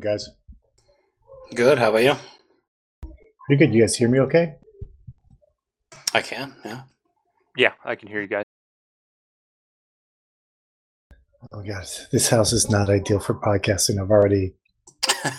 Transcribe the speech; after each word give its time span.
doing, 0.00 0.12
guys? 0.14 0.28
Good. 1.54 1.78
How 1.78 1.90
about 1.90 2.02
you? 2.02 2.14
Pretty 3.46 3.64
good. 3.66 3.74
You 3.74 3.82
guys 3.82 3.96
hear 3.96 4.08
me 4.08 4.20
okay? 4.20 4.54
I 6.12 6.22
can. 6.22 6.54
Yeah. 6.64 6.82
Yeah, 7.56 7.72
I 7.84 7.94
can 7.94 8.08
hear 8.08 8.20
you 8.20 8.26
guys. 8.28 8.44
Oh 11.52 11.62
god, 11.62 11.86
this 12.10 12.28
house 12.30 12.52
is 12.52 12.70
not 12.70 12.88
ideal 12.88 13.20
for 13.20 13.34
podcasting. 13.34 14.00
I've 14.02 14.10
already 14.10 14.54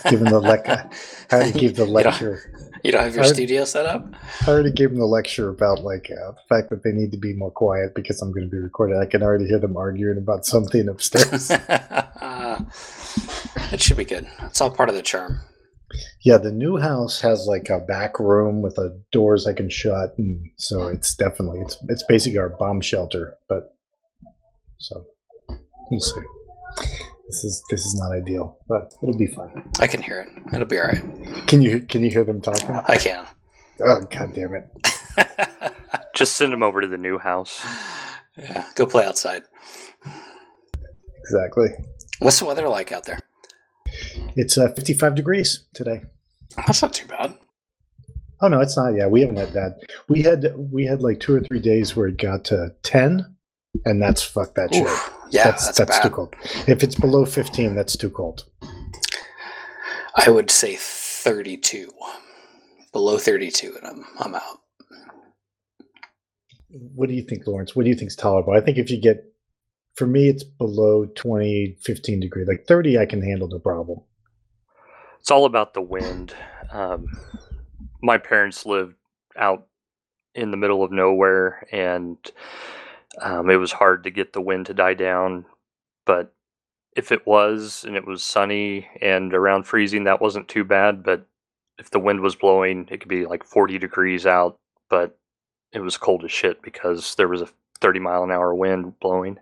given 0.08 0.24
the 0.30 0.40
lec- 0.40 0.68
I 1.30 1.34
already 1.34 1.52
gave 1.58 1.76
the 1.76 1.82
You 1.84 1.86
don't- 1.86 2.04
lecture. 2.04 2.65
You 2.84 2.92
don't 2.92 3.02
have 3.04 3.14
your 3.14 3.24
I- 3.24 3.28
studio 3.28 3.64
set 3.64 3.86
up? 3.86 4.06
I 4.46 4.50
already 4.50 4.70
gave 4.72 4.90
them 4.90 4.98
the 4.98 5.06
lecture 5.06 5.48
about 5.48 5.82
like 5.82 6.10
uh, 6.10 6.32
the 6.32 6.42
fact 6.48 6.70
that 6.70 6.82
they 6.84 6.92
need 6.92 7.10
to 7.12 7.18
be 7.18 7.32
more 7.34 7.50
quiet 7.50 7.94
because 7.94 8.20
I'm 8.22 8.32
going 8.32 8.44
to 8.44 8.50
be 8.50 8.58
recorded. 8.58 8.98
I 8.98 9.06
can 9.06 9.22
already 9.22 9.46
hear 9.46 9.58
them 9.58 9.76
arguing 9.76 10.18
about 10.18 10.44
something 10.46 10.88
upstairs. 10.88 11.50
it 13.72 13.80
should 13.80 13.96
be 13.96 14.04
good. 14.04 14.26
It's 14.42 14.60
all 14.60 14.70
part 14.70 14.88
of 14.88 14.94
the 14.94 15.02
charm. 15.02 15.40
yeah, 16.22 16.36
the 16.38 16.52
new 16.52 16.76
house 16.78 17.20
has 17.20 17.46
like 17.46 17.70
a 17.70 17.78
back 17.78 18.18
room 18.18 18.62
with 18.62 18.76
a 18.78 18.98
doors 19.12 19.46
I 19.46 19.52
can 19.52 19.70
shut, 19.70 20.16
and 20.18 20.50
so 20.56 20.88
it's 20.88 21.14
definitely 21.14 21.60
it's 21.60 21.78
it's 21.88 22.02
basically 22.04 22.38
our 22.38 22.50
bomb 22.50 22.80
shelter. 22.80 23.36
But 23.48 23.74
so 24.78 25.04
we'll 25.90 26.00
see. 26.00 26.20
This 27.28 27.44
is 27.44 27.62
this 27.70 27.84
is 27.84 27.94
not 27.96 28.12
ideal, 28.12 28.58
but 28.68 28.92
it'll 29.02 29.18
be 29.18 29.26
fine. 29.26 29.68
I 29.80 29.86
can 29.88 30.00
hear 30.00 30.20
it. 30.20 30.54
It'll 30.54 30.66
be 30.66 30.78
all 30.78 30.86
right. 30.86 31.46
Can 31.46 31.60
you 31.60 31.80
can 31.80 32.04
you 32.04 32.10
hear 32.10 32.24
them 32.24 32.40
talking? 32.40 32.70
I 32.86 32.96
can. 32.96 33.26
Oh 33.80 34.00
god 34.02 34.32
damn 34.32 34.54
it! 34.54 35.72
Just 36.14 36.36
send 36.36 36.52
them 36.52 36.62
over 36.62 36.80
to 36.80 36.86
the 36.86 36.96
new 36.96 37.18
house. 37.18 37.64
yeah. 38.38 38.64
Go 38.76 38.86
play 38.86 39.04
outside. 39.04 39.42
Exactly. 41.20 41.68
What's 42.20 42.38
the 42.38 42.44
weather 42.44 42.68
like 42.68 42.92
out 42.92 43.04
there? 43.04 43.18
It's 44.36 44.56
uh, 44.56 44.68
55 44.68 45.14
degrees 45.14 45.66
today. 45.74 46.02
That's 46.56 46.80
not 46.80 46.92
too 46.92 47.06
bad. 47.06 47.34
Oh 48.40 48.48
no, 48.48 48.60
it's 48.60 48.76
not. 48.76 48.94
Yeah, 48.94 49.06
we 49.08 49.22
haven't 49.22 49.36
had 49.38 49.52
that. 49.54 49.80
We 50.08 50.22
had 50.22 50.54
we 50.56 50.86
had 50.86 51.02
like 51.02 51.20
two 51.20 51.34
or 51.34 51.40
three 51.40 51.60
days 51.60 51.96
where 51.96 52.06
it 52.06 52.18
got 52.18 52.44
to 52.46 52.74
10, 52.82 53.34
and 53.84 54.00
that's 54.00 54.22
fuck 54.22 54.54
that 54.54 54.72
shit. 54.72 54.86
Oof. 55.26 55.32
Yeah, 55.32 55.44
that's 55.44 55.66
that's, 55.66 55.78
that's, 55.78 56.00
too 56.00 56.10
cold. 56.10 56.34
If 56.66 56.82
it's 56.82 56.94
below 56.94 57.24
15, 57.24 57.74
that's 57.74 57.96
too 57.96 58.10
cold. 58.10 58.44
I 60.16 60.30
would 60.30 60.50
say 60.50 60.76
32. 60.76 61.90
Below 62.92 63.18
32, 63.18 63.76
and 63.76 63.86
I'm 63.86 64.04
I'm 64.18 64.34
out. 64.34 64.60
What 66.70 67.08
do 67.08 67.14
you 67.14 67.22
think, 67.22 67.46
Lawrence? 67.46 67.74
What 67.74 67.84
do 67.84 67.90
you 67.90 67.96
think 67.96 68.10
is 68.10 68.16
tolerable? 68.16 68.52
I 68.52 68.60
think 68.60 68.78
if 68.78 68.90
you 68.90 69.00
get, 69.00 69.24
for 69.94 70.06
me, 70.06 70.28
it's 70.28 70.44
below 70.44 71.06
20, 71.06 71.76
15 71.82 72.20
degree. 72.20 72.44
Like 72.44 72.66
30, 72.66 72.98
I 72.98 73.06
can 73.06 73.22
handle 73.22 73.48
no 73.48 73.58
problem. 73.58 74.00
It's 75.20 75.30
all 75.30 75.44
about 75.44 75.74
the 75.74 75.82
wind. 75.82 76.34
Um, 76.70 77.06
my 78.02 78.18
parents 78.18 78.66
lived 78.66 78.94
out 79.36 79.66
in 80.34 80.50
the 80.50 80.56
middle 80.56 80.82
of 80.82 80.92
nowhere, 80.92 81.66
and 81.72 82.18
um, 83.20 83.50
it 83.50 83.56
was 83.56 83.72
hard 83.72 84.04
to 84.04 84.10
get 84.10 84.32
the 84.32 84.40
wind 84.40 84.66
to 84.66 84.74
die 84.74 84.94
down. 84.94 85.44
But 86.04 86.32
if 86.96 87.12
it 87.12 87.26
was 87.26 87.84
and 87.86 87.96
it 87.96 88.06
was 88.06 88.22
sunny 88.22 88.88
and 89.00 89.34
around 89.34 89.64
freezing, 89.64 90.04
that 90.04 90.20
wasn't 90.20 90.48
too 90.48 90.64
bad. 90.64 91.02
But 91.02 91.26
if 91.78 91.90
the 91.90 91.98
wind 91.98 92.20
was 92.20 92.34
blowing, 92.36 92.88
it 92.90 93.00
could 93.00 93.08
be 93.08 93.26
like 93.26 93.44
40 93.44 93.78
degrees 93.78 94.26
out, 94.26 94.56
but 94.88 95.18
it 95.72 95.80
was 95.80 95.96
cold 95.96 96.24
as 96.24 96.32
shit 96.32 96.62
because 96.62 97.14
there 97.16 97.28
was 97.28 97.42
a 97.42 97.48
30 97.80 98.00
mile 98.00 98.24
an 98.24 98.30
hour 98.30 98.54
wind 98.54 98.98
blowing. 99.00 99.38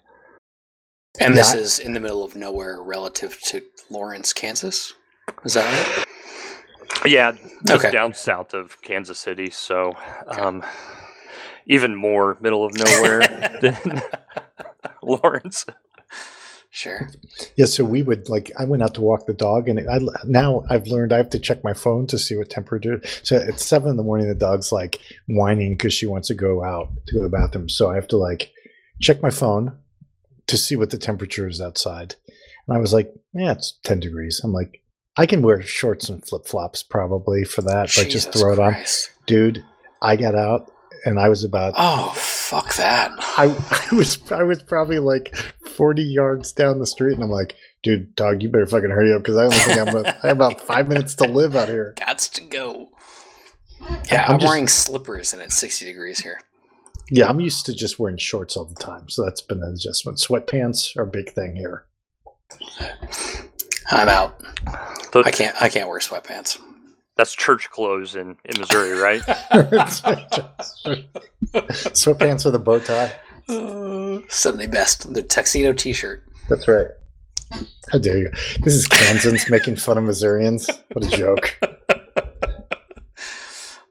And 1.20 1.36
this 1.36 1.54
is 1.54 1.78
in 1.78 1.92
the 1.92 2.00
middle 2.00 2.24
of 2.24 2.34
nowhere 2.34 2.82
relative 2.82 3.40
to 3.42 3.62
Lawrence, 3.88 4.32
Kansas. 4.32 4.94
Is 5.44 5.54
that 5.54 5.64
right? 5.96 6.06
Yeah, 7.06 7.32
just 7.66 7.84
Okay. 7.84 7.90
down 7.92 8.14
south 8.14 8.52
of 8.54 8.80
Kansas 8.82 9.18
City, 9.18 9.50
so 9.50 9.96
um, 10.26 10.64
even 11.66 11.94
more 11.94 12.36
middle 12.40 12.64
of 12.64 12.74
nowhere 12.76 13.58
than 13.62 14.02
Lawrence. 15.02 15.66
Sure. 16.70 17.08
Yeah, 17.54 17.66
so 17.66 17.84
we 17.84 18.02
would 18.02 18.28
like. 18.28 18.50
I 18.58 18.64
went 18.64 18.82
out 18.82 18.94
to 18.94 19.00
walk 19.00 19.26
the 19.26 19.32
dog, 19.32 19.68
and 19.68 19.78
I 19.88 20.00
now 20.24 20.64
I've 20.68 20.88
learned 20.88 21.12
I 21.12 21.18
have 21.18 21.30
to 21.30 21.38
check 21.38 21.62
my 21.62 21.72
phone 21.72 22.08
to 22.08 22.18
see 22.18 22.36
what 22.36 22.50
temperature. 22.50 23.00
So 23.22 23.36
at 23.36 23.60
seven 23.60 23.90
in 23.90 23.96
the 23.96 24.02
morning, 24.02 24.26
the 24.26 24.34
dog's 24.34 24.72
like 24.72 24.98
whining 25.28 25.74
because 25.74 25.94
she 25.94 26.06
wants 26.06 26.26
to 26.28 26.34
go 26.34 26.64
out 26.64 26.88
to 27.06 27.12
go 27.12 27.18
to 27.20 27.28
the 27.28 27.30
bathroom. 27.30 27.68
So 27.68 27.92
I 27.92 27.94
have 27.94 28.08
to 28.08 28.16
like 28.16 28.50
check 29.00 29.22
my 29.22 29.30
phone 29.30 29.78
to 30.48 30.56
see 30.56 30.74
what 30.74 30.90
the 30.90 30.98
temperature 30.98 31.46
is 31.46 31.60
outside. 31.60 32.16
And 32.66 32.76
I 32.76 32.80
was 32.80 32.92
like, 32.92 33.14
"Yeah, 33.32 33.52
it's 33.52 33.78
ten 33.84 34.00
degrees." 34.00 34.40
I'm 34.42 34.52
like, 34.52 34.82
I 35.16 35.26
can 35.26 35.42
wear 35.42 35.62
shorts 35.62 36.08
and 36.08 36.26
flip 36.26 36.44
flops 36.44 36.82
probably 36.82 37.44
for 37.44 37.62
that, 37.62 37.86
but 37.94 38.08
just 38.08 38.32
Jesus 38.32 38.42
throw 38.42 38.52
it 38.52 38.58
on, 38.58 38.74
dude. 39.26 39.64
I 40.02 40.16
got 40.16 40.34
out, 40.34 40.72
and 41.04 41.18
I 41.18 41.28
was 41.28 41.44
about 41.44 41.74
Oh, 41.76 42.12
fuck 42.16 42.74
that. 42.76 43.10
I, 43.18 43.44
I 43.92 43.94
was 43.94 44.18
I 44.30 44.42
was 44.42 44.62
probably 44.62 44.98
like 44.98 45.34
forty 45.76 46.02
yards 46.04 46.52
down 46.52 46.78
the 46.78 46.86
street, 46.86 47.14
and 47.14 47.22
I'm 47.22 47.30
like, 47.30 47.54
dude, 47.82 48.14
dog, 48.14 48.42
you 48.42 48.48
better 48.48 48.66
fucking 48.66 48.90
hurry 48.90 49.12
up 49.12 49.22
because 49.22 49.36
I 49.36 49.44
only 49.44 49.56
think 49.58 49.78
I'm 49.80 49.88
about, 49.88 50.06
I 50.24 50.28
have 50.28 50.36
about 50.36 50.60
five 50.60 50.88
minutes 50.88 51.14
to 51.16 51.24
live 51.24 51.56
out 51.56 51.68
here. 51.68 51.94
Gots 51.96 52.30
to 52.34 52.40
go. 52.42 52.90
Yeah, 54.10 54.24
I'm 54.26 54.34
I'm, 54.34 54.38
just- 54.40 54.50
wearing 54.50 54.68
slippers 54.68 55.32
and 55.34 55.42
it's 55.42 55.54
60 55.56 55.84
degrees 55.84 56.20
here. 56.20 56.40
Yeah, 57.10 57.28
I'm 57.28 57.38
used 57.40 57.66
to 57.66 57.74
just 57.74 57.98
wearing 57.98 58.16
shorts 58.16 58.56
all 58.56 58.64
the 58.64 58.74
time, 58.76 59.10
so 59.10 59.22
that's 59.24 59.42
been 59.42 59.62
an 59.62 59.74
adjustment. 59.74 60.16
Sweatpants 60.18 60.96
are 60.96 61.02
a 61.02 61.06
big 61.06 61.30
thing 61.32 61.54
here. 61.54 61.84
I'm 63.90 64.08
out. 64.08 64.38
The- 65.12 65.22
I 65.26 65.30
can't. 65.30 65.60
I 65.60 65.68
can't 65.68 65.88
wear 65.88 65.98
sweatpants. 65.98 66.58
That's 67.16 67.32
church 67.34 67.70
clothes 67.70 68.14
in, 68.16 68.36
in 68.44 68.60
Missouri, 68.60 68.98
right? 68.98 69.20
Sweatpants 71.52 72.44
with 72.44 72.54
a 72.54 72.58
bow 72.58 72.78
tie. 72.80 73.12
Uh, 73.48 74.20
Sunday 74.28 74.66
best. 74.66 75.12
The 75.12 75.22
tuxedo 75.22 75.72
T-shirt. 75.72 76.24
That's 76.48 76.66
right. 76.66 76.88
How 77.92 77.98
dare 77.98 78.18
you? 78.18 78.30
This 78.62 78.74
is 78.74 78.88
Kansans 78.88 79.48
making 79.50 79.76
fun 79.76 79.98
of 79.98 80.04
Missourians. 80.04 80.68
What 80.92 81.04
a 81.06 81.16
joke. 81.16 81.58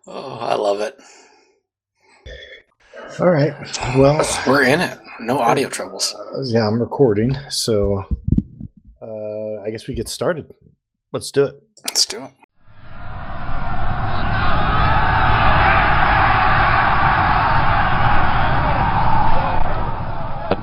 Oh, 0.06 0.38
I 0.42 0.56
love 0.56 0.82
it. 0.82 1.00
All 3.22 3.30
right. 3.32 3.54
Well, 3.98 4.22
We're 4.46 4.64
in 4.64 4.82
it. 4.82 5.00
No 5.22 5.40
audio 5.40 5.70
troubles. 5.70 6.14
uh, 6.14 6.42
yeah, 6.44 6.68
I'm 6.68 6.80
recording, 6.80 7.36
so 7.50 8.04
uh, 9.02 9.62
I 9.62 9.70
guess 9.72 9.88
we 9.88 9.94
get 9.96 10.10
started. 10.10 10.54
Let's 11.14 11.32
do 11.32 11.46
it. 11.46 11.56
Let's 11.86 12.06
do 12.06 12.26
it. 12.26 12.32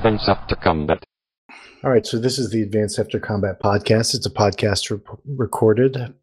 Advance 0.01 0.27
After 0.27 0.55
Combat. 0.55 1.03
All 1.83 1.91
right, 1.91 2.03
so 2.03 2.17
this 2.17 2.39
is 2.39 2.49
the 2.49 2.63
Advanced 2.63 2.97
After 2.97 3.19
Combat 3.19 3.61
podcast. 3.61 4.15
It's 4.15 4.25
a 4.25 4.31
podcast 4.31 4.89
re- 4.89 5.15
recorded 5.27 6.15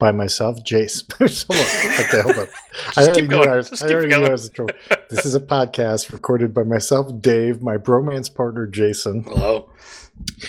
by 0.00 0.10
myself, 0.10 0.58
Jace. 0.64 1.04
hold 1.46 1.60
on. 1.60 2.04
Okay, 2.04 2.22
hold 2.22 2.48
on. 2.48 2.52
I 2.96 3.04
already, 3.04 3.28
knew. 3.28 3.42
I, 3.44 3.54
was, 3.54 3.70
Just 3.70 3.84
I 3.84 3.92
already 3.92 4.08
knew 4.08 4.26
I 4.26 4.30
was 4.30 4.48
in 4.48 4.54
trouble. 4.54 4.74
This 5.08 5.24
is 5.24 5.36
a 5.36 5.40
podcast 5.40 6.12
recorded 6.12 6.52
by 6.52 6.64
myself, 6.64 7.12
Dave, 7.20 7.62
my 7.62 7.76
bromance 7.76 8.34
partner, 8.34 8.66
Jason, 8.66 9.22
Hello. 9.22 9.70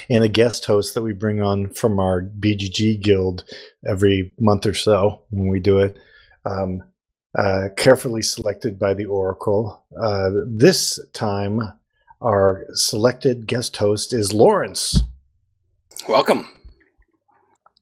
and 0.10 0.24
a 0.24 0.30
guest 0.30 0.66
host 0.66 0.96
that 0.96 1.04
we 1.04 1.14
bring 1.14 1.44
on 1.44 1.70
from 1.70 2.00
our 2.00 2.24
BGG 2.24 3.04
guild 3.04 3.44
every 3.88 4.34
month 4.40 4.66
or 4.66 4.74
so 4.74 5.22
when 5.30 5.48
we 5.48 5.60
do 5.60 5.78
it. 5.78 5.96
Um, 6.44 6.82
uh, 7.38 7.70
carefully 7.78 8.22
selected 8.22 8.78
by 8.80 8.94
the 8.94 9.06
Oracle. 9.06 9.84
Uh, 10.02 10.30
this 10.46 11.00
time, 11.14 11.62
our 12.22 12.66
selected 12.74 13.46
guest 13.48 13.78
host 13.78 14.14
is 14.14 14.34
Lawrence. 14.34 15.04
Welcome. 16.10 16.48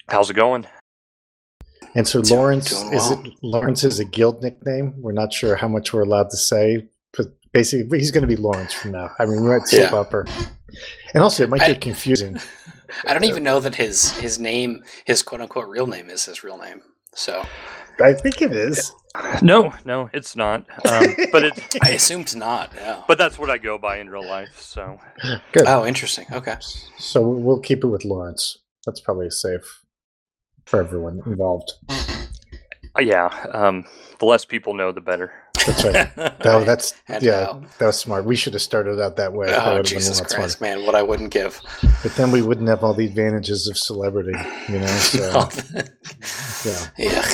How's 0.10 0.30
it 0.30 0.36
going? 0.36 0.68
And 1.96 2.08
so 2.08 2.22
Doing- 2.22 2.40
Lawrence 2.40 2.70
doing 2.82 2.94
is 2.94 3.12
it 3.12 3.20
Lawrence 3.42 3.84
is 3.84 4.00
a 4.00 4.06
guild 4.06 4.44
nickname. 4.44 4.94
We're 4.98 5.14
not 5.14 5.32
sure 5.34 5.56
how 5.56 5.68
much 5.70 5.94
we're 5.94 6.04
allowed 6.04 6.30
to 6.32 6.38
say, 6.38 6.88
but 7.16 7.28
basically 7.54 8.00
he's 8.00 8.12
going 8.12 8.22
to 8.24 8.28
be 8.28 8.36
Lawrence 8.36 8.74
from 8.74 8.92
now. 8.92 9.12
I 9.20 9.26
mean, 9.26 9.42
we 9.42 9.48
might 9.48 9.66
slip 9.68 9.92
Yeah. 9.92 9.98
up 10.00 10.14
or, 10.14 10.26
and 11.14 11.24
also 11.24 11.44
it 11.44 11.50
might 11.50 11.62
I- 11.62 11.68
get 11.70 11.82
confusing. 11.82 12.38
I 13.08 13.14
don't 13.14 13.24
even 13.24 13.44
know 13.44 13.60
that 13.62 13.76
his 13.76 14.12
his 14.18 14.40
name, 14.40 14.84
his 15.06 15.24
quote 15.24 15.42
unquote 15.42 15.68
real 15.68 15.88
name, 15.88 16.10
is 16.10 16.26
his 16.26 16.44
real 16.44 16.58
name. 16.58 16.82
So 17.14 17.44
I 18.02 18.14
think 18.14 18.42
it 18.42 18.52
is. 18.52 18.92
No, 19.42 19.74
no, 19.86 20.10
it's 20.14 20.36
not. 20.36 20.66
Um, 20.86 21.16
but 21.32 21.44
it, 21.44 21.78
I 21.82 21.92
assumed 21.92 22.24
it's 22.24 22.36
not. 22.36 22.72
Yeah. 22.76 23.02
but 23.08 23.18
that's 23.18 23.40
what 23.40 23.50
I 23.50 23.58
go 23.58 23.78
by 23.78 24.00
in 24.00 24.10
real 24.10 24.26
life. 24.28 24.60
So 24.60 25.00
Good. 25.54 25.68
oh, 25.68 25.86
interesting. 25.86 26.26
Okay. 26.32 26.58
So 26.98 27.28
we'll 27.28 27.60
keep 27.62 27.84
it 27.84 27.88
with 27.88 28.04
Lawrence. 28.04 28.58
That's 28.86 29.00
probably 29.00 29.30
safe 29.30 29.82
for 30.66 30.82
everyone 30.82 31.22
involved. 31.26 31.72
Uh, 31.90 33.02
yeah, 33.02 33.28
um, 33.52 33.86
the 34.20 34.26
less 34.26 34.46
people 34.46 34.74
know, 34.74 34.92
the 34.92 35.02
better. 35.02 35.32
That's 35.66 35.84
right. 35.84 36.36
No, 36.46 36.64
that's 36.64 36.94
And 37.08 37.24
yeah, 37.24 37.32
now- 37.44 37.64
that 37.80 37.86
was 37.88 38.00
smart. 38.00 38.26
We 38.26 38.36
should 38.36 38.54
have 38.54 38.62
started 38.62 39.02
out 39.02 39.16
that 39.18 39.34
way. 39.34 39.48
Oh, 39.50 39.78
would've 39.78 39.86
been 39.86 39.98
a 39.98 40.00
Jesus 40.00 40.22
Christ, 40.22 40.58
smarter. 40.58 40.78
man! 40.78 40.86
What 40.86 40.96
I 40.96 41.02
wouldn't 41.02 41.32
give. 41.32 41.60
But 42.04 42.16
then 42.16 42.32
we 42.32 42.42
wouldn't 42.42 42.68
have 42.68 42.84
all 42.84 42.94
the 42.94 43.06
advantages 43.06 43.68
of 43.68 43.78
celebrity, 43.78 44.38
you 44.70 44.80
know. 44.80 44.88
So 44.88 45.50
yeah. 46.66 46.88
yeah. 46.98 47.26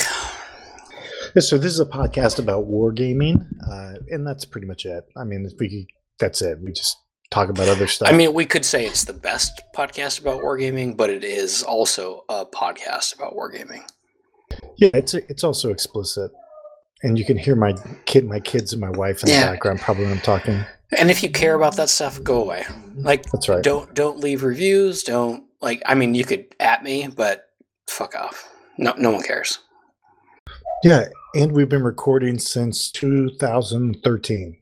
Yeah, 1.35 1.41
So 1.41 1.57
this 1.57 1.71
is 1.73 1.79
a 1.79 1.85
podcast 1.85 2.39
about 2.39 2.69
wargaming, 2.69 3.45
uh, 3.69 3.99
and 4.11 4.25
that's 4.25 4.45
pretty 4.45 4.67
much 4.67 4.85
it. 4.85 5.05
I 5.15 5.23
mean, 5.23 5.49
we 5.59 5.87
that's 6.19 6.41
it. 6.41 6.59
We 6.59 6.71
just 6.71 6.97
talk 7.31 7.49
about 7.49 7.67
other 7.67 7.87
stuff. 7.87 8.09
I 8.09 8.11
mean, 8.11 8.33
we 8.33 8.45
could 8.45 8.65
say 8.65 8.85
it's 8.85 9.05
the 9.05 9.13
best 9.13 9.61
podcast 9.75 10.21
about 10.21 10.41
wargaming, 10.41 10.95
but 10.95 11.09
it 11.09 11.23
is 11.23 11.63
also 11.63 12.23
a 12.29 12.45
podcast 12.45 13.15
about 13.15 13.35
wargaming. 13.35 13.83
yeah, 14.77 14.89
it's 14.93 15.13
it's 15.13 15.43
also 15.43 15.71
explicit, 15.71 16.31
and 17.03 17.17
you 17.17 17.25
can 17.25 17.37
hear 17.37 17.55
my 17.55 17.73
kid, 18.05 18.25
my 18.25 18.39
kids, 18.39 18.73
and 18.73 18.81
my 18.81 18.91
wife 18.91 19.23
in 19.23 19.29
the 19.29 19.35
background 19.35 19.79
probably 19.79 20.03
when 20.05 20.13
I'm 20.13 20.19
talking. 20.21 20.63
And 20.97 21.09
if 21.09 21.23
you 21.23 21.29
care 21.29 21.55
about 21.55 21.77
that 21.77 21.89
stuff, 21.89 22.21
go 22.21 22.41
away. 22.41 22.65
Like, 22.95 23.23
That's 23.31 23.47
right. 23.47 23.63
don't 23.63 23.93
don't 23.93 24.19
leave 24.19 24.43
reviews. 24.43 25.03
Don't 25.03 25.45
like. 25.61 25.81
I 25.85 25.95
mean, 25.95 26.13
you 26.13 26.25
could 26.25 26.53
at 26.59 26.83
me, 26.83 27.07
but 27.07 27.47
fuck 27.87 28.13
off. 28.15 28.49
No, 28.77 28.93
no 28.97 29.11
one 29.11 29.23
cares. 29.23 29.59
Yeah, 30.83 31.05
and 31.33 31.51
we've 31.53 31.69
been 31.69 31.83
recording 31.83 32.37
since 32.37 32.91
2013, 32.91 34.57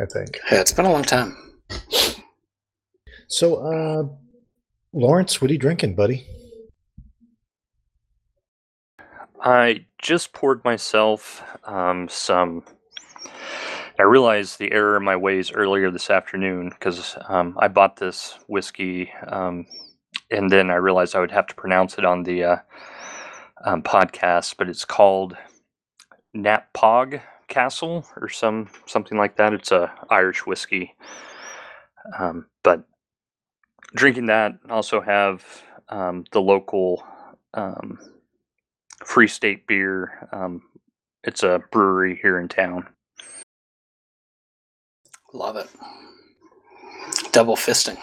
I 0.00 0.04
think. 0.06 0.38
Yeah, 0.50 0.60
it's 0.60 0.72
been 0.72 0.86
a 0.86 0.92
long 0.92 1.04
time. 1.04 1.36
So, 3.28 3.56
uh, 3.56 4.04
Lawrence, 4.92 5.40
what 5.40 5.50
are 5.50 5.52
you 5.52 5.58
drinking, 5.58 5.94
buddy? 5.94 6.26
I 9.40 9.86
just 9.98 10.32
poured 10.32 10.64
myself 10.64 11.42
um, 11.64 12.08
some. 12.08 12.64
I 13.98 14.02
realized 14.02 14.58
the 14.58 14.72
error 14.72 14.96
in 14.96 15.04
my 15.04 15.16
ways 15.16 15.52
earlier 15.52 15.90
this 15.90 16.10
afternoon 16.10 16.70
because 16.70 17.16
um, 17.28 17.56
I 17.60 17.68
bought 17.68 17.96
this 17.96 18.38
whiskey, 18.48 19.12
um, 19.28 19.66
and 20.30 20.50
then 20.50 20.70
I 20.70 20.76
realized 20.76 21.14
I 21.14 21.20
would 21.20 21.30
have 21.30 21.46
to 21.48 21.54
pronounce 21.54 21.98
it 21.98 22.04
on 22.04 22.24
the 22.24 22.44
uh, 22.44 22.56
um, 23.64 23.82
podcast. 23.82 24.56
But 24.56 24.68
it's 24.68 24.84
called 24.84 25.36
Knappogue 26.38 27.20
Castle 27.48 28.06
or 28.16 28.28
some 28.28 28.68
something 28.86 29.18
like 29.18 29.36
that. 29.36 29.52
It's 29.52 29.72
a 29.72 29.92
Irish 30.10 30.46
whiskey, 30.46 30.94
um, 32.18 32.46
but 32.62 32.84
drinking 33.94 34.26
that 34.26 34.52
also 34.70 35.00
have 35.00 35.44
um, 35.88 36.24
the 36.32 36.40
local. 36.40 37.04
Um, 37.54 37.98
Free 39.04 39.28
State 39.28 39.66
beer. 39.66 40.28
Um, 40.32 40.62
it's 41.24 41.42
a 41.42 41.62
brewery 41.72 42.18
here 42.20 42.38
in 42.40 42.48
town. 42.48 42.86
Love 45.32 45.56
it. 45.56 45.68
Double 47.32 47.56
fisting. 47.56 47.98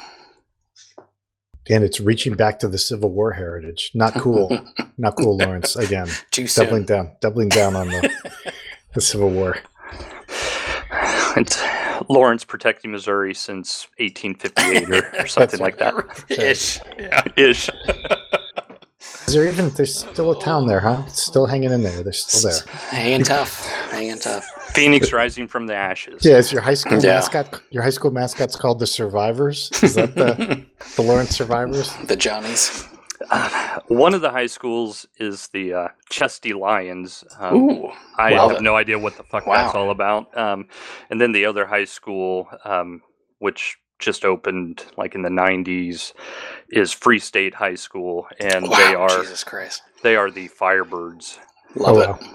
And 1.69 1.83
it's 1.83 1.99
reaching 1.99 2.35
back 2.35 2.59
to 2.59 2.67
the 2.67 2.77
Civil 2.77 3.11
War 3.11 3.31
heritage. 3.31 3.91
Not 3.93 4.13
cool. 4.13 4.57
Not 4.97 5.15
cool, 5.17 5.37
Lawrence. 5.37 5.75
Again, 5.75 6.07
Too 6.31 6.47
doubling 6.47 6.85
soon. 6.85 6.95
down, 6.97 7.11
doubling 7.21 7.49
down 7.49 7.75
on 7.75 7.87
the, 7.89 8.09
the 8.93 9.01
Civil 9.01 9.29
War. 9.31 9.57
It's 11.37 11.61
Lawrence 12.07 12.45
protecting 12.45 12.91
Missouri 12.91 13.33
since 13.33 13.87
1858 13.97 14.89
or, 14.89 15.21
or 15.23 15.27
something 15.27 15.59
like 15.59 15.77
that. 15.79 15.93
Ish. 16.29 16.79
Yeah. 16.97 17.23
Ish. 17.35 17.69
Is 19.27 19.33
there 19.33 19.47
even? 19.47 19.69
There's 19.71 19.99
still 19.99 20.31
a 20.31 20.39
town 20.39 20.67
there, 20.67 20.79
huh? 20.79 21.03
It's 21.07 21.23
still 21.23 21.47
hanging 21.47 21.71
in 21.71 21.81
there. 21.81 22.03
They're 22.03 22.13
still 22.13 22.51
there. 22.51 22.61
Hanging 22.89 23.23
tough. 23.23 23.65
Hanging 23.89 24.19
tough. 24.19 24.45
Phoenix 24.75 25.13
rising 25.13 25.47
from 25.47 25.67
the 25.67 25.75
ashes. 25.75 26.23
Yeah, 26.25 26.37
is 26.37 26.51
your 26.51 26.61
high 26.61 26.73
school 26.75 26.99
Yeah. 27.01 27.15
mascot? 27.15 27.61
Your 27.71 27.83
high 27.83 27.89
school 27.89 28.11
mascot's 28.11 28.55
called 28.55 28.79
the 28.79 28.87
Survivors. 28.87 29.71
Is 29.83 29.95
that 29.95 30.15
the 30.15 30.65
the 30.95 31.01
Lawrence 31.03 31.35
Survivors? 31.35 31.95
the 32.07 32.15
Johnnies. 32.15 32.85
Uh, 33.31 33.79
one 33.87 34.13
of 34.13 34.21
the 34.21 34.29
high 34.29 34.45
schools 34.45 35.07
is 35.17 35.47
the 35.47 35.73
uh, 35.73 35.87
Chesty 36.09 36.53
Lions. 36.53 37.23
Um, 37.39 37.55
Ooh. 37.55 37.89
I 38.17 38.31
Wow. 38.33 38.49
have 38.49 38.61
no 38.61 38.75
idea 38.75 38.99
what 38.99 39.15
the 39.15 39.23
fuck 39.23 39.47
Wow. 39.47 39.63
that's 39.63 39.73
all 39.75 39.89
about. 39.89 40.37
Um, 40.37 40.67
and 41.09 41.19
then 41.19 41.31
the 41.31 41.45
other 41.45 41.65
high 41.65 41.85
school, 41.85 42.49
um, 42.65 43.01
which 43.39 43.77
just 43.99 44.25
opened 44.25 44.85
like 44.97 45.15
in 45.15 45.21
the 45.21 45.29
90s, 45.29 46.11
is 46.69 46.91
Free 46.91 47.19
State 47.19 47.53
High 47.55 47.75
School, 47.75 48.27
and 48.39 48.65
Wow, 48.67 48.75
they 48.77 48.93
are 48.95 49.21
Jesus 49.21 49.43
Christ. 49.45 49.81
they 50.03 50.15
are 50.17 50.29
the 50.29 50.49
Firebirds. 50.49 51.39
Love 51.75 51.97
Oh, 51.97 52.01
it. 52.01 52.27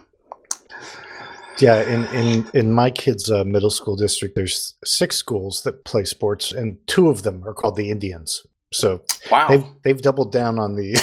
Yeah, 1.59 1.83
in 1.83 2.05
in 2.07 2.47
in 2.55 2.73
my 2.73 2.91
kids' 2.91 3.31
uh, 3.31 3.45
middle 3.45 3.71
school 3.71 3.97
district, 3.97 4.35
there's 4.35 4.75
six 4.85 5.17
schools 5.17 5.63
that 5.65 5.85
play 5.85 6.05
sports, 6.05 6.53
and 6.53 6.79
two 6.87 7.09
of 7.11 7.23
them 7.23 7.47
are 7.47 7.53
called 7.53 7.77
the 7.77 7.91
Indians. 7.91 8.47
So 8.73 9.03
Wow. 9.31 9.49
they've 9.49 9.65
they've 9.83 10.01
doubled 10.03 10.33
down 10.33 10.59
on 10.59 10.77
the 10.77 10.95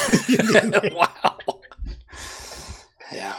wow. 0.96 1.36
Yeah. 3.12 3.36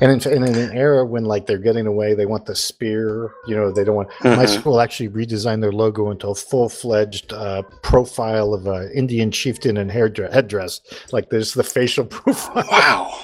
And 0.00 0.10
in, 0.26 0.32
and 0.32 0.44
in 0.48 0.56
an 0.70 0.76
era 0.76 1.06
when 1.06 1.24
like 1.24 1.46
they're 1.46 1.56
getting 1.58 1.86
away, 1.86 2.14
they 2.14 2.26
want 2.26 2.46
the 2.46 2.54
spear. 2.56 3.32
You 3.46 3.54
know, 3.56 3.70
they 3.70 3.84
don't 3.84 3.94
want. 3.94 4.08
My 4.24 4.44
Mhm. 4.44 4.48
school 4.60 4.80
actually 4.80 5.08
redesigned 5.08 5.60
their 5.62 5.72
logo 5.72 6.10
into 6.10 6.28
a 6.28 6.34
full 6.34 6.68
fledged 6.68 7.32
uh, 7.32 7.62
profile 7.82 8.52
of 8.54 8.66
an 8.66 8.90
Indian 8.92 9.30
chieftain 9.30 9.76
and 9.76 9.90
hairdre- 9.90 10.32
headdress. 10.32 10.80
Like 11.12 11.30
there's 11.30 11.54
the 11.54 11.62
facial 11.64 12.04
profile. 12.18 12.66
Wow. 12.70 13.18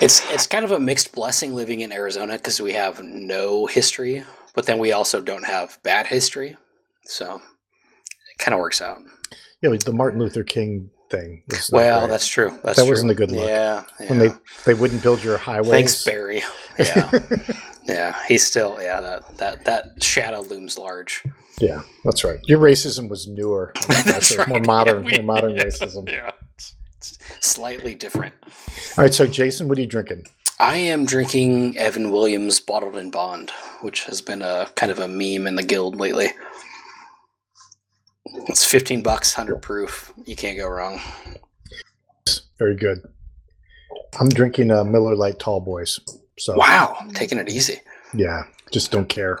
It's 0.00 0.28
it's 0.30 0.46
kind 0.46 0.64
of 0.64 0.72
a 0.72 0.80
mixed 0.80 1.12
blessing 1.12 1.54
living 1.54 1.80
in 1.80 1.92
Arizona 1.92 2.34
because 2.34 2.60
we 2.60 2.72
have 2.74 3.02
no 3.02 3.66
history, 3.66 4.24
but 4.54 4.66
then 4.66 4.78
we 4.78 4.92
also 4.92 5.20
don't 5.20 5.44
have 5.46 5.78
bad 5.82 6.06
history. 6.06 6.56
So 7.04 7.36
it 7.36 8.38
kind 8.38 8.52
of 8.54 8.60
works 8.60 8.82
out. 8.82 8.98
Yeah, 9.62 9.70
the 9.84 9.92
Martin 9.92 10.20
Luther 10.20 10.44
King 10.44 10.90
thing. 11.10 11.42
Well, 11.72 12.00
great. 12.00 12.10
that's 12.10 12.26
true. 12.26 12.50
That's 12.62 12.76
That 12.76 12.82
true. 12.82 12.90
wasn't 12.90 13.10
a 13.12 13.14
good 13.14 13.30
look. 13.30 13.46
Yeah. 13.46 13.84
when 14.08 14.18
they 14.18 14.28
they 14.66 14.74
wouldn't 14.74 15.02
build 15.02 15.24
your 15.24 15.38
highways. 15.38 15.70
Thanks, 15.70 16.04
Barry. 16.04 16.42
Yeah. 16.78 17.10
yeah. 17.84 18.16
He's 18.28 18.44
still 18.44 18.76
yeah, 18.80 19.00
that 19.00 19.38
that 19.38 19.64
that 19.64 20.02
shadow 20.02 20.42
looms 20.42 20.76
large. 20.78 21.22
yeah, 21.58 21.80
that's 22.04 22.22
right. 22.22 22.38
Your 22.44 22.58
racism 22.58 23.08
was 23.08 23.26
newer. 23.28 23.72
That's 23.88 24.36
More 24.36 24.46
right. 24.58 24.66
modern, 24.66 25.04
Yeah, 25.06 25.10
we- 25.20 25.22
more 25.24 25.36
modern 25.36 25.56
yeah, 25.56 25.64
racism. 25.64 26.06
Yeah. 26.10 26.32
It's, 27.10 27.18
it's 27.36 27.46
slightly 27.48 27.94
different. 27.94 28.34
All 28.96 29.04
right, 29.04 29.14
so 29.14 29.26
Jason, 29.26 29.68
what 29.68 29.78
are 29.78 29.80
you 29.82 29.86
drinking? 29.86 30.26
I 30.58 30.76
am 30.76 31.04
drinking 31.04 31.76
Evan 31.76 32.10
Williams 32.10 32.60
Bottled 32.60 32.96
in 32.96 33.10
Bond, 33.10 33.50
which 33.82 34.04
has 34.04 34.20
been 34.22 34.42
a 34.42 34.68
kind 34.74 34.90
of 34.90 34.98
a 34.98 35.06
meme 35.08 35.46
in 35.46 35.54
the 35.56 35.62
guild 35.62 35.96
lately. 35.96 36.28
It's 38.48 38.64
15 38.64 39.02
bucks, 39.02 39.36
100 39.36 39.60
proof. 39.62 40.12
You 40.24 40.34
can't 40.36 40.56
go 40.58 40.68
wrong. 40.68 41.00
Very 42.58 42.76
good. 42.76 42.98
I'm 44.18 44.28
drinking 44.28 44.70
uh, 44.70 44.84
Miller 44.84 45.14
Lite 45.14 45.38
Tall 45.38 45.60
Boys. 45.60 46.00
So 46.38 46.54
Wow, 46.56 46.96
taking 47.14 47.38
it 47.38 47.48
easy. 47.50 47.80
yeah, 48.14 48.42
just 48.72 48.90
don't 48.90 49.08
care. 49.08 49.40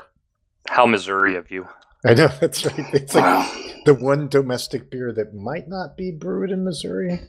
How 0.68 0.86
Missouri 0.86 1.36
of 1.36 1.50
you? 1.50 1.66
I 2.04 2.14
know 2.14 2.28
that's 2.40 2.64
right. 2.64 2.94
It's 2.94 3.14
like 3.14 3.24
Wow. 3.24 3.52
the 3.86 3.94
one 3.94 4.28
domestic 4.28 4.90
beer 4.90 5.12
that 5.12 5.34
might 5.34 5.68
not 5.68 5.96
be 5.96 6.10
brewed 6.10 6.50
in 6.50 6.64
Missouri. 6.64 7.20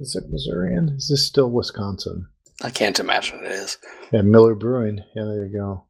Is 0.00 0.16
it 0.16 0.30
Missourian? 0.30 0.90
Is 0.90 1.08
this 1.08 1.24
still 1.24 1.50
Wisconsin? 1.50 2.26
I 2.62 2.70
can't 2.70 2.98
imagine 2.98 3.40
it 3.44 3.52
is. 3.52 3.78
Yeah, 4.12 4.22
Miller 4.22 4.54
Brewing. 4.54 4.98
Yeah, 5.14 5.24
there 5.24 5.46
you 5.46 5.52
go. 5.52 5.84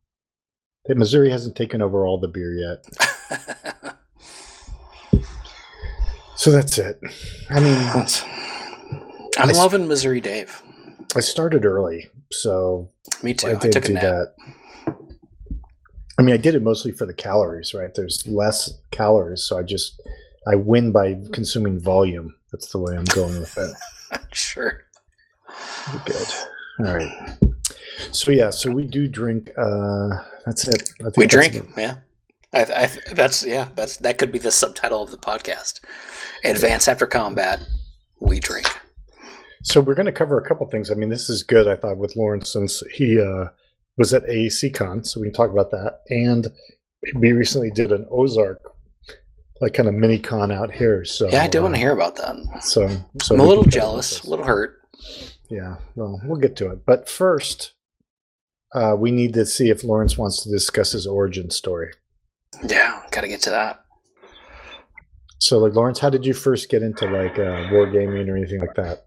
Missouri 0.89 1.31
hasn't 1.31 1.57
taken 1.57 1.81
over 1.81 2.07
all 2.07 2.19
the 2.19 2.29
beer 2.29 2.55
yet. 2.55 2.87
So 6.37 6.51
that's 6.51 6.77
it. 6.77 7.01
I 7.49 7.61
mean, 7.61 7.75
I'm 9.39 9.49
I 9.49 9.53
loving 9.53 9.89
Missouri 9.89 10.21
Dave. 10.21 10.63
I 11.17 11.21
started 11.21 11.65
early, 11.65 12.11
so 12.33 12.91
Me 13.23 13.33
too. 13.35 13.49
I 13.49 13.51
I, 13.53 13.55
did 13.55 13.73
took 13.73 13.85
a 13.85 13.89
do 13.89 13.95
nap. 13.95 14.03
that. 14.03 14.35
I 16.19 16.23
mean, 16.23 16.35
I 16.35 16.37
did 16.39 16.55
it 16.55 16.63
mostly 16.63 16.93
for 16.93 17.07
the 17.07 17.15
calories, 17.15 17.73
right? 17.73 17.95
There's 17.95 18.27
less 18.27 18.75
calories, 18.91 19.43
so 19.43 19.59
I 19.59 19.63
just 19.63 20.03
I 20.47 20.57
win 20.57 20.93
by 20.93 21.19
consuming 21.33 21.79
volume. 21.81 22.35
That's 22.53 22.71
the 22.71 22.79
way 22.79 22.97
I'm 22.97 23.05
going 23.05 23.39
with 23.41 23.57
it. 23.57 23.75
Sure. 24.33 24.83
Good. 26.07 26.27
All 26.81 26.95
right. 26.95 27.37
So 28.11 28.33
yeah, 28.33 28.51
so 28.51 28.71
we 28.71 28.85
do 28.87 29.07
drink. 29.07 29.51
uh 29.57 30.09
That's 30.45 30.67
it. 30.67 30.91
I 31.01 31.05
think 31.05 31.17
We 31.17 31.27
drink. 31.27 31.55
it. 31.55 31.65
Yeah. 31.77 31.97
I, 32.53 32.63
I, 32.63 32.91
that's 33.15 33.45
yeah. 33.45 33.69
That's 33.75 33.97
that 33.99 34.19
could 34.19 34.33
be 34.33 34.39
the 34.39 34.51
subtitle 34.51 35.03
of 35.03 35.11
the 35.11 35.17
podcast. 35.17 35.81
Advance 36.45 36.89
after 36.89 37.07
combat. 37.07 37.61
We 38.21 38.41
drink. 38.41 38.67
So 39.63 39.81
we're 39.81 39.95
going 39.95 40.07
to 40.07 40.13
cover 40.13 40.39
a 40.39 40.47
couple 40.47 40.67
things. 40.69 40.91
I 40.91 40.95
mean, 40.95 41.09
this 41.09 41.31
is 41.31 41.43
good. 41.43 41.67
I 41.69 41.77
thought 41.77 41.97
with 41.99 42.17
Lawrence 42.17 42.53
since 42.53 42.83
he 42.93 43.21
uh 43.21 43.47
was 43.97 44.13
at 44.13 44.25
AAC 44.27 44.75
Con, 44.75 45.05
so 45.05 45.21
we 45.21 45.29
can 45.29 45.35
talk 45.35 45.51
about 45.51 45.71
that. 45.71 46.01
And 46.11 46.49
we 47.15 47.33
recently 47.33 47.71
did 47.71 47.93
an 47.93 48.07
Ozark, 48.11 48.61
like 49.61 49.75
kind 49.75 49.89
of 49.89 49.95
mini 49.95 50.19
con 50.19 50.51
out 50.51 50.73
here. 50.73 51.05
So 51.05 51.29
Yeah, 51.29 51.43
I 51.43 51.49
do 51.49 51.63
want 51.63 51.75
uh, 51.75 51.77
to 51.77 51.81
hear 51.81 51.93
about 51.93 52.17
that. 52.17 52.63
So, 52.63 52.89
so 53.23 53.35
I'm 53.35 53.41
a 53.41 53.45
little 53.45 53.65
jealous, 53.65 54.23
a 54.25 54.31
little 54.31 54.45
hurt. 54.45 54.81
Yeah, 55.49 55.77
well, 55.95 56.21
we'll 56.25 56.41
get 56.41 56.57
to 56.57 56.71
it. 56.71 56.85
But 56.87 57.09
first, 57.09 57.73
uh, 58.75 58.97
we 58.99 59.11
need 59.11 59.35
to 59.35 59.47
see 59.47 59.71
if 59.71 59.85
Lawrence 59.85 60.19
wants 60.19 60.43
to 60.43 60.51
discuss 60.51 60.93
his 60.93 61.07
origin 61.07 61.51
story. 61.51 61.93
Yeah, 62.67 63.03
gotta 63.11 63.29
get 63.29 63.43
to 63.43 63.51
that. 63.51 63.85
So, 65.39 65.59
like, 65.59 65.75
Lawrence, 65.75 65.99
how 65.99 66.11
did 66.11 66.25
you 66.25 66.33
first 66.33 66.71
get 66.71 66.83
into 66.83 67.07
like 67.07 67.39
uh, 67.39 67.69
wargaming 67.71 68.29
or 68.29 68.37
anything 68.37 68.61
like 68.61 68.75
that? 68.77 69.07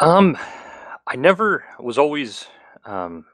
Um, 0.00 0.36
I 1.06 1.16
never 1.16 1.64
was 1.78 1.96
always 1.96 2.46
um, 2.84 3.24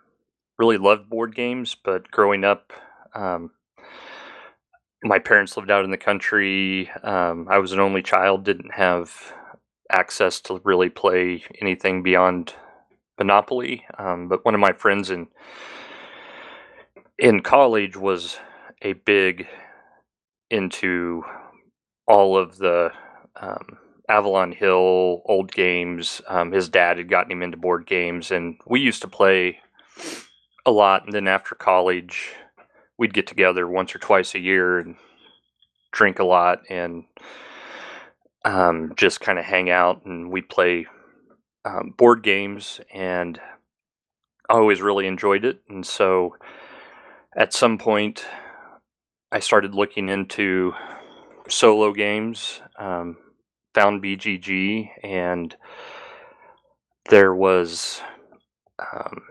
really 0.59 0.77
loved 0.77 1.09
board 1.09 1.35
games, 1.35 1.75
but 1.83 2.11
growing 2.11 2.45
up, 2.45 2.73
um, 3.15 3.53
my 5.03 5.19
parents 5.19 5.57
lived 5.57 5.71
out 5.71 5.85
in 5.85 5.91
the 5.91 5.97
country. 5.97 6.91
Um, 7.03 7.47
I 7.51 7.59
was 7.59 7.73
an 7.73 7.81
only 7.81 8.03
child, 8.03 8.45
didn't 8.45 8.75
have 8.75 9.33
access 9.91 10.41
to 10.43 10.61
really 10.65 10.89
play 10.89 11.45
anything 11.61 12.03
beyond 12.03 12.55
Monopoly. 13.19 13.85
Um, 13.99 14.29
but 14.29 14.45
one 14.45 14.55
of 14.55 14.61
my 14.61 14.73
friends 14.73 15.11
in 15.11 15.29
in 17.19 17.41
college 17.41 17.97
was 17.97 18.39
a 18.81 18.95
big 18.95 19.47
into 20.51 21.23
all 22.07 22.37
of 22.37 22.57
the 22.57 22.91
um, 23.37 23.79
Avalon 24.09 24.53
Hill 24.53 25.23
old 25.27 25.53
games. 25.53 26.23
Um, 26.29 26.51
his 26.51 26.69
dad 26.69 26.97
had 26.99 27.09
gotten 27.09 27.33
him 27.33 27.43
into 27.43 27.57
board 27.57 27.87
games, 27.87 28.31
and 28.31 28.57
we 28.67 28.81
used 28.81 29.03
to 29.03 29.09
play 29.09 29.59
a 30.67 30.71
lot. 30.71 31.05
And 31.05 31.13
then 31.13 31.29
after 31.29 31.55
college, 31.55 32.33
we'd 33.01 33.15
get 33.15 33.27
together 33.27 33.67
once 33.67 33.95
or 33.95 33.99
twice 33.99 34.35
a 34.35 34.39
year 34.39 34.79
and 34.79 34.95
drink 35.91 36.19
a 36.19 36.25
lot 36.25 36.61
and 36.69 37.05
um, 38.45 38.93
just 38.95 39.21
kind 39.21 39.39
of 39.39 39.45
hang 39.47 39.71
out. 39.71 40.05
And 40.05 40.31
we'd 40.31 40.51
play 40.51 40.87
um, 41.65 41.95
board 41.97 42.23
games, 42.23 42.79
and 42.93 43.41
I 44.51 44.55
always 44.55 44.83
really 44.83 45.07
enjoyed 45.07 45.47
it. 45.47 45.63
And 45.71 45.85
so 45.85 46.37
at 47.35 47.55
some 47.55 47.79
point, 47.79 48.27
I 49.33 49.41
started 49.41 49.75
looking 49.75 50.11
into 50.11 50.75
solo 51.49 51.93
games. 51.95 52.61
Um, 52.79 53.17
found 53.75 54.03
BGG, 54.03 54.91
and 55.05 55.57
there 57.09 57.35
was 57.35 58.03
um, 58.79 59.23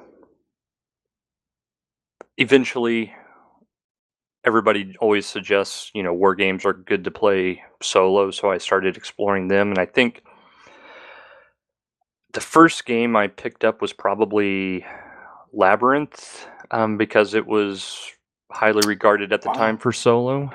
eventually 2.38 3.14
everybody 4.46 4.96
always 5.00 5.26
suggests 5.26 5.92
you 5.94 6.04
know 6.04 6.14
war 6.14 6.36
games 6.36 6.66
are 6.66 6.74
good 6.74 7.04
to 7.04 7.12
play 7.12 7.62
solo 7.82 8.32
so 8.32 8.52
i 8.52 8.58
started 8.58 8.98
exploring 8.98 9.48
them 9.50 9.70
and 9.70 9.80
i 9.80 9.86
think 9.86 10.24
the 12.34 12.42
first 12.42 12.86
game 12.86 13.16
i 13.16 13.28
picked 13.28 13.64
up 13.66 13.82
was 13.82 13.94
probably 13.94 14.86
labyrinth 15.54 16.48
um, 16.72 16.98
because 16.98 17.34
it 17.34 17.48
was 17.48 18.12
highly 18.52 18.84
regarded 18.84 19.34
at 19.34 19.42
the 19.42 19.50
Wow. 19.50 19.54
time 19.56 19.78
for 19.78 19.92
solo 19.92 20.52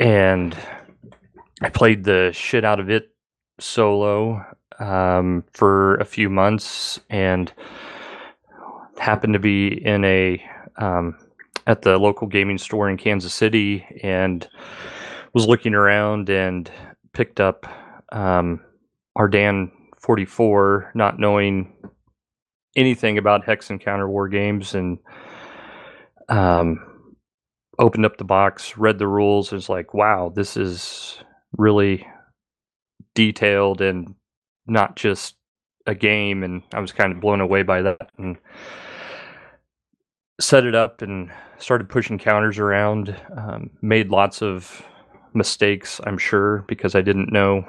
and 0.00 0.56
I 1.62 1.68
played 1.70 2.04
the 2.04 2.30
shit 2.32 2.64
out 2.64 2.80
of 2.80 2.90
it 2.90 3.10
solo 3.58 4.44
um, 4.78 5.44
for 5.52 5.96
a 5.96 6.04
few 6.04 6.30
months 6.30 7.00
and 7.10 7.52
happened 8.98 9.34
to 9.34 9.38
be 9.38 9.68
in 9.84 10.04
a 10.04 10.42
um, 10.78 11.16
at 11.70 11.82
the 11.82 11.98
local 11.98 12.26
gaming 12.26 12.58
store 12.58 12.90
in 12.90 12.96
Kansas 12.96 13.32
City 13.32 13.86
and 14.02 14.48
was 15.34 15.46
looking 15.46 15.72
around 15.72 16.28
and 16.28 16.68
picked 17.12 17.38
up 17.38 17.64
um, 18.10 18.60
Ardennes 19.16 19.70
44, 20.00 20.90
not 20.96 21.20
knowing 21.20 21.72
anything 22.74 23.18
about 23.18 23.44
Hex 23.44 23.70
and 23.70 23.80
Counter 23.80 24.08
War 24.10 24.26
games, 24.26 24.74
and 24.74 24.98
um, 26.28 27.14
opened 27.78 28.04
up 28.04 28.16
the 28.16 28.24
box, 28.24 28.76
read 28.76 28.98
the 28.98 29.06
rules, 29.06 29.52
and 29.52 29.58
was 29.58 29.68
like, 29.68 29.94
"Wow, 29.94 30.32
this 30.34 30.56
is 30.56 31.22
really 31.56 32.04
detailed 33.14 33.80
and 33.80 34.16
not 34.66 34.96
just 34.96 35.36
a 35.86 35.94
game." 35.94 36.42
And 36.42 36.62
I 36.74 36.80
was 36.80 36.90
kind 36.90 37.12
of 37.12 37.20
blown 37.20 37.40
away 37.40 37.62
by 37.62 37.82
that, 37.82 38.10
and 38.18 38.36
set 40.40 40.64
it 40.64 40.74
up 40.74 41.02
and 41.02 41.30
started 41.58 41.88
pushing 41.88 42.18
counters 42.18 42.58
around. 42.58 43.14
Um, 43.36 43.70
made 43.82 44.08
lots 44.08 44.42
of 44.42 44.82
mistakes, 45.34 46.00
I'm 46.04 46.18
sure, 46.18 46.64
because 46.66 46.94
I 46.94 47.02
didn't 47.02 47.32
know 47.32 47.64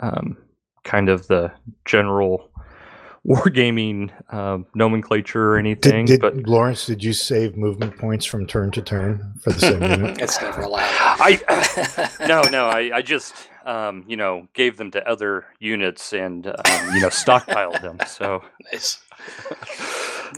um, 0.00 0.36
kind 0.84 1.08
of 1.08 1.26
the 1.28 1.52
general 1.84 2.50
wargaming 3.26 4.10
uh, 4.30 4.58
nomenclature 4.74 5.52
or 5.52 5.58
anything. 5.58 6.06
Did, 6.06 6.20
did 6.20 6.44
but 6.44 6.48
Lawrence, 6.48 6.86
did 6.86 7.02
you 7.02 7.12
save 7.12 7.56
movement 7.56 7.98
points 7.98 8.24
from 8.24 8.46
turn 8.46 8.70
to 8.72 8.82
turn 8.82 9.34
for 9.40 9.52
the 9.52 9.60
same 9.60 9.82
unit? 9.82 10.20
It's 10.22 10.40
never 10.40 10.62
allowed. 10.62 10.84
I 11.18 12.10
no, 12.26 12.42
no, 12.42 12.66
I, 12.66 12.96
I 12.96 13.02
just 13.02 13.34
um, 13.64 14.04
you 14.06 14.16
know 14.16 14.46
gave 14.54 14.76
them 14.76 14.92
to 14.92 15.06
other 15.08 15.44
units 15.58 16.12
and 16.12 16.46
um, 16.46 16.94
you 16.94 17.00
know 17.00 17.08
stockpiled 17.08 17.82
them. 17.82 17.98
So 18.06 18.42
nice. 18.72 19.02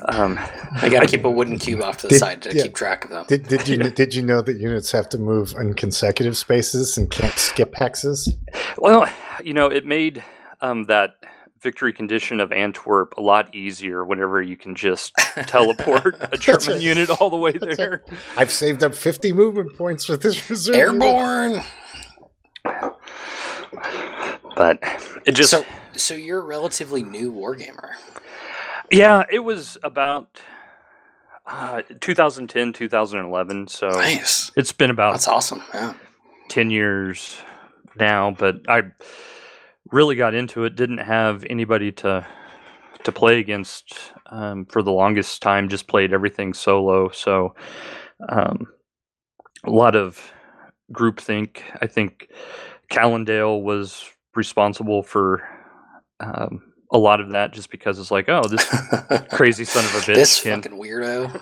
Um, 0.07 0.39
I 0.81 0.89
gotta 0.89 1.07
keep 1.07 1.25
a 1.25 1.31
wooden 1.31 1.59
cube 1.59 1.83
off 1.83 1.99
to 1.99 2.03
the 2.07 2.11
Did- 2.11 2.19
side 2.19 2.43
to 2.43 2.55
yeah. 2.55 2.65
keep 2.65 2.75
track 2.75 3.05
of 3.05 3.11
them. 3.11 3.25
Did, 3.29 3.49
did 3.49 3.69
you 3.69 3.79
did 3.91 4.15
you 4.15 4.23
know 4.23 4.43
that 4.43 4.59
units 4.59 4.91
have 4.93 5.09
to 5.11 5.19
move 5.19 5.55
in 5.59 5.75
consecutive 5.75 6.37
spaces 6.37 6.97
and 6.99 7.11
can't 7.11 7.39
skip 7.39 7.75
hexes? 7.75 8.37
well, 8.79 9.09
you 9.43 9.55
know, 9.55 9.67
it 9.67 9.87
made 9.87 10.23
um, 10.61 10.85
that 10.85 11.15
victory 11.61 11.93
condition 11.93 12.41
of 12.41 12.53
Antwerp 12.53 13.15
a 13.17 13.21
lot 13.21 13.53
easier 13.55 14.05
whenever 14.05 14.41
you 14.41 14.57
can 14.57 14.75
just 14.75 15.13
teleport 15.47 16.17
a 16.33 16.37
German 16.37 16.69
right. 16.69 16.81
unit 16.81 17.11
all 17.11 17.31
the 17.31 17.37
way 17.37 17.53
That's 17.53 17.77
there. 17.77 18.05
I've 18.37 18.53
saved 18.53 18.85
up 18.85 18.95
50 18.95 19.33
movement 19.33 19.77
points 19.77 20.09
with 20.09 20.23
this 20.23 20.49
reserve. 20.49 20.95
unit. 20.95 21.03
Airborne. 21.03 21.65
But 24.57 24.79
it 25.25 25.33
just 25.33 25.51
so, 25.51 25.65
so 25.97 26.15
you're 26.15 26.41
a 26.41 26.45
relatively 26.45 27.03
new 27.03 27.33
wargamer. 27.33 27.91
Yeah, 28.91 29.25
it 29.31 29.41
was 29.41 29.79
about 29.83 30.41
uh, 31.47 31.83
2010, 32.01 32.73
2011. 32.73 33.69
So 33.69 33.89
Nice. 33.89 34.51
it's 34.57 34.73
been 34.73 34.91
about 34.91 35.13
That's 35.13 35.29
awesome. 35.29 35.63
Yeah. 35.75 35.95
10 36.49 36.71
years 36.71 37.39
now 37.99 38.31
but 38.31 38.57
i 38.69 38.83
really 39.93 40.17
got 40.17 40.35
into 40.35 40.65
it 40.65 40.77
didn't 40.77 40.99
have 40.99 41.45
anybody 41.51 41.93
to 41.93 42.27
to 43.05 43.13
play 43.13 43.39
against 43.39 43.95
um, 44.31 44.67
for 44.67 44.83
the 44.83 44.93
longest 44.93 45.43
time 45.43 45.69
just 45.69 45.89
played 45.89 46.13
everything 46.13 46.55
solo 46.55 47.09
so 47.11 47.55
um, 48.29 48.67
a 49.65 49.71
lot 49.71 49.97
of 49.97 50.21
groupthink 50.93 51.63
i 51.83 51.87
think 51.87 52.29
callendale 52.91 53.63
was 53.63 54.05
responsible 54.35 55.03
for 55.03 55.43
um, 56.21 56.73
a 56.91 56.99
lot 56.99 57.21
of 57.21 57.31
that 57.31 57.53
just 57.53 57.71
because 57.71 57.99
it's 57.99 58.11
like 58.11 58.29
oh 58.29 58.43
this 58.49 58.65
crazy 59.31 59.65
son 59.65 59.85
of 59.85 59.95
a 59.95 59.99
bitch 59.99 60.15
this 60.15 60.43
can 60.43 60.63
fucking 60.63 60.79
weirdo. 60.79 61.41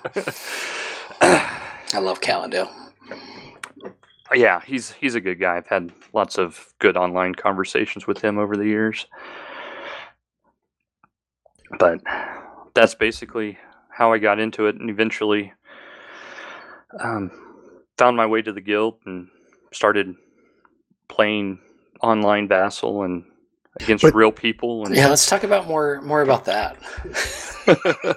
I 1.94 1.98
love 1.98 2.20
Callendale. 2.20 2.70
yeah, 4.34 4.60
he's 4.66 4.90
he's 4.92 5.14
a 5.14 5.20
good 5.20 5.38
guy. 5.38 5.56
I've 5.56 5.66
had 5.66 5.92
lots 6.12 6.36
of 6.38 6.74
good 6.78 6.96
online 6.96 7.34
conversations 7.34 8.06
with 8.06 8.20
him 8.20 8.38
over 8.38 8.56
the 8.56 8.66
years. 8.66 9.06
But 11.78 12.00
that's 12.74 12.94
basically 12.94 13.58
how 13.90 14.12
I 14.12 14.18
got 14.18 14.38
into 14.38 14.66
it, 14.66 14.76
and 14.76 14.90
eventually 14.90 15.52
um, 17.00 17.30
found 17.98 18.16
my 18.16 18.26
way 18.26 18.42
to 18.42 18.52
the 18.52 18.60
guild 18.60 18.98
and 19.06 19.28
started 19.72 20.14
playing 21.08 21.58
online 22.02 22.48
Vassal 22.48 23.04
and 23.04 23.24
against 23.80 24.02
But- 24.02 24.14
real 24.14 24.33
people. 24.33 24.85
And 24.87 24.95
Yeah, 24.95 25.09
let's 25.09 25.26
talk 25.26 25.42
about 25.45 25.66
more 25.66 26.00
more 26.02 26.23
about 26.23 26.45
that. 26.47 26.76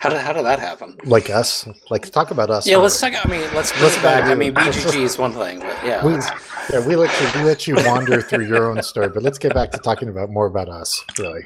how 0.00 0.10
did 0.10 0.20
how 0.20 0.32
did 0.32 0.44
that 0.44 0.58
happen? 0.58 0.96
Like 1.04 1.30
us. 1.30 1.66
Like 1.90 2.10
talk 2.10 2.30
about 2.30 2.50
us. 2.50 2.66
Yeah, 2.66 2.76
let's 2.78 3.00
talk. 3.00 3.12
I 3.24 3.28
mean, 3.28 3.40
let's 3.54 3.54
Let's 3.72 3.82
let's 3.82 4.02
back. 4.02 4.24
I 4.24 4.34
mean, 4.34 4.54
let's- 4.54 4.84
BGG 4.84 5.02
is 5.02 5.18
one 5.18 5.32
thing, 5.32 5.60
but 5.60 5.76
yeah, 5.84 6.04
We, 6.04 6.12
let's- 6.14 6.30
yeah, 6.72 6.86
we 6.86 6.96
let 6.96 7.10
you 7.20 7.40
we 7.40 7.46
let 7.46 7.66
you 7.66 7.74
wander 7.76 8.20
through 8.20 8.46
your 8.46 8.70
own 8.70 8.82
story, 8.82 9.08
but 9.08 9.22
let's 9.22 9.38
get 9.38 9.54
back 9.54 9.70
to 9.72 9.78
talking 9.78 10.08
about 10.08 10.30
more 10.30 10.46
about 10.46 10.68
us. 10.68 11.04
Really, 11.18 11.42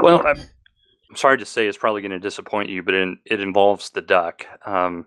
well, 0.00 0.24
I'm 0.26 1.16
sorry 1.16 1.38
to 1.38 1.44
say 1.44 1.66
it's 1.66 1.78
probably 1.78 2.02
going 2.02 2.12
to 2.12 2.18
disappoint 2.20 2.68
you, 2.70 2.82
but 2.82 2.94
it, 2.94 3.18
it 3.26 3.40
involves 3.40 3.90
the 3.90 4.00
duck. 4.00 4.46
Um, 4.64 5.06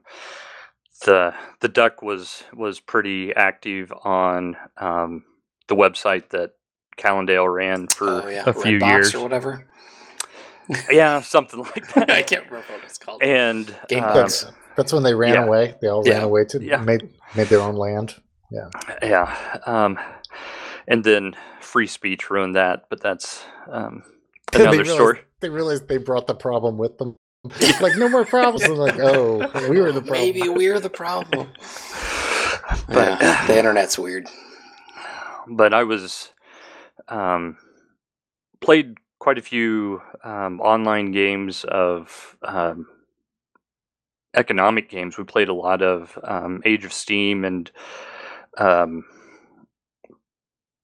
the 1.06 1.34
the 1.62 1.68
duck 1.70 2.02
was 2.02 2.44
was 2.54 2.80
pretty 2.80 3.34
active 3.36 3.92
on 4.04 4.56
um, 4.78 5.24
the 5.68 5.76
website 5.76 6.30
that 6.30 6.52
Callendale 6.98 7.54
ran 7.54 7.88
for 7.88 8.24
oh 8.24 8.28
yeah, 8.30 8.44
a 8.46 8.54
few 8.54 8.80
Redbox 8.80 8.90
years. 8.90 9.16
or 9.16 9.22
whatever. 9.24 9.68
Yeah, 10.90 11.22
something 11.22 11.60
like 11.60 11.94
that. 11.94 12.10
I 12.10 12.24
can't 12.24 12.46
remember 12.48 12.74
what 12.74 12.84
it's 12.86 12.98
called. 12.98 13.22
And 13.22 13.68
Game 13.88 14.04
um, 14.04 14.16
that's 14.16 14.48
that's 14.76 14.92
when 14.92 15.04
they 15.04 15.14
ran 15.14 15.36
yeah. 15.36 15.44
away. 15.46 15.76
They 15.80 15.88
all 15.90 16.02
Yeah. 16.04 16.14
ran 16.16 16.24
away 16.24 16.46
to 16.46 16.64
Yeah. 16.64 16.78
made 16.78 17.08
made 17.36 17.48
their 17.50 17.62
own 17.62 17.76
land. 17.76 18.16
yeah, 18.50 18.70
yeah. 19.04 19.60
um, 19.68 20.00
and 20.88 21.04
then 21.04 21.36
free 21.62 21.86
speech 21.86 22.32
ruined 22.32 22.56
that. 22.56 22.86
But 22.90 23.00
that's 23.04 23.46
um, 23.72 24.02
They 24.54 24.62
another 24.62 24.78
realized- 24.80 24.96
story. 24.96 25.20
They 25.42 25.50
realized 25.50 25.88
they 25.88 25.98
brought 25.98 26.26
the 26.26 26.34
problem 26.34 26.80
with 26.80 26.98
them. 26.98 27.16
like 27.80 27.96
no 27.98 28.10
more 28.10 28.26
problems. 28.26 28.62
They're 28.64 28.72
like, 28.74 28.98
oh, 29.00 29.48
we 29.70 29.80
were 29.80 29.92
the 29.92 30.02
problem. 30.02 30.20
Maybe 30.20 30.50
we're 30.50 30.80
the 30.80 30.90
problem. 30.90 31.50
But- 32.88 33.22
yeah, 33.22 33.46
the 33.46 33.56
internet's 33.58 34.00
weird. 34.00 34.28
but 35.48 35.76
I 35.76 35.84
was 35.84 36.32
um, 37.08 37.58
played 38.62 38.98
quite 39.20 39.38
a 39.38 39.42
few 39.42 40.02
um, 40.24 40.60
online 40.62 41.12
games 41.12 41.64
of 41.66 42.38
um, 42.44 42.88
economic 44.36 44.90
games. 44.90 45.18
We 45.18 45.24
played 45.24 45.50
a 45.50 45.54
lot 45.54 45.82
of 45.82 46.18
um, 46.24 46.62
Age 46.66 46.86
of 46.86 46.94
Steam 46.94 47.46
and 47.46 47.72
um, 48.58 49.06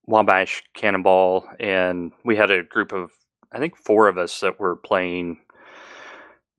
Wabash 0.07 0.63
Cannonball, 0.73 1.47
and 1.59 2.11
we 2.25 2.35
had 2.35 2.51
a 2.51 2.63
group 2.63 2.91
of 2.91 3.11
I 3.51 3.59
think 3.59 3.75
four 3.75 4.07
of 4.07 4.17
us 4.17 4.39
that 4.39 4.59
were 4.59 4.77
playing 4.77 5.39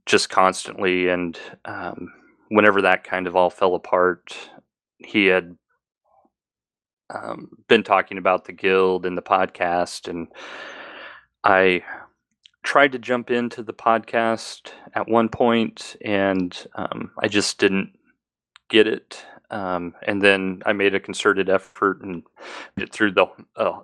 just 0.06 0.28
constantly. 0.28 1.09
And 1.09 1.38
um, 1.64 2.12
whenever 2.49 2.82
that 2.82 3.04
kind 3.04 3.26
of 3.26 3.35
all 3.37 3.50
fell 3.50 3.75
apart, 3.75 4.37
he 4.99 5.26
had 5.26 5.56
um, 7.12 7.50
been 7.69 7.83
talking 7.83 8.19
about 8.19 8.45
the 8.45 8.52
guild 8.52 9.07
and 9.07 9.16
the 9.16 9.23
podcast, 9.23 10.09
and 10.09 10.28
I 11.45 11.83
tried 12.62 12.92
to 12.92 12.99
jump 12.99 13.31
into 13.31 13.62
the 13.62 13.75
podcast 13.75 14.73
at 14.95 15.09
one 15.09 15.28
point, 15.28 15.97
and 16.04 16.57
um, 16.75 17.11
I 17.19 17.28
just 17.28 17.59
didn't 17.59 17.92
get 18.69 18.87
it. 18.87 19.25
Um, 19.50 19.95
and 20.07 20.23
then 20.23 20.62
I 20.64 20.73
made 20.73 20.95
a 20.95 21.00
concerted 21.00 21.50
effort 21.50 22.00
and 22.00 22.23
it 22.78 22.90
through 22.90 23.12
the 23.12 23.26
uh, 23.57 23.81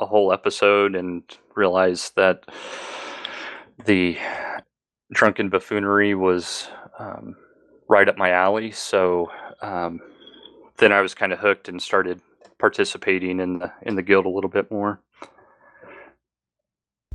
a 0.00 0.06
whole 0.06 0.32
episode 0.32 0.94
and 0.94 1.24
realized 1.56 2.14
that 2.14 2.44
the 3.84 4.16
drunken 5.12 5.48
buffoonery 5.48 6.14
was 6.14 6.68
um, 6.98 7.36
right 7.88 8.08
up 8.08 8.16
my 8.16 8.30
alley. 8.30 8.70
So 8.70 9.30
um, 9.60 10.00
then 10.76 10.92
I 10.92 11.00
was 11.00 11.14
kind 11.14 11.32
of 11.32 11.40
hooked 11.40 11.68
and 11.68 11.82
started 11.82 12.20
participating 12.58 13.40
in 13.40 13.58
the 13.58 13.72
in 13.82 13.94
the 13.96 14.02
guild 14.02 14.26
a 14.26 14.30
little 14.30 14.50
bit 14.50 14.70
more. 14.70 15.00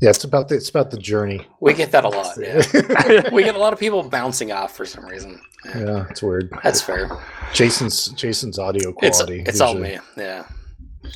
Yeah, 0.01 0.09
it's 0.09 0.23
about 0.25 0.49
the, 0.49 0.55
it's 0.55 0.69
about 0.69 0.91
the 0.91 0.97
journey. 0.97 1.47
We 1.61 1.73
get 1.73 1.91
that 1.91 2.03
a 2.03 2.09
lot. 2.09 2.35
Yeah. 2.37 3.29
we 3.31 3.43
get 3.43 3.55
a 3.55 3.59
lot 3.59 3.71
of 3.71 3.79
people 3.79 4.03
bouncing 4.03 4.51
off 4.51 4.75
for 4.75 4.85
some 4.85 5.05
reason. 5.05 5.39
Yeah, 5.65 5.79
Yeah, 5.79 6.05
it's 6.09 6.21
weird. 6.21 6.49
That's 6.63 6.81
fair. 6.81 7.09
Jason's 7.53 8.09
Jason's 8.09 8.59
audio 8.59 8.91
quality. 8.91 9.43
it's 9.47 9.61
all 9.61 9.75
me. 9.75 9.99
Yeah, 10.17 10.45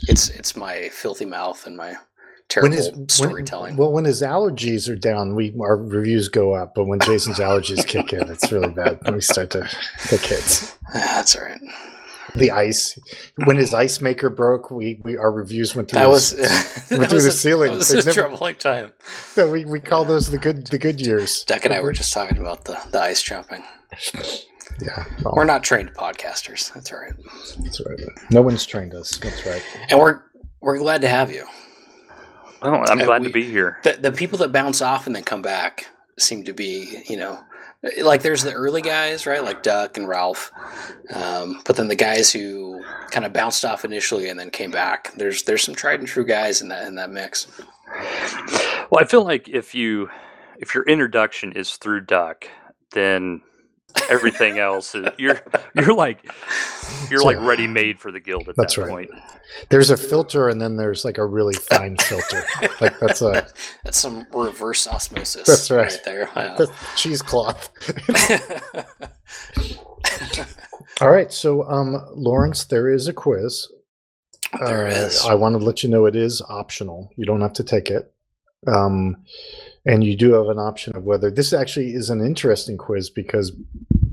it's 0.08 0.30
it's 0.30 0.56
my 0.56 0.90
filthy 0.90 1.26
mouth 1.26 1.66
and 1.68 1.76
my 1.76 1.90
When 1.90 1.98
terrible 2.48 2.78
his 2.78 2.92
when- 2.92 3.10
storytelling. 3.10 3.76
well, 3.76 3.92
when 3.92 4.06
his 4.06 4.22
allergies 4.22 4.88
are 4.90 4.96
down, 4.96 5.36
we 5.36 5.54
our 5.60 5.76
reviews 5.76 6.30
go 6.30 6.54
up. 6.54 6.74
But 6.74 6.86
when 6.86 7.00
Jason's 7.00 7.40
allergies 7.40 7.86
kick 7.86 8.14
in, 8.14 8.30
it's 8.30 8.50
really 8.54 8.70
bad. 8.72 9.00
When 9.04 9.16
we 9.16 9.22
start 9.22 9.50
to 9.52 9.68
take 10.06 10.22
hits. 10.22 10.78
That's 10.94 11.36
all 11.36 11.44
right. 11.44 11.60
The 12.38 12.52
ice. 12.52 12.98
When 13.46 13.58
his 13.58 13.74
ice 13.74 14.02
maker 14.02 14.30
broke, 14.30 14.72
we, 14.72 15.00
we 15.04 15.18
our 15.18 15.32
reviews 15.32 15.76
went 15.76 15.90
through. 15.90 16.00
That 16.00 16.06
the- 16.06 16.10
was 16.10 16.32
that 16.90 17.10
through 17.10 17.22
the 17.22 17.28
a- 17.30 17.32
ceiling. 17.32 17.72
That 17.72 17.78
was 17.78 17.90
They've 17.90 18.04
a 18.04 18.06
never- 18.06 18.22
troubling 18.30 18.56
time. 18.56 18.94
so 19.34 19.52
we, 19.52 19.66
we 19.66 19.80
call 19.80 20.06
those 20.06 20.30
the 20.30 20.38
good 20.38 20.68
the 20.68 20.78
good 20.78 21.00
years. 21.02 21.44
Deck 21.44 21.66
and 21.66 21.74
I 21.74 21.82
were 21.82 21.92
just 21.94 22.14
talking 22.14 22.38
about 22.38 22.66
the 22.66 22.80
the 22.92 23.02
ice 23.02 23.22
jumping. 23.22 23.64
Yeah, 24.82 25.06
well, 25.24 25.34
We're 25.36 25.46
not 25.46 25.64
trained 25.64 25.94
podcasters. 25.94 26.72
That's 26.74 26.92
all 26.92 27.00
right. 27.00 27.14
that's 27.64 27.82
right. 27.86 28.00
No 28.30 28.42
one's 28.42 28.66
trained 28.66 28.94
us. 28.94 29.18
That's 29.18 29.46
right. 29.46 29.64
And 29.90 30.00
we're 30.00 30.22
we're 30.62 30.78
glad 30.78 31.02
to 31.02 31.08
have 31.08 31.32
you. 31.32 31.46
Oh, 32.62 32.74
I'm 32.74 33.00
Uh, 33.02 33.06
glad 33.06 33.22
we- 33.22 33.28
to 33.28 33.34
be 33.34 33.44
here. 33.44 33.78
The 33.84 33.94
the 33.94 34.12
people 34.12 34.38
that 34.40 34.52
bounce 34.52 34.82
off 34.82 35.08
and 35.08 35.16
then 35.16 35.24
come 35.24 35.42
back 35.42 35.88
seem 36.20 36.44
to 36.46 36.54
be, 36.54 37.04
you 37.08 37.16
know, 37.18 37.40
like 38.02 38.22
there's 38.22 38.44
the 38.44 38.54
early 38.54 38.82
guys, 38.82 39.26
right? 39.26 39.44
Like 39.44 39.64
Duck 39.64 39.98
and 39.98 40.08
Ralph. 40.08 40.52
Um, 41.14 41.62
but 41.66 41.76
then 41.76 41.88
the 41.88 41.96
guys 41.96 42.32
who 42.32 42.84
kind 43.12 43.26
of 43.26 43.34
bounced 43.34 43.64
off 43.64 43.86
initially 43.86 44.30
and 44.30 44.40
then 44.40 44.50
came 44.50 44.72
back. 44.72 45.14
There's 45.16 45.44
there's 45.44 45.64
some 45.64 45.76
tried 45.76 46.00
and 46.00 46.08
true 46.08 46.26
guys 46.26 46.62
in 46.62 46.70
that 46.70 46.88
in 46.88 46.96
that 46.96 47.12
mix. 47.12 47.48
Well, 48.90 49.02
I 49.02 49.06
feel 49.06 49.24
like 49.24 49.48
if 49.48 49.76
you 49.76 50.10
if 50.58 50.74
your 50.74 50.84
introduction 50.86 51.52
is 51.54 51.76
through 51.76 52.02
Duck, 52.02 52.48
then 52.92 53.42
everything 54.10 54.60
else 54.60 54.94
is 54.96 55.08
you're 55.18 55.40
you're 55.76 55.94
like 55.94 56.30
you're 57.10 57.24
like 57.24 57.40
ready 57.40 57.68
made 57.68 58.00
for 58.00 58.12
the 58.12 58.20
guild 58.20 58.48
at 58.50 58.56
That's 58.56 58.76
that 58.76 58.82
right. 58.84 59.10
point. 59.10 59.22
There's 59.70 59.90
a 59.90 59.98
filter, 59.98 60.50
and 60.50 60.62
then 60.62 60.76
there's 60.78 61.04
like 61.06 61.18
a 61.18 61.26
really 61.26 61.54
fine 61.56 61.98
filter. 61.98 62.44
Like 62.82 63.00
that's 63.00 63.22
a 63.22 63.48
That's 63.84 63.98
some 63.98 64.28
reverse 64.34 64.88
osmosis. 64.88 65.48
That's 65.48 65.72
right. 65.72 66.00
there. 66.06 66.30
Yeah. 66.36 66.56
that's 66.58 66.72
cheesecloth. 67.02 67.70
All 71.02 71.12
right, 71.12 71.32
so 71.32 71.64
um, 71.70 72.04
Lawrence, 72.16 72.66
there 72.66 72.90
is 72.92 73.08
a 73.08 73.14
quiz. 73.14 73.68
There 74.66 74.88
Uh, 74.88 74.92
is. 74.92 75.24
I 75.26 75.36
want 75.36 75.54
to 75.60 75.64
let 75.64 75.84
you 75.84 75.90
know 75.90 76.06
it 76.08 76.16
is 76.16 76.42
optional. 76.50 77.12
You 77.18 77.26
don't 77.26 77.42
have 77.42 77.54
to 77.54 77.64
take 77.64 77.92
it. 77.92 78.12
Um, 78.66 79.18
and 79.86 80.04
you 80.04 80.16
do 80.18 80.34
have 80.34 80.48
an 80.48 80.58
option 80.58 80.96
of 80.96 81.04
whether 81.04 81.30
this 81.30 81.54
actually 81.54 81.94
is 81.94 82.10
an 82.10 82.26
interesting 82.26 82.78
quiz 82.78 83.10
because 83.12 83.52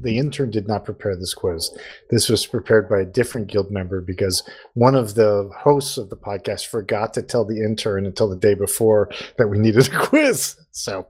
the 0.05 0.19
intern 0.19 0.51
did 0.51 0.69
not 0.69 0.85
prepare 0.85 1.17
this 1.17 1.35
quiz. 1.35 1.77
This 2.11 2.29
was 2.29 2.47
prepared 2.47 2.89
by 2.89 3.01
a 3.01 3.05
different 3.05 3.49
guild 3.49 3.71
member 3.71 4.01
because 4.01 4.43
one 4.75 4.95
of 4.95 5.15
the 5.15 5.51
hosts 5.57 5.97
of 5.99 6.11
the 6.11 6.17
podcast 6.17 6.67
forgot 6.67 7.13
to 7.15 7.23
tell 7.23 7.45
the 7.45 7.61
intern 7.63 8.07
until 8.07 8.29
the 8.29 8.37
day 8.37 8.55
before 8.55 9.11
that 9.39 9.49
we 9.49 9.59
needed 9.59 9.89
a 9.93 9.99
quiz. 10.07 10.57
So 10.71 11.07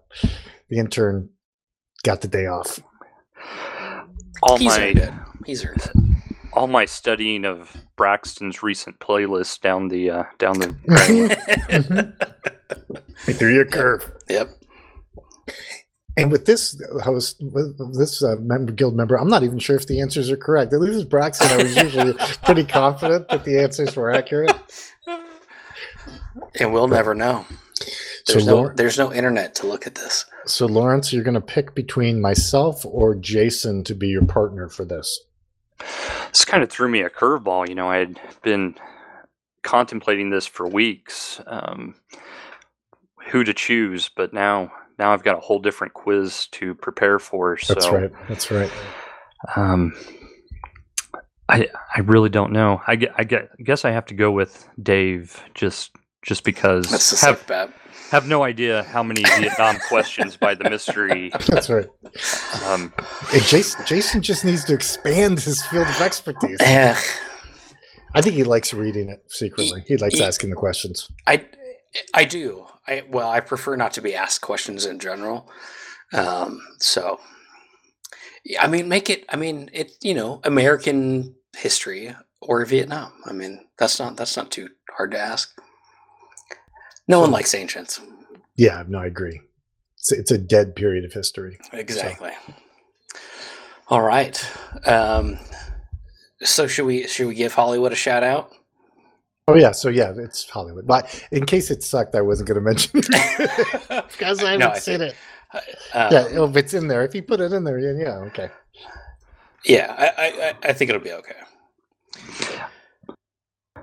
the 0.69 0.79
intern 0.79 1.29
got 2.03 2.21
the 2.23 2.29
day 2.29 2.47
off. 2.47 2.81
All 4.43 4.57
He's 4.57 4.69
my 4.69 4.89
earned 4.89 4.99
it. 4.99 5.13
He's 5.47 5.65
earned 5.65 5.83
it. 5.83 5.93
all 6.53 6.67
my 6.67 6.85
studying 6.85 7.45
of 7.45 7.77
Braxton's 7.97 8.63
recent 8.63 8.99
playlist 8.99 9.61
down 9.61 9.89
the 9.89 10.11
uh, 10.11 10.25
down 10.39 10.59
the 10.59 10.75
He 13.27 13.33
threw 13.33 13.55
you 13.55 13.61
a 13.63 13.65
curve. 13.65 14.11
Yep. 14.29 14.51
And 16.17 16.31
with 16.31 16.47
this 16.47 16.81
host, 17.03 17.43
with 17.43 17.77
this 17.99 18.23
uh, 18.23 18.37
member, 18.39 18.71
guild 18.73 18.95
member, 18.95 19.17
I'm 19.17 19.29
not 19.29 19.43
even 19.43 19.59
sure 19.59 19.77
if 19.77 19.87
the 19.87 20.01
answers 20.01 20.31
are 20.31 20.37
correct. 20.37 20.73
At 20.73 20.81
least 20.81 20.99
with 20.99 21.11
Braxton, 21.11 21.49
I 21.49 21.63
was 21.63 21.77
usually 21.77 22.13
pretty 22.45 22.65
confident 22.65 23.29
that 23.29 23.45
the 23.45 23.61
answers 23.61 23.97
were 23.97 24.13
accurate. 24.13 24.55
And 26.61 26.73
we'll 26.73 26.89
never 26.89 27.15
know. 27.15 27.45
So, 28.25 28.35
There's 28.35 28.47
no 28.47 28.55
Lawrence, 28.57 28.77
there's 28.79 28.99
no 28.99 29.13
internet 29.13 29.55
to 29.57 29.67
look 29.67 29.87
at 29.87 29.97
this. 29.97 30.25
so 30.47 30.67
Lawrence, 30.67 31.13
you're 31.13 31.25
going 31.25 31.35
to 31.35 31.41
pick 31.41 31.75
between 31.75 32.21
myself 32.21 32.87
or 32.87 33.15
Jason 33.17 33.85
to 33.85 33.95
be 33.95 34.09
your 34.09 34.25
partner 34.25 34.69
for 34.69 34.85
this. 34.85 35.21
this 36.29 36.45
kind 36.45 36.63
of 36.63 36.71
threw 36.71 36.89
me 36.89 37.03
a 37.03 37.11
curveball. 37.11 37.69
You 37.69 37.75
know, 37.75 37.91
I 37.91 37.99
had 37.99 38.21
been 38.43 38.77
contemplating 39.63 40.31
this 40.31 40.47
for 40.47 40.67
weeks, 40.67 41.41
um, 41.47 41.97
who 43.31 43.43
to 43.45 43.53
choose, 43.53 44.09
but 44.15 44.33
now 44.33 44.73
now 44.99 45.13
I've 45.13 45.23
got 45.23 45.37
a 45.37 45.41
whole 45.41 45.59
different 45.59 45.93
quiz 45.95 46.47
to 46.53 46.75
prepare 46.75 47.19
for. 47.19 47.57
So 47.59 47.75
That's 47.75 47.89
right. 47.89 48.13
That's 48.29 48.51
right. 48.51 48.71
Um, 49.57 49.93
I 51.49 51.69
I 51.95 52.01
really 52.01 52.31
don't 52.31 52.53
know. 52.53 52.81
I 52.87 52.97
get 52.97 53.13
I 53.17 53.25
get 53.25 53.51
guess 53.63 53.85
I 53.85 53.91
have 53.91 54.07
to 54.07 54.15
go 54.15 54.31
with 54.31 54.67
Dave 54.83 55.43
just 55.55 55.91
just 56.23 56.43
because 56.45 56.87
That's 56.91 57.11
the 57.21 57.27
have 57.27 57.39
safe 57.39 57.47
bet. 57.47 57.71
have 58.11 58.27
no 58.27 58.43
idea 58.45 58.83
how 58.85 59.03
many 59.03 59.23
Vietnam 59.23 59.77
questions 59.89 60.37
by 60.39 60.55
the 60.55 60.71
mystery. 60.71 61.31
That's 61.49 61.69
right. 61.69 61.87
Um, 62.67 62.95
Hey, 63.29 63.41
Jason, 63.41 63.85
Jason 63.85 64.23
just 64.23 64.43
needs 64.45 64.65
to 64.65 64.75
expand 64.75 65.39
his 65.41 65.63
field 65.67 65.87
of 65.87 66.01
expertise. 66.01 66.57
I 66.63 68.21
think 68.23 68.37
he 68.37 68.45
likes 68.45 68.73
reading 68.73 69.11
it 69.11 69.23
secretly. 69.29 69.85
He 69.87 69.99
likes 69.99 70.15
he- 70.15 70.25
asking 70.25 70.49
the 70.51 70.57
questions. 70.57 71.11
I 71.27 71.45
I 72.13 72.25
do. 72.25 72.67
I 72.87 73.05
well, 73.09 73.31
I 73.31 73.41
prefer 73.41 73.77
not 73.77 73.93
to 73.95 74.03
be 74.03 74.15
asked 74.15 74.41
questions 74.41 74.87
in 74.87 74.99
general. 74.99 75.51
Um, 76.13 76.61
so 76.79 77.21
I 78.61 78.67
mean, 78.67 78.89
make 78.89 79.11
it. 79.11 79.25
I 79.29 79.37
mean, 79.37 79.71
it. 79.73 79.93
You 80.03 80.15
know, 80.15 80.41
American 80.45 81.35
history 81.57 82.15
or 82.41 82.65
Vietnam. 82.65 83.13
I 83.27 83.33
mean, 83.33 83.67
that's 83.79 83.99
not 83.99 84.17
that's 84.17 84.37
not 84.37 84.51
too 84.51 84.69
hard 84.97 85.13
to 85.13 85.19
ask. 85.19 85.55
No 87.09 87.21
one 87.21 87.31
likes 87.31 87.55
ancients. 87.55 88.01
Yeah, 88.57 88.85
no, 88.89 88.99
I 88.99 89.07
agree. 89.07 89.41
It's, 89.99 90.13
it's 90.13 90.31
a 90.31 90.39
dead 90.39 90.77
period 90.77 91.05
of 91.05 91.13
history. 91.13 91.59
Exactly. 91.73 92.33
All 93.89 94.03
right. 94.03 94.43
Um, 94.87 95.39
so 96.43 96.67
should 96.67 96.87
we 96.87 97.07
should 97.07 97.27
we 97.27 97.35
give 97.35 97.55
Hollywood 97.55 97.93
a 97.93 97.97
shout 97.97 98.23
out? 98.23 98.53
Oh 99.47 99.57
yeah, 99.57 99.73
so 99.73 99.91
yeah, 99.91 100.13
it's 100.17 100.49
Hollywood. 100.49 100.87
But 100.87 101.23
in 101.31 101.45
case 101.45 101.71
it 101.71 101.83
sucked, 101.83 102.15
I 102.15 102.23
wasn't 102.23 102.49
going 102.49 102.57
to 102.57 102.63
mention 102.63 102.91
it 102.95 103.07
because 104.11 104.43
I 104.43 104.53
haven't 104.53 104.61
No, 104.61 104.71
I 104.71 104.79
seen 104.79 104.99
think- 105.01 105.13
it. 105.13 105.17
Um, 105.95 106.09
Yeah, 106.13 106.27
oh, 106.39 106.49
if 106.49 106.57
it's 106.57 106.75
in 106.75 106.89
there, 106.89 107.05
if 107.05 107.15
you 107.15 107.23
put 107.23 107.41
it 107.41 107.53
in 107.53 107.63
there, 107.63 107.79
yeah, 107.79 107.93
yeah, 108.03 108.17
okay. 108.29 108.49
yeah. 109.67 109.95
I, 109.97 110.07
I 110.07 110.27
I- 110.49 110.55
I 110.71 110.73
think 110.73 110.89
it'll 110.89 111.03
be 111.03 111.13
okay. 111.13 111.35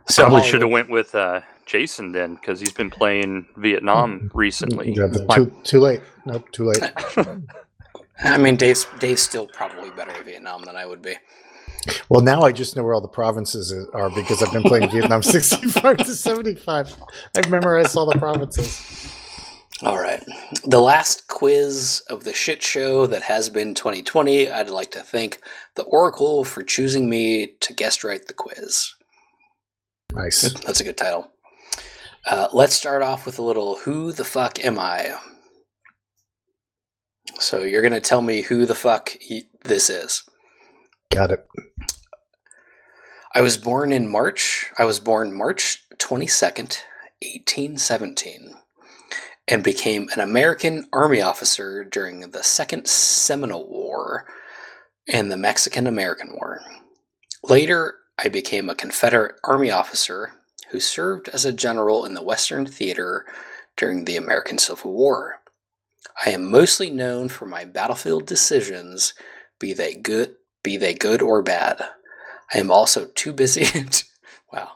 So 0.08 0.24
probably 0.24 0.44
should 0.50 0.62
have 0.62 0.72
went 0.72 0.90
with 0.90 1.14
uh, 1.14 1.42
Jason 1.68 2.12
then, 2.12 2.36
because 2.36 2.60
he's 2.60 2.74
been 2.74 2.90
playing 2.90 3.46
Vietnam 3.58 4.32
recently. 4.34 4.94
Yeah, 4.94 5.08
My- 5.28 5.36
too, 5.36 5.54
too 5.64 5.80
late. 5.80 6.02
Nope, 6.26 6.52
too 6.52 6.66
late. 6.66 6.92
I 8.24 8.38
mean, 8.40 8.56
Dave's 8.56 8.88
Dave's 9.00 9.22
still 9.22 9.46
probably 9.48 9.92
better 9.92 10.12
at 10.12 10.26
Vietnam 10.26 10.64
than 10.64 10.76
I 10.76 10.88
would 10.88 11.04
be. 11.04 11.16
Well, 12.10 12.22
now 12.22 12.42
I 12.42 12.52
just 12.52 12.76
know 12.76 12.84
where 12.84 12.94
all 12.94 13.02
the 13.02 13.08
provinces 13.08 13.74
are 13.94 14.10
because 14.12 14.44
I've 14.44 14.54
been 14.54 14.64
playing 14.64 14.90
Vietnam 14.92 15.24
65 15.24 15.98
to 15.98 16.06
75. 16.16 16.96
I've 17.36 17.50
memorized 17.50 17.98
all 17.98 18.06
the 18.06 18.20
provinces. 18.20 18.80
All 19.84 19.98
right. 19.98 20.24
The 20.64 20.80
last 20.80 21.28
quiz 21.28 22.04
of 22.08 22.24
the 22.24 22.34
shit 22.34 22.62
show 22.62 23.08
that 23.08 23.24
has 23.24 23.50
been 23.50 23.74
2020. 23.74 24.52
I'd 24.52 24.70
like 24.70 24.92
to 24.92 25.00
thank 25.00 25.40
the 25.76 25.84
Oracle 25.84 26.44
for 26.44 26.62
choosing 26.62 27.10
me 27.10 27.54
to 27.62 27.74
guest 27.74 28.04
write 28.04 28.28
the 28.28 28.34
quiz. 28.34 28.94
Nice. 30.14 30.54
That's 30.66 30.82
a 30.82 30.84
good 30.84 30.98
title. 30.98 31.32
Uh, 32.30 32.48
let's 32.54 32.76
start 32.76 33.02
off 33.02 33.26
with 33.26 33.40
a 33.40 33.44
little 33.44 33.78
Who 33.78 34.12
the 34.12 34.24
fuck 34.26 34.64
am 34.64 34.78
I? 34.78 35.16
So 37.40 37.64
you're 37.64 37.82
going 37.82 37.94
to 37.94 38.00
tell 38.02 38.22
me 38.22 38.42
who 38.42 38.68
the 38.68 38.76
fuck 38.76 39.12
y- 39.32 39.44
this 39.64 39.90
is. 39.90 40.24
Got 41.12 41.32
it. 41.32 41.46
I 43.36 43.42
was 43.42 43.58
born 43.58 43.92
in 43.92 44.10
March. 44.10 44.72
I 44.78 44.86
was 44.86 45.02
born 45.02 45.38
March 45.38 45.84
22nd, 45.98 46.80
1817, 47.22 48.56
and 49.50 49.62
became 49.62 50.08
an 50.14 50.22
American 50.22 50.88
Army 50.94 51.22
officer 51.22 51.84
during 51.84 52.22
the 52.32 52.44
Second 52.44 52.88
Seminole 52.88 53.68
War 53.68 54.26
and 55.06 55.30
the 55.30 55.36
Mexican 55.36 55.86
American 55.86 56.32
War. 56.32 56.62
Later, 57.44 57.96
I 58.18 58.30
became 58.30 58.70
a 58.70 58.76
Confederate 58.76 59.36
Army 59.44 59.70
officer 59.70 60.32
who 60.70 60.80
served 60.80 61.28
as 61.30 61.44
a 61.44 61.52
general 61.52 62.06
in 62.06 62.14
the 62.14 62.24
Western 62.24 62.66
Theater 62.66 63.26
during 63.76 64.06
the 64.06 64.16
American 64.16 64.58
Civil 64.58 64.94
War. 64.94 65.42
I 66.26 66.30
am 66.30 66.50
mostly 66.50 66.90
known 66.90 67.28
for 67.28 67.46
my 67.46 67.66
battlefield 67.66 68.26
decisions, 68.26 69.14
be 69.60 69.74
they 69.74 69.96
good, 69.96 70.36
be 70.64 70.78
they 70.78 70.94
good 70.94 71.22
or 71.22 71.42
bad. 71.42 71.84
I 72.54 72.58
am 72.60 72.72
also 72.72 73.06
too 73.16 73.34
busy. 73.34 73.66
to- 73.90 74.04
wow, 74.54 74.72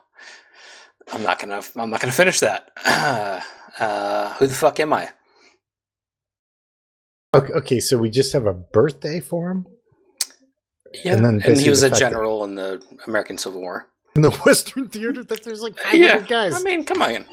I'm 1.12 1.24
not 1.24 1.40
gonna. 1.40 1.62
I'm 1.76 1.90
not 1.90 2.00
gonna 2.02 2.14
finish 2.14 2.40
that. 2.42 2.70
Uh, 3.78 4.34
who 4.36 4.48
the 4.48 4.54
fuck 4.54 4.80
am 4.80 4.94
I? 4.94 5.10
Okay, 7.36 7.52
okay, 7.56 7.80
so 7.82 7.98
we 7.98 8.10
just 8.10 8.32
have 8.32 8.46
a 8.46 8.54
birthday 8.54 9.20
for 9.20 9.52
him 9.52 9.66
Yeah, 11.04 11.16
And 11.16 11.26
then 11.26 11.42
and, 11.44 11.58
he 11.60 11.70
was 11.70 11.84
a 11.84 11.90
fact 11.90 12.00
that- 12.00 12.10
general 12.12 12.46
in 12.46 12.56
the 12.56 12.82
American 13.06 13.38
Civil 13.38 13.60
War. 13.60 13.88
in 14.16 14.22
the 14.22 14.32
Western 14.46 14.88
Theater. 14.88 15.26
That 15.26 15.44
there's 15.44 15.62
like 15.62 15.78
500 15.78 15.98
Yeah, 16.00 16.20
guys. 16.22 16.56
I 16.56 16.64
mean, 16.64 16.86
come 16.86 17.02
on. 17.02 17.26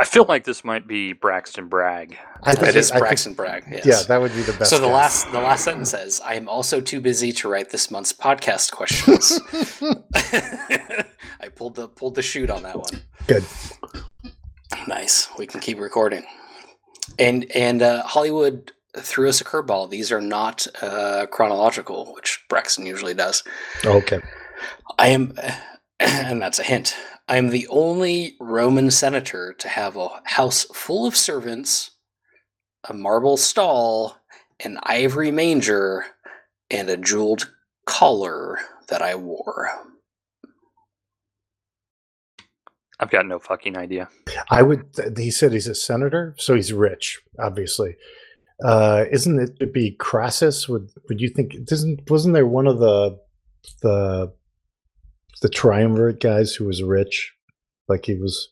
I 0.00 0.04
feel 0.04 0.24
like 0.28 0.44
this 0.44 0.64
might 0.64 0.86
be 0.86 1.12
Braxton 1.12 1.66
Bragg. 1.68 2.16
I 2.44 2.54
think 2.54 2.68
It 2.68 2.76
is 2.76 2.90
I 2.90 2.94
think- 2.94 3.02
Braxton 3.06 3.34
Bragg. 3.34 3.64
Yes. 3.70 3.84
Yeah, 3.84 4.02
that 4.06 4.20
would 4.20 4.32
be 4.34 4.42
the 4.42 4.52
best. 4.52 4.70
so 4.70 4.78
the 4.78 4.86
guess. 4.86 4.94
last 4.94 5.32
the 5.32 5.40
last 5.40 5.64
sentence 5.64 5.90
says, 5.90 6.20
"I 6.24 6.34
am 6.34 6.48
also 6.48 6.80
too 6.80 7.00
busy 7.00 7.32
to 7.32 7.48
write 7.48 7.70
this 7.70 7.90
month's 7.90 8.12
podcast 8.12 8.70
questions." 8.72 9.40
I 11.40 11.48
pulled 11.54 11.74
the 11.74 11.88
pulled 11.88 12.14
the 12.14 12.22
shoot 12.22 12.48
on 12.50 12.62
that 12.62 12.76
one. 12.76 13.02
Good. 13.26 13.44
Nice. 14.86 15.28
We 15.38 15.46
can 15.46 15.60
keep 15.60 15.78
recording. 15.80 16.24
And 17.18 17.50
and 17.54 17.82
uh, 17.82 18.02
Hollywood 18.04 18.72
threw 18.96 19.28
us 19.28 19.40
a 19.40 19.44
curveball. 19.44 19.90
These 19.90 20.12
are 20.12 20.20
not 20.20 20.66
uh, 20.82 21.26
chronological, 21.30 22.12
which 22.14 22.44
Braxton 22.48 22.86
usually 22.86 23.14
does. 23.14 23.42
Okay. 23.84 24.20
I 24.98 25.08
am, 25.08 25.34
and 26.00 26.40
that's 26.40 26.58
a 26.58 26.62
hint. 26.62 26.96
I 27.28 27.36
am 27.36 27.50
the 27.50 27.68
only 27.68 28.36
Roman 28.40 28.90
senator 28.90 29.52
to 29.58 29.68
have 29.68 29.96
a 29.96 30.08
house 30.24 30.64
full 30.72 31.06
of 31.06 31.14
servants, 31.14 31.90
a 32.88 32.94
marble 32.94 33.36
stall, 33.36 34.16
an 34.64 34.78
ivory 34.84 35.30
manger, 35.30 36.06
and 36.70 36.88
a 36.88 36.96
jeweled 36.96 37.50
collar 37.84 38.58
that 38.88 39.02
I 39.02 39.14
wore. 39.14 39.68
I've 42.98 43.10
got 43.10 43.26
no 43.26 43.38
fucking 43.38 43.76
idea. 43.76 44.08
I 44.50 44.62
would. 44.62 44.86
He 45.16 45.30
said 45.30 45.52
he's 45.52 45.68
a 45.68 45.74
senator, 45.74 46.34
so 46.38 46.54
he's 46.54 46.72
rich, 46.72 47.20
obviously. 47.38 47.96
Uh, 48.64 49.04
isn't 49.12 49.38
it 49.38 49.58
to 49.60 49.66
be 49.66 49.92
Crassus? 49.92 50.68
Would 50.68 50.90
Would 51.08 51.20
you 51.20 51.28
think? 51.28 51.64
Doesn't 51.64 52.10
wasn't 52.10 52.34
there 52.34 52.46
one 52.46 52.66
of 52.66 52.78
the 52.78 53.18
the 53.82 54.32
the 55.40 55.48
triumvirate 55.48 56.20
guys 56.20 56.54
who 56.54 56.64
was 56.64 56.82
rich? 56.82 57.32
Like 57.88 58.06
he 58.06 58.14
was 58.14 58.48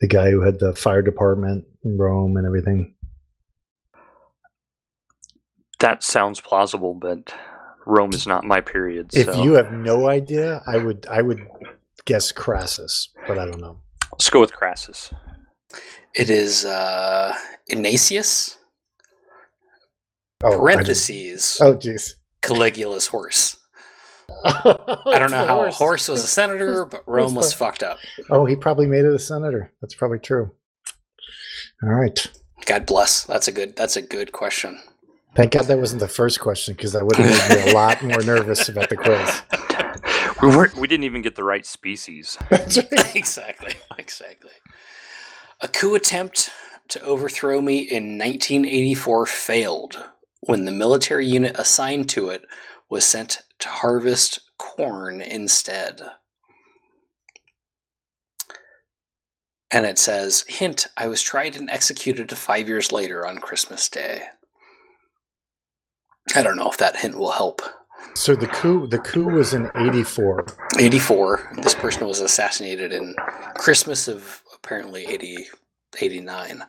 the 0.00 0.06
guy 0.08 0.30
who 0.30 0.40
had 0.42 0.58
the 0.58 0.74
fire 0.74 1.02
department 1.02 1.64
in 1.84 1.96
Rome 1.96 2.36
and 2.36 2.46
everything. 2.46 2.94
That 5.80 6.02
sounds 6.02 6.40
plausible, 6.40 6.94
but 6.94 7.32
Rome 7.86 8.12
is 8.12 8.26
not 8.26 8.44
my 8.44 8.60
period. 8.60 9.10
If 9.14 9.26
so 9.26 9.42
you 9.42 9.52
have 9.54 9.72
no 9.72 10.08
idea, 10.08 10.62
I 10.66 10.76
would 10.76 11.06
I 11.10 11.22
would 11.22 11.46
guess 12.04 12.30
Crassus, 12.32 13.08
but 13.26 13.38
I 13.38 13.44
don't 13.46 13.60
know. 13.60 13.78
let's 14.12 14.30
go 14.30 14.40
with 14.40 14.52
Crassus. 14.52 15.12
It 16.14 16.28
is 16.30 16.64
uh, 16.64 17.34
Ignatius, 17.68 18.58
Oh, 20.44 20.58
parentheses, 20.58 21.58
Oh, 21.60 21.74
jeez. 21.74 22.14
Caligula's 22.42 23.06
horse. 23.06 23.56
I 24.44 25.02
I 25.06 25.18
don't 25.18 25.30
know 25.30 25.46
how 25.46 25.64
a 25.64 25.70
horse 25.70 26.08
was 26.08 26.24
a 26.24 26.26
senator, 26.26 26.84
but 26.84 27.02
Rome 27.06 27.34
was 27.34 27.52
fucked 27.52 27.82
up. 27.82 27.98
Oh, 28.30 28.44
he 28.44 28.56
probably 28.56 28.86
made 28.86 29.04
it 29.04 29.14
a 29.14 29.18
senator. 29.18 29.72
That's 29.80 29.94
probably 29.94 30.18
true. 30.18 30.50
All 31.82 31.90
right. 31.90 32.26
God 32.64 32.86
bless. 32.86 33.24
That's 33.24 33.48
a 33.48 33.52
good. 33.52 33.76
That's 33.76 33.96
a 33.96 34.02
good 34.02 34.32
question. 34.32 34.80
Thank 35.34 35.52
God 35.52 35.64
that 35.64 35.78
wasn't 35.78 36.00
the 36.00 36.08
first 36.08 36.40
question 36.40 36.74
because 36.74 36.92
that 36.92 37.04
would 37.04 37.16
have 37.16 37.48
made 37.48 37.64
me 37.64 37.72
a 37.72 37.74
lot 37.74 38.02
more 38.02 38.22
nervous 38.24 38.68
about 38.68 38.90
the 38.90 38.96
quiz. 38.96 39.42
We 40.42 40.48
weren't. 40.48 40.76
We 40.76 40.88
didn't 40.88 41.04
even 41.04 41.22
get 41.22 41.36
the 41.36 41.44
right 41.44 41.64
species. 41.64 42.36
Right. 42.50 42.76
exactly. 43.16 43.74
Exactly. 43.98 44.50
A 45.60 45.68
coup 45.68 45.94
attempt 45.94 46.50
to 46.88 47.00
overthrow 47.02 47.60
me 47.60 47.78
in 47.78 48.18
1984 48.18 49.26
failed 49.26 50.04
when 50.40 50.64
the 50.64 50.72
military 50.72 51.26
unit 51.26 51.56
assigned 51.58 52.08
to 52.10 52.28
it 52.28 52.44
was 52.92 53.06
sent 53.06 53.40
to 53.58 53.70
harvest 53.70 54.38
corn 54.58 55.22
instead. 55.22 56.02
And 59.70 59.86
it 59.86 59.98
says, 59.98 60.44
hint, 60.46 60.88
I 60.98 61.06
was 61.06 61.22
tried 61.22 61.56
and 61.56 61.70
executed 61.70 62.30
five 62.36 62.68
years 62.68 62.92
later 62.92 63.26
on 63.26 63.38
Christmas 63.38 63.88
Day. 63.88 64.24
I 66.36 66.42
don't 66.42 66.58
know 66.58 66.70
if 66.70 66.76
that 66.76 66.96
hint 66.96 67.16
will 67.16 67.30
help. 67.30 67.62
So 68.14 68.34
the 68.34 68.46
coup 68.48 68.86
the 68.86 68.98
coup 68.98 69.24
was 69.24 69.54
in 69.54 69.70
84. 69.74 70.44
84. 70.78 71.52
This 71.62 71.74
person 71.74 72.06
was 72.06 72.20
assassinated 72.20 72.92
in 72.92 73.14
Christmas 73.54 74.06
of 74.06 74.42
apparently 74.54 75.06
80, 75.06 75.46
89. 75.98 76.62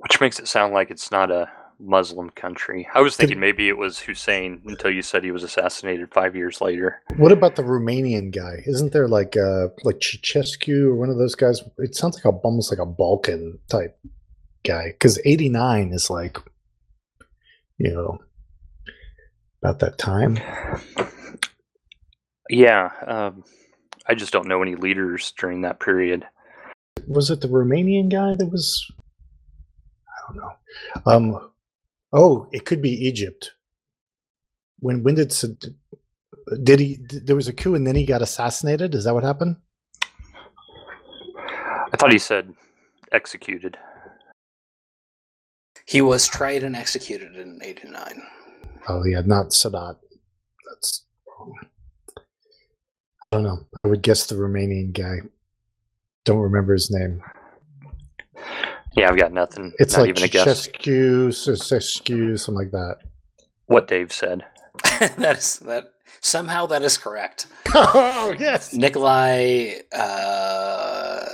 Which 0.00 0.20
makes 0.20 0.38
it 0.38 0.46
sound 0.46 0.74
like 0.74 0.90
it's 0.90 1.10
not 1.10 1.30
a 1.30 1.48
Muslim 1.82 2.30
country. 2.30 2.88
I 2.94 3.00
was 3.00 3.16
thinking 3.16 3.40
maybe 3.40 3.68
it 3.68 3.76
was 3.76 3.98
Hussein 3.98 4.62
until 4.66 4.90
you 4.90 5.02
said 5.02 5.24
he 5.24 5.32
was 5.32 5.42
assassinated 5.42 6.12
five 6.12 6.36
years 6.36 6.60
later. 6.60 7.02
What 7.16 7.32
about 7.32 7.56
the 7.56 7.62
Romanian 7.62 8.34
guy? 8.34 8.62
Isn't 8.66 8.92
there 8.92 9.08
like 9.08 9.36
uh 9.36 9.68
like 9.84 9.98
Ceausescu 9.98 10.84
or 10.84 10.94
one 10.94 11.10
of 11.10 11.18
those 11.18 11.34
guys? 11.34 11.62
It 11.78 11.94
sounds 11.94 12.16
like 12.16 12.24
a 12.24 12.36
almost 12.38 12.70
like 12.70 12.78
a 12.78 12.86
Balkan 12.86 13.58
type 13.68 13.98
guy 14.64 14.88
because 14.88 15.18
89 15.24 15.92
is 15.92 16.08
like 16.08 16.38
you 17.78 17.90
know 17.90 18.18
about 19.62 19.80
that 19.80 19.98
time. 19.98 20.38
Yeah, 22.48 22.90
um, 23.06 23.44
I 24.06 24.14
just 24.14 24.32
don't 24.32 24.46
know 24.46 24.62
any 24.62 24.74
leaders 24.74 25.32
during 25.38 25.62
that 25.62 25.80
period. 25.80 26.26
was 27.06 27.30
it 27.30 27.40
the 27.40 27.48
Romanian 27.48 28.10
guy 28.10 28.34
that 28.34 28.50
was? 28.50 28.86
I 30.06 30.32
don't 30.32 30.36
know. 30.36 30.52
Um, 31.06 31.51
oh, 32.12 32.48
it 32.52 32.64
could 32.64 32.82
be 32.82 32.90
Egypt. 32.90 33.52
When 34.80 35.02
when 35.02 35.14
did 35.14 35.34
did 36.62 36.80
he? 36.80 36.98
There 37.08 37.36
was 37.36 37.48
a 37.48 37.52
coup 37.52 37.74
and 37.74 37.86
then 37.86 37.94
he 37.94 38.04
got 38.04 38.22
assassinated. 38.22 38.94
Is 38.94 39.04
that 39.04 39.14
what 39.14 39.24
happened? 39.24 39.56
I 41.38 41.96
thought 41.96 42.12
he 42.12 42.18
said 42.18 42.54
executed. 43.12 43.76
He 45.84 46.00
was 46.00 46.26
tried 46.26 46.62
and 46.62 46.74
executed 46.74 47.36
in 47.36 47.60
89. 47.62 48.22
Oh 48.88 49.04
yeah, 49.04 49.20
not 49.24 49.50
Sadat. 49.50 49.96
That's 50.68 51.04
wrong. 51.28 51.54
I 52.16 52.22
don't 53.36 53.42
know. 53.42 53.66
I 53.84 53.88
would 53.88 54.02
guess 54.02 54.26
the 54.26 54.36
Romanian 54.36 54.92
guy. 54.92 55.26
Don't 56.24 56.38
remember 56.38 56.72
his 56.72 56.90
name. 56.90 57.22
Yeah, 58.94 59.08
I've 59.08 59.16
got 59.18 59.32
nothing. 59.32 59.72
It's 59.78 59.94
not 59.94 60.02
like 60.02 60.10
even 60.10 60.22
a 60.24 60.28
guess. 60.28 60.68
Ceausescu, 60.68 61.28
Ceausescu, 61.28 62.38
something 62.38 62.58
like 62.64 62.70
that. 62.72 62.98
What 63.66 63.88
Dave 63.88 64.12
said. 64.12 64.44
that 65.16 65.38
is 65.38 65.58
that 65.60 65.92
somehow 66.20 66.66
that 66.66 66.82
is 66.82 66.98
correct. 66.98 67.46
oh 67.74 68.34
yes, 68.38 68.74
Nikolai 68.74 69.74
uh, 69.92 71.24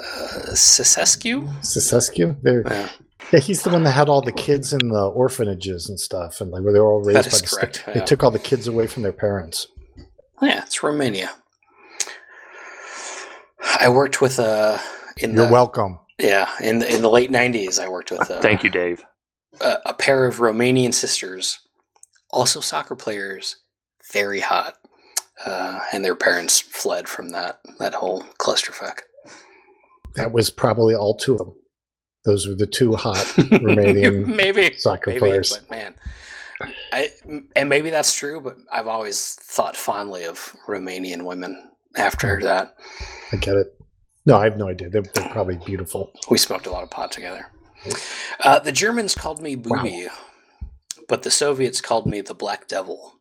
Sisescu. 0.53 1.49
Sisescu. 1.63 2.37
There, 2.43 2.63
Yeah, 2.67 2.89
yeah, 3.33 3.41
he's 3.41 3.63
the 3.63 3.71
one 3.71 3.83
that 3.85 3.93
had 3.93 4.09
all 4.09 4.21
the 4.23 4.33
kids 4.33 4.73
in 4.73 4.89
the 4.89 5.07
orphanages 5.09 5.89
and 5.89 5.99
stuff, 5.99 6.41
and 6.41 6.51
like 6.51 6.63
where 6.63 6.73
they 6.73 6.81
were 6.81 6.87
all 6.93 7.03
raised 7.03 7.19
That 7.19 7.31
by 7.31 7.37
is 7.37 7.41
the 7.43 7.47
state. 7.49 7.61
correct, 7.85 7.85
They 7.99 8.05
took 8.05 8.23
all 8.23 8.31
the 8.31 8.39
kids 8.39 8.69
away 8.69 8.87
from 8.87 9.03
their 9.03 9.13
parents. 9.13 9.67
yeah, 10.43 10.63
it's 10.65 10.83
Romania. 10.83 11.31
I 13.81 13.89
worked 13.89 14.21
with 14.21 14.39
uh 14.39 14.79
in 15.17 15.35
You're 15.35 15.47
the 15.47 15.53
welcome. 15.53 15.99
Yeah 16.19 16.49
in 16.63 16.79
the 16.81 16.95
in 16.95 17.03
the 17.03 17.11
late 17.11 17.31
'90s. 17.31 17.79
I 17.83 17.89
worked 17.89 18.11
with 18.11 18.31
uh, 18.31 18.41
Thank 18.41 18.63
you, 18.65 18.71
Dave. 18.71 19.05
a, 19.61 19.79
a 19.87 19.95
pair 19.95 20.27
of 20.27 20.37
Romanian 20.39 20.93
sisters, 20.95 21.59
also 22.31 22.61
soccer 22.61 22.97
players, 22.97 23.57
very 24.13 24.41
hot, 24.41 24.75
uh, 25.47 25.81
and 25.93 26.05
their 26.05 26.17
parents 26.17 26.61
fled 26.61 27.09
from 27.09 27.31
that 27.31 27.61
that 27.79 27.95
whole 27.95 28.23
clusterfuck. 28.41 29.01
That 30.15 30.33
was 30.33 30.51
probably 30.51 30.95
all 30.95 31.15
two 31.15 31.33
of 31.35 31.39
them. 31.39 31.55
Those 32.25 32.47
were 32.49 32.55
the 32.55 32.67
two 32.67 32.95
hot 32.97 33.17
Romanian 33.37 34.27
maybe 34.37 34.75
soccer 34.77 35.11
maybe, 35.11 35.21
players. 35.21 35.57
but 35.59 35.71
man, 35.71 35.95
I 36.93 37.11
and 37.55 37.69
maybe 37.69 37.91
that's 37.91 38.15
true, 38.15 38.41
but 38.41 38.57
I've 38.73 38.89
always 38.89 39.35
thought 39.37 39.77
fondly 39.77 40.25
of 40.25 40.55
Romanian 40.67 41.23
women. 41.23 41.71
After 41.97 42.39
that, 42.43 42.77
I 43.33 43.37
get 43.37 43.57
it. 43.57 43.78
No, 44.29 44.37
I 44.37 44.45
have 44.45 44.59
no 44.59 44.69
idea. 44.69 44.91
They're, 44.91 45.01
they're 45.01 45.31
probably 45.31 45.57
beautiful. 45.57 46.13
we 46.29 46.37
smoked 46.37 46.67
a 46.67 46.71
lot 46.71 46.83
of 46.83 46.91
pot 46.91 47.11
together. 47.11 47.47
Uh, 48.45 48.59
the 48.59 48.73
Germans 48.73 49.15
called 49.15 49.41
me 49.41 49.55
Booby, 49.55 50.09
but 51.09 51.23
the 51.23 51.31
Soviets 51.31 51.81
called 51.81 52.07
me 52.07 52.21
the 52.21 52.35
Black 52.35 52.69
Devil. 52.69 53.15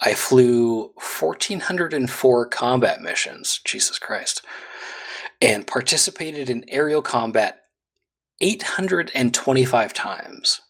I 0.00 0.14
flew 0.14 0.92
1,404 0.94 2.46
combat 2.46 3.00
missions, 3.00 3.60
Jesus 3.64 3.98
Christ, 3.98 4.42
and 5.42 5.66
participated 5.66 6.48
in 6.48 6.64
aerial 6.68 7.02
combat 7.02 7.62
825 8.40 9.92
times. 9.92 10.60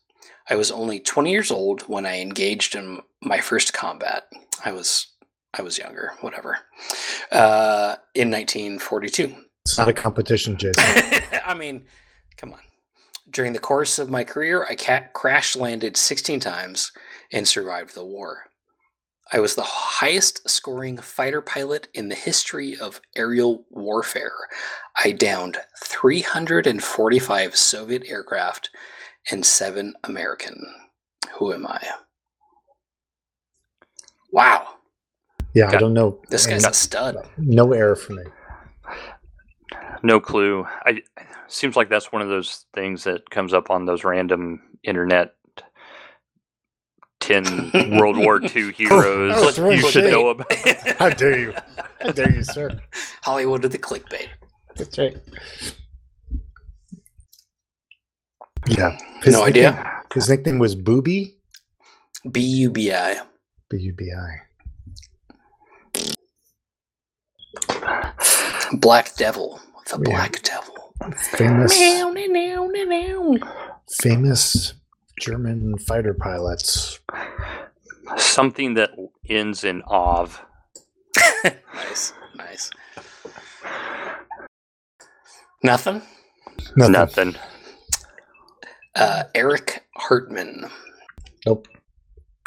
I 0.49 0.57
was 0.57 0.71
only 0.71 0.99
20 0.99 1.31
years 1.31 1.51
old 1.51 1.83
when 1.83 2.07
I 2.07 2.21
engaged 2.21 2.75
in 2.75 3.03
my 3.21 3.43
first 3.43 3.75
combat. 3.75 4.29
I 4.65 4.73
was 4.73 5.09
I 5.53 5.63
was 5.63 5.77
younger, 5.77 6.13
whatever. 6.23 6.59
Uh, 7.31 7.97
in 8.15 8.31
1942. 8.31 9.35
It's 9.69 9.77
not 9.77 9.89
a 9.89 9.93
competition, 9.93 10.57
Jason. 10.57 10.83
I 11.45 11.53
mean, 11.53 11.85
come 12.39 12.55
on. 12.55 12.61
During 13.31 13.53
the 13.53 13.59
course 13.59 13.99
of 13.99 14.09
my 14.09 14.25
career, 14.25 14.65
I 14.65 14.75
crash 15.13 15.57
landed 15.57 15.95
16 15.95 16.41
times 16.41 16.91
and 17.35 17.47
survived 17.47 17.95
the 17.95 18.05
war. 18.05 18.45
I 19.31 19.41
was 19.41 19.57
the 19.57 19.63
highest 19.63 20.49
scoring 20.49 20.97
fighter 20.97 21.43
pilot 21.43 21.89
in 21.93 22.09
the 22.09 22.15
history 22.15 22.79
of 22.79 23.03
aerial 23.15 23.67
warfare. 23.69 24.33
I 25.05 25.13
downed 25.13 25.59
345 25.85 27.55
Soviet 27.55 28.05
aircraft 28.07 28.71
and 29.31 29.45
seven 29.45 29.93
American. 30.05 30.57
Who 31.39 31.53
am 31.53 31.67
I? 31.67 31.87
Wow, 34.33 34.67
Yeah, 35.53 35.69
I 35.71 35.77
don't 35.77 35.93
know. 35.93 36.23
this 36.31 36.47
guy's 36.47 36.65
a 36.65 36.73
stud. 36.73 37.19
no 37.37 37.75
error 37.75 37.97
for 37.97 38.15
me. 38.15 38.23
No 40.03 40.21
clue. 40.21 40.65
I 40.85 41.03
seems 41.49 41.77
like 41.77 41.89
that's 41.89 42.13
one 42.13 42.23
of 42.23 42.29
those 42.29 42.67
things 42.75 43.05
that 43.05 43.29
comes 43.31 43.53
up 43.55 43.71
on 43.71 43.85
those 43.87 44.05
random 44.05 44.61
internet 44.85 45.35
ten 47.21 47.71
World 47.99 48.17
War 48.17 48.41
II 48.43 48.49
oh, 48.65 48.71
heroes 48.71 49.33
Oh, 49.37 49.51
throwing 49.51 49.79
you 49.79 49.91
should 49.91 50.05
shade. 50.05 50.11
know 50.13 50.29
about. 50.31 50.53
How 50.99 51.11
dare 51.11 51.39
you? 51.39 51.55
How 52.01 52.13
dare 52.13 52.31
you, 52.31 52.45
sir? 52.45 52.81
Hollywood 53.23 53.63
did 53.63 53.73
the 53.73 53.79
clickbait. 53.79 54.29
That's 54.77 54.97
right. 54.99 55.17
Yeah. 58.69 58.97
No 59.27 59.45
idea. 59.45 60.03
his 60.15 60.29
nickname 60.29 60.59
was 60.59 60.75
Booby. 60.75 61.35
B 62.31 62.41
U 62.41 62.71
B 62.71 62.93
I. 62.93 63.21
B 63.71 63.79
U 63.79 63.93
B 63.93 64.13
I. 64.13 64.43
Black 68.75 69.15
Devil. 69.17 69.61
The 69.91 69.99
Yeah. 70.07 70.11
Black 70.17 70.43
Devil. 70.43 70.95
Famous, 71.33 71.79
Meow, 71.79 72.11
meow, 72.11 72.67
meow, 72.67 72.85
meow. 72.85 73.35
famous 74.03 74.75
German 75.21 75.79
fighter 75.79 76.13
pilots. 76.15 77.01
Something 78.17 78.75
that 78.75 78.91
ends 79.29 79.65
in 79.65 79.83
ov. 79.87 80.41
nice, 81.45 82.13
nice. 82.37 82.71
Nothing. 85.63 86.03
Nothing. 86.77 86.93
Nothing. 86.93 87.35
Uh, 88.95 89.25
Erich 89.35 89.85
Hartmann. 89.97 90.71
Nope. 91.47 91.69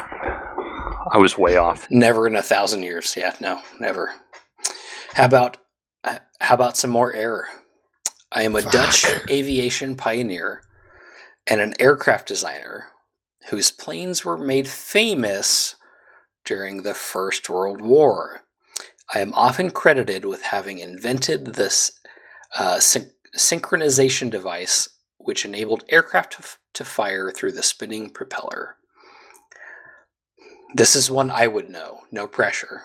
I 0.00 1.18
was 1.18 1.36
way 1.38 1.56
off. 1.56 1.90
Never 1.90 2.26
in 2.26 2.36
a 2.36 2.42
thousand 2.42 2.82
years. 2.82 3.14
Yeah, 3.16 3.34
no, 3.40 3.60
never. 3.80 4.12
How 5.14 5.24
about 5.26 5.56
uh, 6.04 6.18
how 6.40 6.54
about 6.54 6.76
some 6.76 6.90
more 6.90 7.12
error? 7.12 7.46
I 8.32 8.42
am 8.42 8.56
a 8.56 8.62
Dutch 8.62 9.06
aviation 9.28 9.94
pioneer 9.94 10.62
and 11.46 11.60
an 11.60 11.74
aircraft 11.78 12.28
designer 12.28 12.86
whose 13.48 13.70
planes 13.70 14.24
were 14.24 14.38
made 14.38 14.68
famous 14.68 15.76
during 16.44 16.82
the 16.82 16.94
First 16.94 17.48
World 17.50 17.80
War. 17.80 18.42
I 19.14 19.20
am 19.20 19.34
often 19.34 19.70
credited 19.70 20.24
with 20.24 20.42
having 20.42 20.78
invented 20.78 21.46
this 21.54 21.92
uh, 22.58 22.80
syn- 22.80 23.10
synchronization 23.36 24.30
device 24.30 24.88
which 25.18 25.44
enabled 25.44 25.84
aircraft 25.88 26.32
to, 26.32 26.38
f- 26.40 26.58
to 26.74 26.84
fire 26.84 27.30
through 27.30 27.52
the 27.52 27.62
spinning 27.62 28.10
propeller. 28.10 28.76
This 30.74 30.96
is 30.96 31.10
one 31.10 31.30
I 31.30 31.46
would 31.46 31.68
know, 31.68 32.00
no 32.10 32.26
pressure. 32.26 32.82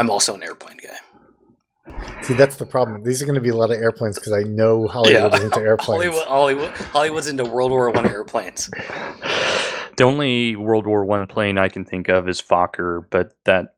I'm 0.00 0.08
also 0.08 0.34
an 0.34 0.42
airplane 0.42 0.78
guy. 0.78 1.92
See, 2.22 2.32
that's 2.32 2.56
the 2.56 2.64
problem. 2.64 3.02
These 3.02 3.20
are 3.20 3.26
going 3.26 3.34
to 3.34 3.40
be 3.42 3.50
a 3.50 3.54
lot 3.54 3.70
of 3.70 3.76
airplanes 3.76 4.18
because 4.18 4.32
I 4.32 4.44
know 4.44 4.88
Hollywood 4.88 5.34
is 5.34 5.42
into 5.42 5.60
airplanes. 5.60 6.04
Hollywood, 6.04 6.26
Hollywood, 6.26 6.70
Hollywood's 6.70 7.26
into 7.26 7.44
World 7.44 7.70
War 7.70 7.90
One 7.90 8.06
airplanes. 8.06 8.70
The 9.96 10.04
only 10.06 10.56
World 10.56 10.86
War 10.86 11.04
One 11.04 11.26
plane 11.26 11.58
I 11.58 11.68
can 11.68 11.84
think 11.84 12.08
of 12.08 12.26
is 12.26 12.40
Fokker, 12.40 13.04
but 13.10 13.34
that 13.44 13.74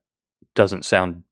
doesn't 0.54 0.85
sound. 0.85 1.24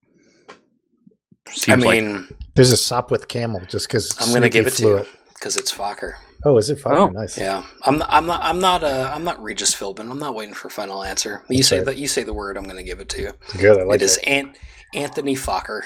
I 0.49 1.53
Seems 1.53 1.85
like 1.85 2.03
mean, 2.03 2.27
There's 2.57 2.73
a 2.73 2.77
Sopwith 2.77 3.29
Camel 3.29 3.61
just 3.69 3.87
because 3.87 4.17
I'm 4.21 4.35
gonna 4.35 4.49
give 4.49 4.67
it 4.67 4.73
to 4.73 4.83
you 4.83 5.07
because 5.35 5.57
it's 5.57 5.73
Fokker. 5.73 6.15
Oh, 6.45 6.57
is 6.57 6.71
it 6.71 6.81
fire? 6.81 6.95
Oh. 6.97 7.09
nice. 7.09 7.37
Yeah, 7.37 7.65
I'm. 7.83 7.99
Not, 7.99 8.09
I'm 8.11 8.27
not. 8.27 8.41
I'm 8.43 8.61
not. 8.61 8.83
Uh, 8.85 9.11
I'm 9.15 9.25
not 9.25 9.43
Regis 9.43 9.75
Philbin. 9.75 10.11
I'm 10.11 10.19
not 10.19 10.35
waiting 10.35 10.55
for 10.55 10.71
final 10.71 11.05
answer. 11.05 11.43
You 11.51 11.59
That's 11.59 11.69
say 11.69 11.77
right. 11.79 11.87
that. 11.87 11.97
You 11.99 12.09
say 12.09 12.23
the 12.23 12.33
word. 12.35 12.57
I'm 12.57 12.65
going 12.65 12.77
to 12.77 12.83
give 12.83 13.01
it 13.01 13.09
to 13.11 13.23
you. 13.23 13.33
Good. 13.59 13.79
I 13.79 13.83
like 13.85 13.97
it 13.97 14.03
is 14.03 14.17
it. 14.19 14.29
Ant, 14.29 14.59
Anthony 14.95 15.35
Fokker. 15.35 15.83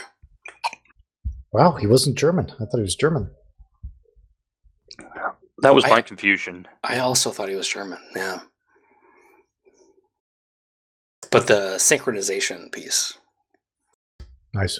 Wow, 1.52 1.72
he 1.72 1.86
wasn't 1.86 2.16
German. 2.18 2.50
I 2.52 2.64
thought 2.64 2.76
he 2.76 2.82
was 2.82 2.96
German. 2.96 3.30
that 5.58 5.74
was 5.74 5.84
I- 5.84 5.90
my 5.90 6.02
confusion. 6.02 6.66
I 6.84 6.98
also 6.98 7.30
thought 7.30 7.48
he 7.48 7.54
was 7.56 7.68
German. 7.68 7.98
Yeah. 8.14 8.40
But 11.30 11.46
the 11.48 11.76
synchronization 11.78 12.70
piece. 12.70 13.14
Nice. 14.52 14.78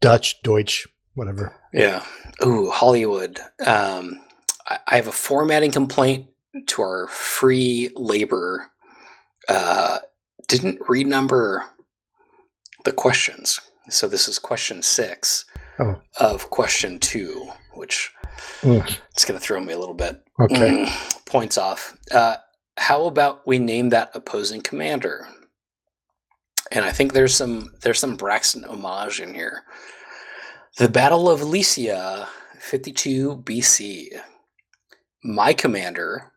Dutch, 0.00 0.42
Deutsch, 0.42 0.88
whatever. 1.14 1.54
Yeah. 1.72 2.04
Ooh, 2.44 2.70
Hollywood. 2.70 3.38
Um, 3.64 4.20
I, 4.68 4.96
have 4.96 5.06
a 5.08 5.12
formatting 5.12 5.70
complaint 5.70 6.26
to 6.66 6.82
our 6.82 7.06
free 7.08 7.90
labor. 7.94 8.66
Uh, 9.48 9.98
didn't 10.48 10.80
renumber 10.80 11.62
the 12.84 12.92
questions. 12.92 13.60
So 13.88 14.08
this 14.08 14.28
is 14.28 14.38
question 14.38 14.82
six 14.82 15.44
Oh. 15.78 16.00
of 16.20 16.48
question 16.50 16.98
two, 16.98 17.50
which 17.74 18.12
Mm, 18.62 18.86
it's 19.12 19.24
going 19.24 19.38
to 19.38 19.44
throw 19.44 19.60
me 19.60 19.72
a 19.72 19.78
little 19.78 19.94
bit. 19.94 20.22
okay. 20.40 20.84
Mm, 20.86 21.24
points 21.26 21.56
off. 21.58 21.96
Uh, 22.10 22.36
how 22.76 23.06
about 23.06 23.46
we 23.46 23.58
name 23.58 23.88
that 23.90 24.10
opposing 24.14 24.60
commander? 24.60 25.26
And 26.72 26.84
I 26.84 26.90
think 26.92 27.12
there's 27.12 27.34
some 27.34 27.72
there's 27.82 27.98
some 27.98 28.16
Braxton 28.16 28.64
homage 28.64 29.20
in 29.20 29.32
here. 29.34 29.62
The 30.78 30.88
Battle 30.88 31.28
of 31.30 31.40
Alesia, 31.40 32.26
52 32.58 33.42
BC. 33.44 34.08
My 35.26 35.52
commander 35.52 36.30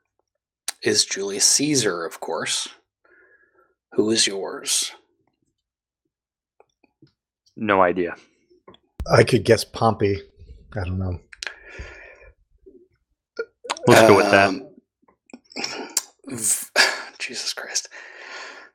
is 0.82 1.06
Julius 1.06 1.46
Caesar, 1.46 2.06
of 2.06 2.20
course. 2.20 2.68
Who 3.94 4.10
is 4.10 4.26
yours? 4.26 4.94
No 7.56 7.84
idea. 7.84 8.16
I 9.08 9.24
could 9.24 9.46
guess 9.46 9.64
Pompey. 9.64 10.20
I 10.76 10.86
don't 10.86 10.98
know. 10.98 11.20
Let's 13.86 14.08
go 14.08 14.16
with 14.18 14.32
that. 14.32 14.50
Um, 14.50 14.70
v- 16.26 16.66
Jesus 17.20 17.54
Christ. 17.54 17.90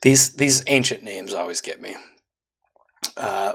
These 0.03 0.35
these 0.35 0.63
ancient 0.69 1.03
names 1.03 1.35
always 1.35 1.61
get 1.61 1.81
me. 1.83 1.97
Uh, 3.17 3.55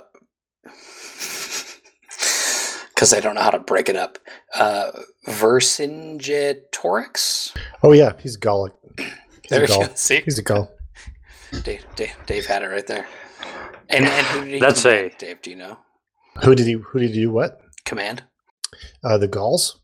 because 2.99 3.13
I 3.13 3.21
don't 3.21 3.35
know 3.35 3.41
how 3.41 3.51
to 3.51 3.59
break 3.59 3.87
it 3.87 3.95
up. 3.95 4.17
Uh, 4.53 4.91
Vercingetorix. 5.25 7.55
Oh 7.81 7.93
yeah, 7.93 8.11
he's 8.19 8.35
Gallic. 8.35 8.73
He's 8.97 9.07
There 9.49 9.59
a 9.63 9.67
you 9.67 9.67
Gaul. 9.69 9.85
go. 9.87 9.91
See, 9.95 10.21
He's 10.25 10.37
a 10.37 10.41
Gaul. 10.43 10.69
Dave, 11.63 11.83
Dave, 11.95 12.11
Dave 12.27 12.45
had 12.45 12.61
it 12.61 12.67
right 12.67 12.85
there. 12.85 13.07
And, 13.89 14.03
and 14.05 14.27
who 14.27 14.41
did 14.45 14.53
he 14.55 14.59
That's 14.59 14.81
command, 14.83 15.13
a- 15.13 15.17
Dave? 15.17 15.41
Do 15.41 15.49
you 15.49 15.55
know? 15.55 15.77
Who 16.43 16.53
did 16.55 16.67
he? 16.67 16.73
Who 16.73 16.99
did 16.99 17.09
he 17.11 17.21
do 17.21 17.31
what? 17.31 17.61
Command. 17.85 18.21
Uh, 19.03 19.17
the 19.17 19.27
Gauls. 19.29 19.79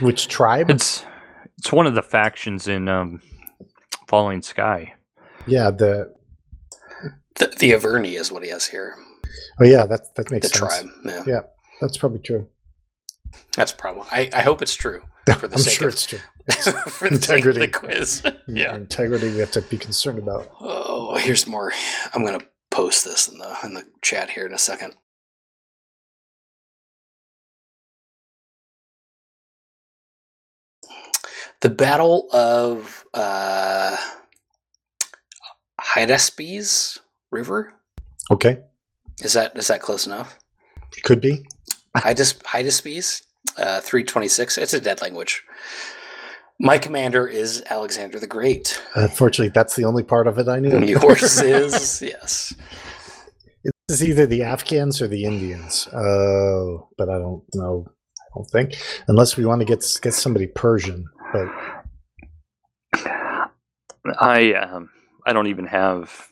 Which 0.00 0.28
tribe? 0.28 0.70
It's 0.70 1.04
it's 1.58 1.70
one 1.72 1.86
of 1.88 1.94
the 1.96 2.02
factions 2.02 2.68
in 2.68 2.88
um, 2.88 3.20
Falling 4.06 4.42
Sky. 4.42 4.94
Yeah, 5.48 5.70
the. 5.72 6.14
The, 7.34 7.46
the 7.58 7.72
Averni 7.72 8.16
is 8.18 8.30
what 8.32 8.42
he 8.44 8.48
has 8.50 8.66
here. 8.68 8.94
Oh 9.60 9.64
yeah, 9.64 9.86
that 9.86 10.14
that 10.14 10.30
makes 10.30 10.48
The 10.50 10.56
sense. 10.58 10.80
tribe. 10.82 10.86
Yeah, 11.04 11.24
Yeah. 11.26 11.40
That's 11.80 11.96
probably 11.98 12.18
true. 12.20 12.46
that's 13.56 13.72
probably. 13.72 14.04
I, 14.10 14.30
I 14.34 14.42
hope 14.42 14.62
it's 14.62 14.74
true 14.74 15.02
for 15.38 15.48
the 15.48 15.54
I'm 15.56 15.62
sake 15.62 15.74
sure 15.74 15.88
of 15.88 15.94
it's 15.94 16.06
true. 16.06 16.18
for 16.88 17.08
the 17.08 17.20
sake 17.22 17.44
of 17.46 17.54
the 17.54 17.62
Integrity. 17.64 17.66
quiz. 17.68 18.22
Yeah, 18.48 18.74
integrity 18.74 19.30
we 19.30 19.38
have 19.38 19.52
to 19.52 19.62
be 19.62 19.78
concerned 19.78 20.18
about. 20.18 20.50
Oh, 20.60 21.16
here's 21.16 21.46
more. 21.46 21.72
I'm 22.12 22.24
gonna 22.24 22.40
post 22.70 23.04
this 23.04 23.28
in 23.28 23.38
the 23.38 23.56
in 23.64 23.74
the 23.74 23.84
chat 24.02 24.30
here 24.30 24.44
in 24.46 24.52
a 24.52 24.58
second. 24.58 24.94
The 31.60 31.70
Battle 31.70 32.28
of 32.32 33.04
uh, 33.12 33.96
Hydaspes 35.80 36.98
River 37.30 37.72
Okay, 38.30 38.58
is 39.22 39.32
that 39.34 39.56
is 39.56 39.68
that 39.68 39.82
close 39.82 40.06
enough? 40.06 40.38
could 41.02 41.20
be. 41.20 41.44
Hydasp- 41.96 42.42
Hydaspes, 42.42 43.22
uh, 43.56 43.80
326. 43.80 44.58
It's 44.58 44.74
a 44.74 44.80
dead 44.80 45.00
language. 45.00 45.44
My 46.58 46.76
commander 46.78 47.26
is 47.26 47.62
Alexander 47.70 48.20
the 48.20 48.26
Great. 48.26 48.80
Unfortunately, 48.94 49.50
that's 49.54 49.76
the 49.76 49.84
only 49.84 50.02
part 50.02 50.26
of 50.26 50.38
it 50.38 50.46
I 50.48 50.60
knew. 50.60 50.78
Yours 50.80 51.40
is 51.40 52.02
yes. 52.02 52.54
It's 53.88 54.02
either 54.02 54.26
the 54.26 54.42
Afghans 54.42 55.00
or 55.02 55.08
the 55.08 55.24
Indians. 55.24 55.88
Oh, 55.92 56.88
but 56.98 57.08
I 57.08 57.18
don't 57.18 57.42
know. 57.54 57.86
I 57.88 58.24
don't 58.34 58.50
think 58.50 58.76
unless 59.08 59.36
we 59.36 59.44
want 59.44 59.60
to 59.60 59.64
get 59.64 59.84
get 60.02 60.14
somebody 60.14 60.46
Persian. 60.46 61.06
But 61.32 61.48
I 64.20 64.52
um, 64.54 64.90
I 65.26 65.32
don't 65.32 65.48
even 65.48 65.66
have 65.66 66.29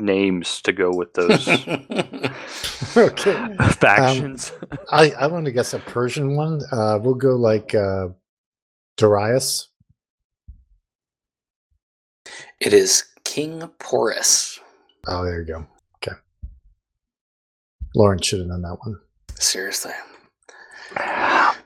names 0.00 0.60
to 0.62 0.72
go 0.72 0.90
with 0.90 1.14
those 1.14 1.48
okay, 2.96 3.56
factions. 3.72 4.52
I 4.90 5.10
I 5.12 5.26
want 5.26 5.44
to 5.46 5.52
guess 5.52 5.74
a 5.74 5.78
Persian 5.78 6.36
one. 6.36 6.60
Uh, 6.72 6.98
we'll 7.02 7.14
go 7.14 7.36
like 7.36 7.74
uh, 7.74 8.08
Darius. 8.96 9.68
It 12.60 12.72
is 12.72 13.04
King 13.24 13.68
Porus. 13.78 14.58
Oh, 15.06 15.24
there 15.24 15.40
you 15.40 15.46
go. 15.46 15.66
Okay, 15.96 16.16
Lauren 17.94 18.20
should 18.20 18.40
have 18.40 18.48
known 18.48 18.62
that 18.62 18.78
one. 18.80 18.98
Seriously. 19.34 19.92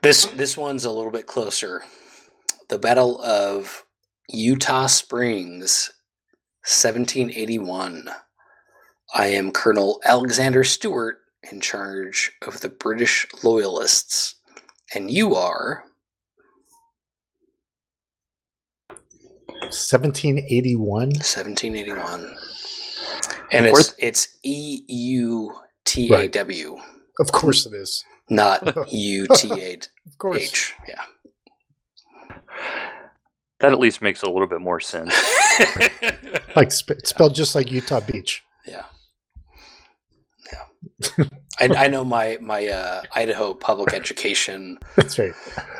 This 0.03 0.27
this 0.27 0.57
one's 0.57 0.85
a 0.85 0.90
little 0.90 1.12
bit 1.12 1.27
closer. 1.27 1.83
The 2.68 2.79
Battle 2.79 3.23
of 3.23 3.85
Eutaw 4.33 4.88
Springs, 4.88 5.90
1781. 6.64 8.09
I 9.14 9.27
am 9.27 9.51
Colonel 9.53 10.01
Alexander 10.05 10.64
Stewart 10.64 11.18
in 11.51 11.61
charge 11.61 12.33
of 12.46 12.61
the 12.61 12.68
British 12.68 13.27
Loyalists. 13.42 14.37
And 14.94 15.11
you 15.11 15.35
are 15.35 15.85
1781. 19.70 20.88
1781. 21.11 22.37
And 23.53 23.66
it's 23.66 23.94
it's 23.98 24.29
E 24.42 24.83
U 24.88 25.55
T 25.85 26.12
A 26.14 26.29
W, 26.29 26.79
Of 27.20 27.33
course 27.33 27.66
it 27.66 27.75
is. 27.75 28.05
not 28.31 28.62
U 28.92 29.27
T 29.35 29.51
A 29.53 29.75
Of 30.07 30.18
course. 30.18 30.38
H. 30.42 30.75
Yeah. 30.88 31.03
That 33.62 33.72
at 33.72 33.79
least 33.79 34.03
makes 34.03 34.22
a 34.22 34.29
little 34.29 34.46
bit 34.46 34.61
more 34.61 34.79
sense. 34.81 35.14
Like 36.55 36.70
sp- 36.72 37.01
it's 37.01 37.09
spelled 37.11 37.35
just 37.35 37.55
like 37.55 37.70
Utah 37.72 38.01
Beach. 38.01 38.42
Yeah. 38.66 38.85
Yeah. 40.53 41.25
I, 41.61 41.85
I 41.85 41.88
know 41.88 42.05
my 42.05 42.37
my 42.42 42.66
uh, 42.68 43.03
Idaho 43.14 43.55
public 43.55 43.94
education 43.94 44.79
That's 44.96 45.18
right. 45.18 45.33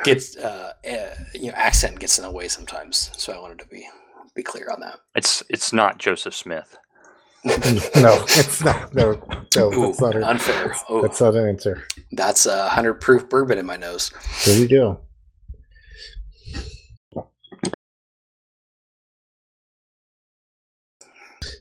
gets 0.03 0.35
uh, 0.37 0.73
uh, 0.89 1.15
you 1.35 1.47
know 1.47 1.53
accent 1.55 1.99
gets 1.99 2.17
in 2.17 2.23
the 2.23 2.31
way 2.31 2.47
sometimes, 2.47 3.11
so 3.17 3.33
I 3.33 3.39
wanted 3.39 3.59
to 3.59 3.67
be 3.67 3.87
be 4.35 4.41
clear 4.41 4.69
on 4.71 4.79
that. 4.81 4.99
It's 5.15 5.43
it's 5.49 5.71
not 5.73 5.99
Joseph 5.99 6.33
Smith. 6.35 6.75
no, 7.45 8.23
it's 8.29 8.63
not. 8.63 8.93
No, 8.95 9.21
no, 9.55 9.73
Ooh, 9.73 9.85
that's 9.87 10.01
not 10.01 10.15
it. 10.15 10.23
unfair. 10.23 10.75
Oh, 10.89 11.01
That's 11.03 11.19
not 11.21 11.35
an 11.35 11.47
answer. 11.47 11.83
that's 12.13 12.45
a 12.47 12.69
hundred 12.69 12.95
proof 12.95 13.27
bourbon 13.29 13.57
in 13.59 13.65
my 13.67 13.75
nose. 13.75 14.11
There 14.45 14.57
you 14.57 14.67
go. 14.67 15.01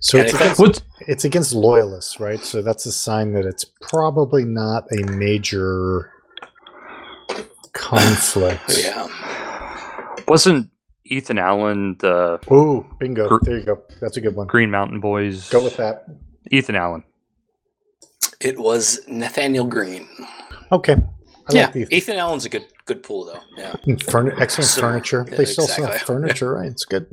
So 0.04 0.18
it's 0.18 0.34
against, 0.34 0.60
What's 0.60 0.82
it's 1.00 1.24
against 1.24 1.54
loyalists, 1.54 2.18
right? 2.18 2.40
So 2.40 2.60
that's 2.60 2.86
a 2.86 2.92
sign 2.92 3.32
that 3.34 3.46
it's 3.46 3.64
probably 3.64 4.44
not 4.44 4.84
a 4.92 5.10
major 5.12 6.10
conflict. 7.72 8.62
Yeah. 8.78 9.08
wasn't 10.28 10.70
Ethan 11.04 11.38
Allen 11.38 11.96
the 12.00 12.40
Ooh, 12.52 12.84
bingo. 12.98 13.28
Gr- 13.28 13.38
There 13.42 13.58
you 13.58 13.64
go. 13.64 13.82
That's 14.00 14.16
a 14.16 14.20
good 14.20 14.34
one. 14.34 14.46
Green 14.48 14.70
Mountain 14.70 15.00
Boys? 15.00 15.48
Go 15.50 15.62
with 15.62 15.76
that. 15.76 16.06
Ethan 16.50 16.74
Allen. 16.76 17.04
It 18.40 18.58
was 18.58 19.00
Nathanael 19.06 19.66
Greene. 19.66 20.08
Okay. 20.72 20.94
I 20.94 21.52
yeah, 21.52 21.64
like 21.66 21.72
the 21.74 21.86
Ethan 21.96 22.16
Allen's 22.16 22.44
a 22.44 22.48
good 22.48 22.66
good 22.86 23.02
pool 23.02 23.24
though. 23.24 23.40
Yeah. 23.56 23.72
Furni- 24.06 24.38
excellent 24.40 24.68
So- 24.70 24.80
furniture. 24.80 25.26
yeah, 25.30 25.36
They 25.36 25.44
still 25.44 25.66
sell 25.66 25.86
exactly. 25.86 26.06
furniture, 26.14 26.54
right? 26.54 26.70
It's 26.70 26.84
good. 26.84 27.06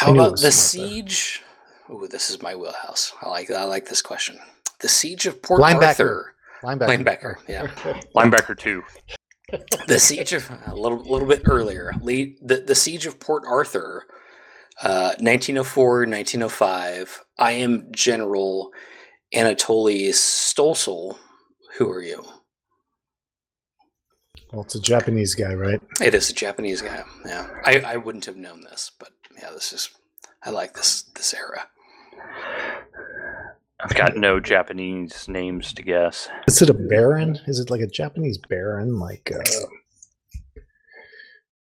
How 0.00 0.08
I 0.08 0.12
knew 0.12 0.20
it 0.20 0.26
about 0.28 0.40
the 0.40 0.50
smart 0.50 0.88
there. 0.88 0.90
siege? 0.90 1.42
Ooh, 1.90 2.08
this 2.10 2.30
is 2.30 2.40
my 2.40 2.54
wheelhouse. 2.54 3.12
I 3.20 3.28
like 3.28 3.50
I 3.50 3.64
like 3.64 3.86
this 3.86 4.00
question. 4.00 4.38
The 4.80 4.88
siege 4.88 5.26
of 5.26 5.42
Port 5.42 5.60
Linebacker. 5.60 5.88
Arthur. 5.88 6.34
Linebacker. 6.62 6.88
Linebacker, 6.88 7.34
yeah. 7.46 7.66
Linebacker 8.16 8.58
two. 8.58 8.82
The 9.86 9.98
siege 9.98 10.32
of 10.32 10.50
a 10.66 10.74
little 10.74 10.98
little 10.98 11.28
bit 11.28 11.42
earlier. 11.44 11.92
Le- 12.00 12.32
the 12.40 12.64
the 12.66 12.74
siege 12.74 13.04
of 13.04 13.20
Port 13.20 13.42
Arthur, 13.46 14.06
uh, 14.82 15.12
1904 15.18 16.06
1905. 16.06 17.24
I 17.38 17.52
am 17.52 17.88
General 17.92 18.70
Anatoly 19.34 20.08
Stoessel. 20.08 21.18
Who 21.76 21.90
are 21.90 22.02
you? 22.02 22.24
Well, 24.50 24.62
it's 24.62 24.74
a 24.76 24.80
Japanese 24.80 25.34
guy, 25.34 25.52
right? 25.52 25.80
It 26.00 26.14
is 26.14 26.30
a 26.30 26.34
Japanese 26.34 26.80
guy. 26.80 27.04
Yeah, 27.26 27.48
I, 27.66 27.80
I 27.80 27.96
wouldn't 27.98 28.24
have 28.24 28.36
known 28.36 28.62
this, 28.62 28.90
but 28.98 29.10
yeah, 29.40 29.50
this 29.50 29.72
is 29.72 29.90
I 30.42 30.50
like 30.50 30.74
this 30.74 31.02
this 31.14 31.34
era. 31.34 31.68
I've 33.82 33.94
got 33.94 34.16
no 34.16 34.40
Japanese 34.40 35.26
names 35.28 35.72
to 35.72 35.82
guess. 35.82 36.28
Is 36.46 36.60
it 36.60 36.68
a 36.68 36.74
baron? 36.74 37.38
Is 37.46 37.58
it 37.58 37.70
like 37.70 37.80
a 37.80 37.86
Japanese 37.86 38.36
baron? 38.36 38.98
Like, 38.98 39.32
uh, 39.34 40.60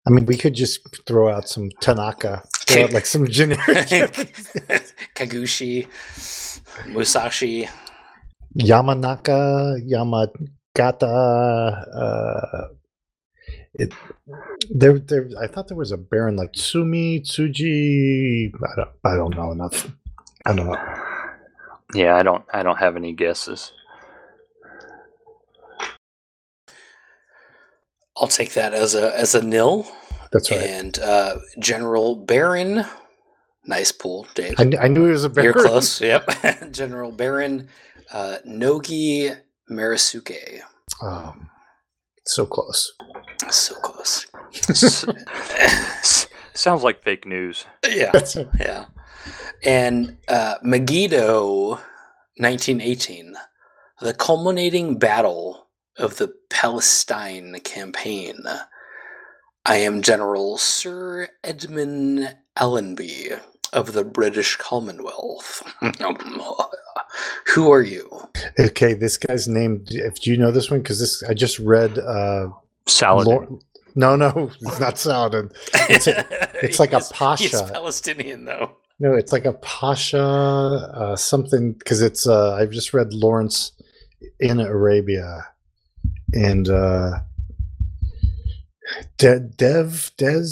I 0.06 0.10
mean, 0.10 0.24
we 0.24 0.38
could 0.38 0.54
just 0.54 0.80
throw 1.06 1.28
out 1.30 1.46
some 1.48 1.70
Tanaka, 1.80 2.42
throw 2.66 2.84
out 2.84 2.92
like 2.92 3.04
some 3.04 3.26
generic 3.30 3.58
Kagushi, 5.14 5.88
Musashi. 6.86 7.68
Yamanaka, 8.56 9.76
Yamagata. 9.86 11.04
Uh, 11.94 12.68
it 13.78 13.92
there, 14.70 14.98
there. 14.98 15.28
I 15.40 15.46
thought 15.46 15.68
there 15.68 15.76
was 15.76 15.92
a 15.92 15.96
baron 15.96 16.36
like 16.36 16.52
Tsumi, 16.52 17.22
Tsuji. 17.22 18.52
I 18.54 18.76
don't, 18.76 18.90
I 19.04 19.16
don't 19.16 19.36
know 19.36 19.52
enough. 19.52 19.90
I 20.44 20.54
don't 20.54 20.66
know. 20.66 20.78
Yeah, 21.94 22.16
I 22.16 22.22
don't. 22.22 22.44
I 22.52 22.62
don't 22.62 22.78
have 22.78 22.96
any 22.96 23.12
guesses. 23.12 23.72
I'll 28.16 28.28
take 28.28 28.54
that 28.54 28.72
as 28.72 28.94
a 28.94 29.16
as 29.18 29.34
a 29.34 29.42
nil. 29.42 29.86
That's 30.32 30.50
right. 30.50 30.60
And 30.60 30.98
uh, 30.98 31.38
General 31.58 32.16
Baron, 32.16 32.84
nice 33.64 33.92
pool, 33.92 34.26
Dave. 34.34 34.58
I, 34.58 34.72
I 34.80 34.88
knew 34.88 35.04
he 35.04 35.12
was 35.12 35.24
a 35.24 35.30
baron. 35.30 35.52
You're 35.54 35.64
close. 35.66 36.00
Yep. 36.00 36.30
General 36.72 37.12
Baron 37.12 37.68
uh, 38.12 38.38
Nogi 38.44 39.30
Maresuke. 39.70 40.60
Um, 41.02 41.50
So 42.26 42.44
close. 42.46 42.92
So 43.50 43.74
close. 43.76 44.26
S- 44.68 45.06
Sounds 46.54 46.82
like 46.82 47.02
fake 47.02 47.26
news. 47.26 47.66
yeah. 47.88 48.12
Yeah. 48.58 48.86
And 49.64 50.18
uh, 50.28 50.56
Megiddo, 50.62 51.70
1918, 52.38 53.34
the 54.00 54.14
culminating 54.14 54.98
battle 54.98 55.66
of 55.98 56.18
the 56.18 56.32
Palestine 56.50 57.58
campaign. 57.64 58.38
I 59.64 59.76
am 59.76 60.02
General 60.02 60.58
Sir 60.58 61.28
Edmund 61.42 62.36
Allenby 62.56 63.30
of 63.72 63.92
the 63.92 64.04
British 64.04 64.56
Commonwealth. 64.56 65.62
Who 67.54 67.70
are 67.72 67.82
you? 67.82 68.10
Okay, 68.58 68.94
this 68.94 69.16
guy's 69.16 69.48
name. 69.48 69.84
If 69.88 70.20
do 70.20 70.30
you 70.30 70.36
know 70.36 70.50
this 70.50 70.70
one, 70.70 70.80
because 70.80 70.98
this 71.00 71.22
I 71.22 71.34
just 71.34 71.58
read. 71.58 71.98
uh 71.98 72.48
Salad. 72.86 73.26
Lor- 73.26 73.58
No, 73.94 74.14
no, 74.16 74.50
it's 74.60 74.78
not 74.80 74.98
Saladin. 74.98 75.50
It's 75.88 76.06
it's 76.62 76.78
like 76.78 76.92
a 76.92 76.96
He's- 76.98 77.08
He's 77.40 77.50
pasha. 77.52 77.70
Palestinian, 77.72 78.44
though. 78.44 78.76
No, 78.98 79.14
it's 79.14 79.32
like 79.32 79.44
a 79.44 79.52
pasha 79.54 80.20
uh, 80.22 81.16
something 81.16 81.72
because 81.74 82.00
it's. 82.02 82.26
uh 82.26 82.54
I've 82.54 82.70
just 82.70 82.92
read 82.94 83.12
Lawrence 83.12 83.72
in 84.40 84.60
Arabia, 84.60 85.46
and 86.34 86.68
uh 86.68 87.20
De- 89.18 89.40
Dev 89.40 90.12
Des 90.16 90.46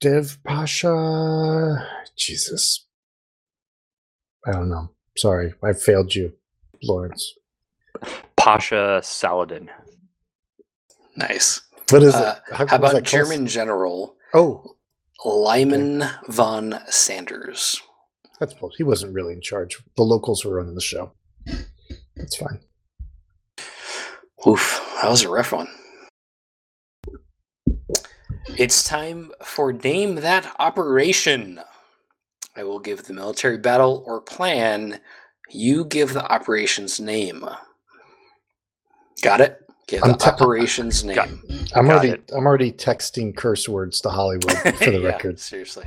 Dev 0.00 0.38
Pasha. 0.44 1.86
Jesus, 2.16 2.86
I 4.46 4.52
don't 4.52 4.68
know. 4.68 4.90
Sorry, 5.16 5.54
I 5.62 5.72
failed 5.72 6.14
you, 6.14 6.32
Lawrence. 6.82 7.34
Pasha 8.36 9.00
Saladin. 9.02 9.70
Nice. 11.16 11.60
What 11.90 12.02
is 12.02 12.14
Uh, 12.14 12.38
it? 12.48 12.54
How 12.54 12.64
was 12.64 12.70
that 12.70 12.76
about 12.76 12.90
called? 12.92 13.04
German 13.04 13.46
General 13.46 14.14
Oh, 14.34 14.76
Liman 15.24 16.04
von 16.28 16.80
Sanders? 16.88 17.80
that's 18.38 18.54
close. 18.54 18.74
He 18.76 18.84
wasn't 18.84 19.14
really 19.14 19.32
in 19.32 19.40
charge. 19.40 19.82
The 19.96 20.02
locals 20.04 20.44
were 20.44 20.54
running 20.56 20.76
the 20.76 20.80
show. 20.80 21.12
That's 22.14 22.36
fine. 22.36 22.60
Oof, 24.46 24.80
that 25.02 25.10
was 25.10 25.22
a 25.22 25.28
rough 25.28 25.50
one. 25.52 25.68
It's 28.58 28.82
time 28.82 29.30
for 29.44 29.72
Name 29.72 30.16
That 30.16 30.52
Operation. 30.58 31.60
I 32.56 32.64
will 32.64 32.80
give 32.80 33.04
the 33.04 33.14
military 33.14 33.56
battle 33.56 34.02
or 34.04 34.20
plan. 34.20 35.00
You 35.48 35.84
give 35.84 36.12
the 36.12 36.26
operation's 36.30 36.98
name. 36.98 37.44
Got 39.22 39.40
it? 39.40 39.60
Give 39.86 40.02
I'm 40.02 40.10
the 40.12 40.16
te- 40.18 40.30
operation's 40.30 41.04
name. 41.04 41.14
Got- 41.14 41.28
I'm 41.74 41.86
Got 41.86 41.94
already 41.94 42.08
it. 42.10 42.30
I'm 42.36 42.46
already 42.46 42.72
texting 42.72 43.34
curse 43.36 43.68
words 43.68 44.00
to 44.00 44.10
Hollywood 44.10 44.52
for 44.76 44.90
the 44.90 45.00
Yeah, 45.02 45.06
record. 45.08 45.38
Seriously. 45.38 45.86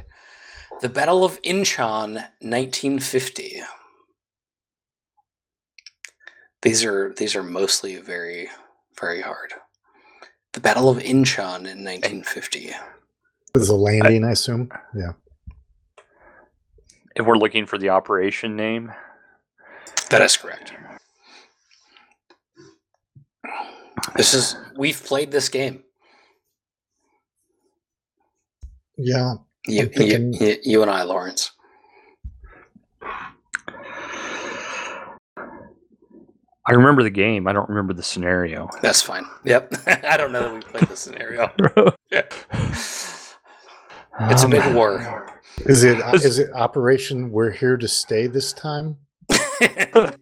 The 0.80 0.88
Battle 0.90 1.26
of 1.26 1.42
Incheon, 1.42 2.14
1950. 2.40 3.62
These 6.62 6.86
are 6.86 7.12
these 7.18 7.36
are 7.36 7.44
mostly 7.44 7.98
very 7.98 8.50
very 9.00 9.20
hard. 9.22 9.54
The 10.54 10.60
Battle 10.60 10.90
of 10.90 10.98
Incheon 10.98 11.60
in 11.60 11.84
1950. 11.86 12.72
There's 13.54 13.70
a 13.70 13.76
landing, 13.76 14.24
I 14.26 14.32
assume. 14.32 14.70
Yeah. 14.96 15.14
If 17.16 17.26
we're 17.26 17.38
looking 17.38 17.66
for 17.66 17.78
the 17.78 17.90
operation 17.90 18.56
name, 18.56 18.92
That 20.10 20.22
is 20.22 20.38
correct. 20.38 20.74
This 24.16 24.34
is 24.34 24.56
we've 24.76 25.02
played 25.04 25.32
this 25.32 25.50
game. 25.50 25.84
Yeah. 28.98 29.36
You, 29.68 29.90
you, 29.96 30.32
you, 30.40 30.58
you 30.64 30.82
and 30.82 30.90
I, 30.90 31.04
Lawrence. 31.04 31.52
I 36.68 36.74
remember 36.74 37.02
the 37.04 37.10
game. 37.10 37.48
I 37.48 37.54
don't 37.54 37.68
remember 37.70 37.94
the 37.94 38.04
scenario. 38.04 38.70
That's 38.82 39.02
fine. 39.02 39.26
Yep. 39.46 39.74
I 40.04 40.16
don't 40.18 40.32
know 40.32 40.42
that 40.44 40.54
we 40.54 40.62
played 40.62 40.88
the 40.90 40.96
scenario. 40.98 41.52
Yeah. 42.12 42.24
It's 44.30 44.44
a 44.44 44.48
big 44.48 44.62
Um, 44.62 44.74
war. 44.76 45.28
Is 45.66 45.84
it 45.84 46.00
Is- 46.14 46.26
is 46.26 46.40
it 46.40 46.52
Operation 46.54 47.32
We're 47.32 47.50
Here 47.52 47.78
to 47.78 47.88
Stay 47.88 48.28
this 48.28 48.52
time? 48.54 48.98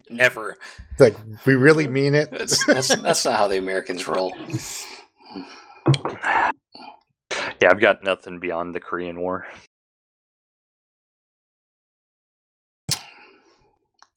Never. 0.08 0.56
Like 0.98 1.16
we 1.46 1.54
really 1.56 1.88
mean 1.88 2.14
it? 2.14 2.30
That's, 2.30 2.64
that's 2.66 2.94
that's 3.02 3.24
not 3.24 3.36
how 3.36 3.48
the 3.48 3.58
Americans 3.58 4.06
roll. 4.06 4.32
Yeah, 7.60 7.70
I've 7.70 7.80
got 7.80 8.04
nothing 8.04 8.38
beyond 8.38 8.74
the 8.74 8.80
Korean 8.80 9.18
War. 9.20 9.46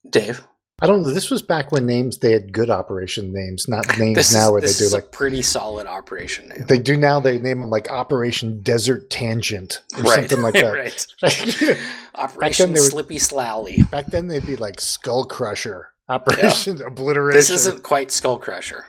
Dave, 0.09 0.45
I 0.81 0.87
don't 0.87 1.03
know. 1.03 1.11
This 1.11 1.29
was 1.29 1.41
back 1.41 1.71
when 1.71 1.85
names 1.85 2.17
they 2.17 2.31
had 2.31 2.51
good 2.51 2.69
operation 2.69 3.31
names, 3.31 3.67
not 3.67 3.97
names 3.99 4.17
this 4.17 4.33
now 4.33 4.47
is, 4.47 4.51
where 4.51 4.61
they 4.61 4.67
do 4.67 4.83
is 4.85 4.93
a 4.93 4.97
like 4.97 5.11
pretty 5.11 5.41
solid 5.41 5.87
operation 5.87 6.49
name. 6.49 6.65
they 6.67 6.79
do 6.79 6.97
now 6.97 7.19
they 7.19 7.37
name 7.37 7.61
them 7.61 7.69
like 7.69 7.89
Operation 7.91 8.61
Desert 8.61 9.09
Tangent 9.09 9.81
or 9.97 10.05
something 10.05 10.41
like 10.41 10.53
that. 10.55 10.73
right. 11.21 11.77
Operation 12.15 12.75
Slippy 12.75 13.17
Slally. 13.17 13.89
Back 13.91 14.07
then 14.07 14.27
they'd 14.27 14.45
be 14.45 14.55
like 14.55 14.81
Skull 14.81 15.25
Crusher, 15.25 15.89
Operation 16.09 16.81
Obliteration. 16.81 17.37
This 17.37 17.49
isn't 17.49 17.83
quite 17.83 18.11
Skull 18.11 18.37
Crusher. 18.37 18.85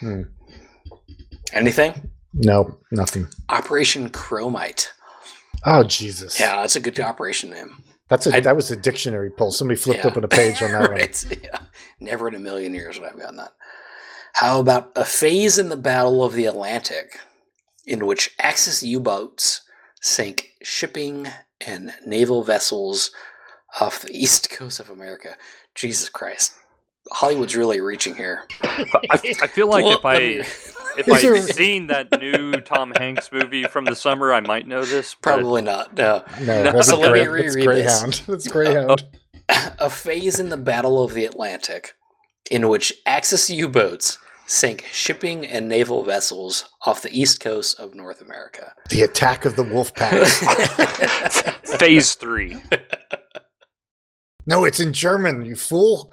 Hmm. 0.00 0.22
Anything? 1.52 2.10
No, 2.34 2.78
nothing. 2.92 3.26
Operation 3.48 4.10
Chromite. 4.10 4.88
Oh 5.64 5.82
Jesus! 5.82 6.38
Yeah, 6.38 6.56
that's 6.60 6.76
a 6.76 6.80
good 6.80 7.00
operation 7.00 7.50
name. 7.50 7.82
That's 8.08 8.26
a 8.26 8.36
I- 8.36 8.40
that 8.40 8.56
was 8.56 8.70
a 8.70 8.76
dictionary 8.76 9.30
pull. 9.30 9.52
Somebody 9.52 9.78
flipped 9.80 10.04
Yeah. 10.04 10.10
open 10.10 10.24
a 10.24 10.28
page 10.28 10.62
on 10.62 10.72
that 10.72 10.80
one. 10.90 10.90
right. 10.90 11.24
Yeah. 11.42 11.58
Never 12.00 12.28
in 12.28 12.34
a 12.34 12.38
million 12.38 12.74
years 12.74 12.98
would 13.00 13.08
I've 13.08 13.18
gotten 13.18 13.36
that. 13.36 13.52
How 14.34 14.60
about 14.60 14.92
a 14.94 15.04
phase 15.04 15.58
in 15.58 15.68
the 15.68 15.76
Battle 15.76 16.22
of 16.22 16.32
the 16.34 16.44
Atlantic 16.46 17.18
in 17.86 18.06
which 18.06 18.34
Axis 18.38 18.82
U 18.82 19.00
boats 19.00 19.62
sank 20.00 20.50
shipping 20.62 21.26
and 21.66 21.92
naval 22.06 22.44
vessels 22.44 23.10
off 23.80 24.02
the 24.02 24.16
east 24.16 24.50
coast 24.50 24.78
of 24.78 24.90
America? 24.90 25.36
Jesus 25.74 26.08
Christ. 26.08 26.52
Hollywood's 27.10 27.56
really 27.56 27.80
reaching 27.80 28.14
here. 28.14 28.44
I, 28.62 29.18
I 29.42 29.46
feel 29.46 29.66
like 29.68 29.84
Well, 29.84 29.98
if 29.98 30.04
I 30.04 30.12
let 30.14 30.22
me- 30.22 30.44
if 30.98 31.08
I'd 31.10 31.24
are- 31.24 31.40
seen 31.52 31.86
that 31.88 32.20
new 32.20 32.52
Tom 32.60 32.92
Hanks 32.96 33.30
movie 33.32 33.64
from 33.64 33.84
the 33.84 33.94
summer, 33.96 34.32
I 34.32 34.40
might 34.40 34.66
know 34.66 34.84
this. 34.84 35.14
but 35.14 35.34
Probably 35.34 35.62
not. 35.62 35.96
No. 35.96 36.24
No, 36.40 36.62
No, 36.64 36.72
that's, 36.72 36.88
so 36.88 36.98
let 36.98 37.12
me 37.12 37.24
Grey- 37.24 37.42
that's 37.42 37.56
reread 37.56 37.84
this. 37.86 38.00
Greyhound. 38.02 38.22
That's 38.26 38.48
Greyhound. 38.48 39.04
a 39.78 39.88
phase 39.90 40.38
in 40.38 40.48
the 40.50 40.56
Battle 40.56 41.02
of 41.02 41.14
the 41.14 41.24
Atlantic 41.24 41.94
in 42.50 42.68
which 42.68 42.92
Axis 43.06 43.48
U 43.50 43.68
boats 43.68 44.18
sank 44.46 44.84
shipping 44.92 45.46
and 45.46 45.68
naval 45.68 46.02
vessels 46.04 46.64
off 46.86 47.02
the 47.02 47.12
east 47.18 47.40
coast 47.40 47.78
of 47.78 47.94
North 47.94 48.20
America. 48.22 48.72
The 48.90 49.02
attack 49.02 49.44
of 49.44 49.56
the 49.56 49.62
wolf 49.62 49.94
pack. 49.94 50.26
Phase 51.78 52.14
three. 52.14 52.56
no, 54.46 54.64
it's 54.64 54.80
in 54.80 54.92
German. 54.94 55.44
You 55.44 55.54
fool. 55.56 56.12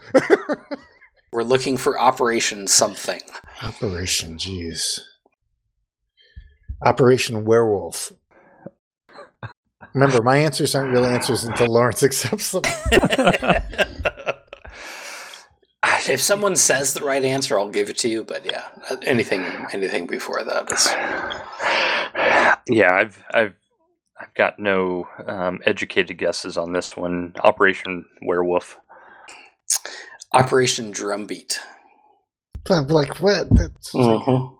We're 1.35 1.43
looking 1.43 1.75
for 1.75 1.99
Operation 1.99 2.65
something. 2.65 3.19
Operation, 3.61 4.37
jeez. 4.37 5.01
Operation 6.85 7.43
Werewolf. 7.43 8.13
Remember, 9.93 10.21
my 10.21 10.37
answers 10.37 10.73
aren't 10.73 10.93
real 10.93 11.03
answers 11.05 11.43
until 11.43 11.67
Lawrence 11.67 12.03
accepts 12.03 12.53
them. 12.53 12.61
if 16.07 16.21
someone 16.21 16.55
says 16.55 16.93
the 16.93 17.03
right 17.03 17.25
answer, 17.25 17.59
I'll 17.59 17.67
give 17.67 17.89
it 17.89 17.97
to 17.97 18.07
you. 18.07 18.23
But 18.23 18.45
yeah, 18.45 18.69
anything 19.01 19.43
anything 19.73 20.07
before 20.07 20.41
that 20.41 20.71
is 20.71 20.87
yeah, 22.69 22.93
I've 22.93 23.21
I've 23.33 23.55
I've 24.21 24.33
got 24.35 24.57
no 24.57 25.05
um, 25.27 25.59
educated 25.65 26.17
guesses 26.17 26.57
on 26.57 26.71
this 26.71 26.95
one. 26.95 27.33
Operation 27.43 28.05
Werewolf. 28.21 28.77
Operation 30.35 30.91
Drumbeat. 30.91 31.59
I'm 32.69 32.87
like, 32.87 33.21
what? 33.21 33.47
That's, 33.51 33.91
mm-hmm. 33.91 34.55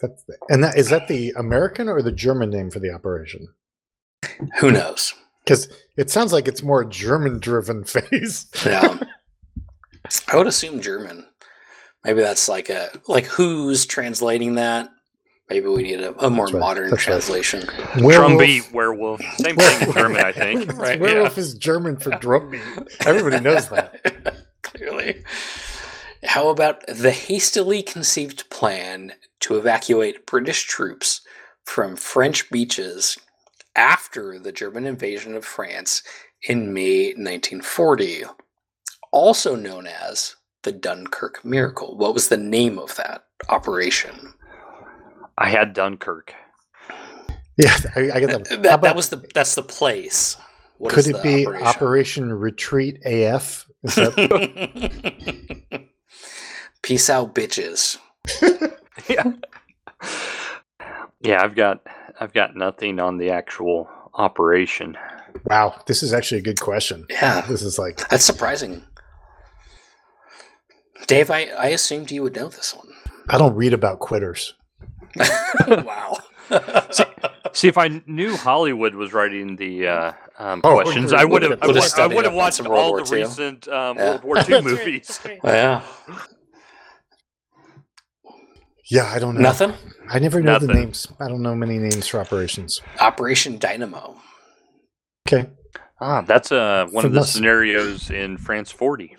that's 0.00 0.24
and 0.48 0.64
that 0.64 0.78
is 0.78 0.90
that 0.90 1.08
the 1.08 1.32
American 1.36 1.88
or 1.88 2.02
the 2.02 2.12
German 2.12 2.50
name 2.50 2.70
for 2.70 2.78
the 2.78 2.90
operation? 2.90 3.48
Who 4.60 4.70
knows? 4.70 5.14
Because 5.44 5.68
it 5.96 6.10
sounds 6.10 6.32
like 6.32 6.48
it's 6.48 6.62
more 6.62 6.84
German-driven 6.84 7.84
phase. 7.84 8.46
Yeah. 8.64 8.98
I 10.28 10.36
would 10.36 10.46
assume 10.46 10.80
German. 10.80 11.26
Maybe 12.04 12.20
that's 12.20 12.48
like 12.48 12.70
a 12.70 12.90
like 13.08 13.26
who's 13.26 13.84
translating 13.86 14.54
that. 14.54 14.88
Maybe 15.48 15.68
we 15.68 15.84
need 15.84 16.00
a, 16.00 16.26
a 16.26 16.28
more 16.28 16.46
right, 16.46 16.54
modern 16.56 16.90
that's 16.90 17.06
right. 17.06 17.12
translation. 17.12 17.68
Drumbeat 17.98 18.72
Werewolf. 18.72 19.20
Same 19.36 19.54
thing 19.54 19.88
in 19.88 19.94
German, 19.94 20.24
I 20.24 20.32
think. 20.32 20.72
Right, 20.76 20.98
Werewolf 20.98 21.36
yeah. 21.36 21.40
is 21.40 21.54
German 21.54 21.98
for 21.98 22.10
drumbeat. 22.10 22.60
Everybody 23.06 23.40
knows 23.40 23.68
that. 23.68 24.44
Clearly. 24.62 25.24
How 26.24 26.48
about 26.48 26.84
the 26.88 27.12
hastily 27.12 27.82
conceived 27.82 28.50
plan 28.50 29.12
to 29.40 29.56
evacuate 29.56 30.26
British 30.26 30.64
troops 30.64 31.20
from 31.64 31.94
French 31.94 32.50
beaches 32.50 33.16
after 33.76 34.40
the 34.40 34.52
German 34.52 34.84
invasion 34.84 35.36
of 35.36 35.44
France 35.44 36.02
in 36.48 36.72
May 36.72 37.08
1940, 37.08 38.24
also 39.12 39.54
known 39.54 39.86
as 39.86 40.34
the 40.64 40.72
Dunkirk 40.72 41.44
Miracle? 41.44 41.96
What 41.96 42.14
was 42.14 42.28
the 42.28 42.36
name 42.36 42.80
of 42.80 42.96
that 42.96 43.26
operation? 43.48 44.34
I 45.38 45.48
had 45.50 45.72
Dunkirk. 45.74 46.34
Yeah, 47.56 47.76
I, 47.94 48.10
I 48.12 48.20
get 48.20 48.30
that. 48.30 48.62
That, 48.62 48.70
How 48.70 48.76
that 48.78 48.96
was 48.96 49.08
the 49.08 49.24
that's 49.34 49.54
the 49.54 49.62
place. 49.62 50.36
What 50.78 50.92
could 50.92 51.00
is 51.00 51.08
it 51.08 51.16
the 51.16 51.22
be 51.22 51.46
operation? 51.46 51.66
Operation 51.66 52.32
Retreat 52.32 52.98
AF? 53.06 53.66
Is 53.82 53.94
that 53.94 55.82
Peace 56.82 57.08
out, 57.10 57.34
bitches. 57.34 57.98
yeah. 59.08 59.32
Yeah, 61.22 61.42
I've 61.42 61.54
got 61.54 61.80
I've 62.20 62.32
got 62.34 62.56
nothing 62.56 63.00
on 63.00 63.16
the 63.18 63.30
actual 63.30 63.88
operation. 64.14 64.96
wow? 65.44 65.80
This 65.86 66.02
is 66.02 66.12
actually 66.12 66.38
a 66.38 66.44
good 66.44 66.60
question. 66.60 67.06
Yeah, 67.10 67.40
This 67.42 67.62
is 67.62 67.78
like 67.78 68.06
that's 68.08 68.24
surprising. 68.24 68.82
Dave, 71.06 71.30
I, 71.30 71.44
I 71.58 71.68
assumed 71.68 72.10
you 72.10 72.22
would 72.22 72.34
know 72.34 72.48
this 72.48 72.74
one. 72.74 72.88
I 73.28 73.38
don't 73.38 73.54
read 73.54 73.72
about 73.72 74.00
quitters. 74.00 74.54
wow. 75.68 76.16
See, 77.52 77.68
if 77.68 77.78
I 77.78 78.02
knew 78.06 78.36
Hollywood 78.36 78.94
was 78.94 79.12
writing 79.12 79.56
the 79.56 79.88
uh, 79.88 80.12
um, 80.38 80.60
Oh, 80.62 80.74
questions, 80.82 81.12
I 81.12 81.24
would 81.24 81.42
have 81.42 81.52
I 81.62 81.66
would've 81.66 81.74
would- 81.76 81.84
I 81.84 81.86
studied 81.86 82.14
would 82.16 82.24
have 82.24 82.34
up 82.34 82.38
on 82.38 82.44
watched 82.44 82.60
all 82.66 82.90
War 82.90 83.02
the 83.02 83.16
II. 83.16 83.22
recent 83.22 83.68
um, 83.68 83.96
Yeah. 83.96 84.04
World 84.10 84.24
War 84.24 84.36
II 84.36 84.42
That's 84.42 84.50
right, 84.50 84.64
movies. 84.64 85.20
right. 85.24 85.38
yeah. 85.44 85.82
Yeah, 88.88 89.04
I 89.12 89.18
don't 89.18 89.34
know. 89.34 89.40
Nothing? 89.40 89.72
I 90.08 90.18
never 90.20 90.40
know 90.40 90.58
the 90.60 90.68
names. 90.68 91.08
I 91.18 91.26
don't 91.28 91.42
know 91.42 91.54
many 91.56 91.78
names 91.78 92.06
for 92.06 92.20
operations. 92.20 92.80
Operation 93.00 93.58
Dynamo. 93.58 94.20
Okay, 95.26 95.48
Ah, 96.00 96.20
that's 96.20 96.52
uh, 96.52 96.86
one 96.90 97.04
of 97.04 97.12
the 97.12 97.20
Must- 97.20 97.32
scenarios 97.32 98.10
in 98.10 98.36
France 98.38 98.70
40. 98.70 99.16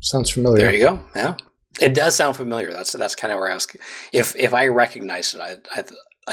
sounds 0.00 0.30
familiar. 0.30 0.64
There 0.64 0.72
you 0.74 0.80
go. 0.80 1.00
Yeah. 1.14 1.36
It 1.80 1.94
does 1.94 2.14
sound 2.16 2.36
familiar. 2.36 2.72
That's 2.72 2.92
that's 2.92 3.14
kind 3.14 3.32
of 3.32 3.38
where 3.38 3.50
I 3.50 3.54
was. 3.54 3.66
If 4.12 4.36
if 4.36 4.52
I 4.54 4.66
recognized 4.68 5.34
it, 5.34 5.40
I 5.40 5.56
I, 5.74 5.84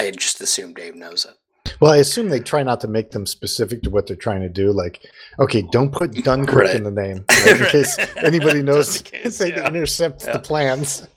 I 0.08 0.12
just 0.12 0.42
assume 0.42 0.74
Dave 0.74 0.96
knows 0.96 1.26
it. 1.26 1.36
Well, 1.80 1.92
I 1.92 1.98
assume 1.98 2.30
they 2.30 2.40
try 2.42 2.62
not 2.64 2.82
to 2.82 2.88
make 2.88 3.12
them 3.12 3.26
specific 3.26 3.82
to 3.84 3.90
what 3.90 4.06
they're 4.08 4.16
trying 4.18 4.42
to 4.42 4.50
do. 4.50 4.72
Like, 4.72 5.00
okay, 5.40 5.62
don't 5.72 5.92
put 5.92 6.12
Dunkirk 6.24 6.56
Right. 6.66 6.76
in 6.76 6.84
the 6.84 6.92
name 6.92 7.24
right, 7.30 7.48
in 7.48 7.60
Right. 7.62 7.70
case 7.72 7.98
anybody 8.18 8.62
knows 8.70 9.02
case, 9.02 9.38
they 9.38 9.52
yeah. 9.52 9.68
intercept 9.68 10.24
Yeah. 10.26 10.34
the 10.34 10.40
plans. 10.40 11.08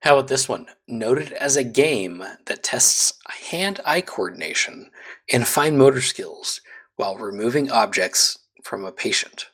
How 0.00 0.16
about 0.18 0.28
this 0.28 0.48
one? 0.48 0.66
Noted 0.86 1.32
as 1.32 1.56
a 1.56 1.64
game 1.64 2.22
that 2.46 2.62
tests 2.62 3.14
hand-eye 3.50 4.02
coordination 4.02 4.90
and 5.32 5.48
fine 5.48 5.76
motor 5.76 6.00
skills 6.00 6.60
while 6.96 7.16
removing 7.16 7.70
objects 7.70 8.38
from 8.62 8.84
a 8.84 8.92
patient. 8.92 9.46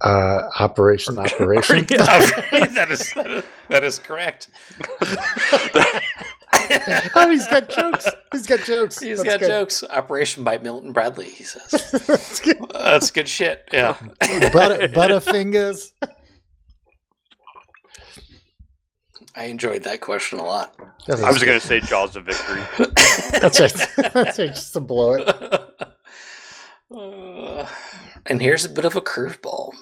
Uh, 0.00 0.48
operation, 0.60 1.18
operation. 1.18 1.84
that 1.88 2.86
is 2.90 3.12
that 3.68 3.84
is 3.84 3.98
correct. 3.98 4.48
oh, 7.16 7.28
he's 7.30 7.46
got 7.48 7.68
jokes. 7.68 8.08
He's 8.32 8.46
got 8.46 8.60
jokes. 8.60 9.00
He's 9.00 9.18
That's 9.18 9.28
got 9.28 9.40
good. 9.40 9.48
jokes. 9.48 9.82
Operation 9.90 10.44
by 10.44 10.58
Milton 10.58 10.92
Bradley. 10.92 11.28
He 11.28 11.42
says 11.42 11.90
That's 12.06 12.40
good. 12.40 12.58
that's 12.72 13.10
good 13.10 13.28
shit. 13.28 13.68
Yeah. 13.72 13.96
Butter, 14.20 14.88
Butterfingers. 14.88 15.90
I 19.34 19.44
enjoyed 19.44 19.82
that 19.84 20.00
question 20.00 20.38
a 20.38 20.44
lot. 20.44 20.74
That 21.06 21.22
I 21.22 21.30
was 21.30 21.42
going 21.42 21.60
to 21.60 21.66
say 21.66 21.80
Jaws 21.80 22.16
of 22.16 22.24
Victory. 22.24 22.60
That's 23.40 23.60
right. 23.60 23.88
That's 24.12 24.38
right. 24.38 24.48
Just 24.48 24.72
to 24.72 24.80
blow 24.80 25.14
it. 25.14 25.28
Uh, 26.94 27.66
and 28.26 28.40
here's 28.40 28.64
a 28.64 28.68
bit 28.68 28.84
of 28.84 28.96
a 28.96 29.00
curveball. 29.00 29.72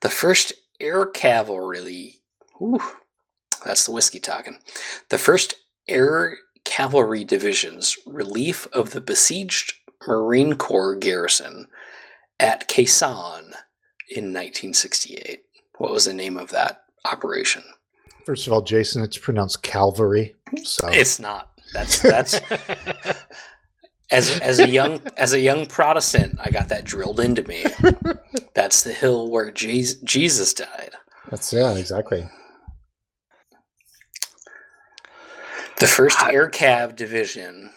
The 0.00 0.08
first 0.08 0.52
air 0.80 1.06
cavalry, 1.06 2.20
ooh, 2.60 2.80
that's 3.64 3.84
the 3.84 3.92
whiskey 3.92 4.20
talking. 4.20 4.58
The 5.10 5.18
first 5.18 5.54
air 5.88 6.38
cavalry 6.64 7.24
division's 7.24 7.96
relief 8.06 8.66
of 8.72 8.90
the 8.90 9.00
besieged 9.00 9.74
Marine 10.06 10.56
Corps 10.56 10.96
garrison 10.96 11.66
at 12.38 12.68
Khe 12.68 12.84
Sanh 12.84 13.52
in 14.08 14.32
1968. 14.32 15.42
What 15.78 15.92
was 15.92 16.06
the 16.06 16.14
name 16.14 16.36
of 16.36 16.50
that 16.50 16.84
operation? 17.04 17.62
First 18.24 18.46
of 18.46 18.52
all, 18.52 18.62
Jason, 18.62 19.02
it's 19.02 19.18
pronounced 19.18 19.62
Calvary. 19.62 20.34
So 20.62 20.88
It's 20.88 21.18
not. 21.18 21.50
That's 21.72 22.00
that's 22.00 22.40
as 24.10 24.38
as 24.40 24.58
a 24.58 24.68
young 24.68 25.00
as 25.16 25.32
a 25.32 25.40
young 25.40 25.66
Protestant, 25.66 26.38
I 26.42 26.50
got 26.50 26.68
that 26.68 26.84
drilled 26.84 27.20
into 27.20 27.42
me. 27.46 27.64
That's 28.54 28.82
the 28.82 28.92
hill 28.92 29.30
where 29.30 29.50
Jesus, 29.50 30.00
Jesus 30.02 30.52
died. 30.54 30.90
that's 31.30 31.52
yeah, 31.52 31.74
exactly. 31.76 32.28
The 35.78 35.86
first 35.86 36.20
Air 36.22 36.50
Cav 36.50 36.94
Division 36.96 37.70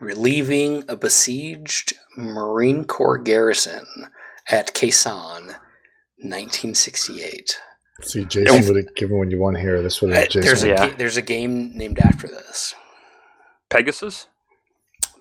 relieving 0.00 0.84
a 0.88 0.96
besieged 0.96 1.94
Marine 2.16 2.84
Corps 2.84 3.18
garrison 3.18 3.86
at 4.48 4.74
Khe 4.74 4.88
Sanh, 4.88 5.46
1968. 6.18 7.58
See, 8.02 8.24
Jason 8.26 8.66
would 8.66 8.76
have 8.84 8.94
given 8.94 9.18
when 9.18 9.30
you 9.30 9.38
want 9.40 9.56
to 9.56 9.60
hear 9.62 9.82
this. 9.82 10.00
Would 10.02 10.12
Uh, 10.12 10.16
have 10.20 10.28
There's 10.32 10.62
a 10.62 10.68
Yeah. 10.68 10.86
there's 10.96 11.16
a 11.16 11.22
game 11.22 11.72
named 11.74 11.98
after 12.00 12.28
this. 12.28 12.74
Pegasus? 13.70 14.26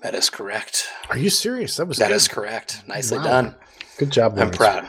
That 0.04 0.14
is 0.14 0.30
correct. 0.30 0.88
Are 1.10 1.18
you 1.18 1.30
serious? 1.30 1.76
That 1.78 1.88
was 1.88 1.98
That 1.98 2.10
good. 2.10 2.16
is 2.16 2.28
correct. 2.28 2.84
Nicely 2.88 3.18
Wow. 3.18 3.24
done. 3.24 3.56
good 3.98 4.12
job. 4.12 4.38
I'm 4.38 4.52
proud. 4.52 4.88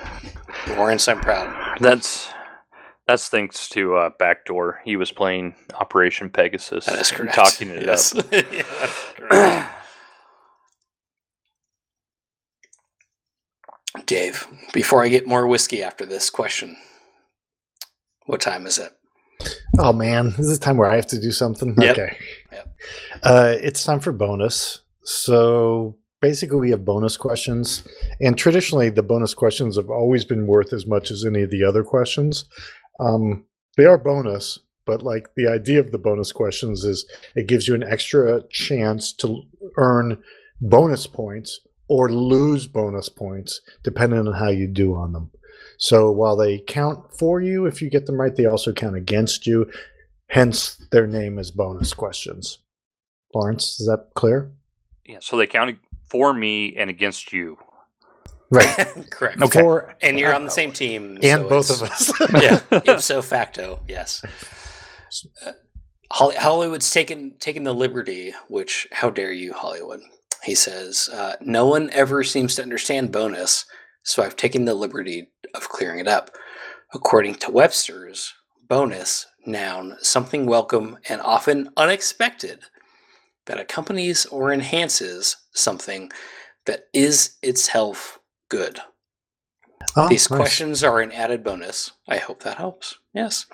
Lawrence, 0.77 1.09
I'm 1.09 1.21
proud. 1.21 1.79
That's 1.81 2.29
that's 3.07 3.29
thanks 3.31 3.71
to 3.71 3.97
uh, 3.97 4.11
Backdoor. 4.19 4.81
He 4.85 4.97
was 4.97 5.11
playing 5.11 5.55
Operation 5.75 6.29
Pegasus. 6.29 6.85
That 6.85 6.99
is 6.99 7.09
and 7.11 7.19
correct. 7.21 7.35
Talking 7.35 7.71
it 7.71 7.87
yes. 7.87 8.15
up. 8.15 8.27
Yeah. 8.31 9.71
Dave, 14.07 14.47
before 14.73 15.03
I 15.03 15.09
get 15.09 15.27
more 15.27 15.47
whiskey 15.47 15.83
after 15.83 16.05
this 16.07 16.31
question, 16.31 16.77
what 18.27 18.41
time 18.41 18.67
is 18.67 18.79
it? 18.79 18.93
Oh 19.79 19.93
man, 19.93 20.31
this 20.37 20.47
is 20.47 20.59
the 20.59 20.65
time 20.65 20.77
where 20.77 20.91
I 20.91 20.97
have 20.97 21.07
to 21.09 21.21
do 21.21 21.31
something. 21.31 21.75
Yep. 21.81 21.99
Okay. 21.99 22.17
Yep. 22.53 22.75
Uh, 23.23 23.55
it's 23.61 23.85
time 23.85 24.01
for 24.01 24.13
bonus. 24.13 24.81
So 25.09 25.97
basically, 26.21 26.59
we 26.59 26.71
have 26.71 26.85
bonus 26.85 27.17
questions, 27.17 27.83
and 28.21 28.37
traditionally, 28.37 28.91
the 28.91 29.03
bonus 29.03 29.33
questions 29.33 29.77
have 29.77 29.89
always 29.89 30.27
been 30.27 30.47
worth 30.47 30.75
as 30.75 30.87
much 30.87 31.11
as 31.11 31.25
any 31.25 31.41
of 31.41 31.51
the 31.51 31.65
other 31.65 31.83
questions. 31.83 32.45
Um, 33.01 33.47
they 33.79 33.87
are 33.87 33.97
bonus, 33.97 34.59
but 34.85 35.03
like 35.03 35.31
the 35.35 35.49
idea 35.49 35.81
of 35.81 35.93
the 35.93 35.99
bonus 35.99 36.31
questions 36.31 36.85
is 36.85 37.07
it 37.37 37.47
gives 37.47 37.67
you 37.67 37.75
an 37.75 37.85
extra 37.85 38.43
chance 38.51 39.15
to 39.15 39.45
earn 39.79 40.23
bonus 40.61 41.07
points 41.07 41.59
or 41.89 42.13
lose 42.13 42.67
bonus 42.67 43.09
points 43.09 43.63
depending 43.83 44.19
on 44.19 44.35
how 44.35 44.51
you 44.51 44.67
do 44.67 44.95
on 44.95 45.15
them. 45.15 45.31
So 45.79 46.11
while 46.11 46.37
they 46.37 46.59
count 46.59 47.17
for 47.19 47.41
you 47.41 47.65
if 47.65 47.81
you 47.81 47.89
get 47.89 48.05
them 48.05 48.21
right, 48.21 48.37
they 48.37 48.45
also 48.45 48.75
count 48.75 48.97
against 48.97 49.47
you. 49.47 49.71
Hence, 50.29 50.87
their 50.91 51.07
name 51.07 51.39
is 51.39 51.51
bonus 51.51 51.95
questions. 51.95 52.59
Lawrence, 53.35 53.81
is 53.81 53.87
that 53.87 54.11
clear? 54.15 54.53
Yeah, 55.09 55.19
so 55.21 55.39
they 55.39 55.47
counted 55.47 55.79
for 56.11 56.35
me 56.35 56.77
and 56.77 56.91
against 56.91 57.33
you. 57.33 57.59
Right. 58.51 58.67
correct. 59.11 59.43
Okay. 59.43 59.61
For, 59.61 59.95
And 60.03 60.19
you're 60.19 60.35
on 60.35 60.45
the 60.45 60.51
same 60.51 60.71
team. 60.71 61.19
and 61.23 61.43
so 61.43 61.49
both 61.49 61.71
of 61.71 61.83
us. 61.83 62.13
yeah, 62.43 62.61
ipso 62.87 63.23
facto, 63.23 63.81
yes. 63.89 64.23
Uh, 65.45 65.53
Hollywood's 66.11 66.91
taken 66.91 67.37
taken 67.39 67.65
the 67.65 67.75
liberty, 67.75 68.33
which 68.49 68.87
how 68.93 69.11
dare 69.11 69.33
you, 69.33 69.53
Hollywood? 69.53 70.01
He 70.45 70.55
says, 70.55 71.09
uh, 71.13 71.37
"No 71.41 71.67
one 71.67 71.91
ever 71.91 72.23
seems 72.23 72.55
to 72.55 72.63
understand 72.63 73.13
bonus, 73.13 73.67
so 74.05 74.23
I've 74.23 74.37
taken 74.37 74.65
the 74.65 74.75
liberty 74.75 75.31
of 75.55 75.69
clearing 75.69 76.01
it 76.01 76.09
up." 76.09 76.31
According 76.95 77.35
to 77.37 77.51
Webster's, 77.51 78.33
bonus 78.69 79.27
noun 79.47 79.97
something 80.01 80.47
welcome 80.47 80.97
and 81.09 81.21
often 81.21 81.69
unexpected 81.77 82.61
that 83.49 83.59
accompanies 83.59 84.24
or 84.26 84.53
enhances 84.53 85.36
something 85.53 86.11
that 86.66 86.84
is 86.94 87.36
itself 87.42 88.18
good. 88.49 88.78
Oh, 89.96 90.09
These 90.09 90.30
nice. 90.30 90.36
questions 90.38 90.84
are 90.84 91.01
an 91.01 91.11
added 91.12 91.42
bonus. 91.42 91.90
I 92.09 92.18
hope 92.18 92.42
that 92.44 92.59
helps. 92.59 92.99
Yes. 93.14 93.46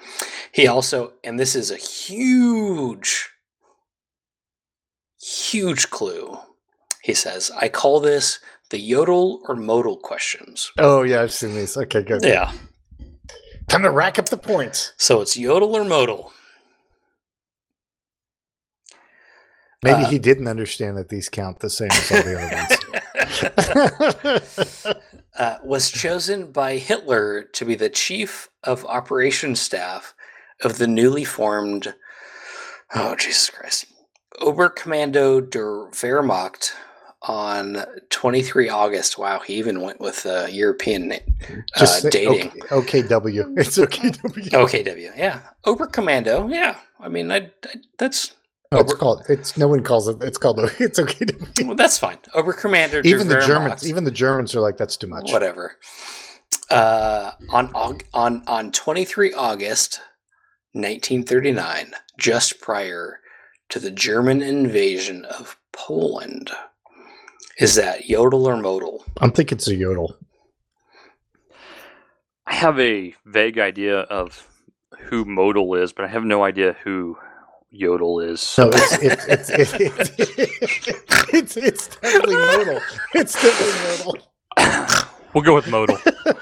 He 0.53 0.67
also, 0.67 1.15
and 1.23 1.39
this 1.39 1.55
is 1.55 1.71
a 1.71 1.77
huge, 1.77 3.31
huge 5.21 5.89
clue. 5.91 6.37
He 7.03 7.15
says, 7.15 7.51
I 7.57 7.69
call 7.69 8.01
this 8.01 8.41
the 8.71 8.79
yodel 8.79 9.41
or 9.49 9.55
modal 9.55 9.97
questions. 9.97 10.71
Oh 10.79 11.03
yeah, 11.03 11.23
I've 11.23 11.33
seen 11.33 11.55
these. 11.55 11.77
Okay, 11.77 12.03
good. 12.03 12.23
Yeah. 12.25 12.53
Time 13.69 13.83
to 13.83 13.91
rack 13.91 14.19
up 14.19 14.29
the 14.29 14.37
points. 14.37 14.93
So 14.97 15.21
it's 15.21 15.37
yodel 15.37 15.77
or 15.77 15.85
modal. 15.85 16.33
Maybe 19.85 20.05
Uh, 20.05 20.09
he 20.09 20.19
didn't 20.19 20.49
understand 20.49 20.97
that 20.97 21.11
these 21.11 21.29
count 21.29 21.59
the 21.61 21.69
same 21.69 21.91
as 21.93 22.11
all 22.11 22.23
the 22.23 22.41
other 22.41 22.57
ones. 22.57 22.73
uh, 25.39 25.59
was 25.63 25.91
chosen 25.91 26.51
by 26.51 26.79
Hitler 26.79 27.43
to 27.53 27.67
be 27.67 27.75
the 27.75 27.91
chief 27.91 28.49
of 28.63 28.87
operations 28.87 29.61
staff 29.61 30.15
of 30.63 30.79
the 30.79 30.87
newly 30.87 31.25
formed, 31.25 31.95
oh 32.95 33.15
Jesus 33.15 33.51
Christ, 33.51 33.85
Oberkommando 34.41 35.43
der 35.51 35.91
Wehrmacht 35.91 36.73
on 37.23 37.85
23 38.09 38.71
August. 38.71 39.19
Wow, 39.19 39.41
he 39.41 39.53
even 39.55 39.83
went 39.83 40.01
with 40.01 40.25
a 40.25 40.51
European 40.51 41.09
name. 41.09 41.35
Just 41.77 41.99
uh, 41.99 42.01
say 42.01 42.11
dating. 42.11 42.53
Okay, 42.73 43.03
OKW. 43.03 43.53
It's 43.59 43.77
OKW. 43.77 44.49
OKW, 44.51 45.13
yeah, 45.17 45.41
Oberkommando, 45.67 46.51
yeah. 46.51 46.77
I 47.01 47.09
mean, 47.09 47.31
I, 47.31 47.51
I 47.65 47.75
that's 47.99 48.33
No, 48.75 48.81
it's 48.81 48.93
Ober- 48.93 48.99
called. 48.99 49.23
It's 49.29 49.57
no 49.57 49.69
one 49.69 49.83
calls 49.83 50.09
it. 50.09 50.23
It's 50.23 50.39
called. 50.39 50.59
It's 50.79 50.99
OKW. 50.99 51.67
well, 51.67 51.75
that's 51.77 51.99
fine. 51.99 52.19
Oberkommando 52.35 52.91
der 52.91 53.01
Even 53.05 53.29
the 53.29 53.37
Wehrmacht. 53.37 53.47
Germans. 53.47 53.89
Even 53.89 54.05
the 54.05 54.11
Germans 54.11 54.55
are 54.55 54.61
like, 54.61 54.77
that's 54.77 54.97
too 54.97 55.07
much. 55.07 55.33
whatever. 55.33 55.77
Uh, 56.71 57.33
on 57.51 57.71
on 58.15 58.43
on 58.47 58.73
23 58.73 59.33
August 59.35 60.01
1939, 60.73 61.93
just 62.19 62.61
prior 62.61 63.21
to 63.69 63.79
the 63.79 63.91
German 63.91 64.43
invasion 64.43 65.25
of 65.27 65.57
Poland, 65.73 66.51
is 67.59 67.75
that 67.77 68.09
yodel 68.09 68.47
or 68.49 68.57
modal? 68.57 69.05
I'm 69.21 69.31
thinking 69.33 69.57
it's 69.59 69.69
a 69.69 69.75
yodel. 69.75 70.17
I 72.47 72.55
have 72.55 72.79
a 72.79 73.15
vague 73.25 73.59
idea 73.59 74.01
of 74.01 74.49
who 74.99 75.25
modal 75.25 75.75
is, 75.75 75.93
but 75.93 76.05
I 76.05 76.09
have 76.09 76.25
no 76.25 76.45
idea 76.45 76.77
who 76.85 77.17
yodel 77.75 78.21
is. 78.21 78.55
No, 78.57 78.71
it's 78.73 78.99
it's 79.03 79.27
it's 79.27 79.51
it's, 79.51 79.73
it's, 79.75 80.11
it's, 81.35 81.57
it's 81.57 81.89
definitely 81.89 82.37
modal. 82.37 82.81
It's 83.15 83.35
definitely 83.43 84.05
modal. 84.05 85.09
we'll 85.35 85.45
go 85.45 85.55
with 85.55 85.69
modal. 85.69 85.99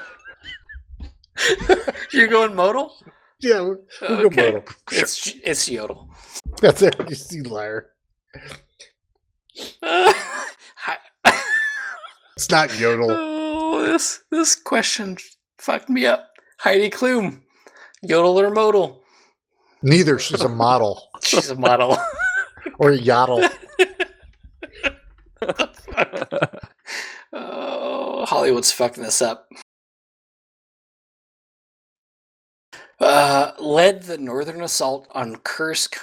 You're 2.13 2.29
going 2.29 2.55
modal? 2.55 2.95
Yeah, 3.41 3.61
we'll 3.61 3.79
we'll 4.03 4.29
go 4.31 4.43
modal. 4.45 4.65
It's 4.93 5.35
it's 5.43 5.69
yodel. 5.69 6.09
That's 6.61 6.83
it. 6.83 6.95
You 7.09 7.15
see, 7.15 7.41
liar. 7.43 7.91
Hi- 9.83 10.99
It's 12.37 12.51
not 12.51 12.79
yodel. 12.79 13.09
oh, 13.11 13.83
this 13.87 14.23
this 14.31 14.55
question 14.57 15.17
fucked 15.59 15.89
me 15.89 16.07
up. 16.07 16.29
Heidi 16.59 16.91
Klum, 16.91 17.43
yodel 18.03 18.41
or 18.41 18.51
modal? 18.51 19.03
Neither. 19.83 20.19
She's 20.19 20.41
a 20.41 20.49
model 20.49 21.12
She's 21.25 21.51
a 21.51 21.55
model. 21.55 21.97
or 22.79 22.91
a 22.91 22.97
yodel. 22.97 23.49
oh, 27.33 28.25
Hollywood's 28.27 28.73
fucking 28.73 29.03
this 29.03 29.23
up. 29.23 29.49
Uh, 33.01 33.53
led 33.59 34.03
the 34.05 34.19
northern 34.19 34.63
assault 34.63 35.09
on 35.13 35.37
Kursk 35.37 35.97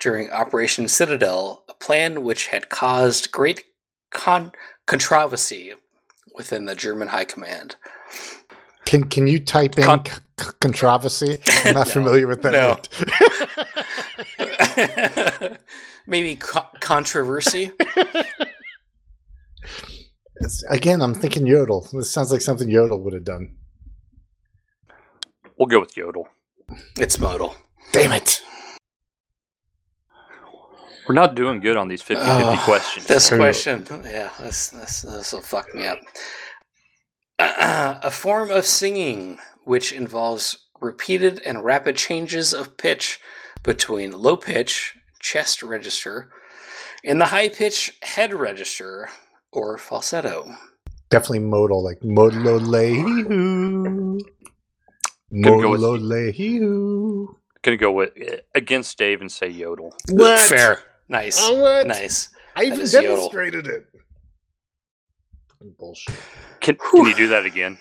during 0.00 0.30
Operation 0.30 0.88
Citadel, 0.88 1.64
a 1.68 1.74
plan 1.74 2.22
which 2.24 2.48
had 2.48 2.68
caused 2.68 3.30
great 3.30 3.64
con- 4.10 4.52
controversy 4.86 5.74
within 6.34 6.64
the 6.64 6.74
German 6.74 7.08
high 7.08 7.24
command. 7.24 7.76
Can 8.84 9.04
can 9.04 9.26
you 9.26 9.40
type 9.40 9.78
in 9.78 9.84
Con- 9.84 10.04
c- 10.06 10.50
controversy? 10.60 11.38
I'm 11.64 11.74
not 11.74 11.86
No, 11.88 11.92
familiar 11.92 12.26
with 12.26 12.42
that. 12.42 12.52
no. 12.52 12.80
Word. 14.38 15.58
Maybe 16.06 16.36
co- 16.36 16.66
controversy. 16.80 17.72
It's- 20.40 20.62
again, 20.68 21.00
I'm 21.02 21.14
thinking 21.14 21.46
yodel. 21.46 21.88
This 21.92 22.10
sounds 22.10 22.30
like 22.30 22.40
something 22.42 22.68
yodel 22.68 23.00
would 23.02 23.14
have 23.14 23.24
done. 23.24 23.56
we'll 25.58 25.66
go 25.66 25.80
with 25.80 25.96
yodel. 25.96 26.28
It's 26.98 27.18
modal. 27.18 27.54
Damn 27.92 28.12
it! 28.12 28.42
We're 31.08 31.14
not 31.14 31.36
doing 31.36 31.60
good 31.60 31.76
on 31.76 31.86
these 31.88 32.02
50 32.02 32.24
50 32.24 32.42
Oh, 32.42 32.60
questions. 32.64 33.06
This 33.06 33.28
True. 33.28 33.38
question, 33.38 33.86
yeah, 34.04 34.30
this 34.40 34.68
this 34.70 35.02
this 35.02 35.32
will 35.32 35.40
fuck 35.40 35.72
me 35.74 35.86
up. 35.86 36.00
a 37.38 38.10
form 38.10 38.50
of 38.50 38.66
singing 38.66 39.38
which 39.64 39.92
involves 39.92 40.66
repeated 40.80 41.40
and 41.46 41.64
rapid 41.64 41.96
changes 41.96 42.52
of 42.52 42.76
pitch 42.76 43.20
between 43.66 44.12
low 44.12 44.36
pitch 44.36 44.96
chest 45.20 45.62
register 45.62 46.30
and 47.04 47.20
the 47.20 47.26
high 47.26 47.48
pitch 47.48 47.98
head 48.02 48.32
register 48.32 49.08
or 49.52 49.76
falsetto. 49.76 50.48
Definitely 51.10 51.40
modal, 51.40 51.84
like 51.84 52.02
modal 52.02 52.58
lehu. 52.60 54.18
Gonna 55.42 55.62
go 55.62 55.70
with- 55.70 55.80
Modlo 55.80 55.98
lehu. 56.00 57.26
Gonna 57.62 57.76
go 57.76 57.92
with 57.92 58.12
eh, 58.16 58.38
against 58.54 58.96
Dave 58.96 59.20
and 59.20 59.30
say 59.30 59.48
yodel. 59.48 59.92
What? 60.08 60.38
Fair, 60.40 60.82
nice, 61.08 61.38
Oh, 61.40 61.60
what? 61.60 61.86
nice. 61.86 62.28
I 62.54 62.64
even 62.64 62.80
is 62.80 62.92
yodel. 62.92 63.16
demonstrated 63.16 63.66
it. 63.66 63.86
Bullshit. 65.78 66.14
Can, 66.60 66.76
can 66.76 67.06
you 67.06 67.14
do 67.14 67.28
that 67.28 67.44
again? 67.44 67.76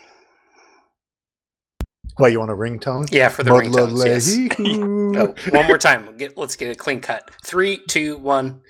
Why 2.18 2.30
you 2.30 2.39
want 2.39 2.51
a 2.51 2.55
ringtone? 2.55 3.11
Yeah, 3.11 3.30
for 3.30 3.43
the 3.43 3.51
Modlo 3.51 3.88
ringtones. 3.89 4.05
Yes. 4.05 4.36
lehu. 4.36 4.95
Oh, 5.18 5.34
one 5.51 5.66
more 5.68 5.78
time. 5.78 6.18
Get, 6.18 6.38
let's 6.38 6.55
get 6.57 6.72
a 6.72 6.76
clean 6.76 6.99
cut. 6.99 7.30
Three, 7.43 7.78
two, 7.88 8.18
one. 8.18 8.61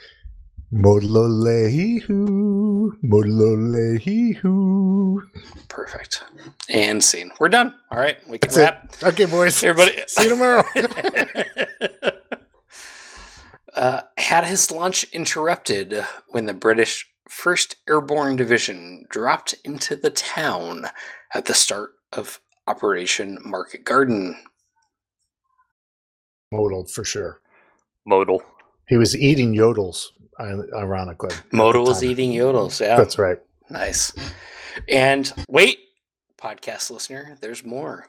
Modlo 0.73 1.27
lehu. 1.27 2.07
Modlo 3.03 3.55
lehu. 3.57 5.21
Perfect. 5.69 6.23
And 6.69 7.03
scene. 7.03 7.31
We're 7.39 7.49
done. 7.49 7.73
All 7.91 7.97
right, 7.99 8.17
we 8.27 8.37
can 8.37 8.49
That's 8.49 8.57
it. 8.57 8.61
wrap. 8.61 8.93
Okay, 9.13 9.25
boys. 9.25 9.63
Everybody, 9.63 9.97
See 10.07 10.23
you 10.23 10.29
tomorrow. 10.29 10.63
uh, 13.75 14.01
had 14.17 14.45
his 14.45 14.71
lunch 14.71 15.03
interrupted 15.05 16.03
when 16.29 16.45
the 16.45 16.53
British 16.53 17.07
First 17.29 17.77
Airborne 17.87 18.35
Division 18.35 19.05
dropped 19.09 19.55
into 19.63 19.95
the 19.95 20.09
town 20.11 20.87
at 21.33 21.45
the 21.45 21.53
start 21.53 21.91
of 22.13 22.39
Operation 22.67 23.37
Market 23.45 23.83
Garden. 23.83 24.35
Modal 26.51 26.85
for 26.85 27.03
sure. 27.03 27.41
Modal. 28.05 28.41
He 28.87 28.97
was 28.97 29.15
eating 29.17 29.53
yodels, 29.53 30.07
ironically. 30.39 31.35
Modal 31.51 31.85
was 31.85 32.03
eating 32.03 32.31
yodels. 32.31 32.79
Yeah, 32.79 32.97
That's 32.97 33.17
right. 33.17 33.39
nice. 33.69 34.13
And 34.87 35.31
wait, 35.49 35.79
podcast 36.37 36.91
listener, 36.91 37.37
there's 37.41 37.65
more. 37.65 38.07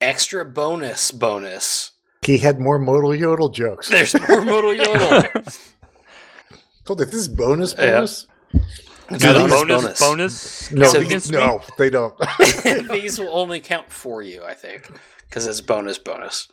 Extra 0.00 0.44
bonus, 0.44 1.12
bonus. 1.12 1.92
He 2.22 2.38
had 2.38 2.58
more 2.58 2.78
modal 2.78 3.14
yodel 3.14 3.50
jokes. 3.50 3.88
There's 3.88 4.14
more 4.28 4.40
modal 4.44 4.74
yodel. 4.74 5.22
Told 6.84 6.98
you, 7.00 7.06
this 7.06 7.14
is 7.14 7.28
bonus 7.28 7.74
Yeah. 7.78 7.92
bonus. 7.92 8.26
It's 8.52 8.83
Do 9.10 9.18
the 9.18 9.32
bonus, 9.34 9.50
bonus, 9.50 9.66
bonus. 9.68 10.00
bonus. 10.00 10.72
No, 10.72 10.86
So 10.88 11.00
these- 11.00 11.30
no, 11.30 11.60
they 11.78 11.90
don't. 11.90 12.14
These 12.90 13.18
will 13.18 13.36
only 13.36 13.60
count 13.60 13.90
for 13.90 14.22
you, 14.22 14.42
I 14.44 14.54
think, 14.54 14.90
because 15.28 15.46
it's 15.46 15.60
bonus 15.60 15.98
bonus. 15.98 16.48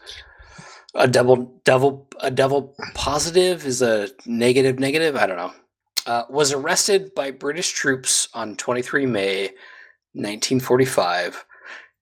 A 0.94 1.08
double 1.08 1.62
double 1.64 2.10
a 2.20 2.30
double 2.30 2.76
positive 2.94 3.66
is 3.66 3.82
a 3.82 4.10
negative 4.26 4.80
negative. 4.80 5.16
I 5.16 5.26
don't 5.26 5.38
know. 5.38 5.54
Uh, 6.06 6.24
was 6.30 6.52
arrested 6.52 7.14
by 7.16 7.32
British 7.32 7.70
troops 7.72 8.28
on 8.34 8.56
23 8.58 9.06
May 9.06 9.44
1945 10.14 11.46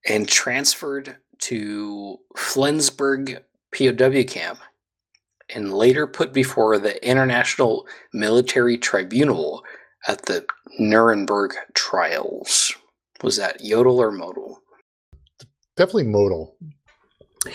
and 0.08 0.28
transferred 0.28 1.18
to 1.40 2.18
Flensburg 2.38 3.44
POW 3.78 4.24
camp 4.24 4.60
and 5.54 5.74
later 5.74 6.08
put 6.08 6.34
before 6.34 6.78
the 6.80 7.06
International 7.08 7.86
Military 8.14 8.78
Tribunal 8.78 9.64
at 10.08 10.24
the 10.26 10.46
Nuremberg 10.80 11.54
trials. 11.74 12.74
Was 13.22 13.36
that 13.38 13.64
yodel 13.64 14.00
or 14.02 14.12
modal? 14.12 14.62
Definitely 15.76 16.08
modal. 16.08 16.56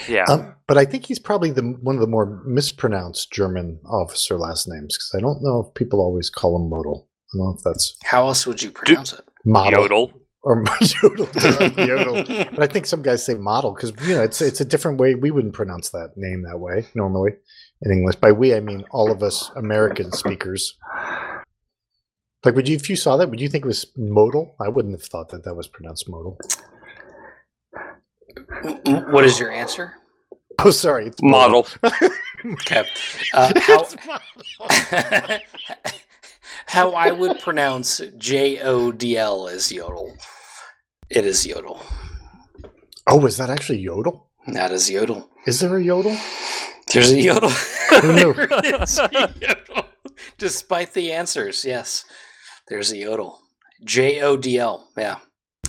Yeah. 0.09 0.25
Um, 0.25 0.55
but 0.67 0.79
I 0.79 0.85
think 0.85 1.07
he's 1.07 1.19
probably 1.19 1.51
the 1.51 1.63
one 1.63 1.95
of 1.95 2.01
the 2.01 2.07
more 2.07 2.43
mispronounced 2.47 3.31
German 3.33 3.79
officer 3.87 4.39
last 4.39 4.67
names 4.69 4.97
because 4.97 5.13
I 5.15 5.21
don't 5.21 5.43
know 5.43 5.61
if 5.67 5.75
people 5.75 6.01
always 6.01 6.31
call 6.31 6.57
him 6.57 6.69
modal. 6.71 7.09
I 7.33 7.37
don't 7.37 7.47
know 7.47 7.55
if 7.57 7.63
that's 7.63 7.97
How 8.05 8.27
else 8.27 8.47
would 8.47 8.63
you 8.63 8.71
pronounce 8.71 9.13
it? 9.13 9.21
model 9.45 9.83
Yodel. 9.83 10.13
or 10.43 10.65
yodel. 11.03 11.29
yodel. 11.87 12.25
But 12.25 12.61
I 12.63 12.67
think 12.67 12.87
some 12.87 13.03
guys 13.03 13.25
say 13.25 13.35
model 13.35 13.73
because 13.75 13.93
you 14.09 14.15
know 14.15 14.23
it's 14.23 14.41
it's 14.41 14.61
a 14.61 14.65
different 14.65 14.99
way. 14.99 15.15
We 15.17 15.31
wouldn't 15.31 15.55
pronounce 15.55 15.91
that 15.91 16.13
name 16.17 16.43
that 16.45 16.59
way 16.59 16.87
normally 16.95 17.33
in 17.83 17.91
English. 17.93 18.17
By 18.17 18.33
we, 18.33 18.55
I 18.55 18.61
mean 18.61 18.85
all 18.91 19.11
of 19.11 19.23
us 19.23 19.51
American 19.55 20.13
speakers. 20.13 20.79
Like, 22.45 22.55
would 22.57 22.69
you 22.69 22.77
if 22.77 22.91
you 22.91 22.97
saw 22.97 23.17
that, 23.17 23.31
would 23.31 23.41
you 23.41 23.49
think 23.49 23.65
it 23.65 23.69
was 23.69 23.87
modal? 23.97 24.55
I 24.61 24.69
wouldn't 24.69 24.95
have 24.95 25.03
thought 25.07 25.31
that 25.31 25.45
that 25.45 25.55
was 25.55 25.67
pronounced 25.69 26.09
modal. 26.09 26.39
M- 28.65 28.81
m- 28.87 29.13
What 29.13 29.25
is 29.25 29.39
your 29.39 29.51
answer? 29.51 29.95
Oh, 30.61 30.71
sorry, 30.71 31.07
it's 31.07 31.23
Model. 31.23 31.67
Okay. 32.47 32.87
Uh, 33.33 33.53
how 33.59 33.81
It's 33.81 33.97
modal. 34.07 35.39
how 36.67 36.91
I 36.93 37.11
would 37.11 37.41
pronounce 37.41 38.03
J 38.19 38.61
O 38.61 38.93
D 38.93 39.17
L 39.17 39.47
is 39.49 39.73
yodel. 39.73 40.15
It 41.09 41.25
is 41.25 41.47
yodel. 41.47 41.81
oh, 43.07 43.25
is 43.25 43.39
that 43.39 43.49
actually 43.49 43.79
yodel? 43.79 44.29
That 44.49 44.73
is 44.73 44.91
yodel. 44.91 45.31
Is 45.47 45.61
there 45.61 45.75
a 45.79 45.83
yodel? 45.83 46.19
There's 46.93 47.13
a 47.13 47.21
yodel. 47.21 47.51
knew? 48.03 48.35
There 48.63 48.83
is 48.83 48.99
a 48.99 49.33
yodel. 49.41 49.87
Despite 50.37 50.93
the 50.93 51.13
answers, 51.13 51.65
yes, 51.65 52.05
there's 52.69 52.93
a 52.93 52.97
yodel. 52.97 53.41
J 53.85 54.21
O 54.23 54.37
D 54.37 54.59
L. 54.59 54.89
Yeah. 54.97 55.19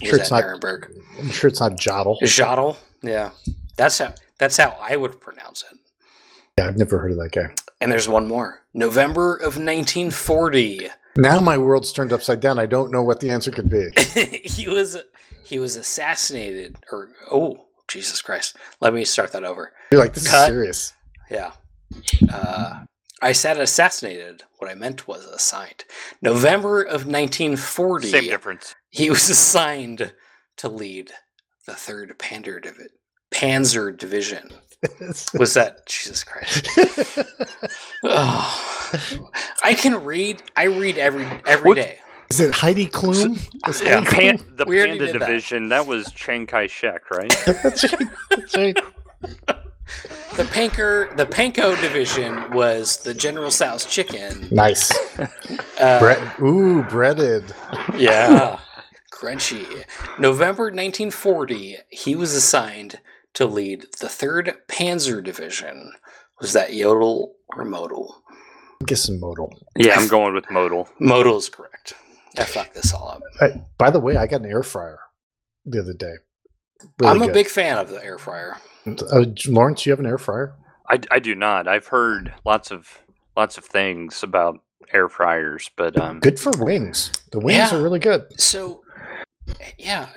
Sure, 0.03 0.19
it's 0.19 0.31
not- 0.31 0.43
Nuremberg. 0.43 0.91
I'm 1.19 1.29
sure 1.29 1.47
it's 1.47 1.59
not 1.59 1.73
jodel. 1.73 2.19
Jodel. 2.21 2.77
Yeah. 3.01 3.31
That's 3.77 3.97
how 3.99 4.13
that's 4.37 4.57
how 4.57 4.77
I 4.81 4.95
would 4.95 5.19
pronounce 5.21 5.63
it. 5.71 5.77
Yeah, 6.57 6.67
I've 6.67 6.77
never 6.77 6.97
heard 6.99 7.11
of 7.11 7.17
that 7.17 7.31
guy. 7.31 7.53
And 7.81 7.91
there's 7.91 8.07
one 8.07 8.27
more. 8.27 8.61
November 8.73 9.35
of 9.35 9.57
1940. 9.57 10.89
Now 11.17 11.39
my 11.39 11.57
world's 11.57 11.91
turned 11.93 12.11
upside 12.13 12.39
down. 12.41 12.59
I 12.59 12.65
don't 12.65 12.91
know 12.91 13.03
what 13.03 13.19
the 13.19 13.29
answer 13.29 13.51
could 13.51 13.69
be. 13.69 13.89
he 14.45 14.67
was 14.67 14.97
he 15.43 15.59
was 15.59 15.75
assassinated 15.75 16.77
or 16.91 17.09
oh 17.31 17.65
Jesus 17.87 18.21
Christ. 18.21 18.57
Let 18.81 18.93
me 18.93 19.05
start 19.05 19.31
that 19.33 19.43
over. 19.43 19.71
You're 19.91 20.01
like, 20.01 20.13
this 20.13 20.27
Cut. 20.29 20.41
is 20.43 20.47
serious. 20.47 20.93
Yeah. 21.29 21.51
Uh, 22.33 22.85
I 23.21 23.31
said 23.31 23.57
assassinated. 23.59 24.43
What 24.59 24.69
I 24.69 24.75
meant 24.75 25.07
was 25.07 25.25
assigned. 25.25 25.85
November 26.21 26.81
of 26.81 27.05
1940. 27.07 28.07
Same 28.09 28.23
difference. 28.25 28.75
He 28.89 29.09
was 29.11 29.29
assigned 29.29 30.13
to 30.57 30.69
lead 30.69 31.11
the 31.67 31.73
third 31.73 32.17
Panzer 32.19 32.61
Divi- 32.61 32.89
Panzer 33.33 33.97
Division. 33.97 34.51
Was 35.33 35.55
that 35.55 35.85
Jesus 35.87 36.23
Christ? 36.23 36.67
Oh, 38.03 39.51
I 39.63 39.73
can 39.73 40.03
read. 40.03 40.43
I 40.55 40.65
read 40.65 40.97
every 40.99 41.25
every 41.47 41.69
What- 41.69 41.75
day. 41.75 41.97
is 42.29 42.39
it 42.39 42.53
Heidi 42.53 42.87
Klum? 42.87 43.35
Is 43.67 43.81
Yeah. 43.81 44.01
Heidi 44.03 44.37
Pan, 44.37 44.39
the 44.55 44.65
We 44.65 44.77
Panda 44.77 45.05
did 45.07 45.15
that. 45.15 45.19
Division, 45.19 45.69
that. 45.69 45.87
was 45.87 46.11
Chiang 46.11 46.45
Kai 46.45 46.67
shek, 46.67 47.09
right? 47.09 47.33
That's 47.63 47.83
right. 47.91 48.07
That's 48.29 48.55
right. 48.57 48.77
The 50.35 50.43
Panker, 50.43 51.15
the 51.15 51.25
Panko 51.25 51.79
Division 51.79 52.51
was 52.51 52.97
the 52.97 53.13
General 53.13 53.51
Tso's 53.51 53.85
chicken. 53.85 54.47
Nice. 54.51 54.91
Uh, 55.79 55.99
Bread. 55.99 56.39
Ooh, 56.41 56.83
breaded. 56.83 57.53
Yeah. 57.97 58.59
Crunchy. 59.13 59.85
November 60.19 60.63
1940, 60.65 61.77
he 61.89 62.15
was 62.15 62.33
assigned 62.33 62.99
to 63.33 63.45
lead 63.45 63.85
the 63.99 64.07
3rd 64.07 64.55
Panzer 64.67 65.23
Division. 65.23 65.93
Was 66.41 66.53
that 66.53 66.73
Yodel 66.73 67.33
or 67.55 67.63
Modal? 67.63 68.23
I'm 68.81 68.85
guessing 68.87 69.19
modal. 69.21 69.53
Yeah, 69.77 69.95
I'm 69.97 70.07
going 70.09 70.33
with 70.33 70.49
modal. 70.51 70.89
Modal 70.99 71.37
is 71.37 71.47
correct. 71.47 71.93
I 72.37 72.43
fucked 72.43 72.73
this 72.73 72.93
all 72.93 73.07
up. 73.07 73.21
By 73.77 73.89
the 73.89 74.01
way, 74.01 74.17
I 74.17 74.27
got 74.27 74.41
an 74.41 74.47
air 74.49 74.63
fryer 74.63 74.99
the 75.65 75.79
other 75.79 75.93
day. 75.93 76.15
Really 76.99 77.11
I'm 77.11 77.21
a 77.21 77.27
good. 77.27 77.33
big 77.33 77.47
fan 77.47 77.77
of 77.77 77.89
the 77.89 78.03
air 78.03 78.17
fryer. 78.17 78.57
Uh, 78.87 79.25
Lawrence, 79.47 79.85
you 79.85 79.91
have 79.91 79.99
an 79.99 80.05
air 80.05 80.17
fryer? 80.17 80.53
I, 80.89 80.99
I 81.11 81.19
do 81.19 81.33
not. 81.35 81.67
I've 81.67 81.87
heard 81.87 82.33
lots 82.45 82.71
of 82.71 82.99
lots 83.35 83.57
of 83.57 83.65
things 83.65 84.21
about 84.23 84.59
air 84.93 85.09
fryers, 85.09 85.69
but 85.75 85.99
um, 85.99 86.19
Good 86.19 86.39
for 86.39 86.51
wings. 86.63 87.11
The 87.31 87.39
wings 87.39 87.57
Yeah. 87.71 87.75
are 87.75 87.81
really 87.81 87.99
good. 87.99 88.23
So, 88.39 88.83
yeah, 89.77 90.09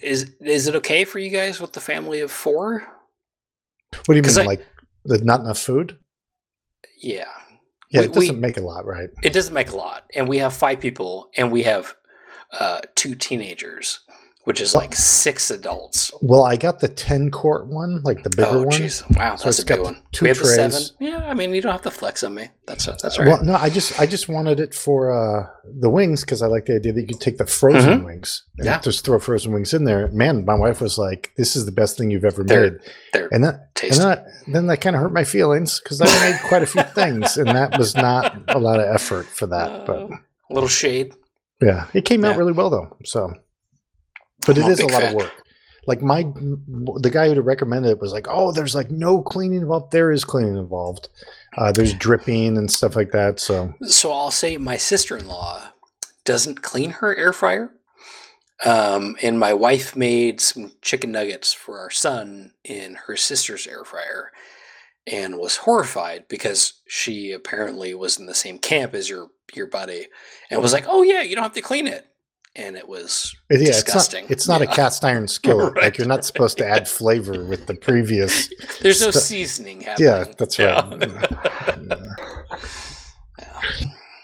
is 0.00 0.32
is 0.40 0.68
it 0.68 0.76
okay 0.76 1.04
for 1.04 1.18
you 1.18 1.30
guys 1.30 1.60
with 1.60 1.72
the 1.72 1.80
family 1.80 2.20
of 2.20 2.30
four? 2.30 2.86
What 4.06 4.14
do 4.14 4.16
you 4.16 4.22
mean, 4.22 4.38
I- 4.38 4.44
like 4.44 4.64
not 5.24 5.40
enough 5.40 5.58
food? 5.58 5.98
Yeah, 7.00 7.24
Yeah, 7.90 8.00
We- 8.02 8.06
it 8.06 8.12
doesn't 8.12 8.34
we- 8.36 8.40
make 8.40 8.56
a 8.56 8.60
lot, 8.62 8.86
right? 8.86 9.10
it 9.24 9.32
doesn't 9.32 9.52
make 9.52 9.70
a 9.70 9.76
lot, 9.76 10.04
and 10.14 10.28
we 10.28 10.38
have 10.38 10.54
five 10.54 10.78
people, 10.80 11.30
and 11.36 11.50
we 11.50 11.64
have 11.64 11.94
uh, 12.52 12.80
two 12.94 13.14
teenagers, 13.16 14.00
which 14.44 14.60
is 14.60 14.74
like 14.74 14.94
six 14.94 15.50
adults. 15.50 16.10
Well, 16.20 16.44
I 16.44 16.56
got 16.56 16.80
the 16.80 16.88
ten 16.88 17.30
quart 17.30 17.66
one, 17.68 18.02
like 18.02 18.22
the 18.24 18.30
bigger 18.30 18.48
oh, 18.50 18.62
one. 18.64 18.70
jeez, 18.80 19.04
wow, 19.16 19.36
So 19.36 19.44
that's 19.44 19.60
a 19.60 19.62
big 19.64 19.76
got 19.78 19.84
one. 19.84 20.02
two 20.12 20.24
we 20.24 20.28
have 20.30 20.38
the 20.38 20.44
seven. 20.46 20.82
Yeah, 20.98 21.24
I 21.26 21.34
mean, 21.34 21.54
you 21.54 21.60
don't 21.62 21.70
have 21.72 21.82
to 21.82 21.90
flex 21.90 22.22
on 22.24 22.34
me. 22.34 22.48
That's 22.66 22.86
that's 22.86 23.18
all 23.18 23.24
right. 23.24 23.32
Well, 23.32 23.44
no, 23.44 23.54
I 23.54 23.68
just 23.70 24.00
I 24.00 24.06
just 24.06 24.28
wanted 24.28 24.58
it 24.60 24.74
for 24.74 25.12
uh 25.12 25.46
the 25.80 25.88
wings 25.90 26.22
because 26.22 26.42
I 26.42 26.46
like 26.48 26.66
the 26.66 26.74
idea 26.76 26.92
that 26.92 27.00
you 27.02 27.06
could 27.08 27.20
take 27.20 27.38
the 27.38 27.46
frozen 27.46 28.00
Mhm. 28.00 28.04
wings 28.04 28.42
and 28.58 28.66
Yeah. 28.66 28.80
just 28.80 29.04
throw 29.04 29.18
frozen 29.20 29.52
wings 29.52 29.72
in 29.74 29.84
there. 29.84 30.08
Man, 30.08 30.44
my 30.44 30.54
wife 30.54 30.80
was 30.80 30.98
like, 30.98 31.30
"This 31.36 31.54
is 31.54 31.64
the 31.66 31.72
best 31.72 31.96
thing 31.96 32.10
you've 32.10 32.24
ever 32.24 32.42
They're 32.42 32.72
made," 32.72 32.80
They're 33.12 33.28
and 33.32 33.44
that 33.44 33.54
and 33.54 33.60
tasty. 33.76 33.98
then 33.98 34.08
that, 34.08 34.26
then 34.48 34.66
that 34.66 34.80
kind 34.80 34.96
of 34.96 35.02
hurt 35.02 35.12
my 35.12 35.24
feelings 35.24 35.80
because 35.80 36.00
I 36.00 36.06
made 36.30 36.40
quite 36.48 36.62
a 36.62 36.66
few 36.66 36.82
things, 36.94 37.36
and 37.36 37.48
that 37.48 37.78
was 37.78 37.94
not 37.94 38.42
a 38.48 38.58
lot 38.58 38.80
of 38.80 38.92
effort 38.92 39.26
for 39.26 39.46
that. 39.46 39.86
But 39.86 39.96
Uh, 39.98 40.08
a 40.50 40.54
little 40.54 40.68
shade. 40.68 41.14
yeah, 41.60 41.86
it 41.94 42.04
came 42.04 42.24
out 42.24 42.36
really 42.36 42.52
well 42.52 42.70
though. 42.70 42.96
So, 43.04 43.32
but 44.46 44.58
it 44.58 44.64
I'm 44.64 44.70
a 44.70 44.72
is 44.72 44.80
a 44.80 44.86
lot 44.86 45.02
of 45.04 45.14
work. 45.14 45.32
Like 45.86 46.00
my 46.00 46.22
the 46.22 47.10
guy 47.12 47.32
who 47.32 47.40
recommended 47.40 47.90
it 47.90 48.00
was 48.00 48.12
like, 48.12 48.26
"Oh, 48.28 48.52
there's 48.52 48.74
like 48.74 48.90
no 48.90 49.20
cleaning 49.20 49.62
involved. 49.62 49.92
There 49.92 50.12
is 50.12 50.24
cleaning 50.24 50.56
involved. 50.56 51.08
Uh, 51.56 51.72
there's 51.72 51.92
dripping 51.94 52.56
and 52.56 52.70
stuff 52.70 52.94
like 52.94 53.10
that." 53.12 53.40
So 53.40 53.74
So 53.82 54.12
I'll 54.12 54.30
say 54.30 54.56
my 54.58 54.76
sister 54.76 55.16
in 55.16 55.26
law 55.26 55.72
doesn't 56.24 56.62
clean 56.62 56.90
her 56.90 57.16
air 57.16 57.32
fryer. 57.32 57.72
Um, 58.64 59.16
and 59.22 59.40
my 59.40 59.52
wife 59.52 59.96
made 59.96 60.40
some 60.40 60.72
chicken 60.82 61.10
nuggets 61.10 61.52
for 61.52 61.80
our 61.80 61.90
son 61.90 62.52
in 62.62 62.94
her 63.06 63.16
sister's 63.16 63.66
air 63.66 63.84
fryer 63.84 64.30
and 65.04 65.38
was 65.38 65.56
horrified 65.56 66.28
because 66.28 66.74
she 66.86 67.32
apparently 67.32 67.92
was 67.92 68.20
in 68.20 68.26
the 68.26 68.34
same 68.34 68.58
camp 68.58 68.94
as 68.94 69.08
your 69.08 69.30
your 69.52 69.66
buddy 69.66 70.06
and 70.50 70.62
was 70.62 70.72
like, 70.72 70.84
"Oh 70.86 71.02
yeah, 71.02 71.22
you 71.22 71.34
don't 71.34 71.42
have 71.42 71.54
to 71.54 71.60
clean 71.60 71.88
it." 71.88 72.06
And 72.54 72.76
it 72.76 72.86
was 72.86 73.34
Yeah, 73.50 73.58
disgusting. 73.58 74.26
It's 74.28 74.46
not, 74.46 74.60
it's 74.60 74.68
not 74.68 74.68
Yeah. 74.68 74.72
a 74.72 74.76
cast 74.76 75.04
iron 75.04 75.26
skillet. 75.28 75.74
Right. 75.74 75.84
Like 75.84 75.98
you're 75.98 76.06
not 76.06 76.24
supposed 76.24 76.58
to 76.58 76.66
add 76.66 76.86
flavor 76.86 77.44
with 77.44 77.66
the 77.66 77.74
previous. 77.74 78.48
there's 78.80 79.00
no 79.00 79.10
Stu- 79.10 79.20
seasoning 79.20 79.80
happening. 79.86 80.08
Yeah, 80.08 80.24
that's 80.36 80.58
right. 80.58 80.84
Yeah. 81.88 81.96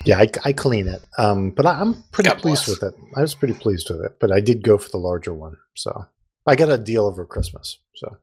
Yeah, 0.04 0.18
I, 0.20 0.28
I 0.44 0.52
clean 0.52 0.88
it. 0.88 1.02
Um, 1.18 1.50
but 1.50 1.66
I, 1.66 1.80
I'm 1.80 2.02
pretty 2.12 2.30
God 2.30 2.38
pleased 2.38 2.66
bless. 2.66 2.80
with 2.80 2.92
it. 2.94 3.00
I 3.16 3.20
was 3.20 3.34
pretty 3.34 3.54
pleased 3.54 3.90
with 3.90 4.00
it. 4.04 4.12
But 4.20 4.32
I 4.32 4.40
did 4.40 4.62
go 4.62 4.78
for 4.78 4.88
the 4.90 4.96
larger 4.98 5.34
one. 5.34 5.56
So 5.74 6.04
I 6.46 6.54
got 6.56 6.70
a 6.70 6.78
deal 6.78 7.04
over 7.06 7.26
Christmas. 7.26 7.78
So 7.96 8.16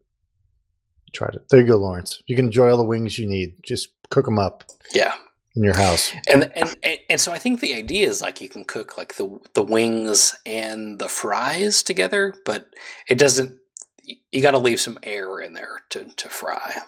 tried 1.13 1.35
it. 1.35 1.47
There 1.49 1.59
you 1.61 1.67
go, 1.67 1.77
Lawrence. 1.77 2.21
You 2.27 2.35
can 2.35 2.45
enjoy 2.45 2.71
all 2.71 2.77
the 2.77 2.83
wings 2.83 3.19
you 3.19 3.27
need. 3.27 3.55
Just 3.63 3.89
cook 4.09 4.25
them 4.25 4.39
up 4.39 4.63
yeah. 4.93 5.13
In 5.55 5.63
your 5.63 5.75
house. 5.75 6.11
And, 6.27 6.51
and 6.55 6.75
and 6.83 6.99
and 7.09 7.21
so 7.21 7.31
I 7.31 7.37
think 7.37 7.59
the 7.59 7.73
idea 7.75 8.07
is 8.07 8.21
like 8.21 8.41
you 8.41 8.49
can 8.49 8.65
cook 8.65 8.97
like 8.97 9.15
the 9.15 9.39
the 9.53 9.63
wings 9.63 10.35
and 10.45 10.99
the 10.99 11.07
fries 11.09 11.83
together, 11.83 12.33
but 12.45 12.67
it 13.07 13.17
doesn't. 13.17 13.57
You 14.31 14.41
got 14.41 14.51
to 14.51 14.57
leave 14.59 14.79
some 14.81 14.99
air 15.03 15.39
in 15.39 15.53
there 15.53 15.81
to 15.91 16.05
to 16.05 16.29
fry. 16.29 16.81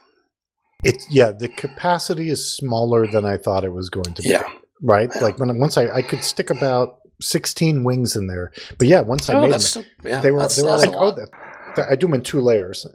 It 0.83 1.01
yeah, 1.09 1.31
the 1.31 1.47
capacity 1.49 2.29
is 2.29 2.55
smaller 2.55 3.07
than 3.07 3.25
I 3.25 3.37
thought 3.37 3.63
it 3.63 3.73
was 3.73 3.89
going 3.89 4.13
to 4.13 4.21
be. 4.21 4.29
Yeah. 4.29 4.43
Right. 4.81 5.09
Yeah. 5.15 5.21
Like 5.21 5.39
when 5.39 5.57
once 5.59 5.77
I 5.77 5.87
I 5.87 6.01
could 6.03 6.23
stick 6.23 6.49
about 6.49 6.99
16 7.19 7.83
wings 7.83 8.15
in 8.15 8.27
there. 8.27 8.51
But 8.77 8.87
yeah, 8.87 9.01
once 9.01 9.27
I 9.29 9.33
Oh, 9.33 9.41
made 9.41 9.53
them, 9.53 9.59
still, 9.59 9.83
yeah. 10.03 10.21
they 10.21 10.29
were 10.29 10.47
they 10.47 10.61
were 10.61 10.77
like, 10.77 10.91
oh, 10.93 11.11
that- 11.11 11.29
I 11.77 11.95
do 11.95 12.07
them 12.07 12.15
in 12.15 12.21
two 12.21 12.41
layers, 12.41 12.85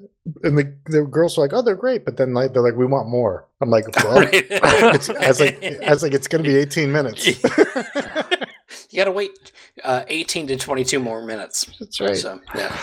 and 0.43 0.57
the 0.59 0.75
the 0.87 1.03
girls 1.03 1.37
are 1.39 1.43
like, 1.43 1.53
oh, 1.53 1.63
they're 1.63 1.77
great, 1.77 2.05
but 2.05 2.17
then 2.17 2.35
like 2.35 2.53
they're 2.53 2.63
like, 2.63 2.77
we 2.77 2.87
want 2.87 3.09
more. 3.09 3.47
I'm 3.61 3.71
like, 3.71 3.85
well, 4.05 4.21
Right. 4.21 4.47
it's, 4.51 5.09
I 5.11 5.29
was 5.29 5.41
like, 5.41 5.63
I 5.65 5.91
was 5.91 6.03
like, 6.03 6.13
it's 6.15 6.29
gonna 6.29 6.43
be 6.45 6.57
18 6.57 6.91
minutes. 6.93 7.27
you 8.91 8.97
got 8.97 9.05
to 9.05 9.13
wait 9.13 9.53
uh, 9.85 10.05
18 10.09 10.47
to 10.49 10.57
22 10.57 10.99
more 10.99 11.23
minutes. 11.25 11.67
That's 11.81 12.01
right. 12.01 12.17
So 12.17 12.41
yeah, 12.55 12.77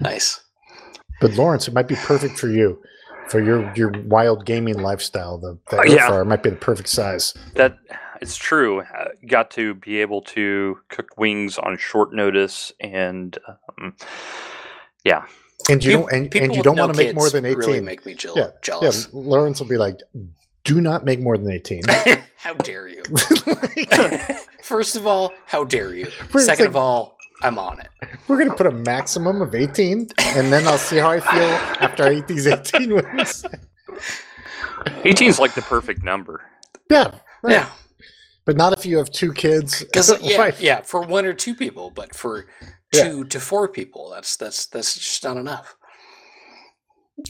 nice. 0.00 0.40
But 1.20 1.32
Lawrence, 1.34 1.68
it 1.68 1.74
might 1.74 1.88
be 1.88 1.96
perfect 1.96 2.38
for 2.38 2.48
you, 2.48 2.80
for 3.28 3.42
your 3.42 3.72
your 3.76 3.90
wild 4.06 4.46
gaming 4.46 4.78
lifestyle. 4.78 5.38
The, 5.38 5.58
the 5.70 5.80
Uh, 5.80 5.84
yeah. 5.84 6.08
fryer 6.08 6.24
might 6.24 6.42
be 6.42 6.50
the 6.50 6.56
perfect 6.56 6.88
size. 6.88 7.34
that 7.54 7.78
it's 8.22 8.36
true. 8.36 8.80
Uh, 8.80 9.08
got 9.28 9.50
to 9.52 9.74
be 9.74 9.98
able 10.00 10.20
to 10.22 10.78
cook 10.90 11.16
wings 11.16 11.56
on 11.58 11.78
short 11.78 12.12
notice, 12.12 12.70
and 12.80 13.38
um, 13.78 13.94
yeah, 15.04 15.24
And 15.68 15.82
you 15.84 15.90
Peop- 15.90 16.00
don't 16.00 16.12
and, 16.12 16.34
and 16.36 16.54
you 16.56 16.62
don't 16.62 16.76
no 16.76 16.86
want 16.86 16.96
to 16.96 17.02
make 17.04 17.14
more 17.14 17.30
than 17.30 17.44
18. 17.44 17.58
Really 17.58 17.80
make 17.80 18.04
me 18.06 18.14
jeal- 18.14 18.34
Yeah, 18.36 18.44
yeah, 18.44 18.50
jealous. 18.62 19.12
Lawrence 19.12 19.60
will 19.60 19.68
be 19.68 19.76
like, 19.76 19.96
do 20.64 20.80
not 20.80 21.04
make 21.04 21.20
more 21.20 21.36
than 21.38 21.50
18. 21.50 21.82
How 22.36 22.54
dare 22.54 22.88
you? 22.88 23.02
First 24.62 24.96
of 24.96 25.06
all, 25.06 25.32
how 25.46 25.64
dare 25.64 25.94
you? 25.94 26.06
It's 26.34 26.44
Second 26.46 26.64
like- 26.64 26.68
of 26.70 26.76
all, 26.76 27.16
I'm 27.42 27.58
on 27.58 27.80
it. 27.80 27.88
We're 28.28 28.38
gonna 28.38 28.54
put 28.54 28.66
a 28.66 28.70
maximum 28.70 29.40
of 29.42 29.54
18, 29.54 30.08
and 30.18 30.52
then 30.52 30.66
I'll 30.66 30.78
see 30.78 30.96
how 30.98 31.10
I 31.10 31.20
feel 31.20 31.42
after 31.84 32.04
I 32.04 32.14
eat 32.14 32.26
these 32.28 32.46
18 32.46 32.94
wings. 32.94 33.44
18 35.04 35.28
is 35.28 35.38
like 35.38 35.54
the 35.54 35.62
perfect 35.62 36.02
number. 36.02 36.42
Yeah, 36.90 37.14
right. 37.42 37.52
Yeah. 37.52 37.68
But 38.46 38.56
not 38.56 38.72
if 38.78 38.84
you 38.86 38.96
have 38.98 39.10
two 39.10 39.32
kids. 39.32 39.80
Because 39.84 40.20
yeah, 40.22 40.50
yeah, 40.58 40.80
for 40.82 41.00
one 41.02 41.24
or 41.26 41.32
two 41.34 41.54
people, 41.54 41.90
but 41.90 42.14
for 42.14 42.46
Yeah. 42.92 43.04
two 43.04 43.24
to 43.24 43.40
four 43.40 43.68
people, 43.68 44.10
that's 44.10 44.36
that's 44.36 44.66
that's 44.66 44.94
just 44.96 45.22
not 45.24 45.36
enough. 45.36 45.76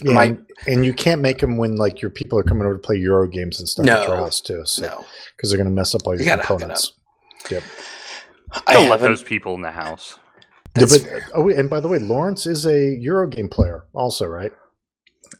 Yeah, 0.02 0.12
My- 0.12 0.24
and, 0.24 0.46
and 0.66 0.84
you 0.86 0.92
can't 0.94 1.20
make 1.20 1.38
them 1.40 1.56
when 1.56 1.76
like 1.76 2.00
your 2.00 2.10
people 2.10 2.38
are 2.38 2.42
coming 2.44 2.64
over 2.64 2.74
to 2.74 2.78
play 2.80 2.96
Euro 2.96 3.26
games 3.28 3.58
and 3.58 3.68
stuff 3.68 3.86
at 3.86 4.06
your 4.06 4.16
house 4.16 4.40
too. 4.40 4.62
So 4.64 4.82
No, 4.82 5.04
because 5.36 5.50
they're 5.50 5.56
going 5.58 5.68
to 5.68 5.74
mess 5.74 5.94
up 5.94 6.02
all 6.06 6.12
your 6.14 6.20
You 6.20 6.26
gotta 6.26 6.42
hook 6.42 6.60
it 6.60 6.68
components. 6.68 6.92
I 8.66 8.72
Don't 8.74 8.88
let 8.88 9.00
those 9.00 9.22
people 9.22 9.54
in 9.54 9.62
the 9.62 9.70
house. 9.70 10.18
Yeah, 10.76 10.80
That's 10.82 10.98
but, 10.98 11.06
fair. 11.08 11.28
oh, 11.34 11.48
and 11.50 11.68
by 11.68 11.80
the 11.80 11.88
way, 11.88 11.98
Lawrence 11.98 12.46
is 12.46 12.66
a 12.66 12.94
Euro 13.00 13.26
game 13.28 13.48
player, 13.48 13.84
also, 13.92 14.26
right? 14.26 14.52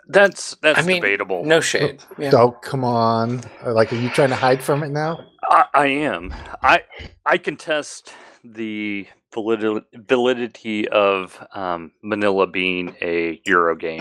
That's 0.08 0.56
that's 0.56 0.78
I 0.78 0.82
mean, 0.82 1.00
debatable. 1.02 1.44
No 1.44 1.60
shade. 1.60 2.02
Yeah. 2.18 2.30
Oh, 2.34 2.50
come 2.52 2.84
on! 2.84 3.40
Uh, 3.64 3.72
Like, 3.72 3.92
are 3.92 3.96
you 3.96 4.08
trying 4.10 4.28
to 4.30 4.36
hide 4.36 4.62
from 4.62 4.82
it 4.82 4.90
now? 4.90 5.24
I, 5.44 5.64
I 5.74 5.86
am. 5.86 6.32
I 6.62 6.82
I 7.26 7.38
contest 7.38 8.12
the 8.44 9.06
validity 9.32 9.86
validity 9.94 10.88
of 10.88 11.44
um, 11.54 11.92
Manila 12.02 12.46
being 12.46 12.94
a 13.00 13.40
Euro 13.46 13.76
game. 13.76 14.00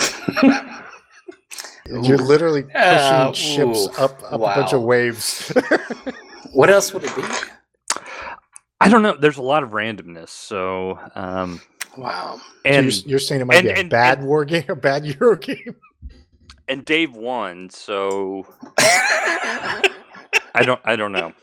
You're 1.85 2.17
literally 2.17 2.63
pushing 2.63 2.77
Uh, 2.81 3.33
ships 3.33 3.87
ooh, 3.87 3.91
up 4.03 4.21
up 4.23 4.33
a 4.33 4.37
bunch 4.37 4.73
of 4.73 4.81
waves. 4.83 5.51
What 6.51 6.71
else 6.71 6.91
would 6.93 7.03
it 7.03 7.15
be? 7.15 7.21
I 8.81 8.89
don't 8.89 9.03
know. 9.03 9.15
There's 9.15 9.37
a 9.37 9.41
lot 9.43 9.61
of 9.61 9.69
randomness. 9.69 10.29
So 10.29 10.97
um, 11.13 11.61
Wow. 11.95 12.37
So 12.37 12.41
and 12.65 12.85
you're, 12.85 13.09
you're 13.11 13.19
saying 13.19 13.41
it 13.41 13.45
might 13.45 13.57
and- 13.57 13.65
be 13.65 13.69
a 13.71 13.75
and- 13.75 13.89
bad 13.89 14.17
and- 14.19 14.27
war 14.27 14.45
game, 14.45 14.63
a 14.67 14.75
bad 14.75 15.05
Euro 15.19 15.35
game? 15.35 15.75
and 16.67 16.83
Dave 16.85 17.13
won. 17.15 17.69
So 17.69 18.47
I 18.79 20.63
don't 20.63 20.81
I 20.85 20.95
don't 20.95 21.11
know. 21.11 21.33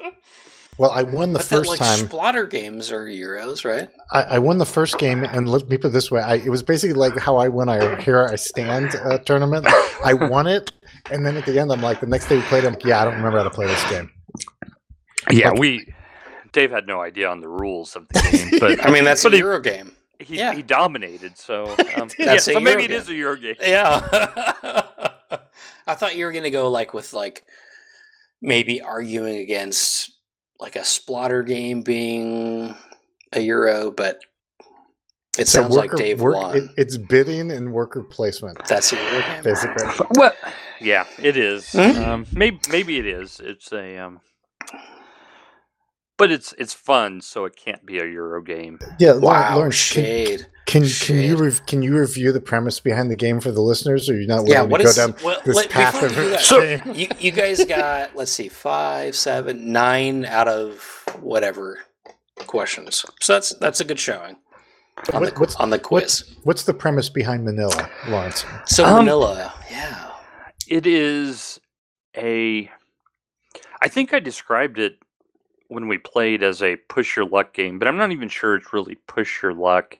Well, 0.78 0.90
I 0.90 1.02
won 1.02 1.32
the 1.32 1.38
but 1.38 1.48
that, 1.48 1.56
first 1.56 1.70
like 1.70 1.78
time. 1.78 2.06
Splatter 2.06 2.46
games 2.46 2.92
are 2.92 3.06
Euros, 3.06 3.64
right? 3.64 3.88
I, 4.12 4.22
I 4.22 4.38
won 4.38 4.58
the 4.58 4.66
first 4.66 4.98
game, 4.98 5.24
and 5.24 5.48
let 5.48 5.68
me 5.68 5.78
put 5.78 5.88
it 5.88 5.92
this 5.92 6.10
way: 6.10 6.20
I, 6.20 6.34
it 6.34 6.50
was 6.50 6.62
basically 6.62 6.94
like 6.94 7.16
how 7.16 7.36
I 7.36 7.48
won 7.48 7.68
our 7.70 7.96
Here 7.96 8.24
I 8.26 8.36
Stand 8.36 8.94
uh, 8.96 9.18
tournament. 9.18 9.66
I 10.04 10.12
won 10.12 10.46
it, 10.46 10.72
and 11.10 11.24
then 11.24 11.36
at 11.36 11.46
the 11.46 11.58
end, 11.58 11.72
I'm 11.72 11.80
like, 11.80 12.00
the 12.00 12.06
next 12.06 12.28
day 12.28 12.36
we 12.36 12.42
played, 12.42 12.64
I'm 12.66 12.74
like, 12.74 12.84
yeah, 12.84 13.00
I 13.00 13.04
don't 13.04 13.14
remember 13.14 13.38
how 13.38 13.44
to 13.44 13.50
play 13.50 13.66
this 13.66 13.90
game. 13.90 14.10
Yeah, 15.30 15.50
Like- 15.50 15.58
we 15.60 15.94
Dave 16.52 16.70
had 16.70 16.86
no 16.86 17.00
idea 17.00 17.28
on 17.30 17.40
the 17.40 17.48
rules 17.48 17.96
of 17.96 18.06
the 18.08 18.20
game, 18.32 18.60
but 18.60 18.84
I 18.86 18.90
mean, 18.90 19.04
that's 19.04 19.24
a 19.24 19.36
Euro 19.36 19.60
game. 19.60 19.92
he, 20.20 20.36
yeah. 20.38 20.54
he 20.54 20.62
dominated. 20.62 21.36
So 21.38 21.74
um, 21.96 22.08
yeah, 22.18 22.26
That's 22.26 22.48
a 22.48 22.52
so 22.54 22.60
maybe 22.60 22.82
Euro 22.82 22.84
it 22.84 22.90
is 22.90 23.06
game. 23.06 23.14
a 23.16 23.18
Euro 23.18 23.36
game. 23.36 23.54
Yeah. 23.60 24.08
I 25.88 25.94
thought 25.94 26.16
you 26.16 26.24
were 26.26 26.32
gonna 26.32 26.50
go 26.50 26.70
like 26.70 26.94
with 26.94 27.12
like 27.12 27.44
maybe 28.40 28.80
arguing 28.80 29.36
against 29.38 30.12
like 30.60 30.76
a 30.76 30.84
splatter 30.84 31.42
game 31.42 31.82
being 31.82 32.74
a 33.32 33.40
Euro, 33.40 33.90
but 33.90 34.18
it 35.38 35.46
So 35.48 35.62
sounds 35.62 35.74
like 35.76 35.90
worker- 35.92 36.02
Dave 36.02 36.20
work- 36.20 36.36
won. 36.36 36.56
it- 36.56 36.70
it's 36.76 36.96
bidding 36.96 37.50
and 37.50 37.72
worker 37.72 38.02
placement, 38.02 38.58
That's 38.66 38.92
a 38.92 38.96
Euro 38.96 39.20
game. 39.20 39.42
basically. 39.42 40.06
Well, 40.12 40.32
yeah, 40.80 41.04
it 41.18 41.36
is. 41.36 41.70
Hmm? 41.72 41.78
Um, 42.02 42.26
maybe 42.32 42.60
maybe 42.70 42.98
it 42.98 43.06
is. 43.06 43.40
It's 43.42 43.72
a 43.72 43.98
um, 43.98 44.20
but 46.16 46.30
it's 46.30 46.54
it's 46.58 46.72
fun, 46.72 47.20
so 47.20 47.44
it 47.44 47.56
can't 47.56 47.84
be 47.84 47.98
a 47.98 48.06
Euro 48.06 48.40
game. 48.42 48.78
Yeah, 48.98 49.12
Lau- 49.12 49.20
Wow, 49.32 49.56
Lawrence, 49.56 49.74
shade. 49.74 50.40
can, 50.40 50.48
can 50.66 50.82
can 50.82 50.82
you 50.82 50.88
Shade. 50.88 51.40
rev- 51.40 51.66
can 51.66 51.82
you 51.82 51.98
review 51.98 52.32
the 52.32 52.40
premise 52.40 52.80
behind 52.80 53.10
the 53.10 53.16
game 53.16 53.40
for 53.40 53.50
the 53.52 53.60
listeners, 53.62 54.10
or 54.10 54.16
you're 54.16 54.26
not 54.26 54.38
willing 54.42 54.52
Yeah, 54.52 54.62
to 54.62 54.66
what 54.68 54.82
go 54.82 54.88
is 54.88 54.96
down 54.96 55.14
well, 55.24 55.40
this 55.44 55.56
let- 55.56 55.70
path 55.70 56.02
of 56.02 56.10
we 56.10 56.22
do 56.24 56.30
that, 56.30 56.40
So- 56.42 56.60
you, 56.92 57.08
you 57.18 57.30
guys 57.32 57.64
got 57.64 58.14
let's 58.16 58.32
see 58.32 58.48
five 58.48 59.14
seven 59.16 59.72
nine 59.72 60.24
out 60.26 60.48
of 60.48 61.04
whatever 61.20 61.78
questions 62.46 63.04
so 63.20 63.32
that's 63.32 63.50
that's 63.54 63.80
a 63.80 63.84
good 63.84 63.98
showing 63.98 64.36
on 65.12 65.22
the, 65.22 65.30
What- 65.30 65.38
what's- 65.40 65.56
on 65.56 65.70
the 65.70 65.78
quiz 65.78 66.36
What's 66.42 66.64
the 66.64 66.74
premise 66.74 67.08
behind 67.08 67.44
Manila, 67.44 67.88
Lawrence? 68.08 68.44
so 68.66 68.84
Um, 68.84 69.04
manila 69.04 69.52
yeah 69.70 70.10
It 70.68 70.86
is 70.86 71.60
a. 72.16 72.70
I 73.82 73.88
think 73.88 74.12
I 74.14 74.18
described 74.20 74.78
it 74.78 74.98
when 75.68 75.86
we 75.86 75.98
played 75.98 76.42
as 76.42 76.62
a 76.62 76.76
push 76.88 77.14
your 77.16 77.26
luck 77.26 77.52
game, 77.52 77.78
but 77.78 77.86
I'm 77.88 77.96
not 77.98 78.10
even 78.10 78.28
sure 78.28 78.54
it's 78.56 78.72
really 78.72 78.94
push 79.06 79.42
your 79.42 79.52
luck. 79.52 79.98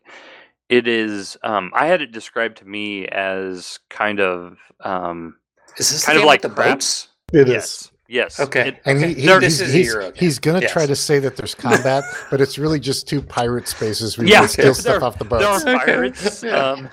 It 0.68 0.88
is. 0.88 1.36
Um, 1.42 1.70
I 1.74 1.86
had 1.86 2.02
it 2.02 2.12
described 2.12 2.58
to 2.58 2.64
me 2.64 3.06
as 3.08 3.78
kind 3.88 4.20
of. 4.20 4.58
Um, 4.80 5.36
is 5.78 5.90
this 5.90 6.04
kind 6.04 6.16
of 6.16 6.22
game 6.22 6.26
like 6.26 6.42
with 6.42 6.50
the 6.52 6.54
crap. 6.56 6.74
boats 6.78 7.08
It 7.32 7.48
is. 7.48 7.48
yes. 7.48 7.90
Yes. 8.08 8.40
Okay. 8.40 8.68
It- 8.68 8.80
And 8.84 9.02
he, 9.02 9.14
he, 9.14 9.26
there- 9.26 9.40
he's, 9.40 9.58
this 9.58 9.68
is 9.68 9.74
a 9.74 9.78
he's, 9.78 9.86
Euro 9.88 10.04
game. 10.04 10.12
he's 10.16 10.38
going 10.38 10.56
to 10.56 10.62
Yes. 10.62 10.72
try 10.72 10.86
to 10.86 10.94
say 10.96 11.18
that 11.18 11.36
there's 11.36 11.54
combat, 11.56 12.04
but 12.30 12.40
it's 12.40 12.56
really 12.56 12.78
just 12.80 13.08
two 13.08 13.20
pirate 13.20 13.66
spaces 13.68 14.16
where 14.16 14.26
you 14.26 14.32
Yeah, 14.32 14.40
can 14.40 14.48
steal 14.48 14.64
there- 14.66 14.74
stuff 14.74 15.02
off 15.02 15.18
the 15.18 15.24
there 15.24 15.46
are 15.48 15.64
boats. 15.64 15.84
pirates. 15.84 16.42
Yeah. 16.42 16.56
Um, 16.56 16.88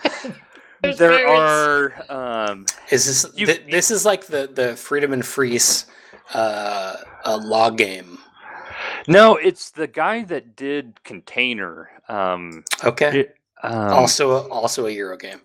there 0.98 1.28
are. 1.28 1.94
Um, 2.10 2.66
is 2.90 3.06
this 3.06 3.32
You- 3.36 3.46
th- 3.46 3.64
this 3.70 3.90
is 3.92 4.06
like 4.06 4.26
the 4.26 4.50
the 4.54 4.76
freedom 4.76 5.14
and 5.14 5.26
freeze 5.26 5.86
uh 6.34 6.96
a 7.26 7.38
log 7.38 7.78
game 7.78 8.18
no, 9.08 9.36
it's 9.36 9.70
the 9.72 9.88
guy 9.88 10.24
that 10.24 10.56
did 10.56 11.04
Container. 11.04 11.90
Um, 12.10 12.64
okay 12.84 13.20
it- 13.22 13.36
um, 13.64 13.94
also 13.94 14.48
also 14.50 14.86
a 14.86 14.92
euro 14.92 15.18
game 15.18 15.40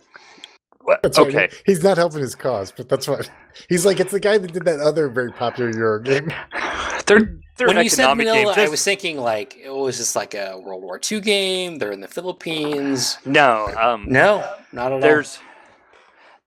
what- 0.88 1.02
That's 1.02 1.18
right. 1.18 1.28
okay. 1.28 1.48
He's 1.66 1.84
not 1.84 1.98
helping 1.98 2.20
his 2.20 2.34
cause, 2.34 2.72
but 2.74 2.88
that's 2.88 3.06
what 3.06 3.30
he's 3.68 3.84
like. 3.84 4.00
It's 4.00 4.10
the 4.10 4.18
guy 4.20 4.38
that 4.38 4.52
did 4.52 4.64
that 4.64 4.80
other 4.80 5.08
very 5.08 5.30
popular 5.30 5.70
Euro 5.70 6.00
game. 6.00 6.32
They're, 7.06 7.38
they're 7.56 7.68
when 7.68 7.82
you 7.82 7.88
said 7.88 8.00
economic 8.04 8.26
Manila, 8.26 8.54
game. 8.54 8.66
I 8.66 8.68
was 8.68 8.84
thinking 8.84 9.18
like 9.18 9.56
it 9.56 9.70
was 9.70 9.96
just 9.96 10.14
like 10.14 10.34
a 10.34 10.58
World 10.58 10.82
War 10.82 11.00
II 11.10 11.20
game. 11.20 11.78
They're 11.78 11.92
in 11.92 12.02
the 12.02 12.08
Philippines. 12.08 13.16
no, 13.24 13.66
um, 13.78 14.04
No, 14.08 14.46
not 14.72 14.88
at 14.88 14.92
all. 14.92 15.00
there's 15.00 15.38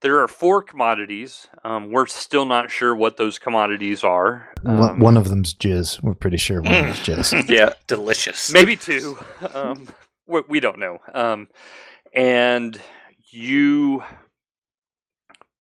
there 0.02 0.20
are 0.20 0.28
four 0.28 0.62
commodities. 0.62 1.48
Um, 1.64 1.90
we're 1.90 2.06
still 2.06 2.44
not 2.44 2.70
sure 2.70 2.94
what 2.94 3.16
those 3.16 3.40
commodities 3.40 4.04
are. 4.04 4.52
Um, 4.64 5.00
one 5.00 5.16
of 5.16 5.28
them's 5.28 5.52
jizz. 5.52 6.00
We're 6.02 6.14
pretty 6.14 6.36
sure 6.36 6.62
one 6.62 6.72
of 6.74 6.84
them's 6.84 6.98
jizz. 7.32 7.48
yeah. 7.48 7.72
Delicious. 7.88 8.52
maybe 8.52 8.76
two. 8.76 9.18
Um, 9.54 9.88
we, 10.26 10.42
we 10.48 10.60
don't 10.60 10.78
know. 10.78 10.98
Um, 11.14 11.48
and 12.14 12.80
you 13.30 14.02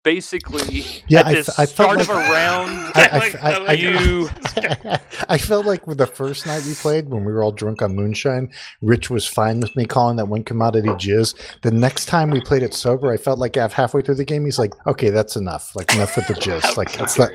basically 0.03 0.85
Yeah, 1.09 1.19
at 1.19 1.25
I 1.27 1.33
the 1.33 1.39
f- 1.39 1.49
I 1.59 1.65
felt 1.65 1.99
start 1.99 2.01
of 2.01 2.09
a 2.09 2.13
like- 2.13 2.31
round, 2.31 2.69
I- 2.95 3.31
I- 3.41 3.49
I- 3.49 3.65
I- 3.65 3.71
you 3.73 4.29
I 5.29 5.37
felt 5.37 5.65
like 5.65 5.85
with 5.85 5.97
the 5.97 6.07
first 6.07 6.45
night 6.47 6.63
we 6.65 6.73
played, 6.75 7.09
when 7.09 7.25
we 7.25 7.31
were 7.33 7.43
all 7.43 7.51
drunk 7.51 7.81
on 7.81 7.93
moonshine, 7.95 8.49
Rich 8.81 9.09
was 9.09 9.27
fine 9.27 9.59
with 9.59 9.75
me 9.75 9.85
calling 9.85 10.15
that 10.17 10.27
one 10.29 10.43
commodity 10.45 10.87
jizz. 10.89 11.35
The 11.61 11.71
next 11.71 12.05
time 12.05 12.29
we 12.31 12.39
played 12.39 12.63
it 12.63 12.73
sober, 12.73 13.11
I 13.11 13.17
felt 13.17 13.37
like 13.39 13.55
halfway 13.55 14.01
through 14.01 14.15
the 14.15 14.23
game, 14.25 14.45
he's 14.45 14.57
like, 14.59 14.73
"Okay, 14.87 15.09
that's 15.09 15.35
enough. 15.35 15.75
Like 15.75 15.93
enough 15.93 16.15
with 16.15 16.27
the 16.27 16.33
jizz. 16.35 16.77
Like 16.77 16.93
that's 16.93 17.19
not." 17.19 17.31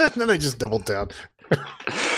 and 0.00 0.12
then 0.22 0.30
I 0.30 0.38
just 0.38 0.58
doubled 0.58 0.86
down, 0.86 1.10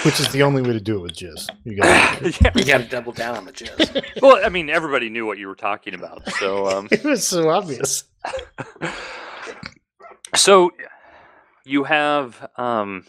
which 0.05 0.20
is 0.20 0.30
the 0.32 0.43
only 0.43 0.62
way 0.62 0.72
to 0.72 0.80
do 0.80 0.97
it 0.97 1.01
with 1.01 1.12
jizz. 1.12 1.49
You 1.64 1.76
got 1.76 2.22
yeah. 2.41 2.53
You 2.55 2.64
got 2.64 2.78
to 2.78 2.85
double 2.85 3.12
down 3.12 3.37
on 3.37 3.45
the 3.45 3.53
jizz. 3.53 4.05
Well, 4.22 4.45
I 4.45 4.49
mean, 4.49 4.70
everybody 4.70 5.11
knew 5.11 5.26
what 5.26 5.39
you 5.39 5.49
were 5.49 5.55
talking 5.55 5.95
about. 5.95 6.28
So, 6.35 6.68
um, 6.68 6.89
it 6.91 7.05
was 7.05 7.26
so 7.26 7.51
obvious. 7.51 8.05
so 10.35 10.70
you 11.64 11.85
have 11.85 12.49
um, 12.57 13.05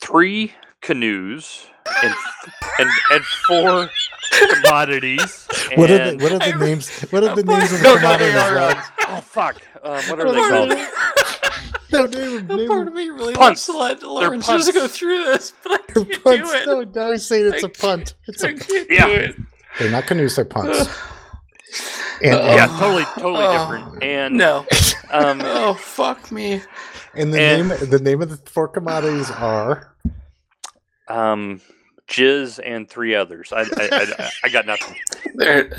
three 0.00 0.52
canoes 0.80 1.66
and 2.02 2.14
and, 2.78 2.90
and 3.10 3.24
four 3.46 3.90
commodities. 4.30 5.46
What 5.76 5.90
are 5.90 6.12
the 6.12 6.22
what 6.22 6.32
are 6.32 6.38
the 6.38 6.58
names? 6.58 7.00
What 7.10 7.24
are 7.24 7.34
the 7.34 7.42
names 7.42 7.72
of 7.72 7.78
the 7.78 7.84
no, 7.84 7.94
no, 7.94 8.00
commodities? 8.00 8.32
they 8.32 8.38
are. 8.38 8.54
Rob? 8.54 8.76
Uh, 8.76 8.82
oh 9.08 9.20
fuck! 9.20 9.60
Um, 9.82 10.02
what 10.04 10.20
are 10.20 10.32
they 10.32 10.48
called? 10.48 10.72
they? 11.90 11.98
No, 11.98 12.06
name, 12.06 12.46
them, 12.46 12.56
name 12.58 12.68
Part 12.68 12.88
of 12.88 12.94
me 12.94 13.08
really 13.10 13.34
Punts. 13.34 13.66
wants 13.66 13.66
to 13.66 13.72
let 13.78 14.02
Lawrence 14.02 14.46
punts. 14.46 14.66
just 14.66 14.76
go 14.76 14.88
through 14.88 15.24
this, 15.24 15.52
but 15.62 15.72
I 15.72 15.92
They're 15.94 16.04
can't 16.04 16.24
punts. 16.24 16.50
do 16.50 16.56
it. 16.56 16.66
No, 16.66 16.82
now 17.02 17.10
he's 17.12 17.26
saying 17.26 17.52
it's 17.52 17.62
a 17.64 17.66
I 17.66 17.70
punt. 17.70 18.14
It's 18.26 18.42
I 18.44 18.48
a, 18.50 18.54
can't 18.54 18.86
Yeah. 18.90 19.06
do 19.06 19.12
it. 19.14 19.36
they're 19.78 19.90
not 19.90 20.06
canoes, 20.06 20.36
they're 20.36 20.44
punts. 20.44 20.88
And, 22.22 22.34
Uh, 22.34 22.38
Yeah, 22.54 22.66
totally, 22.78 23.04
totally 23.16 23.44
Oh, 23.44 23.58
different. 23.58 24.02
And 24.02 24.36
No. 24.36 24.66
um, 25.10 25.40
Oh 25.44 25.74
fuck 25.74 26.30
me. 26.30 26.62
and 27.14 27.32
the 27.34 27.40
and- 27.40 27.68
name 27.68 27.90
the 27.90 27.98
name 27.98 28.22
of 28.22 28.30
the 28.30 28.50
four 28.50 28.68
commodities 28.68 29.30
are 29.30 29.94
um, 31.08 31.60
Jizz 32.08 32.60
and 32.64 32.88
three 32.88 33.14
others. 33.14 33.52
I, 33.52 33.62
I, 33.62 33.66
I, 33.90 34.30
I 34.44 34.48
got 34.50 34.66
nothing. 34.72 34.96
There, 35.34 35.70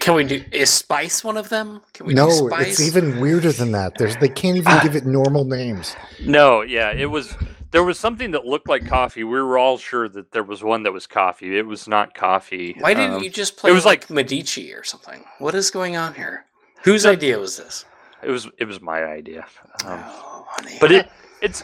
can 0.00 0.14
we 0.14 0.24
do? 0.24 0.44
Is 0.52 0.70
spice 0.70 1.22
one 1.22 1.36
of 1.36 1.48
them? 1.48 1.80
Can 1.92 2.06
we 2.06 2.12
do 2.14 2.16
no. 2.26 2.30
spice? 2.48 2.80
It's 2.80 2.86
even 2.96 3.20
weirder 3.20 3.52
than 3.52 3.72
that. 3.72 3.96
There's 3.96 4.16
they 4.16 4.28
can't 4.28 4.56
even 4.56 4.72
Ah. 4.72 4.80
give 4.82 4.96
it 4.96 5.06
normal 5.06 5.44
names. 5.44 5.94
No, 6.24 6.62
yeah, 6.62 6.90
it 6.92 7.06
was. 7.06 7.36
There 7.70 7.84
was 7.84 8.00
something 8.00 8.32
that 8.32 8.44
looked 8.44 8.68
like 8.68 8.84
coffee. 8.86 9.22
We 9.22 9.40
were 9.40 9.56
all 9.56 9.78
sure 9.78 10.08
that 10.08 10.32
there 10.32 10.42
was 10.42 10.64
one 10.64 10.82
that 10.82 10.92
was 10.92 11.06
coffee. 11.06 11.56
It 11.56 11.66
was 11.66 11.86
not 11.86 12.14
coffee. 12.14 12.74
Why 12.80 12.94
didn't 12.94 13.14
Um, 13.18 13.22
you 13.22 13.30
just 13.30 13.56
play? 13.56 13.70
it 13.70 13.74
was 13.74 13.84
like 13.86 14.10
Medici 14.10 14.74
or 14.74 14.82
something. 14.82 15.24
What 15.38 15.54
is 15.54 15.70
going 15.70 15.96
on 15.96 16.14
here? 16.14 16.46
Whose 16.82 17.06
idea 17.06 17.38
was 17.38 17.56
this? 17.58 17.84
It 18.24 18.30
was. 18.30 18.48
It 18.58 18.64
was 18.64 18.80
my 18.80 19.04
idea. 19.04 19.46
Um, 19.84 20.00
oh, 20.04 20.46
honey. 20.48 20.78
but 20.80 20.90
it, 20.90 21.08
it's, 21.40 21.62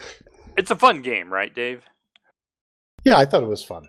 it's 0.55 0.71
a 0.71 0.75
fun 0.77 1.01
game, 1.01 1.31
right, 1.31 1.53
Dave? 1.53 1.83
Yeah, 3.03 3.17
I 3.17 3.25
thought 3.25 3.43
it 3.43 3.47
was 3.47 3.63
fun. 3.63 3.85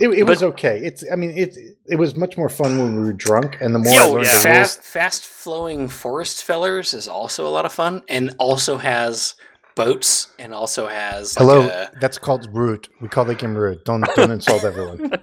It, 0.00 0.08
it 0.08 0.24
was 0.24 0.42
okay. 0.42 0.78
It's 0.82 1.04
I 1.10 1.16
mean 1.16 1.30
it 1.36 1.56
it 1.86 1.96
was 1.96 2.16
much 2.16 2.36
more 2.36 2.48
fun 2.48 2.78
when 2.78 2.96
we 2.96 3.02
were 3.04 3.12
drunk, 3.12 3.58
and 3.60 3.74
the 3.74 3.78
more 3.78 3.92
I 4.00 4.04
Oh, 4.04 4.12
learned 4.14 4.26
yeah. 4.26 4.32
the 4.42 4.48
rules, 4.48 4.74
Fast, 4.76 4.82
fast 4.82 5.24
flowing 5.24 5.88
forest 5.88 6.42
fellers 6.44 6.94
is 6.94 7.06
also 7.08 7.46
a 7.46 7.50
lot 7.50 7.64
of 7.64 7.72
fun, 7.72 8.02
and 8.08 8.34
also 8.38 8.76
has 8.76 9.36
boats, 9.76 10.32
and 10.38 10.52
also 10.52 10.86
has 10.88 11.36
like, 11.38 11.46
Hello, 11.46 11.68
a- 11.68 11.90
that's 12.00 12.18
called 12.18 12.48
root. 12.52 12.88
We 13.00 13.08
call 13.08 13.24
the 13.24 13.34
game 13.36 13.54
root. 13.56 13.84
Don't 13.84 14.04
don't 14.16 14.30
insult 14.30 14.64
everyone. 14.64 15.12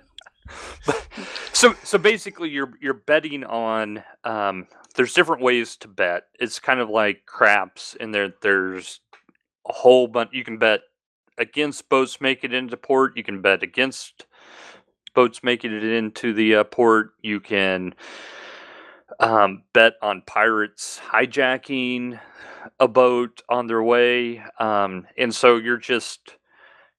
So 1.54 1.76
so 1.84 1.98
basically 1.98 2.50
you're 2.50 2.74
you're 2.82 2.94
betting 2.96 3.44
on 3.44 4.04
um 4.24 4.68
there's 4.96 5.14
different 5.14 5.42
ways 5.44 5.76
to 5.78 5.88
bet. 5.88 6.24
It's 6.40 6.60
kind 6.60 6.80
of 6.80 6.90
like 6.90 7.26
craps 7.26 7.96
and 8.00 8.14
there 8.16 8.34
there's 8.42 9.00
a 9.70 9.74
whole 9.74 10.08
bunch 10.08 10.32
you 10.34 10.44
can 10.44 10.58
bet 10.58 10.82
against 11.38 11.88
boats 11.90 12.20
making 12.20 12.52
it 12.52 12.56
into 12.58 12.78
port, 12.78 13.16
you 13.16 13.24
can 13.24 13.42
bet 13.42 13.64
against 13.64 14.26
boats 15.14 15.44
making 15.44 15.74
it 15.74 15.84
into 15.84 16.34
the 16.34 16.56
uh, 16.56 16.64
port, 16.64 17.12
you 17.22 17.40
can 17.40 17.94
um, 19.20 19.64
bet 19.74 19.94
on 20.02 20.24
pirates 20.26 21.00
hijacking 21.12 22.20
a 22.80 22.88
boat 22.88 23.42
on 23.50 23.68
their 23.68 23.84
way. 23.84 24.44
Um, 24.60 25.08
and 25.18 25.34
so 25.34 25.58
you're 25.58 25.78
just 25.78 26.36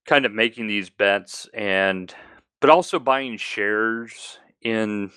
kind 0.06 0.26
of 0.26 0.32
making 0.32 0.66
these 0.66 0.90
bets 0.90 1.48
and 1.54 2.14
but 2.60 2.70
also 2.70 2.98
buying 2.98 3.36
shares 3.36 4.38
in 4.62 5.10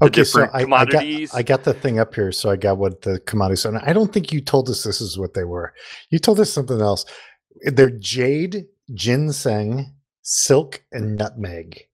the 0.00 0.06
Okay, 0.06 0.24
so 0.24 0.40
different 0.40 0.54
I, 0.54 0.58
I 0.58 0.60
got 0.60 0.64
commodities. 0.64 1.34
I 1.34 1.42
got 1.42 1.64
the 1.64 1.72
thing 1.72 1.98
up 1.98 2.14
here, 2.14 2.32
so 2.32 2.50
I 2.50 2.56
got 2.56 2.76
what 2.76 3.02
the 3.02 3.20
commodities 3.20 3.64
are. 3.64 3.74
And 3.74 3.78
I 3.78 3.92
don't 3.92 4.12
think 4.12 4.32
you 4.32 4.40
told 4.40 4.68
us 4.68 4.82
this 4.82 5.00
is 5.00 5.18
what 5.18 5.34
they 5.34 5.44
were. 5.44 5.72
You 6.10 6.18
told 6.18 6.38
us 6.40 6.52
something 6.52 6.80
else. 6.80 7.06
They're 7.62 7.90
jade, 7.90 8.66
ginseng, 8.92 9.94
silk, 10.22 10.82
and 10.92 11.16
nutmeg. 11.16 11.85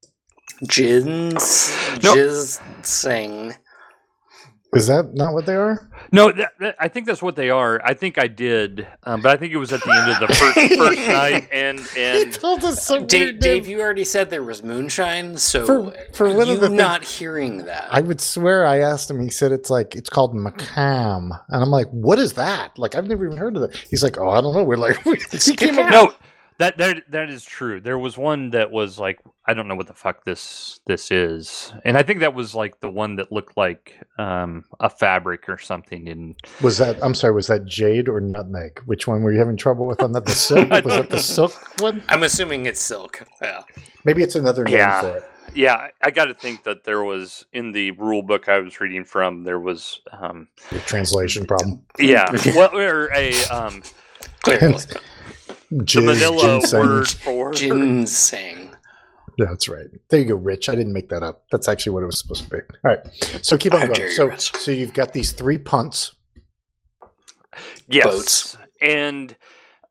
Jins, 0.67 1.71
No. 2.03 2.15
Jizzing. 2.15 3.57
Is 4.75 4.87
that 4.87 5.13
not 5.13 5.35
what 5.35 5.45
they 5.45 5.55
are? 5.55 5.87
no, 6.13 6.33
that, 6.33 6.53
that, 6.61 6.77
I 6.81 6.89
think 6.89 7.05
that's 7.07 7.21
what 7.21 7.37
they 7.37 7.51
are. 7.51 7.79
I 7.85 7.93
think 7.93 8.17
I 8.19 8.27
did, 8.27 8.87
um, 9.05 9.21
but 9.21 9.31
I 9.31 9.37
think 9.37 9.53
it 9.53 9.59
was 9.59 9.71
at 9.71 9.83
the 9.85 9.91
end 9.93 10.11
of 10.13 10.21
the 10.29 10.35
first 10.35 10.59
first 10.79 11.09
night, 11.09 11.49
and 11.53 11.79
You 11.95 12.03
and 12.03 12.33
told 12.33 12.65
us 12.65 12.83
so 12.87 13.05
Dave, 13.05 13.21
weird 13.21 13.39
Dave, 13.41 13.69
you 13.69 13.83
already 13.83 14.05
said 14.05 14.31
there 14.31 14.43
was 14.43 14.63
moonshine, 14.63 15.37
so 15.37 15.67
For- 15.67 15.93
for 16.15 16.29
one 16.33 16.43
of 16.43 16.49
you 16.49 16.57
the 16.57 16.69
things- 16.69 16.79
not 16.79 17.05
hearing 17.05 17.67
that. 17.67 17.89
I 17.91 18.01
would 18.01 18.21
swear 18.23 18.67
I 18.67 18.79
asked 18.79 19.11
him. 19.11 19.21
He 19.21 19.29
said 19.29 19.53
it's 19.53 19.69
like 19.69 19.95
it's 19.95 20.09
called 20.09 20.35
macam, 20.35 21.39
and 21.51 21.63
I'm 21.63 21.71
like, 21.71 21.89
"What 21.91 22.19
is 22.19 22.33
that?" 22.35 22.79
Like 22.79 22.95
I've 22.95 23.07
never 23.07 23.27
even 23.27 23.37
heard 23.37 23.57
of 23.59 23.65
it. 23.65 23.77
He's 23.91 24.03
like, 24.03 24.17
"Oh, 24.19 24.31
I 24.31 24.41
don't 24.41 24.55
know." 24.55 24.65
We're 24.65 24.77
like, 24.79 25.03
he 25.33 25.55
came 25.55 25.79
up. 25.79 25.91
no, 25.91 26.15
that 26.59 26.77
that 26.79 27.03
that 27.11 27.31
is 27.31 27.45
true. 27.45 27.81
There 27.81 27.99
was 27.99 28.17
one 28.17 28.51
that 28.51 28.71
was 28.71 28.99
like 28.99 29.19
I 29.47 29.55
don't 29.55 29.67
know 29.69 29.75
what 29.75 29.87
the 29.89 29.95
fuck 29.95 30.25
this 30.25 30.81
this 30.87 31.11
is, 31.11 31.73
and 31.85 31.97
I 31.99 32.03
think 32.03 32.21
that 32.21 32.35
was 32.35 32.55
like 32.55 32.81
the 32.81 32.91
one 32.91 33.17
that 33.17 33.33
looked 33.33 33.57
like 33.57 33.99
um, 34.19 34.65
a 34.81 34.89
fabric 34.89 35.49
or 35.49 35.59
something. 35.59 36.09
And 36.09 36.37
Was 36.61 36.79
that? 36.79 36.99
I'm 37.03 37.15
sorry. 37.15 37.33
Was 37.35 37.49
that 37.49 37.65
jade 37.65 38.09
or 38.09 38.21
nutmeg? 38.21 38.81
Which 38.87 39.07
one 39.07 39.23
were 39.23 39.33
you 39.33 39.39
having 39.39 39.57
trouble 39.57 39.87
with 39.87 40.03
on 40.03 40.13
that? 40.13 40.25
The 40.27 40.33
silk? 40.33 40.71
Was 40.85 40.85
that 40.85 41.11
the 41.11 41.19
silk 41.19 41.81
one? 41.81 42.03
I'm 42.09 42.23
assuming 42.23 42.67
it's 42.67 42.81
silk. 42.81 43.23
Yeah. 43.41 43.63
Maybe 44.05 44.23
it's 44.23 44.35
another 44.37 44.65
name 44.65 44.75
Yeah. 44.75 45.01
for 45.01 45.17
it. 45.17 45.25
yeah, 45.55 45.75
I- 45.75 45.91
I 46.05 46.11
got 46.11 46.27
to 46.27 46.35
think 46.35 46.65
that 46.65 46.85
there 46.85 47.03
was 47.05 47.45
in 47.53 47.73
the 47.73 47.91
rule 47.93 48.23
book 48.23 48.49
I 48.49 48.59
was 48.61 48.81
reading 48.81 49.05
from 49.05 49.45
there 49.45 49.59
was 49.61 50.01
um, 50.13 50.49
Your 50.71 50.81
translation 50.83 51.45
problem. 51.47 51.83
yeah, 51.99 52.31
well, 52.57 52.75
or 52.77 53.11
a 53.15 53.33
um, 53.47 53.83
Clearly. 55.79 55.85
the 55.85 55.85
Jizz, 55.85 56.05
manila 56.21 56.43
ginseng. 56.61 56.81
word 56.81 57.09
for 57.25 57.53
Ginseng. 57.53 58.71
Yeah, 59.39 59.47
that's 59.49 59.69
right. 59.69 59.87
There 60.11 60.21
you 60.21 60.27
go, 60.27 60.35
Rich. 60.35 60.69
I 60.69 60.75
didn't 60.75 60.93
make 60.93 61.09
that 61.09 61.23
up. 61.23 61.45
That's 61.51 61.69
actually 61.69 61.93
what 61.93 62.03
it 62.03 62.07
was 62.07 62.19
supposed 62.19 62.45
to 62.45 62.51
be. 62.51 62.59
All 62.85 62.91
right. 62.97 63.01
So 63.43 63.57
keep 63.57 63.73
on 63.75 63.81
How 63.81 63.87
going. 63.87 63.97
dare 63.97 64.09
you, 64.09 64.13
So, 64.15 64.27
Rich. 64.27 64.53
so 64.57 64.71
you've 64.71 64.93
got 64.93 65.13
these 65.15 65.33
three 65.33 65.59
punts. 65.59 66.13
yes. 67.89 68.05
boats. 68.05 68.57
And 68.83 69.35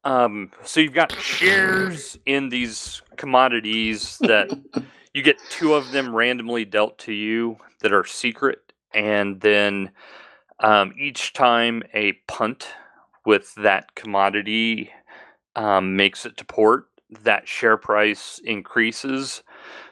um, 0.03 0.51
so 0.63 0.79
you've 0.79 0.93
got 0.93 1.11
shares 1.13 2.17
in 2.25 2.49
these 2.49 3.01
commodities 3.17 4.17
that 4.21 4.51
you 5.13 5.23
get 5.23 5.37
two 5.49 5.73
of 5.73 5.91
them 5.91 6.13
randomly 6.15 6.65
dealt 6.65 6.97
to 6.99 7.13
you 7.13 7.57
that 7.81 7.93
are 7.93 8.05
secret, 8.05 8.59
and 8.93 9.39
then 9.41 9.91
um, 10.59 10.93
each 10.99 11.33
time 11.33 11.81
a 11.93 12.13
punt 12.27 12.67
with 13.25 13.53
that 13.55 13.93
commodity 13.95 14.91
um, 15.55 15.95
makes 15.95 16.25
it 16.25 16.37
to 16.37 16.45
port, 16.45 16.85
that 17.23 17.47
share 17.47 17.77
price 17.77 18.39
increases. 18.43 19.43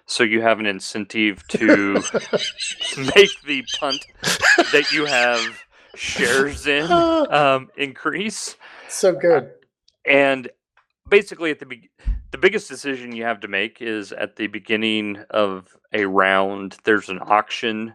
So 0.06 0.24
you 0.24 0.42
have 0.42 0.60
an 0.60 0.66
incentive 0.66 1.48
to 1.50 1.94
make 3.16 3.30
the 3.46 3.64
punt 3.80 4.06
that 4.72 4.92
you 4.92 5.06
have 5.06 5.60
shares 5.96 6.68
in 6.68 6.92
um, 6.92 7.70
increase 7.76 8.56
so 8.88 9.12
good. 9.12 9.52
and 10.06 10.50
basically 11.10 11.52
at 11.52 11.60
the 11.60 11.66
be- 11.66 11.90
the 12.32 12.38
biggest 12.38 12.70
decision 12.70 13.12
you 13.16 13.24
have 13.24 13.40
to 13.40 13.48
make 13.48 13.82
is 13.82 14.12
at 14.12 14.36
the 14.36 14.48
beginning 14.48 15.18
of 15.32 15.76
a 15.94 16.06
round 16.06 16.78
there's 16.84 17.10
an 17.10 17.20
auction 17.22 17.94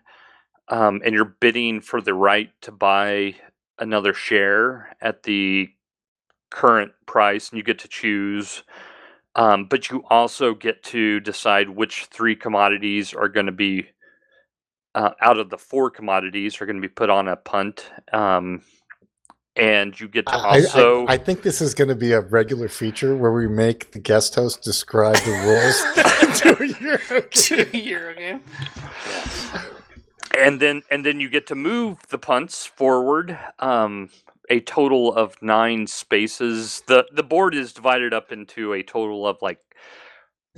um, 0.68 1.00
and 1.04 1.14
you're 1.14 1.36
bidding 1.40 1.80
for 1.80 2.00
the 2.00 2.14
right 2.14 2.50
to 2.62 2.72
buy 2.72 3.34
another 3.78 4.12
share 4.12 4.96
at 5.00 5.22
the 5.22 5.68
current 6.54 6.92
price 7.04 7.50
and 7.50 7.58
you 7.58 7.64
get 7.64 7.80
to 7.80 7.88
choose 7.88 8.62
um, 9.34 9.64
but 9.64 9.90
you 9.90 10.04
also 10.08 10.54
get 10.54 10.80
to 10.84 11.18
decide 11.18 11.68
which 11.68 12.04
three 12.12 12.36
commodities 12.36 13.12
are 13.12 13.28
going 13.28 13.46
to 13.46 13.52
be 13.52 13.88
uh, 14.94 15.10
out 15.20 15.40
of 15.40 15.50
the 15.50 15.58
four 15.58 15.90
commodities 15.90 16.60
are 16.60 16.66
going 16.66 16.76
to 16.76 16.80
be 16.80 16.86
put 16.86 17.10
on 17.10 17.26
a 17.26 17.34
punt 17.34 17.90
um, 18.12 18.62
and 19.56 19.98
you 19.98 20.06
get 20.06 20.26
to 20.26 20.32
I, 20.32 20.36
I- 20.36 20.60
also 20.60 21.06
I, 21.08 21.16
think 21.16 21.42
this 21.42 21.60
is 21.60 21.74
going 21.74 21.88
to 21.88 21.96
be 21.96 22.12
a 22.12 22.20
regular 22.20 22.68
feature 22.68 23.16
where 23.16 23.32
we 23.32 23.48
make 23.48 23.90
the 23.90 23.98
guest 23.98 24.36
host 24.36 24.62
describe 24.62 25.16
the 25.16 25.32
rules 25.32 26.38
to 26.40 26.62
a 26.62 26.66
Euro 26.80 27.20
game. 27.20 27.28
Two 27.32 27.66
year 27.76 28.14
game. 28.14 28.40
and 30.38 30.60
then 30.60 30.82
and 30.88 31.04
then 31.04 31.18
you 31.18 31.28
get 31.28 31.48
to 31.48 31.56
move 31.56 31.98
the 32.10 32.18
punts 32.18 32.64
forward 32.64 33.36
um 33.58 34.08
a 34.50 34.60
total 34.60 35.14
of 35.14 35.40
nine 35.42 35.86
spaces. 35.86 36.82
The 36.86 37.06
the 37.12 37.22
board 37.24 37.54
is 37.54 37.72
divided 37.72 38.14
up 38.14 38.32
into 38.32 38.72
a 38.74 38.82
total 38.82 39.26
of 39.26 39.38
like 39.42 39.60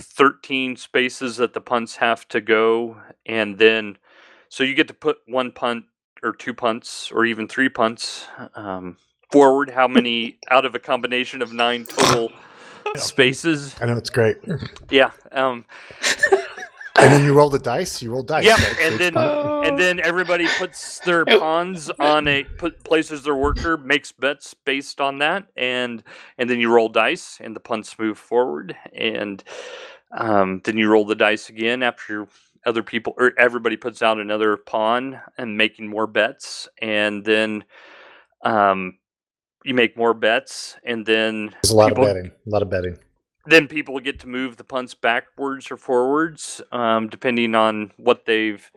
13 0.01 0.76
spaces 0.76 1.37
that 1.39 1.55
the 1.55 1.61
punts 1.61 1.97
have 1.97 2.28
to 2.28 2.41
go 2.41 3.01
and 3.26 3.59
then 3.59 3.99
so 4.49 4.64
you 4.64 4.74
get 4.74 4.89
to 4.89 4.95
put 4.95 5.18
one 5.26 5.53
punt 5.53 5.87
or 6.22 6.32
two 6.34 6.55
punts 6.55 7.11
or 7.12 7.24
even 7.26 7.49
three 7.49 7.68
punts 7.70 8.26
um 8.55 8.97
forward. 9.32 9.70
How 9.70 9.89
many 9.89 10.39
out 10.51 10.64
of 10.66 10.74
a 10.74 10.78
combination 10.80 11.43
of 11.43 11.53
nine 11.53 11.87
total 11.87 12.32
spaces? 12.97 13.76
I 13.80 13.87
know 13.87 13.97
it's 13.97 14.11
great. 14.11 14.39
yeah 14.91 15.12
um 15.32 15.64
And 16.99 17.13
then 17.13 17.25
you 17.25 17.35
roll 17.35 17.51
the 17.51 17.59
dice. 17.59 18.01
You 18.03 18.11
roll 18.13 18.23
dice. 18.23 18.45
Yep, 18.45 18.59
right? 18.59 18.67
So 18.77 18.83
and 18.83 18.95
it's 18.95 18.99
then 18.99 19.15
not- 19.15 19.67
and 19.67 19.79
then 19.79 20.01
everybody 20.01 20.47
puts 20.59 20.99
their 21.01 21.25
pawns 21.25 21.91
on 21.99 22.27
a 22.29 22.45
put 22.45 22.83
places 22.85 23.23
their 23.25 23.35
worker, 23.35 23.77
makes 23.77 24.13
bets 24.13 24.55
based 24.55 25.01
on 25.01 25.19
that, 25.19 25.47
and 25.57 26.03
and 26.39 26.49
then 26.49 26.61
you 26.61 26.73
roll 26.73 26.89
dice, 26.89 27.39
and 27.41 27.55
the 27.55 27.61
punts 27.61 27.99
move 27.99 28.19
forward, 28.19 28.77
and 28.93 29.43
um, 30.17 30.61
then 30.65 30.77
you 30.79 30.89
roll 30.89 31.05
the 31.05 31.15
dice 31.17 31.49
again 31.49 31.83
after 31.83 32.27
other 32.65 32.83
people 32.83 33.15
or 33.19 33.33
everybody 33.39 33.77
puts 33.77 34.03
out 34.03 34.19
another 34.19 34.57
pawn 34.57 35.21
and 35.39 35.57
making 35.57 35.89
more 35.89 36.07
bets, 36.07 36.69
and 36.81 37.25
then 37.25 37.65
um, 38.43 38.99
you 39.65 39.75
make 39.75 39.97
more 39.97 40.15
bets, 40.15 40.77
and 40.85 41.05
then 41.05 41.51
there's 41.63 41.73
a 41.73 41.77
lot 41.77 41.89
people- 41.89 42.05
of 42.07 42.15
betting. 42.15 42.31
A 42.47 42.51
lot 42.51 42.63
of 42.63 42.71
betting. 42.71 42.97
Then 43.47 43.69
people 43.69 43.99
get 44.01 44.21
to 44.21 44.29
move 44.29 44.57
the 44.57 44.65
punts 44.65 44.95
backwards 44.95 45.71
or 45.71 45.77
forwards, 45.77 46.61
um, 46.73 47.09
depending 47.09 47.55
on 47.55 47.93
what 47.97 48.27
they've 48.27 48.71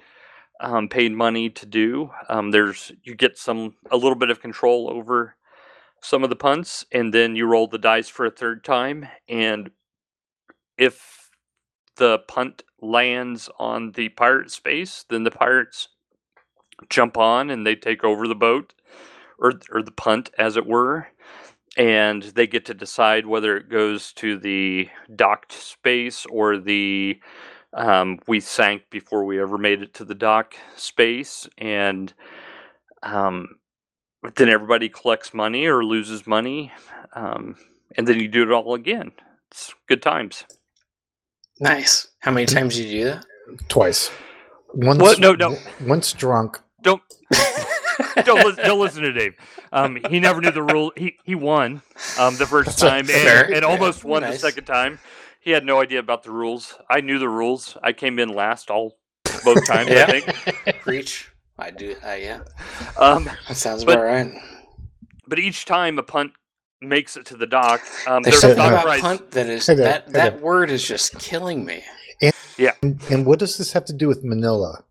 um, 0.60 0.90
paid 0.90 1.12
money 1.12 1.50
to 1.50 1.66
do. 1.66 2.12
Um, 2.28 2.52
there's 2.52 2.92
you 3.04 3.16
get 3.16 3.38
some 3.38 3.76
a 3.92 3.98
little 3.98 4.16
bit 4.16 4.30
of 4.30 4.42
control 4.42 4.90
over 4.90 5.36
some 6.02 6.24
of 6.24 6.30
the 6.30 6.36
punts, 6.36 6.86
and 6.92 7.14
then 7.14 7.36
you 7.36 7.46
roll 7.46 7.68
the 7.68 7.78
dice 7.78 8.10
for 8.10 8.26
a 8.26 8.32
third 8.32 8.64
time, 8.64 9.08
and 9.28 9.72
if 10.78 11.30
the 11.98 12.20
punt 12.28 12.64
lands 12.82 13.50
on 13.60 13.92
the 13.92 14.10
pirate 14.10 14.52
space, 14.52 15.06
then 15.10 15.24
the 15.24 15.32
pirates 15.32 15.90
jump 16.90 17.18
on 17.18 17.50
and 17.50 17.68
they 17.68 17.76
take 17.76 18.04
over 18.04 18.28
the 18.28 18.36
boat 18.36 18.74
or 19.38 19.54
or 19.72 19.84
the 19.84 19.92
punt 19.92 20.30
as 20.38 20.56
it 20.56 20.66
were 20.66 21.08
and 21.80 22.24
they 22.24 22.48
get 22.48 22.66
to 22.68 22.76
decide 22.76 23.28
whether 23.28 23.58
it 23.58 23.70
goes 23.70 24.14
to 24.14 24.38
the 24.38 24.90
docked 25.16 25.54
space 25.54 26.28
or 26.28 26.60
the 26.60 27.20
um, 27.74 28.20
we 28.28 28.40
sank 28.42 28.84
before 28.92 29.26
we 29.26 29.42
ever 29.42 29.58
made 29.58 29.82
it 29.82 29.96
to 29.96 30.06
the 30.06 30.16
dock 30.16 30.56
space 30.76 31.50
and 31.58 32.14
um, 33.04 33.48
then 34.36 34.50
everybody 34.50 34.90
collects 34.90 35.34
money 35.34 35.66
or 35.68 35.84
loses 35.86 36.28
money 36.28 36.72
um, 37.14 37.56
and 37.98 38.08
then 38.08 38.20
you 38.20 38.28
do 38.28 38.44
it 38.44 38.52
all 38.52 38.76
again 38.76 39.12
it's 39.52 39.74
good 39.88 40.02
times. 40.02 40.44
Nice. 41.60 42.08
How 42.20 42.32
many 42.32 42.46
times 42.46 42.76
did 42.76 42.88
you 42.88 43.00
do 43.00 43.06
that? 43.06 43.26
Twice. 43.68 44.12
Once, 44.74 45.00
What? 45.02 45.20
No, 45.20 45.34
no. 45.34 45.58
Once 45.82 46.14
drunk. 46.14 46.60
Don't 46.82 47.02
don't, 48.26 48.46
li- 48.58 48.64
don't 48.64 48.80
listen 48.80 49.04
to 49.04 49.12
Dave. 49.12 49.36
Um, 49.72 49.98
he 50.10 50.20
never 50.20 50.42
knew 50.42 50.52
the 50.52 50.64
rule. 50.64 50.92
He 50.96 51.18
he 51.24 51.36
won 51.36 51.82
um, 52.20 52.36
the 52.38 52.46
first 52.46 52.78
That's 52.78 52.82
time 52.82 53.10
and, 53.10 53.54
and 53.56 53.66
almost 53.66 54.04
won 54.04 54.22
the 54.24 54.38
second 54.38 54.66
time. 54.66 55.00
He 55.40 55.52
had 55.52 55.66
no 55.66 55.82
idea 55.82 56.00
about 56.00 56.24
the 56.24 56.32
rules. 56.32 56.76
I 56.90 57.02
knew 57.02 57.18
the 57.20 57.30
rules. 57.30 57.78
I 57.82 57.94
came 57.94 58.20
in 58.20 58.30
last 58.30 58.70
all 58.70 58.98
both 59.46 59.66
times. 59.68 59.90
Yeah. 59.90 60.06
I 60.08 60.20
think. 60.20 60.82
Preach. 60.82 61.30
I 61.58 61.72
do. 61.72 61.96
Uh, 62.06 62.14
yeah. 62.14 62.42
Um, 62.98 63.30
That 63.48 63.56
sounds 63.58 63.84
But- 63.86 63.94
about 63.96 64.04
right. 64.06 64.32
but 65.28 65.40
each 65.40 65.66
time 65.66 65.98
a 66.00 66.04
punt 66.04 66.34
makes 66.82 67.18
it 67.18 67.26
to 67.28 67.36
the 67.38 67.46
dock, 67.48 67.82
um, 68.08 68.24
They 68.24 68.32
there's 68.32 68.44
a 68.44 68.48
Something 68.48 68.58
stock 68.60 68.72
about 68.72 68.84
price. 68.86 69.02
punt 69.02 69.32
that 69.32 69.48
is 69.48 69.66
that 69.66 70.08
that 70.14 70.42
word 70.42 70.70
is 70.72 70.86
just 70.88 71.20
killing 71.20 71.66
me. 71.66 71.84
And, 72.82 73.02
and 73.10 73.26
what 73.26 73.40
does 73.40 73.58
this 73.58 73.72
have 73.72 73.86
to 73.86 73.94
do 73.94 74.08
with 74.10 74.24
Manila? 74.26 74.84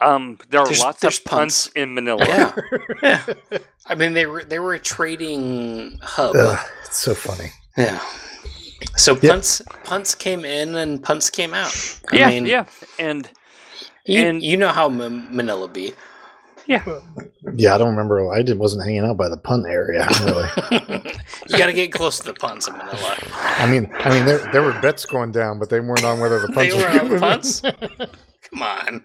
Um, 0.00 0.38
there 0.50 0.60
are 0.60 0.66
There's- 0.66 0.80
lots 0.82 1.00
there's 1.00 1.18
of 1.18 1.24
punts, 1.24 1.68
in 1.68 1.94
Manila. 1.94 2.24
Yeah. 2.26 2.52
Yeah. 3.02 3.22
I 3.86 3.94
mean, 3.94 4.14
they 4.14 4.26
were 4.26 4.42
they 4.44 4.58
were 4.58 4.74
a 4.74 4.78
trading 4.80 5.98
hub. 6.02 6.34
Ugh, 6.36 6.58
it's 6.84 6.98
so 6.98 7.14
funny. 7.14 7.50
Yeah. 7.76 8.00
So 8.96 9.16
Yeah. 9.22 9.30
punts 9.30 9.62
punts 9.84 10.14
came 10.14 10.44
in 10.44 10.74
and 10.74 11.02
punts 11.02 11.30
came 11.30 11.54
out. 11.54 11.72
I 12.12 12.16
yeah, 12.16 12.28
mean, 12.28 12.46
yeah, 12.46 12.64
and 12.98 13.28
You, 14.04 14.26
and- 14.26 14.42
you 14.42 14.56
know 14.56 14.68
how 14.68 14.86
M- 14.90 15.34
Manila 15.34 15.68
be. 15.68 15.94
Yeah, 16.66 16.82
Yeah, 17.54 17.76
I 17.76 17.78
don't 17.78 17.90
remember. 17.90 18.32
I 18.32 18.42
did, 18.42 18.58
wasn't 18.58 18.82
hanging 18.84 19.04
out 19.04 19.16
by 19.16 19.28
the 19.28 19.36
punt 19.36 19.66
area, 19.66 20.04
really. 20.24 20.48
you 21.48 21.58
got 21.58 21.66
to 21.66 21.72
get 21.72 21.92
close 21.92 22.18
to 22.18 22.24
the 22.24 22.34
punts 22.34 22.66
in 22.66 22.76
Manila. 22.76 23.16
I 23.32 23.66
mean, 23.70 23.88
I 24.00 24.10
mean, 24.10 24.24
there 24.26 24.38
there 24.52 24.62
were 24.62 24.72
bets 24.80 25.06
going 25.06 25.30
down, 25.30 25.60
but 25.60 25.70
they 25.70 25.78
weren't 25.78 26.02
on 26.02 26.18
whether 26.18 26.40
the 26.40 26.48
punts. 26.48 26.74
They 26.74 26.82
were 26.82 26.88
on 26.88 26.98
coming. 26.98 27.18
punts? 27.20 27.60
Come 28.50 28.62
on. 28.62 29.04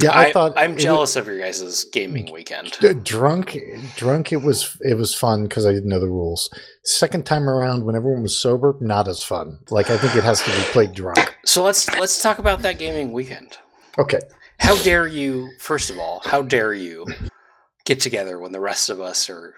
Yeah, 0.00 0.10
I, 0.10 0.26
I, 0.26 0.32
thought 0.32 0.52
I'm 0.56 0.74
was- 0.74 0.82
jealous 0.82 1.16
of 1.16 1.26
your 1.26 1.38
guys' 1.38 1.84
gaming 1.92 2.32
weekend. 2.32 2.72
Drunk 3.04 3.56
drunk 3.96 4.32
it 4.32 4.38
was 4.42 4.76
it 4.80 4.94
was 4.94 5.14
fun 5.14 5.44
because 5.44 5.66
i 5.66 5.72
didn't 5.72 5.88
know 5.88 6.00
the 6.00 6.08
rules 6.08 6.50
second 6.84 7.24
time 7.26 7.48
around 7.48 7.84
when 7.84 7.94
everyone 7.96 8.22
was 8.22 8.36
sober 8.36 8.76
not 8.80 9.06
as 9.08 9.22
fun 9.22 9.58
like 9.70 9.90
i 9.90 9.96
think 9.96 10.14
it 10.16 10.24
has 10.24 10.40
to 10.42 10.50
be 10.50 10.62
played 10.72 10.92
drunk 10.92 11.36
So 11.44 11.62
let's 11.62 11.88
let's 11.98 12.20
talk 12.22 12.38
about 12.38 12.60
that 12.62 12.78
gaming 12.78 13.12
weekend. 13.12 13.58
okay 13.98 14.20
How 14.58 14.76
dare 14.82 15.06
you? 15.06 15.50
First 15.58 15.90
of 15.90 15.98
all, 15.98 16.20
how 16.24 16.42
dare 16.42 16.74
you 16.74 17.06
get 17.84 18.00
together 18.00 18.38
when 18.38 18.52
the 18.52 18.60
rest 18.60 18.88
of 18.90 19.00
us 19.00 19.28
are 19.28 19.54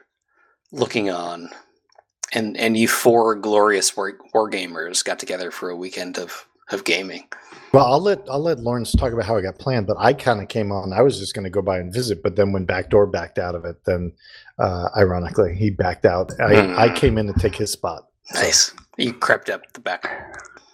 looking 0.72 1.10
on, 1.10 1.48
and 2.32 2.56
and 2.56 2.76
you 2.76 2.88
four 2.88 3.34
glorious 3.36 3.96
war, 3.96 4.18
war 4.34 4.50
gamers 4.50 5.04
got 5.04 5.18
together 5.18 5.50
for 5.50 5.70
a 5.70 5.76
weekend 5.76 6.18
of 6.18 6.46
of 6.72 6.84
gaming. 6.84 7.28
Well 7.76 7.86
i'll 7.92 8.00
let 8.00 8.18
i'll 8.30 8.40
let 8.42 8.58
lawrence 8.60 8.92
talk 8.92 9.12
about 9.12 9.24
how 9.26 9.36
it 9.36 9.42
got 9.42 9.58
planned 9.58 9.86
but 9.86 9.96
i 9.98 10.12
kind 10.12 10.40
of 10.40 10.48
came 10.48 10.72
on 10.72 10.92
i 10.92 11.02
was 11.02 11.18
just 11.18 11.34
going 11.34 11.44
to 11.44 11.50
go 11.50 11.60
by 11.62 11.78
and 11.78 11.92
visit 11.92 12.22
but 12.22 12.34
then 12.36 12.52
when 12.52 12.64
backdoor 12.64 13.06
backed 13.06 13.38
out 13.38 13.54
of 13.54 13.64
it 13.64 13.76
then 13.84 14.10
uh 14.58 14.88
ironically 14.96 15.54
he 15.54 15.68
backed 15.70 16.04
out 16.06 16.32
i 16.40 16.54
i 16.84 16.88
Hmm. 16.88 16.94
came 16.94 17.18
in 17.18 17.26
to 17.26 17.32
take 17.34 17.54
his 17.54 17.70
spot 17.70 18.08
So- 18.24 18.40
Nice. 18.40 18.74
You 18.96 19.12
crept 19.12 19.50
up 19.50 19.60
the 19.74 19.80
back 19.80 20.02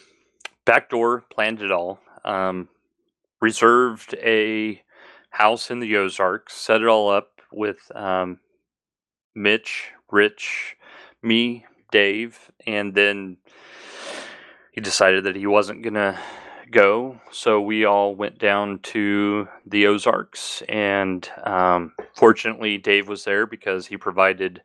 backdoor 0.66 1.22
planned 1.30 1.62
it 1.62 1.72
all. 1.72 2.00
Um 2.26 2.70
reserved 3.40 4.16
a 4.16 4.82
house 5.30 5.70
in 5.70 5.80
the 5.80 5.96
Ozarks, 5.98 6.56
set 6.56 6.82
it 6.82 6.88
all 6.88 7.10
up 7.12 7.40
with 7.52 7.92
um 7.96 8.40
Mitch, 9.36 9.92
Rich, 10.12 10.76
me, 11.22 11.66
Dave, 11.94 12.52
and 12.68 12.96
then 12.96 13.38
he 14.74 14.82
decided 14.82 15.26
that 15.26 15.38
he 15.38 15.48
wasn't 15.48 15.84
gonna 15.84 16.20
go. 16.72 17.22
So 17.32 17.62
we 17.62 17.86
all 17.86 18.16
went 18.16 18.40
down 18.40 18.80
to 18.94 19.48
the 19.68 19.88
Ozarks 19.88 20.64
and 20.70 21.30
um 21.46 21.94
fortunately 22.16 22.80
Dave 22.80 23.08
was 23.08 23.26
there 23.26 23.46
because 23.48 23.88
he 23.88 23.98
provided 23.98 24.64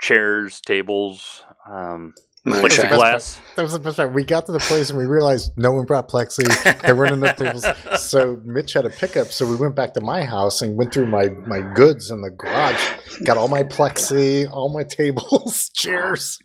chairs, 0.00 0.60
tables, 0.62 1.44
um. 1.68 2.14
Plexiglass. 2.46 3.38
that 3.54 3.62
was 3.62 3.72
the 3.72 3.78
best 3.78 3.96
part. 3.96 4.12
We 4.12 4.24
got 4.24 4.46
to 4.46 4.52
the 4.52 4.58
place 4.58 4.90
and 4.90 4.98
we 4.98 5.06
realized 5.06 5.52
no 5.56 5.70
one 5.72 5.84
brought 5.86 6.08
plexi. 6.08 6.44
There 6.82 6.96
weren't 6.96 7.12
enough 7.12 7.36
tables. 7.36 7.64
So 7.98 8.40
mitch 8.44 8.72
had 8.72 8.84
a 8.84 8.90
pickup. 8.90 9.28
So 9.28 9.46
we 9.46 9.56
went 9.56 9.74
back 9.76 9.94
to 9.94 10.00
my 10.00 10.24
house 10.24 10.60
and 10.60 10.76
went 10.76 10.92
through 10.92 11.06
my 11.06 11.28
my 11.46 11.60
goods 11.74 12.10
in 12.10 12.20
the 12.20 12.30
garage. 12.30 12.80
Got 13.24 13.36
all 13.36 13.48
my 13.48 13.62
plexi 13.62 14.50
all 14.50 14.68
my 14.72 14.82
tables 14.84 15.70
chairs. 15.74 16.38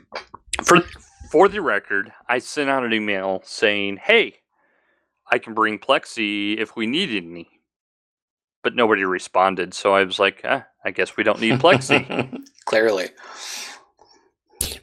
For 0.64 0.82
for 1.32 1.50
the 1.50 1.62
record, 1.62 2.12
I 2.30 2.38
sent 2.40 2.70
out 2.70 2.84
an 2.86 2.94
email 2.94 3.42
saying, 3.44 3.98
"Hey, 4.04 4.36
I 5.32 5.40
can 5.40 5.54
bring 5.54 5.78
plexi 5.80 6.58
if 6.58 6.76
we 6.76 6.86
need 6.88 7.10
any," 7.10 7.50
but 8.64 8.76
nobody 8.76 9.04
responded. 9.04 9.74
So 9.74 9.94
I 9.94 10.04
was 10.04 10.20
like, 10.20 10.42
ah, 10.46 10.66
"I 10.86 10.92
guess 10.92 11.18
we 11.18 11.24
don't 11.24 11.42
need 11.42 11.60
plexi." 11.60 12.40
Clearly. 12.66 13.08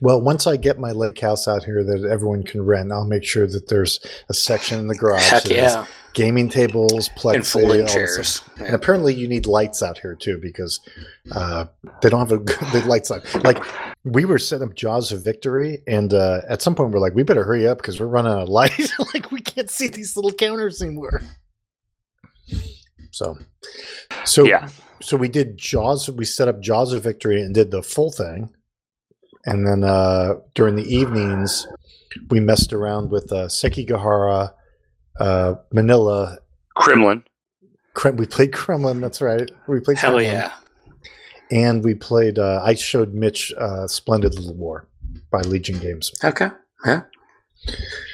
Well 0.01 0.21
once 0.21 0.47
i 0.47 0.57
get 0.57 0.79
my 0.79 0.93
lake 0.93 1.19
house 1.21 1.49
out 1.49 1.65
here 1.65 1.83
that 1.83 2.05
everyone 2.05 2.43
can 2.43 2.63
rent 2.65 2.93
i'll 2.93 3.05
make 3.05 3.25
sure 3.25 3.47
that 3.47 3.69
there's 3.69 3.99
a 4.29 4.35
section 4.35 4.79
in 4.79 4.87
the 4.87 4.95
garage 4.95 5.29
Heck 5.29 5.49
yeah. 5.49 5.85
gaming 6.13 6.49
tables 6.49 7.09
plexi 7.17 7.35
And 7.35 7.47
folding 7.47 7.71
all 7.71 7.77
this 7.77 7.91
stuff. 7.91 7.95
chairs. 7.95 8.43
And 8.59 8.75
apparently, 8.75 9.13
you 9.15 9.27
need 9.27 9.47
lights 9.47 9.83
out 9.83 9.99
here 9.99 10.15
too 10.15 10.39
because 10.39 10.81
uh, 11.33 11.65
they 12.01 12.09
don't 12.09 12.21
have 12.21 12.31
a 12.33 12.39
good 12.45 12.59
the 12.73 12.85
lights 12.87 13.11
on. 13.11 13.21
Like 13.43 13.63
we 14.05 14.25
were 14.25 14.39
setting 14.39 14.69
up 14.69 14.75
Jaws 14.77 15.11
of 15.11 15.25
Victory, 15.25 15.83
and 15.89 16.15
uh, 16.15 16.43
at 16.49 16.63
some 16.63 16.75
point 16.77 16.93
we're 16.93 17.01
like, 17.01 17.15
we 17.15 17.25
better 17.25 17.43
hurry 17.45 17.67
up 17.67 17.79
because 17.79 17.99
we're 17.99 18.07
running 18.07 18.33
out 18.33 18.43
of 18.43 18.49
light. 18.49 18.79
like 19.15 19.33
we 19.33 19.41
can't 19.41 19.71
see 19.71 19.89
these 19.89 20.15
little 20.17 20.33
counters 20.33 20.81
anymore. 20.81 21.21
So, 23.11 23.37
so 24.25 24.45
yeah, 24.45 24.69
so 25.01 25.17
we 25.17 25.29
did 25.29 25.57
Jaws. 25.59 26.09
We 26.09 26.25
set 26.25 26.47
up 26.49 26.61
Jaws 26.61 26.93
of 26.93 27.03
Victory 27.03 27.43
and 27.43 27.53
did 27.55 27.71
the 27.73 27.83
full 27.83 28.11
thing, 28.13 28.51
and 29.47 29.67
then 29.67 29.85
uh, 29.85 30.35
during 30.55 30.75
the 30.77 30.85
evenings, 30.95 31.67
we 32.31 32.41
messed 32.41 32.73
around 32.73 33.11
with 33.11 33.33
uh, 33.33 33.47
Sekigahara, 33.49 34.53
uh, 35.21 35.55
Manila. 35.73 36.39
Kremlin. 36.77 37.23
Krem- 37.95 38.17
we 38.17 38.27
played 38.27 38.53
Kremlin. 38.53 39.01
That's 39.01 39.21
right. 39.21 39.49
We 39.69 39.81
played 39.81 39.99
Hell 39.99 40.15
Kremlin. 40.15 40.33
yeah. 40.33 40.53
and 41.51 41.85
we 41.85 41.95
played. 41.95 42.39
Uh, 42.39 42.61
I 42.65 42.75
showed 42.75 43.15
Mitch 43.15 43.53
uh, 43.59 43.87
"Splendid 43.87 44.35
Little 44.35 44.55
War" 44.55 44.89
by 45.31 45.41
Legion 45.43 45.79
Games. 45.79 46.13
Okay. 46.25 46.49
Yeah. 46.85 47.03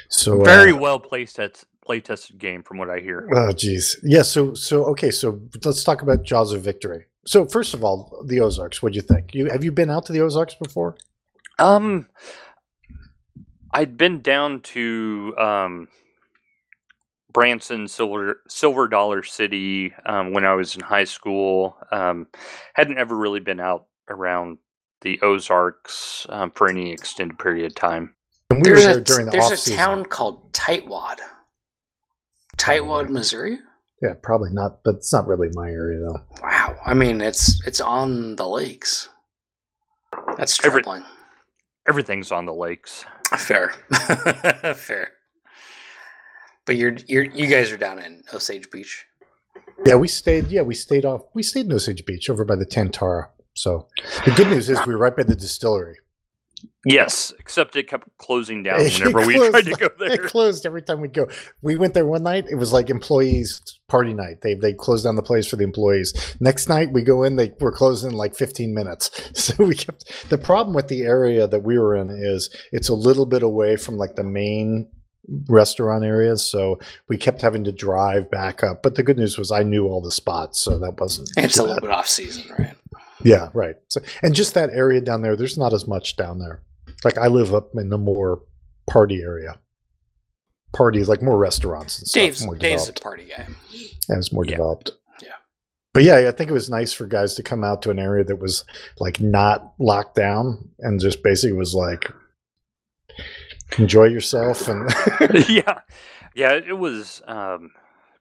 So 0.09 0.43
Very 0.43 0.71
Uh, 0.71 0.77
well 0.77 0.99
placed 0.99 1.39
at 1.39 1.63
play 1.83 1.99
tested 1.99 2.37
game, 2.37 2.61
from 2.63 2.77
what 2.77 2.89
I 2.89 2.99
hear. 2.99 3.27
oh, 3.35 3.51
geez. 3.51 3.97
Yeah. 4.03 4.21
So 4.21 4.53
so 4.53 4.85
okay. 4.85 5.09
So 5.11 5.39
let's 5.65 5.83
talk 5.83 6.01
about 6.03 6.23
Jaws 6.23 6.53
of 6.53 6.61
Victory. 6.61 7.05
So 7.25 7.45
first 7.45 7.73
of 7.73 7.83
all, 7.83 8.23
the 8.27 8.39
Ozarks. 8.39 8.81
what 8.81 8.93
do 8.93 8.95
you 8.97 9.01
think? 9.01 9.33
You 9.33 9.49
have 9.49 9.63
you 9.63 9.71
been 9.71 9.89
out 9.89 10.05
to 10.07 10.13
the 10.13 10.21
Ozarks 10.21 10.55
before? 10.55 10.95
Um, 11.61 12.07
I'd 13.73 13.97
been 13.97 14.21
down 14.21 14.61
to 14.61 15.33
um, 15.37 15.87
Branson, 17.31 17.87
Silver 17.87 18.41
Silver 18.47 18.87
Dollar 18.87 19.23
City 19.23 19.93
um, 20.05 20.33
when 20.33 20.43
I 20.45 20.53
was 20.55 20.75
in 20.75 20.81
high 20.81 21.03
school. 21.05 21.77
Um, 21.91 22.27
hadn't 22.73 22.97
ever 22.97 23.15
really 23.15 23.39
been 23.39 23.59
out 23.59 23.85
around 24.09 24.57
the 25.01 25.19
Ozarks 25.21 26.25
um, 26.29 26.51
for 26.51 26.67
any 26.69 26.91
extended 26.91 27.39
period 27.39 27.65
of 27.67 27.75
time. 27.75 28.13
And 28.49 28.59
we 28.61 28.69
There's 28.71 28.85
were 28.85 28.99
a, 28.99 29.01
during 29.01 29.25
the 29.27 29.31
there's 29.31 29.45
off 29.45 29.51
a 29.53 29.57
season. 29.57 29.77
town 29.77 30.05
called 30.05 30.51
Tightwad. 30.53 31.17
Tightwad, 32.57 33.09
Missouri? 33.09 33.57
Yeah, 34.01 34.13
probably 34.21 34.49
not, 34.51 34.83
but 34.83 34.95
it's 34.95 35.13
not 35.13 35.27
really 35.27 35.49
my 35.53 35.69
area 35.69 35.99
though. 35.99 36.21
Wow. 36.41 36.75
I 36.85 36.93
mean, 36.93 37.21
it's 37.21 37.65
it's 37.65 37.79
on 37.79 38.35
the 38.35 38.47
lakes. 38.47 39.09
That's 40.37 40.59
Every- 40.65 40.81
troubling. 40.81 41.05
Everything's 41.91 42.31
on 42.31 42.45
the 42.45 42.53
lakes. 42.53 43.03
Fair. 43.37 43.73
Fair. 44.75 45.11
But 46.65 46.77
you're 46.77 46.95
you're 47.05 47.25
you 47.25 47.47
guys 47.47 47.69
are 47.69 47.75
down 47.75 47.99
in 47.99 48.23
Osage 48.33 48.71
Beach. 48.71 49.05
Yeah, 49.85 49.95
we 49.95 50.07
stayed. 50.07 50.47
Yeah, 50.47 50.61
we 50.61 50.73
stayed 50.73 51.03
off. 51.03 51.23
We 51.33 51.43
stayed 51.43 51.65
in 51.65 51.73
Osage 51.73 52.05
Beach 52.05 52.29
over 52.29 52.45
by 52.45 52.55
the 52.55 52.65
Tan-Tar-A. 52.65 53.27
So 53.55 53.89
the 54.23 54.31
good 54.31 54.47
news 54.47 54.69
is 54.69 54.79
we 54.87 54.93
were 54.93 54.99
right 54.99 55.13
by 55.13 55.23
the 55.23 55.35
distillery. 55.35 55.97
Yes, 56.85 57.33
except 57.39 57.75
it 57.75 57.87
kept 57.87 58.07
closing 58.17 58.63
down 58.63 58.79
whenever 58.79 59.25
we 59.25 59.35
tried 59.49 59.65
to 59.65 59.71
go 59.79 59.89
there. 59.99 60.13
It 60.13 60.23
closed 60.23 60.65
every 60.65 60.81
time 60.81 60.99
we 60.99 61.07
go. 61.07 61.27
We 61.61 61.75
went 61.75 61.93
there 61.93 62.05
one 62.05 62.23
night. 62.23 62.45
It 62.49 62.55
was 62.55 62.73
like 62.73 62.89
employees 62.89 63.61
party 63.87 64.13
night. 64.13 64.41
They 64.41 64.55
they 64.55 64.73
closed 64.73 65.03
down 65.03 65.15
the 65.15 65.21
place 65.21 65.47
for 65.47 65.57
the 65.57 65.63
employees. 65.63 66.35
Next 66.39 66.69
night 66.69 66.91
we 66.91 67.03
go 67.03 67.23
in. 67.23 67.35
They 67.35 67.51
were 67.59 67.71
closed 67.71 68.05
in 68.05 68.13
like 68.13 68.35
15 68.35 68.73
minutes. 68.73 69.09
So 69.41 69.65
we 69.65 69.75
kept. 69.75 70.29
The 70.29 70.37
problem 70.37 70.75
with 70.75 70.87
the 70.87 71.01
area 71.01 71.47
that 71.47 71.63
we 71.63 71.79
were 71.79 71.95
in 71.95 72.09
is 72.09 72.49
it's 72.71 72.89
a 72.89 72.93
little 72.93 73.25
bit 73.25 73.43
away 73.43 73.75
from 73.75 73.97
like 73.97 74.15
the 74.15 74.23
main 74.23 74.87
restaurant 75.47 76.03
areas, 76.03 76.43
so 76.45 76.79
we 77.07 77.17
kept 77.17 77.41
having 77.41 77.63
to 77.63 77.71
drive 77.71 78.29
back 78.29 78.63
up. 78.63 78.83
But 78.83 78.95
the 78.95 79.03
good 79.03 79.17
news 79.17 79.37
was 79.37 79.51
I 79.51 79.63
knew 79.63 79.87
all 79.87 80.01
the 80.01 80.11
spots, 80.11 80.59
so 80.59 80.77
that 80.79 80.99
wasn't. 80.99 81.29
It's 81.37 81.55
too 81.55 81.63
a 81.63 81.63
little 81.63 81.81
bit 81.81 81.91
off 81.91 82.07
season, 82.07 82.51
right? 82.57 82.75
Yeah, 83.23 83.49
right. 83.53 83.75
So, 83.87 84.01
and 84.23 84.33
just 84.35 84.53
that 84.55 84.69
area 84.71 85.01
down 85.01 85.21
there, 85.21 85.35
there's 85.35 85.57
not 85.57 85.73
as 85.73 85.87
much 85.87 86.15
down 86.15 86.39
there. 86.39 86.61
Like 87.03 87.17
I 87.17 87.27
live 87.27 87.53
up 87.53 87.69
in 87.75 87.89
the 87.89 87.97
more 87.97 88.41
party 88.87 89.21
area. 89.21 89.57
Parties 90.73 91.09
like 91.09 91.21
more 91.21 91.37
restaurants 91.37 91.99
and 91.99 92.07
stuff. 92.07 92.21
Dave's 92.21 92.45
more 92.45 92.55
Dave's 92.55 92.87
a 92.89 92.93
party 92.93 93.25
guy. 93.25 93.45
and 94.09 94.17
it's 94.17 94.31
more 94.31 94.45
Yeah. 94.45 94.51
developed. 94.51 94.91
Yeah. 95.21 95.29
But 95.93 96.03
yeah, 96.03 96.27
I 96.27 96.31
think 96.31 96.49
it 96.49 96.53
was 96.53 96.69
nice 96.69 96.93
for 96.93 97.05
guys 97.07 97.35
to 97.35 97.43
come 97.43 97.63
out 97.63 97.81
to 97.81 97.89
an 97.89 97.99
area 97.99 98.23
that 98.23 98.37
was 98.37 98.63
like 98.99 99.19
not 99.19 99.73
locked 99.79 100.15
down 100.15 100.69
and 100.79 100.99
just 100.99 101.23
basically 101.23 101.57
was 101.57 101.73
like 101.75 102.09
enjoy 103.77 104.05
yourself 104.05 104.67
and 104.67 104.89
yeah, 105.49 105.79
yeah. 106.35 106.53
It 106.53 106.77
was 106.77 107.21
um, 107.27 107.71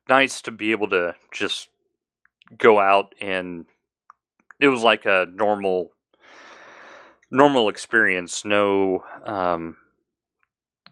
nice 0.09 0.43
to 0.43 0.51
be 0.51 0.73
able 0.73 0.89
to 0.91 1.15
just 1.33 1.69
go 2.59 2.81
out 2.81 3.15
and 3.21 3.65
it 4.61 4.69
was 4.69 4.83
like 4.83 5.07
a 5.07 5.27
normal, 5.33 5.91
normal 7.31 7.69
experience. 7.69 8.45
No, 8.45 9.05
um, 9.25 9.77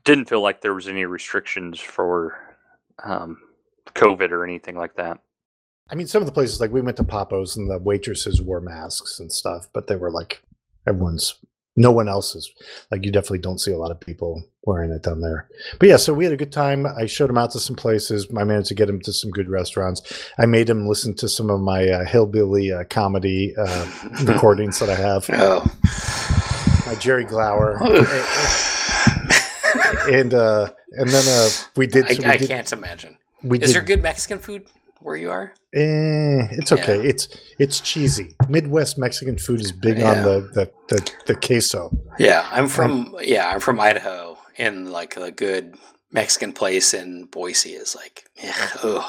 didn't 0.04 0.28
feel 0.28 0.40
like 0.40 0.60
there 0.60 0.74
was 0.74 0.88
any 0.88 1.04
restrictions 1.04 1.78
for 1.78 2.56
um, 3.04 3.38
COVID 3.94 4.30
or 4.30 4.44
anything 4.44 4.76
like 4.76 4.96
that. 4.96 5.18
I 5.90 5.94
mean 5.94 6.06
some 6.06 6.22
of 6.22 6.26
the 6.26 6.32
places 6.32 6.60
like 6.60 6.70
we 6.70 6.82
went 6.82 6.96
to 6.98 7.04
Papo's 7.04 7.56
and 7.56 7.70
the 7.70 7.78
waitresses 7.78 8.42
wore 8.42 8.60
masks 8.60 9.20
and 9.20 9.32
stuff, 9.32 9.68
but 9.72 9.86
they 9.86 9.96
were 9.96 10.10
like 10.10 10.42
everyone's 10.86 11.34
no 11.78 11.92
one 11.92 12.08
else 12.08 12.34
is 12.34 12.50
like 12.90 13.04
you 13.04 13.12
definitely 13.12 13.38
don't 13.38 13.60
see 13.60 13.70
a 13.70 13.78
lot 13.78 13.92
of 13.92 14.00
people 14.00 14.42
wearing 14.64 14.90
it 14.90 15.04
down 15.04 15.20
there. 15.20 15.48
But 15.78 15.88
yeah, 15.88 15.96
so 15.96 16.12
we 16.12 16.24
had 16.24 16.32
a 16.32 16.36
good 16.36 16.52
time. 16.52 16.84
I 16.86 17.06
showed 17.06 17.30
him 17.30 17.38
out 17.38 17.52
to 17.52 17.60
some 17.60 17.76
places. 17.76 18.26
I 18.36 18.42
managed 18.44 18.68
to 18.68 18.74
get 18.74 18.88
him 18.88 19.00
to 19.02 19.12
some 19.12 19.30
good 19.30 19.48
restaurants. 19.48 20.02
I 20.38 20.46
made 20.46 20.68
him 20.68 20.88
listen 20.88 21.14
to 21.14 21.28
some 21.28 21.50
of 21.50 21.60
my 21.60 21.88
uh, 21.88 22.04
hillbilly 22.04 22.72
uh, 22.72 22.82
comedy 22.84 23.54
uh, 23.56 23.86
recordings 24.24 24.80
that 24.80 24.90
I 24.90 24.96
have. 24.96 25.30
Oh. 25.32 25.64
My 26.86 26.96
Jerry 26.96 27.24
Clower, 27.26 27.76
and 30.10 30.32
uh, 30.34 30.70
and 30.92 31.10
then 31.10 31.24
uh, 31.28 31.48
we 31.76 31.86
did. 31.86 32.06
I, 32.06 32.14
so 32.14 32.22
we 32.22 32.28
I 32.28 32.36
did, 32.38 32.48
can't 32.48 32.72
imagine. 32.72 33.18
We 33.42 33.60
Is 33.60 33.68
did 33.68 33.76
there 33.76 33.82
good 33.82 34.02
Mexican 34.02 34.38
food 34.38 34.66
where 35.00 35.16
you 35.16 35.30
are? 35.30 35.52
Eh, 35.74 36.48
it's 36.52 36.72
okay. 36.72 36.96
Yeah. 37.02 37.10
It's 37.10 37.28
it's 37.58 37.80
cheesy. 37.80 38.34
Midwest 38.48 38.98
Mexican 38.98 39.38
food 39.38 39.60
is 39.60 39.72
big 39.72 39.98
Yeah. 39.98 40.10
on 40.12 40.22
the, 40.24 40.40
the 40.54 40.70
the 40.88 41.12
the 41.26 41.34
queso. 41.34 41.90
Yeah, 42.18 42.48
I'm 42.50 42.68
from 42.68 43.14
yeah, 43.22 43.48
I'm 43.50 43.60
from 43.60 43.78
Idaho, 43.80 44.38
and 44.56 44.90
like 44.90 45.16
a 45.16 45.30
good 45.30 45.76
Mexican 46.10 46.52
place 46.52 46.94
in 46.94 47.24
Boise 47.26 47.70
is 47.70 47.94
like, 47.94 48.24
yeah, 48.42 48.68
ugh. 48.82 49.04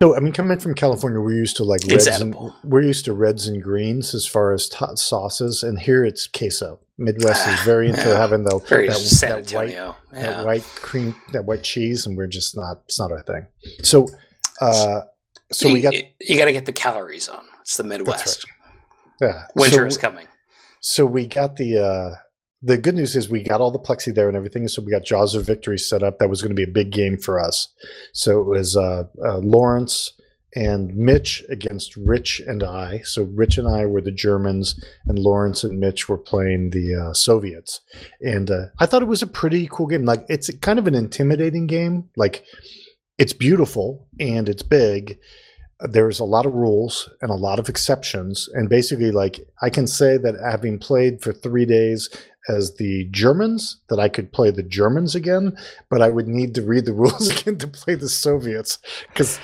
So 0.00 0.16
I 0.16 0.20
mean, 0.20 0.32
coming 0.32 0.58
from 0.58 0.74
California, 0.74 1.20
we're 1.20 1.32
used 1.32 1.56
to 1.58 1.64
like 1.64 1.80
reds 1.88 2.06
and 2.08 2.34
we're 2.64 2.82
used 2.82 3.04
to 3.04 3.12
reds 3.12 3.46
and 3.46 3.62
greens 3.62 4.14
as 4.14 4.26
far 4.26 4.52
as 4.52 4.70
hot 4.72 4.98
sauces, 4.98 5.62
and 5.62 5.78
here 5.78 6.04
it's 6.04 6.26
queso. 6.26 6.80
Midwest 6.98 7.46
is 7.48 7.60
very 7.60 7.88
into 7.88 8.02
Yeah. 8.08 8.18
having 8.18 8.42
the 8.44 8.58
very 8.68 8.88
that, 8.88 8.98
that 8.98 9.30
white 9.30 9.68
Antonio. 9.70 9.96
that 10.12 10.44
white 10.44 10.64
cream 10.74 11.14
that 11.32 11.44
white 11.44 11.62
cheese, 11.62 12.04
and 12.06 12.16
we're 12.16 12.26
just 12.26 12.56
not. 12.56 12.82
It's 12.86 12.98
not 12.98 13.12
our 13.12 13.22
thing. 13.22 13.46
So, 13.82 14.08
uh, 14.62 15.00
so 15.50 15.68
we 15.68 15.76
you, 15.76 15.82
got 15.82 15.94
you 16.20 16.38
got 16.38 16.46
to 16.46 16.52
get 16.52 16.66
the 16.66 16.72
calories 16.72 17.28
on. 17.28 17.44
It's 17.60 17.76
the 17.76 17.84
Midwest. 17.84 18.46
yeah. 19.20 19.46
Winter 19.54 19.76
so, 19.76 19.86
is 19.86 19.98
coming. 19.98 20.26
So 20.80 21.06
we 21.06 21.26
got 21.26 21.56
the 21.56 21.78
uh 21.78 22.14
the 22.62 22.78
good 22.78 22.94
news 22.94 23.16
is 23.16 23.28
we 23.28 23.42
got 23.42 23.60
all 23.60 23.70
the 23.70 23.78
plexi 23.78 24.14
there 24.14 24.28
and 24.28 24.36
everything. 24.36 24.66
So 24.68 24.82
we 24.82 24.92
got 24.92 25.04
Jaws 25.04 25.34
of 25.34 25.44
Victory 25.44 25.78
set 25.78 26.02
up. 26.02 26.18
That 26.18 26.30
was 26.30 26.42
going 26.42 26.50
to 26.50 26.56
be 26.56 26.62
a 26.62 26.72
big 26.72 26.90
game 26.90 27.18
for 27.18 27.40
us. 27.40 27.68
So 28.12 28.40
it 28.40 28.46
was 28.46 28.76
uh, 28.76 29.04
uh 29.24 29.38
Lawrence 29.38 30.12
and 30.54 30.94
Mitch 30.94 31.42
against 31.48 31.96
Rich 31.96 32.40
and 32.40 32.62
I. 32.62 33.00
So 33.04 33.24
Rich 33.24 33.58
and 33.58 33.66
I 33.66 33.86
were 33.86 34.02
the 34.02 34.12
Germans, 34.12 34.82
and 35.06 35.18
Lawrence 35.18 35.64
and 35.64 35.80
Mitch 35.80 36.08
were 36.08 36.18
playing 36.18 36.70
the 36.70 36.94
uh, 36.94 37.14
Soviets. 37.14 37.80
And 38.20 38.50
uh, 38.50 38.66
I 38.78 38.86
thought 38.86 39.02
it 39.02 39.08
was 39.08 39.22
a 39.22 39.26
pretty 39.26 39.66
cool 39.72 39.86
game. 39.86 40.04
Like 40.04 40.24
it's 40.28 40.50
kind 40.60 40.78
of 40.78 40.86
an 40.86 40.94
intimidating 40.94 41.66
game. 41.66 42.10
Like 42.16 42.44
it's 43.18 43.32
beautiful 43.32 44.08
and 44.18 44.48
it's 44.48 44.62
big. 44.62 45.18
There's 45.80 46.20
a 46.20 46.24
lot 46.24 46.46
of 46.46 46.54
rules 46.54 47.08
and 47.20 47.30
a 47.30 47.34
lot 47.34 47.58
of 47.58 47.68
exceptions. 47.68 48.48
And 48.54 48.68
basically, 48.68 49.10
like 49.10 49.40
I 49.62 49.70
can 49.70 49.86
say 49.86 50.16
that 50.18 50.36
having 50.40 50.78
played 50.78 51.20
for 51.20 51.32
three 51.32 51.64
days 51.64 52.08
as 52.48 52.74
the 52.76 53.08
Germans, 53.10 53.78
that 53.88 54.00
I 54.00 54.08
could 54.08 54.32
play 54.32 54.50
the 54.50 54.62
Germans 54.62 55.14
again, 55.14 55.56
but 55.90 56.02
I 56.02 56.08
would 56.08 56.26
need 56.26 56.54
to 56.54 56.62
read 56.62 56.86
the 56.86 56.92
rules 56.94 57.28
again 57.28 57.58
to 57.58 57.68
play 57.68 57.94
the 57.94 58.08
Soviets 58.08 58.78
because 59.08 59.40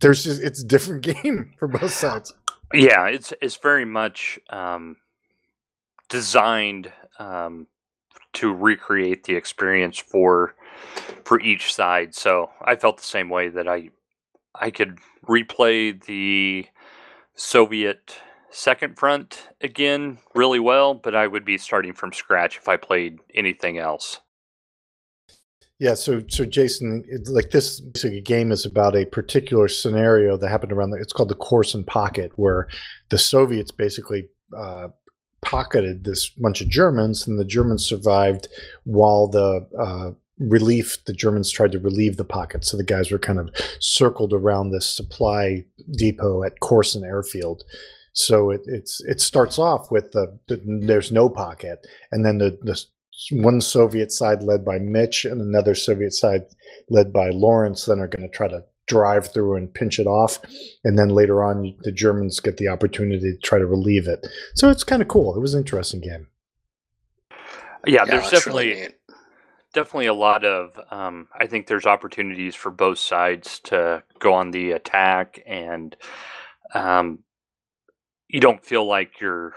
there's 0.00 0.24
just 0.24 0.42
it's 0.42 0.62
a 0.62 0.66
different 0.66 1.02
game 1.22 1.52
for 1.58 1.68
both 1.68 1.92
sides. 1.92 2.34
Yeah, 2.72 3.06
it's 3.06 3.32
it's 3.40 3.56
very 3.56 3.86
much 3.86 4.38
um, 4.50 4.96
designed 6.08 6.92
um, 7.18 7.66
to 8.34 8.52
recreate 8.52 9.24
the 9.24 9.34
experience 9.34 9.98
for 9.98 10.54
for 11.24 11.40
each 11.40 11.74
side. 11.74 12.14
So 12.14 12.50
I 12.62 12.76
felt 12.76 12.96
the 12.98 13.04
same 13.04 13.28
way 13.28 13.48
that 13.48 13.68
I 13.68 13.90
I 14.54 14.70
could 14.70 14.98
replay 15.26 16.02
the 16.04 16.66
Soviet 17.34 18.18
second 18.50 18.98
front 18.98 19.48
again 19.60 20.18
really 20.34 20.58
well, 20.58 20.94
but 20.94 21.14
I 21.14 21.26
would 21.26 21.44
be 21.44 21.58
starting 21.58 21.92
from 21.92 22.12
scratch 22.12 22.56
if 22.56 22.68
I 22.68 22.76
played 22.76 23.18
anything 23.34 23.78
else. 23.78 24.20
Yeah, 25.78 25.94
so 25.94 26.24
so 26.28 26.44
Jason, 26.44 27.04
like 27.26 27.50
this 27.50 27.80
game 28.24 28.50
is 28.50 28.66
about 28.66 28.96
a 28.96 29.04
particular 29.04 29.68
scenario 29.68 30.36
that 30.36 30.48
happened 30.48 30.72
around. 30.72 30.90
The, 30.90 30.96
it's 30.96 31.12
called 31.12 31.28
the 31.28 31.36
Korsun 31.36 31.86
Pocket, 31.86 32.32
where 32.34 32.66
the 33.10 33.18
Soviets 33.18 33.70
basically 33.70 34.28
uh, 34.56 34.88
pocketed 35.40 36.02
this 36.02 36.30
bunch 36.30 36.60
of 36.60 36.68
Germans, 36.68 37.28
and 37.28 37.38
the 37.38 37.44
Germans 37.44 37.86
survived 37.86 38.48
while 38.84 39.28
the 39.28 39.68
uh, 39.78 40.10
relief 40.38 41.04
the 41.04 41.12
Germans 41.12 41.50
tried 41.50 41.72
to 41.72 41.78
relieve 41.78 42.16
the 42.16 42.24
pocket. 42.24 42.64
So 42.64 42.76
the 42.76 42.84
guys 42.84 43.10
were 43.10 43.18
kind 43.18 43.38
of 43.38 43.50
circled 43.80 44.32
around 44.32 44.70
this 44.70 44.86
supply 44.86 45.64
depot 45.92 46.42
at 46.42 46.60
Korsun 46.60 47.04
Airfield. 47.04 47.64
So 48.12 48.50
it, 48.50 48.62
it's 48.66 49.00
it 49.02 49.20
starts 49.20 49.58
off 49.58 49.90
with 49.90 50.12
the, 50.12 50.38
the 50.48 50.60
there's 50.64 51.12
no 51.12 51.28
pocket, 51.28 51.86
and 52.10 52.24
then 52.24 52.38
the 52.38 52.58
the 52.62 52.82
one 53.30 53.60
Soviet 53.60 54.12
side 54.12 54.42
led 54.42 54.64
by 54.64 54.78
Mitch 54.78 55.24
and 55.24 55.40
another 55.40 55.74
Soviet 55.74 56.12
side 56.12 56.42
led 56.88 57.12
by 57.12 57.30
Lawrence 57.30 57.84
then 57.84 58.00
are 58.00 58.08
going 58.08 58.28
to 58.28 58.36
try 58.36 58.48
to 58.48 58.64
drive 58.86 59.32
through 59.32 59.56
and 59.56 59.72
pinch 59.72 59.98
it 59.98 60.06
off. 60.06 60.38
And 60.84 60.98
then 60.98 61.10
later 61.10 61.44
on, 61.44 61.74
the 61.82 61.92
Germans 61.92 62.40
get 62.40 62.56
the 62.56 62.68
opportunity 62.68 63.32
to 63.32 63.38
try 63.38 63.58
to 63.58 63.66
relieve 63.66 64.08
it. 64.08 64.26
So 64.54 64.70
it's 64.70 64.84
kind 64.84 65.02
of 65.02 65.08
cool. 65.08 65.36
It 65.36 65.40
was 65.40 65.54
an 65.54 65.60
interesting 65.60 66.00
game. 66.00 66.26
Yeah, 67.86 68.04
Yeah, 68.04 68.04
there's 68.04 68.30
definitely 68.30 68.70
really 68.70 68.88
definitely 69.74 70.06
a 70.06 70.14
lot 70.14 70.44
of 70.44 70.78
um, 70.90 71.28
i 71.38 71.46
think 71.46 71.66
there's 71.66 71.86
opportunities 71.86 72.54
for 72.54 72.70
both 72.70 72.98
sides 72.98 73.60
to 73.60 74.02
go 74.18 74.34
on 74.34 74.50
the 74.50 74.72
attack 74.72 75.42
and 75.46 75.96
um, 76.74 77.20
you 78.28 78.40
don't 78.40 78.64
feel 78.64 78.86
like 78.86 79.20
your 79.20 79.54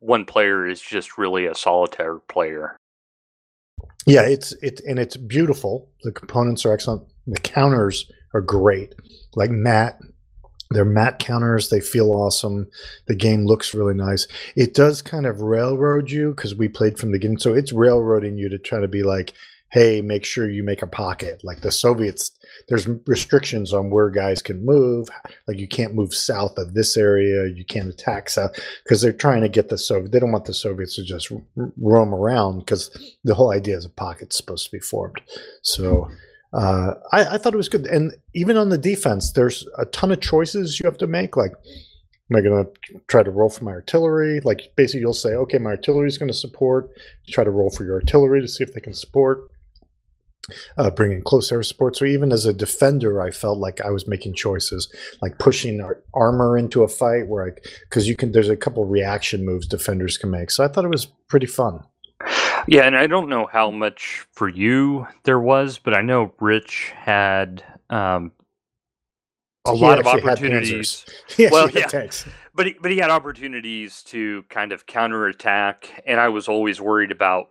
one 0.00 0.24
player 0.24 0.66
is 0.66 0.80
just 0.80 1.18
really 1.18 1.46
a 1.46 1.54
solitaire 1.54 2.18
player 2.18 2.76
Yeah, 4.06 4.22
it's 4.22 4.52
it 4.62 4.80
and 4.88 4.98
it's 4.98 5.16
beautiful. 5.16 5.90
The 6.02 6.12
components 6.12 6.64
are 6.66 6.72
excellent. 6.72 7.02
The 7.26 7.40
counters 7.40 8.10
are 8.34 8.40
great. 8.40 8.94
Like 9.34 9.50
matte, 9.50 9.98
they're 10.70 10.84
matte 10.84 11.18
counters. 11.18 11.70
They 11.70 11.80
feel 11.80 12.12
awesome. 12.12 12.68
The 13.06 13.14
game 13.14 13.46
looks 13.46 13.74
really 13.74 13.94
nice. 13.94 14.26
It 14.56 14.74
does 14.74 15.02
kind 15.02 15.26
of 15.26 15.40
railroad 15.40 16.10
you 16.10 16.30
because 16.30 16.54
we 16.54 16.68
played 16.68 16.98
from 16.98 17.10
the 17.10 17.18
beginning, 17.18 17.38
so 17.38 17.54
it's 17.54 17.72
railroading 17.72 18.38
you 18.38 18.48
to 18.48 18.58
try 18.58 18.80
to 18.80 18.88
be 18.88 19.02
like, 19.02 19.34
hey, 19.70 20.00
make 20.00 20.24
sure 20.24 20.48
you 20.48 20.62
make 20.62 20.82
a 20.82 20.86
pocket. 20.86 21.42
Like 21.44 21.60
the 21.60 21.70
Soviets, 21.70 22.30
there's 22.68 22.88
restrictions 23.06 23.74
on 23.74 23.90
where 23.90 24.08
guys 24.08 24.40
can 24.40 24.64
move. 24.64 25.08
Like 25.46 25.58
you 25.58 25.68
can't 25.68 25.94
move 25.94 26.14
south 26.14 26.56
of 26.56 26.74
this 26.74 26.96
area. 26.96 27.46
You 27.48 27.64
can't 27.64 27.88
attack 27.88 28.30
south 28.30 28.58
because 28.82 29.02
they're 29.02 29.12
trying 29.12 29.42
to 29.42 29.48
get 29.48 29.68
the 29.68 29.78
Soviet. 29.78 30.10
They 30.10 30.20
don't 30.20 30.32
want 30.32 30.46
the 30.46 30.54
Soviets 30.54 30.96
to 30.96 31.04
just 31.04 31.30
roam 31.56 32.14
around 32.14 32.60
because 32.60 32.90
the 33.24 33.34
whole 33.34 33.52
idea 33.52 33.76
is 33.76 33.84
a 33.84 33.90
pocket's 33.90 34.36
supposed 34.36 34.64
to 34.66 34.72
be 34.72 34.80
formed. 34.80 35.20
So 35.62 36.08
uh, 36.52 36.94
I, 37.12 37.34
I 37.34 37.38
thought 37.38 37.54
it 37.54 37.58
was 37.58 37.68
good. 37.68 37.86
And 37.86 38.14
even 38.34 38.56
on 38.56 38.70
the 38.70 38.78
defense, 38.78 39.32
there's 39.32 39.66
a 39.76 39.84
ton 39.86 40.10
of 40.10 40.20
choices 40.20 40.80
you 40.80 40.86
have 40.86 40.98
to 40.98 41.06
make. 41.06 41.36
Like, 41.36 41.52
am 42.30 42.36
I 42.36 42.40
going 42.40 42.64
to 42.64 43.00
try 43.06 43.22
to 43.22 43.30
roll 43.30 43.50
for 43.50 43.64
my 43.64 43.72
artillery? 43.72 44.40
Like, 44.40 44.72
basically, 44.76 45.00
you'll 45.00 45.12
say, 45.12 45.30
okay, 45.30 45.58
my 45.58 45.70
artillery 45.70 46.08
is 46.08 46.18
going 46.18 46.30
to 46.30 46.34
support. 46.34 46.90
Try 47.28 47.44
to 47.44 47.50
roll 47.50 47.70
for 47.70 47.84
your 47.84 47.94
artillery 47.96 48.40
to 48.40 48.48
see 48.48 48.64
if 48.64 48.72
they 48.72 48.80
can 48.80 48.94
support. 48.94 49.50
Uh, 50.78 50.90
bring 50.90 51.12
in 51.12 51.20
close 51.20 51.52
air 51.52 51.62
support. 51.62 51.94
So 51.94 52.06
even 52.06 52.32
as 52.32 52.46
a 52.46 52.54
defender, 52.54 53.20
I 53.20 53.30
felt 53.30 53.58
like 53.58 53.82
I 53.82 53.90
was 53.90 54.08
making 54.08 54.32
choices, 54.32 54.90
like 55.20 55.38
pushing 55.38 55.86
armor 56.14 56.56
into 56.56 56.82
a 56.82 56.88
fight, 56.88 57.28
where 57.28 57.48
I 57.48 57.50
because 57.82 58.08
you 58.08 58.16
can. 58.16 58.32
There's 58.32 58.48
a 58.48 58.56
couple 58.56 58.86
reaction 58.86 59.44
moves 59.44 59.66
defenders 59.66 60.16
can 60.16 60.30
make. 60.30 60.50
So 60.50 60.64
I 60.64 60.68
thought 60.68 60.86
it 60.86 60.90
was 60.90 61.04
pretty 61.28 61.44
fun. 61.44 61.80
Yeah, 62.66 62.82
and 62.82 62.96
I 62.96 63.06
don't 63.06 63.28
know 63.28 63.46
how 63.46 63.70
much 63.70 64.26
for 64.32 64.48
you 64.48 65.06
there 65.22 65.40
was, 65.40 65.78
but 65.78 65.94
I 65.94 66.02
know 66.02 66.32
Rich 66.40 66.92
had 66.94 67.62
um, 67.88 68.32
a 69.64 69.74
He 69.74 69.80
lot 69.80 69.98
of 69.98 70.06
opportunities. 70.06 71.04
Well, 71.38 71.68
he 71.68 71.80
had 71.80 71.92
yeah. 71.92 72.00
tanks. 72.00 72.26
But 72.54 72.66
he, 72.66 72.76
but 72.80 72.90
he 72.90 72.98
had 72.98 73.10
opportunities 73.10 74.02
to 74.04 74.42
kind 74.50 74.72
of 74.72 74.86
counterattack, 74.86 76.02
and 76.06 76.18
I 76.18 76.28
was 76.28 76.48
always 76.48 76.80
worried 76.80 77.12
about, 77.12 77.50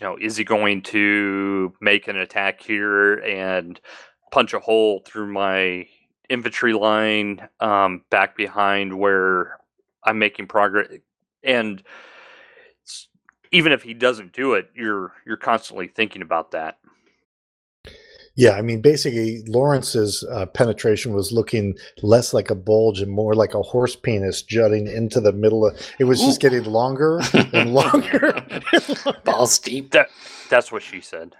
you 0.00 0.06
know, 0.06 0.16
is 0.18 0.36
he 0.36 0.44
going 0.44 0.82
to 0.84 1.74
make 1.80 2.08
an 2.08 2.16
attack 2.16 2.62
here 2.62 3.16
and 3.16 3.78
punch 4.32 4.54
a 4.54 4.60
hole 4.60 5.02
through 5.04 5.30
my 5.30 5.86
infantry 6.30 6.72
line 6.72 7.46
um, 7.60 8.04
back 8.10 8.36
behind 8.36 8.98
where 8.98 9.58
I'm 10.02 10.18
making 10.18 10.46
progress, 10.46 10.88
and 11.44 11.82
even 13.52 13.72
if 13.72 13.82
he 13.82 13.94
doesn't 13.94 14.32
do 14.32 14.54
it, 14.54 14.70
you're 14.74 15.12
you're 15.26 15.36
constantly 15.36 15.88
thinking 15.88 16.22
about 16.22 16.52
that. 16.52 16.78
Yeah, 18.36 18.52
I 18.52 18.62
mean, 18.62 18.80
basically, 18.80 19.42
Lawrence's 19.48 20.24
uh, 20.30 20.46
penetration 20.46 21.12
was 21.12 21.32
looking 21.32 21.76
less 22.02 22.32
like 22.32 22.48
a 22.48 22.54
bulge 22.54 23.00
and 23.00 23.10
more 23.10 23.34
like 23.34 23.54
a 23.54 23.62
horse 23.62 23.96
penis 23.96 24.42
jutting 24.42 24.86
into 24.86 25.20
the 25.20 25.32
middle 25.32 25.66
of. 25.66 25.76
It 25.98 26.04
was 26.04 26.20
just 26.20 26.42
Ooh. 26.42 26.48
getting 26.48 26.70
longer 26.70 27.20
and 27.52 27.74
longer. 27.74 28.44
and 28.50 29.04
longer. 29.04 29.20
Balls 29.24 29.58
deep. 29.58 29.90
That 29.90 30.08
that's 30.48 30.70
what 30.72 30.82
she 30.82 31.00
said. 31.00 31.34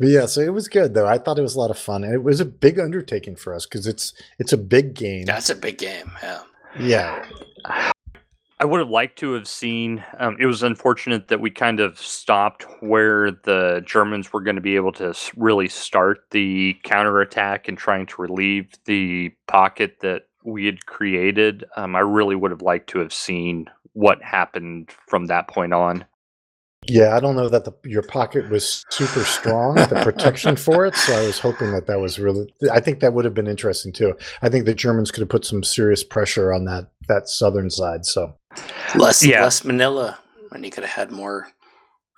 But 0.00 0.08
yeah, 0.08 0.24
so 0.24 0.40
it 0.40 0.54
was 0.54 0.66
good 0.66 0.94
though. 0.94 1.06
I 1.06 1.18
thought 1.18 1.38
it 1.38 1.42
was 1.42 1.54
a 1.54 1.58
lot 1.58 1.70
of 1.70 1.78
fun, 1.78 2.04
and 2.04 2.14
it 2.14 2.22
was 2.22 2.40
a 2.40 2.46
big 2.46 2.78
undertaking 2.78 3.36
for 3.36 3.54
us 3.54 3.66
because 3.66 3.86
it's 3.86 4.14
it's 4.38 4.54
a 4.54 4.56
big 4.56 4.94
game. 4.94 5.26
That's 5.26 5.50
a 5.50 5.54
big 5.54 5.76
game. 5.76 6.10
Yeah. 6.22 6.42
yeah, 6.78 7.92
I 8.60 8.66
would 8.66 8.80
have 8.80 8.90
liked 8.90 9.18
to 9.20 9.32
have 9.32 9.48
seen. 9.48 10.04
Um, 10.18 10.36
it 10.38 10.44
was 10.44 10.62
unfortunate 10.62 11.28
that 11.28 11.40
we 11.40 11.50
kind 11.50 11.80
of 11.80 11.98
stopped 11.98 12.66
where 12.80 13.30
the 13.30 13.82
Germans 13.86 14.34
were 14.34 14.42
going 14.42 14.56
to 14.56 14.62
be 14.62 14.76
able 14.76 14.92
to 14.92 15.14
really 15.34 15.66
start 15.66 16.26
the 16.30 16.76
counterattack 16.84 17.68
and 17.68 17.78
trying 17.78 18.04
to 18.04 18.20
relieve 18.20 18.74
the 18.84 19.32
pocket 19.48 19.96
that 20.02 20.24
we 20.44 20.66
had 20.66 20.84
created. 20.84 21.64
Um, 21.76 21.96
I 21.96 22.00
really 22.00 22.36
would 22.36 22.50
have 22.50 22.60
liked 22.60 22.90
to 22.90 22.98
have 22.98 23.14
seen 23.14 23.64
what 23.94 24.22
happened 24.22 24.90
from 25.08 25.26
that 25.26 25.48
point 25.48 25.72
on. 25.72 26.04
yeah. 26.86 27.16
I 27.16 27.20
don't 27.20 27.36
know 27.36 27.48
that 27.48 27.64
the, 27.64 27.72
your 27.84 28.02
pocket 28.02 28.50
was 28.50 28.84
super 28.90 29.24
strong, 29.24 29.76
the 29.76 30.02
protection 30.04 30.56
for 30.66 30.84
it. 30.84 30.96
So 30.96 31.14
I 31.14 31.26
was 31.26 31.38
hoping 31.38 31.72
that 31.72 31.86
that 31.86 31.98
was 31.98 32.18
really. 32.18 32.52
I 32.70 32.80
think 32.80 33.00
that 33.00 33.14
would 33.14 33.24
have 33.24 33.34
been 33.34 33.48
interesting 33.48 33.90
too. 33.90 34.18
I 34.42 34.50
think 34.50 34.66
the 34.66 34.74
Germans 34.74 35.10
could 35.10 35.22
have 35.22 35.30
put 35.30 35.46
some 35.46 35.64
serious 35.64 36.04
pressure 36.04 36.52
on 36.52 36.66
that 36.66 36.88
that 37.08 37.30
southern 37.30 37.70
side. 37.70 38.04
So 38.04 38.34
Less 38.96 39.24
Yeah. 39.24 39.42
less 39.44 39.64
Manila, 39.64 40.18
and 40.52 40.64
you 40.64 40.70
could 40.70 40.84
have 40.84 40.92
had 40.92 41.10
more. 41.10 41.48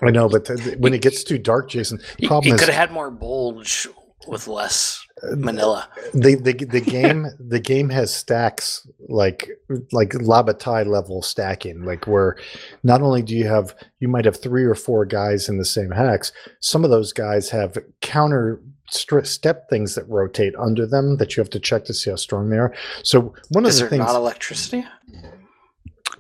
I 0.03 0.11
know, 0.11 0.29
but 0.29 0.45
th- 0.47 0.79
when 0.79 0.95
it 0.95 1.03
gets 1.03 1.23
too 1.23 1.39
dark, 1.39 1.69
Jason, 1.69 2.01
You, 2.19 2.29
problem 2.29 2.55
is 2.55 2.61
could 2.61 2.69
have 2.71 2.89
had 2.89 2.93
more 2.93 3.11
bulge 3.11 3.87
with 4.27 4.49
less 4.49 5.05
uh, 5.23 5.37
Manila. 5.37 5.89
the 6.15 6.35
the 6.37 6.53
the 6.55 6.81
game 6.81 7.27
the 7.39 7.61
game 7.61 7.89
has 7.91 8.13
stacks 8.15 8.87
like 9.09 9.49
like 9.93 10.15
La 10.15 10.43
Bataille 10.43 10.87
level 10.87 11.23
stacking, 11.23 11.85
like 11.85 12.07
where 12.07 12.37
not 12.83 13.03
only 13.03 13.23
do 13.23 13.37
you 13.37 13.47
have 13.47 13.75
you 14.01 14.09
might 14.09 14.25
have 14.25 14.41
three 14.41 14.65
or 14.65 14.75
four 14.75 15.05
guys 15.05 15.49
in 15.49 15.59
the 15.59 15.65
same 15.65 15.91
hex, 15.91 16.33
some 16.61 16.83
of 16.85 16.91
those 16.91 17.13
guys 17.13 17.51
have 17.51 17.77
counter 18.01 18.61
step 18.89 19.69
things 19.71 19.95
that 19.95 20.09
rotate 20.09 20.55
under 20.59 20.87
them 20.87 21.17
that 21.19 21.37
you 21.37 21.41
have 21.41 21.49
to 21.51 21.61
check 21.61 21.85
to 21.85 21.95
see 21.95 22.11
how 22.11 22.17
strong 22.17 22.51
they 22.51 22.59
are. 22.59 22.75
So 23.05 23.35
one 23.51 23.65
of 23.65 23.71
Is 23.71 23.79
the 23.81 23.89
things, 23.89 24.05
not 24.05 24.17
electricity? 24.17 24.85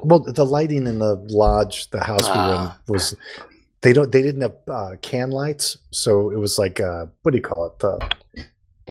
Well, 0.03 0.20
the 0.20 0.45
lighting 0.45 0.87
in 0.87 0.99
the 0.99 1.15
lodge, 1.31 1.91
the 1.91 2.03
house 2.03 2.27
we 2.29 2.35
were 2.35 2.55
in 2.55 2.61
Ah. 2.61 2.79
was. 2.89 3.16
They 3.83 3.93
don't. 3.93 4.12
They 4.12 4.23
didn't 4.23 4.43
have 4.43 4.55
uh, 4.69 4.97
can 5.03 5.31
lights, 5.31 5.77
so 5.91 6.31
it 6.31 6.37
was 6.37 6.57
like 6.59 6.79
uh, 6.81 7.07
what 7.23 7.33
do 7.33 7.37
you 7.39 7.43
call 7.43 7.66
it? 7.66 7.79
The 7.81 8.11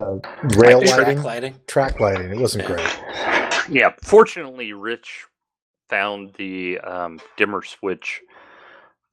uh, 0.01 0.19
rail 0.57 0.79
Like 0.79 0.87
track 0.89 0.97
lighting, 1.07 1.23
lighting. 1.23 1.55
track 1.67 1.99
lighting. 2.01 2.29
It 2.31 2.37
wasn't 2.39 2.65
great. 2.65 2.85
Yeah, 3.69 3.91
fortunately, 4.03 4.73
Rich 4.73 5.25
found 5.89 6.33
the 6.37 6.79
um, 6.79 7.19
dimmer 7.37 7.61
switch 7.63 8.19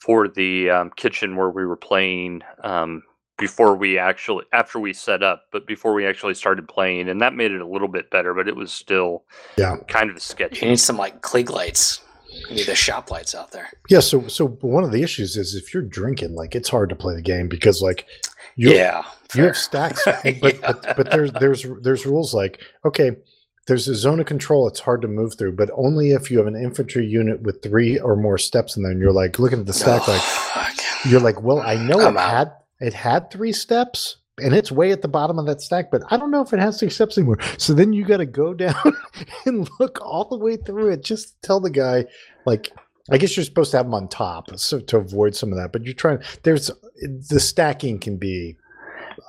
for 0.00 0.26
the 0.26 0.70
um, 0.70 0.90
kitchen 0.96 1.36
where 1.36 1.50
we 1.50 1.64
were 1.66 1.76
playing 1.76 2.40
um, 2.64 3.02
before 3.38 3.74
we 3.76 3.98
actually 3.98 4.44
after 4.52 4.78
we 4.78 4.92
set 4.92 5.22
up, 5.22 5.44
but 5.52 5.66
before 5.66 5.94
we 5.94 6.06
actually 6.06 6.34
started 6.34 6.68
playing, 6.68 7.08
and 7.08 7.20
that 7.20 7.34
made 7.34 7.52
it 7.52 7.60
a 7.60 7.66
little 7.66 7.88
bit 7.88 8.10
better. 8.10 8.34
But 8.34 8.48
it 8.48 8.56
was 8.56 8.72
still 8.72 9.24
Yeah. 9.56 9.76
kind 9.88 10.10
of 10.10 10.20
sketchy 10.20 10.64
You 10.64 10.70
need 10.72 10.80
some 10.80 10.96
like 10.96 11.22
Klieg 11.22 11.50
lights. 11.50 12.00
You 12.50 12.56
need 12.56 12.66
the 12.66 12.74
shop 12.74 13.10
lights 13.10 13.34
out 13.34 13.50
there. 13.52 13.68
Yeah, 13.88 14.00
so 14.00 14.26
so 14.28 14.48
one 14.60 14.84
of 14.84 14.92
the 14.92 15.02
issues 15.02 15.36
is 15.36 15.54
if 15.54 15.72
you're 15.72 15.82
drinking, 15.82 16.34
like 16.34 16.54
it's 16.54 16.68
hard 16.68 16.88
to 16.90 16.96
play 16.96 17.14
the 17.14 17.22
game 17.22 17.48
because 17.48 17.80
like 17.80 18.06
you 18.56 18.70
yeah. 18.74 18.98
you 19.34 19.42
fair. 19.42 19.46
have 19.46 19.56
stacks, 19.56 20.04
but, 20.40 20.60
but 20.60 20.96
but 20.96 21.10
there's 21.10 21.32
there's 21.32 21.66
there's 21.82 22.04
rules 22.06 22.34
like 22.34 22.60
okay, 22.84 23.12
there's 23.66 23.88
a 23.88 23.94
zone 23.94 24.20
of 24.20 24.26
control. 24.26 24.68
It's 24.68 24.80
hard 24.80 25.00
to 25.02 25.08
move 25.08 25.36
through, 25.38 25.52
but 25.52 25.70
only 25.74 26.10
if 26.10 26.30
you 26.30 26.38
have 26.38 26.46
an 26.46 26.56
infantry 26.56 27.06
unit 27.06 27.40
with 27.42 27.62
three 27.62 27.98
or 27.98 28.14
more 28.16 28.36
steps 28.38 28.76
in 28.76 28.82
there. 28.82 28.92
And 28.92 29.00
you're 29.00 29.12
like 29.12 29.38
looking 29.38 29.60
at 29.60 29.66
the 29.66 29.72
stack, 29.72 30.02
Oh, 30.08 30.12
like 30.12 30.20
fuck. 30.76 31.10
you're 31.10 31.20
like, 31.20 31.40
well, 31.42 31.60
I 31.60 31.74
know 31.76 32.00
I'm 32.00 32.16
it 32.16 32.20
out. 32.20 32.30
had 32.30 32.52
it 32.80 32.94
had 32.94 33.30
three 33.30 33.52
steps. 33.52 34.16
And 34.40 34.54
it's 34.54 34.70
way 34.70 34.92
at 34.92 35.02
the 35.02 35.08
bottom 35.08 35.36
of 35.40 35.46
that 35.46 35.60
stack, 35.60 35.90
but 35.90 36.04
I 36.12 36.16
don't 36.16 36.30
know 36.30 36.42
if 36.42 36.52
it 36.52 36.60
has 36.60 36.78
three 36.78 36.90
steps 36.90 37.18
anymore. 37.18 37.38
So 37.56 37.74
then 37.74 37.92
you 37.92 38.04
got 38.04 38.18
to 38.18 38.26
go 38.26 38.54
down 38.66 38.96
and 39.46 39.68
look 39.80 40.00
all 40.00 40.28
the 40.28 40.38
way 40.38 40.56
through 40.56 40.90
it 40.90 41.02
just 41.02 41.42
tell 41.42 41.58
the 41.58 41.70
guy, 41.70 42.04
like, 42.46 42.70
I 43.10 43.18
guess 43.18 43.36
you're 43.36 43.44
supposed 43.44 43.70
to 43.72 43.78
have 43.78 43.86
them 43.86 43.94
on 43.94 44.08
top 44.08 44.56
so 44.56 44.80
to 44.80 44.98
avoid 44.98 45.34
some 45.34 45.50
of 45.50 45.58
that. 45.58 45.72
But 45.72 45.84
you're 45.84 45.94
trying. 45.94 46.20
There's 46.42 46.70
the 47.02 47.40
stacking 47.40 47.98
can 47.98 48.16
be 48.16 48.56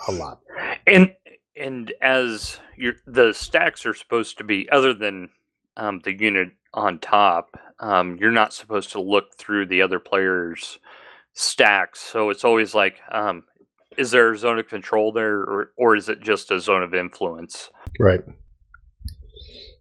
a 0.07 0.11
lot. 0.11 0.41
And 0.85 1.13
and 1.55 1.93
as 2.01 2.59
your 2.77 2.95
the 3.05 3.33
stacks 3.33 3.85
are 3.85 3.93
supposed 3.93 4.37
to 4.39 4.43
be, 4.43 4.69
other 4.69 4.93
than 4.93 5.29
um, 5.77 6.01
the 6.03 6.13
unit 6.13 6.51
on 6.73 6.99
top, 6.99 7.57
um, 7.79 8.17
you're 8.19 8.31
not 8.31 8.53
supposed 8.53 8.91
to 8.91 9.01
look 9.01 9.35
through 9.37 9.65
the 9.65 9.81
other 9.81 9.99
players' 9.99 10.79
stacks. 11.33 11.99
So 11.99 12.29
it's 12.29 12.43
always 12.43 12.73
like, 12.75 12.99
um, 13.11 13.43
is 13.97 14.11
there 14.11 14.31
a 14.31 14.37
zone 14.37 14.59
of 14.59 14.67
control 14.67 15.11
there, 15.11 15.35
or 15.35 15.71
or 15.77 15.95
is 15.95 16.09
it 16.09 16.21
just 16.21 16.51
a 16.51 16.59
zone 16.59 16.83
of 16.83 16.93
influence? 16.93 17.69
Right. 17.99 18.21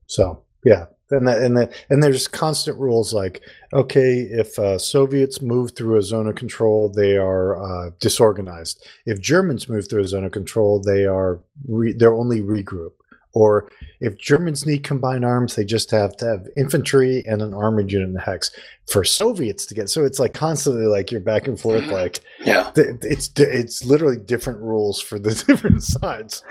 So 0.07 0.43
yeah, 0.65 0.87
and 1.11 1.27
that, 1.29 1.39
and 1.43 1.57
that, 1.57 1.73
and 1.89 2.03
there's 2.03 2.27
constant 2.29 2.79
rules 2.79 3.15
like 3.15 3.43
okay, 3.73 4.21
if 4.21 4.59
uh, 4.59 4.79
Soviets 4.79 5.41
move 5.41 5.73
through 5.77 5.99
a 5.99 6.03
zone 6.03 6.27
of 6.27 6.35
control, 6.35 6.89
they 6.89 7.17
are 7.17 7.57
uh, 7.63 7.91
disorganized. 8.01 8.85
If 9.07 9.21
Germans 9.21 9.69
move 9.69 9.89
through 9.89 10.03
a 10.03 10.09
zone 10.09 10.25
of 10.25 10.33
control, 10.33 10.81
they 10.81 11.07
are 11.07 11.41
re- 11.67 11.93
they're 11.93 12.15
only 12.15 12.41
regroup. 12.41 12.93
Or 13.35 13.71
if 14.01 14.17
Germans 14.19 14.67
need 14.67 14.85
combined 14.85 15.25
arms, 15.25 15.55
they 15.55 15.65
just 15.65 15.91
have 15.91 16.17
to 16.19 16.25
have 16.27 16.47
infantry 16.57 17.25
and 17.27 17.43
an 17.43 17.53
armored 17.55 17.93
unit 17.93 18.09
in 18.09 18.15
the 18.15 18.21
hex. 18.21 18.51
For 18.91 19.05
Soviets 19.05 19.67
to 19.67 19.75
get 19.75 19.91
so 19.91 20.05
it's 20.05 20.19
like 20.19 20.33
constantly 20.35 20.87
like 20.87 21.11
you're 21.13 21.21
back 21.21 21.47
and 21.47 21.61
forth 21.61 21.87
like 21.89 22.21
Yeah. 22.41 22.71
th- 22.75 22.97
it's 23.03 23.31
it's 23.37 23.85
literally 23.85 24.17
different 24.17 24.61
rules 24.61 25.01
for 25.01 25.19
the 25.19 25.35
different 25.47 25.83
sides. 25.83 26.43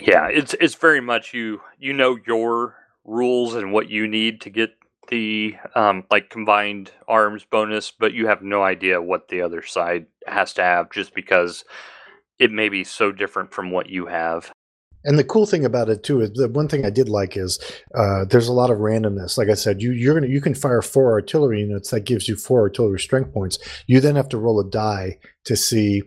Yeah, 0.00 0.28
it's 0.28 0.54
it's 0.60 0.74
very 0.74 1.00
much 1.00 1.32
you 1.34 1.60
you 1.78 1.92
know 1.92 2.18
your 2.26 2.74
rules 3.04 3.54
and 3.54 3.72
what 3.72 3.88
you 3.88 4.06
need 4.06 4.40
to 4.42 4.50
get 4.50 4.70
the 5.08 5.56
um, 5.74 6.04
like 6.10 6.28
combined 6.28 6.90
arms 7.06 7.44
bonus, 7.50 7.90
but 7.90 8.12
you 8.12 8.26
have 8.26 8.42
no 8.42 8.62
idea 8.62 9.00
what 9.00 9.28
the 9.28 9.40
other 9.40 9.62
side 9.62 10.04
has 10.26 10.52
to 10.54 10.62
have 10.62 10.90
just 10.90 11.14
because 11.14 11.64
it 12.38 12.52
may 12.52 12.68
be 12.68 12.84
so 12.84 13.10
different 13.10 13.52
from 13.52 13.70
what 13.70 13.88
you 13.88 14.04
have. 14.06 14.52
And 15.08 15.18
the 15.18 15.24
cool 15.24 15.46
thing 15.46 15.64
about 15.64 15.88
it 15.88 16.02
too 16.02 16.20
is 16.20 16.32
the 16.32 16.48
one 16.48 16.68
thing 16.68 16.84
I 16.84 16.90
did 16.90 17.08
like 17.08 17.34
is 17.34 17.58
uh, 17.94 18.26
there's 18.26 18.48
a 18.48 18.52
lot 18.52 18.70
of 18.70 18.76
randomness. 18.78 19.38
Like 19.38 19.48
I 19.48 19.54
said, 19.54 19.80
you 19.80 19.92
you're 19.92 20.12
gonna 20.12 20.30
you 20.30 20.42
can 20.42 20.54
fire 20.54 20.82
four 20.82 21.12
artillery 21.12 21.60
units 21.60 21.90
that 21.90 22.00
gives 22.00 22.28
you 22.28 22.36
four 22.36 22.60
artillery 22.60 23.00
strength 23.00 23.32
points. 23.32 23.58
You 23.86 24.00
then 24.00 24.16
have 24.16 24.28
to 24.28 24.36
roll 24.36 24.60
a 24.60 24.68
die 24.68 25.18
to 25.44 25.56
see 25.56 26.02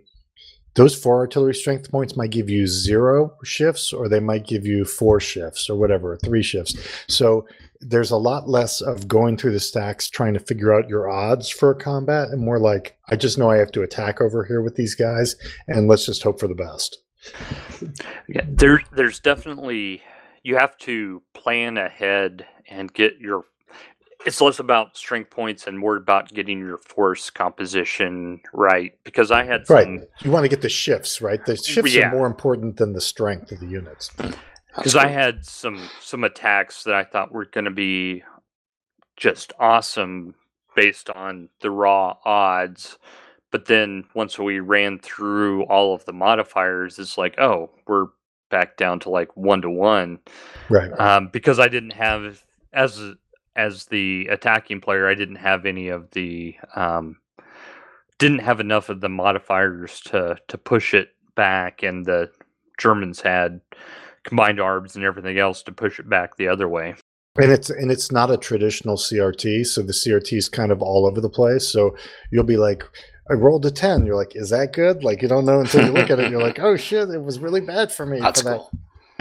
those 0.76 0.96
four 0.96 1.18
artillery 1.18 1.56
strength 1.56 1.90
points 1.90 2.16
might 2.16 2.30
give 2.30 2.48
you 2.48 2.68
zero 2.68 3.36
shifts 3.44 3.92
or 3.92 4.08
they 4.08 4.20
might 4.20 4.46
give 4.46 4.68
you 4.68 4.86
four 4.86 5.20
shifts 5.20 5.68
or 5.68 5.80
whatever, 5.80 6.18
three 6.24 6.44
shifts. 6.44 6.76
So 7.08 7.48
there's 7.82 8.12
a 8.12 8.18
lot 8.18 8.48
less 8.48 8.82
of 8.82 9.08
going 9.08 9.36
through 9.36 9.54
the 9.54 9.60
stacks 9.60 10.12
trying 10.12 10.36
to 10.36 10.40
figure 10.40 10.74
out 10.74 10.88
your 10.88 11.10
odds 11.10 11.50
for 11.50 11.72
a 11.72 11.76
combat 11.76 12.30
and 12.30 12.40
more 12.40 12.60
like 12.60 12.96
I 13.10 13.16
just 13.16 13.40
know 13.40 13.50
I 13.50 13.58
have 13.58 13.72
to 13.72 13.82
attack 13.82 14.22
over 14.22 14.46
here 14.46 14.62
with 14.62 14.76
these 14.76 14.94
guys 14.94 15.36
and 15.68 15.88
let's 15.88 16.06
just 16.06 16.22
hope 16.22 16.40
for 16.40 16.48
the 16.48 16.54
best. 16.54 17.00
Yeah, 18.28 18.46
there 18.48 18.82
there's 18.92 19.20
definitely 19.20 20.02
you 20.44 20.56
have 20.56 20.78
to 20.80 21.22
plan 21.34 21.78
ahead 21.78 22.46
and 22.70 22.92
get 22.94 23.18
your 23.20 23.46
it's 24.26 24.40
less 24.40 24.60
about 24.60 24.96
strength 24.96 25.32
points 25.32 25.66
and 25.68 25.78
more 25.78 25.96
about 25.96 26.32
getting 26.32 26.60
your 26.60 26.78
force 26.78 27.30
composition 27.30 28.40
right 28.54 28.94
because 29.04 29.32
I 29.32 29.44
had 29.44 29.66
some 29.68 29.76
Right. 29.76 30.00
You 30.22 30.32
want 30.32 30.44
to 30.44 30.50
get 30.50 30.62
the 30.62 30.70
shifts, 30.70 31.22
right? 31.22 31.44
The 31.44 31.58
shifts 31.58 31.94
Yeah. 31.94 32.10
are 32.10 32.16
more 32.16 32.28
important 32.28 32.78
than 32.78 32.94
the 32.94 33.02
strength 33.02 33.52
of 33.52 33.60
the 33.60 33.68
units. 33.68 34.12
because 34.76 34.96
I 34.96 35.08
had 35.08 35.44
some 35.46 35.90
some 36.00 36.24
attacks 36.24 36.84
that 36.84 36.94
I 36.94 37.04
thought 37.04 37.32
were 37.32 37.46
going 37.46 37.66
to 37.66 37.72
be 37.72 38.24
just 39.18 39.54
awesome, 39.60 40.36
based 40.76 41.10
on 41.10 41.50
the 41.62 41.72
raw 41.72 42.16
odds. 42.24 42.98
But 43.52 43.66
then 43.66 44.06
once 44.14 44.40
we 44.40 44.60
ran 44.60 45.00
through 45.00 45.64
all 45.64 45.94
of 45.94 46.06
the 46.06 46.14
modifiers, 46.14 46.98
it's 47.00 47.18
like, 47.18 47.38
oh, 47.40 47.70
we're 47.86 48.08
back 48.50 48.78
down 48.78 49.00
to 49.02 49.10
like 49.10 49.36
one 49.36 49.62
to 49.62 49.70
one. 49.70 50.20
Right. 50.70 50.92
Um, 51.00 51.28
because 51.28 51.60
I 51.60 51.68
didn't 51.68 51.94
have 51.94 52.44
as 52.74 53.02
as 53.56 53.86
the 53.86 54.28
attacking 54.28 54.82
player, 54.82 55.08
I 55.08 55.16
didn't 55.16 55.36
have 55.36 55.66
any 55.66 55.90
of 55.90 56.10
the 56.12 56.56
um, 56.76 57.18
didn't 58.18 58.40
have 58.40 58.60
enough 58.60 58.90
of 58.90 59.02
the 59.02 59.10
modifiers 59.10 60.00
to 60.02 60.38
to 60.48 60.58
push 60.58 60.94
it 60.94 61.10
back, 61.36 61.84
and 61.84 62.06
the 62.06 62.32
Germans 62.78 63.22
had 63.22 63.62
combined 64.24 64.60
arms 64.60 64.96
and 64.96 65.04
everything 65.04 65.40
else 65.40 65.64
to 65.64 65.72
push 65.72 66.00
it 66.00 66.10
back 66.10 66.38
the 66.38 66.48
other 66.48 66.70
way. 66.70 66.96
And 67.38 67.52
it's 67.52 67.70
and 67.70 67.92
it's 67.92 68.12
not 68.12 68.30
a 68.30 68.38
traditional 68.38 68.98
CRT, 68.98 69.66
so 69.66 69.82
the 69.82 69.94
CRT 69.94 70.38
is 70.38 70.50
kind 70.50 70.72
of 70.72 70.82
all 70.82 71.06
over 71.06 71.22
the 71.22 71.30
place. 71.30 71.68
So 71.68 71.96
you'll 72.30 72.44
be 72.44 72.58
like, 72.58 72.84
I 73.30 73.34
rolled 73.34 73.66
a 73.66 73.72
ten. 73.72 74.06
You're 74.06 74.16
like, 74.16 74.36
is 74.36 74.50
that 74.50 74.74
good? 74.74 75.04
Like 75.04 75.22
you 75.22 75.28
don't 75.28 75.46
know 75.46 75.62
until 75.62 75.86
you 75.86 75.92
look 75.92 76.10
at 76.10 76.20
it. 76.20 76.32
You're 76.32 76.42
like, 76.42 76.60
oh 76.60 76.76
shit, 76.76 77.10
it 77.10 77.24
was 77.24 77.40
really 77.40 77.62
bad 77.62 77.92
for 77.92 78.06
me. 78.06 78.20
That's 78.22 78.42
for 78.42 78.50
that. 78.50 78.58
cool. 78.58 78.72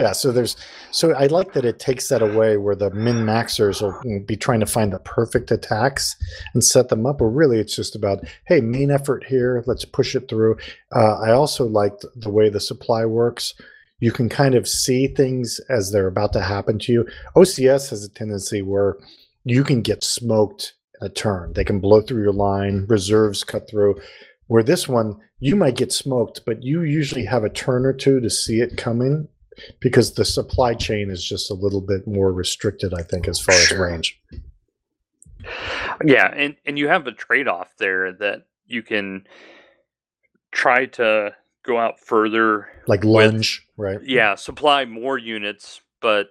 Yeah, 0.01 0.13
so 0.13 0.31
there's 0.31 0.57
so 0.89 1.13
I 1.13 1.27
like 1.27 1.53
that 1.53 1.63
it 1.63 1.77
takes 1.77 2.09
that 2.09 2.23
away 2.23 2.57
where 2.57 2.75
the 2.75 2.89
min 2.89 3.17
maxers 3.17 3.83
will 3.83 4.23
be 4.25 4.35
trying 4.35 4.59
to 4.61 4.65
find 4.65 4.91
the 4.91 4.97
perfect 4.97 5.51
attacks 5.51 6.15
and 6.55 6.63
set 6.63 6.89
them 6.89 7.05
up. 7.05 7.21
Or 7.21 7.29
really, 7.29 7.59
it's 7.59 7.75
just 7.75 7.95
about 7.95 8.25
hey, 8.47 8.61
main 8.61 8.89
effort 8.89 9.23
here, 9.23 9.63
let's 9.67 9.85
push 9.85 10.15
it 10.15 10.27
through. 10.27 10.57
Uh, 10.95 11.19
I 11.19 11.31
also 11.31 11.67
liked 11.67 12.03
the 12.15 12.31
way 12.31 12.49
the 12.49 12.59
supply 12.59 13.05
works. 13.05 13.53
You 13.99 14.11
can 14.11 14.27
kind 14.27 14.55
of 14.55 14.67
see 14.67 15.07
things 15.07 15.59
as 15.69 15.91
they're 15.91 16.07
about 16.07 16.33
to 16.33 16.41
happen 16.41 16.79
to 16.79 16.91
you. 16.91 17.07
OCS 17.35 17.91
has 17.91 18.03
a 18.03 18.09
tendency 18.09 18.63
where 18.63 18.97
you 19.43 19.63
can 19.63 19.83
get 19.83 20.03
smoked 20.03 20.73
a 21.01 21.09
turn. 21.09 21.53
They 21.53 21.63
can 21.63 21.79
blow 21.79 22.01
through 22.01 22.21
your 22.21 22.33
line, 22.33 22.85
reserves 22.87 23.43
cut 23.43 23.69
through. 23.69 23.99
Where 24.47 24.63
this 24.63 24.87
one, 24.87 25.17
you 25.39 25.55
might 25.55 25.77
get 25.77 25.91
smoked, 25.91 26.41
but 26.45 26.61
you 26.63 26.83
usually 26.83 27.25
have 27.25 27.43
a 27.43 27.49
turn 27.49 27.85
or 27.85 27.93
two 27.93 28.19
to 28.19 28.29
see 28.29 28.61
it 28.61 28.77
coming 28.77 29.27
because 29.79 30.13
the 30.13 30.25
supply 30.25 30.73
chain 30.73 31.09
is 31.09 31.23
just 31.23 31.49
a 31.49 31.53
little 31.53 31.81
bit 31.81 32.07
more 32.07 32.31
restricted, 32.31 32.93
I 32.93 33.01
think, 33.03 33.27
as 33.27 33.39
far 33.39 33.55
as 33.55 33.71
range. 33.71 34.19
Yeah, 36.05 36.27
and 36.27 36.55
and 36.65 36.77
you 36.77 36.87
have 36.87 37.07
a 37.07 37.11
trade 37.11 37.47
off 37.47 37.75
there 37.77 38.13
that 38.13 38.45
you 38.67 38.83
can 38.83 39.25
try 40.51 40.85
to 40.85 41.35
go 41.63 41.77
out 41.77 41.99
further. 41.99 42.67
Like 42.87 43.03
lunge, 43.03 43.65
right? 43.77 43.99
Yeah, 44.03 44.35
supply 44.35 44.85
more 44.85 45.17
units, 45.17 45.81
but 46.01 46.29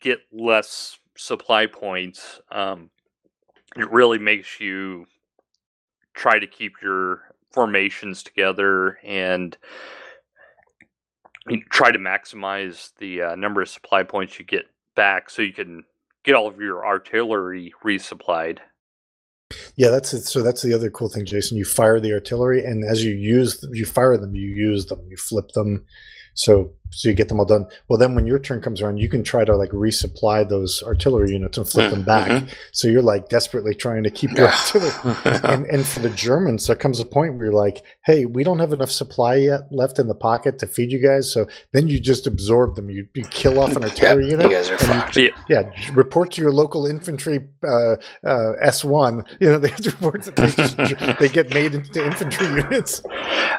get 0.00 0.20
less 0.32 0.98
supply 1.16 1.66
points. 1.66 2.40
Um, 2.50 2.90
it 3.76 3.90
really 3.90 4.18
makes 4.18 4.60
you 4.60 5.06
try 6.14 6.38
to 6.38 6.46
keep 6.46 6.74
your 6.82 7.22
formations 7.52 8.22
together 8.22 8.98
and 9.04 9.56
try 11.70 11.90
to 11.90 11.98
maximize 11.98 12.92
the 12.98 13.22
uh, 13.22 13.34
number 13.36 13.60
of 13.60 13.68
supply 13.68 14.02
points 14.02 14.38
you 14.38 14.44
get 14.44 14.64
back 14.96 15.28
so 15.28 15.42
you 15.42 15.52
can 15.52 15.84
get 16.24 16.34
all 16.34 16.46
of 16.46 16.58
your 16.58 16.86
artillery 16.86 17.72
resupplied. 17.84 18.58
Yeah, 19.76 19.90
that's 19.90 20.14
it. 20.14 20.22
So 20.22 20.42
that's 20.42 20.62
the 20.62 20.72
other 20.72 20.90
cool 20.90 21.08
thing, 21.08 21.26
Jason. 21.26 21.58
You 21.58 21.64
fire 21.64 22.00
the 22.00 22.12
artillery, 22.12 22.64
and 22.64 22.82
as 22.84 23.04
you 23.04 23.12
use, 23.12 23.64
you 23.72 23.84
fire 23.84 24.16
them, 24.16 24.34
you 24.34 24.48
use 24.48 24.86
them, 24.86 25.06
you 25.08 25.16
flip 25.16 25.50
them, 25.50 25.84
so 26.34 26.72
so 26.90 27.08
you 27.08 27.14
get 27.16 27.28
them 27.28 27.40
all 27.40 27.44
done. 27.44 27.66
Well, 27.88 27.98
then 27.98 28.14
when 28.14 28.24
your 28.24 28.38
turn 28.38 28.60
comes 28.60 28.80
around, 28.80 28.98
you 28.98 29.08
can 29.08 29.24
try 29.24 29.44
to 29.44 29.56
like 29.56 29.70
resupply 29.70 30.48
those 30.48 30.80
artillery 30.84 31.32
units 31.32 31.58
and 31.58 31.68
flip 31.68 31.90
them 31.90 32.04
back. 32.04 32.30
Mhm. 32.30 32.48
So 32.70 32.86
you're 32.86 33.02
like 33.02 33.28
desperately 33.28 33.74
trying 33.74 34.04
to 34.04 34.12
keep 34.12 34.30
your 34.30 34.46
artillery. 34.46 34.92
and 35.42 35.66
and 35.66 35.84
for 35.84 35.98
the 35.98 36.10
Germans, 36.10 36.68
there 36.68 36.76
comes 36.76 37.00
a 37.00 37.04
point 37.04 37.34
where 37.34 37.46
you're 37.46 37.52
like, 37.54 37.82
"Hey, 38.04 38.26
we 38.26 38.44
don't 38.44 38.60
have 38.60 38.72
enough 38.72 38.92
supply 38.92 39.34
yet 39.36 39.62
left 39.72 39.98
in 39.98 40.06
the 40.06 40.14
pocket 40.14 40.60
to 40.60 40.68
feed 40.68 40.92
you 40.92 41.00
guys." 41.00 41.32
So 41.32 41.48
then 41.72 41.88
you 41.88 41.98
just 41.98 42.28
absorb 42.28 42.76
them. 42.76 42.88
You, 42.90 43.08
you 43.14 43.24
kill 43.24 43.58
off 43.58 43.74
an 43.74 43.82
Yep, 43.82 43.90
artillery 43.90 44.24
you 44.26 44.30
unit. 44.32 44.50
guys 44.52 44.70
are 44.70 44.74
and 44.74 44.82
you- 44.82 44.86
fucked. 44.88 45.16
Yeah, 45.16 45.28
Yeah, 45.48 45.90
report 45.94 46.30
to 46.32 46.42
your 46.42 46.52
local 46.52 46.86
infantry 46.86 47.40
uh, 47.64 47.96
uh, 48.24 48.52
S1. 48.64 49.26
You 49.40 49.48
know, 49.48 49.58
they 49.62 49.68
have 49.70 49.80
to 49.80 49.90
report 49.90 50.22
that 50.22 50.36
they, 50.36 50.50
just, 50.52 51.18
they 51.18 51.28
get 51.28 51.52
made 51.52 51.74
into 51.74 52.06
infantry 52.06 52.46
units. 52.46 53.02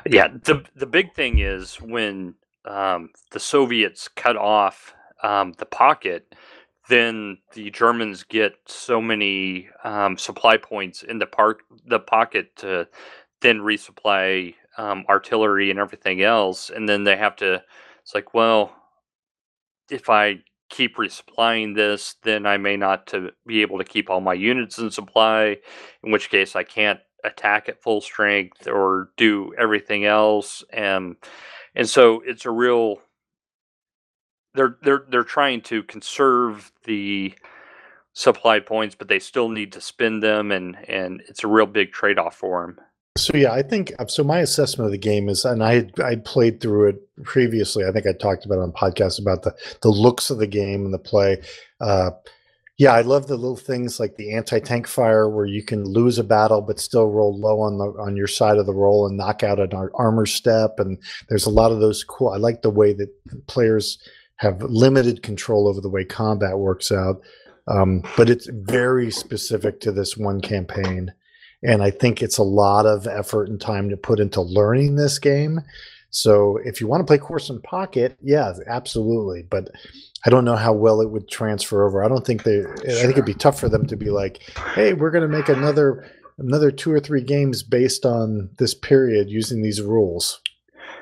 yeah. 0.10 0.30
The 0.44 0.64
the 0.74 0.86
big 0.86 1.14
thing 1.14 1.40
is 1.40 1.76
when 1.82 2.36
um, 2.66 3.10
the 3.32 3.40
Soviets 3.40 4.08
cut 4.08 4.38
off 4.38 4.94
um, 5.24 5.54
the 5.58 5.66
pocket, 5.66 6.36
then 6.90 7.38
the 7.54 7.72
Germans 7.72 8.24
get 8.24 8.54
so 8.68 9.02
many 9.02 9.70
um, 9.84 10.18
supply 10.18 10.58
points 10.58 11.04
in 11.04 11.20
the 11.20 11.26
park 11.26 11.64
the 11.88 12.00
pocket 12.00 12.56
to 12.58 12.88
then 13.42 13.60
resupply 13.60 14.54
um, 14.78 15.06
artillery 15.10 15.70
and 15.70 15.80
everything 15.80 16.22
else, 16.22 16.70
and 16.70 16.88
then 16.88 17.04
they 17.04 17.16
have 17.16 17.36
to. 17.38 17.64
It's 18.04 18.14
like, 18.14 18.36
well, 18.36 18.76
if 19.90 20.10
I 20.10 20.42
keep 20.70 20.98
resupplying 20.98 21.76
this, 21.76 22.16
then 22.24 22.46
I 22.46 22.58
may 22.58 22.78
not 22.78 23.08
to 23.08 23.32
be 23.48 23.62
able 23.62 23.78
to 23.80 23.84
keep 23.84 24.10
all 24.10 24.22
my 24.22 24.34
units 24.34 24.78
in 24.78 24.92
supply. 24.92 25.58
In 26.04 26.12
which 26.12 26.30
case, 26.30 26.56
I 26.56 26.64
can't 26.64 27.00
attack 27.24 27.68
at 27.68 27.82
full 27.82 28.02
strength 28.02 28.68
or 28.68 29.10
do 29.18 29.54
everything 29.58 30.06
else. 30.06 30.64
And 30.72 31.16
and 31.76 31.90
so 31.90 32.22
it's 32.26 32.46
a 32.46 32.52
real. 32.52 33.02
They're 34.54 34.78
they're 34.82 35.06
they're 35.10 35.24
trying 35.24 35.62
to 35.64 35.84
conserve 35.84 36.72
the 36.86 37.34
supply 38.14 38.60
points, 38.60 38.96
but 38.96 39.10
they 39.10 39.20
still 39.20 39.50
need 39.50 39.74
to 39.74 39.82
spend 39.82 40.24
them, 40.24 40.52
and 40.52 40.78
and 40.88 41.22
it's 41.28 41.44
a 41.44 41.48
real 41.48 41.66
big 41.66 41.92
trade 41.92 42.18
off 42.18 42.36
for 42.36 42.62
them. 42.62 42.80
So 43.18 43.38
yeah, 43.38 43.54
I 43.54 43.62
think 43.62 43.94
so. 44.08 44.24
My 44.24 44.40
assessment 44.40 44.88
of 44.88 44.92
the 44.92 44.98
game 44.98 45.30
is, 45.30 45.46
and 45.46 45.64
I 45.64 45.90
I 46.04 46.16
played 46.18 46.60
through 46.60 46.90
it 46.90 47.24
previously. 47.24 47.86
I 47.86 47.92
think 47.92 48.06
I 48.08 48.14
talked 48.14 48.46
about 48.46 48.60
on 48.60 48.72
podcast 48.72 49.20
about 49.20 49.44
the 49.44 49.54
the 49.82 49.90
looks 49.90 50.30
of 50.30 50.38
the 50.38 50.48
game 50.48 50.86
and 50.86 50.94
the 50.94 51.00
play. 51.00 51.42
Uh, 51.80 52.12
yeah, 52.78 52.94
I 52.94 53.02
love 53.02 53.28
the 53.28 53.38
little 53.38 53.56
things 53.56 54.00
like 54.00 54.18
the 54.18 54.34
anti 54.34 54.60
tank 54.60 54.88
fire, 54.88 55.30
where 55.30 55.46
you 55.46 55.64
can 55.64 55.86
lose 55.86 56.18
a 56.18 56.24
battle 56.24 56.62
but 56.62 56.80
still 56.80 57.10
roll 57.10 57.38
low 57.40 57.62
on 57.62 57.78
the 57.78 57.86
on 58.00 58.16
your 58.16 58.28
side 58.28 58.58
of 58.58 58.66
the 58.66 58.74
roll 58.74 59.08
and 59.08 59.18
knock 59.18 59.44
out 59.44 59.60
an 59.60 59.74
ar- 59.74 59.92
armor 59.96 60.26
step. 60.26 60.80
And 60.80 60.98
there's 61.30 61.46
a 61.46 61.52
lot 61.52 61.72
of 61.72 61.80
those 61.80 62.04
cool. 62.04 62.30
I 62.30 62.38
like 62.38 62.62
the 62.62 62.70
way 62.70 62.94
that 62.94 63.10
players 63.48 63.98
have 64.38 64.62
limited 64.62 65.24
control 65.24 65.68
over 65.68 65.80
the 65.80 65.90
way 65.90 66.04
combat 66.04 66.58
works 66.58 66.92
out, 66.92 67.22
um, 67.68 68.04
but 68.18 68.30
it's 68.30 68.50
very 68.52 69.10
specific 69.10 69.80
to 69.80 69.92
this 69.94 70.18
one 70.18 70.42
campaign 70.42 71.14
and 71.66 71.82
I 71.82 71.90
think 71.90 72.22
it's 72.22 72.38
a 72.38 72.44
lot 72.44 72.86
of 72.86 73.08
effort 73.08 73.50
and 73.50 73.60
time 73.60 73.90
to 73.90 73.98
put 73.98 74.20
into 74.20 74.42
learning 74.42 74.96
this 74.96 75.18
game. 75.18 75.62
So 76.12 76.58
if 76.64 76.80
you 76.80 76.88
want 76.88 77.02
to 77.02 77.06
play 77.06 77.18
Korsun 77.18 77.62
Pocket, 77.64 78.18
yeah, 78.22 78.54
absolutely. 78.68 79.44
But 79.50 79.70
I 80.26 80.30
don't 80.30 80.46
know 80.46 80.56
how 80.56 80.74
well 80.74 81.02
it 81.02 81.12
would 81.12 81.30
transfer 81.30 81.86
over. 81.86 82.04
I 82.04 82.08
don't 82.08 82.26
think 82.26 82.44
they. 82.44 82.62
I 82.62 83.02
think 83.02 83.12
it'd 83.12 83.26
be 83.26 83.34
tough 83.34 83.60
for 83.60 83.70
them 83.70 83.86
to 83.88 83.96
be 83.96 84.10
like, 84.10 84.42
"Hey, 84.74 84.94
we're 84.94 85.12
going 85.12 85.30
to 85.30 85.38
make 85.38 85.50
another 85.50 86.10
another 86.38 86.72
two 86.72 86.92
or 86.92 87.00
three 87.00 87.22
games 87.22 87.64
based 87.64 88.06
on 88.06 88.50
this 88.58 88.74
period 88.74 89.30
using 89.30 89.62
these 89.62 89.82
rules." 89.82 90.42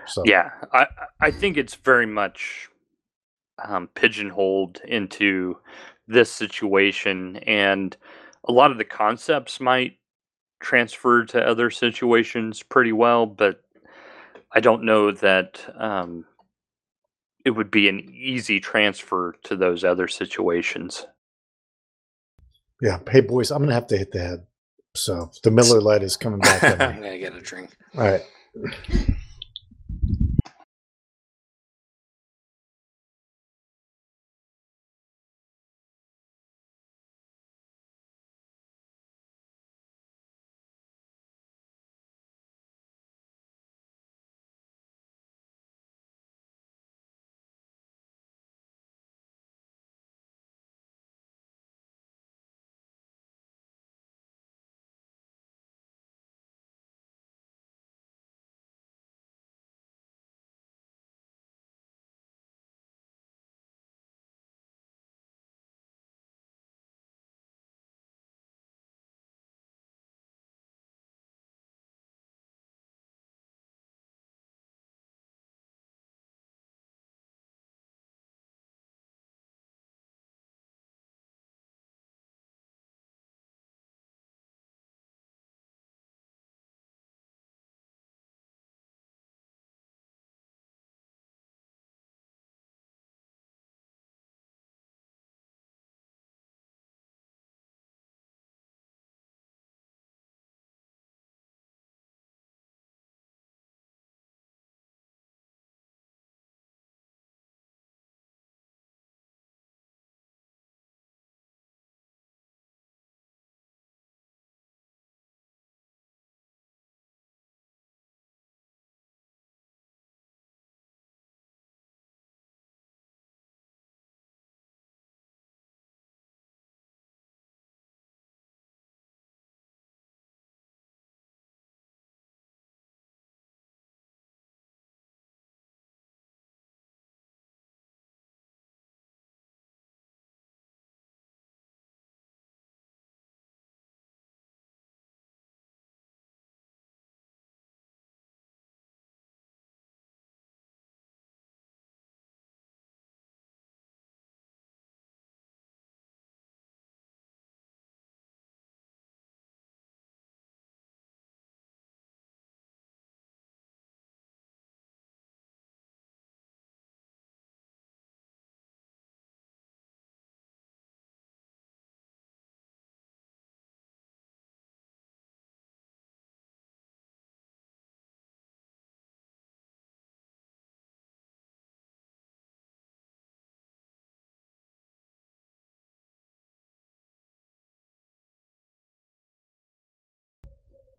So 0.07 0.23
Yeah, 0.25 0.49
I 0.73 0.87
I 1.21 1.31
think 1.31 1.57
it's 1.57 1.75
very 1.75 2.05
much 2.05 2.69
um, 3.63 3.87
pigeonholed 3.95 4.81
into 4.85 5.57
this 6.07 6.29
situation, 6.29 7.37
and 7.37 7.95
a 8.47 8.51
lot 8.51 8.71
of 8.71 8.77
the 8.77 8.85
concepts 8.85 9.61
might 9.61 9.97
transfer 10.59 11.25
to 11.25 11.45
other 11.45 11.69
situations 11.69 12.61
pretty 12.61 12.91
well, 12.91 13.25
but 13.25 13.63
I 14.51 14.59
don't 14.59 14.83
know 14.83 15.11
that 15.11 15.61
um, 15.77 16.25
it 17.45 17.51
would 17.51 17.71
be 17.71 17.89
an 17.89 17.99
easy 18.13 18.59
transfer 18.59 19.35
to 19.43 19.55
those 19.55 19.83
other 19.83 20.07
situations. 20.07 21.05
yeah. 22.81 22.99
Hey, 23.09 23.21
boys, 23.21 23.51
I'm 23.51 23.59
going 23.59 23.69
to 23.69 23.75
have 23.75 23.87
to 23.87 23.97
hit 23.97 24.11
the 24.11 24.19
head. 24.19 24.45
So 24.95 25.31
the 25.43 25.51
Miller 25.51 25.81
Lite 25.81 26.03
is 26.03 26.15
coming 26.15 26.39
back. 26.39 26.63
I'm 26.63 26.77
gonna 26.77 27.17
get 27.17 27.33
a 27.33 27.41
drink. 27.41 27.75
All 27.97 28.03
right. 28.03 28.21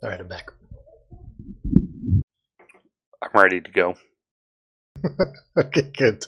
All 0.04 0.10
right, 0.10 0.20
I'm 0.20 0.28
back. 0.28 0.50
I'm 3.22 3.30
ready 3.34 3.60
to 3.62 3.70
go. 3.70 3.96
Okay, 5.56 5.90
good. 5.96 6.26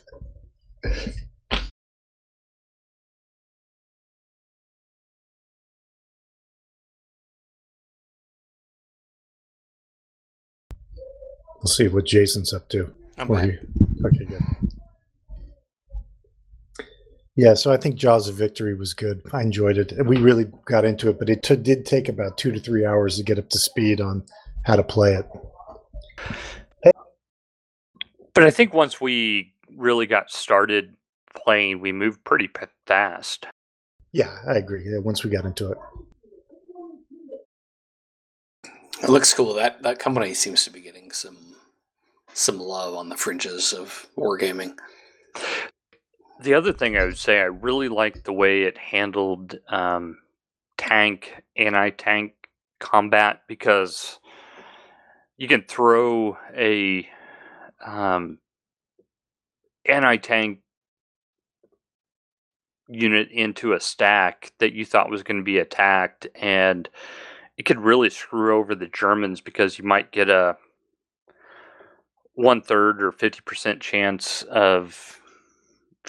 We'll 11.56 11.66
see 11.66 11.88
what 11.88 12.06
Jason's 12.06 12.54
up 12.54 12.68
to. 12.70 12.94
I'm 13.18 13.28
back. 13.28 13.50
Okay, 14.06 14.24
good. 14.24 14.45
Yeah, 17.36 17.52
so 17.52 17.70
I 17.70 17.76
think 17.76 17.96
Jaws 17.96 18.28
of 18.28 18.34
Victory 18.34 18.74
was 18.74 18.94
good. 18.94 19.20
I 19.30 19.42
enjoyed 19.42 19.76
it. 19.76 19.92
We 20.06 20.16
really 20.16 20.46
got 20.64 20.86
into 20.86 21.10
it, 21.10 21.18
but 21.18 21.28
it 21.28 21.42
t- 21.42 21.56
did 21.56 21.84
take 21.84 22.08
about 22.08 22.38
two 22.38 22.50
to 22.50 22.58
three 22.58 22.86
hours 22.86 23.18
to 23.18 23.22
get 23.22 23.38
up 23.38 23.50
to 23.50 23.58
speed 23.58 24.00
on 24.00 24.24
how 24.64 24.76
to 24.76 24.82
play 24.82 25.14
it. 25.14 25.26
But 28.32 28.44
I 28.44 28.50
think 28.50 28.72
once 28.72 29.00
we 29.00 29.54
really 29.76 30.06
got 30.06 30.30
started 30.30 30.94
playing, 31.34 31.80
we 31.80 31.92
moved 31.92 32.24
pretty 32.24 32.50
fast. 32.86 33.46
Yeah, 34.12 34.34
I 34.48 34.54
agree. 34.54 34.84
Yeah, 34.90 34.98
once 34.98 35.22
we 35.22 35.30
got 35.30 35.44
into 35.44 35.72
it. 35.72 35.78
It 39.02 39.10
looks 39.10 39.34
cool. 39.34 39.52
That 39.54 39.82
that 39.82 39.98
company 39.98 40.32
seems 40.32 40.64
to 40.64 40.70
be 40.70 40.80
getting 40.80 41.10
some 41.12 41.56
some 42.32 42.58
love 42.58 42.94
on 42.94 43.10
the 43.10 43.16
fringes 43.16 43.74
of 43.74 44.06
wargaming. 44.16 44.76
The 46.40 46.54
other 46.54 46.72
thing 46.72 46.96
I 46.96 47.04
would 47.04 47.18
say, 47.18 47.40
I 47.40 47.44
really 47.44 47.88
liked 47.88 48.24
the 48.24 48.32
way 48.32 48.64
it 48.64 48.76
handled 48.76 49.58
um, 49.68 50.18
tank, 50.76 51.42
anti 51.56 51.90
tank 51.90 52.34
combat 52.78 53.42
because 53.48 54.18
you 55.38 55.48
can 55.48 55.62
throw 55.62 56.36
a 56.54 57.08
um, 57.84 58.38
anti 59.86 60.16
tank 60.16 60.60
unit 62.88 63.30
into 63.30 63.72
a 63.72 63.80
stack 63.80 64.52
that 64.58 64.74
you 64.74 64.84
thought 64.84 65.10
was 65.10 65.22
going 65.22 65.38
to 65.38 65.44
be 65.44 65.58
attacked, 65.58 66.26
and 66.34 66.88
it 67.56 67.64
could 67.64 67.80
really 67.80 68.10
screw 68.10 68.58
over 68.58 68.74
the 68.74 68.88
Germans 68.88 69.40
because 69.40 69.78
you 69.78 69.84
might 69.84 70.12
get 70.12 70.28
a 70.28 70.58
one 72.34 72.60
third 72.60 73.02
or 73.02 73.10
50% 73.10 73.80
chance 73.80 74.42
of 74.42 75.18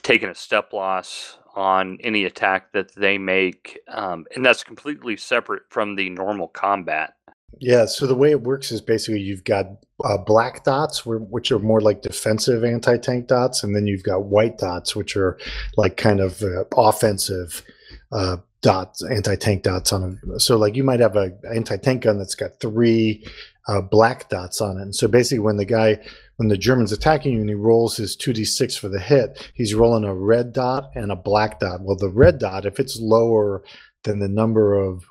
taking 0.01 0.29
a 0.29 0.35
step 0.35 0.73
loss 0.73 1.37
on 1.55 1.97
any 2.01 2.25
attack 2.25 2.71
that 2.73 2.93
they 2.95 3.17
make. 3.17 3.79
Um, 3.87 4.25
and 4.35 4.45
that's 4.45 4.63
completely 4.63 5.17
separate 5.17 5.63
from 5.69 5.95
the 5.95 6.09
normal 6.09 6.47
combat. 6.47 7.13
Yeah, 7.59 7.85
so 7.85 8.05
the 8.05 8.15
way 8.15 8.31
it 8.31 8.41
works 8.41 8.71
is 8.71 8.81
basically 8.81 9.21
you've 9.21 9.43
got 9.43 9.65
uh, 10.03 10.17
black 10.17 10.63
dots, 10.63 11.05
which 11.05 11.51
are 11.51 11.59
more 11.59 11.81
like 11.81 12.01
defensive 12.01 12.63
anti 12.63 12.97
tank 12.97 13.27
dots, 13.27 13.63
and 13.63 13.75
then 13.75 13.87
you've 13.87 14.03
got 14.03 14.25
white 14.25 14.57
dots, 14.59 14.95
which 14.95 15.15
are 15.15 15.39
like 15.75 15.97
kind 15.97 16.19
of 16.19 16.43
uh, 16.43 16.65
offensive 16.75 17.63
uh, 18.11 18.37
dots, 18.61 19.03
anti 19.03 19.35
tank 19.35 19.63
dots 19.63 19.93
on 19.93 20.01
them. 20.01 20.39
So, 20.39 20.57
like 20.57 20.75
you 20.75 20.83
might 20.83 20.99
have 20.99 21.15
a 21.15 21.31
anti 21.53 21.77
tank 21.77 22.03
gun 22.03 22.17
that's 22.17 22.35
got 22.35 22.59
three 22.59 23.25
uh, 23.67 23.81
black 23.81 24.29
dots 24.29 24.61
on 24.61 24.77
it. 24.77 24.81
And 24.81 24.95
so, 24.95 25.07
basically, 25.07 25.39
when 25.39 25.57
the 25.57 25.65
guy, 25.65 25.99
when 26.37 26.49
the 26.49 26.57
German's 26.57 26.91
attacking 26.91 27.33
you 27.33 27.41
and 27.41 27.49
he 27.49 27.55
rolls 27.55 27.97
his 27.97 28.17
2d6 28.17 28.77
for 28.77 28.89
the 28.89 28.99
hit, 28.99 29.51
he's 29.53 29.75
rolling 29.75 30.03
a 30.03 30.15
red 30.15 30.53
dot 30.53 30.91
and 30.95 31.11
a 31.11 31.15
black 31.15 31.59
dot. 31.59 31.81
Well, 31.81 31.97
the 31.97 32.09
red 32.09 32.39
dot, 32.39 32.65
if 32.65 32.79
it's 32.79 32.99
lower 32.99 33.63
than 34.03 34.19
the 34.19 34.29
number 34.29 34.75
of 34.75 35.05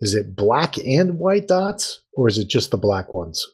is 0.00 0.14
it 0.14 0.36
black 0.36 0.76
and 0.78 1.18
white 1.18 1.48
dots 1.48 2.02
or 2.14 2.28
is 2.28 2.38
it 2.38 2.48
just 2.48 2.70
the 2.70 2.76
black 2.76 3.14
ones 3.14 3.46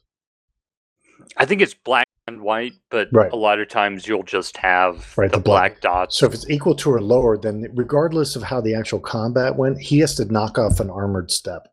I 1.37 1.45
think 1.45 1.61
it's 1.61 1.75
black 1.75 2.08
and 2.29 2.41
white, 2.43 2.75
but 2.91 3.09
Right. 3.13 3.33
a 3.33 3.37
lot 3.37 3.59
of 3.61 3.69
times 3.69 4.07
you'll 4.07 4.23
just 4.23 4.57
have 4.59 5.13
Right, 5.17 5.31
the, 5.31 5.39
the 5.39 5.43
black. 5.43 5.73
black, 5.73 5.81
dots. 5.81 6.19
so 6.19 6.27
if 6.27 6.35
it's 6.35 6.49
equal 6.49 6.75
to 6.77 6.91
or 6.91 7.01
lower 7.01 7.37
then 7.37 7.67
regardless 7.75 8.37
of 8.37 8.43
how 8.45 8.61
the 8.61 8.75
actual 8.75 9.01
combat 9.01 9.57
went 9.57 9.79
he 9.81 9.99
has 9.99 10.15
to 10.17 10.25
knock 10.27 10.59
off 10.59 10.79
an 10.81 10.91
armored 10.91 11.31
step 11.31 11.69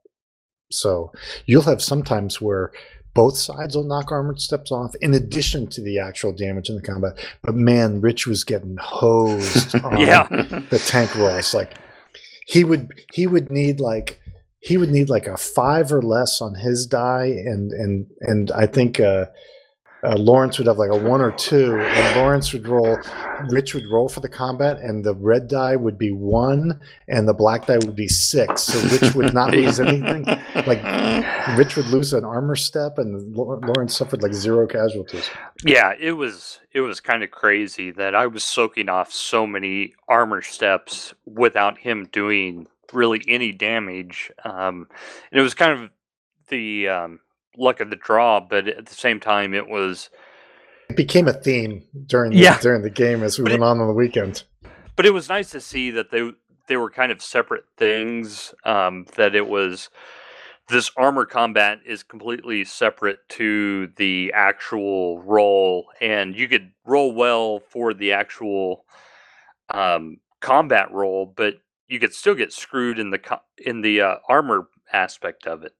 so 0.71 1.11
you'll 1.45 1.61
have 1.61 1.81
sometimes 1.81 2.41
where 2.41 2.71
both 3.13 3.37
sides 3.37 3.75
will 3.75 3.83
knock 3.83 4.11
armored 4.11 4.41
steps 4.41 4.71
off 4.71 4.93
in 5.01 5.13
addition 5.13 5.67
to 5.67 5.81
the 5.81 5.99
actual 5.99 6.33
damage 6.33 6.69
in 6.69 6.75
the 6.75 6.81
combat 6.81 7.13
but 7.43 7.55
man 7.55 8.01
rich 8.01 8.25
was 8.27 8.43
getting 8.43 8.75
hosed 8.81 9.75
on 9.83 9.97
Yeah. 9.99 10.27
the 10.71 10.81
tank 10.87 11.15
rolls 11.15 11.53
like 11.53 11.73
he 12.47 12.63
would 12.63 12.89
he 13.13 13.27
would 13.27 13.51
need 13.51 13.79
like 13.79 14.19
he 14.59 14.77
would 14.77 14.89
need 14.91 15.09
like 15.09 15.27
a 15.27 15.37
five 15.37 15.91
or 15.93 16.01
less 16.01 16.41
on 16.41 16.55
his 16.55 16.87
die 16.87 17.25
and 17.25 17.71
and 17.71 18.07
and 18.21 18.51
i 18.51 18.65
think 18.65 18.99
uh 18.99 19.25
uh, 20.05 20.15
Lawrence 20.17 20.57
would 20.57 20.67
have 20.67 20.77
like 20.77 20.91
a 20.91 20.97
one 20.97 21.21
or 21.21 21.31
two, 21.31 21.77
and 21.79 22.17
Lawrence 22.17 22.53
would 22.53 22.67
roll. 22.67 22.97
Rich 23.49 23.73
would 23.73 23.85
roll 23.89 24.07
for 24.07 24.19
the 24.19 24.29
combat, 24.29 24.77
and 24.79 25.03
the 25.03 25.15
red 25.15 25.47
die 25.47 25.75
would 25.75 25.97
be 25.97 26.11
one, 26.11 26.79
and 27.07 27.27
the 27.27 27.33
black 27.33 27.65
die 27.65 27.77
would 27.77 27.95
be 27.95 28.07
six. 28.07 28.63
So 28.63 28.79
Rich 28.87 29.15
would 29.15 29.33
not 29.33 29.51
lose 29.55 29.79
anything. 29.79 30.25
Like 30.65 30.83
Rich 31.57 31.75
would 31.75 31.87
lose 31.87 32.13
an 32.13 32.23
armor 32.23 32.55
step, 32.55 32.97
and 32.97 33.35
Lawrence 33.35 33.97
suffered 33.97 34.21
like 34.21 34.33
zero 34.33 34.67
casualties. 34.67 35.29
yeah, 35.63 35.93
it 35.99 36.13
was 36.13 36.59
it 36.71 36.81
was 36.81 36.99
kind 36.99 37.23
of 37.23 37.31
crazy 37.31 37.91
that 37.91 38.15
I 38.15 38.27
was 38.27 38.43
soaking 38.43 38.89
off 38.89 39.11
so 39.11 39.47
many 39.47 39.93
armor 40.07 40.41
steps 40.41 41.13
without 41.25 41.77
him 41.77 42.07
doing 42.11 42.67
really 42.93 43.23
any 43.27 43.51
damage. 43.51 44.31
Um, 44.43 44.87
and 45.31 45.39
it 45.39 45.43
was 45.43 45.53
kind 45.53 45.71
of 45.71 45.89
the 46.49 46.87
um, 46.89 47.19
luck 47.57 47.79
of 47.79 47.89
the 47.89 47.95
draw, 47.95 48.39
but 48.39 48.67
at 48.67 48.85
the 48.85 48.95
same 48.95 49.19
time, 49.19 49.53
it 49.53 49.67
was 49.67 50.09
It 50.89 50.95
became 50.95 51.27
a 51.27 51.33
theme 51.33 51.83
during 52.05 52.31
the, 52.31 52.37
Yeah. 52.37 52.59
during 52.59 52.81
the 52.81 52.89
game 52.89 53.23
as 53.23 53.37
we 53.37 53.43
But 53.43 53.51
went 53.53 53.63
on 53.63 53.79
on 53.81 53.87
the 53.87 53.93
weekend. 53.93 54.43
but 54.95 55.05
it 55.05 55.13
was 55.13 55.29
nice 55.29 55.49
to 55.51 55.61
see 55.61 55.91
that 55.91 56.11
they 56.11 56.31
they 56.67 56.77
were 56.77 56.89
kind 56.89 57.11
of 57.11 57.21
separate 57.21 57.65
things. 57.77 58.53
Um, 58.63 59.05
that 59.15 59.35
it 59.35 59.47
was 59.47 59.89
this 60.67 60.89
armor 60.97 61.25
combat 61.25 61.79
is 61.85 62.01
completely 62.01 62.65
separate 62.65 63.19
to 63.29 63.87
the 63.97 64.31
actual 64.33 65.21
roll, 65.21 65.85
and 66.01 66.35
you 66.35 66.47
could 66.47 66.71
roll 66.85 67.11
well 67.13 67.59
for 67.69 67.93
the 67.93 68.13
actual 68.13 68.85
um, 69.69 70.17
combat 70.41 70.91
roll, 70.91 71.25
but 71.25 71.55
you 71.87 71.99
could 71.99 72.13
still 72.13 72.33
get 72.33 72.51
screwed 72.51 72.97
in 72.97 73.11
the 73.11 73.19
co- 73.19 73.41
in 73.57 73.81
the 73.81 74.01
uh, 74.01 74.15
armor 74.27 74.67
aspect 74.91 75.45
of 75.45 75.63
it. 75.63 75.73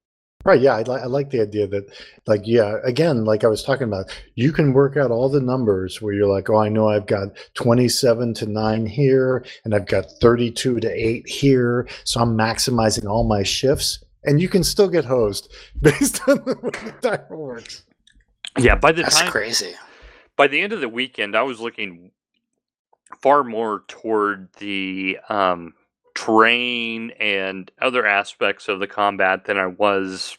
Right. 0.45 0.61
Yeah. 0.61 0.75
I, 0.75 0.83
li- 0.83 1.01
I 1.01 1.07
like 1.07 1.31
the 1.31 1.41
idea 1.41 1.67
that, 1.67 1.85
like, 2.27 2.41
yeah, 2.45 2.75
again, 2.85 3.25
like 3.25 3.43
I 3.43 3.47
was 3.47 3.63
talking 3.63 3.87
about, 3.87 4.05
you 4.35 4.51
can 4.53 4.73
work 4.73 4.95
out 4.95 5.09
all 5.11 5.27
the 5.27 5.41
numbers 5.41 6.01
where 6.01 6.13
you're 6.13 6.27
like, 6.33 6.49
oh, 6.49 6.57
I 6.57 6.69
know 6.69 6.87
I've 6.87 7.07
got 7.07 7.29
27 7.55 8.33
to 8.35 8.45
9 8.45 8.85
here, 8.85 9.43
and 9.63 9.73
I've 9.73 9.87
got 9.87 10.05
32 10.21 10.79
to 10.79 10.87
8 10.89 11.27
here. 11.27 11.87
So 12.03 12.21
I'm 12.21 12.37
maximizing 12.37 13.09
all 13.09 13.27
my 13.27 13.41
shifts. 13.41 14.03
And 14.23 14.39
you 14.39 14.47
can 14.47 14.63
still 14.63 14.87
get 14.87 15.03
hosed 15.05 15.51
based 15.81 16.21
on 16.27 16.37
the 16.45 16.55
way 16.61 16.71
the 16.83 16.91
timer 17.01 17.37
works. 17.37 17.83
Yeah, 18.57 18.75
by 18.75 18.91
the 18.91 19.01
That's 19.01 19.19
time 19.19 19.31
crazy. 19.31 19.73
by 20.37 20.47
the 20.47 20.61
end 20.61 20.73
of 20.73 20.79
the 20.79 20.89
weekend, 20.89 21.35
I 21.35 21.41
was 21.43 21.59
looking 21.59 22.11
far 23.21 23.43
more 23.43 23.83
toward 23.87 24.49
the 24.59 25.17
um, 25.29 25.73
terrain 26.15 27.11
and 27.19 27.69
other 27.81 28.05
aspects 28.05 28.67
of 28.67 28.79
the 28.79 28.87
combat 28.87 29.45
than 29.45 29.57
I 29.57 29.67
was 29.67 30.37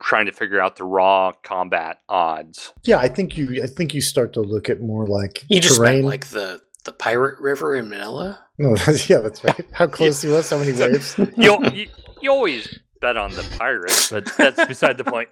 trying 0.00 0.26
to 0.26 0.32
figure 0.32 0.60
out 0.60 0.76
the 0.76 0.84
raw 0.84 1.32
combat 1.42 2.00
odds. 2.08 2.72
Yeah. 2.84 2.98
I 2.98 3.08
think 3.08 3.36
you, 3.36 3.62
I 3.62 3.66
think 3.66 3.92
you 3.94 4.00
start 4.00 4.32
to 4.34 4.40
look 4.40 4.68
at 4.70 4.80
more 4.80 5.06
like 5.06 5.44
You 5.48 5.60
just 5.60 5.76
terrain. 5.78 5.96
meant 5.96 6.04
like 6.06 6.26
the 6.28 6.60
the 6.84 6.92
pirate 6.92 7.40
river 7.40 7.74
in 7.74 7.88
Manila. 7.88 8.38
no, 8.58 8.76
that's, 8.86 9.10
yeah, 9.10 9.18
that's 9.18 9.42
right. 9.42 9.66
How 9.72 9.86
close 9.88 10.22
he 10.22 10.28
was, 10.28 10.48
how 10.48 10.58
many 10.58 10.72
waves. 10.78 11.18
You, 11.36 11.58
you, 11.72 11.88
you 12.22 12.30
always 12.30 12.78
bet 13.00 13.16
on 13.16 13.32
the 13.32 13.42
pirates, 13.58 14.10
but 14.10 14.24
that's 14.36 14.64
beside 14.66 14.96
the 14.96 15.02
point. 15.04 15.28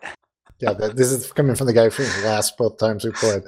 Yeah. 0.58 0.72
That, 0.72 0.96
this 0.96 1.12
is 1.12 1.30
coming 1.32 1.54
from 1.54 1.68
the 1.68 1.72
guy 1.72 1.90
from 1.90 2.06
the 2.06 2.22
last 2.24 2.56
both 2.56 2.78
times 2.78 3.04
we 3.04 3.12
played. 3.12 3.42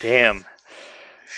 Damn. 0.00 0.44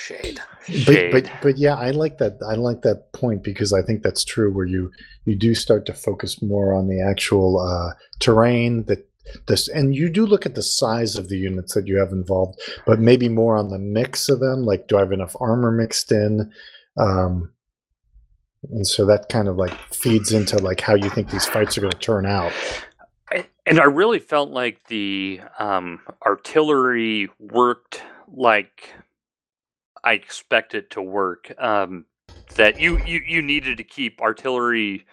Shade. 0.04 0.40
but 0.86 1.10
but 1.12 1.30
but 1.42 1.58
yeah 1.58 1.74
i 1.74 1.90
like 1.90 2.18
that 2.18 2.38
i 2.46 2.54
like 2.54 2.82
that 2.82 3.12
point 3.12 3.42
because 3.42 3.72
i 3.72 3.80
think 3.80 4.02
that's 4.02 4.24
true 4.24 4.52
where 4.52 4.66
you 4.66 4.90
you 5.24 5.34
do 5.34 5.54
start 5.54 5.86
to 5.86 5.94
focus 5.94 6.42
more 6.42 6.74
on 6.74 6.88
the 6.88 7.00
actual 7.00 7.58
uh 7.58 7.94
terrain 8.18 8.84
that 8.84 9.08
this 9.46 9.68
and 9.68 9.94
you 9.96 10.10
do 10.10 10.26
look 10.26 10.44
at 10.44 10.54
the 10.54 10.62
size 10.62 11.16
of 11.16 11.28
the 11.28 11.38
units 11.38 11.74
that 11.74 11.86
you 11.86 11.96
have 11.96 12.12
involved 12.12 12.60
but 12.86 13.00
maybe 13.00 13.28
more 13.28 13.56
on 13.56 13.70
the 13.70 13.78
mix 13.78 14.28
of 14.28 14.40
them 14.40 14.64
like 14.64 14.88
do 14.88 14.96
i 14.96 15.00
have 15.00 15.12
enough 15.12 15.34
armor 15.40 15.70
mixed 15.70 16.12
in? 16.12 16.52
Um 16.98 17.50
and 18.70 18.86
so 18.86 19.04
that 19.06 19.28
kind 19.28 19.48
of 19.48 19.56
like 19.56 19.76
feeds 19.92 20.32
into 20.32 20.58
like 20.58 20.80
how 20.80 20.94
you 20.94 21.10
think 21.10 21.30
these 21.30 21.46
fights 21.46 21.76
are 21.76 21.80
going 21.80 21.92
to 21.92 21.98
turn 21.98 22.26
out. 22.26 22.52
And 23.66 23.80
I 23.80 23.84
really 23.84 24.18
felt 24.18 24.50
like 24.50 24.86
the 24.88 25.40
um, 25.58 26.00
artillery 26.24 27.30
worked 27.38 28.02
like 28.28 28.90
I 30.04 30.14
expect 30.14 30.74
it 30.74 30.90
to 30.92 31.02
work. 31.02 31.52
Um, 31.58 32.06
that 32.56 32.78
you, 32.80 33.00
you 33.06 33.20
you 33.26 33.42
needed 33.42 33.78
to 33.78 33.84
keep 33.84 34.20
artillery 34.20 35.06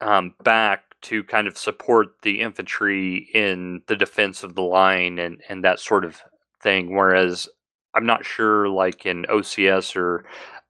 um, 0.00 0.34
back 0.42 0.84
to 1.02 1.24
kind 1.24 1.46
of 1.48 1.56
support 1.58 2.08
the 2.22 2.40
infantry 2.40 3.28
in 3.34 3.82
the 3.86 3.96
defense 3.96 4.42
of 4.42 4.54
the 4.54 4.62
line 4.62 5.18
and 5.18 5.42
and 5.48 5.64
that 5.64 5.80
sort 5.80 6.04
of 6.04 6.20
thing. 6.62 6.94
Whereas 6.96 7.48
I'm 7.94 8.06
not 8.06 8.24
sure, 8.24 8.68
like 8.68 9.06
in 9.06 9.24
OCS 9.24 9.96
or 9.96 10.24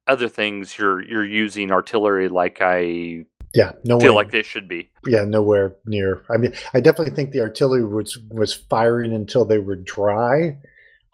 other 0.07 0.29
things, 0.29 0.79
you're 0.79 1.03
you're 1.03 1.27
using 1.27 1.73
artillery 1.73 2.29
like 2.29 2.59
I 2.61 3.27
Yeah, 3.55 3.73
no 3.85 3.99
feel 4.01 4.15
like 4.15 4.31
they 4.31 4.43
should 4.43 4.69
be. 4.69 4.91
yeah, 5.07 5.25
nowhere 5.25 5.77
near. 5.87 6.25
I 6.31 6.37
mean, 6.37 6.55
I 6.75 6.81
definitely 6.81 7.15
think 7.15 7.33
the 7.33 7.41
artillery 7.41 7.85
was 7.85 8.19
was 8.31 8.55
firing 8.55 9.13
until 9.15 9.45
they 9.45 9.59
were 9.59 9.77
dry 9.77 10.59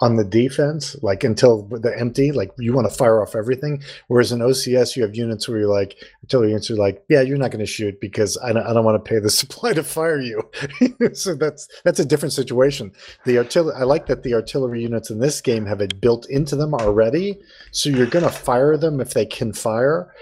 on 0.01 0.17
the 0.17 0.25
defense, 0.25 0.95
like 1.03 1.25
until 1.25 1.63
they're 1.81 1.97
empty. 1.97 2.31
Like 2.31 2.51
you 2.59 2.73
want 2.73 2.91
to 2.91 2.95
fire 2.95 3.23
off 3.23 3.35
everything. 3.35 3.83
Whereas 4.09 4.31
in 4.31 4.41
OCS, 4.41 4.95
you 4.95 5.03
have 5.03 5.17
units 5.17 5.49
where 5.49 5.59
you're 5.59 5.69
like 5.69 5.97
artillery 6.23 6.49
units 6.49 6.71
are 6.71 6.77
like, 6.77 7.03
yeah, 7.09 7.23
you're 7.23 7.39
not 7.39 7.51
going 7.51 7.65
to 7.65 7.67
shoot 7.67 7.99
because 8.01 8.37
I 8.43 8.53
don't, 8.53 8.67
I 8.67 8.75
don't 8.75 8.85
want 8.85 9.03
to 9.03 9.09
pay 9.09 9.19
the 9.19 9.31
supply 9.43 9.73
to 9.73 9.83
fire 9.83 10.21
you. 10.21 10.43
so 11.15 11.35
that's 11.35 11.69
that's 11.85 12.01
a 12.01 12.05
different 12.05 12.35
situation. 12.35 12.93
The 13.25 13.39
artillery, 13.39 13.77
I 13.77 13.85
like 13.85 14.07
that 14.07 14.23
the 14.23 14.35
artillery 14.35 14.83
units 14.83 15.11
in 15.11 15.19
this 15.19 15.41
game 15.41 15.65
have 15.67 15.81
it 15.81 16.01
built 16.01 16.29
into 16.29 16.57
them 16.57 16.75
already. 16.75 17.39
So 17.73 17.89
you're 17.89 18.07
going 18.07 18.25
to 18.25 18.31
fire 18.31 18.77
them 18.77 19.01
if 19.01 19.15
they 19.15 19.27
can 19.27 19.53
fire. 19.53 20.13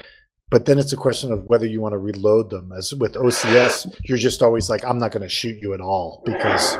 But 0.51 0.67
then 0.67 0.79
it's 0.79 0.93
a 0.93 0.97
question 0.97 1.33
of 1.33 1.43
whether 1.47 1.67
you 1.67 1.81
want 1.81 1.95
to 1.95 1.99
reload 1.99 2.51
them. 2.51 2.71
As 2.71 2.95
with 2.95 3.15
OCS, 3.15 3.93
you're 4.05 4.19
just 4.19 4.41
always 4.41 4.71
like, 4.71 4.85
I'm 4.85 4.99
not 4.99 5.11
going 5.11 5.23
to 5.23 5.29
shoot 5.29 5.61
you 5.61 5.75
at 5.75 5.81
all 5.81 6.23
because 6.25 6.77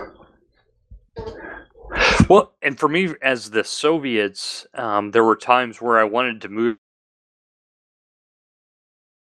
Well, 2.29 2.55
and 2.63 2.79
for 2.79 2.89
me, 2.89 3.15
as 3.23 3.51
the 3.51 3.65
Soviets, 3.65 4.67
um, 4.75 5.11
there 5.11 5.25
were 5.25 5.37
times 5.37 5.81
where 5.83 5.99
I 5.99 6.05
wanted 6.05 6.41
to 6.43 6.49
move 6.49 6.77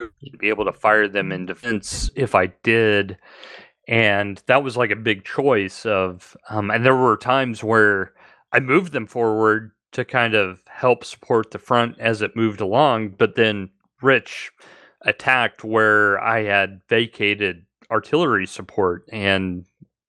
to 0.00 0.38
be 0.38 0.48
able 0.48 0.64
to 0.66 0.72
fire 0.72 1.08
them 1.08 1.32
in 1.32 1.46
defense 1.46 2.10
if 2.14 2.34
I 2.34 2.48
did, 2.62 3.18
and 3.88 4.42
that 4.46 4.62
was 4.62 4.76
like 4.76 4.90
a 4.90 4.96
big 4.96 5.24
choice 5.24 5.86
of. 5.86 6.36
Um, 6.50 6.70
and 6.70 6.84
there 6.84 6.96
were 6.96 7.16
times 7.16 7.64
where 7.64 8.12
I 8.52 8.60
moved 8.60 8.92
them 8.92 9.06
forward 9.06 9.72
to 9.92 10.04
kind 10.04 10.34
of 10.34 10.62
help 10.68 11.04
support 11.04 11.50
the 11.50 11.58
front 11.58 11.98
as 11.98 12.22
it 12.22 12.36
moved 12.36 12.60
along, 12.60 13.10
but 13.18 13.34
then 13.36 13.70
Rich 14.02 14.52
attacked 15.02 15.64
where 15.64 16.20
I 16.20 16.42
had 16.44 16.80
vacated 16.88 17.64
artillery 17.90 18.46
support, 18.46 19.04
and 19.12 19.64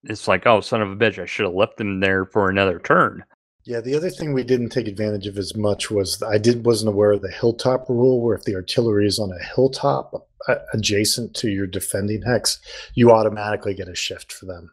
it's 0.08 0.28
like, 0.28 0.46
oh, 0.46 0.62
son 0.62 0.82
of 0.82 0.90
a 0.90 0.96
bitch, 0.96 1.22
I 1.22 1.26
should 1.26 1.46
have 1.46 1.54
left 1.54 1.78
them 1.78 2.00
there 2.00 2.26
for 2.26 2.50
another 2.50 2.80
turn. 2.80 3.24
Yeah, 3.64 3.82
the 3.82 3.96
other 3.96 4.10
thing 4.10 4.32
we 4.32 4.46
didn't 4.46 4.70
take 4.70 4.88
advantage 4.88 5.28
of 5.28 5.38
as 5.38 5.54
much 5.54 5.92
was 5.92 6.24
I 6.24 6.38
did 6.38 6.66
wasn't 6.66 6.94
aware 6.94 7.12
of 7.12 7.22
the 7.22 7.30
hilltop 7.30 7.90
rule, 7.90 8.22
where 8.22 8.36
if 8.36 8.46
the 8.46 8.56
artillery 8.56 9.06
is 9.06 9.20
on 9.20 9.30
a 9.30 9.44
hilltop 9.56 10.30
adjacent 10.74 11.36
to 11.36 11.50
your 11.50 11.68
defending 11.68 12.22
hex, 12.22 12.60
you 12.94 13.12
automatically 13.12 13.74
get 13.74 13.90
a 13.90 13.96
shift 13.96 14.32
for 14.32 14.46
them. 14.46 14.72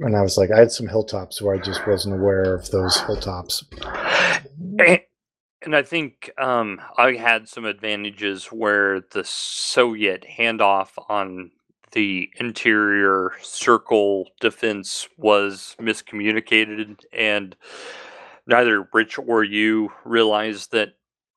And 0.00 0.14
I 0.14 0.20
was 0.20 0.36
like, 0.36 0.50
I 0.50 0.58
had 0.58 0.72
some 0.72 0.88
hilltops 0.88 1.40
where 1.40 1.54
I 1.54 1.58
just 1.58 1.86
wasn't 1.86 2.16
aware 2.16 2.54
of 2.54 2.70
those 2.70 3.00
hilltops. 3.00 3.64
And, 4.78 5.00
and 5.62 5.74
I 5.74 5.82
think 5.82 6.30
um, 6.36 6.80
I 6.98 7.12
had 7.12 7.48
some 7.48 7.64
advantages 7.64 8.46
where 8.46 9.00
the 9.12 9.24
Soviet 9.24 10.26
handoff 10.38 10.90
on 11.08 11.50
the 11.94 12.30
interior 12.38 13.32
circle 13.40 14.28
defense 14.40 15.08
was 15.16 15.74
miscommunicated, 15.80 16.98
and 17.12 17.56
neither 18.46 18.86
Rich 18.92 19.18
or 19.18 19.44
you 19.44 19.90
realized 20.04 20.72
that 20.72 20.90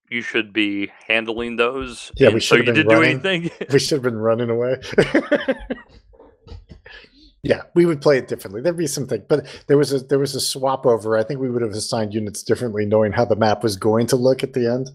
you 0.10 0.22
should 0.22 0.52
be 0.52 0.92
handling 1.08 1.56
those. 1.56 2.12
Yeah, 2.18 2.30
we 2.30 2.36
and 2.36 2.44
so 2.44 2.58
should 2.58 2.68
you 2.68 2.74
have 2.74 2.76
been 2.76 2.88
didn't 2.88 2.90
do 2.90 3.02
running. 3.02 3.42
anything. 3.42 3.68
we 3.72 3.80
should 3.80 3.96
have 3.96 4.04
been 4.04 4.18
running 4.18 4.50
away. 4.50 4.76
yeah, 7.44 7.62
we 7.76 7.86
would 7.86 8.02
play 8.02 8.18
it 8.18 8.28
differently. 8.28 8.62
There'd 8.62 8.78
be 8.78 8.88
something, 8.88 9.24
but 9.30 9.46
there 9.68 9.78
was 9.78 9.94
a 9.94 10.00
there 10.00 10.20
was 10.20 10.36
a 10.36 10.42
swap 10.42 10.86
over. 10.86 11.18
I 11.18 11.24
think 11.24 11.40
we 11.40 11.50
would 11.50 11.62
have 11.62 11.72
assigned 11.72 12.14
units 12.14 12.44
differently, 12.44 12.86
knowing 12.86 13.12
how 13.12 13.26
the 13.26 13.36
map 13.36 13.64
was 13.64 13.76
going 13.76 14.08
to 14.08 14.16
look 14.16 14.44
at 14.44 14.54
the 14.54 14.72
end. 14.72 14.90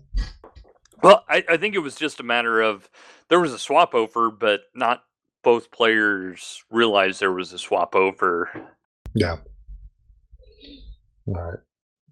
Well, 1.03 1.25
I, 1.29 1.45
I 1.49 1.57
think 1.57 1.75
it 1.75 1.81
was 1.81 1.97
just 1.97 2.21
a 2.21 2.23
matter 2.23 2.61
of 2.61 2.89
there 3.29 3.41
was 3.41 3.53
a 3.53 3.59
swap 3.59 3.95
over, 3.95 4.31
but 4.31 4.63
not 4.75 5.03
both 5.43 5.71
players 5.71 6.63
realized 6.71 7.21
there 7.21 7.33
was 7.33 7.53
a 7.53 7.59
swap 7.59 7.95
over. 7.95 8.51
Yeah. 9.15 9.37
All 11.29 11.35
right. 11.35 11.59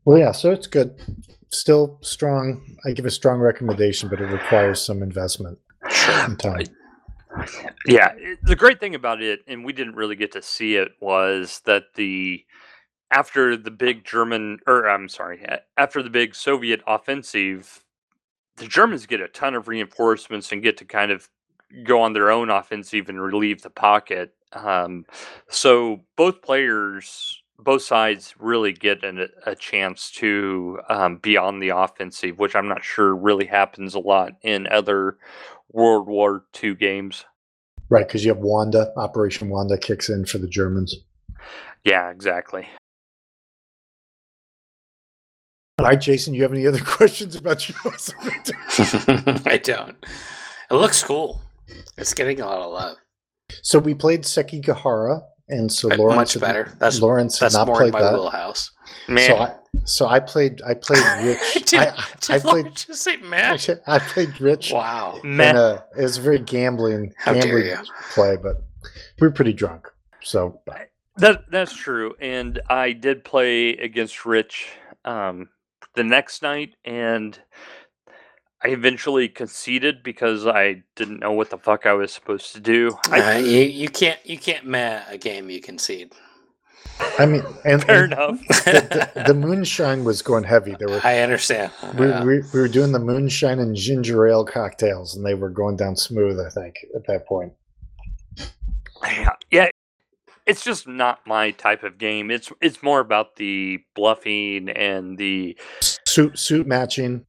Well, 0.05 0.19
yeah. 0.19 0.33
So 0.33 0.51
it's 0.51 0.67
good. 0.67 0.99
Still 1.53 1.99
strong. 2.03 2.63
I 2.87 2.93
give 2.93 3.07
a 3.07 3.11
strong 3.11 3.41
recommendation, 3.41 4.09
but 4.09 4.21
it 4.21 4.27
requires 4.27 4.85
some 4.85 5.03
investment 5.03 5.59
and 5.83 6.39
time. 6.39 6.67
Yeah, 7.87 8.13
the 8.43 8.57
great 8.57 8.81
thing 8.81 8.95
about 8.95 9.23
it, 9.23 9.41
and 9.47 9.65
we 9.65 9.73
didn't 9.73 9.95
really 9.95 10.17
get 10.17 10.33
to 10.33 10.43
see 10.43 10.77
it, 10.77 10.93
was 11.01 11.61
that 11.65 11.95
the 11.95 12.45
after 13.11 13.57
the 13.57 13.71
big 13.71 14.05
German, 14.05 14.59
or 14.67 14.89
I'm 14.89 15.09
sorry, 15.09 15.45
after 15.77 16.03
the 16.03 16.11
big 16.11 16.35
Soviet 16.35 16.83
offensive, 16.87 17.85
the 18.57 18.67
Germans 18.67 19.07
get 19.07 19.21
a 19.21 19.29
ton 19.29 19.55
of 19.55 19.69
reinforcements 19.69 20.53
and 20.53 20.63
get 20.63 20.77
to 20.79 20.85
kind 20.85 21.11
of 21.11 21.29
go 21.85 22.01
on 22.01 22.13
their 22.13 22.31
own 22.31 22.51
offensive 22.51 23.09
and 23.09 23.21
relieve 23.21 23.63
the 23.63 23.71
pocket. 23.71 24.35
Um, 24.53 25.07
so 25.49 26.01
both 26.17 26.43
players, 26.43 27.43
both 27.59 27.83
sides, 27.83 28.35
really 28.39 28.73
get 28.73 29.05
an, 29.05 29.29
a 29.47 29.55
chance 29.55 30.11
to 30.13 30.81
um, 30.89 31.17
be 31.19 31.37
on 31.37 31.61
the 31.61 31.71
offensive, 31.71 32.39
which 32.39 32.57
I'm 32.57 32.69
not 32.69 32.85
sure 32.85 33.15
really 33.15 33.47
happens 33.47 33.95
a 33.95 34.01
lot 34.01 34.33
in 34.43 34.67
other 34.69 35.19
World 35.73 36.09
War 36.09 36.45
II 36.63 36.75
games. 36.75 37.25
Right, 37.89 38.07
because 38.07 38.25
you 38.25 38.33
have 38.33 38.43
Wanda. 38.43 38.93
Operation 38.97 39.49
Wanda 39.49 39.77
kicks 39.77 40.09
in 40.09 40.25
for 40.25 40.39
the 40.39 40.49
Germans. 40.49 40.95
Yeah, 41.85 42.11
exactly. 42.11 42.69
All 45.79 45.87
right, 45.87 46.01
Jason. 46.01 46.35
You 46.35 46.43
have 46.43 46.53
any 46.53 46.67
other 46.67 46.81
questions 46.85 47.37
about 47.37 47.69
your? 47.69 47.79
I 49.47 49.59
don't. 49.63 49.97
It 50.71 50.75
looks 50.75 51.03
cool. 51.03 51.41
It's 51.97 52.15
getting 52.15 52.41
a 52.41 52.47
lot 52.47 52.59
of 52.61 52.73
love. 52.73 52.97
so 53.63 53.79
we 53.79 53.95
played 53.95 54.23
Sekigahara, 54.23 55.23
and 55.49 55.71
so 55.71 55.89
Lawrence 55.89 56.17
Much 56.17 56.33
had- 56.35 56.41
better. 56.43 56.77
That's 56.79 57.01
Lawrence 57.01 57.39
that's 57.39 57.55
not 57.55 57.67
more 57.67 57.77
played 57.77 57.89
in 57.89 57.93
my 57.93 58.03
that. 58.03 58.13
wheelhouse. 58.15 58.71
Man, 59.09 59.27
So 59.29 59.37
I, 59.37 59.55
so 59.85 60.07
I 60.09 60.21
played. 60.21 60.63
I 60.63 60.75
played 60.75 61.03
Rich. 61.25 61.65
Did- 61.67 61.81
I, 61.81 62.05
did 62.21 62.31
I 62.31 62.39
played. 62.39 62.75
Just 62.75 63.03
say 63.03 63.17
man. 63.19 63.59
I 63.87 63.99
played 63.99 64.41
Rich. 64.41 64.73
Wow. 64.73 65.21
And, 65.23 65.37
man, 65.37 65.57
uh, 65.57 65.83
it 65.99 66.03
was 66.03 66.19
a 66.19 66.21
very 66.21 66.39
gambling, 66.39 67.13
How 67.19 67.33
gambling 67.35 67.67
you. 67.67 67.77
play, 68.13 68.37
but 68.37 68.63
we 69.21 69.27
were 69.27 69.33
pretty 69.33 69.53
drunk. 69.53 69.89
So 70.23 70.61
that 71.17 71.51
that's 71.51 71.75
true. 71.75 72.15
And 72.21 72.61
I 72.69 72.93
did 72.93 73.25
play 73.25 73.71
against 73.71 74.25
Rich 74.27 74.69
um, 75.05 75.49
the 75.95 76.05
next 76.05 76.43
night, 76.43 76.75
and 76.85 77.39
I 78.63 78.69
eventually 78.69 79.29
conceded 79.29 80.03
because 80.03 80.47
I 80.47 80.83
didn't 80.95 81.21
know 81.21 81.33
what 81.33 81.49
the 81.51 81.57
fuck 81.57 81.87
I 81.87 81.95
was 81.95 82.13
supposed 82.13 82.53
to 82.55 82.61
do. 82.61 82.99
I, 83.11 83.37
Uh, 83.37 83.39
you, 83.39 83.61
you 83.63 83.89
can't 83.89 84.19
you 84.25 84.39
can't 84.39 84.67
meh 84.67 85.03
a 85.09 85.17
game 85.17 85.49
you 85.49 85.61
concede. 85.61 86.13
I 87.19 87.25
mean, 87.25 87.43
and, 87.65 87.83
fair 87.83 88.05
and 88.05 88.13
enough. 88.13 88.39
the, 88.49 89.11
the, 89.15 89.23
the 89.29 89.35
moonshine 89.47 90.05
was 90.05 90.21
going 90.21 90.45
heavy. 90.45 90.77
There 90.79 90.89
were 90.89 91.01
I 91.03 91.21
understand. 91.21 91.73
we, 91.99 92.09
Yeah. 92.09 92.25
we, 92.25 92.41
we 92.53 92.61
were 92.61 92.69
doing 92.69 92.93
the 92.93 92.99
moonshine 92.99 93.59
and 93.59 93.75
ginger 93.75 94.27
ale 94.27 94.45
cocktails, 94.45 95.17
and 95.17 95.25
they 95.25 95.35
were 95.35 95.49
going 95.49 95.77
down 95.77 95.97
smooth. 95.97 96.39
I 96.39 96.51
think 96.51 96.77
at 96.95 97.07
that 97.07 97.27
point. 97.27 97.53
Yeah, 99.03 99.31
yeah, 99.51 99.71
it's 100.47 100.63
just 100.63 100.87
not 100.87 101.27
my 101.27 101.53
type 101.53 101.83
of 101.85 101.97
game. 101.97 102.31
It's 102.31 102.53
it's 102.61 102.83
more 102.83 103.01
about 103.01 103.37
the 103.37 103.83
bluffing 103.95 104.69
and 104.69 105.17
the 105.17 105.57
Suit 106.07 106.39
suit 106.39 106.67
matching. 106.67 107.25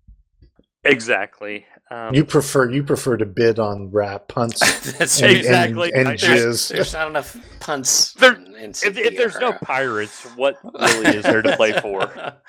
Exactly. 0.84 1.66
Um, 1.90 2.14
You 2.14 2.24
prefer 2.26 2.70
you 2.72 2.84
prefer 2.84 3.18
to 3.18 3.26
bid 3.26 3.60
on 3.60 3.92
rap 3.92 4.28
punts 4.30 4.60
That's 4.98 5.22
and. 5.22 5.32
Exactly. 5.38 5.92
and, 5.94 6.08
I- 6.08 6.12
and 6.12 6.20
There's, 6.20 6.68
jizz. 6.70 6.74
there's 6.74 6.94
not 6.94 7.08
enough 7.10 7.36
punts. 7.60 8.14
There- 8.14 8.34
in, 8.36 8.56
in 8.56 8.70
if, 8.72 8.98
if 8.98 9.18
there's 9.18 9.38
no 9.40 9.54
pirates, 9.54 10.24
what 10.36 10.58
really 10.64 11.18
is 11.18 11.24
there 11.24 11.42
to 11.42 11.56
play 11.58 11.74
for? 11.74 12.34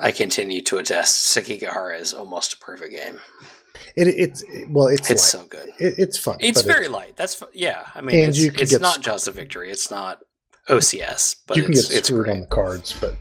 I 0.00 0.10
continue 0.10 0.62
to 0.62 0.78
attest. 0.78 1.36
Sekigahara 1.36 2.00
is 2.00 2.14
almost 2.14 2.54
a 2.54 2.58
perfect 2.58 2.92
game. 2.94 3.20
It, 3.96 4.08
it's 4.08 4.42
well, 4.68 4.86
it's 4.86 5.10
It's 5.10 5.34
light. 5.34 5.42
so 5.42 5.46
good. 5.48 5.68
It, 5.78 5.94
it's 5.98 6.16
fun. 6.16 6.36
It's 6.40 6.62
but 6.62 6.72
very 6.72 6.88
light. 6.88 7.16
That's 7.16 7.34
fu- 7.34 7.46
yeah. 7.52 7.86
I 7.94 8.00
mean, 8.00 8.16
And 8.20 8.28
it's, 8.30 8.38
you 8.38 8.52
it's 8.54 8.78
not 8.80 8.94
sc- 8.96 9.00
Jaws 9.02 9.28
of 9.28 9.34
Victory. 9.34 9.70
It's 9.70 9.90
not 9.90 10.20
OCS, 10.68 11.36
but 11.46 11.56
you 11.58 11.64
can 11.64 11.72
it's, 11.72 11.88
get 11.88 11.98
it's 11.98 12.08
screwed 12.08 12.24
great. 12.24 12.34
on 12.34 12.40
the 12.40 12.46
cards, 12.46 12.94
but 13.00 13.16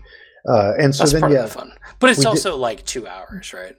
Uh, 0.47 0.73
and 0.79 0.95
so 0.95 1.03
That's 1.03 1.21
then 1.21 1.31
yeah, 1.31 1.45
fun. 1.45 1.71
But 1.99 2.09
it's 2.09 2.19
we 2.19 2.23
did- 2.23 2.29
also 2.29 2.57
like 2.57 2.85
two 2.85 3.07
hours, 3.07 3.53
right? 3.53 3.75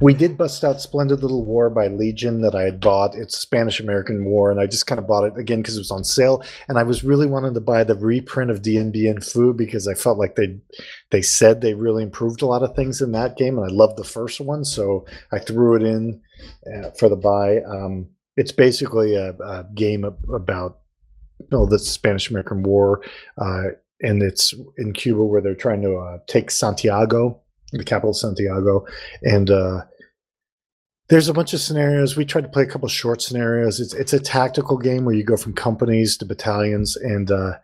we 0.00 0.14
did 0.14 0.36
bust 0.36 0.62
out 0.64 0.80
Splendid 0.80 1.22
Little 1.22 1.44
War 1.44 1.70
by 1.70 1.88
Legion 1.88 2.42
that 2.42 2.54
I 2.54 2.62
had 2.62 2.80
bought. 2.80 3.14
It's 3.14 3.38
Spanish 3.38 3.80
American 3.80 4.24
War, 4.24 4.50
and 4.50 4.60
I 4.60 4.66
just 4.66 4.86
kind 4.86 4.98
of 4.98 5.06
bought 5.06 5.24
it 5.24 5.38
again 5.38 5.60
because 5.60 5.76
it 5.76 5.80
was 5.80 5.90
on 5.90 6.04
sale. 6.04 6.44
And 6.68 6.78
I 6.78 6.82
was 6.82 7.04
really 7.04 7.26
wanting 7.26 7.54
to 7.54 7.60
buy 7.60 7.84
the 7.84 7.94
reprint 7.94 8.50
of 8.50 8.62
Dien 8.62 8.90
Bien 8.90 9.16
Phu 9.18 9.56
because 9.56 9.88
I 9.88 9.94
felt 9.94 10.18
like 10.18 10.36
they 10.36 10.58
they 11.10 11.22
said 11.22 11.60
they 11.60 11.74
really 11.74 12.02
improved 12.02 12.42
a 12.42 12.46
lot 12.46 12.62
of 12.62 12.74
things 12.74 13.00
in 13.00 13.12
that 13.12 13.36
game, 13.36 13.58
and 13.58 13.66
I 13.66 13.72
loved 13.72 13.96
the 13.96 14.04
first 14.04 14.40
one, 14.40 14.64
so 14.64 15.06
I 15.32 15.38
threw 15.38 15.76
it 15.76 15.82
in 15.82 16.20
uh, 16.74 16.90
for 16.98 17.08
the 17.08 17.16
buy. 17.16 17.62
Um, 17.62 18.08
it's 18.36 18.52
basically 18.52 19.14
a, 19.14 19.30
a 19.34 19.66
game 19.74 20.04
about 20.04 20.78
you 21.38 21.46
know, 21.50 21.66
the 21.66 21.78
Spanish 21.78 22.30
American 22.30 22.62
War, 22.62 23.02
uh, 23.38 23.62
and 24.02 24.22
it's 24.22 24.54
in 24.78 24.92
Cuba 24.92 25.24
where 25.24 25.40
they're 25.40 25.54
trying 25.54 25.82
to 25.82 25.96
uh, 25.96 26.18
take 26.26 26.50
Santiago, 26.50 27.40
the 27.72 27.84
capital 27.84 28.14
Santiago, 28.14 28.86
and 29.22 29.50
uh, 29.50 29.82
there's 31.08 31.28
a 31.28 31.34
bunch 31.34 31.52
of 31.52 31.60
scenarios. 31.60 32.16
We 32.16 32.24
tried 32.24 32.42
to 32.42 32.48
play 32.48 32.62
a 32.62 32.66
couple 32.66 32.88
short 32.88 33.20
scenarios. 33.20 33.80
It's 33.80 33.94
it's 33.94 34.12
a 34.12 34.20
tactical 34.20 34.78
game 34.78 35.04
where 35.04 35.14
you 35.14 35.24
go 35.24 35.36
from 35.36 35.52
companies 35.52 36.16
to 36.18 36.24
battalions, 36.24 36.96
and 36.96 37.30
uh, 37.30 37.58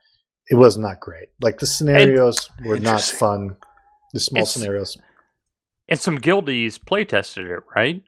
it 0.50 0.56
was 0.56 0.76
not 0.76 1.00
great. 1.00 1.28
Like 1.40 1.58
the 1.58 1.66
scenarios 1.66 2.50
were 2.64 2.78
not 2.78 3.02
fun. 3.02 3.56
The 4.12 4.20
small 4.20 4.46
scenarios. 4.46 4.98
And 5.88 6.00
some 6.00 6.18
guildies 6.18 6.84
play 6.84 7.04
tested 7.04 7.46
it, 7.46 7.60
right? 7.76 8.02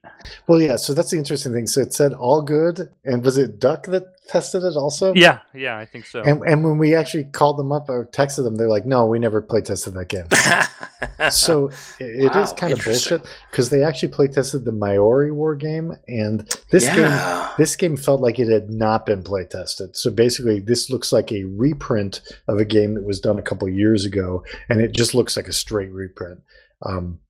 Well, 0.48 0.60
yeah. 0.60 0.74
So 0.74 0.94
that's 0.94 1.12
the 1.12 1.16
interesting 1.16 1.52
thing. 1.52 1.68
So 1.68 1.80
it 1.80 1.92
said 1.92 2.12
all 2.12 2.42
good, 2.42 2.88
and 3.04 3.24
was 3.24 3.38
it 3.38 3.60
Duck 3.60 3.86
that 3.86 4.02
tested 4.26 4.64
it 4.64 4.74
also? 4.76 5.14
Yeah, 5.14 5.38
yeah, 5.54 5.78
I 5.78 5.84
think 5.84 6.04
so. 6.06 6.22
And 6.22 6.42
and 6.42 6.64
when 6.64 6.78
we 6.78 6.96
actually 6.96 7.24
called 7.24 7.56
them 7.56 7.70
up 7.70 7.88
or 7.88 8.06
texted 8.06 8.42
them, 8.42 8.56
they're 8.56 8.68
like, 8.68 8.84
"No, 8.84 9.06
we 9.06 9.20
never 9.20 9.40
play 9.40 9.60
tested 9.60 9.94
that 9.94 10.08
game." 10.08 10.26
so 11.30 11.70
i- 12.00 12.04
it 12.04 12.34
is 12.36 12.50
Wow, 12.50 12.54
kind 12.56 12.72
of 12.72 12.84
bullshit 12.84 13.22
because 13.50 13.70
they 13.70 13.84
actually 13.84 14.08
play 14.08 14.26
tested 14.28 14.64
the 14.64 14.72
Maori 14.72 15.30
War 15.30 15.54
game, 15.54 15.92
and 16.08 16.48
this 16.70 16.84
game 16.86 17.54
this 17.58 17.76
game 17.76 17.96
felt 17.96 18.20
like 18.20 18.38
it 18.40 18.48
had 18.48 18.70
not 18.70 19.06
been 19.06 19.22
play 19.22 19.44
tested. 19.44 19.96
So 19.96 20.10
basically, 20.10 20.60
this 20.60 20.90
looks 20.90 21.12
like 21.12 21.30
a 21.32 21.44
reprint 21.44 22.20
of 22.48 22.58
a 22.58 22.64
game 22.64 22.94
that 22.94 23.04
was 23.04 23.20
done 23.20 23.38
a 23.38 23.42
couple 23.42 23.68
years 23.68 24.04
ago, 24.04 24.42
and 24.68 24.80
it 24.80 24.92
just 24.92 25.14
looks 25.14 25.36
like 25.36 25.46
a 25.48 25.52
straight 25.52 25.92
reprint. 25.92 26.40
Um, 26.82 27.20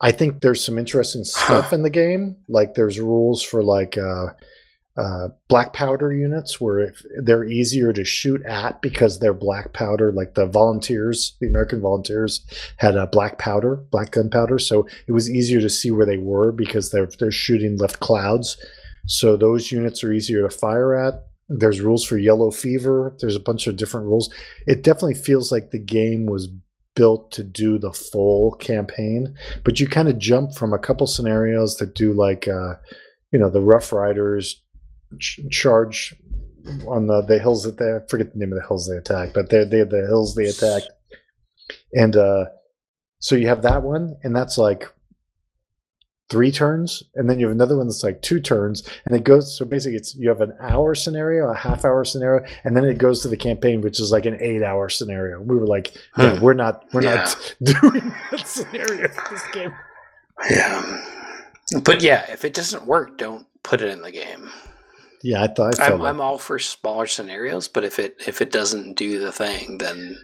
I 0.00 0.12
think 0.12 0.40
there's 0.40 0.64
some 0.64 0.78
interesting 0.78 1.24
stuff 1.24 1.72
in 1.72 1.82
the 1.82 1.90
game. 1.90 2.36
Like 2.48 2.74
there's 2.74 2.98
rules 2.98 3.42
for 3.42 3.62
like 3.62 3.96
uh, 3.96 4.26
uh, 4.96 5.28
black 5.48 5.72
powder 5.72 6.12
units 6.12 6.60
where 6.60 6.78
if 6.78 7.02
they're 7.22 7.44
easier 7.44 7.92
to 7.92 8.04
shoot 8.04 8.42
at 8.46 8.80
because 8.80 9.18
they're 9.18 9.34
black 9.34 9.72
powder. 9.72 10.12
Like 10.12 10.34
the 10.34 10.46
volunteers, 10.46 11.36
the 11.40 11.48
American 11.48 11.80
volunteers 11.80 12.44
had 12.76 12.96
a 12.96 13.06
black 13.06 13.38
powder, 13.38 13.76
black 13.90 14.12
gunpowder, 14.12 14.58
so 14.58 14.86
it 15.06 15.12
was 15.12 15.30
easier 15.30 15.60
to 15.60 15.70
see 15.70 15.90
where 15.90 16.06
they 16.06 16.18
were 16.18 16.52
because 16.52 16.90
they're 16.90 17.08
they're 17.18 17.30
shooting 17.30 17.76
left 17.78 18.00
clouds. 18.00 18.56
So 19.06 19.36
those 19.36 19.70
units 19.70 20.02
are 20.04 20.12
easier 20.12 20.42
to 20.42 20.56
fire 20.56 20.94
at. 20.94 21.26
There's 21.48 21.80
rules 21.80 22.04
for 22.04 22.16
yellow 22.16 22.50
fever. 22.50 23.14
There's 23.20 23.36
a 23.36 23.40
bunch 23.40 23.66
of 23.66 23.76
different 23.76 24.06
rules. 24.06 24.32
It 24.66 24.82
definitely 24.82 25.14
feels 25.14 25.52
like 25.52 25.70
the 25.70 25.78
game 25.78 26.24
was 26.26 26.48
built 26.94 27.32
to 27.32 27.42
do 27.42 27.78
the 27.78 27.92
full 27.92 28.52
campaign, 28.52 29.34
but 29.64 29.80
you 29.80 29.86
kind 29.86 30.08
of 30.08 30.18
jump 30.18 30.54
from 30.54 30.72
a 30.72 30.78
couple 30.78 31.06
scenarios 31.06 31.76
that 31.76 31.94
do 31.94 32.12
like, 32.12 32.48
uh, 32.48 32.74
you 33.32 33.38
know, 33.38 33.50
the 33.50 33.60
Rough 33.60 33.92
Riders 33.92 34.62
ch- 35.18 35.40
charge 35.50 36.14
on 36.86 37.06
the, 37.06 37.22
the 37.22 37.38
hills 37.38 37.64
that 37.64 37.78
they 37.78 37.96
I 37.96 38.00
forget 38.08 38.32
the 38.32 38.38
name 38.38 38.52
of 38.52 38.58
the 38.58 38.66
hills 38.66 38.88
they 38.88 38.96
attack, 38.96 39.34
but 39.34 39.50
they're 39.50 39.64
they 39.64 39.82
the 39.82 40.06
hills 40.06 40.34
they 40.34 40.46
attack, 40.46 40.82
and 41.92 42.16
uh, 42.16 42.46
so 43.18 43.36
you 43.36 43.48
have 43.48 43.62
that 43.62 43.82
one, 43.82 44.16
and 44.22 44.34
that's 44.34 44.56
like 44.56 44.88
three 46.30 46.50
turns, 46.50 47.02
and 47.14 47.28
then 47.28 47.38
you 47.38 47.46
have 47.46 47.54
another 47.54 47.76
one 47.76 47.86
that's 47.86 48.02
like 48.02 48.22
two 48.22 48.40
turns, 48.40 48.88
and 49.04 49.14
it 49.14 49.24
goes. 49.24 49.56
So 49.56 49.64
basically, 49.64 49.96
it's 49.96 50.14
you 50.16 50.28
have 50.28 50.40
an 50.40 50.54
hour 50.60 50.94
scenario, 50.94 51.48
a 51.50 51.54
half 51.54 51.84
hour 51.84 52.04
scenario, 52.04 52.44
and 52.64 52.76
then 52.76 52.84
it 52.84 52.98
goes 52.98 53.20
to 53.22 53.28
the 53.28 53.36
campaign, 53.36 53.80
which 53.80 54.00
is 54.00 54.10
like 54.12 54.26
an 54.26 54.36
eight 54.40 54.62
hour 54.62 54.88
scenario. 54.88 55.40
We 55.40 55.56
were 55.56 55.66
like, 55.66 55.94
Hmm. 56.14 56.40
we're 56.40 56.54
not, 56.54 56.84
we're 56.92 57.02
Yeah. 57.02 57.14
not 57.16 57.54
doing 57.62 58.14
that 58.30 58.46
scenario 58.46 59.08
for 59.08 59.34
this 59.34 59.46
game. 59.52 59.74
Yeah. 60.50 61.00
But 61.82 62.02
yeah, 62.02 62.26
if 62.30 62.44
it 62.44 62.54
doesn't 62.54 62.86
work, 62.86 63.18
don't 63.18 63.46
put 63.62 63.80
it 63.80 63.88
in 63.90 64.02
the 64.02 64.10
game. 64.12 64.50
Yeah, 65.22 65.42
I 65.42 65.46
thought 65.46 65.80
I 65.80 65.88
like 65.94 66.00
I'm 66.10 66.20
all 66.20 66.36
for 66.36 66.58
smaller 66.58 67.06
scenarios, 67.06 67.66
but 67.66 67.82
if 67.84 67.98
it 67.98 68.16
if 68.26 68.42
it 68.42 68.50
doesn't 68.52 68.94
do 68.98 69.18
the 69.18 69.32
thing, 69.32 69.78
then 69.78 70.18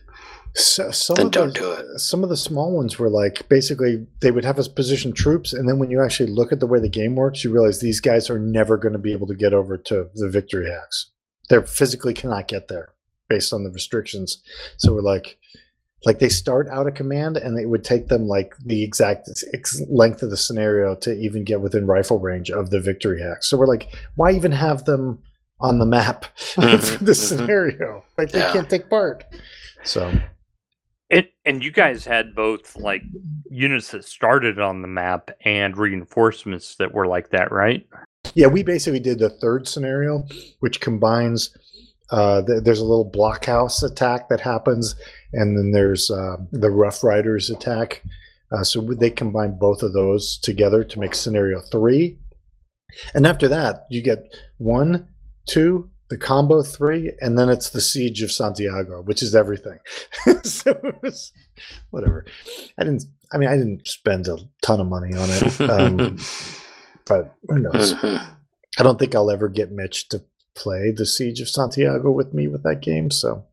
so, 0.54 0.90
some 0.90 1.14
then 1.16 1.26
of 1.26 1.32
don't 1.32 1.54
those- 1.54 1.78
do 1.78 1.94
it. 1.94 1.98
Some 2.00 2.22
of 2.22 2.28
the 2.30 2.36
small 2.36 2.72
ones 2.76 2.98
were 2.98 3.08
like 3.10 3.48
basically 3.48 4.06
they 4.20 4.30
would 4.30 4.44
have 4.44 4.58
us 4.58 4.68
position 4.68 5.12
troops, 5.12 5.52
and 5.52 5.68
then 5.68 5.78
when 5.78 5.90
you 5.90 6.02
actually 6.02 6.30
look 6.30 6.52
at 6.52 6.60
the 6.60 6.66
way 6.66 6.80
the 6.80 6.88
game 6.88 7.14
works, 7.14 7.44
you 7.44 7.50
realize 7.52 7.80
these 7.80 8.00
guys 8.00 8.28
are 8.30 8.38
never 8.38 8.76
going 8.76 8.92
to 8.92 8.98
be 8.98 9.12
able 9.12 9.26
to 9.28 9.34
get 9.34 9.52
over 9.54 9.76
to 9.78 10.08
the 10.14 10.28
victory 10.28 10.66
hexes. 10.66 11.06
They 11.48 11.60
physically 11.66 12.14
cannot 12.14 12.48
get 12.48 12.68
there 12.68 12.92
based 13.28 13.52
on 13.52 13.64
the 13.64 13.70
restrictions. 13.70 14.42
So 14.76 14.92
we're 14.92 15.02
like, 15.02 15.38
like 16.04 16.18
they 16.18 16.28
start 16.28 16.68
out 16.68 16.86
a 16.86 16.92
command, 16.92 17.36
and 17.36 17.58
it 17.58 17.66
would 17.68 17.84
take 17.84 18.08
them 18.08 18.26
like 18.26 18.54
the 18.64 18.82
exact 18.82 19.28
length 19.88 20.22
of 20.22 20.30
the 20.30 20.36
scenario 20.36 20.94
to 20.96 21.12
even 21.18 21.44
get 21.44 21.60
within 21.60 21.86
rifle 21.86 22.18
range 22.18 22.50
of 22.50 22.70
the 22.70 22.80
victory 22.80 23.20
hexes. 23.20 23.44
So 23.44 23.56
we're 23.56 23.66
like, 23.66 23.94
why 24.16 24.32
even 24.32 24.52
have 24.52 24.84
them 24.84 25.18
on 25.60 25.78
the 25.78 25.86
map 25.86 26.24
for 26.38 26.60
this 26.62 27.20
mhm. 27.22 27.28
scenario? 27.28 28.04
Like 28.18 28.30
they 28.32 28.38
Yeah. 28.40 28.52
can't 28.52 28.70
take 28.70 28.88
part. 28.90 29.24
So. 29.84 30.12
It 31.10 31.32
and 31.44 31.62
you 31.64 31.72
guys 31.72 32.04
had 32.04 32.34
both 32.34 32.76
like 32.76 33.02
units 33.50 33.90
that 33.90 34.04
started 34.04 34.58
on 34.58 34.82
the 34.82 34.88
map 34.88 35.30
and 35.44 35.76
reinforcements 35.76 36.76
that 36.76 36.94
were 36.94 37.06
like 37.06 37.30
that, 37.30 37.50
right? 37.50 37.86
Yeah, 38.34 38.46
we 38.46 38.62
basically 38.62 39.00
did 39.00 39.18
the 39.18 39.30
third 39.30 39.66
scenario, 39.66 40.24
which 40.60 40.80
combines. 40.80 41.56
Uh, 42.10 42.42
th- 42.42 42.64
there's 42.64 42.80
a 42.80 42.84
little 42.84 43.08
blockhouse 43.08 43.82
attack 43.84 44.28
that 44.28 44.40
happens, 44.40 44.96
and 45.32 45.56
then 45.56 45.70
there's 45.70 46.10
uh, 46.10 46.36
the 46.50 46.70
Rough 46.70 47.04
Riders 47.04 47.50
attack. 47.50 48.02
Uh, 48.52 48.64
so 48.64 48.80
they 48.80 49.10
combine 49.10 49.56
both 49.56 49.82
of 49.82 49.92
those 49.92 50.38
together 50.38 50.82
to 50.82 50.98
make 50.98 51.14
scenario 51.14 51.60
three. 51.60 52.18
And 53.14 53.26
after 53.26 53.46
that, 53.48 53.86
you 53.90 54.02
get 54.02 54.34
one, 54.58 55.08
two, 55.46 55.88
the 56.10 56.18
combo 56.18 56.62
three, 56.62 57.12
and 57.20 57.38
then 57.38 57.48
it's 57.48 57.70
the 57.70 57.80
Siege 57.80 58.20
of 58.22 58.32
Santiago, 58.32 59.00
which 59.02 59.22
is 59.22 59.34
everything. 59.34 59.78
so 60.42 60.72
it 60.82 61.00
was 61.02 61.32
whatever. 61.90 62.26
I 62.76 62.84
didn't. 62.84 63.04
I 63.32 63.38
mean, 63.38 63.48
I 63.48 63.56
didn't 63.56 63.86
spend 63.86 64.26
a 64.26 64.36
ton 64.60 64.80
of 64.80 64.88
money 64.88 65.16
on 65.16 65.28
it, 65.30 65.60
um, 65.70 66.18
but 67.06 67.36
who 67.48 67.60
knows? 67.60 67.94
I 68.04 68.82
don't 68.82 68.98
think 68.98 69.14
I'll 69.14 69.30
ever 69.30 69.48
get 69.48 69.70
Mitch 69.70 70.08
to 70.08 70.22
play 70.56 70.90
the 70.90 71.06
Siege 71.06 71.40
of 71.40 71.48
Santiago 71.48 72.10
with 72.10 72.34
me 72.34 72.48
with 72.48 72.64
that 72.64 72.82
game. 72.82 73.10
So, 73.12 73.44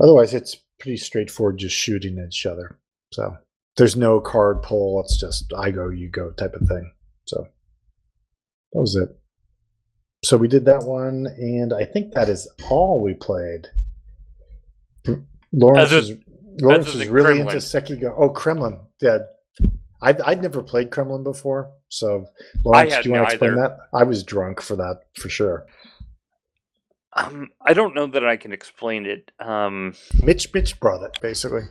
otherwise, 0.00 0.32
it's 0.32 0.56
pretty 0.80 0.96
straightforward, 0.96 1.58
just 1.58 1.76
shooting 1.76 2.18
at 2.18 2.28
each 2.28 2.46
other. 2.46 2.78
So, 3.12 3.36
there's 3.76 3.96
no 3.96 4.18
card 4.18 4.62
pull. 4.62 4.98
It's 5.00 5.20
just 5.20 5.52
I 5.54 5.72
go, 5.72 5.90
you 5.90 6.08
go 6.08 6.30
type 6.30 6.54
of 6.54 6.66
thing. 6.66 6.90
So, 7.26 7.46
that 8.72 8.80
was 8.80 8.96
it. 8.96 9.10
So 10.24 10.36
we 10.36 10.48
did 10.48 10.64
that 10.64 10.82
one, 10.82 11.26
and 11.38 11.72
I 11.72 11.84
think 11.84 12.12
that 12.14 12.28
is 12.28 12.48
all 12.70 13.00
we 13.00 13.14
played. 13.14 13.66
Lawrence 15.52 15.92
Other- 15.92 15.98
is 15.98 16.12
Lawrence 16.60 16.88
is 16.94 17.06
really 17.06 17.40
into 17.40 17.52
Kremlin. 17.52 17.58
Sekigo. 17.58 18.14
Oh, 18.16 18.28
Kremlin. 18.30 18.80
Yeah, 19.00 19.18
I'd, 20.02 20.20
I'd 20.22 20.42
never 20.42 20.60
played 20.62 20.90
Kremlin 20.90 21.22
before, 21.22 21.70
so 21.88 22.26
Lawrence, 22.64 22.96
do 22.96 23.08
you 23.08 23.12
want 23.12 23.28
to 23.28 23.34
explain 23.34 23.52
either. 23.52 23.60
that? 23.60 23.78
I 23.94 24.02
was 24.02 24.24
drunk 24.24 24.60
for 24.60 24.74
that 24.76 25.02
for 25.14 25.28
sure. 25.28 25.66
Um, 27.14 27.50
I 27.60 27.74
don't 27.74 27.94
know 27.94 28.06
that 28.08 28.24
I 28.26 28.36
can 28.36 28.52
explain 28.52 29.06
it. 29.06 29.30
Um, 29.40 29.94
Mitch, 30.22 30.52
Mitch 30.52 30.78
brought 30.80 31.02
it 31.04 31.18
basically. 31.22 31.62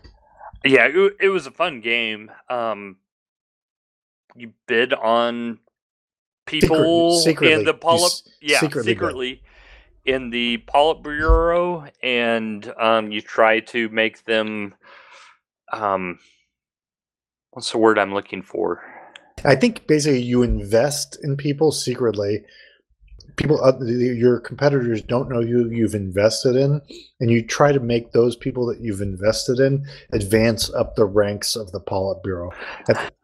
yeah, 0.65 0.88
it, 0.88 1.18
it 1.19 1.30
was 1.30 1.48
a 1.48 1.52
fun 1.52 1.82
game. 1.82 2.32
Um, 2.49 2.98
you 4.36 4.53
bid 4.68 4.94
on 4.94 5.60
people 6.48 7.19
secretly. 7.19 7.53
in 7.53 7.64
the 7.64 7.74
You 7.74 7.78
polyp, 7.78 8.11
yeah, 8.41 8.60
secretly 8.60 8.94
secretly, 8.94 9.44
in 10.06 10.30
the 10.32 10.64
Politburo, 10.68 11.90
and 12.02 12.74
um, 12.80 13.11
you 13.11 13.22
try 13.22 13.60
to 13.60 13.90
make 13.90 14.26
them. 14.26 14.74
Um, 15.72 16.18
what's 17.52 17.72
the 17.72 17.78
word 17.78 17.99
I'm 17.99 18.14
looking 18.14 18.41
for? 18.41 18.82
I 19.45 19.56
think 19.56 19.86
basically 19.86 20.22
you 20.22 20.41
invest 20.41 21.18
in 21.24 21.38
people 21.38 21.72
secretly. 21.72 22.44
People, 23.36 23.64
uh, 23.64 23.78
your 23.86 24.40
competitors 24.40 25.03
don't 25.03 25.30
know 25.30 25.41
you. 25.41 25.69
You've 25.69 25.94
invested 25.94 26.56
in, 26.56 26.82
and 27.19 27.30
you 27.30 27.45
try 27.45 27.72
to 27.72 27.80
make 27.80 28.11
those 28.11 28.36
people 28.36 28.65
that 28.65 28.80
you've 28.80 29.02
invested 29.02 29.60
in 29.60 29.86
advance 30.11 30.74
up 30.74 30.95
the 30.95 31.06
ranks 31.06 31.56
of 31.56 31.72
the 31.72 31.80
Politburo. 31.80 32.52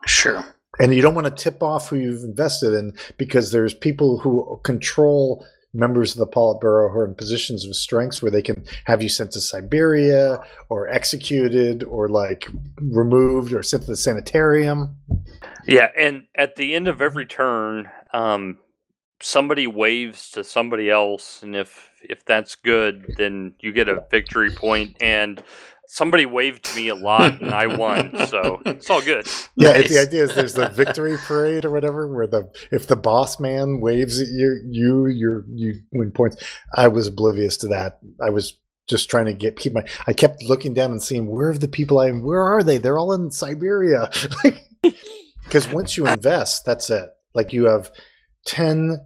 Sure. 0.06 0.46
And 0.80 0.94
you 0.94 1.02
don't 1.02 1.16
want 1.16 1.28
to 1.28 1.44
tip 1.44 1.62
off 1.62 1.90
who 1.90 1.98
you've 1.98 2.24
invested 2.24 2.74
in 2.74 2.94
because 3.18 3.52
there's 3.52 3.74
people 3.74 4.18
who 4.18 4.60
control 4.64 5.46
members 5.74 6.14
of 6.14 6.20
the 6.20 6.28
Politburo 6.28 6.92
who 6.92 7.00
are 7.00 7.06
in 7.06 7.16
positions 7.16 7.66
of 7.66 7.76
strengths 7.76 8.22
where 8.22 8.32
they 8.32 8.42
can 8.42 8.64
have 8.86 9.02
you 9.02 9.10
sent 9.10 9.32
to 9.32 9.42
Siberia 9.42 10.40
or 10.70 10.88
executed 10.88 11.84
or 11.84 12.10
like 12.10 12.48
removed 12.80 13.54
or 13.54 13.64
sent 13.64 13.84
to 13.84 13.92
the 13.92 13.98
sanitarium. 13.98 14.96
Yeah, 15.66 15.90
and 15.98 16.24
at 16.36 16.56
the 16.56 16.76
end 16.76 16.88
of 16.88 17.02
every 17.02 17.26
turn, 17.26 17.90
um, 18.14 18.60
somebody 19.22 19.66
waves 19.66 20.30
to 20.32 20.44
somebody 20.44 20.90
else, 20.90 21.42
and 21.42 21.56
if 21.56 21.90
if 22.04 22.26
that's 22.26 22.56
good, 22.56 23.16
then 23.18 23.54
you 23.60 23.72
get 23.72 23.88
a 23.88 24.04
victory 24.12 24.52
point. 24.52 24.98
And 25.02 25.42
somebody 25.94 26.26
waved 26.26 26.66
to 26.66 26.76
me 26.76 26.88
a 26.90 26.96
lot, 26.96 27.40
and 27.42 27.54
I 27.54 27.68
won, 27.68 28.26
so 28.28 28.62
it's 28.66 28.90
all 28.90 29.02
good. 29.02 29.28
Yeah, 29.56 29.74
Nice. 29.74 29.90
the 29.90 30.00
idea 30.00 30.24
is 30.24 30.34
there's 30.36 30.54
the 30.54 30.70
victory 30.70 31.18
parade 31.18 31.66
or 31.66 31.72
whatever, 31.72 32.08
where 32.08 32.28
the 32.28 32.50
if 32.72 32.88
the 32.88 32.96
boss 32.96 33.40
man 33.40 33.80
waves 33.80 34.20
at 34.20 34.28
you, 34.30 34.60
you 34.66 35.06
you 35.08 35.44
you 35.54 35.74
win 35.92 36.12
points. 36.12 36.38
I 36.76 36.88
was 36.88 37.08
oblivious 37.08 37.58
to 37.58 37.68
that. 37.68 38.00
I 38.22 38.30
was 38.32 38.58
just 38.88 39.10
trying 39.10 39.26
to 39.26 39.34
get 39.34 39.58
keep 39.58 39.74
my. 39.74 39.86
I 40.08 40.14
kept 40.14 40.44
looking 40.44 40.74
down 40.74 40.92
and 40.92 41.02
seeing 41.02 41.28
where 41.28 41.50
are 41.52 41.58
the 41.58 41.68
people 41.68 42.00
I 42.00 42.12
where 42.12 42.42
are 42.44 42.64
they? 42.64 42.78
They're 42.80 42.98
all 42.98 43.14
in 43.14 43.32
Siberia. 43.32 44.10
Because 45.46 45.68
once 45.68 45.98
you 45.98 46.08
invest, 46.08 46.66
that's 46.66 46.90
it. 46.90 47.10
Like 47.36 47.52
you 47.54 47.66
have 47.66 47.92
10, 48.46 48.98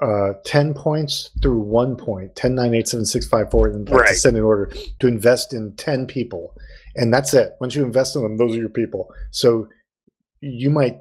uh, 0.00 0.34
10 0.44 0.74
points 0.74 1.30
through 1.42 1.58
one 1.58 1.96
point, 1.96 2.34
10, 2.36 2.54
9, 2.54 2.74
8, 2.74 2.88
7, 2.88 3.06
6, 3.06 3.26
5, 3.26 3.50
4, 3.50 3.68
and 3.68 3.90
Right. 3.90 4.08
descending 4.08 4.42
order 4.42 4.72
to 5.00 5.06
invest 5.08 5.52
in 5.52 5.72
10 5.76 6.06
people. 6.06 6.54
And 6.96 7.12
that's 7.12 7.34
it. 7.34 7.54
Once 7.60 7.74
you 7.74 7.84
invest 7.84 8.16
in 8.16 8.22
them, 8.22 8.36
those 8.36 8.54
are 8.54 8.60
your 8.60 8.68
people. 8.68 9.12
So 9.30 9.68
you 10.40 10.70
might 10.70 11.00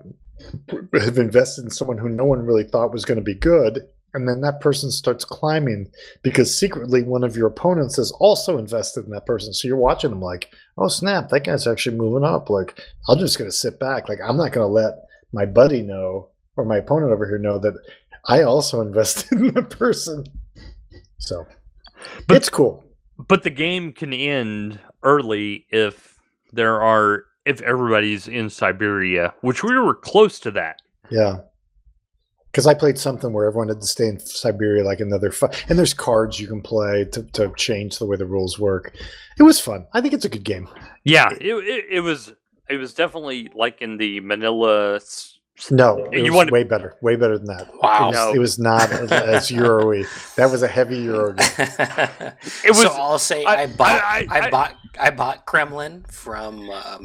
have 0.94 1.18
invested 1.18 1.66
in 1.66 1.72
someone 1.72 1.98
who 1.98 2.10
no 2.10 2.26
one 2.26 2.46
really 2.46 2.64
thought 2.64 2.92
was 2.94 3.06
going 3.06 3.18
to 3.18 3.24
be 3.24 3.36
good. 3.36 3.88
And 4.14 4.28
then 4.28 4.42
that 4.42 4.62
person 4.62 4.90
starts 4.90 5.26
climbing 5.26 5.92
because 6.24 6.58
secretly 6.58 7.04
one 7.04 7.24
of 7.24 7.36
your 7.36 7.48
opponents 7.48 7.98
has 7.98 8.12
also 8.20 8.58
invested 8.58 9.06
in 9.06 9.12
that 9.12 9.26
person. 9.26 9.54
So 9.54 9.68
you're 9.68 9.78
watching 9.78 10.10
them 10.10 10.22
like, 10.22 10.52
oh 10.78 10.88
snap, 10.88 11.30
that 11.30 11.44
guy's 11.44 11.68
actually 11.68 11.98
moving 11.98 12.24
up. 12.24 12.50
Like, 12.50 12.80
I'm 13.10 13.20
just 13.20 13.38
going 13.38 13.50
to 13.50 13.56
sit 13.56 13.80
back. 13.80 14.10
Like, 14.10 14.20
I'm 14.24 14.38
not 14.38 14.54
going 14.54 14.66
to 14.68 14.74
let 14.74 14.94
my 15.34 15.46
buddy 15.46 15.84
know 15.84 16.30
or 16.56 16.66
my 16.66 16.78
opponent 16.78 17.12
over 17.12 17.28
here 17.28 17.38
know 17.38 17.60
that 17.60 17.76
I 18.28 18.44
also 18.44 18.82
invested 18.88 19.40
in 19.40 19.54
the 19.54 19.64
person. 19.64 20.26
So 21.20 21.46
But- 22.28 22.38
it's 22.38 22.50
cool. 22.50 22.84
But 23.28 23.42
the 23.44 23.50
game 23.50 23.94
can 23.94 24.14
end 24.14 24.80
early 25.02 25.66
if 25.72 26.18
there 26.54 26.80
are 26.82 27.26
if 27.46 27.62
everybody's 27.62 28.28
in 28.28 28.50
Siberia, 28.50 29.34
which 29.42 29.64
we 29.64 29.76
were 29.80 29.96
close 29.96 30.40
to 30.42 30.52
that. 30.52 30.80
Yeah. 31.10 31.38
Because 32.52 32.68
I 32.68 32.74
played 32.76 32.98
something 33.00 33.34
where 33.34 33.46
everyone 33.48 33.70
had 33.70 33.82
to 33.82 33.88
stay 33.88 34.08
in 34.08 34.20
Siberia 34.20 34.84
like 34.84 35.00
another 35.00 35.32
five, 35.32 35.64
and 35.70 35.80
there's 35.80 35.94
cards 35.94 36.40
you 36.40 36.48
can 36.48 36.62
play 36.62 37.06
to, 37.06 37.24
to 37.34 37.52
change 37.56 37.98
the 37.98 38.06
way 38.06 38.18
the 38.18 38.26
rules 38.26 38.60
work. 38.60 38.94
It 39.40 39.44
was 39.44 39.60
fun. 39.60 39.88
I 39.94 40.02
think 40.02 40.14
it's 40.14 40.26
a 40.26 40.30
good 40.30 40.44
game. 40.44 40.68
Yeah, 41.04 41.30
it, 41.42 41.42
it, 41.54 41.86
it 41.90 42.00
was 42.02 42.34
it 42.70 42.78
was 42.78 42.94
definitely 42.94 43.50
like 43.56 43.82
in 43.82 43.98
the 43.98 44.20
Manila. 44.20 45.00
S- 45.58 45.66
s- 45.66 45.72
No, 45.72 46.06
it 46.12 46.20
You 46.20 46.24
was 46.26 46.32
wanna- 46.38 46.52
way 46.52 46.64
better, 46.64 46.96
way 47.02 47.16
better 47.16 47.38
than 47.38 47.48
that. 47.48 47.68
Wow. 47.82 48.04
it 48.04 48.08
was, 48.08 48.16
No. 48.16 48.34
it 48.34 48.40
was 48.40 48.60
not 48.60 48.92
as, 48.92 49.12
as 49.12 49.52
Euro-y. 49.60 50.04
That 50.36 50.52
was 50.52 50.64
a 50.64 50.68
heavy 50.68 50.98
Euro 51.00 51.34
game. 51.34 51.48
It 52.64 52.70
was. 52.70 52.82
so 52.82 52.90
I'll 52.92 53.20
say 53.20 53.44
I- 53.44 53.64
I, 53.64 53.66
bought 53.68 54.02
I- 54.04 54.28
I, 54.30 54.40
I- 54.40 54.50
bought 54.50 54.76
I 55.00 55.10
bought 55.12 55.46
Kremlin 55.46 56.06
from 56.10 56.70
uh, 56.72 56.98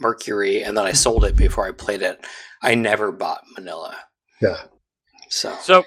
Mercury 0.00 0.62
and 0.62 0.76
then 0.76 0.84
I 0.84 0.92
sold 0.92 1.24
it 1.24 1.36
before 1.36 1.66
I 1.66 1.72
played 1.72 2.02
it. 2.02 2.24
I 2.62 2.74
never 2.76 3.10
bought 3.12 3.42
Manila. 3.56 3.96
Yeah. 4.40 4.62
So 5.30 5.54
so 5.62 5.84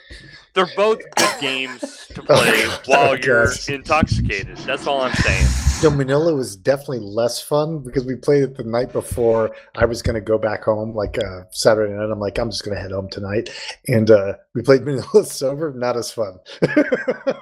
they're 0.58 0.76
both 0.76 1.00
good 1.16 1.40
games 1.40 2.08
to 2.14 2.22
play 2.24 2.64
Oh, 2.66 2.82
while 2.88 3.18
you're 3.18 3.52
intoxicated. 3.68 4.58
That's 4.58 4.88
all 4.88 5.02
I'm 5.02 5.14
saying. 5.14 5.46
So 5.46 5.92
Manila 5.92 6.34
was 6.34 6.56
definitely 6.56 7.02
less 7.02 7.40
fun 7.40 7.84
because 7.84 8.04
we 8.04 8.16
played 8.16 8.42
it 8.42 8.58
the 8.58 8.64
night 8.64 8.92
before 8.92 9.56
I 9.76 9.86
was 9.86 10.02
going 10.02 10.16
to 10.16 10.22
go 10.22 10.40
back 10.40 10.64
home, 10.64 10.96
like 10.96 11.20
uh, 11.20 11.44
Saturday 11.52 11.94
night. 11.94 12.10
I'm 12.12 12.20
like, 12.20 12.40
I'm 12.40 12.50
just 12.50 12.66
going 12.66 12.76
to 12.76 12.82
head 12.82 12.92
home 12.92 13.08
tonight, 13.10 13.52
and 13.88 14.10
uh, 14.10 14.34
we 14.56 14.64
played 14.64 14.82
Manila 14.86 15.24
sober. 15.24 15.72
Not 15.74 15.96
as 15.96 16.12
fun. 16.12 16.40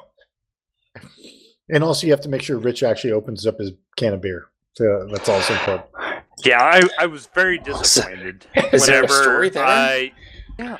and 1.70 1.82
also, 1.82 2.06
you 2.06 2.12
have 2.12 2.22
to 2.22 2.30
make 2.30 2.42
sure 2.42 2.58
Rich 2.58 2.84
actually 2.84 3.14
opens 3.14 3.48
up 3.48 3.60
his 3.60 3.72
can 3.96 4.14
of 4.14 4.22
beer. 4.22 4.48
So 4.74 5.08
that's 5.10 5.30
also 5.30 5.54
important. 5.54 5.88
Yeah, 6.44 6.62
I, 6.62 6.82
I 7.00 7.06
was 7.06 7.28
very 7.28 7.58
disappointed. 7.60 8.46
Is 8.74 8.86
there 8.86 9.06
a 9.06 9.08
story 9.08 9.48
there? 9.48 9.64
I 9.64 10.12
Yeah, 10.60 10.78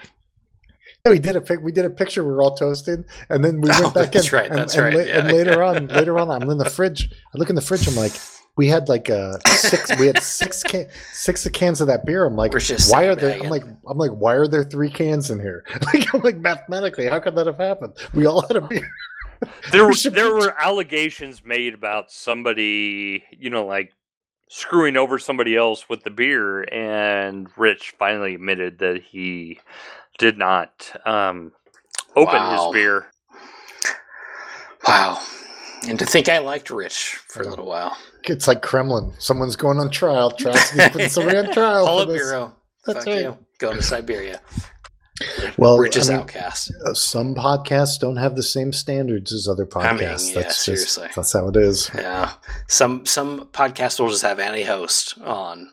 we 1.10 1.20
did 1.20 1.36
a 1.36 1.42
pic. 1.42 1.60
We 1.62 1.72
did 1.72 1.86
a 1.86 1.90
picture. 1.90 2.24
We 2.24 2.32
were 2.32 2.42
all 2.42 2.56
toasted, 2.56 3.06
and 3.30 3.44
then 3.44 3.62
we 3.62 3.70
went 3.70 3.86
Oh, 3.86 3.90
back 3.92 4.12
that's 4.12 4.32
in. 4.32 4.36
right, 4.38 4.50
and, 4.50 4.58
that's 4.60 4.76
and, 4.76 4.84
right, 4.84 4.94
la- 4.94 5.02
yeah. 5.02 5.20
and 5.20 5.32
later 5.32 5.64
on, 5.64 5.88
later 5.90 6.18
on, 6.20 6.30
I'm 6.30 6.50
in 6.50 6.58
the 6.58 6.70
fridge. 6.70 7.10
I 7.34 7.38
look 7.38 7.50
in 7.50 7.56
the 7.56 7.62
fridge. 7.62 7.88
I'm 7.88 7.96
like, 7.96 8.14
we 8.58 8.68
had 8.68 8.88
like 8.90 9.10
uh 9.10 9.38
six. 9.48 9.98
We 10.00 10.08
had 10.08 10.22
six 10.24 10.64
can, 10.64 10.88
six 11.12 11.48
cans 11.50 11.82
of 11.82 11.88
that 11.88 12.06
beer. 12.06 12.26
I'm 12.26 12.36
like, 12.36 12.54
why 12.90 13.06
are 13.06 13.16
there? 13.16 13.42
I'm 13.42 13.50
like, 13.50 13.64
I'm 13.88 13.98
like, 13.98 14.12
why 14.12 14.34
are 14.34 14.48
there 14.48 14.64
three 14.64 14.90
cans 14.90 15.30
in 15.30 15.40
here? 15.40 15.64
Like, 15.94 16.14
I'm 16.14 16.22
like, 16.22 16.38
mathematically, 16.38 17.08
how 17.08 17.20
could 17.20 17.36
that 17.36 17.48
have 17.48 17.58
happened? 17.58 17.94
We 18.14 18.26
all 18.26 18.42
had 18.48 18.56
a 18.58 18.62
beer. 18.62 18.90
there 19.72 19.86
were 19.86 19.94
there 19.94 20.34
were 20.34 20.60
allegations 20.60 21.44
made 21.46 21.74
about 21.74 22.10
somebody, 22.12 23.24
you 23.38 23.50
know, 23.50 23.66
like 23.66 23.92
screwing 24.48 24.96
over 24.96 25.20
somebody 25.20 25.56
else 25.58 25.90
with 25.90 26.04
the 26.04 26.10
beer, 26.10 26.62
and 26.74 27.48
Rich 27.58 27.96
finally 28.00 28.36
admitted 28.36 28.80
that 28.80 29.02
he 29.04 29.60
did 30.18 30.38
not 30.38 30.92
um, 31.06 31.52
open 32.16 32.36
Wow. 32.36 32.72
his 32.72 32.74
beer. 32.74 33.08
wow. 34.88 35.22
And 35.88 36.00
to 36.00 36.06
think 36.06 36.30
I 36.30 36.40
liked 36.40 36.70
Rich 36.70 37.16
for 37.28 37.44
a 37.44 37.48
little 37.48 37.66
while. 37.68 37.96
It's 38.24 38.48
like 38.48 38.62
Kremlin. 38.64 39.14
Someone's 39.20 39.56
going 39.56 39.78
on 39.78 39.92
trial. 39.92 40.32
Tries 40.32 40.72
to 40.72 40.90
put 40.90 41.12
somebody 41.12 41.38
on 41.38 41.52
trial. 41.54 41.86
for 42.06 42.12
this. 42.12 42.22
Politburo. 42.24 42.52
That's 42.86 43.00
Fuck 43.00 43.08
right. 43.08 43.22
you. 43.24 43.38
Going 43.60 43.78
to 43.78 43.84
Siberia. 43.84 44.42
Well, 45.58 45.78
Rich 45.78 45.96
is 45.96 46.10
I 46.10 46.14
mean, 46.14 46.22
outcast. 46.24 46.74
uh, 46.86 46.94
some 46.94 47.36
podcasts 47.36 48.00
don't 48.00 48.18
have 48.18 48.36
the 48.36 48.44
same 48.44 48.74
standards 48.74 49.32
as 49.32 49.48
other 49.48 49.66
podcasts. 49.66 49.86
I 49.86 49.92
mean, 49.94 50.02
yeah, 50.02 50.42
that's 50.42 50.48
just 50.56 50.62
seriously. 50.66 51.08
that's 51.16 51.32
how 51.32 51.48
it 51.48 51.56
is. 51.56 51.90
Yeah. 51.96 52.32
Some 52.68 53.06
some 53.06 53.46
podcasts 53.54 53.98
will 54.00 54.10
just 54.10 54.24
have 54.24 54.40
any 54.40 54.64
host 54.64 55.18
on. 55.22 55.72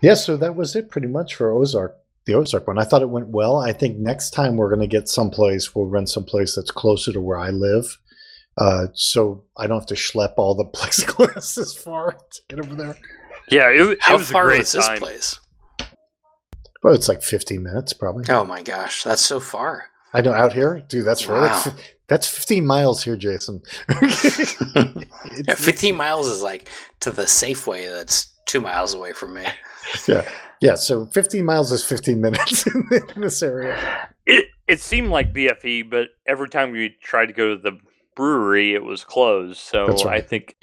Yeah, 0.00 0.14
so 0.14 0.36
that 0.36 0.54
was 0.54 0.76
it 0.76 0.88
pretty 0.88 1.08
much 1.08 1.34
for 1.34 1.50
Ozark, 1.50 1.96
the 2.28 2.34
Ozark 2.34 2.68
one. 2.68 2.78
I 2.78 2.84
thought 2.84 3.02
it 3.02 3.10
went 3.10 3.28
well. 3.30 3.56
I 3.56 3.72
think 3.72 3.98
next 3.98 4.30
time 4.30 4.56
we're 4.56 4.68
going 4.68 4.80
to 4.80 4.86
get 4.86 5.08
someplace, 5.08 5.74
we'll 5.74 5.86
rent 5.86 6.08
someplace 6.08 6.54
that's 6.54 6.70
closer 6.70 7.12
to 7.12 7.20
where 7.20 7.38
I 7.38 7.50
live. 7.50 7.98
Uh, 8.56 8.86
so 8.94 9.44
I 9.56 9.66
don't 9.66 9.78
have 9.78 9.86
to 9.86 9.94
schlep 9.94 10.34
all 10.36 10.54
the 10.54 10.64
plexiglass 10.78 11.54
this 11.56 11.74
far 11.74 12.12
to 12.12 12.42
get 12.48 12.60
over 12.64 12.74
there. 12.74 12.96
Yeah, 13.50 13.70
it, 13.70 13.80
it 13.80 13.98
How 14.02 14.16
was 14.18 14.28
a 14.28 14.32
far 14.32 14.44
great 14.44 14.60
is 14.60 14.72
this 14.72 14.86
time. 14.86 14.98
place? 14.98 15.40
Well, 16.82 16.94
it's 16.94 17.08
like 17.08 17.22
15 17.22 17.62
minutes 17.62 17.92
probably. 17.92 18.24
Oh 18.28 18.44
my 18.44 18.62
gosh, 18.62 19.02
that's 19.02 19.24
so 19.24 19.40
far. 19.40 19.86
I 20.12 20.20
know 20.20 20.32
out 20.32 20.52
here, 20.52 20.80
dude. 20.88 21.04
That's 21.04 21.20
for 21.22 21.34
Wow. 21.40 21.58
fi- 21.58 21.72
that's 22.08 22.26
15 22.28 22.66
miles 22.66 23.02
here, 23.02 23.16
Jason. 23.16 23.62
Yeah, 25.46 25.54
15 25.54 25.94
miles 25.96 26.26
is 26.28 26.42
like 26.42 26.68
to 27.00 27.10
the 27.10 27.22
Safeway 27.22 27.88
that's 27.90 28.32
two 28.46 28.60
miles 28.60 28.94
away 28.94 29.12
from 29.12 29.34
me. 29.34 29.44
yeah, 30.08 30.28
yeah. 30.60 30.74
So 30.74 31.06
15 31.06 31.44
miles 31.44 31.72
is 31.72 31.84
15 31.84 32.20
minutes 32.20 32.66
in 32.74 33.20
this 33.20 33.42
area. 33.42 34.08
It 34.26 34.46
it 34.66 34.80
seemed 34.80 35.08
like 35.08 35.32
BFE, 35.32 35.88
but 35.90 36.08
every 36.26 36.48
time 36.48 36.72
we 36.72 36.96
tried 37.02 37.26
to 37.26 37.32
go 37.32 37.54
to 37.54 37.60
the 37.60 37.78
brewery, 38.16 38.74
it 38.74 38.84
was 38.84 39.04
closed. 39.04 39.58
So 39.58 39.86
That's 39.86 40.04
I 40.04 40.20
think 40.20 40.56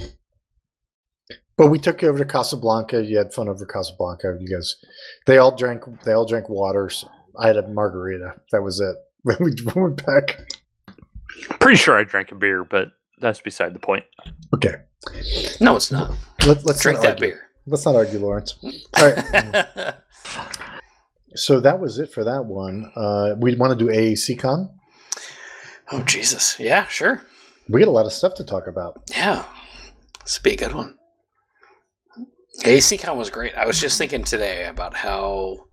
But 1.58 1.68
we 1.68 1.80
took 1.80 2.02
you 2.02 2.10
over 2.10 2.20
to 2.20 2.26
Casablanca. 2.26 3.04
You 3.04 3.18
had 3.18 3.34
fun 3.34 3.48
over 3.50 3.66
Casablanca. 3.66 4.38
You 4.40 4.48
guys, 4.48 4.76
they 5.26 5.38
all 5.38 5.56
drank. 5.56 5.84
They 6.04 6.12
all 6.14 6.26
drank 6.26 6.50
waters. 6.50 7.06
I 7.40 7.48
had 7.48 7.58
a 7.58 7.68
margarita. 7.68 8.36
That 8.52 8.62
was 8.62 8.80
it. 8.80 8.96
When 9.26 9.38
we 9.40 9.56
went 9.76 10.06
back. 10.06 10.40
pretty 11.60 11.78
sure 11.78 11.98
I 11.98 12.04
drank 12.04 12.32
a 12.32 12.36
beer, 12.36 12.64
but 12.64 12.92
that's 13.20 13.42
beside 13.42 13.74
the 13.74 13.80
point. 13.80 14.04
Okay, 14.54 14.76
No, 15.60 15.76
it's 15.76 15.92
not. 15.92 16.12
Let, 16.46 16.64
let's 16.64 16.82
Drink 16.82 17.00
not 17.00 17.04
that 17.04 17.20
beer. 17.20 17.45
Let's 17.68 17.86
not 17.86 17.96
argue, 17.96 18.20
Lawrence. 18.20 18.56
All 18.98 19.12
right. 19.12 19.96
So 21.36 21.60
that 21.60 21.80
was 21.80 22.00
it 22.00 22.14
for 22.14 22.24
that 22.24 22.46
one. 22.46 22.92
Uh, 22.96 23.36
we 23.38 23.56
want 23.56 23.78
to 23.78 23.86
do 23.86 23.92
AACCon. 23.92 24.72
Oh 25.92 26.02
Jesus. 26.04 26.58
Yeah, 26.60 26.88
sure. 26.88 27.22
We 27.68 27.80
got 27.80 27.90
a 27.90 27.92
lot 27.92 28.06
of 28.06 28.14
stuff 28.14 28.36
to 28.36 28.44
talk 28.44 28.68
about. 28.68 29.02
Yeah. 29.12 29.44
This 30.24 30.40
would 30.40 30.44
be 30.44 30.54
a 30.54 30.58
good 30.58 30.74
one. 30.74 30.96
ACCon 32.62 33.18
was 33.18 33.30
great. 33.30 33.54
I 33.56 33.66
was 33.66 33.80
just 33.80 33.98
thinking 33.98 34.24
today 34.24 34.66
about 34.66 34.96
how 34.96 35.66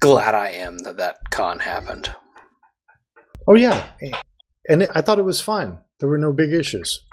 glad 0.00 0.34
I 0.34 0.50
am 0.50 0.78
that 0.78 0.96
that 0.96 1.30
con 1.30 1.60
happened. 1.60 2.14
Oh 3.46 3.54
yeah, 3.54 3.86
and 4.68 4.88
I 4.94 5.00
thought 5.02 5.18
it 5.18 5.24
was 5.24 5.40
fine. 5.40 5.78
There 6.00 6.08
were 6.08 6.18
no 6.18 6.32
big 6.32 6.52
issues. 6.52 7.04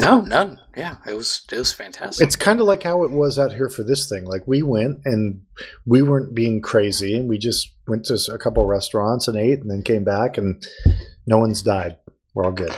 No, 0.00 0.20
none. 0.22 0.58
Yeah, 0.76 0.96
it 1.06 1.14
was 1.14 1.42
it 1.52 1.58
was 1.58 1.72
fantastic. 1.72 2.26
It's 2.26 2.36
kind 2.36 2.60
of 2.60 2.66
like 2.66 2.82
how 2.82 3.04
it 3.04 3.10
was 3.10 3.38
out 3.38 3.52
here 3.52 3.68
for 3.68 3.82
this 3.82 4.08
thing. 4.08 4.24
Like 4.24 4.42
we 4.46 4.62
went 4.62 5.00
and 5.04 5.40
we 5.86 6.02
weren't 6.02 6.34
being 6.34 6.60
crazy, 6.60 7.16
and 7.16 7.28
we 7.28 7.38
just 7.38 7.72
went 7.86 8.04
to 8.06 8.18
a 8.32 8.38
couple 8.38 8.64
restaurants 8.66 9.28
and 9.28 9.36
ate, 9.36 9.60
and 9.60 9.70
then 9.70 9.82
came 9.82 10.04
back, 10.04 10.38
and 10.38 10.66
No 11.26 11.38
one's 11.38 11.62
died. 11.62 11.96
We're 12.34 12.44
all 12.46 12.52
good. 12.52 12.74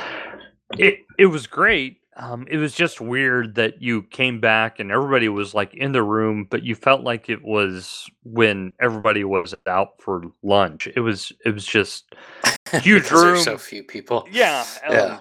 It 0.78 0.98
it 1.18 1.26
was 1.26 1.46
great. 1.46 1.98
Um, 2.16 2.46
it 2.48 2.58
was 2.58 2.74
just 2.74 3.00
weird 3.00 3.56
that 3.56 3.82
you 3.82 4.02
came 4.04 4.38
back 4.38 4.78
and 4.78 4.92
everybody 4.92 5.28
was 5.28 5.52
like 5.52 5.74
in 5.74 5.90
the 5.90 6.02
room, 6.02 6.46
but 6.48 6.62
you 6.62 6.76
felt 6.76 7.00
like 7.02 7.28
it 7.28 7.42
was 7.42 8.08
when 8.22 8.72
everybody 8.80 9.24
was 9.24 9.52
out 9.66 10.00
for 10.00 10.22
lunch. 10.42 10.86
It 10.94 11.00
was 11.00 11.32
it 11.44 11.50
was 11.50 11.66
just 11.66 12.14
huge 12.82 13.10
room. 13.10 13.38
so 13.40 13.58
few 13.58 13.82
people. 13.82 14.28
yeah, 14.30 14.64
Yeah. 14.88 14.88
um, 14.88 14.94
Yeah, 14.96 15.20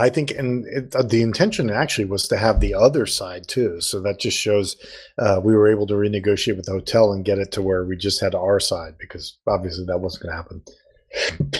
I 0.00 0.08
think, 0.10 0.30
and 0.30 0.66
it, 0.66 0.94
uh, 0.94 1.02
the 1.02 1.22
intention 1.22 1.70
actually 1.70 2.06
was 2.06 2.26
to 2.28 2.36
have 2.36 2.60
the 2.60 2.74
other 2.74 3.06
side 3.06 3.46
too. 3.48 3.80
So 3.80 4.00
that 4.00 4.18
just 4.20 4.36
shows 4.38 4.76
uh, 5.18 5.40
we 5.44 5.54
were 5.54 5.68
able 5.70 5.86
to 5.88 5.94
renegotiate 5.94 6.56
with 6.56 6.66
the 6.66 6.72
hotel 6.72 7.12
and 7.12 7.24
get 7.24 7.38
it 7.38 7.52
to 7.52 7.62
where 7.62 7.84
we 7.84 7.96
just 7.96 8.20
had 8.20 8.34
our 8.34 8.60
side 8.60 8.94
because 8.98 9.36
obviously 9.46 9.84
that 9.86 9.98
wasn't 9.98 10.22
going 10.24 10.32
to 10.32 10.36
happen. 10.36 10.62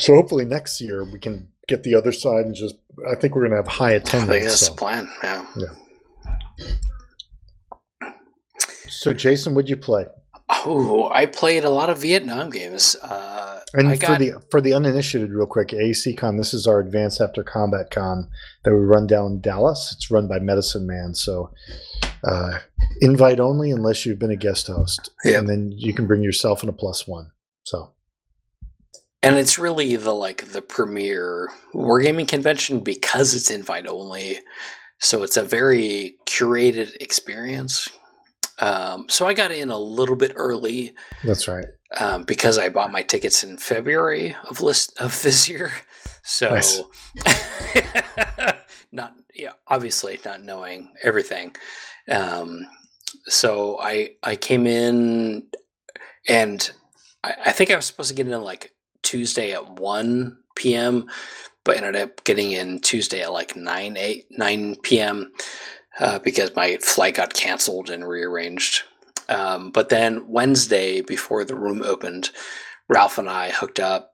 So 0.00 0.14
hopefully 0.16 0.44
next 0.44 0.80
year 0.80 1.04
we 1.04 1.20
can 1.20 1.48
get 1.68 1.84
the 1.84 1.94
other 1.94 2.10
side 2.10 2.44
and 2.46 2.54
just. 2.56 2.74
I 3.08 3.14
think 3.14 3.34
we're 3.36 3.42
going 3.42 3.52
to 3.52 3.56
have 3.58 3.68
high 3.68 3.94
I 3.94 3.98
think 4.00 4.08
attendance. 4.08 4.44
that's 4.46 4.60
So. 4.66 4.72
the 4.72 4.76
plan. 4.78 5.08
Yeah. 5.22 5.44
so 8.88 9.12
Jason, 9.12 9.54
what'd 9.54 9.68
you 9.70 9.76
play? 9.76 10.06
Oh, 10.48 11.08
I 11.12 11.26
played 11.26 11.64
a 11.64 11.70
lot 11.70 11.88
of 11.90 11.98
Vietnam 11.98 12.50
games. 12.50 12.96
Uh, 13.02 13.53
And 13.76 13.88
I 13.88 13.96
for 13.96 14.06
got 14.06 14.18
the 14.20 14.32
for 14.50 14.60
the 14.60 14.72
uninitiated, 14.72 15.32
real 15.32 15.46
quick, 15.46 15.68
AAC 15.68 16.16
Con. 16.16 16.36
This 16.36 16.54
is 16.54 16.66
our 16.66 16.78
Advanced 16.78 17.20
After 17.20 17.42
Combat 17.42 17.90
Con 17.90 18.28
that 18.62 18.70
we 18.72 18.78
run 18.78 19.06
down 19.08 19.32
in 19.32 19.40
Dallas. 19.40 19.92
It's 19.94 20.10
run 20.12 20.28
by 20.28 20.38
Medicine 20.38 20.86
Man, 20.86 21.14
so 21.14 21.50
uh, 22.22 22.58
invite 23.00 23.40
only 23.40 23.72
unless 23.72 24.06
you've 24.06 24.20
been 24.20 24.30
a 24.30 24.36
guest 24.36 24.68
host, 24.68 25.10
Yeah. 25.24 25.38
and 25.38 25.48
then 25.48 25.72
you 25.72 25.92
can 25.92 26.06
bring 26.06 26.22
yourself 26.22 26.62
and 26.62 26.70
a 26.70 26.72
plus 26.72 27.08
one. 27.08 27.32
So 27.64 27.90
and 29.24 29.36
it's 29.36 29.58
really 29.58 29.96
the 29.96 30.14
like 30.14 30.52
the 30.52 30.62
premier 30.62 31.48
wargaming 31.74 32.28
convention 32.28 32.80
because 32.80 33.34
it's 33.34 33.50
invite 33.50 33.86
only. 33.88 34.38
So 35.00 35.24
it's 35.24 35.36
a 35.36 35.42
very 35.42 36.16
curated 36.26 36.94
experience. 37.00 37.88
Um, 38.60 39.06
so 39.08 39.26
I 39.26 39.34
got 39.34 39.50
in 39.50 39.70
a 39.70 39.78
little 39.78 40.16
bit 40.16 40.32
early 40.36 40.94
that's 41.24 41.48
right. 41.48 41.66
um, 41.98 42.22
because 42.22 42.56
I 42.58 42.68
bought 42.68 42.92
my 42.92 43.02
tickets 43.02 43.42
in 43.42 43.56
February 43.56 44.36
of 44.48 44.60
list 44.60 44.98
of 45.00 45.20
this 45.22 45.48
year. 45.48 45.72
So 46.22 46.50
Nice. 46.50 46.82
not 48.92 49.14
yeah, 49.34 49.52
obviously 49.66 50.18
not 50.24 50.42
knowing 50.42 50.90
everything. 51.02 51.54
Um, 52.08 52.66
so 53.26 53.78
I 53.80 54.12
I 54.22 54.36
came 54.36 54.66
in 54.66 55.44
and 56.28 56.70
I, 57.22 57.34
I 57.46 57.52
think 57.52 57.70
I 57.70 57.76
was 57.76 57.86
supposed 57.86 58.10
to 58.10 58.14
get 58.14 58.26
in 58.28 58.40
like 58.40 58.72
Tuesday 59.02 59.52
at 59.52 59.78
one 59.80 60.38
p.m., 60.56 61.10
but 61.64 61.76
ended 61.76 61.96
up 61.96 62.22
getting 62.24 62.52
in 62.52 62.80
Tuesday 62.80 63.22
at 63.22 63.32
like 63.32 63.56
nine 63.56 63.96
eight 63.96 64.26
nine 64.30 64.76
p.m. 64.76 65.32
Uh, 66.00 66.18
because 66.18 66.54
my 66.56 66.76
flight 66.78 67.14
got 67.14 67.34
canceled 67.34 67.88
and 67.88 68.06
rearranged. 68.08 68.82
Um, 69.28 69.70
but 69.70 69.90
then 69.90 70.26
Wednesday, 70.26 71.00
before 71.02 71.44
the 71.44 71.54
room 71.54 71.82
opened, 71.82 72.30
Ralph 72.88 73.16
and 73.16 73.30
I 73.30 73.50
hooked 73.50 73.78
up, 73.78 74.10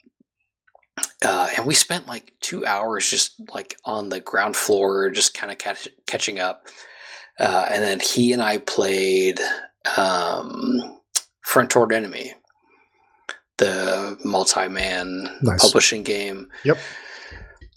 uh, 1.24 1.48
and 1.56 1.66
we 1.66 1.74
spent 1.74 2.06
like 2.06 2.32
two 2.40 2.66
hours 2.66 3.08
just 3.08 3.32
like 3.54 3.76
on 3.86 4.10
the 4.10 4.20
ground 4.20 4.56
floor, 4.56 5.08
just 5.10 5.32
kind 5.32 5.50
of 5.50 5.56
catch, 5.58 5.88
catching 6.06 6.38
up. 6.38 6.66
Uh, 7.38 7.66
and 7.70 7.82
then 7.82 7.98
he 7.98 8.32
and 8.34 8.42
I 8.42 8.58
played 8.58 9.40
um, 9.96 11.00
Front 11.40 11.70
Toward 11.70 11.92
Enemy, 11.92 12.34
the 13.56 14.18
multi-man 14.22 15.38
Nice. 15.40 15.62
publishing 15.62 16.02
game. 16.02 16.48
Yep. 16.64 16.76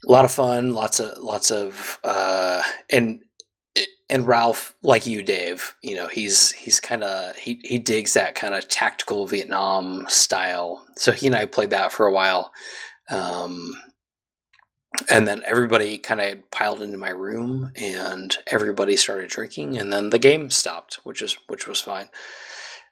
A 0.05 0.11
lot 0.11 0.25
of 0.25 0.31
fun, 0.33 0.73
lots 0.73 0.99
of 0.99 1.17
lots 1.19 1.49
of 1.49 1.97
uh, 2.03 2.61
and 2.89 3.22
and 4.09 4.27
Ralph, 4.27 4.75
like 4.83 5.05
you, 5.05 5.23
Dave, 5.23 5.75
you 5.81 5.95
know, 5.95 6.07
he's 6.07 6.51
he's 6.51 6.79
kind 6.79 7.03
of 7.03 7.35
he 7.35 7.59
he 7.63 7.79
digs 7.79 8.13
that 8.13 8.35
kind 8.35 8.53
of 8.53 8.67
tactical 8.67 9.27
Vietnam 9.27 10.05
style. 10.09 10.85
So 10.97 11.11
he 11.11 11.27
and 11.27 11.35
I 11.35 11.45
played 11.45 11.69
that 11.71 11.91
for 11.91 12.05
a 12.05 12.11
while, 12.11 12.51
um, 13.09 13.73
and 15.09 15.27
then 15.27 15.41
everybody 15.45 15.97
kind 15.97 16.21
of 16.21 16.51
piled 16.51 16.81
into 16.81 16.97
my 16.97 17.09
room, 17.09 17.71
and 17.75 18.37
everybody 18.47 18.97
started 18.97 19.29
drinking, 19.29 19.77
and 19.77 19.91
then 19.91 20.09
the 20.09 20.19
game 20.19 20.49
stopped, 20.49 20.99
which 21.03 21.21
is 21.21 21.37
which 21.47 21.67
was 21.67 21.79
fine. 21.81 22.09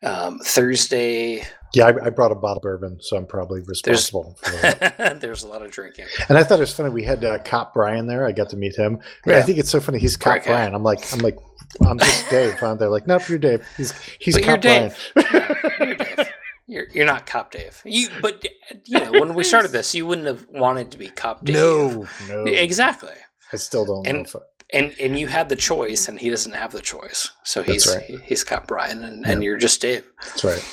Um, 0.03 0.40
Thursday, 0.40 1.44
Yeah, 1.73 1.86
I, 1.88 2.06
I 2.07 2.10
brought 2.10 2.32
a 2.32 2.36
bottle 2.36 2.57
of 2.57 2.64
bourbon, 2.64 2.98
so 3.02 3.18
I'm 3.18 3.26
probably 3.28 3.61
responsible. 3.61 4.36
for 4.41 4.52
that. 4.61 5.19
there's 5.22 5.44
a 5.44 5.48
lot 5.48 5.61
of 5.61 5.72
drinking. 5.72 6.06
And 6.28 6.38
I 6.38 6.44
thought 6.44 6.57
it 6.57 6.61
was 6.61 6.73
funny. 6.73 6.90
We 6.90 7.03
had 7.03 7.23
uh, 7.23 7.38
Cop 7.40 7.73
Brian 7.76 8.07
there. 8.07 8.26
I 8.26 8.32
got 8.32 8.49
to 8.49 8.57
meet 8.57 8.76
him. 8.76 8.99
I 9.28 9.41
think 9.44 9.60
it's 9.60 9.69
so 9.69 9.80
funny. 9.80 9.99
He's 9.99 10.18
Cop. 10.18 10.44
Brian. 10.44 10.73
I'm 10.73 10.84
like, 10.84 11.11
I'm 11.14 11.19
like, 11.19 11.38
I'm 11.86 11.99
just 11.99 12.30
Dave. 12.32 12.61
I'm 12.64 12.78
there. 12.78 12.90
Like, 12.90 13.06
nope, 13.07 13.28
you're 13.30 13.38
Dave. 13.38 13.65
He's 13.78 13.94
he's 14.19 14.36
But 14.36 14.44
Cop 14.44 14.61
Brian. 14.61 14.91
You're 15.15 15.95
Dave. 15.95 16.28
You're, 16.68 16.88
you're 16.94 17.06
not 17.06 17.26
Cop 17.26 17.52
Dave. 17.52 17.82
You, 17.86 18.07
but 18.22 18.45
you 18.86 18.98
know, 18.99 19.11
when 19.11 19.34
we 19.34 19.44
started 19.44 19.72
this, 19.72 19.94
you 19.94 20.06
wouldn't 20.06 20.28
have 20.28 20.48
wanted 20.49 20.91
to 20.91 20.98
be 20.98 21.10
Cop 21.10 21.44
Dave. 21.45 21.56
no, 21.56 22.07
no. 22.30 22.44
exactly. 22.45 23.11
I 23.53 23.57
still 23.57 23.86
don't 23.86 24.07
And- 24.07 24.34
know. 24.34 24.41
And 24.73 24.95
and 24.99 25.19
you 25.19 25.27
had 25.27 25.49
the 25.49 25.56
choice, 25.56 26.07
and 26.07 26.18
he 26.19 26.30
doesn't 26.30 26.53
have 26.53 26.72
the 26.72 26.81
choice. 26.81 27.30
So 27.43 27.61
he's 27.61 27.88
right. 27.88 28.19
he's 28.23 28.43
got 28.43 28.68
Brian, 28.68 29.03
and, 29.03 29.22
Yeah. 29.26 29.31
and 29.34 29.43
you're 29.43 29.57
just 29.57 29.81
Dave. 29.81 30.06
that's 30.26 30.43
right. 30.43 30.64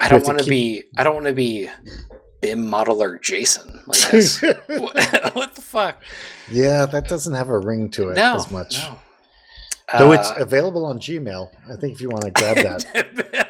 I 0.00 0.08
don't 0.08 0.24
want 0.26 0.38
to 0.38 0.44
keep- 0.44 0.50
be. 0.50 0.82
I 0.98 1.04
don't 1.04 1.14
want 1.14 1.26
to 1.26 1.32
be 1.32 1.68
BIM 2.40 2.66
modeler 2.66 3.20
Jason. 3.22 3.82
Like 3.86 4.00
that's, 4.10 4.40
what, 4.40 5.30
what 5.34 5.54
the 5.54 5.62
fuck? 5.62 6.02
yeah, 6.50 6.86
that 6.86 7.06
doesn't 7.08 7.34
have 7.34 7.48
a 7.50 7.58
ring 7.58 7.90
to 7.90 8.08
it 8.10 8.14
No, 8.16 8.34
as 8.36 8.50
much. 8.50 8.78
no. 8.78 8.98
Though 9.98 10.12
it's 10.12 10.30
Uh, 10.30 10.36
available 10.38 10.84
on 10.86 10.98
Gmail. 11.00 11.50
I 11.68 11.76
think 11.76 11.94
if 11.94 12.00
you 12.00 12.08
want 12.08 12.24
to 12.24 12.30
grab 12.30 12.56
that. 12.56 13.48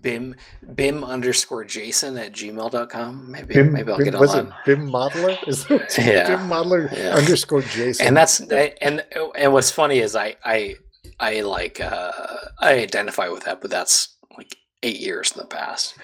bim 0.00 0.34
bim 0.74 1.02
underscore 1.04 1.64
jason 1.64 2.16
at 2.18 2.32
gmail.com 2.32 3.30
maybe 3.30 3.54
Bim, 3.54 3.72
maybe 3.72 3.90
i'll 3.90 3.98
Bim- 3.98 4.10
get 4.12 4.18
was 4.20 4.34
on 4.34 4.46
it 4.48 4.52
Bim 4.66 4.88
Modeler? 4.90 5.36
Is 5.48 5.66
it 5.70 5.98
Yeah. 5.98 6.36
Bim 6.36 6.48
Modeler 6.48 6.90
Yeah. 6.96 7.14
underscore 7.14 7.62
Jason? 7.62 8.06
and 8.06 8.16
that's 8.16 8.40
and 8.40 9.04
and 9.36 9.52
what's 9.52 9.70
funny 9.70 9.98
is 9.98 10.14
i 10.16 10.36
i 10.44 10.76
i 11.20 11.40
like 11.40 11.80
uh 11.80 12.12
i 12.60 12.74
identify 12.74 13.28
with 13.28 13.44
that 13.44 13.60
but 13.60 13.70
that's 13.70 14.16
like 14.36 14.56
eight 14.82 15.00
years 15.00 15.32
in 15.32 15.38
the 15.38 15.46
past 15.46 15.94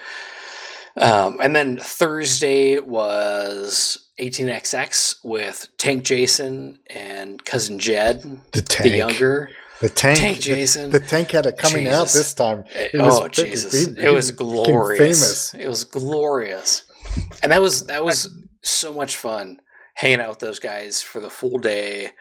um 0.97 1.37
and 1.41 1.55
then 1.55 1.77
thursday 1.77 2.79
was 2.79 4.09
18xx 4.19 5.17
with 5.23 5.67
tank 5.77 6.03
jason 6.03 6.79
and 6.89 7.43
cousin 7.45 7.77
jed 7.79 8.21
the 8.53 8.61
tank. 8.61 8.89
the 8.91 8.97
younger 8.97 9.49
the 9.81 9.89
tank. 9.89 10.19
tank 10.19 10.39
jason 10.39 10.89
The, 10.91 10.99
tank 10.99 11.31
had 11.31 11.45
it 11.45 11.57
coming 11.57 11.87
out 11.87 12.07
this 12.07 12.33
time. 12.33 12.63
It 12.73 12.99
was 12.99 13.19
oh 13.19 13.27
Jesus! 13.27 13.73
It 13.97 14.11
was 14.13 14.29
he 14.29 14.33
became 14.33 14.47
glorious. 14.47 14.99
famous. 14.99 15.53
It 15.53 15.67
was 15.67 15.83
glorious, 15.83 16.83
and 17.43 17.51
that 17.51 17.61
was 17.61 17.85
that 17.87 18.03
was 18.03 18.29
so 18.61 18.93
much 18.93 19.17
fun 19.17 19.59
hanging 19.95 20.19
out 20.21 20.29
with 20.29 20.39
those 20.39 20.59
guys 20.59 21.01
for 21.01 21.19
the 21.19 21.29
full 21.29 21.57
day. 21.57 22.11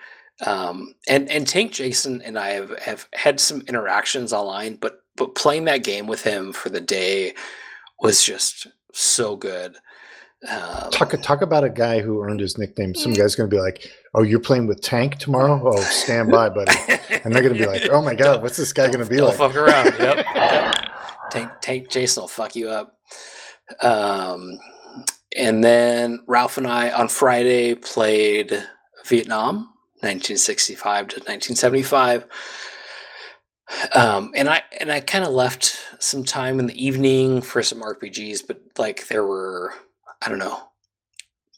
Um, 0.45 0.95
and 1.09 1.31
and 1.31 1.47
Tank 1.47 1.73
Jason 1.73 2.21
and 2.23 2.39
I 2.39 2.51
have, 2.51 2.79
have 2.81 3.09
had 3.13 3.39
some 3.39 3.63
interactions 3.69 4.33
online, 4.33 4.77
but 4.77 5.01
but 5.17 5.35
playing 5.35 5.65
that 5.67 5.85
game 5.85 6.07
with 6.07 6.23
him 6.23 6.53
for 6.53 6.71
the 6.71 6.81
day 6.81 7.35
was 8.01 8.23
just 8.23 8.67
so 8.93 9.37
good. 9.37 9.77
Um, 10.49 10.91
Talk 10.91 11.15
talk 11.23 11.41
about 11.41 11.65
a 11.65 11.71
guy 11.71 12.01
who 12.01 12.23
earned 12.23 12.41
his 12.41 12.59
nickname. 12.59 12.95
Some 12.95 13.15
guy's 13.15 13.35
going 13.35 13.49
to 13.49 13.57
be 13.57 13.61
like, 13.61 13.89
"Oh, 14.15 14.23
you're 14.23 14.41
playing 14.41 14.66
with 14.66 14.81
Tank 14.81 15.16
tomorrow? 15.16 15.61
Oh, 15.65 15.81
stand 15.81 16.31
by, 16.31 16.49
buddy." 16.49 16.73
And 17.24 17.35
they're 17.35 17.43
going 17.43 17.55
to 17.55 17.59
be 17.59 17.66
like, 17.66 17.89
"Oh 17.91 18.03
my 18.03 18.15
God, 18.15 18.43
what's 18.43 18.57
this 18.57 18.73
guy 18.73 18.86
going 18.86 19.05
to 19.05 19.11
be 19.11 19.16
Don't 19.16 19.28
like?" 19.28 19.39
fuck 19.39 19.57
around. 19.57 19.86
Yep. 19.99 20.27
yep. 20.35 20.91
Tank, 21.31 21.51
Tank 21.61 21.89
Jason 21.89 22.23
will 22.23 22.28
fuck 22.28 22.55
you 22.55 22.69
up. 22.69 22.99
Um, 23.81 24.59
and 25.36 25.65
then 25.65 26.20
Ralph 26.27 26.59
and 26.59 26.66
I 26.66 26.91
on 26.91 27.09
Friday 27.09 27.74
played 27.74 28.65
Vietnam, 29.07 29.73
1965 30.01 31.09
to 31.09 31.16
1975. 31.16 32.27
Um, 33.95 34.31
and 34.36 34.49
I 34.49 34.62
and 34.78 34.93
I 34.93 35.01
kind 35.01 35.24
of 35.24 35.32
left 35.32 35.77
some 35.99 36.23
time 36.23 36.61
in 36.61 36.66
the 36.66 36.85
evening 36.85 37.41
for 37.41 37.62
some 37.62 37.82
RPGs, 37.82 38.47
but 38.47 38.61
like 38.78 39.09
there 39.09 39.27
were, 39.27 39.73
I 40.23 40.28
don't 40.28 40.39
know, 40.39 40.69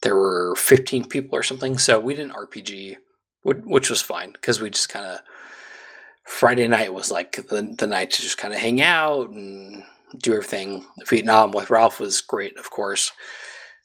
there 0.07 0.15
were 0.15 0.55
15 0.55 1.09
people 1.09 1.37
or 1.37 1.43
something, 1.43 1.77
so 1.77 1.99
we 1.99 2.15
didn't 2.15 2.31
RPG, 2.31 2.95
which, 3.43 3.89
was 3.89 4.01
fine 4.01 4.31
because 4.31 4.61
we 4.61 4.69
just 4.69 4.87
kind 4.87 5.05
of 5.05 5.19
Friday 6.23 6.65
night 6.65 6.93
was 6.93 7.11
like 7.11 7.35
the, 7.49 7.75
the 7.77 7.87
night 7.87 8.11
to 8.11 8.21
just 8.21 8.37
kind 8.37 8.53
of 8.53 8.59
hang 8.61 8.81
out 8.81 9.31
and 9.31 9.83
do 10.23 10.31
everything. 10.31 10.85
Vietnam 11.09 11.51
with 11.51 11.69
Ralph 11.69 11.99
was 11.99 12.21
great, 12.21 12.57
of 12.57 12.69
course. 12.69 13.11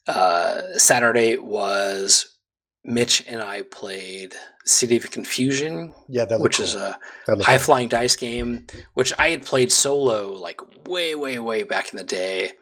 Uh, 0.07 0.61
Saturday 0.77 1.35
was 1.37 2.37
Mitch 2.85 3.25
and 3.27 3.41
I 3.41 3.63
played 3.63 4.33
City 4.63 4.95
of 4.95 5.11
Confusion, 5.11 5.93
Yeah, 6.07 6.23
that 6.23 6.39
which 6.39 6.59
looked 6.59 6.69
is 6.69 6.75
a 6.75 6.97
high 7.27 7.57
cool. 7.57 7.65
flying 7.65 7.89
dice 7.89 8.15
game, 8.15 8.65
which 8.93 9.11
I 9.19 9.31
had 9.31 9.45
played 9.45 9.73
solo 9.73 10.31
like 10.31 10.61
way, 10.87 11.15
way, 11.15 11.37
way 11.39 11.63
back 11.63 11.91
in 11.91 11.97
the 11.97 12.05
day. 12.05 12.53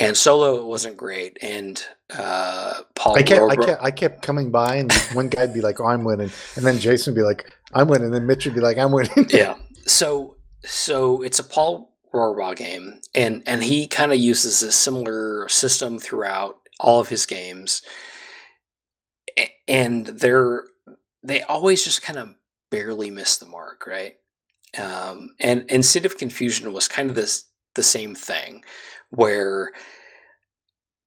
And 0.00 0.16
solo 0.16 0.56
it 0.56 0.64
wasn't 0.64 0.96
great. 0.96 1.38
And 1.42 1.82
uh, 2.16 2.80
Paul, 2.94 3.16
I 3.16 3.22
kept, 3.22 3.50
I 3.50 3.56
kept, 3.56 3.82
I 3.82 3.90
kept 3.90 4.22
coming 4.22 4.50
by, 4.50 4.76
and 4.76 4.92
one 5.12 5.28
guy'd 5.28 5.54
be 5.54 5.60
like, 5.60 5.80
"Oh, 5.80 5.86
I'm 5.86 6.04
winning," 6.04 6.30
and 6.56 6.64
then 6.64 6.78
Jason 6.78 7.12
would 7.14 7.20
be 7.20 7.24
like, 7.24 7.52
"I'm 7.72 7.86
winning," 7.86 8.06
and 8.06 8.14
then 8.14 8.26
Mitch 8.26 8.46
would 8.46 8.54
be 8.54 8.60
like, 8.60 8.78
"I'm 8.78 8.92
winning." 8.92 9.28
yeah. 9.30 9.54
So 9.86 10.36
so 10.62 11.22
it's 11.22 11.38
a 11.38 11.44
Paul 11.44 11.96
Rohrbaugh 12.14 12.54
game, 12.54 13.00
and 13.14 13.42
and 13.46 13.62
he 13.62 13.86
kind 13.88 14.12
of 14.12 14.18
uses 14.18 14.62
a 14.62 14.70
similar 14.70 15.48
system 15.48 15.98
throughout 15.98 16.56
all 16.78 17.00
of 17.00 17.08
his 17.08 17.26
games, 17.26 17.82
and 19.66 20.06
they're 20.06 20.64
they 21.22 21.42
always 21.42 21.82
just 21.82 22.02
kind 22.02 22.18
of 22.18 22.34
barely 22.70 23.10
miss 23.10 23.38
the 23.38 23.46
mark, 23.46 23.86
right? 23.86 24.16
Um, 24.78 25.30
and 25.40 25.64
and 25.70 25.84
City 25.84 26.06
of 26.06 26.18
Confusion 26.18 26.72
was 26.72 26.86
kind 26.86 27.10
of 27.10 27.16
this 27.16 27.44
the 27.74 27.82
same 27.82 28.14
thing, 28.14 28.64
where 29.10 29.72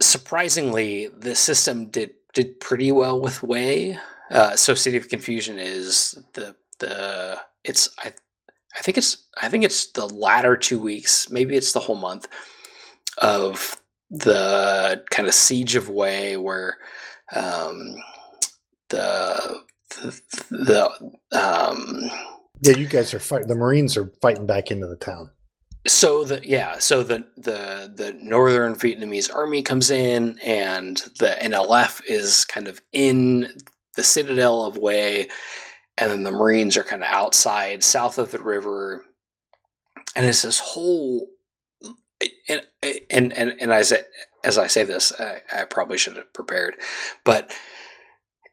surprisingly 0.02 1.08
the 1.08 1.36
system 1.36 1.88
did 1.88 2.12
did 2.34 2.60
pretty 2.60 2.92
well 2.92 3.20
with 3.20 3.42
Hue. 3.42 3.98
Uh, 4.32 4.56
so 4.56 4.74
City 4.74 4.98
of 4.98 5.10
Confusion 5.10 5.60
is 5.60 6.18
the 6.34 6.56
the 6.80 7.40
it's 7.64 7.90
I 8.00 8.14
I 8.76 8.82
think 8.82 8.98
it's 8.98 9.26
I 9.42 9.50
think 9.50 9.64
it's 9.64 9.92
the 9.92 10.08
latter 10.08 10.58
two 10.58 10.80
weeks, 10.80 11.30
maybe 11.30 11.56
it's 11.56 11.74
the 11.74 11.80
whole 11.80 11.96
month 11.96 12.28
of 13.20 13.80
the 14.10 15.04
kind 15.10 15.28
of 15.28 15.34
siege 15.34 15.76
of 15.76 15.88
Hue 15.88 16.38
where 16.38 16.78
um, 17.36 17.96
the 18.90 19.62
the, 19.90 20.22
the 20.50 21.40
um, 21.40 22.10
yeah, 22.62 22.78
you 22.78 22.88
guys 22.88 23.14
are 23.14 23.20
fighting. 23.20 23.48
The 23.48 23.56
Marines 23.56 23.98
are 23.98 24.12
fighting 24.22 24.46
back 24.46 24.72
into 24.72 24.88
the 24.88 24.96
town. 24.96 25.30
So 25.86 26.24
the 26.24 26.42
yeah 26.48 26.80
so 26.80 27.04
the 27.04 27.26
the 27.36 27.92
the 27.94 28.18
northern 28.22 28.74
vietnamese 28.74 29.34
army 29.34 29.62
comes 29.62 29.92
in 29.92 30.40
and 30.40 30.98
the 31.20 31.36
nlf 31.42 32.02
is 32.08 32.46
kind 32.46 32.70
of 32.70 32.82
in 32.94 33.54
the 33.98 34.04
citadel 34.04 34.66
of 34.66 34.76
Hue 34.76 35.28
and 35.98 36.12
then 36.12 36.24
the 36.24 36.32
marines 36.32 36.78
are 36.78 36.84
kind 36.84 37.04
of 37.04 37.10
outside 37.10 37.84
south 37.84 38.18
of 38.18 38.32
the 38.32 38.42
river. 38.42 39.06
And 40.16 40.26
it's 40.26 40.42
this 40.42 40.60
whole 40.60 41.28
and 42.48 42.62
and 42.82 43.34
and, 43.34 43.56
and 43.60 43.72
as, 43.72 43.92
I, 43.92 44.00
as 44.44 44.58
i 44.58 44.68
say 44.68 44.84
this 44.84 45.12
I, 45.20 45.42
I 45.52 45.66
probably 45.66 45.98
should 45.98 46.16
have 46.16 46.32
prepared 46.34 46.76
but 47.26 47.54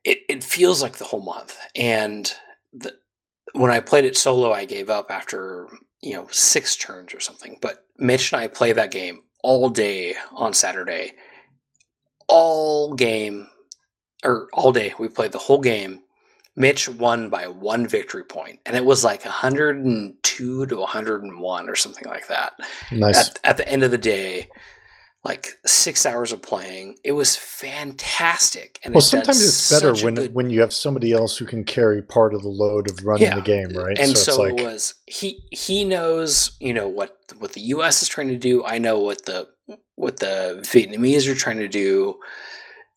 it, 0.03 0.19
it 0.29 0.43
feels 0.43 0.83
like 0.83 0.97
the 0.97 1.05
whole 1.05 1.23
month. 1.23 1.57
And 1.77 2.33
the, 2.73 2.95
when 3.53 3.71
i 3.71 3.81
played 3.81 4.05
it 4.05 4.17
solo 4.17 4.53
i 4.53 4.65
gave 4.65 4.91
up 4.91 5.11
after 5.11 5.69
you 6.03 6.15
know 6.15 6.27
six 6.31 6.77
turns 6.77 7.15
or 7.15 7.21
something 7.21 7.59
but 7.61 7.85
mitch 7.99 8.33
and 8.33 8.41
i 8.41 8.47
play 8.49 8.73
that 8.73 8.91
game 8.91 9.23
all 9.43 9.69
day 9.69 10.15
on 10.33 10.53
saturday. 10.53 11.13
All 12.29 12.95
game 12.95 13.49
or 14.25 14.49
all 14.53 14.73
day 14.73 14.95
we 14.99 15.09
played 15.09 15.33
the 15.33 15.39
whole 15.39 15.61
game. 15.61 16.01
Mitch 16.57 16.89
won 16.89 17.29
by 17.29 17.47
one 17.47 17.87
victory 17.87 18.25
point 18.25 18.61
and 18.67 18.77
it 18.77 18.85
was 18.85 19.03
like 19.03 19.25
102 19.25 20.67
to 20.67 20.77
101 20.77 21.69
or 21.69 21.77
something 21.77 22.05
like 22.07 22.29
that. 22.29 22.53
Nice. 22.93 23.31
at, 23.31 23.41
at 23.45 23.57
the 23.57 23.69
end 23.69 23.83
of 23.83 23.91
the 23.91 23.99
day 23.99 24.49
like 25.25 25.59
six 25.67 26.07
hours 26.07 26.33
of 26.33 26.41
playing. 26.41 26.97
It 27.05 27.13
was 27.13 27.37
fantastic 27.37 28.79
and 28.85 28.95
well, 28.95 29.01
it 29.01 29.03
sometimes 29.03 29.43
it's 29.43 29.71
better 29.71 29.95
when 30.05 30.15
good 30.15 30.35
when 30.35 30.51
you 30.51 30.61
have 30.61 30.73
somebody 30.73 31.13
else 31.13 31.37
who 31.37 31.45
can 31.45 31.65
carry 31.65 32.03
part 32.03 32.35
of 32.35 32.43
the 32.43 32.49
load 32.49 32.91
of 32.91 33.05
running 33.05 33.25
Yeah, 33.25 33.35
the 33.35 33.43
game, 33.43 33.71
right? 33.71 33.99
and 33.99 34.17
so, 34.17 34.33
so, 34.33 34.45
it's 34.45 34.63
it 34.63 34.65
was. 34.65 34.95
He 35.07 35.45
he 35.51 35.85
knows 35.85 36.53
you 36.61 36.73
know 36.73 36.89
what 36.89 37.19
what 37.39 37.53
the 37.53 37.61
us 37.61 38.03
is 38.03 38.09
trying 38.09 38.29
to 38.29 38.39
do. 38.39 38.65
I 38.65 38.79
know 38.79 38.99
what 38.99 39.27
the 39.27 39.49
what 39.97 40.19
the 40.19 40.61
vietnamese 40.63 41.29
are 41.31 41.35
trying 41.35 41.59
to 41.59 41.69
do. 41.69 42.19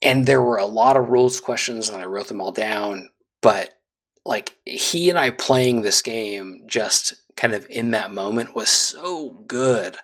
And 0.02 0.26
there 0.26 0.42
were 0.42 0.58
a 0.58 0.66
lot 0.66 0.98
of 0.98 1.10
rules 1.10 1.40
questions 1.40 1.90
and 1.90 2.02
i 2.02 2.06
wrote 2.06 2.28
them 2.28 2.42
all 2.42 2.52
down. 2.52 3.10
But 3.42 3.72
like 4.26 4.56
he 4.66 5.10
and 5.10 5.20
i 5.20 5.30
playing 5.30 5.82
this 5.82 6.02
game 6.02 6.64
just 6.68 7.14
kind 7.36 7.54
of 7.54 7.68
in 7.70 7.92
that 7.92 8.14
moment 8.14 8.56
was 8.56 8.70
so 8.70 9.32
good. 9.48 9.98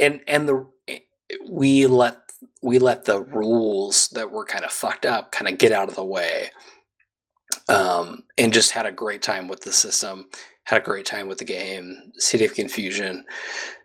And 0.00 0.20
and 0.26 0.48
the 0.48 0.66
we 1.48 1.86
let 1.86 2.18
we 2.62 2.78
let 2.78 3.04
the 3.04 3.22
rules 3.22 4.08
that 4.08 4.30
were 4.30 4.44
kind 4.44 4.64
of 4.64 4.72
fucked 4.72 5.06
up 5.06 5.32
kind 5.32 5.48
of 5.48 5.58
get 5.58 5.72
out 5.72 5.88
of 5.88 5.94
the 5.94 6.04
way 6.04 6.50
um, 7.68 8.22
and 8.38 8.52
just 8.52 8.72
had 8.72 8.86
a 8.86 8.92
great 8.92 9.22
time 9.22 9.48
with 9.48 9.60
the 9.60 9.72
system 9.72 10.26
had 10.64 10.82
a 10.82 10.84
great 10.84 11.06
time 11.06 11.28
with 11.28 11.38
the 11.38 11.44
game 11.44 12.12
city 12.16 12.44
of 12.44 12.54
confusion 12.54 13.24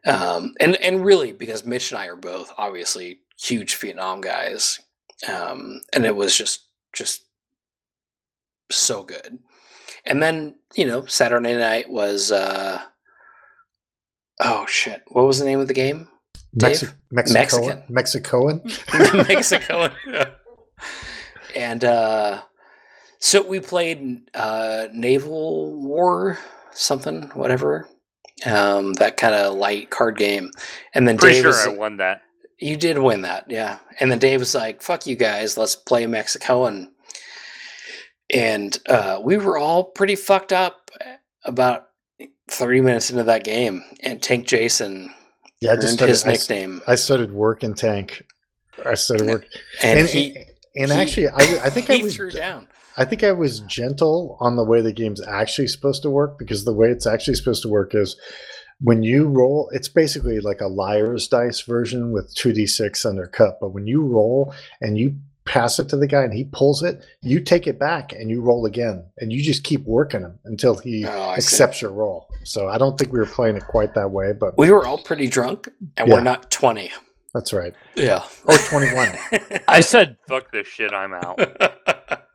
um, 0.05 0.53
and 0.59 0.75
and 0.77 1.05
really 1.05 1.31
because 1.31 1.65
mitch 1.65 1.91
and 1.91 1.99
i 1.99 2.07
are 2.07 2.15
both 2.15 2.51
obviously 2.57 3.19
huge 3.39 3.75
vietnam 3.77 4.21
guys 4.21 4.79
um, 5.27 5.81
and 5.93 6.05
it 6.05 6.15
was 6.15 6.35
just 6.35 6.67
just 6.93 7.25
so 8.71 9.03
good. 9.03 9.39
And 10.05 10.21
then 10.21 10.55
you 10.75 10.85
know 10.85 11.05
saturday 11.05 11.55
night 11.55 11.89
was 11.89 12.31
uh 12.31 12.81
oh 14.39 14.65
shit 14.67 15.03
what 15.07 15.25
was 15.25 15.37
the 15.37 15.45
name 15.45 15.59
of 15.59 15.67
the 15.67 15.73
game 15.73 16.07
Mexi- 16.57 16.93
Mexican. 17.11 17.83
Mexicoan, 17.89 18.61
Mexicoan. 19.27 19.91
And 21.55 21.83
uh, 21.83 22.41
so 23.19 23.45
we 23.47 23.59
played 23.59 24.21
uh, 24.33 24.87
Naval 24.93 25.73
War, 25.81 26.37
something, 26.71 27.23
whatever. 27.33 27.87
Um, 28.45 28.93
that 28.93 29.17
kind 29.17 29.35
of 29.35 29.55
light 29.55 29.91
card 29.91 30.17
game. 30.17 30.49
And 30.95 31.07
then 31.07 31.17
Pretty 31.17 31.35
Dave 31.35 31.41
sure 31.43 31.49
was, 31.51 31.67
I 31.67 31.69
won 31.77 31.97
that. 31.97 32.21
you 32.57 32.75
did 32.75 32.97
win 32.97 33.21
that, 33.21 33.45
yeah. 33.49 33.77
And 33.99 34.09
then 34.11 34.17
Dave 34.17 34.39
was 34.39 34.55
like, 34.55 34.81
fuck 34.81 35.05
you 35.05 35.15
guys, 35.15 35.57
let's 35.57 35.75
play 35.75 36.05
Mexicoan. 36.05 36.87
And 38.33 38.77
uh, 38.89 39.19
we 39.23 39.37
were 39.37 39.57
all 39.59 39.83
pretty 39.83 40.15
fucked 40.15 40.53
up 40.53 40.89
about 41.45 41.87
30 42.49 42.81
minutes 42.81 43.11
into 43.11 43.23
that 43.23 43.43
game. 43.43 43.83
And 44.01 44.21
Tank 44.23 44.47
Jason 44.47 45.13
Yeah, 45.61 45.73
I 45.73 45.75
just 45.75 45.93
started, 45.93 46.11
his 46.11 46.25
I, 46.25 46.31
nickname. 46.31 46.81
I 46.87 46.95
started 46.95 47.31
work 47.31 47.63
in 47.63 47.75
tank. 47.75 48.23
I 48.83 48.95
started 48.95 49.27
work, 49.27 49.45
And, 49.83 49.99
and, 49.99 50.09
he, 50.09 50.35
and 50.75 50.91
he- 50.91 50.97
actually, 50.97 51.27
I, 51.29 51.65
I 51.65 51.69
think 51.69 51.89
I 51.89 51.97
was 51.97 52.17
down. 52.33 52.67
I 52.97 53.05
think 53.05 53.23
I 53.23 53.31
was 53.31 53.61
gentle 53.61 54.37
on 54.41 54.57
the 54.57 54.65
way 54.65 54.81
the 54.81 54.91
game's 54.91 55.25
actually 55.25 55.67
supposed 55.67 56.01
to 56.03 56.09
work 56.09 56.37
because 56.37 56.65
the 56.65 56.73
way 56.73 56.89
it's 56.89 57.07
actually 57.07 57.35
supposed 57.35 57.61
to 57.61 57.69
work 57.69 57.95
is 57.95 58.17
when 58.81 59.03
you 59.03 59.27
roll, 59.27 59.69
it's 59.71 59.87
basically 59.87 60.39
like 60.39 60.59
a 60.59 60.67
liar's 60.67 61.27
dice 61.27 61.61
version 61.61 62.11
with 62.11 62.35
2d6 62.35 63.05
under 63.05 63.27
cut. 63.27 63.59
But 63.61 63.69
when 63.69 63.87
you 63.87 64.01
roll 64.01 64.53
and 64.81 64.97
you 64.97 65.15
pass 65.45 65.79
it 65.79 65.89
to 65.89 65.97
the 65.97 66.07
guy 66.07 66.23
and 66.23 66.33
he 66.33 66.43
pulls 66.45 66.83
it, 66.83 67.03
you 67.21 67.39
take 67.39 67.65
it 67.67 67.79
back 67.79 68.13
and 68.13 68.29
you 68.29 68.41
roll 68.41 68.65
again. 68.65 69.05
And 69.17 69.33
you 69.33 69.41
just 69.41 69.63
keep 69.63 69.83
working 69.85 70.21
him 70.21 70.37
until 70.45 70.77
he 70.77 71.05
Oh, 71.05 71.09
I 71.29 71.35
see. 71.39 71.53
accepts 71.55 71.81
your 71.81 71.91
roll. 71.91 72.27
So 72.43 72.67
I 72.67 72.77
don't 72.77 72.97
think 72.97 73.11
we 73.11 73.19
were 73.19 73.25
playing 73.25 73.55
it 73.57 73.65
quite 73.67 73.93
that 73.95 74.11
way, 74.11 74.33
but 74.33 74.57
We 74.57 74.71
were 74.71 74.85
all 74.85 74.97
pretty 74.99 75.27
drunk, 75.27 75.67
and 75.97 76.07
Yeah. 76.07 76.13
we're 76.15 76.21
not 76.21 76.51
20. 76.51 76.91
that's 77.33 77.53
right. 77.53 77.73
Yeah. 77.95 78.23
Or 78.45 78.57
21. 78.57 79.17
I 79.67 79.79
said, 79.81 80.17
"Fuck 80.27 80.51
this 80.51 80.67
shit, 80.67 80.91
I'm 80.93 81.13
out." 81.13 81.39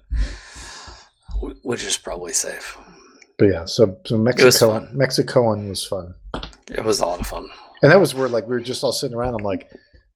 Which 1.62 1.84
is 1.84 1.96
probably 1.98 2.32
safe. 2.32 2.78
but 3.38 3.46
yeah, 3.46 3.64
so, 3.66 3.98
so 4.06 4.16
was 4.16 4.24
Mexico, 4.24 4.70
fun. 4.80 4.88
Mexicoan 4.96 5.68
was 5.68 5.84
fun. 5.84 6.14
It 6.70 6.82
was 6.82 7.00
a 7.00 7.06
lot 7.06 7.20
of 7.20 7.26
fun. 7.26 7.46
And 7.82 7.92
that 7.92 8.00
was 8.00 8.14
where 8.14 8.28
like 8.28 8.44
we 8.44 8.50
were 8.54 8.60
just 8.60 8.82
all 8.82 8.92
sitting 8.92 9.14
around. 9.16 9.34
I'm 9.34 9.44
like, 9.44 9.70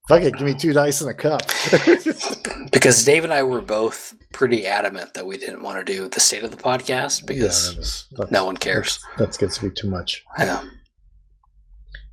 fuck 0.09 0.22
it, 0.22 0.35
give 0.35 0.43
me 0.47 0.55
two 0.55 0.72
dice 0.72 1.01
and 1.01 1.10
a 1.10 1.14
cup. 1.14 1.43
Because 2.72 3.05
Dave 3.05 3.24
and 3.24 3.32
I 3.32 3.43
were 3.43 3.60
both 3.60 4.14
pretty 4.32 4.66
adamant 4.66 5.14
that 5.14 5.27
we 5.27 5.36
didn't 5.36 5.62
want 5.62 5.85
to 5.85 5.93
do 5.93 6.09
the 6.09 6.20
state 6.20 6.44
of 6.44 6.51
the 6.51 6.56
podcast 6.56 7.27
because 7.27 7.70
that 7.70 7.78
was, 7.78 8.06
that's, 8.12 8.31
no 8.31 8.44
one 8.44 8.56
cares. 8.56 9.01
That's 9.18 9.36
gets 9.36 9.59
to 9.59 9.68
be 9.68 9.74
too 9.74 9.90
much. 9.90 10.24
Yeah. 10.39 10.62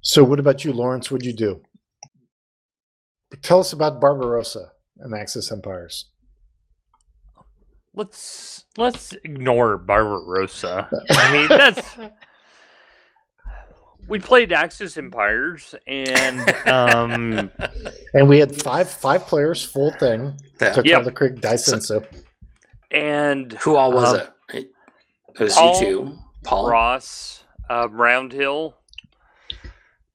So, 0.01 0.23
what 0.23 0.39
about 0.39 0.65
you, 0.65 0.73
Lawrence? 0.73 1.11
What'd 1.11 1.26
you 1.26 1.34
do? 1.34 1.61
Tell 3.43 3.59
us 3.59 3.72
about 3.72 4.01
Barbarossa 4.01 4.72
and 4.97 5.14
Axis 5.14 5.51
Empires. 5.51 6.05
let's 7.93 8.65
let's 8.77 9.14
ignore 9.23 9.77
Barbarossa. 9.77 10.89
I 11.09 11.31
mean, 11.31 11.47
that's 11.49 11.97
we 14.07 14.19
played 14.19 14.51
Axis 14.53 14.97
Empires, 14.97 15.75
and 15.88 16.49
um, 16.67 17.51
And 18.13 18.27
we 18.29 18.39
had 18.39 18.55
five 18.61 18.89
five 18.89 19.25
players, 19.27 19.63
full 19.63 19.91
thing. 19.91 20.34
Yeah. 20.61 20.73
Took 20.73 20.85
Yep. 20.85 20.97
all 20.97 21.03
the 21.03 21.11
Creek 21.11 21.41
dice 21.41 21.65
So- 21.65 21.73
and 21.73 21.84
so. 21.84 22.05
and 22.91 23.53
Who 23.53 23.75
all 23.75 23.91
was 23.91 24.13
Um, 24.13 24.19
it? 24.19 24.29
It 24.53 24.71
it 25.39 25.43
was 25.43 25.53
Paul, 25.55 25.79
you 25.81 25.85
two. 25.85 26.17
Paul. 26.43 26.69
Ross, 26.69 27.43
uh, 27.69 27.88
Roundhill, 27.89 28.73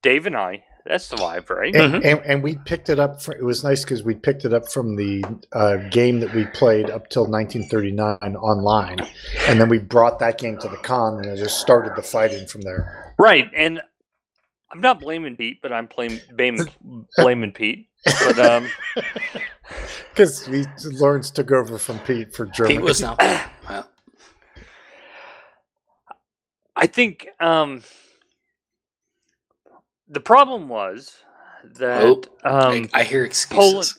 Dave, 0.03 0.27
and 0.27 0.37
I. 0.37 0.65
That's 0.85 1.09
the 1.09 1.17
vibe, 1.17 1.49
right? 1.49 1.75
And, 1.75 1.95
Mhm. 1.95 2.05
and, 2.05 2.21
and 2.27 2.43
we 2.43 2.57
picked 2.57 2.89
it 2.89 2.99
up. 2.99 3.23
For, 3.23 3.33
it 3.35 3.45
was 3.45 3.63
nice 3.63 3.85
because 3.85 4.03
we 4.03 4.15
picked 4.15 4.45
it 4.45 4.53
up 4.53 4.71
from 4.71 4.97
the 4.97 5.25
uh, 5.53 5.77
game 5.91 6.21
that 6.21 6.35
we 6.35 6.45
played 6.47 6.91
up 6.91 7.09
till 7.09 7.27
1939 7.27 8.37
online, 8.37 8.99
and 9.47 9.61
then 9.61 9.69
we 9.69 9.79
brought 9.79 10.19
that 10.19 10.39
game 10.39 10.59
to 10.59 10.69
the 10.69 10.77
con 10.79 11.19
and 11.19 11.27
it 11.27 11.37
just 11.37 11.61
started 11.61 11.95
the 11.95 12.03
fighting 12.03 12.47
from 12.47 12.63
there. 12.63 13.15
Right, 13.19 13.49
and 13.55 13.81
I'm 14.73 14.81
not 14.81 14.99
blaming 15.01 15.37
Pete, 15.37 15.61
but 15.63 15.73
I'm 15.73 15.87
blaming 15.87 16.21
blaming, 16.37 16.69
blaming 17.17 17.53
Pete. 17.53 17.89
But 18.05 18.39
um, 18.39 18.69
Because 20.11 20.49
Lawrence 21.01 21.31
took 21.31 21.51
over 21.53 21.79
from 21.79 21.99
Pete 22.01 22.35
for 22.35 22.47
Germany. 22.47 22.77
Pete 22.79 22.85
was 22.85 23.01
now. 23.01 23.17
I 26.75 26.87
think 26.87 27.29
um, 27.39 27.83
the 30.13 30.21
problem 30.21 30.69
was 30.69 31.17
that 31.79 32.03
Oh, 32.03 32.23
um, 32.45 32.91
I, 32.93 33.01
I 33.01 33.05
hear 33.05 33.25
excuses. 33.25 33.59
Poland 33.59 33.93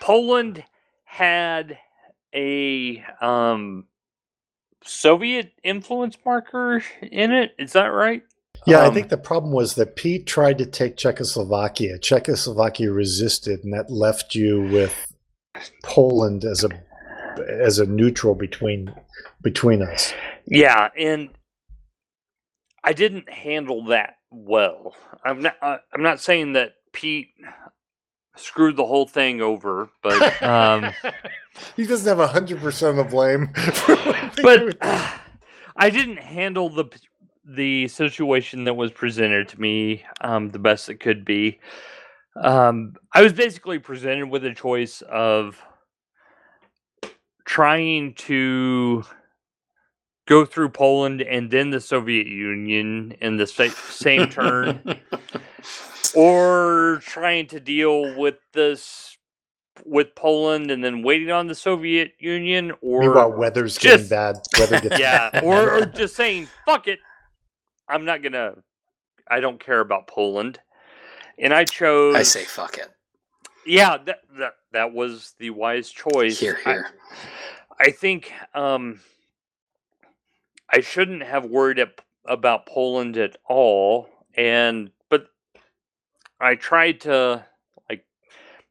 Poland 0.00 0.64
had 1.04 1.78
a 2.34 3.02
um, 3.20 3.86
Soviet 4.84 5.52
influence 5.62 6.16
marker 6.24 6.82
in 7.02 7.32
it. 7.32 7.54
Is 7.58 7.72
that 7.72 7.86
right? 7.86 8.22
Yeah, 8.66 8.80
I 8.80 8.86
Um, 8.86 8.94
think 8.94 9.08
the 9.08 9.16
problem 9.18 9.52
was 9.52 9.74
that 9.74 9.96
Pete 9.96 10.26
tried 10.26 10.58
to 10.58 10.66
take 10.66 10.96
Czechoslovakia. 10.96 11.98
Czechoslovakia 11.98 12.90
resisted, 12.92 13.64
and 13.64 13.72
that 13.72 13.90
left 13.90 14.34
you 14.34 14.62
with 14.62 15.12
Poland 15.82 16.44
as 16.44 16.64
a 16.64 16.70
as 17.48 17.78
a 17.78 17.86
neutral 17.86 18.34
between 18.34 18.94
between 19.42 19.82
us. 19.82 20.12
Yeah, 20.46 20.88
and 20.96 21.30
I 22.82 22.92
didn't 22.92 23.30
handle 23.30 23.84
that 23.86 24.16
well. 24.34 24.94
I'm 25.24 25.42
not. 25.42 25.56
Uh, 25.62 25.78
I'm 25.92 26.02
not 26.02 26.20
saying 26.20 26.54
that 26.54 26.74
Pete 26.92 27.28
screwed 28.36 28.76
the 28.76 28.86
whole 28.86 29.06
thing 29.06 29.40
over, 29.40 29.88
but 30.02 30.42
um, 30.42 30.90
he 31.76 31.86
doesn't 31.86 32.18
have 32.18 32.30
hundred 32.30 32.60
percent 32.60 32.98
of 32.98 33.04
the 33.06 33.10
blame. 33.10 33.48
for 33.54 33.96
what 33.96 34.36
they 34.36 34.42
but 34.42 34.58
do. 34.58 34.78
I 35.76 35.90
didn't 35.90 36.18
handle 36.18 36.68
the 36.68 36.84
the 37.46 37.88
situation 37.88 38.64
that 38.64 38.74
was 38.74 38.90
presented 38.90 39.48
to 39.48 39.60
me 39.60 40.04
um, 40.20 40.50
the 40.50 40.58
best 40.58 40.88
it 40.88 41.00
could 41.00 41.24
be. 41.24 41.60
Um, 42.36 42.94
I 43.12 43.22
was 43.22 43.32
basically 43.32 43.78
presented 43.78 44.28
with 44.28 44.44
a 44.44 44.54
choice 44.54 45.02
of 45.02 45.60
trying 47.44 48.14
to 48.14 49.04
go 50.26 50.44
through 50.44 50.70
Poland 50.70 51.20
and 51.22 51.50
then 51.50 51.70
the 51.70 51.80
Soviet 51.80 52.26
Union 52.26 53.14
in 53.20 53.36
the 53.36 53.46
sa- 53.46 53.68
same 53.90 54.28
turn, 54.28 54.98
or 56.14 57.00
trying 57.04 57.46
to 57.48 57.60
deal 57.60 58.14
with 58.16 58.36
this 58.52 59.16
with 59.84 60.14
Poland 60.14 60.70
and 60.70 60.82
then 60.84 61.02
waiting 61.02 61.30
on 61.32 61.46
the 61.48 61.54
Soviet 61.54 62.12
Union, 62.18 62.72
or 62.80 63.00
Meanwhile, 63.00 63.32
weather's 63.32 63.76
getting 63.78 64.06
bad. 64.06 64.36
Weather 64.58 64.80
gets 64.80 64.98
yeah, 65.00 65.30
bad. 65.30 65.44
or, 65.44 65.78
or 65.78 65.86
just 65.86 66.14
saying 66.16 66.48
fuck 66.64 66.86
it. 66.88 67.00
I'm 67.88 68.04
not 68.04 68.22
gonna. 68.22 68.54
I 69.28 69.40
don't 69.40 69.58
care 69.58 69.80
about 69.80 70.06
Poland, 70.06 70.58
and 71.38 71.52
I 71.52 71.64
chose. 71.64 72.14
I 72.14 72.22
say 72.22 72.44
fuck 72.44 72.78
it. 72.78 72.88
yeah, 73.66 73.98
that 74.06 74.20
that 74.38 74.52
that 74.72 74.92
was 74.92 75.34
the 75.38 75.50
wise 75.50 75.90
choice. 75.90 76.38
Here, 76.38 76.58
I- 76.64 76.70
here. 76.70 76.86
I 77.80 77.90
think 77.90 78.32
um, 78.54 79.00
I 80.70 80.80
shouldn't 80.80 81.22
have 81.22 81.44
worried 81.46 81.78
ab- 81.78 82.02
about 82.26 82.66
Poland 82.66 83.16
at 83.16 83.36
all, 83.46 84.08
and 84.36 84.90
but 85.10 85.28
I 86.40 86.56
tried 86.56 87.00
to 87.02 87.46
like 87.88 88.04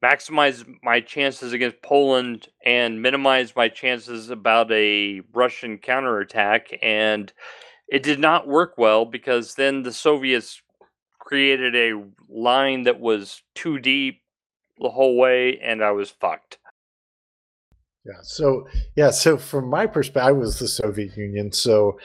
maximize 0.03 0.65
my 0.83 1.01
chances 1.01 1.53
against 1.53 1.81
Poland 1.81 2.47
and 2.65 3.01
minimize 3.01 3.55
my 3.55 3.69
chances 3.69 4.29
about 4.29 4.71
a 4.71 5.21
Russian 5.33 5.77
counterattack, 5.79 6.69
and 6.81 7.31
it 7.87 8.03
did 8.03 8.19
not 8.19 8.47
work 8.47 8.77
well 8.77 9.05
because 9.05 9.55
then 9.55 9.83
the 9.83 9.93
Soviets 9.93 10.61
created 11.19 11.75
a 11.75 12.03
line 12.29 12.83
that 12.83 12.99
was 12.99 13.43
too 13.55 13.79
deep 13.79 14.21
the 14.79 14.89
whole 14.91 15.17
way, 15.17 15.59
and 15.59 15.83
I 15.83 15.91
was 15.91 16.09
fucked. 16.11 16.59
Yeah. 18.05 18.19
So 18.23 18.67
yeah. 18.95 19.11
So 19.11 19.37
from 19.37 19.69
my 19.69 19.87
perspective, 19.87 20.27
I 20.27 20.31
was 20.31 20.59
the 20.59 20.67
Soviet 20.67 21.15
Union. 21.15 21.51
So 21.51 21.97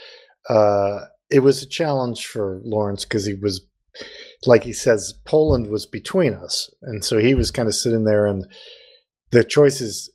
uh, 0.48 1.00
it 1.30 1.40
was 1.40 1.62
a 1.62 1.66
challenge 1.68 2.26
for 2.26 2.60
Lawrence 2.64 3.04
because 3.04 3.26
he 3.26 3.34
was, 3.34 3.60
like 4.46 4.62
he 4.62 4.72
says, 4.72 5.14
Poland 5.24 5.66
was 5.68 5.86
between 5.86 6.34
us, 6.34 6.70
and 6.82 7.04
so 7.04 7.18
he 7.18 7.34
was 7.34 7.50
kind 7.50 7.68
of 7.68 7.74
sitting 7.74 8.04
there, 8.04 8.26
and 8.26 8.46
the 9.30 9.44
choice 9.44 9.80
is 9.80 10.10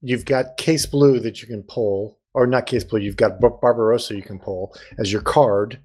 you've 0.00 0.24
got 0.24 0.56
Case 0.56 0.86
Blue 0.86 1.20
that 1.20 1.40
you 1.40 1.46
can 1.46 1.62
pull, 1.62 2.18
or 2.34 2.46
not 2.46 2.66
Case 2.66 2.84
Blue. 2.84 3.00
You've 3.00 3.16
got 3.16 3.40
Barbarossa 3.40 4.16
you 4.16 4.22
can 4.22 4.38
pull 4.40 4.76
as 4.98 5.12
your 5.12 5.22
card, 5.22 5.78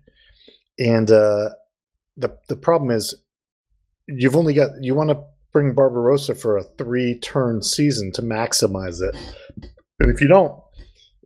and 0.80 1.10
uh, 1.12 1.50
the 2.18 2.36
the 2.50 2.56
problem 2.56 2.92
is 2.92 3.16
you've 4.08 4.36
only 4.36 4.54
got 4.54 4.72
you 4.82 4.96
want 4.96 5.12
to 5.12 5.24
bring 5.54 5.74
Barbarossa 5.74 6.36
for 6.36 6.58
a 6.58 6.64
three 6.64 7.20
turn 7.20 7.62
season 7.62 8.12
to 8.14 8.22
maximize 8.22 9.02
it. 9.02 9.16
And 10.04 10.12
if 10.12 10.20
you 10.20 10.28
don't, 10.28 10.62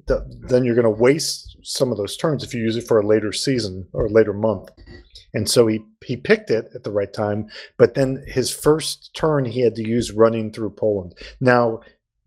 th- 0.07 0.19
then 0.47 0.63
you're 0.63 0.75
going 0.75 0.83
to 0.83 1.01
waste 1.01 1.57
some 1.63 1.91
of 1.91 1.97
those 1.97 2.15
turns 2.15 2.43
if 2.43 2.53
you 2.53 2.61
use 2.61 2.77
it 2.77 2.87
for 2.87 2.99
a 2.99 3.05
later 3.05 3.33
season 3.33 3.87
or 3.91 4.07
later 4.07 4.33
month. 4.33 4.69
And 5.33 5.49
so 5.49 5.65
he 5.65 5.79
he 6.05 6.15
picked 6.15 6.51
it 6.51 6.69
at 6.75 6.83
the 6.83 6.91
right 6.91 7.11
time, 7.11 7.47
but 7.77 7.95
then 7.95 8.23
his 8.27 8.51
first 8.51 9.15
turn 9.15 9.45
he 9.45 9.61
had 9.61 9.75
to 9.75 9.87
use 9.87 10.11
running 10.11 10.53
through 10.53 10.69
Poland. 10.69 11.15
Now, 11.41 11.81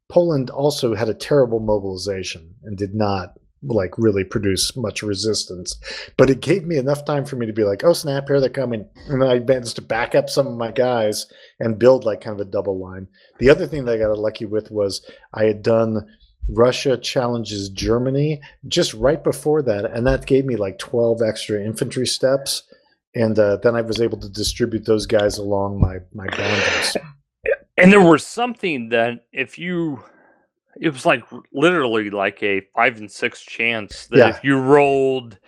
Poland 0.08 0.50
also 0.50 0.96
had 0.96 1.08
a 1.08 1.14
terrible 1.14 1.60
mobilization 1.60 2.56
and 2.64 2.76
did 2.76 2.96
not 2.96 3.38
like 3.62 3.96
really 3.96 4.24
produce 4.24 4.76
much 4.76 5.02
resistance. 5.02 5.76
But 6.16 6.30
it 6.30 6.40
gave 6.40 6.64
me 6.64 6.78
enough 6.78 7.04
time 7.04 7.24
for 7.24 7.36
me 7.36 7.46
to 7.46 7.52
be 7.52 7.64
like, 7.64 7.84
oh 7.84 7.92
snap, 7.92 8.26
here 8.26 8.40
they're 8.40 8.50
coming. 8.50 8.88
And 9.06 9.22
I 9.22 9.38
managed 9.38 9.76
to 9.76 9.82
back 9.82 10.16
up 10.16 10.28
some 10.28 10.48
of 10.48 10.54
my 10.54 10.72
guys 10.72 11.26
and 11.60 11.78
build 11.78 12.04
like 12.04 12.22
kind 12.22 12.40
of 12.40 12.44
a 12.44 12.50
double 12.50 12.78
line. 12.78 13.06
The 13.38 13.50
other 13.50 13.66
thing 13.66 13.84
that 13.84 13.94
I 13.94 13.98
got 13.98 14.18
lucky 14.18 14.46
with 14.46 14.70
was 14.72 15.04
I 15.32 15.44
had 15.44 15.62
done 15.62 16.06
Russia 16.48 16.96
challenges 16.96 17.68
Germany 17.68 18.40
just 18.68 18.94
right 18.94 19.22
before 19.22 19.62
that, 19.62 19.84
and 19.84 20.06
that 20.06 20.26
gave 20.26 20.44
me 20.44 20.56
like 20.56 20.78
12 20.78 21.22
extra 21.22 21.62
infantry 21.62 22.06
steps. 22.06 22.64
And 23.14 23.38
uh, 23.38 23.56
then 23.56 23.74
I 23.74 23.80
was 23.82 24.00
able 24.00 24.18
to 24.18 24.28
distribute 24.28 24.84
those 24.84 25.06
guys 25.06 25.38
along 25.38 25.80
my 25.80 25.98
my 26.14 26.26
boundaries. 26.28 26.96
And 27.76 27.92
there 27.92 28.00
was 28.02 28.26
something 28.26 28.90
that 28.90 29.24
if 29.32 29.58
you, 29.58 30.04
it 30.80 30.92
was 30.92 31.06
like 31.06 31.24
literally 31.52 32.10
like 32.10 32.42
a 32.42 32.60
five 32.76 32.98
and 32.98 33.10
six 33.10 33.40
chance 33.42 34.06
that 34.08 34.18
Yeah. 34.18 34.28
if 34.28 34.44
you 34.44 34.58
rolled 34.58 35.38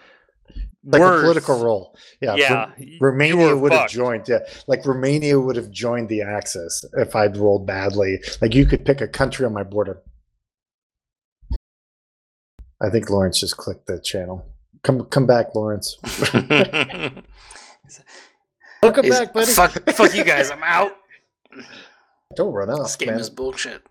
Like 0.85 1.01
worse, 1.01 1.19
a 1.21 1.23
political 1.23 1.63
roll. 1.63 1.97
Yeah. 2.21 2.35
yeah, 2.37 2.71
Romania 3.01 3.57
would 3.57 3.73
have 3.73 3.91
joined. 3.91 4.25
Yeah, 4.29 4.39
like 4.67 4.85
Romania 4.87 5.39
would 5.39 5.55
have 5.57 5.71
joined 5.71 6.09
the 6.09 6.23
Axis 6.23 6.85
if 6.95 7.15
I'd 7.15 7.37
rolled 7.37 7.67
badly. 7.67 8.21
Like 8.41 8.55
you 8.55 8.65
could 8.67 8.85
pick 8.85 9.01
a 9.01 9.09
country 9.09 9.45
on 9.47 9.53
my 9.53 9.63
border. 9.63 10.01
I 12.83 12.91
think 12.91 13.09
Lawrence 13.11 13.39
just 13.41 13.57
clicked 13.57 13.87
the 13.87 14.01
channel. 14.01 14.45
Come, 14.83 15.05
come 15.07 15.27
back, 15.27 15.55
Lawrence. 15.55 15.97
Welcome 18.83 19.05
He's- 19.05 19.19
back, 19.19 19.33
buddy. 19.33 19.53
Fuck, 19.53 19.73
fuck 19.91 20.15
you 20.15 20.25
guys. 20.25 20.51
I'm 20.51 20.63
out. 20.65 20.97
Don't 22.35 22.53
run 22.53 22.71
out. 22.71 22.79
This 22.79 22.95
off, 22.95 22.99
game 22.99 23.11
man. 23.11 23.21
is 23.21 23.31
bullshit. 23.31 23.83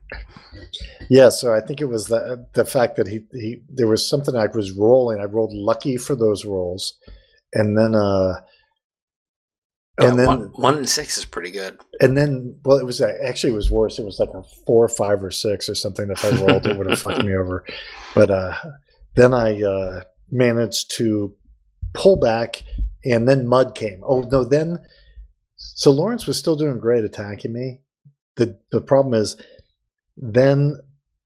Yeah, 1.10 1.30
so 1.30 1.54
I 1.54 1.62
think 1.62 1.80
it 1.80 1.86
was 1.86 2.08
the 2.08 2.46
the 2.54 2.66
fact 2.66 2.96
that 2.98 3.08
he 3.08 3.22
he 3.32 3.62
there 3.70 3.88
was 3.88 4.08
something 4.08 4.36
I 4.36 4.48
was 4.48 4.72
rolling. 4.72 5.20
I 5.22 5.26
rolled 5.26 5.54
lucky 5.54 5.96
for 5.98 6.16
those 6.16 6.44
rolls, 6.44 6.98
and 7.54 7.78
then 7.78 7.94
uh, 7.96 8.42
and 9.98 10.10
Yeah, 10.12 10.16
then 10.16 10.28
one, 10.28 10.42
one 10.56 10.78
and 10.78 10.90
six 10.90 11.18
is 11.18 11.26
pretty 11.26 11.52
good. 11.52 11.78
and 12.00 12.18
then 12.18 12.58
well, 12.64 12.78
it 12.78 12.86
was 12.86 13.02
uh, 13.02 13.14
actually 13.24 13.54
it 13.54 13.58
was 13.58 13.72
worse. 13.72 14.00
It 14.00 14.06
was 14.06 14.20
like 14.20 14.30
a 14.34 14.44
four, 14.66 14.88
five, 14.88 15.24
or 15.24 15.32
six 15.32 15.68
or 15.70 15.76
something. 15.76 16.10
If 16.10 16.24
I 16.26 16.30
rolled, 16.32 16.66
it 16.68 16.78
would 16.78 16.90
have 16.90 17.00
fucked 17.00 17.24
me 17.26 17.36
over. 17.36 17.66
But 18.16 18.30
uh, 18.32 18.56
then 19.16 19.34
I 19.34 19.62
uh, 19.62 20.02
managed 20.32 20.92
to 20.98 21.36
pull 21.94 22.16
back, 22.16 22.64
and 23.04 23.28
then 23.28 23.48
mud 23.48 23.76
came. 23.76 24.02
Oh 24.06 24.22
no, 24.22 24.44
then 24.44 24.80
so 25.56 25.92
Lawrence 25.92 26.26
was 26.26 26.38
still 26.38 26.56
doing 26.56 26.80
great 26.80 27.04
attacking 27.04 27.54
me. 27.54 27.82
the 28.38 28.58
The 28.72 28.82
problem 28.82 29.14
is 29.14 29.36
then 30.18 30.78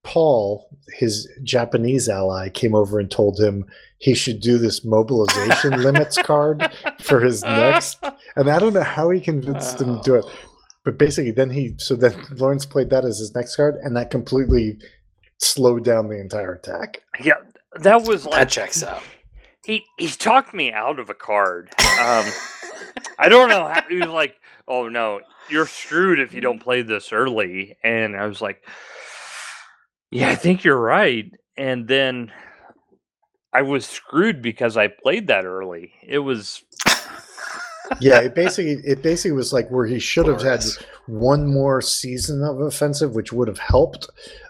Paul, 0.03 0.69
his 0.93 1.27
Japanese 1.43 2.09
ally, 2.09 2.49
came 2.49 2.75
over 2.75 2.99
and 2.99 3.09
told 3.09 3.39
him 3.39 3.65
he 4.05 4.13
should 4.13 4.39
do 4.39 4.59
this 4.59 4.85
mobilization 4.85 5.81
limits 5.81 6.15
card 6.21 6.71
for 7.01 7.19
his 7.19 7.41
next 7.41 7.97
and 8.35 8.51
I 8.51 8.59
don't 8.59 8.73
know 8.75 8.83
how 8.83 9.09
he 9.09 9.19
convinced 9.19 9.81
him 9.81 9.97
to 9.97 10.01
do 10.03 10.13
it. 10.13 10.25
But 10.83 10.99
basically, 10.99 11.31
then 11.31 11.49
he 11.49 11.73
so 11.79 11.95
then 11.95 12.13
Lawrence 12.37 12.67
played 12.67 12.91
that 12.91 13.03
as 13.03 13.17
his 13.17 13.33
next 13.33 13.55
card, 13.55 13.77
and 13.81 13.97
that 13.97 14.11
completely 14.11 14.77
slowed 15.39 15.83
down 15.83 16.07
the 16.07 16.19
entire 16.21 16.53
attack. 16.53 17.01
Yeah, 17.19 17.33
that 17.81 18.03
was 18.03 18.25
like 18.25 18.35
That 18.35 18.49
checks 18.49 18.83
out. 18.83 19.01
he 19.65 19.83
he 19.97 20.07
talked 20.09 20.53
me 20.53 20.71
out 20.71 20.99
of 20.99 21.09
a 21.09 21.15
card. 21.15 21.69
Um, 21.79 22.25
I 23.17 23.27
don't 23.27 23.49
know. 23.49 23.67
How, 23.67 23.81
he 23.89 23.95
was 23.95 24.09
like, 24.09 24.35
"Oh 24.67 24.87
no, 24.87 25.21
you're 25.49 25.65
screwed 25.65 26.19
if 26.19 26.35
you 26.35 26.41
don't 26.41 26.61
play 26.61 26.83
this 26.83 27.11
early," 27.11 27.75
and 27.83 28.15
I 28.15 28.27
was 28.27 28.39
like, 28.39 28.63
"Yeah, 30.11 30.29
I 30.29 30.35
think 30.35 30.63
you're 30.63 30.79
right." 30.79 31.31
And 31.57 31.87
then 31.87 32.31
I 33.55 33.61
was 33.61 33.85
screwed 33.85 34.41
because 34.41 34.75
I 34.75 34.89
played 34.89 35.27
that 35.27 35.45
early. 35.45 35.93
It 36.05 36.19
was 36.19 36.61
yeah, 38.01 38.19
it 38.19 38.35
basically 38.35 38.81
it 38.83 39.01
basically 39.01 39.31
was 39.31 39.53
like 39.53 39.69
where 39.69 39.85
he 39.85 39.97
should 39.97 40.27
have 40.27 40.41
had 40.41 40.65
one 41.07 41.47
more 41.47 41.81
season 41.81 42.43
of 42.43 42.59
offensive, 42.59 43.15
which 43.15 43.31
would 43.31 43.47
have 43.47 43.59
helped. 43.59 44.09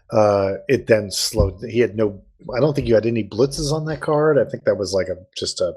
Uh, 0.09 0.53
it 0.67 0.87
then 0.87 1.11
slowed. 1.11 1.61
He 1.69 1.79
had 1.79 1.95
no. 1.95 2.19
I 2.55 2.59
don't 2.59 2.73
think 2.73 2.87
you 2.87 2.95
had 2.95 3.05
any 3.05 3.23
blitzes 3.23 3.71
on 3.71 3.85
that 3.85 4.01
card. 4.01 4.39
I 4.39 4.49
think 4.49 4.63
that 4.63 4.77
was 4.77 4.91
like 4.91 5.07
a 5.07 5.17
just 5.37 5.61
a. 5.61 5.75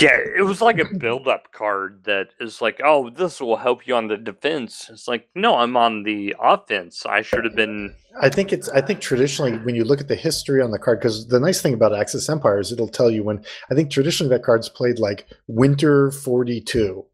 Yeah, 0.00 0.18
it 0.36 0.42
was 0.44 0.60
like 0.60 0.78
a 0.78 0.84
build-up 0.84 1.52
card 1.52 2.02
that 2.04 2.28
is 2.38 2.60
like, 2.60 2.80
oh, 2.84 3.08
this 3.10 3.40
will 3.40 3.56
help 3.56 3.86
you 3.86 3.94
on 3.94 4.08
the 4.08 4.16
defense. 4.16 4.88
It's 4.92 5.08
like, 5.08 5.28
no, 5.34 5.56
I'm 5.56 5.76
on 5.76 6.02
the 6.02 6.34
offense. 6.38 7.06
I 7.06 7.22
should 7.22 7.44
have 7.44 7.56
been. 7.56 7.94
I 8.20 8.28
think 8.28 8.52
it's. 8.52 8.68
I 8.68 8.80
think 8.80 9.00
traditionally, 9.00 9.52
when 9.58 9.74
you 9.74 9.84
look 9.84 10.00
at 10.00 10.08
the 10.08 10.14
history 10.16 10.60
on 10.60 10.70
the 10.70 10.78
card, 10.78 11.00
because 11.00 11.28
the 11.28 11.40
nice 11.40 11.62
thing 11.62 11.74
about 11.74 11.94
Axis 11.94 12.28
Empire 12.28 12.60
is 12.60 12.72
it'll 12.72 12.88
tell 12.88 13.10
you 13.10 13.22
when. 13.24 13.42
I 13.70 13.74
think 13.74 13.90
traditionally 13.90 14.30
that 14.36 14.44
card's 14.44 14.68
played 14.68 14.98
like 14.98 15.26
Winter 15.46 16.10
Forty 16.10 16.60
Two. 16.60 17.06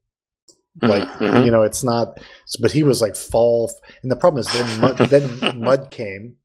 Like 0.82 1.08
Mhm. 1.18 1.44
you 1.44 1.50
know, 1.50 1.62
it's 1.62 1.84
not. 1.84 2.18
But 2.60 2.72
he 2.72 2.82
was 2.82 3.00
like 3.00 3.16
fall, 3.16 3.70
and 4.02 4.10
the 4.10 4.16
problem 4.16 4.40
is 4.40 4.52
then 4.52 4.80
mud, 4.80 4.98
then 4.98 5.58
mud 5.60 5.90
came, 5.90 6.36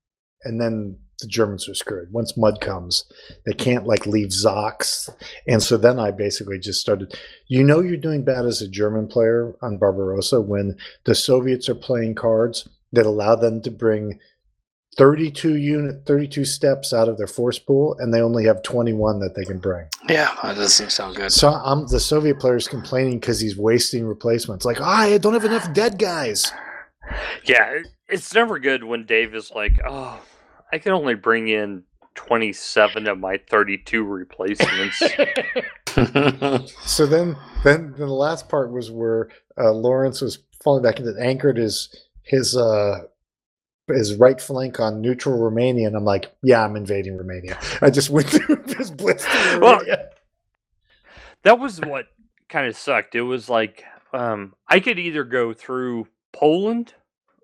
and 0.44 0.60
then 0.62 0.98
the 1.20 1.28
Germans 1.28 1.68
were 1.68 1.74
screwed. 1.74 2.12
Once 2.12 2.36
mud 2.38 2.60
comes, 2.62 3.06
they 3.46 3.54
can't 3.54 3.86
like 3.88 4.06
leave 4.06 4.30
ZOCs, 4.30 5.10
and 5.48 5.62
so 5.64 5.78
then 5.78 6.00
I 6.00 6.12
basically 6.12 6.60
just 6.60 6.82
started. 6.82 7.14
You 7.48 7.64
know, 7.64 7.80
you're 7.80 7.98
doing 7.98 8.24
bad 8.24 8.46
as 8.46 8.62
a 8.62 8.68
German 8.68 9.08
player 9.08 9.56
on 9.62 9.78
Barbarossa 9.78 10.42
when 10.42 10.78
the 11.06 11.16
Soviets 11.16 11.70
are 11.70 11.76
playing 11.76 12.16
cards 12.16 12.68
that 12.92 13.06
allow 13.06 13.36
them 13.36 13.62
to 13.62 13.72
bring 13.72 14.20
32 14.98 15.58
unit 15.58 16.06
32 16.06 16.46
steps 16.46 16.94
out 16.94 17.10
of 17.10 17.18
their 17.18 17.28
force 17.28 17.60
pool 17.60 17.98
and 18.00 18.14
they 18.14 18.22
only 18.22 18.46
have 18.46 18.64
21 18.64 19.20
that 19.20 19.36
they 19.36 19.44
can 19.44 19.58
bring 19.60 19.86
Yeah, 20.08 20.34
that 20.42 20.56
doesn't 20.56 20.90
sound 20.92 21.18
good. 21.18 21.34
so 21.34 21.50
i'm 21.50 21.86
the 21.88 22.00
soviet 22.00 22.40
players 22.40 22.70
complaining 22.70 23.20
because 23.20 23.42
he's 23.42 23.58
wasting 23.58 24.06
replacements 24.06 24.64
like 24.64 24.80
oh, 24.80 24.86
i 24.86 25.18
don't 25.18 25.34
have 25.34 25.44
enough 25.44 25.74
dead 25.74 26.00
guys 26.00 26.50
Yeah, 27.44 27.80
it's 28.08 28.34
never 28.34 28.58
good 28.58 28.84
when 28.86 29.06
Dave 29.06 29.36
is 29.36 29.52
like, 29.52 29.74
oh, 29.88 30.20
I 30.76 30.78
can 30.78 30.92
only 30.92 31.16
bring 31.16 31.48
in 31.48 31.84
27 32.16 33.08
of 33.08 33.18
my 33.18 33.40
32 33.50 34.04
replacements. 34.04 35.00
so 36.86 37.06
then 37.06 37.38
then 37.64 37.94
the 37.98 38.08
last 38.08 38.50
part 38.50 38.74
was 38.74 38.92
where 38.92 39.30
uh, 39.58 39.72
lawrence 39.72 40.20
was 40.20 40.40
falling 40.62 40.84
back 40.84 41.00
into 41.00 41.16
anchored 41.18 41.56
his 41.56 41.96
his 42.24 42.58
uh 42.58 43.04
his 43.88 44.16
right 44.16 44.42
flank 44.42 44.82
on 44.82 45.00
neutral 45.00 45.38
Romania, 45.38 45.88
and 45.88 45.96
I'm 45.96 46.04
like, 46.04 46.36
yeah, 46.44 46.66
I'm 46.66 46.76
invading 46.76 47.16
Romania. 47.18 47.58
I 47.82 47.90
just 47.90 48.10
went 48.10 48.30
through 48.32 48.64
this 48.66 48.90
blitz. 48.90 49.26
Well, 49.58 49.80
that 51.44 51.58
was 51.58 51.80
what 51.80 52.08
kind 52.50 52.68
of 52.68 52.76
sucked. 52.76 53.16
It 53.16 53.22
was 53.22 53.48
like 53.48 53.86
um, 54.12 54.56
I 54.68 54.82
could 54.82 55.00
either 55.00 55.24
go 55.24 55.54
through 55.54 56.08
Poland 56.34 56.96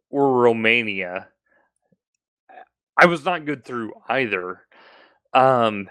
or 0.09 0.33
Romania. 0.33 1.29
I 3.01 3.05
was 3.07 3.25
not 3.25 3.45
good 3.45 3.65
through 3.65 3.93
either. 4.07 4.61
Um, 5.33 5.89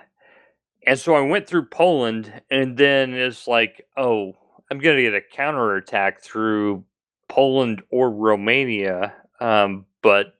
and 0.86 0.98
so 0.98 1.14
I 1.14 1.20
went 1.22 1.48
through 1.48 1.66
Poland, 1.66 2.32
and 2.50 2.76
then 2.76 3.12
it's 3.14 3.48
like, 3.48 3.84
oh, 3.96 4.34
I'm 4.70 4.78
going 4.78 4.96
to 4.96 5.02
get 5.02 5.14
a 5.14 5.20
counterattack 5.20 6.22
through 6.22 6.84
Poland 7.28 7.82
or 7.90 8.10
Romania. 8.10 9.12
Um, 9.40 9.86
but 10.02 10.34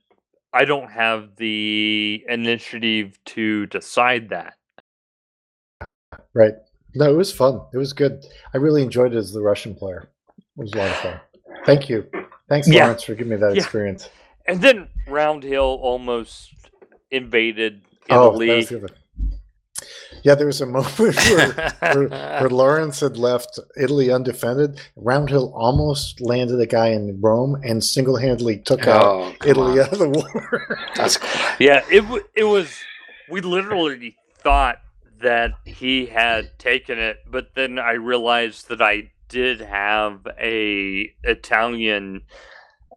I 0.53 0.65
don't 0.65 0.91
have 0.91 1.37
the 1.37 2.25
initiative 2.29 3.19
to 3.27 3.67
decide 3.67 4.29
that. 4.29 4.55
Right. 6.35 6.55
No, 6.95 7.11
it 7.13 7.17
was 7.17 7.33
fun. 7.33 7.61
It 7.73 7.79
was 7.79 7.93
good. 7.93 8.25
I 8.55 8.59
really 8.59 8.83
enjoyed 8.83 9.13
it 9.13 9.19
as 9.19 9.33
the 9.33 9.41
Russian 9.41 9.75
player. 9.75 10.09
It 10.39 10.45
was 10.57 10.73
a 10.73 10.79
lot 10.79 10.89
of 10.91 10.97
fun. 10.99 11.21
Thank 11.67 11.89
you. 11.89 12.09
Thanks, 12.49 12.69
Yeah. 12.69 12.85
Lawrence, 12.85 13.03
for 13.03 13.15
giving 13.15 13.31
me 13.31 13.37
that 13.37 13.55
Yeah. 13.55 13.63
experience. 13.63 14.09
And 14.51 14.61
then 14.61 14.89
Roundhill 15.09 15.79
almost 15.81 16.53
invaded 17.11 17.83
Oh, 18.09 18.29
Italy. 18.31 18.57
was 18.57 18.69
the 18.69 18.77
other- 18.79 18.89
Yeah, 20.25 20.35
there 20.35 20.47
was 20.47 20.61
a 20.61 20.67
moment 20.67 20.99
where, 20.99 21.73
where, 21.81 22.09
where 22.09 22.51
Lawrence 22.51 23.01
had 23.01 23.17
left 23.17 23.59
Italy 23.77 24.11
undefended. 24.11 24.81
Roundhill 24.99 25.53
almost 25.55 26.21
landed 26.21 26.61
a 26.61 26.67
guy 26.67 26.89
in 26.89 27.21
Rome 27.21 27.61
and 27.65 27.83
single-handedly 27.85 28.59
took 28.59 28.87
out 28.89 29.05
oh, 29.05 29.35
come 29.39 29.51
Italy 29.51 29.81
on. 29.81 29.87
out 29.87 29.93
of 29.93 29.99
the 30.01 30.09
war. 30.09 30.79
That's 30.97 31.17
cool. 31.17 31.41
yeah, 31.61 31.85
it 31.91 32.05
it 32.35 32.45
was. 32.45 32.77
We 33.31 33.41
literally 33.43 34.17
thought 34.39 34.79
that 35.23 35.53
he 35.65 36.07
had 36.07 36.59
taken 36.59 36.99
it, 36.99 37.19
but 37.31 37.55
then 37.55 37.79
I 37.79 37.93
realized 37.93 38.69
that 38.69 38.83
I 38.83 39.13
did 39.29 39.61
have 39.61 40.27
a 40.41 41.13
Italian 41.23 42.23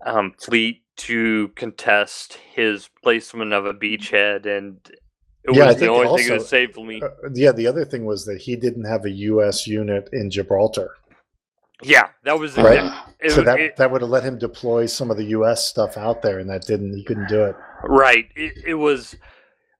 um, 0.05 0.34
fleet 0.39 0.82
to 0.95 1.49
contest 1.49 2.34
his 2.53 2.90
placement 3.02 3.53
of 3.53 3.65
a 3.65 3.74
beachhead, 3.74 4.45
and 4.45 4.78
it 5.44 5.56
Yeah, 5.56 5.68
was 5.68 5.78
the 5.78 5.88
only 5.88 6.18
thing 6.22 6.28
that 6.30 6.34
also- 6.36 6.45
saved 6.48 6.78
me. 6.78 7.02
Uh, 7.02 7.10
yeah, 7.34 7.52
the 7.52 7.68
other 7.68 7.84
thing 7.86 8.06
was 8.06 8.26
that 8.26 8.41
he 8.41 8.56
didn't 8.56 8.86
have 8.86 9.06
a 9.06 9.10
U.S. 9.10 9.68
unit 9.68 10.10
in 10.14 10.30
Gibraltar, 10.30 10.95
Yeah, 11.82 12.10
that 12.24 12.40
was 12.40 12.56
Right. 12.56 12.78
exact- 12.78 13.10
it 13.20 13.32
so 13.32 13.41
that 13.41 13.60
it- 13.60 13.76
that 13.76 13.91
would 13.91 13.99
have 14.02 14.10
let 14.10 14.24
him 14.24 14.38
deploy 14.38 14.86
some 14.86 15.11
of 15.11 15.18
the 15.18 15.26
U.S. 15.26 15.68
stuff 15.68 15.98
out 15.98 16.22
there, 16.22 16.40
and 16.40 16.49
that 16.49 16.61
didn't. 16.65 16.95
He 16.95 17.03
couldn't 17.03 17.28
do 17.28 17.44
it. 17.44 17.56
Right. 17.84 18.30
It, 18.38 18.53
it 18.65 18.74
was. 18.76 19.18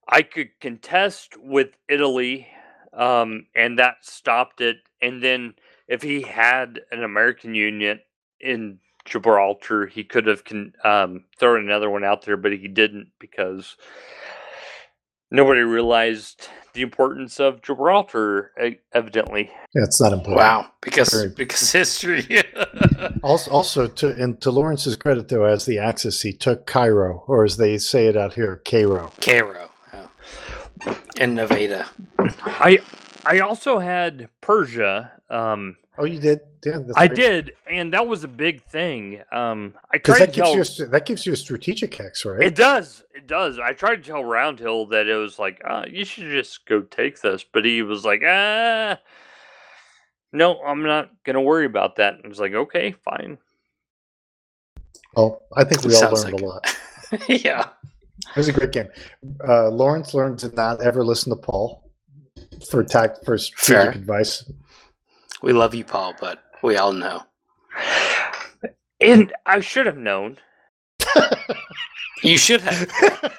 I 0.10 0.22
could 0.23 0.49
contest 0.60 1.38
with 1.38 1.69
Italy, 1.88 2.48
um, 2.91 3.45
and 3.56 3.80
that 3.80 3.98
stopped 4.03 4.60
it. 4.60 4.77
And 5.02 5.23
then 5.23 5.53
if 5.88 6.02
he 6.02 6.23
had 6.23 6.81
an 6.91 7.03
American 7.06 7.56
unit 7.56 8.06
in 8.41 8.80
Gibraltar, 9.05 9.85
he 9.88 10.03
could 10.03 10.27
have 10.27 10.43
con- 10.45 10.73
um, 10.84 11.25
thrown 11.38 11.65
another 11.65 11.89
one 11.89 12.03
out 12.03 12.23
there, 12.25 12.38
but 12.38 12.51
he 12.53 12.67
didn't 12.67 13.09
because 13.19 13.75
nobody 15.31 15.61
realized 15.61 16.47
the 16.73 16.81
importance 16.81 17.39
of 17.39 17.61
Gibraltar. 17.61 18.51
Evidently, 18.93 19.51
Yeah, 19.75 19.84
it's 19.84 19.99
not 20.01 20.13
important. 20.13 20.38
Wow, 20.38 20.71
because 20.81 21.09
Very- 21.13 21.30
because 21.35 21.71
history. 21.71 22.25
Also, 23.21 23.51
also 23.51 23.88
to 23.88 24.09
and 24.21 24.39
to 24.41 24.49
Lawrence's 24.51 24.95
credit, 24.95 25.27
though, 25.27 25.43
as 25.43 25.65
the 25.65 25.77
Axis, 25.77 26.21
he 26.21 26.31
took 26.34 26.65
Cairo, 26.65 27.23
or 27.27 27.43
as 27.43 27.57
they 27.57 27.77
say 27.77 28.07
it 28.07 28.15
out 28.17 28.34
here, 28.34 28.61
Cairo. 28.65 29.11
Cairo 29.21 29.69
yeah. 29.93 30.95
and 31.17 31.35
Nevada. 31.35 31.85
I 32.45 32.80
I 33.25 33.39
also 33.39 33.80
had 33.80 34.30
Persia. 34.41 35.11
Um, 35.30 35.77
Oh, 35.97 36.05
you 36.05 36.19
did? 36.19 36.39
Yeah, 36.65 36.79
I 36.95 37.07
great. 37.07 37.17
did, 37.19 37.53
and 37.69 37.93
that 37.93 38.07
was 38.07 38.23
a 38.23 38.27
big 38.27 38.63
thing. 38.63 39.21
Um, 39.31 39.75
I 39.91 39.97
tried 39.99 40.19
that 40.19 40.33
to 40.33 40.41
gives 40.41 40.75
tell 40.77 40.85
you 40.85 40.87
a, 40.87 40.91
that 40.91 41.05
gives 41.05 41.25
you 41.25 41.33
a 41.33 41.35
strategic 41.35 41.93
hex, 41.93 42.25
right? 42.25 42.41
it 42.41 42.55
does, 42.55 43.03
it 43.13 43.27
does. 43.27 43.59
I 43.59 43.73
tried 43.73 43.97
to 43.97 44.01
tell 44.01 44.23
Roundhill 44.23 44.89
that 44.91 45.07
it 45.07 45.15
was 45.15 45.37
like, 45.37 45.61
uh, 45.69 45.83
you 45.87 46.03
should 46.05 46.31
just 46.31 46.65
go 46.65 46.81
take 46.81 47.21
this, 47.21 47.43
but 47.43 47.63
he 47.65 47.81
was 47.83 48.05
like, 48.05 48.23
ah, 48.25 48.97
no, 50.31 50.59
I'm 50.63 50.81
not 50.83 51.11
gonna 51.25 51.41
worry 51.41 51.65
about 51.65 51.97
that. 51.97 52.15
And 52.15 52.25
I 52.25 52.27
was 52.29 52.39
like, 52.39 52.53
okay, 52.53 52.91
fine. 53.03 53.37
well, 55.15 55.41
I 55.55 55.63
think 55.63 55.83
we 55.83 55.93
all 55.95 56.11
learned 56.11 56.33
like- 56.33 56.41
a 56.41 56.45
lot. 56.45 56.77
yeah. 57.27 57.67
It 58.29 58.37
was 58.37 58.47
a 58.47 58.53
great 58.53 58.71
game. 58.71 58.87
Uh, 59.47 59.69
Lawrence 59.69 60.13
learned 60.13 60.39
to 60.39 60.49
not 60.55 60.81
ever 60.81 61.03
listen 61.03 61.29
to 61.31 61.35
Paul 61.35 61.83
for 62.69 62.83
tact 62.83 63.25
for 63.25 63.37
strategic 63.37 63.93
Fair. 63.93 64.01
advice. 64.01 64.49
We 65.43 65.51
love 65.51 65.75
you, 65.75 65.83
Paul, 65.83 66.13
but 66.21 66.41
we 66.63 66.77
all 66.77 66.93
know. 66.93 67.23
And 69.01 69.33
I 69.45 69.59
should 69.59 69.85
have 69.85 69.97
known. 69.97 70.37
You 72.23 72.37
should 72.37 72.61
have. 72.61 72.89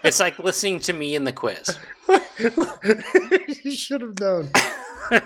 It's 0.05 0.21
like 0.21 0.39
listening 0.39 0.81
to 0.81 0.93
me 0.93 1.15
in 1.15 1.25
the 1.25 1.33
quiz. 1.33 1.79
you 3.65 3.75
should 3.75 4.03
have 4.03 4.21
known. 4.21 4.51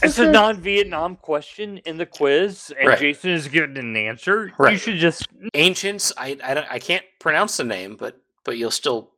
It's 0.00 0.20
a 0.20 0.30
non-Vietnam 0.30 1.16
question 1.16 1.78
in 1.78 1.96
the 1.96 2.06
quiz, 2.06 2.72
and 2.78 2.88
Right. 2.88 2.98
Jason 3.00 3.30
is 3.30 3.48
giving 3.48 3.76
an 3.76 3.96
answer. 3.96 4.52
You 4.60 4.76
should 4.76 4.98
just 4.98 5.26
Ancients, 5.54 6.12
I, 6.16 6.38
I, 6.44 6.54
don't- 6.54 6.70
I 6.70 6.78
can't 6.78 7.04
pronounce 7.18 7.56
the 7.56 7.64
name, 7.64 7.96
but 7.96 8.16
but 8.44 8.56
you'll 8.56 8.70
still 8.70 9.10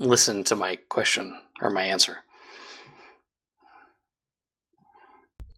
listen 0.00 0.42
to 0.44 0.56
my 0.56 0.74
question 0.88 1.38
or 1.62 1.70
my 1.70 1.84
answer. 1.84 2.16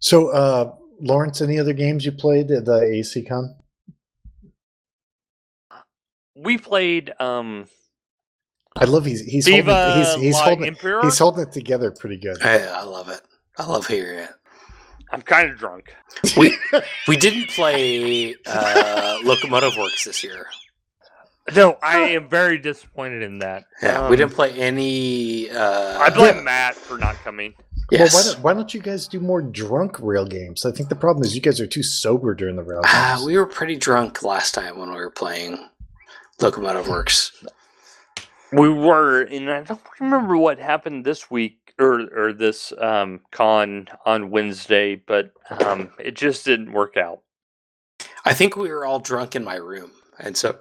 So, 0.00 0.28
uh, 0.28 0.74
Lawrence, 1.00 1.40
any 1.40 1.58
other 1.58 1.72
games 1.72 2.04
you 2.04 2.12
played 2.12 2.50
at 2.50 2.64
the 2.64 2.80
AC 2.82 3.22
Con? 3.24 3.54
we 6.40 6.56
played 6.56 7.12
um 7.18 7.66
I 8.76 8.84
love 8.84 9.04
he's 9.04 9.22
he's 9.22 9.44
Viva 9.46 9.74
holding, 9.74 10.04
he's 10.04 10.14
he's 10.22 10.38
holding 10.40 10.66
Emperor. 10.68 11.00
he's 11.02 11.18
holding 11.18 11.42
it 11.42 11.52
together 11.52 11.90
pretty 11.90 12.16
good. 12.16 12.40
I, 12.42 12.58
I 12.64 12.82
love 12.84 13.08
it. 13.08 13.20
I 13.58 13.66
love 13.66 13.88
hearing 13.88 14.20
it. 14.20 14.30
I'm 15.10 15.22
kind 15.22 15.50
of 15.50 15.58
drunk. 15.58 15.92
We 16.36 16.56
we 17.08 17.16
didn't 17.16 17.48
play 17.48 18.36
uh, 18.46 19.18
Locomotive 19.24 19.76
Works 19.76 20.04
this 20.04 20.22
year. 20.22 20.46
No, 21.56 21.76
I 21.82 22.10
am 22.10 22.28
very 22.28 22.58
disappointed 22.58 23.22
in 23.22 23.38
that. 23.38 23.64
Yeah, 23.82 24.02
Um, 24.02 24.10
we 24.10 24.16
didn't 24.16 24.34
play 24.34 24.52
any. 24.52 25.50
Uh, 25.50 25.98
I 25.98 26.10
blame 26.10 26.44
Matt 26.44 26.74
for 26.76 26.98
not 26.98 27.16
coming. 27.24 27.54
Yes. 27.90 28.12
Well, 28.12 28.22
why 28.22 28.32
don't, 28.32 28.42
why 28.42 28.54
don't 28.54 28.74
you 28.74 28.80
guys 28.80 29.08
do 29.08 29.18
more 29.20 29.40
drunk 29.40 29.98
rail 30.00 30.26
games? 30.26 30.66
I 30.66 30.72
think 30.72 30.88
the 30.88 30.96
problem 30.96 31.24
is 31.24 31.34
you 31.34 31.40
guys 31.40 31.60
are 31.60 31.66
too 31.66 31.82
sober 31.82 32.34
during 32.34 32.56
the 32.56 32.62
rail 32.62 32.82
games. 32.82 32.94
Ah, 32.94 33.22
we 33.24 33.36
were 33.38 33.46
pretty 33.46 33.76
drunk 33.76 34.22
last 34.22 34.54
time 34.54 34.78
when 34.78 34.90
we 34.90 34.96
were 34.96 35.10
playing 35.10 35.68
Locomotive 36.40 36.88
Works. 36.88 37.32
We 38.52 38.68
were, 38.68 39.22
and 39.22 39.50
I 39.50 39.62
don't 39.62 39.80
remember 40.00 40.36
what 40.36 40.58
happened 40.58 41.04
this 41.04 41.30
week 41.30 41.74
or 41.78 42.08
or 42.16 42.32
this 42.32 42.72
um, 42.78 43.20
con 43.30 43.88
on 44.04 44.30
Wednesday, 44.30 44.96
but 44.96 45.32
um, 45.50 45.90
it 45.98 46.14
just 46.14 46.44
didn't 46.44 46.72
work 46.72 46.96
out. 46.96 47.20
I 48.24 48.34
think 48.34 48.56
we 48.56 48.70
were 48.70 48.84
all 48.84 49.00
drunk 49.00 49.36
in 49.36 49.44
my 49.44 49.56
room, 49.56 49.90
and 50.18 50.36
so 50.36 50.58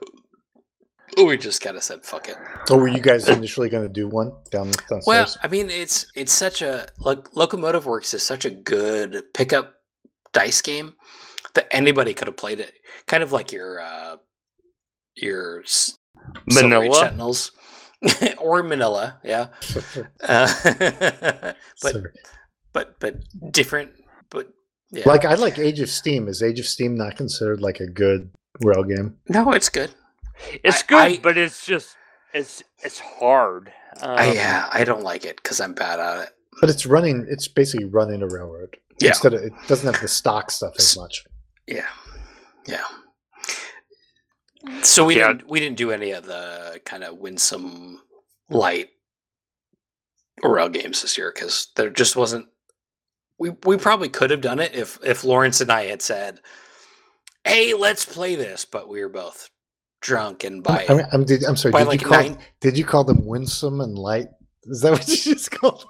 we 1.15 1.37
just 1.37 1.61
kind 1.61 1.77
of 1.77 1.83
said, 1.83 2.03
"Fuck 2.03 2.27
it." 2.29 2.35
so 2.67 2.77
were 2.77 2.87
you 2.87 2.99
guys 3.01 3.29
initially 3.29 3.69
going 3.69 3.83
to 3.83 3.89
do 3.93 4.07
one 4.07 4.31
down 4.51 4.71
downstairs? 4.89 5.05
Well, 5.07 5.27
I 5.41 5.47
mean, 5.47 5.69
it's 5.69 6.05
it's 6.15 6.31
such 6.33 6.61
a 6.61 6.87
like 6.99 7.35
Locomotive 7.35 7.85
Works 7.85 8.13
is 8.13 8.23
such 8.23 8.45
a 8.45 8.49
good 8.49 9.23
pickup 9.33 9.75
dice 10.33 10.61
game 10.61 10.93
that 11.53 11.67
anybody 11.71 12.13
could 12.13 12.27
have 12.27 12.37
played 12.37 12.59
it. 12.59 12.73
Kind 13.07 13.23
of 13.23 13.31
like 13.31 13.51
your 13.51 13.79
uh 13.79 14.17
your 15.15 15.61
s- 15.63 15.97
Manila. 16.51 16.93
Sentinels 16.95 17.51
or 18.37 18.61
Manila, 18.63 19.19
yeah. 19.23 19.47
Uh, 20.21 20.47
but 21.81 21.93
So- 21.93 22.03
but 22.73 22.99
but 22.99 23.15
different. 23.51 23.91
But 24.29 24.49
yeah, 24.91 25.03
like 25.07 25.25
I 25.25 25.33
like 25.35 25.57
Age 25.57 25.79
of 25.79 25.89
Steam. 25.89 26.27
Is 26.27 26.43
Age 26.43 26.59
of 26.59 26.65
Steam 26.67 26.95
not 26.95 27.15
considered 27.15 27.61
like 27.61 27.79
a 27.79 27.87
good 27.87 28.29
rail 28.61 28.83
game? 28.83 29.15
no, 29.29 29.51
it's 29.53 29.69
good. 29.69 29.91
It's 30.63 30.83
I- 30.83 30.85
good, 30.87 30.97
I- 30.97 31.17
but 31.17 31.37
it's 31.37 31.65
just 31.65 31.95
it's 32.33 32.63
it's 32.83 32.99
hard. 32.99 33.71
Um, 34.01 34.17
I, 34.17 34.33
yeah, 34.33 34.69
I 34.71 34.83
don't 34.83 35.03
like 35.03 35.25
it 35.25 35.37
because 35.37 35.59
I'm 35.59 35.73
bad 35.73 35.99
at 35.99 36.23
it. 36.27 36.29
But 36.61 36.69
it's 36.69 36.85
running. 36.85 37.25
It's 37.29 37.47
basically 37.47 37.85
running 37.85 38.21
a 38.21 38.27
railroad. 38.27 38.77
Yeah. 38.99 39.09
Instead 39.09 39.33
of 39.33 39.41
it 39.43 39.53
doesn't 39.67 39.91
have 39.91 40.01
the 40.01 40.07
stock 40.07 40.49
stuff 40.51 40.73
as 40.77 40.97
much. 40.97 41.23
Yeah, 41.67 41.87
yeah. 42.67 42.83
So 44.81 45.05
we 45.05 45.17
Yeah. 45.17 45.29
didn't 45.29 45.47
we 45.49 45.59
didn't 45.59 45.77
do 45.77 45.91
any 45.91 46.11
of 46.11 46.25
the 46.25 46.81
kind 46.85 47.03
of 47.03 47.17
winsome 47.17 48.01
light 48.49 48.89
rail 50.43 50.69
games 50.69 51.01
this 51.01 51.17
year 51.17 51.31
because 51.33 51.67
there 51.75 51.89
just 51.89 52.15
wasn't. 52.15 52.47
We 53.39 53.51
we 53.65 53.77
probably 53.77 54.09
could 54.09 54.31
have 54.31 54.41
done 54.41 54.59
it 54.59 54.73
if 54.75 54.97
if 55.03 55.23
Lawrence 55.23 55.61
and 55.61 55.71
I 55.71 55.85
had 55.85 56.01
said, 56.01 56.39
"Hey, 57.43 57.73
let's 57.73 58.03
play 58.05 58.35
this," 58.35 58.65
but 58.65 58.89
we 58.89 59.01
were 59.01 59.09
both 59.09 59.49
drunk 60.07 60.43
and 60.45 60.63
by 60.63 60.85
I 60.89 60.93
mean, 60.93 61.05
I'm, 61.11 61.23
did, 61.25 61.43
I'm 61.43 61.57
sorry. 61.57 61.73
by 61.73 61.79
Did 61.79 61.87
like 61.89 62.01
you 62.01 62.07
call 62.07 62.21
nine. 62.23 62.37
did 62.61 62.77
you 62.77 62.85
call 62.85 63.03
them 63.03 63.25
winsome 63.25 63.81
and 63.81 63.97
light? 63.97 64.29
Is 64.63 64.81
that 64.81 64.91
what 64.93 65.07
you 65.25 65.33
just 65.35 65.51
called? 65.51 65.85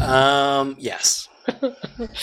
Um, 0.00 0.74
yes, 0.78 1.28
them? 1.60 1.74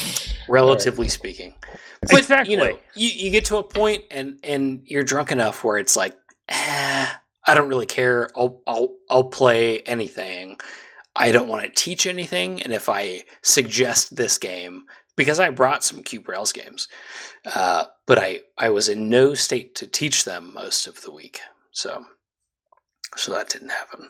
relatively 0.49 1.07
speaking. 1.07 1.53
But 2.01 2.19
Exactly. 2.19 2.53
you 2.53 2.59
know, 2.59 2.77
you, 2.95 3.09
you 3.09 3.31
get 3.31 3.45
to 3.45 3.57
a 3.57 3.63
point 3.63 4.03
and 4.11 4.37
and 4.43 4.81
you're 4.85 5.03
drunk 5.03 5.31
enough 5.31 5.63
where 5.63 5.77
it's 5.77 5.95
like, 5.95 6.15
eh, 6.49 7.07
I 7.47 7.53
don't 7.53 7.69
really 7.69 7.85
care. 7.85 8.29
I'll 8.35 8.61
I'll 8.67 8.95
I'll 9.09 9.23
play 9.29 9.79
anything. 9.81 10.57
I 11.15 11.31
don't 11.31 11.47
want 11.47 11.63
to 11.63 11.69
teach 11.69 12.07
anything, 12.07 12.61
and 12.63 12.73
if 12.73 12.89
I 12.89 13.23
suggest 13.41 14.17
this 14.17 14.37
game, 14.37 14.83
because 15.15 15.39
I 15.39 15.49
brought 15.49 15.83
some 15.83 16.03
Cube 16.03 16.27
Rails 16.27 16.51
games, 16.51 16.87
uh, 17.53 17.85
but 18.05 18.17
I 18.19 18.41
I 18.57 18.69
was 18.69 18.89
in 18.89 19.09
no 19.09 19.33
state 19.33 19.75
to 19.75 19.87
teach 19.87 20.23
them 20.25 20.53
most 20.53 20.87
of 20.87 21.01
the 21.01 21.11
week, 21.11 21.39
so 21.71 22.05
so 23.15 23.31
that 23.33 23.49
didn't 23.49 23.69
happen. 23.69 24.09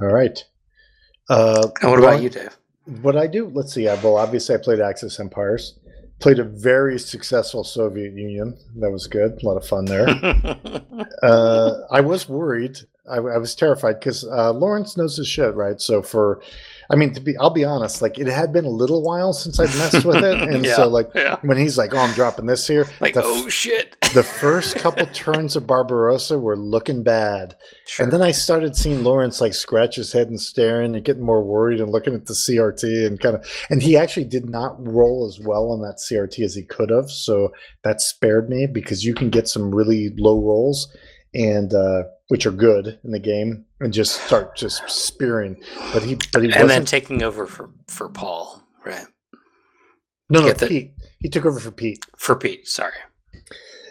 All 0.00 0.08
right. 0.08 0.42
Uh, 1.28 1.68
And 1.82 1.90
what 1.90 1.98
about 2.00 2.22
you, 2.22 2.28
Dave? 2.28 2.56
What 3.00 3.16
I 3.16 3.26
do? 3.26 3.48
Let's 3.54 3.72
see. 3.72 3.88
I, 3.88 3.94
well, 3.94 4.16
obviously, 4.16 4.54
I 4.54 4.58
played 4.58 4.80
Axis 4.80 5.18
Empires. 5.20 5.78
Played 6.20 6.38
a 6.38 6.44
very 6.44 6.98
successful 6.98 7.64
Soviet 7.64 8.12
Union. 8.14 8.56
That 8.76 8.90
was 8.90 9.06
good. 9.06 9.40
A 9.42 9.46
lot 9.46 9.56
of 9.56 9.66
fun 9.66 9.84
there. 9.84 10.08
uh, 11.22 11.72
I 11.90 12.00
was 12.00 12.28
worried. 12.28 12.78
I, 13.10 13.16
I 13.16 13.38
was 13.38 13.54
terrified 13.54 14.00
because 14.00 14.24
uh, 14.24 14.52
Lawrence 14.52 14.96
knows 14.96 15.16
his 15.16 15.26
shit, 15.28 15.54
right? 15.54 15.80
So 15.80 16.02
for, 16.02 16.40
I 16.90 16.96
mean, 16.96 17.14
to 17.14 17.20
be, 17.20 17.36
I'll 17.38 17.50
be 17.50 17.64
honest. 17.64 18.02
Like 18.02 18.18
it 18.18 18.26
had 18.26 18.52
been 18.52 18.64
a 18.64 18.70
little 18.70 19.02
while 19.02 19.32
since 19.32 19.58
I'd 19.58 19.74
messed 19.76 20.04
with 20.04 20.22
it, 20.24 20.40
and 20.48 20.64
Yeah. 20.64 20.76
so 20.76 20.88
like 20.88 21.10
yeah, 21.14 21.36
when 21.42 21.56
he's 21.56 21.78
like, 21.78 21.94
"Oh, 21.94 21.98
I'm 21.98 22.14
dropping 22.14 22.46
this 22.46 22.66
here," 22.66 22.86
like 23.00 23.14
the, 23.14 23.22
oh 23.24 23.48
shit. 23.48 23.96
the 24.14 24.22
first 24.22 24.76
couple 24.76 25.06
turns 25.06 25.56
of 25.56 25.66
Barbarossa 25.66 26.38
were 26.38 26.56
looking 26.56 27.02
bad, 27.02 27.56
Sure. 27.86 28.04
and 28.04 28.12
then 28.12 28.22
I 28.22 28.30
started 28.32 28.76
seeing 28.76 29.02
Lawrence 29.02 29.40
like 29.40 29.54
scratch 29.54 29.96
his 29.96 30.12
head 30.12 30.28
and 30.28 30.40
staring 30.40 30.94
and 30.94 31.04
getting 31.04 31.22
more 31.24 31.42
worried 31.42 31.80
and 31.80 31.90
looking 31.90 32.14
at 32.14 32.26
the 32.26 32.34
CRT 32.34 33.06
and 33.06 33.18
kind 33.20 33.36
of, 33.36 33.46
and 33.70 33.82
he 33.82 33.96
actually 33.96 34.24
did 34.26 34.48
not 34.48 34.76
roll 34.86 35.26
as 35.26 35.40
well 35.44 35.70
on 35.70 35.80
that 35.82 35.96
CRT 35.98 36.44
as 36.44 36.54
he 36.54 36.62
could 36.62 36.90
have. 36.90 37.10
So 37.10 37.52
that 37.82 38.00
spared 38.00 38.48
me 38.48 38.66
because 38.66 39.04
you 39.04 39.14
can 39.14 39.30
get 39.30 39.48
some 39.48 39.74
really 39.74 40.10
low 40.16 40.40
rolls 40.40 40.94
and, 41.34 41.72
uh, 41.74 42.04
which 42.28 42.46
are 42.46 42.52
good 42.52 42.98
in 43.04 43.10
the 43.10 43.18
game 43.18 43.64
and 43.84 43.92
just 43.92 44.22
start 44.22 44.56
just 44.56 44.88
spearing. 44.88 45.62
But 45.92 46.02
he, 46.02 46.16
but 46.32 46.42
he 46.42 46.52
and 46.52 46.70
then 46.70 46.84
taking 46.86 47.22
over 47.22 47.46
for 47.46 47.70
for 47.86 48.08
Paul, 48.08 48.62
right? 48.84 49.06
no, 50.30 50.40
no, 50.40 50.52
the- 50.52 50.66
Pete. 50.66 50.94
He 51.20 51.28
took 51.28 51.46
over 51.46 51.60
for 51.60 51.70
Pete. 51.70 52.04
For 52.16 52.34
Pete, 52.34 52.66
sorry. 52.66 52.92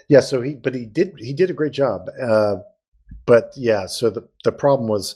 Yeah, 0.10 0.20
so 0.20 0.42
he 0.42 0.56
but 0.56 0.76
he 0.76 0.86
did 0.86 1.14
he 1.18 1.34
did 1.34 1.50
a 1.50 1.54
great 1.54 1.72
job. 1.72 2.10
Uh, 2.22 2.58
but 3.26 3.52
yeah, 3.56 3.86
so 3.86 4.10
the 4.10 4.28
the 4.44 4.52
problem 4.52 4.90
was 4.90 5.16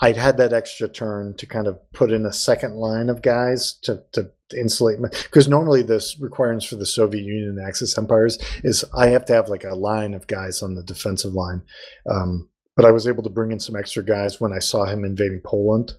I'd 0.00 0.16
had 0.16 0.36
that 0.36 0.52
extra 0.52 0.88
turn 0.88 1.34
to 1.38 1.46
kind 1.46 1.66
of 1.66 1.78
put 1.92 2.12
in 2.12 2.26
a 2.26 2.32
second 2.32 2.74
line 2.74 3.08
of 3.08 3.22
guys 3.22 3.72
to 3.82 4.02
to 4.12 4.30
insulate 4.56 5.00
because 5.00 5.48
normally 5.48 5.82
this 5.82 6.18
requirements 6.20 6.66
for 6.66 6.76
the 6.76 6.86
Soviet 6.86 7.24
Union 7.24 7.56
and 7.58 7.66
Axis 7.66 7.96
empires 7.96 8.38
is 8.62 8.84
I 8.94 9.08
have 9.08 9.24
to 9.26 9.32
have 9.32 9.48
like 9.48 9.64
a 9.64 9.74
line 9.74 10.12
of 10.12 10.26
guys 10.26 10.62
on 10.62 10.74
the 10.74 10.82
defensive 10.82 11.32
line. 11.32 11.62
Um, 12.10 12.48
but 12.76 12.84
I 12.84 12.90
was 12.90 13.06
able 13.06 13.22
to 13.22 13.30
bring 13.30 13.52
in 13.52 13.60
some 13.60 13.76
extra 13.76 14.04
guys 14.04 14.40
when 14.40 14.52
I 14.52 14.58
saw 14.58 14.84
him 14.84 15.04
invading 15.04 15.40
Poland. 15.44 15.92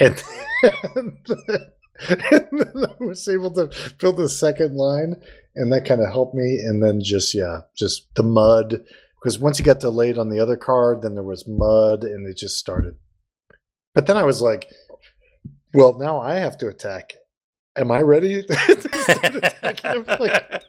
And, 0.00 0.22
and 0.96 1.16
then 2.08 2.84
I 2.84 3.04
was 3.04 3.28
able 3.28 3.52
to 3.52 3.70
build 3.98 4.18
a 4.18 4.28
second 4.28 4.74
line, 4.76 5.14
and 5.54 5.72
that 5.72 5.84
kind 5.84 6.00
of 6.00 6.10
helped 6.10 6.34
me. 6.34 6.58
And 6.58 6.82
then 6.82 7.00
just 7.00 7.34
yeah, 7.34 7.60
just 7.76 8.12
the 8.14 8.24
mud 8.24 8.84
because 9.24 9.38
once 9.38 9.58
you 9.58 9.64
got 9.64 9.80
delayed 9.80 10.18
on 10.18 10.28
the 10.28 10.38
other 10.38 10.56
card, 10.56 11.00
then 11.00 11.14
there 11.14 11.24
was 11.24 11.48
mud, 11.48 12.04
and 12.04 12.28
it 12.28 12.36
just 12.36 12.58
started. 12.58 12.94
But 13.94 14.06
then 14.06 14.18
I 14.18 14.22
was 14.22 14.42
like, 14.42 14.68
"Well, 15.72 15.96
now 15.98 16.20
I 16.20 16.34
have 16.34 16.58
to 16.58 16.68
attack. 16.68 17.14
Am 17.76 17.90
I 17.90 18.02
ready?" 18.02 18.44
Like, 20.20 20.62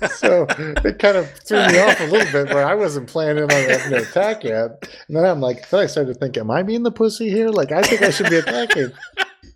so 0.16 0.46
it 0.48 0.98
kind 0.98 1.16
of 1.16 1.30
threw 1.30 1.58
me 1.66 1.78
off 1.80 2.00
a 2.00 2.04
little 2.06 2.30
bit 2.44 2.54
where 2.54 2.64
I 2.66 2.74
wasn't 2.74 3.08
planning 3.08 3.44
on 3.44 3.50
having 3.50 3.90
to 3.90 4.02
attack 4.08 4.44
yet. 4.44 4.88
And 5.08 5.16
then 5.16 5.24
I'm 5.24 5.40
like, 5.40 5.68
then 5.70 5.80
I 5.80 5.86
started 5.86 6.14
to 6.14 6.18
think, 6.18 6.36
am 6.36 6.50
I 6.50 6.62
being 6.62 6.82
the 6.82 6.90
pussy 6.92 7.28
here? 7.30 7.48
Like, 7.48 7.72
I 7.72 7.82
think 7.82 8.02
I 8.02 8.10
should 8.10 8.30
be 8.30 8.36
attacking. 8.36 8.92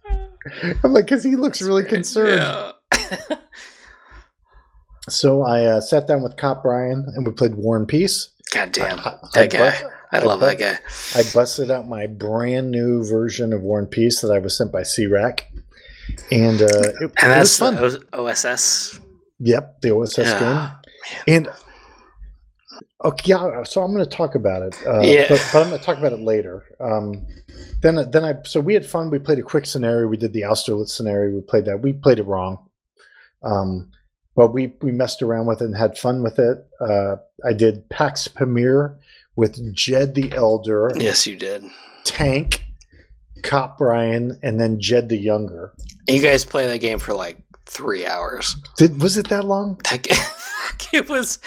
I'm 0.82 0.92
like, 0.92 1.04
because 1.04 1.22
he 1.22 1.36
looks 1.36 1.62
really 1.62 1.84
concerned. 1.84 2.40
Yeah. 2.40 3.36
So 5.08 5.42
I 5.42 5.64
uh, 5.64 5.80
sat 5.80 6.06
down 6.06 6.22
with 6.22 6.36
Cop 6.36 6.62
Brian 6.62 7.06
and 7.14 7.26
we 7.26 7.32
played 7.32 7.54
War 7.56 7.76
and 7.76 7.88
Peace. 7.88 8.28
God 8.52 8.72
damn, 8.72 8.98
I- 9.00 9.16
that 9.34 9.42
I 9.44 9.46
guy. 9.46 9.82
I 10.14 10.18
love 10.18 10.40
that 10.40 10.58
guy. 10.58 10.78
I 11.18 11.22
busted 11.32 11.70
out 11.70 11.88
my 11.88 12.06
brand 12.06 12.70
new 12.70 13.02
version 13.02 13.54
of 13.54 13.62
War 13.62 13.78
and 13.78 13.90
Peace 13.90 14.20
that 14.20 14.30
I 14.30 14.38
was 14.38 14.56
sent 14.56 14.70
by 14.70 14.82
C-Rack. 14.82 15.50
And 16.30 16.60
uh, 16.60 16.66
it, 17.00 17.12
And 17.22 17.32
it 17.32 17.38
was 17.38 17.58
fun. 17.58 17.78
OSS. 18.12 19.00
Yep, 19.42 19.80
the 19.82 19.94
OSS 19.94 20.16
game. 20.16 20.70
And 21.26 21.48
okay, 23.04 23.22
yeah. 23.30 23.62
So 23.64 23.82
I'm 23.82 23.92
going 23.92 24.04
to 24.04 24.10
talk 24.16 24.34
about 24.34 24.62
it. 24.62 24.76
Uh, 24.86 25.00
Yeah. 25.00 25.26
but, 25.28 25.48
but 25.52 25.62
I'm 25.62 25.68
going 25.68 25.78
to 25.80 25.84
talk 25.84 25.98
about 25.98 26.12
it 26.12 26.20
later. 26.20 26.64
Um, 26.80 27.26
then, 27.80 27.96
then 28.10 28.24
I. 28.24 28.34
So 28.44 28.60
we 28.60 28.74
had 28.74 28.86
fun. 28.86 29.10
We 29.10 29.18
played 29.18 29.38
a 29.38 29.42
quick 29.42 29.66
scenario. 29.66 30.06
We 30.06 30.16
did 30.16 30.32
the 30.32 30.42
Austerlitz 30.42 30.94
scenario. 30.94 31.34
We 31.34 31.40
played 31.42 31.64
that. 31.66 31.80
We 31.80 31.92
played 31.92 32.18
it 32.18 32.26
wrong. 32.26 32.68
Um, 33.42 33.90
but 34.34 34.52
we 34.54 34.72
we 34.80 34.92
messed 34.92 35.20
around 35.22 35.46
with 35.46 35.60
it 35.60 35.66
and 35.66 35.76
had 35.76 35.98
fun 35.98 36.22
with 36.22 36.38
it. 36.38 36.64
Uh, 36.80 37.16
I 37.44 37.52
did 37.52 37.88
Pax 37.90 38.28
Pamir 38.28 38.96
with 39.36 39.74
Jed 39.74 40.14
the 40.14 40.32
Elder, 40.32 40.92
Yes, 40.96 41.26
you 41.26 41.36
did. 41.36 41.64
Tank, 42.04 42.64
Cop 43.42 43.78
Brian, 43.78 44.38
and 44.42 44.60
then 44.60 44.78
Jed 44.80 45.08
the 45.08 45.16
Younger. 45.18 45.72
You 46.08 46.20
guys 46.22 46.44
play 46.44 46.66
that 46.66 46.78
game 46.78 46.98
for 46.98 47.14
like 47.14 47.38
three 47.66 48.06
hours. 48.06 48.56
Did 48.76 49.00
was 49.02 49.16
it 49.16 49.28
that 49.28 49.44
long? 49.44 49.78
Ga- 49.84 50.00
it 50.92 51.08
was, 51.08 51.38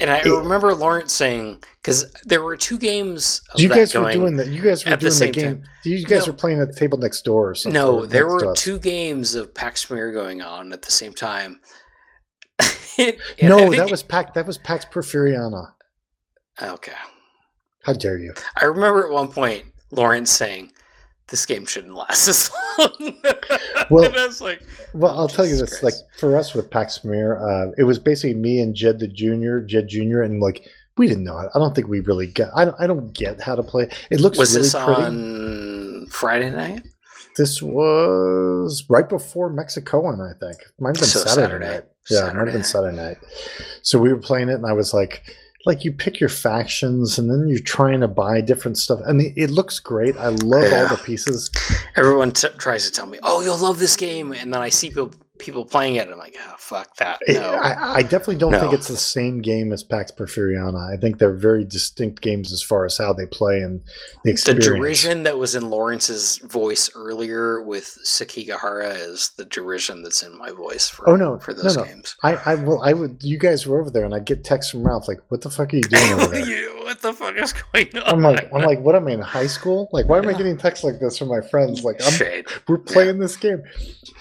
and 0.00 0.10
I 0.10 0.18
It- 0.18 0.26
remember 0.26 0.74
Lawrence 0.74 1.12
saying 1.12 1.62
because 1.82 2.10
there 2.24 2.42
were 2.42 2.56
two 2.56 2.78
games. 2.78 3.40
Of 3.54 3.60
You 3.60 3.68
guys 3.68 3.94
were 3.94 4.12
doing 4.12 4.36
that. 4.36 4.48
You 4.48 4.60
guys 4.62 4.84
were 4.84 4.92
at 4.92 5.00
the 5.00 5.10
doing 5.10 5.18
the, 5.32 5.40
game. 5.40 5.44
time. 5.62 5.64
You 5.84 6.04
guys 6.04 6.26
No. 6.26 6.32
were 6.32 6.36
playing 6.38 6.60
at 6.60 6.68
the 6.68 6.74
table 6.78 6.98
next 6.98 7.22
door 7.22 7.50
or 7.50 7.54
something. 7.54 7.80
No, 7.80 8.04
there 8.06 8.26
were 8.28 8.54
two 8.54 8.78
games 8.78 9.34
of 9.34 9.54
Pax 9.54 9.84
Pamir 9.86 10.12
going 10.12 10.42
on 10.42 10.72
at 10.72 10.82
the 10.82 10.90
same 10.92 11.12
time. 11.12 11.60
It- 12.98 13.18
No, 13.42 13.58
think- 13.58 13.76
that 13.76 13.90
was 13.90 14.02
Pax. 14.02 14.32
That 14.34 14.46
was 14.46 14.58
Pax 14.58 14.84
Porfiriana. 14.86 15.72
Okay. 16.60 16.92
How 17.84 17.92
dare 17.92 18.18
you? 18.18 18.34
I 18.60 18.64
remember 18.64 19.06
at 19.06 19.12
one 19.12 19.28
point 19.28 19.64
Lawrence 19.92 20.30
saying, 20.32 20.72
"This 21.30 21.46
game 21.46 21.66
shouldn't 21.66 21.94
last 21.94 22.26
this 22.26 22.50
long." 22.78 23.14
Well- 23.90 24.04
and 24.04 24.16
I 24.16 24.26
was 24.26 24.40
like, 24.40 24.62
Well, 24.94 25.18
I'll 25.18 25.28
tell 25.28 25.46
you 25.46 25.56
this: 25.56 25.78
Christ. 25.78 25.82
like 25.82 25.94
for 26.18 26.36
us 26.36 26.54
with 26.54 26.70
Pax 26.70 26.98
Pamir, 26.98 27.38
uh, 27.40 27.72
it 27.78 27.84
was 27.84 27.98
basically 27.98 28.34
me 28.34 28.60
and 28.60 28.74
Jed 28.74 28.98
the 28.98 29.08
Junior, 29.08 29.60
Jed 29.62 29.88
Junior, 29.88 30.22
and 30.22 30.40
like 30.40 30.66
we 30.96 31.06
didn't 31.06 31.24
know 31.24 31.38
it. 31.38 31.48
I 31.54 31.58
don't 31.58 31.74
think 31.74 31.86
we 31.88 32.00
really 32.00 32.26
get. 32.26 32.48
I 32.56 32.64
don't. 32.64 32.76
I 32.80 32.86
don't 32.86 33.12
get 33.12 33.40
how 33.40 33.54
to 33.54 33.62
play. 33.62 33.88
It 34.10 34.20
looks 34.20 34.36
"Was 34.38 34.50
really 34.54 34.62
this 34.64 34.74
pretty. 34.74 35.02
on 35.02 36.06
Friday 36.10 36.50
night?" 36.50 36.82
This 37.36 37.62
was 37.62 38.84
right 38.88 39.08
before 39.08 39.48
Mexicoan, 39.50 40.20
I 40.20 40.32
think. 40.44 40.58
Might 40.80 40.96
have 40.96 41.02
been 41.02 41.04
So 41.04 41.20
Saturday, 41.20 41.34
Saturday. 41.46 41.66
night. 41.66 41.84
Yeah, 42.10 42.30
it 42.30 42.34
might 42.34 42.44
have 42.46 42.52
been 42.54 42.64
Saturday 42.64 42.96
night. 42.96 43.18
So 43.82 43.98
we 44.00 44.12
were 44.12 44.18
playing 44.18 44.48
it, 44.48 44.54
and 44.54 44.66
I 44.66 44.72
was 44.72 44.92
like, 44.92 45.22
like 45.68 45.84
you 45.84 45.92
pick 45.92 46.18
your 46.18 46.30
factions, 46.30 47.18
and 47.18 47.30
then 47.30 47.46
you're 47.46 47.58
trying 47.58 48.00
to 48.00 48.08
buy 48.08 48.40
different 48.40 48.78
stuff, 48.78 49.00
and 49.04 49.20
it, 49.20 49.34
it 49.36 49.50
looks 49.50 49.78
great. 49.78 50.16
I 50.16 50.28
love 50.28 50.72
all 50.72 50.88
the 50.88 51.00
pieces. 51.04 51.50
Everyone 51.94 52.32
t- 52.32 52.48
tries 52.56 52.86
to 52.86 52.90
tell 52.90 53.06
me, 53.06 53.18
"Oh, 53.22 53.42
you'll 53.42 53.58
love 53.58 53.78
this 53.78 53.94
game," 53.94 54.32
and 54.32 54.52
then 54.52 54.62
I 54.62 54.70
see 54.70 54.88
people 54.88 55.12
people 55.38 55.64
playing 55.64 55.96
it, 55.96 56.08
I'm 56.08 56.18
like, 56.18 56.36
"Oh, 56.38 56.54
fuck 56.58 56.96
that!" 56.96 57.20
It- 57.26 57.34
No, 57.34 57.50
I, 57.52 57.96
I 57.96 58.02
definitely 58.02 58.36
don't 58.36 58.52
think 58.52 58.72
it's 58.72 58.88
the 58.88 58.96
same 58.96 59.40
game 59.40 59.72
as 59.72 59.82
Pax 59.82 60.10
Porfiriana. 60.10 60.92
I 60.92 60.96
think 60.96 61.18
they're 61.18 61.32
very 61.32 61.64
distinct 61.64 62.20
games 62.20 62.52
as 62.52 62.62
far 62.62 62.84
as 62.84 62.98
how 62.98 63.12
they 63.12 63.26
play 63.26 63.60
and 63.60 63.80
the 64.24 64.30
experience. 64.30 64.64
the 64.66 64.74
derision 64.74 65.22
that 65.24 65.38
was 65.38 65.54
in 65.54 65.70
Lawrence's 65.70 66.38
voice 66.38 66.90
earlier 66.94 67.62
with 67.62 67.98
Sekigahara 68.04 68.94
is 68.96 69.30
the 69.36 69.44
derision 69.44 70.02
that's 70.02 70.22
in 70.22 70.36
my 70.36 70.50
voice 70.50 70.88
for 70.88 71.08
Oh, 71.08 71.16
no, 71.16 71.38
for 71.38 71.54
those 71.54 71.76
no. 71.76 71.84
games. 71.84 72.16
I, 72.22 72.34
I 72.44 72.54
will. 72.56 72.82
I 72.82 72.92
would. 72.92 73.22
You 73.22 73.38
guys 73.38 73.66
were 73.66 73.80
over 73.80 73.90
there, 73.90 74.04
and 74.04 74.14
I 74.14 74.18
get 74.20 74.44
texts 74.44 74.72
from 74.72 74.86
Ralph 74.86 75.08
like, 75.08 75.18
"What 75.28 75.40
the 75.42 75.50
fuck 75.50 75.72
are 75.72 75.76
you 75.76 75.82
doing 75.82 76.12
over 76.14 76.26
there?" 76.28 76.40
you, 76.46 76.80
what 76.84 77.00
the 77.00 77.12
fuck 77.12 77.36
is 77.36 77.52
going 77.72 77.96
on? 77.96 78.02
I'm 78.14 78.22
like, 78.22 78.52
I'm 78.52 78.62
like, 78.62 78.80
what 78.80 78.94
am 78.94 79.06
I 79.08 79.12
in 79.12 79.20
high 79.20 79.46
school? 79.46 79.88
Like, 79.92 80.08
why 80.08 80.18
am 80.18 80.28
I 80.28 80.32
getting 80.32 80.56
texts 80.56 80.84
like 80.84 81.00
this 81.00 81.18
from 81.18 81.28
my 81.28 81.40
friends? 81.40 81.84
Like, 81.84 82.02
I'm, 82.04 82.12
shade. 82.12 82.46
we're 82.66 82.78
playing 82.78 83.18
this 83.18 83.36
game, 83.36 83.62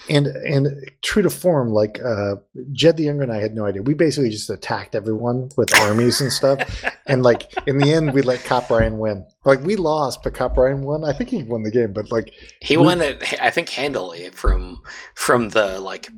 and 0.09 0.27
and 0.27 0.89
true 1.07 1.21
to 1.21 1.29
form, 1.29 1.69
like 1.71 2.01
uh, 2.03 2.35
Jed 2.73 2.97
the 2.97 3.03
Younger 3.03 3.23
and 3.23 3.31
I 3.31 3.37
had 3.39 3.55
no 3.55 3.65
idea. 3.65 3.81
We 3.81 3.93
basically 3.93 4.29
just 4.29 4.49
attacked 4.49 4.93
everyone 4.93 5.49
with 5.55 5.73
armies 5.79 6.19
and 6.19 6.33
stuff, 6.33 6.59
and 7.07 7.23
like 7.23 7.53
in 7.65 7.77
the 7.77 7.93
end, 7.93 8.13
we 8.13 8.21
let 8.21 8.43
Cop 8.43 8.67
Brian 8.67 8.97
win. 8.97 9.25
Like 9.45 9.61
we 9.61 9.77
lost, 9.77 10.21
but 10.21 10.33
Cop 10.33 10.55
Brian 10.55 10.81
won. 10.81 11.05
I 11.05 11.13
think 11.13 11.29
he 11.29 11.43
won 11.43 11.63
the 11.63 11.71
game, 11.71 11.93
but 11.93 12.11
like 12.11 12.33
He 12.61 12.75
We- 12.75 12.83
won 12.83 12.99
it, 13.01 13.23
I 13.41 13.49
think, 13.51 13.69
handily 13.69 14.29
from 14.31 14.81
from 15.15 15.47
the 15.49 15.79
like 15.79 16.09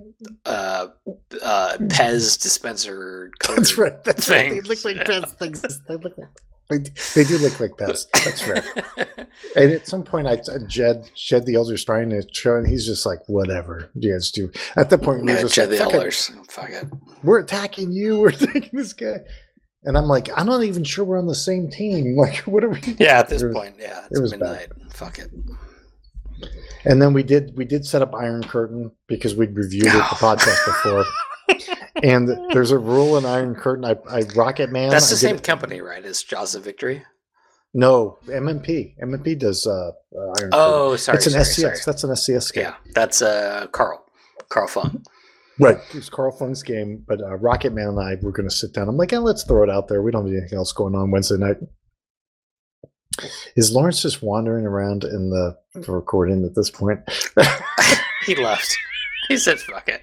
uh, 0.48 0.88
uh, 1.44 1.78
Pez 1.82 2.42
dispenser. 2.42 3.30
that's 3.56 3.78
right. 3.78 4.04
That's 4.04 4.28
right. 4.28 4.50
They 4.50 4.56
things. 4.62 4.68
look 4.70 4.86
like 4.86 4.96
Yeah. 4.98 5.20
best 5.22 5.38
things. 5.38 5.62
They 5.88 5.96
look 5.98 6.18
like. 6.18 6.28
They, 6.70 6.78
they 7.16 7.24
do 7.24 7.38
look 7.40 7.60
like 7.60 7.78
best. 7.78 8.10
That's 8.14 8.48
right. 8.48 8.64
And 9.56 9.72
at 9.72 9.88
some 9.88 10.04
point, 10.04 10.28
I 10.28 10.38
Jed 10.68 11.10
Jed 11.16 11.46
the 11.46 11.56
Elder's 11.56 11.84
trying 11.84 12.10
to 12.12 12.24
show, 12.34 12.56
and 12.56 12.68
he's 12.68 12.86
just 12.86 13.06
like, 13.06 13.20
"Whatever 13.28 13.90
you 13.96 14.12
guys 14.14 14.32
do." 14.32 14.52
At 14.76 14.90
that 14.92 15.02
point, 15.02 15.22
we 15.22 15.28
were 15.32 15.38
yeah, 15.38 15.42
just 15.42 15.56
Jed 15.56 15.70
like, 15.70 15.80
the 15.80 15.84
"Fuck 15.86 15.94
it. 15.94 15.96
Elders. 15.96 16.32
Fuck 16.50 16.70
it. 16.70 16.86
we're 17.24 17.40
attacking 17.40 17.92
you. 17.92 18.20
We're 18.22 18.30
attacking 18.30 18.70
this 18.74 18.94
guy. 18.94 19.20
And 19.86 19.98
I'm 19.98 20.06
like, 20.06 20.30
I'm 20.38 20.46
not 20.46 20.64
even 20.64 20.84
sure 20.84 21.06
we're 21.06 21.18
on 21.18 21.26
the 21.26 21.34
same 21.34 21.70
team. 21.70 22.16
Like, 22.18 22.38
what 22.40 22.64
are 22.64 22.70
we? 22.70 22.82
Yeah, 23.00 23.20
at 23.20 23.30
this 23.30 23.42
was- 23.44 23.54
point, 23.56 23.76
yeah, 23.80 24.06
it's 24.12 24.20
was 24.20 24.32
bad. 24.34 24.40
midnight. 24.42 24.70
Fuck 24.94 25.20
it. 25.20 25.32
And 26.86 27.02
then 27.02 27.14
we 27.14 27.24
did 27.24 27.56
we 27.58 27.66
did 27.66 27.86
set 27.86 28.02
up 28.02 28.14
Iron 28.14 28.44
Curtain 28.44 28.92
because 29.08 29.36
we'd 29.36 29.56
reviewed 29.56 29.86
it 29.88 29.94
the 29.94 30.00
podcast 30.00 30.66
before. 30.66 31.06
And 32.04 32.28
there's 32.54 32.72
a 32.72 32.78
rule 32.78 33.18
in 33.18 33.26
Iron 33.26 33.56
Curtain. 33.56 33.86
I, 33.86 33.96
I 34.10 34.22
Rocket 34.36 34.72
Man. 34.72 34.90
That's 34.90 35.10
the 35.10 35.16
I 35.16 35.32
same 35.32 35.36
it- 35.38 35.44
company, 35.44 35.82
right? 35.82 36.04
Is 36.04 36.24
Jaws 36.24 36.56
of 36.56 36.64
Victory. 36.64 37.04
No, 37.74 38.18
MMP. 38.26 38.96
MMP 39.04 39.38
does 39.38 39.68
uh, 39.68 39.72
uh, 39.72 39.92
Iron 40.20 40.34
Curtain. 40.36 40.50
Oh, 40.54 40.96
sorry. 40.96 41.18
it's 41.18 41.28
an 41.28 41.34
sorry, 41.34 41.44
SCS. 41.46 41.56
sorry. 41.62 41.78
That's 41.86 42.04
an 42.04 42.10
SCS 42.12 42.54
game. 42.54 42.64
Yeah, 42.64 42.76
that's 42.96 43.22
uh 43.22 43.68
Carl. 43.72 44.04
Carl 44.50 44.68
Fung. 44.68 45.04
Right. 45.62 45.78
It's 45.94 46.08
Carl 46.10 46.32
Fung's 46.32 46.64
game, 46.64 47.04
but 47.06 47.22
uh, 47.22 47.36
Rocket 47.36 47.74
Man 47.74 47.90
and 47.90 48.00
I 48.00 48.16
were 48.22 48.32
going 48.32 48.48
to 48.48 48.56
sit 48.56 48.72
down. 48.72 48.88
I'm 48.88 48.96
like, 48.96 49.12
yeah, 49.12 49.18
let's 49.18 49.44
throw 49.44 49.62
it 49.62 49.70
out 49.70 49.90
there. 49.90 50.02
We 50.02 50.10
don't 50.10 50.26
have 50.26 50.34
anything 50.34 50.58
else 50.58 50.72
going 50.72 50.96
on 50.96 51.12
Wednesday 51.12 51.36
night. 51.36 51.58
Is 53.58 53.70
Lawrence 53.74 54.02
just 54.02 54.22
wandering 54.22 54.66
around 54.66 55.04
in 55.04 55.30
the 55.30 55.58
the 55.74 55.92
recording 55.92 56.46
at 56.46 56.56
this 56.56 56.70
point? 56.70 57.02
he 58.26 58.36
left. 58.36 58.74
He 59.28 59.36
said, 59.36 59.60
"Fuck 59.60 59.90
it." 59.90 60.02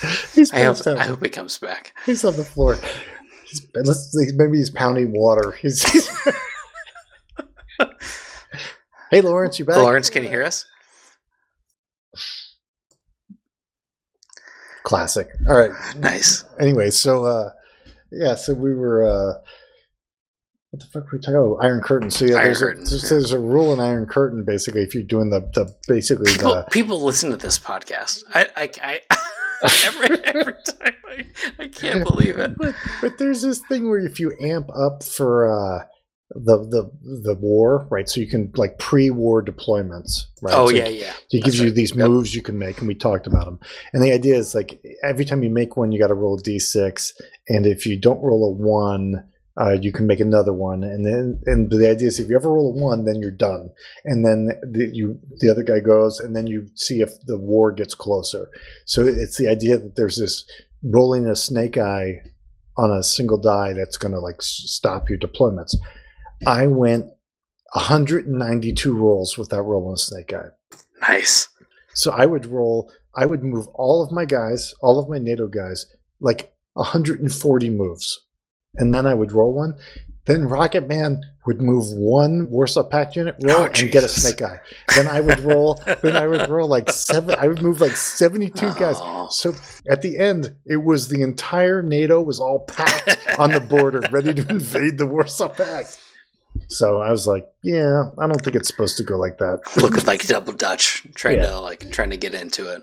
he's, 0.34 0.52
I 0.52 0.62
hope. 0.62 0.86
I 0.86 1.04
hope 1.04 1.22
he 1.22 1.30
comes 1.30 1.58
back. 1.58 1.94
he's 2.06 2.24
on 2.24 2.36
the 2.36 2.44
floor. 2.44 2.78
He's, 3.48 3.66
maybe 4.36 4.58
he's 4.58 4.70
pounding 4.70 5.12
water. 5.12 5.52
He's, 5.62 5.82
he's 5.90 6.10
hey, 9.10 9.22
Lawrence, 9.22 9.58
you 9.58 9.64
back? 9.64 9.76
Lawrence, 9.76 10.10
can 10.10 10.22
you 10.22 10.28
hear 10.28 10.44
us? 10.44 10.66
Classic. 14.82 15.28
All 15.48 15.56
right. 15.56 15.70
Nice. 15.96 16.44
anyway, 16.58 16.90
so 16.90 17.24
uh 17.24 17.50
yeah, 18.10 18.34
so 18.34 18.54
we 18.54 18.74
were 18.74 19.04
uh 19.04 19.34
what 20.70 20.80
the 20.80 20.86
fuck 20.86 21.04
were 21.04 21.18
we 21.18 21.20
talking 21.20 21.36
about? 21.36 21.64
Iron 21.64 21.80
Curtain. 21.80 22.10
So 22.10 22.24
yeah, 22.24 22.36
Iron 22.36 22.44
there's, 22.44 22.58
Curtain, 22.58 22.82
a, 22.82 22.86
there's, 22.86 23.08
there's 23.08 23.32
a 23.32 23.38
rule 23.38 23.72
in 23.72 23.80
Iron 23.80 24.06
Curtain 24.06 24.44
basically 24.44 24.82
if 24.82 24.94
you're 24.94 25.02
doing 25.02 25.30
the 25.30 25.40
the 25.54 25.74
basically 25.86 26.32
People, 26.32 26.54
the 26.54 26.66
people 26.70 27.02
listen 27.02 27.30
to 27.30 27.36
this 27.36 27.58
podcast. 27.58 28.24
I, 28.34 28.48
I, 28.56 29.00
I 29.10 29.16
every, 29.84 30.24
every 30.24 30.54
time 30.64 30.94
I, 31.08 31.26
I 31.58 31.68
can't 31.68 32.04
believe 32.04 32.38
it. 32.38 32.56
but, 32.58 32.74
but 33.00 33.18
there's 33.18 33.42
this 33.42 33.58
thing 33.60 33.88
where 33.88 33.98
if 33.98 34.20
you 34.20 34.36
amp 34.40 34.68
up 34.74 35.02
for 35.02 35.48
uh 35.48 35.84
the 36.34 36.58
the 36.58 36.90
the 37.24 37.34
war, 37.34 37.86
right? 37.90 38.08
So 38.08 38.20
you 38.20 38.26
can 38.26 38.52
like 38.54 38.78
pre-war 38.78 39.42
deployments, 39.42 40.26
right? 40.42 40.54
Oh 40.54 40.68
So 40.68 40.76
yeah, 40.76 40.88
yeah. 40.88 41.12
It 41.30 41.42
gives 41.42 41.56
That's 41.56 41.60
you 41.60 41.66
right. 41.66 41.74
these 41.74 41.94
Yep. 41.94 42.08
moves 42.08 42.34
you 42.34 42.42
can 42.42 42.58
make, 42.58 42.78
and 42.78 42.86
we 42.88 42.94
talked 42.94 43.26
about 43.26 43.46
them. 43.46 43.58
And 43.92 44.02
the 44.02 44.12
idea 44.12 44.36
is 44.36 44.54
like 44.54 44.78
every 45.02 45.24
time 45.24 45.42
you 45.42 45.48
make 45.50 45.76
one, 45.76 45.90
you 45.90 45.98
got 45.98 46.08
to 46.08 46.14
roll 46.14 46.38
a 46.38 46.42
d6, 46.42 47.12
and 47.48 47.66
if 47.66 47.86
you 47.86 47.96
don't 47.96 48.22
roll 48.22 48.44
a 48.44 48.50
one, 48.52 49.24
uh, 49.60 49.72
you 49.72 49.90
can 49.90 50.06
make 50.06 50.20
another 50.20 50.52
one. 50.52 50.84
And 50.84 51.04
then, 51.04 51.40
and 51.46 51.70
the 51.70 51.90
idea 51.90 52.08
is 52.08 52.20
if 52.20 52.28
you 52.28 52.36
ever 52.36 52.52
roll 52.52 52.72
a 52.72 52.80
one, 52.80 53.04
then 53.04 53.20
you're 53.20 53.30
done. 53.30 53.70
And 54.04 54.24
then 54.24 54.52
the, 54.62 54.90
you, 54.92 55.18
the 55.38 55.50
other 55.50 55.62
guy 55.62 55.80
goes, 55.80 56.20
and 56.20 56.36
then 56.36 56.46
you 56.46 56.68
see 56.74 57.00
if 57.00 57.10
the 57.26 57.36
war 57.36 57.72
gets 57.72 57.94
closer. 57.94 58.48
So 58.84 59.06
it's 59.06 59.36
the 59.36 59.48
idea 59.48 59.78
that 59.78 59.96
there's 59.96 60.16
this 60.16 60.44
rolling 60.82 61.26
a 61.26 61.34
snake 61.34 61.76
eye 61.76 62.22
on 62.76 62.92
a 62.92 63.02
single 63.02 63.38
die 63.38 63.72
that's 63.72 63.96
going 63.96 64.12
to 64.12 64.20
like 64.20 64.40
stop 64.40 65.08
your 65.08 65.18
deployments. 65.18 65.74
I 66.46 66.68
went 66.68 67.06
192 67.72 68.96
rolls 68.96 69.36
without 69.36 69.62
rolling 69.62 69.94
a 69.94 69.98
snake 69.98 70.32
eye. 70.32 70.50
Nice. 71.08 71.48
So 71.94 72.12
I 72.12 72.26
would 72.26 72.46
roll, 72.46 72.92
I 73.16 73.26
would 73.26 73.42
move 73.42 73.66
all 73.74 74.04
of 74.04 74.12
my 74.12 74.24
guys, 74.24 74.72
all 74.80 75.00
of 75.00 75.08
my 75.08 75.18
NATO 75.18 75.48
guys, 75.48 75.86
like 76.20 76.52
140 76.74 77.70
moves. 77.70 78.20
And 78.78 78.94
then 78.94 79.06
I 79.06 79.14
would 79.14 79.32
roll 79.32 79.52
one. 79.52 79.74
Then 80.26 80.44
Rocket 80.46 80.86
Man 80.86 81.22
would 81.46 81.62
move 81.62 81.90
one 81.92 82.50
Warsaw 82.50 82.82
Pact 82.82 83.16
unit, 83.16 83.34
roll, 83.40 83.56
Oh, 83.62 83.64
and 83.64 83.90
get 83.90 84.04
a 84.04 84.08
snake 84.08 84.42
eye. 84.42 84.60
Then 84.94 85.06
I 85.08 85.20
would 85.20 85.40
roll, 85.40 85.80
then 86.02 86.16
I 86.16 86.26
would 86.26 86.50
roll 86.50 86.68
like 86.68 86.90
seven, 86.90 87.34
I 87.38 87.48
would 87.48 87.62
move 87.62 87.80
like 87.80 87.96
72 87.96 88.74
guys. 88.74 88.96
Oh. 88.98 89.28
So 89.30 89.54
at 89.88 90.02
the 90.02 90.18
end, 90.18 90.54
it 90.66 90.76
was 90.84 91.08
the 91.08 91.22
entire 91.22 91.82
NATO 91.82 92.20
was 92.20 92.40
all 92.40 92.60
packed 92.60 93.16
on 93.38 93.52
the 93.52 93.60
border, 93.60 94.02
ready 94.10 94.34
to 94.34 94.46
invade 94.50 94.98
the 94.98 95.06
Warsaw 95.06 95.48
Pact. 95.48 95.98
So 96.68 97.00
I 97.00 97.10
was 97.10 97.26
like, 97.26 97.46
yeah, 97.62 98.10
I 98.18 98.26
don't 98.26 98.42
think 98.44 98.54
it's 98.54 98.68
supposed 98.68 98.98
to 98.98 99.04
go 99.04 99.16
like 99.16 99.38
that. 99.38 99.60
Looking 99.78 100.04
like 100.04 100.26
double 100.26 100.52
Dutch, 100.52 101.06
trying 101.14 101.36
Yeah. 101.38 101.46
to 101.50 101.60
like 101.60 101.90
trying 101.90 102.10
to 102.10 102.18
get 102.18 102.34
into 102.34 102.68
it. 102.70 102.82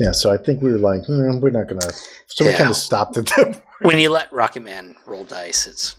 Yeah, 0.00 0.12
so 0.12 0.32
I 0.32 0.38
think 0.38 0.62
we 0.62 0.72
were 0.72 0.78
like, 0.78 1.04
hmm, 1.04 1.40
we're 1.40 1.50
not 1.50 1.68
gonna. 1.68 1.92
So 2.26 2.46
we 2.46 2.54
kind 2.54 2.70
of 2.70 2.76
stopped 2.76 3.18
it. 3.18 3.30
There. 3.36 3.62
When 3.82 3.98
you 3.98 4.08
let 4.10 4.32
Rocket 4.32 4.62
Man 4.62 4.96
roll 5.06 5.24
dice, 5.24 5.66
it's 5.66 5.96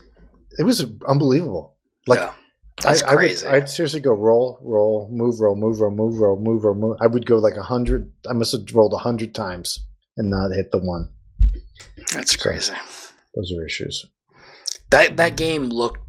It 0.58 0.64
was 0.64 0.84
unbelievable. 1.08 1.78
Like 2.08 2.20
yeah, 2.20 2.34
that's 2.82 3.04
I, 3.04 3.08
I 3.08 3.12
would, 3.12 3.18
crazy. 3.20 3.48
I'd 3.48 3.70
seriously 3.70 4.00
go 4.00 4.14
roll, 4.14 4.60
roll, 4.64 5.08
move, 5.12 5.40
roll, 5.40 5.56
move, 5.56 5.80
roll, 5.80 5.92
move, 5.92 6.20
roll, 6.20 6.40
move, 6.40 6.64
roll, 6.64 6.74
move. 6.74 6.98
I 7.00 7.06
would 7.08 7.28
go 7.28 7.38
like 7.38 7.56
a 7.56 7.64
hundred. 7.64 8.12
I 8.28 8.34
must 8.34 8.54
have 8.54 8.64
rolled 8.74 8.94
a 8.94 8.98
hundred 8.98 9.36
times 9.36 9.80
and 10.18 10.32
not 10.32 10.52
hit 10.52 10.72
the 10.72 10.80
one. 10.80 11.10
that's 12.12 12.36
crazy. 12.36 12.74
Those 13.36 13.54
are 13.54 13.66
issues. 13.66 14.06
That 14.90 15.18
that 15.18 15.38
game 15.38 15.66
looked 15.66 16.02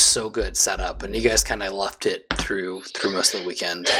so 0.00 0.28
good 0.30 0.56
setup, 0.56 1.02
and 1.02 1.14
you 1.14 1.20
guys 1.22 1.44
kind 1.44 1.62
of 1.62 1.72
left 1.72 2.06
it 2.06 2.26
through 2.34 2.82
through 2.82 3.12
most 3.12 3.34
of 3.34 3.40
the 3.40 3.46
weekend. 3.46 3.90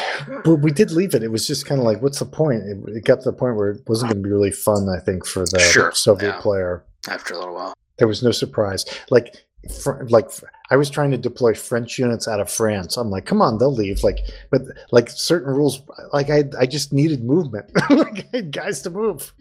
But 0.44 0.56
we 0.56 0.70
did 0.70 0.90
leave 0.90 1.14
it. 1.14 1.22
It 1.22 1.30
was 1.30 1.46
just 1.46 1.66
kind 1.66 1.80
of 1.80 1.84
like, 1.84 2.02
what's 2.02 2.18
the 2.18 2.26
point? 2.26 2.62
It, 2.62 2.96
it 2.96 3.04
got 3.04 3.20
to 3.22 3.30
the 3.30 3.36
point 3.36 3.56
where 3.56 3.70
it 3.70 3.82
wasn't 3.86 4.12
going 4.12 4.22
to 4.22 4.28
be 4.28 4.32
really 4.32 4.50
fun. 4.52 4.88
I 4.88 5.00
think 5.00 5.26
for 5.26 5.44
the 5.46 5.58
Sure, 5.58 5.92
Soviet 5.92 6.28
yeah. 6.36 6.40
player, 6.40 6.84
After 7.08 7.34
a 7.34 7.38
little 7.38 7.54
while, 7.54 7.74
there 7.98 8.08
was 8.08 8.22
no 8.22 8.30
surprise. 8.32 8.84
Like, 9.10 9.34
fr- 9.82 10.04
like 10.08 10.30
I 10.70 10.76
was 10.76 10.90
trying 10.90 11.10
to 11.12 11.18
deploy 11.18 11.54
French 11.54 11.98
units 11.98 12.26
out 12.28 12.40
of 12.40 12.50
France. 12.50 12.96
I'm 12.96 13.10
like, 13.10 13.26
come 13.26 13.42
on, 13.42 13.58
they'll 13.58 13.74
leave. 13.74 14.02
Like, 14.02 14.18
but 14.50 14.62
like 14.92 15.10
certain 15.10 15.52
rules, 15.54 15.82
like 16.12 16.30
I, 16.30 16.44
I 16.58 16.66
just 16.66 16.92
needed 16.92 17.22
movement. 17.24 17.70
like 17.90 18.50
guys 18.50 18.82
to 18.82 18.90
move. 18.90 19.32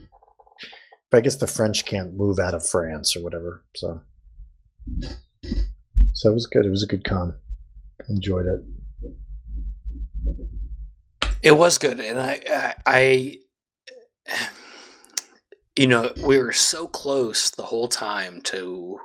But 1.09 1.17
I 1.17 1.21
guess 1.21 1.35
the 1.35 1.47
French 1.47 1.85
can't 1.85 2.15
move 2.15 2.39
out 2.39 2.55
of 2.55 2.67
France 2.67 3.15
or 3.15 3.23
whatever. 3.23 3.63
So 3.75 4.01
So 6.14 6.30
it 6.30 6.34
was 6.34 6.45
good. 6.45 6.65
It 6.65 6.69
was 6.69 6.84
a 6.84 6.88
good 6.88 7.03
con. 7.03 7.35
Enjoyed 8.10 8.45
it. 8.45 8.61
It 11.41 11.57
was 11.57 11.77
good, 11.77 11.99
and 11.99 12.19
I, 12.19 12.41
I, 12.49 12.76
I, 12.85 13.38
you 15.77 15.88
know, 15.88 16.14
we 16.26 16.38
were 16.38 16.53
so 16.53 16.88
close 16.88 17.49
the 17.49 17.64
whole 17.64 17.90
time 17.90 18.40
to 18.44 18.99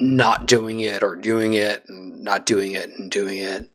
not 0.00 0.46
doing 0.46 0.80
it 0.80 1.04
or 1.04 1.14
doing 1.14 1.54
it 1.54 1.84
and 1.88 2.24
not 2.24 2.44
doing 2.44 2.72
it 2.72 2.90
and 2.90 3.08
doing 3.08 3.38
it, 3.38 3.70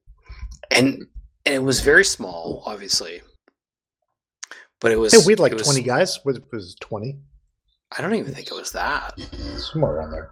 and 0.69 1.06
and 1.45 1.56
it 1.56 1.64
was 1.64 1.80
very 1.80 2.03
small, 2.03 2.64
obviously, 2.65 3.22
but 4.82 4.91
it 4.91 4.99
was. 4.99 5.14
Hey, 5.14 5.19
we 5.26 5.32
had 5.32 5.40
like 5.40 5.53
was- 5.53 5.64
twenty 5.64 5.84
guys. 5.84 6.19
Was 6.26 6.38
was 6.52 6.76
twenty 6.82 7.18
I 7.98 8.02
don't 8.02 8.15
even 8.15 8.34
think 8.34 8.48
it 8.48 8.53
was 8.53 8.72
that, 8.72 9.19
somewhere 9.57 9.94
around 9.94 10.11
there? 10.11 10.32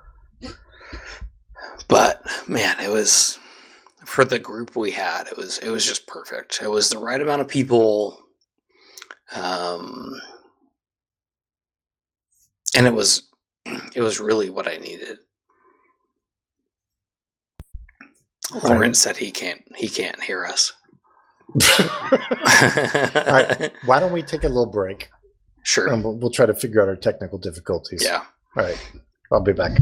But 1.88 2.22
man, 2.48 2.80
it 2.80 2.90
was 2.90 3.40
for 4.06 4.26
the 4.26 4.40
group 4.40 4.76
we 4.76 4.92
had. 4.92 5.28
It 5.28 5.38
was 5.38 5.58
it 5.60 5.70
was 5.70 5.86
just 5.86 6.08
perfect. 6.08 6.60
It 6.62 6.70
was 6.70 6.90
the 6.90 6.98
right 6.98 7.22
amount 7.22 7.42
of 7.42 7.48
people. 7.48 8.20
Um, 9.36 10.20
and 12.76 12.88
it 12.88 12.94
was 12.94 13.24
it 13.96 14.02
was 14.02 14.20
really 14.20 14.49
what 14.49 14.68
I 14.68 14.78
needed. 14.78 15.20
Okay. 18.56 18.68
Lawrence 18.68 18.99
said 18.99 19.18
he 19.18 19.32
can't 19.32 19.62
he 19.76 19.88
can't 19.88 20.22
hear 20.24 20.46
us. 20.46 20.74
right. 21.80 23.72
Why 23.86 23.99
don't 23.99 24.12
we 24.14 24.22
take 24.22 24.44
a 24.44 24.48
little 24.48 24.66
break 24.68 25.10
Sure. 25.64 25.91
and 25.91 26.04
we'll, 26.04 26.16
we'll 26.18 26.32
try 26.32 26.46
to 26.46 26.54
figure 26.54 26.82
out 26.82 26.88
our 26.88 26.96
technical 26.96 27.38
difficulties. 27.38 28.04
Yeah. 28.04 28.24
All 28.56 28.64
right. 28.64 28.91
I'll 29.32 29.41
be 29.41 29.54
back. 29.54 29.78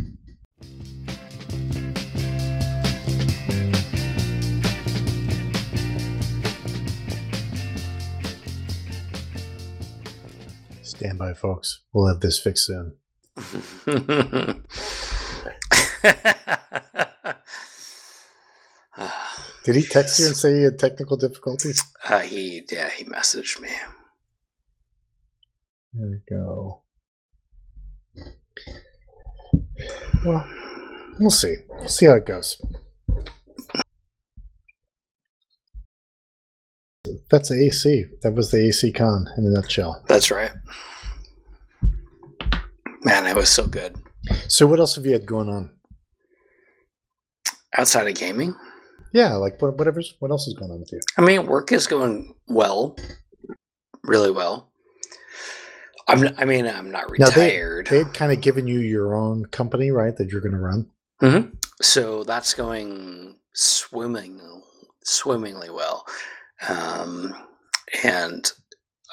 Stand 10.98 11.20
by, 11.20 11.34
folks. 11.34 11.82
We'll 11.94 12.08
have 12.08 12.22
this 12.22 12.40
fixed 12.40 12.66
soon. 12.66 12.96
Did 19.64 19.76
he 19.76 19.84
text 19.84 20.20
you 20.20 20.28
and 20.28 20.36
say 20.36 20.56
he 20.56 20.64
had 20.64 20.80
technical 20.80 21.18
difficulties? 21.18 21.84
uh, 22.06 22.20
he 22.22 22.64
yeah 22.72 22.90
he 22.90 23.04
messaged 23.06 23.60
me. 23.62 23.70
There 25.94 26.08
we 26.10 26.18
go. 26.28 26.82
Well, 30.26 30.48
we'll 31.20 31.30
see. 31.30 31.58
We'll 31.70 31.90
see 31.90 32.08
how 32.08 32.14
it 32.16 32.26
goes. 32.26 32.60
That's 37.30 37.50
the 37.50 37.64
AC. 37.66 38.06
That 38.22 38.34
was 38.34 38.52
the 38.52 38.68
AC 38.68 38.92
con 38.92 39.28
in 39.38 39.46
a 39.46 39.50
nutshell. 39.50 40.04
That's 40.08 40.32
right. 40.32 40.52
Man, 43.04 43.26
it 43.26 43.36
was 43.36 43.50
so 43.50 43.68
good. 43.68 43.96
So, 44.48 44.68
what 44.68 44.80
else 44.80 44.96
have 44.96 45.06
you 45.06 45.14
had 45.14 45.26
going 45.26 45.50
on? 45.50 45.72
Outside 47.78 48.08
of 48.08 48.16
gaming, 48.16 48.56
Yeah, 49.14 49.36
like 49.36 49.62
whatever's 49.62 50.16
what 50.20 50.32
else 50.32 50.48
is 50.48 50.56
going 50.56 50.72
on 50.72 50.80
with 50.80 50.92
you? 50.92 51.00
I 51.18 51.22
mean, 51.22 51.46
work 51.46 51.72
is 51.72 51.86
going 51.86 52.34
well, 52.48 52.96
really 54.04 54.32
well. 54.32 54.72
I'm. 56.08 56.30
I 56.38 56.46
mean, 56.46 56.66
I'm 56.66 56.90
not 56.92 57.06
Now, 57.20 57.30
they- 57.30 57.48
retired, 57.58 57.88
They'd 57.88 58.14
kind 58.14 58.32
of 58.32 58.42
given 58.42 58.68
you 58.68 58.80
your 58.80 59.16
own 59.16 59.46
company, 59.48 59.92
right? 59.92 60.16
That 60.16 60.30
you're 60.30 60.42
going 60.42 60.54
to 60.54 60.60
run. 60.60 60.88
Mm-hmm. 61.22 61.50
so 61.82 62.24
that's 62.24 62.54
going 62.54 63.38
swimming, 63.54 64.40
swimmingly 65.04 65.70
well. 65.72 66.06
Um, 66.68 67.36
and 68.04 68.52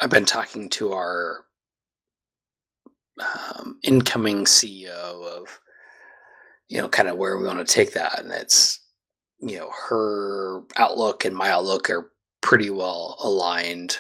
I've 0.01 0.11
been 0.11 0.25
talking 0.25 0.69
to 0.71 0.93
our 0.93 1.45
um, 3.21 3.79
incoming 3.83 4.45
CEO 4.45 5.25
of, 5.25 5.61
you 6.69 6.79
know, 6.79 6.89
kind 6.89 7.09
of 7.09 7.17
where 7.17 7.37
we 7.37 7.47
want 7.47 7.67
to 7.67 7.73
take 7.75 7.93
that, 7.95 8.19
and 8.19 8.33
it's, 8.33 8.81
you 9.41 9.59
know, 9.59 9.71
her 9.89 10.63
outlook 10.77 11.25
and 11.25 11.37
my 11.37 11.51
outlook 11.51 11.91
are 11.91 12.11
pretty 12.41 12.71
well 12.71 13.17
aligned. 13.23 13.99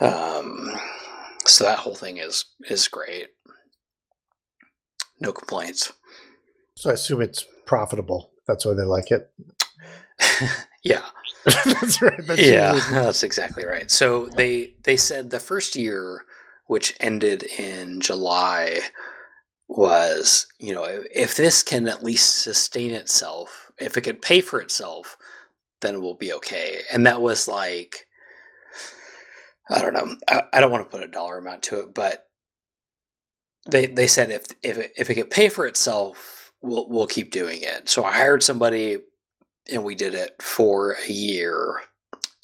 Um, 0.00 0.70
so 1.46 1.64
that 1.64 1.78
whole 1.78 1.94
thing 1.94 2.18
is 2.18 2.44
is 2.68 2.88
great. 2.88 3.28
No 5.20 5.32
complaints. 5.32 5.92
So 6.76 6.90
I 6.90 6.94
assume 6.94 7.20
it's 7.22 7.44
profitable. 7.66 8.30
That's 8.46 8.64
why 8.64 8.74
they 8.74 8.82
like 8.82 9.10
it. 9.10 9.30
yeah. 10.82 11.04
that's 11.64 12.02
right. 12.02 12.26
That's 12.26 12.40
yeah, 12.40 12.78
that's 12.90 13.22
exactly 13.22 13.64
right. 13.64 13.90
So 13.90 14.26
they 14.26 14.74
they 14.84 14.96
said 14.96 15.30
the 15.30 15.40
first 15.40 15.74
year, 15.74 16.24
which 16.66 16.94
ended 17.00 17.44
in 17.44 18.00
July, 18.00 18.80
was 19.68 20.46
you 20.58 20.74
know 20.74 20.84
if, 20.84 21.36
this 21.36 21.62
can 21.62 21.88
at 21.88 22.04
least 22.04 22.40
sustain 22.40 22.90
itself, 22.92 23.70
if 23.78 23.96
it 23.96 24.02
could 24.02 24.20
pay 24.20 24.40
for 24.40 24.60
itself, 24.60 25.16
then 25.80 26.02
we'll 26.02 26.14
be 26.14 26.32
okay. 26.34 26.80
And 26.92 27.06
that 27.06 27.22
was 27.22 27.48
like, 27.48 28.06
I 29.70 29.80
don't 29.80 29.94
know, 29.94 30.16
I, 30.28 30.42
I 30.52 30.60
don't 30.60 30.70
want 30.70 30.84
to 30.84 30.96
put 30.96 31.04
a 31.04 31.10
dollar 31.10 31.38
amount 31.38 31.62
to 31.64 31.80
it, 31.80 31.94
but 31.94 32.26
they 33.70 33.86
they 33.86 34.06
said 34.06 34.30
if 34.30 34.46
if 34.62 34.76
it, 34.78 34.92
if 34.96 35.08
it 35.08 35.14
could 35.14 35.30
pay 35.30 35.48
for 35.48 35.66
itself, 35.66 36.52
we'll 36.60 36.88
we'll 36.88 37.06
keep 37.06 37.30
doing 37.30 37.60
it. 37.62 37.88
So 37.88 38.04
I 38.04 38.12
hired 38.12 38.42
somebody 38.42 38.98
and 39.70 39.84
we 39.84 39.94
did 39.94 40.14
it 40.14 40.34
for 40.40 40.96
a 41.06 41.12
year 41.12 41.82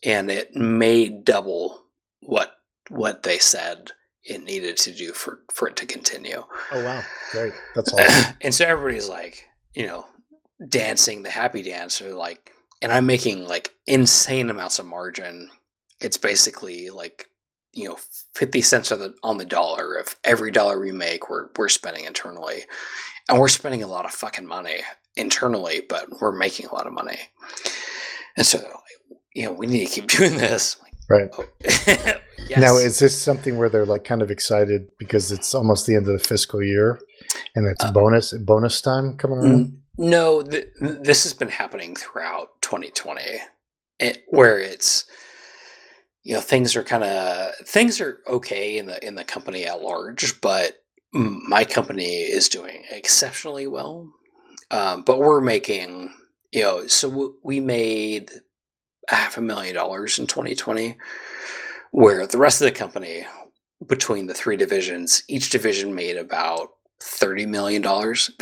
and 0.05 0.31
it 0.31 0.55
made 0.55 1.25
double 1.25 1.83
what 2.21 2.53
what 2.89 3.23
they 3.23 3.39
said 3.39 3.91
it 4.25 4.43
needed 4.43 4.77
to 4.77 4.93
do 4.93 5.13
for 5.13 5.41
for 5.53 5.69
it 5.69 5.77
to 5.77 5.87
continue. 5.87 6.43
Oh 6.73 6.85
wow, 6.85 7.03
great. 7.31 7.53
That's 7.75 7.93
awesome. 7.95 8.35
and 8.41 8.55
so 8.55 8.65
everybody's 8.65 9.09
like 9.09 9.47
you 9.75 9.87
know 9.87 10.07
dancing 10.69 11.23
the 11.23 11.31
happy 11.31 11.63
dance 11.63 12.01
or 12.01 12.15
like 12.15 12.53
and 12.81 12.91
i'm 12.91 13.05
making 13.05 13.47
like 13.47 13.71
insane 13.87 14.51
amounts 14.51 14.79
of 14.79 14.87
margin. 14.87 15.51
It's 16.01 16.17
basically 16.17 16.91
like 16.91 17.29
you 17.73 17.89
know 17.89 17.99
50 18.35 18.63
cents 18.63 18.91
on 18.91 18.99
the 18.99 19.15
on 19.23 19.39
the 19.39 19.45
dollar 19.45 19.95
of 19.95 20.17
every 20.25 20.51
dollar 20.51 20.81
we 20.81 20.93
make 20.93 21.31
we're 21.31 21.49
we're 21.57 21.69
spending 21.69 22.05
internally. 22.05 22.65
And 23.29 23.41
we're 23.41 23.49
spending 23.49 23.83
a 23.83 23.89
lot 23.89 24.05
of 24.05 24.13
fucking 24.13 24.47
money 24.47 24.83
internally 25.17 25.83
but 25.89 26.07
we're 26.21 26.33
making 26.33 26.67
a 26.67 26.75
lot 26.75 26.87
of 26.87 26.93
money 26.93 27.19
and 28.37 28.47
so 28.47 28.61
you 29.35 29.45
know 29.45 29.53
we 29.53 29.67
need 29.67 29.87
to 29.87 30.01
keep 30.01 30.09
doing 30.19 30.37
this 30.37 30.77
right. 31.09 31.29
Oh, 31.39 31.45
yes. 32.49 32.59
Now, 32.59 32.77
is 32.77 32.99
this 32.99 33.17
something 33.21 33.59
where 33.59 33.69
they're 33.69 33.87
like 33.87 34.05
kind 34.05 34.23
of 34.23 34.31
excited 34.31 34.89
because 34.99 35.31
it's 35.33 35.55
almost 35.55 35.87
the 35.87 35.95
end 35.95 36.09
of 36.09 36.19
the 36.19 36.25
fiscal 36.25 36.63
year, 36.63 37.01
and 37.55 37.67
it's 37.67 37.85
Uh, 37.85 37.93
bonus 37.93 38.33
bonus 38.33 38.81
time 38.81 39.17
coming 39.17 39.39
around? 39.39 39.83
No, 39.99 40.43
th- 40.43 40.67
this 40.81 41.23
has 41.23 41.33
been 41.33 41.49
happening 41.49 41.95
throughout 41.97 42.61
2020, 42.61 43.23
it, 44.01 44.25
where 44.29 44.59
it's 44.59 45.05
you 46.23 46.35
know 46.35 46.41
things 46.41 46.75
are 46.77 46.83
kind 46.83 47.05
of 47.05 47.55
things 47.67 48.01
are 48.01 48.19
okay 48.27 48.79
in 48.79 48.87
the 48.87 49.05
in 49.07 49.15
the 49.15 49.25
company 49.25 49.65
at 49.65 49.81
large, 49.81 50.41
but 50.41 50.83
my 51.13 51.65
company 51.65 52.23
is 52.23 52.49
doing 52.49 52.85
exceptionally 52.91 53.67
well. 53.67 54.09
Um, 54.71 55.03
but 55.03 55.19
we're 55.19 55.41
making 55.41 56.13
you 56.53 56.63
know 56.63 56.87
so 56.87 57.09
w- 57.11 57.35
we 57.43 57.61
made 57.61 58.31
half 59.09 59.37
a 59.37 59.41
million 59.41 59.75
dollars 59.75 60.19
in 60.19 60.27
2020, 60.27 60.97
where 61.93 62.27
the 62.27 62.39
rest 62.39 62.61
of 62.61 62.67
the 62.67 62.73
company 62.73 63.27
between 63.87 64.27
the 64.27 64.35
three 64.35 64.57
divisions, 64.57 65.23
each 65.29 65.51
division 65.51 65.95
made 65.95 66.17
about 66.17 66.69
thirty 67.01 67.47
million 67.47 67.83
dollars. 67.83 68.31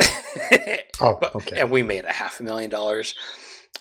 Oh, 1.01 1.19
okay. 1.35 1.59
And 1.59 1.69
we 1.71 1.83
made 1.83 2.05
a 2.05 2.11
half 2.11 2.39
a 2.39 2.43
million 2.43 2.69
dollars, 2.69 3.15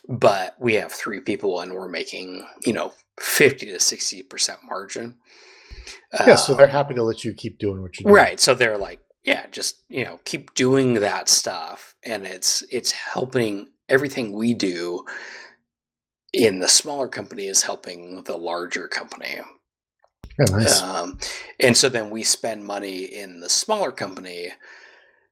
but 0.08 0.56
we 0.58 0.74
have 0.74 0.90
three 0.90 1.20
people 1.20 1.60
and 1.60 1.72
we're 1.72 1.88
making, 1.88 2.44
you 2.66 2.72
know, 2.72 2.92
50 3.20 3.66
to 3.66 3.76
60% 3.76 4.56
margin. 4.64 5.16
Yeah, 6.12 6.34
so 6.34 6.54
they're 6.54 6.66
Um, 6.66 6.72
happy 6.72 6.94
to 6.94 7.04
let 7.04 7.24
you 7.24 7.32
keep 7.32 7.58
doing 7.60 7.82
what 7.82 7.98
you're 8.00 8.04
doing. 8.10 8.14
right. 8.16 8.40
So 8.40 8.54
they're 8.54 8.78
like, 8.78 8.98
yeah, 9.24 9.46
just, 9.50 9.82
you 9.88 10.04
know, 10.04 10.20
keep 10.24 10.54
doing 10.54 10.94
that 10.94 11.28
stuff. 11.28 11.94
And 12.02 12.26
it's, 12.26 12.62
it's 12.70 12.92
helping 12.92 13.68
everything 13.88 14.32
we 14.32 14.54
do 14.54 15.04
in 16.32 16.58
the 16.58 16.68
smaller 16.68 17.08
company 17.08 17.46
is 17.46 17.62
helping 17.62 18.22
the 18.24 18.36
larger 18.36 18.88
company. 18.88 19.40
Yeah, 20.38 20.56
nice. 20.56 20.82
Um, 20.82 21.18
and 21.60 21.76
so 21.76 21.88
then 21.88 22.10
we 22.10 22.22
spend 22.24 22.64
money 22.64 23.04
in 23.04 23.40
the 23.40 23.48
smaller 23.48 23.92
company 23.92 24.52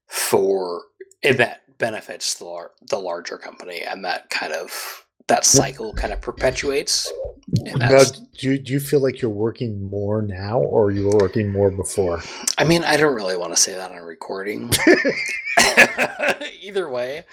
for 0.06 0.82
and 1.22 1.38
that 1.38 1.62
benefits 1.78 2.34
the 2.34 2.44
lar- 2.44 2.72
the 2.88 2.98
larger 2.98 3.38
company, 3.38 3.82
and 3.82 4.04
that 4.04 4.30
kind 4.30 4.52
of 4.52 5.01
that 5.28 5.44
cycle 5.44 5.92
kind 5.94 6.12
of 6.12 6.20
perpetuates. 6.20 7.12
Now, 7.48 8.02
do 8.38 8.50
you, 8.50 8.58
do 8.58 8.72
you 8.72 8.80
feel 8.80 9.00
like 9.00 9.20
you're 9.20 9.30
working 9.30 9.88
more 9.90 10.22
now, 10.22 10.60
or 10.60 10.90
you 10.90 11.06
were 11.06 11.18
working 11.18 11.50
more 11.50 11.70
before? 11.70 12.22
I 12.58 12.64
mean, 12.64 12.84
I 12.84 12.96
don't 12.96 13.14
really 13.14 13.36
want 13.36 13.54
to 13.54 13.60
say 13.60 13.74
that 13.74 13.90
on 13.90 13.98
a 13.98 14.04
recording. 14.04 14.70
Either 16.62 16.88
way, 16.88 17.24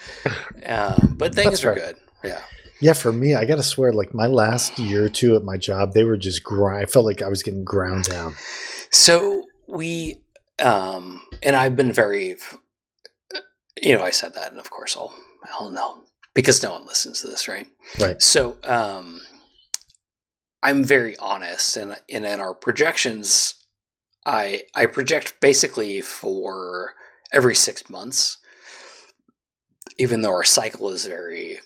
um, 0.66 1.14
but 1.16 1.34
things 1.34 1.50
That's 1.50 1.64
are 1.64 1.74
fair. 1.74 1.92
good. 1.92 1.96
Yeah. 2.24 2.40
Yeah, 2.80 2.94
for 2.94 3.12
me, 3.12 3.34
I 3.34 3.44
got 3.44 3.56
to 3.56 3.62
swear, 3.62 3.92
like 3.92 4.14
my 4.14 4.26
last 4.26 4.78
year 4.78 5.04
or 5.04 5.08
two 5.10 5.36
at 5.36 5.44
my 5.44 5.58
job, 5.58 5.92
they 5.92 6.04
were 6.04 6.16
just 6.16 6.42
grind. 6.42 6.82
I 6.82 6.86
felt 6.86 7.04
like 7.04 7.20
I 7.20 7.28
was 7.28 7.42
getting 7.42 7.62
ground 7.62 8.04
down. 8.04 8.34
So 8.90 9.44
we, 9.66 10.16
um, 10.60 11.22
and 11.42 11.56
I've 11.56 11.76
been 11.76 11.92
very, 11.92 12.36
you 13.82 13.96
know, 13.96 14.02
I 14.02 14.10
said 14.10 14.34
that, 14.34 14.50
and 14.50 14.58
of 14.58 14.70
course 14.70 14.96
I'll, 14.96 15.14
I'll 15.52 15.70
know 15.70 16.04
because 16.34 16.62
no 16.62 16.72
one 16.72 16.86
listens 16.86 17.20
to 17.20 17.26
this, 17.26 17.48
right? 17.48 17.66
Right. 17.98 18.20
So, 18.22 18.56
um, 18.64 19.20
I'm 20.62 20.84
very 20.84 21.16
honest, 21.16 21.76
and 21.76 21.96
and 22.08 22.26
in 22.26 22.40
our 22.40 22.54
projections, 22.54 23.54
I 24.26 24.62
I 24.74 24.86
project 24.86 25.40
basically 25.40 26.00
for 26.00 26.94
every 27.32 27.54
six 27.54 27.88
months, 27.88 28.38
even 29.98 30.20
though 30.20 30.32
our 30.32 30.44
cycle 30.44 30.90
is 30.90 31.06
very 31.06 31.60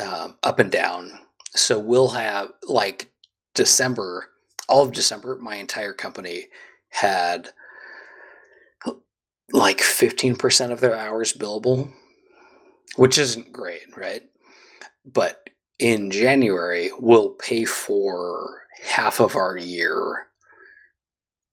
um, 0.00 0.36
up 0.42 0.58
and 0.58 0.70
down. 0.70 1.18
So 1.54 1.78
we'll 1.78 2.08
have 2.08 2.50
like 2.68 3.10
December, 3.54 4.28
all 4.68 4.84
of 4.84 4.92
December, 4.92 5.36
my 5.40 5.56
entire 5.56 5.92
company 5.92 6.46
had 6.90 7.50
like 9.52 9.78
15% 9.78 10.70
of 10.72 10.80
their 10.80 10.96
hours 10.96 11.32
billable, 11.32 11.92
which 12.96 13.18
isn't 13.18 13.52
great, 13.52 13.96
right? 13.96 14.22
But 15.04 15.50
in 15.78 16.10
January, 16.10 16.90
we'll 16.98 17.30
pay 17.30 17.64
for 17.64 18.62
half 18.82 19.20
of 19.20 19.36
our 19.36 19.56
year 19.56 20.26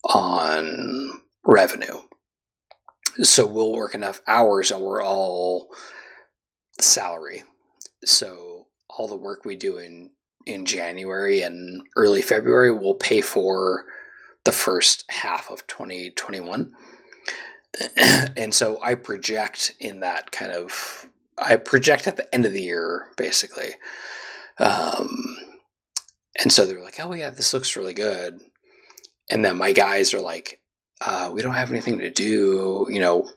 on 0.03 1.21
revenue. 1.43 2.01
So 3.21 3.45
we'll 3.45 3.73
work 3.73 3.95
enough 3.95 4.21
hours 4.27 4.71
and 4.71 4.81
we're 4.81 5.03
all 5.03 5.69
salary. 6.79 7.43
So 8.03 8.67
all 8.89 9.07
the 9.07 9.15
work 9.15 9.45
we 9.45 9.55
do 9.55 9.77
in 9.77 10.11
in 10.45 10.65
January 10.65 11.41
and 11.41 11.81
early 11.95 12.21
February 12.21 12.71
will 12.71 12.93
pay 12.93 13.19
for 13.19 13.85
the 14.43 14.51
first 14.51 15.03
half 15.09 15.49
of 15.49 15.65
2021. 15.65 16.71
and 17.97 18.53
so 18.53 18.79
I 18.81 18.93
project 18.93 19.73
in 19.79 20.01
that 20.01 20.31
kind 20.31 20.51
of 20.51 21.07
I 21.37 21.55
project 21.57 22.07
at 22.07 22.17
the 22.17 22.33
end 22.33 22.45
of 22.45 22.53
the 22.53 22.61
year 22.63 23.07
basically. 23.17 23.75
Um 24.59 25.37
and 26.39 26.51
so 26.51 26.65
they're 26.65 26.83
like, 26.83 26.99
"Oh 26.99 27.13
yeah, 27.13 27.29
this 27.29 27.53
looks 27.53 27.75
really 27.77 27.93
good." 27.93 28.39
And 29.31 29.43
then 29.43 29.57
my 29.57 29.71
guys 29.71 30.13
are 30.13 30.19
like, 30.21 30.59
uh, 31.01 31.31
we 31.33 31.41
don't 31.41 31.53
have 31.55 31.71
anything 31.71 31.97
to 31.99 32.09
do, 32.11 32.87
you 32.89 32.99
know, 32.99 33.31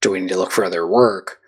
do 0.00 0.10
we 0.10 0.20
need 0.20 0.30
to 0.30 0.36
look 0.38 0.50
for 0.50 0.64
other 0.64 0.86
work? 0.86 1.38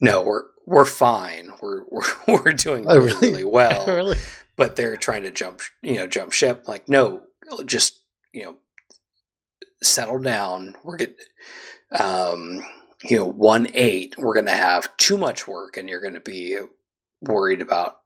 No, 0.00 0.22
we're 0.22 0.44
we're 0.66 0.84
fine. 0.84 1.52
We're 1.62 1.84
we're, 1.90 2.02
we're 2.44 2.52
doing 2.52 2.84
Oh, 2.88 2.98
really, 2.98 3.28
really? 3.30 3.44
well 3.44 3.86
really? 3.88 4.18
but 4.56 4.76
they're 4.76 4.96
trying 4.96 5.22
to 5.22 5.30
jump 5.30 5.60
you 5.82 5.94
know 5.94 6.06
jump 6.06 6.32
ship 6.32 6.64
like 6.68 6.88
no 6.88 7.22
just 7.64 8.00
you 8.32 8.42
know 8.44 8.56
settle 9.82 10.18
down 10.18 10.74
we're 10.84 10.96
get 10.96 11.16
um 11.98 12.60
you 13.04 13.16
know 13.16 13.26
one 13.26 13.68
eight 13.74 14.14
we're 14.18 14.34
gonna 14.34 14.50
have 14.50 14.96
too 14.96 15.16
much 15.16 15.46
work 15.46 15.76
and 15.76 15.88
you're 15.88 16.00
gonna 16.00 16.20
be 16.20 16.58
worried 17.22 17.60
about 17.60 17.98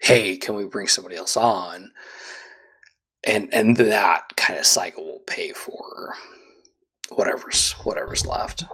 hey 0.00 0.36
can 0.36 0.54
we 0.54 0.64
bring 0.64 0.88
somebody 0.88 1.16
else 1.16 1.36
on? 1.36 1.90
And 3.24 3.52
and 3.52 3.76
that 3.76 4.34
kind 4.36 4.58
of 4.58 4.66
cycle 4.66 5.04
will 5.04 5.22
pay 5.26 5.52
for 5.52 6.14
whatever's 7.10 7.72
whatever's 7.84 8.26
left 8.26 8.64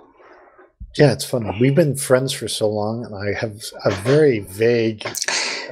Yeah, 0.98 1.12
it's 1.12 1.24
funny. 1.24 1.56
We've 1.60 1.74
been 1.74 1.96
friends 1.96 2.32
for 2.32 2.48
so 2.48 2.68
long, 2.68 3.04
and 3.04 3.14
I 3.14 3.32
have 3.38 3.60
a 3.84 3.90
very 4.02 4.40
vague 4.40 5.06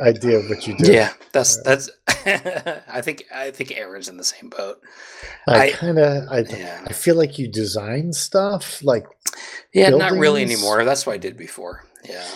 idea 0.00 0.38
of 0.38 0.48
what 0.48 0.66
you 0.66 0.76
do. 0.76 0.92
yeah 0.92 1.12
that's 1.32 1.56
uh, 1.58 1.62
that's 1.64 1.88
i 2.88 3.00
think 3.00 3.22
i 3.32 3.48
think 3.52 3.70
aaron's 3.76 4.08
in 4.08 4.16
the 4.16 4.24
same 4.24 4.48
boat 4.50 4.80
I 5.46 5.66
I- 5.66 5.70
kind 5.70 5.98
of, 6.00 6.26
I, 6.28 6.40
yeah 6.40 6.82
I 6.84 6.92
feel 6.92 7.14
like 7.14 7.38
you 7.38 7.46
design 7.46 8.12
stuff, 8.12 8.82
like, 8.82 9.06
Yeah, 9.72 9.90
not 9.90 10.12
really 10.12 10.42
anymore. 10.42 10.84
That's 10.84 11.06
what 11.06 11.12
I 11.14 11.18
did 11.18 11.36
before. 11.36 11.84
Yeah, 12.08 12.26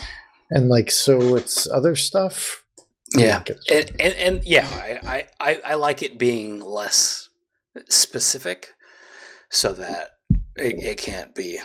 and 0.50 0.68
like, 0.68 0.90
so 0.92 1.34
it's 1.36 1.68
other 1.68 1.96
stuff. 1.96 2.62
yeah, 3.16 3.42
and 3.72 3.90
and, 3.98 4.14
and 4.14 4.44
yeah, 4.44 4.68
I, 4.72 5.26
I 5.40 5.50
I 5.50 5.60
I 5.72 5.74
like 5.74 6.02
it 6.02 6.16
being 6.18 6.60
less 6.60 7.28
specific, 7.88 8.68
so 9.50 9.72
that 9.72 10.10
it, 10.56 10.82
it 10.82 10.98
can't 10.98 11.34
be, 11.34 11.58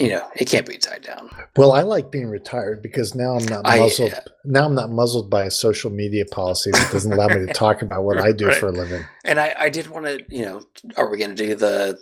you 0.00 0.08
know, 0.10 0.26
it 0.36 0.46
can't 0.48 0.66
be 0.66 0.78
tied 0.78 1.02
down. 1.02 1.28
Well, 1.56 1.72
I 1.72 1.82
like 1.82 2.10
being 2.12 2.28
retired 2.28 2.82
because 2.82 3.14
now 3.14 3.32
I'm 3.36 3.44
not 3.46 3.66
I- 3.66 3.78
muzzled. 3.80 4.10
yeah. 4.12 4.20
Now 4.44 4.64
I'm 4.64 4.74
not 4.74 4.90
muzzled 4.90 5.28
by 5.28 5.44
a 5.44 5.50
social 5.50 5.90
media 5.90 6.24
policy 6.24 6.70
that 6.70 6.92
doesn't 6.92 7.12
allow 7.12 7.26
me 7.28 7.44
to 7.46 7.52
talk 7.52 7.82
about 7.82 8.04
what 8.04 8.18
I 8.18 8.32
do 8.32 8.46
Right. 8.46 8.56
for 8.56 8.68
a 8.68 8.72
living. 8.72 9.04
And 9.24 9.40
I 9.40 9.54
I 9.58 9.68
did 9.70 9.88
want 9.88 10.06
to, 10.06 10.24
you 10.28 10.44
know, 10.44 10.62
are 10.96 11.10
we 11.10 11.18
going 11.18 11.34
to 11.34 11.46
do 11.46 11.54
the, 11.54 11.98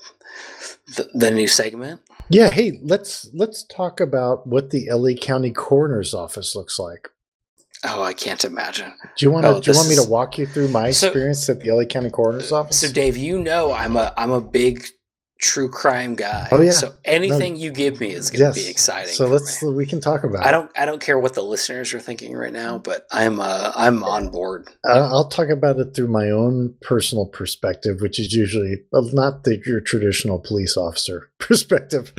the 0.97 1.09
the 1.15 1.31
new 1.31 1.49
segment? 1.49 2.01
Yeah, 2.29 2.51
hey, 2.51 2.79
let's 2.83 3.29
let's 3.33 3.63
talk 3.65 4.01
about 4.01 4.47
what 4.47 4.71
the 4.71 4.89
LA 4.91 5.15
County 5.15 5.51
Coroner's 5.53 6.13
Office 6.13 6.55
looks 6.57 6.79
like. 6.79 7.09
Oh, 7.85 8.03
I 8.03 8.15
can't 8.15 8.45
imagine. 8.45 8.93
Do 9.17 9.27
you 9.27 9.31
want 9.31 9.45
to? 9.45 9.51
Oh, 9.57 9.61
do 9.61 9.71
you 9.71 9.77
want 9.77 9.89
me 9.89 9.97
to 9.97 10.03
walk 10.03 10.39
you 10.39 10.47
through 10.47 10.69
my 10.69 10.91
So- 10.91 11.07
experience 11.09 11.49
at 11.49 11.61
the 11.61 11.71
LA 11.71 11.85
County 11.85 12.11
Coroner's 12.11 12.51
Office? 12.53 12.81
So, 12.81 12.91
Dave, 12.93 13.17
you 13.17 13.39
know 13.39 13.73
I'm 13.73 13.97
a 13.97 14.13
I'm 14.17 14.31
a 14.33 14.41
big 14.41 14.85
true 15.39 15.69
crime 15.69 16.15
guy. 16.15 16.49
Oh, 16.51 16.61
yeah. 16.61 16.71
So 16.71 16.95
anything 17.05 17.57
you 17.57 17.71
give 17.71 18.01
me 18.01 18.11
is 18.11 18.31
going 18.31 18.53
to 18.53 18.59
be 18.61 18.69
exciting. 18.69 19.13
So 19.13 19.27
let's 19.27 19.63
me. 19.63 19.71
we 19.71 19.85
can 19.87 20.01
talk 20.01 20.25
about. 20.25 20.45
I 20.47 20.51
don't 20.51 20.71
I 20.79 20.87
don't 20.87 21.01
care 21.01 21.19
what 21.19 21.35
the 21.35 21.43
listeners 21.43 21.93
are 21.93 22.01
thinking 22.01 22.35
right 22.35 22.53
now, 22.53 22.79
but 22.79 23.07
I'm 23.13 23.41
uh 23.41 23.73
I'm 23.75 24.03
on 24.03 24.31
board. 24.31 24.69
I- 24.85 24.99
I'll 24.99 25.29
talk 25.29 25.49
about 25.49 25.79
it 25.79 25.95
through 25.95 26.09
my 26.09 26.31
own 26.31 26.75
personal 26.81 27.27
perspective, 27.27 28.01
which 28.01 28.19
is 28.19 28.33
usually 28.33 28.79
not 28.93 29.45
the, 29.45 29.61
your 29.67 29.81
traditional 29.81 30.39
police 30.39 30.77
officer 30.77 31.31
perspective. 31.39 32.13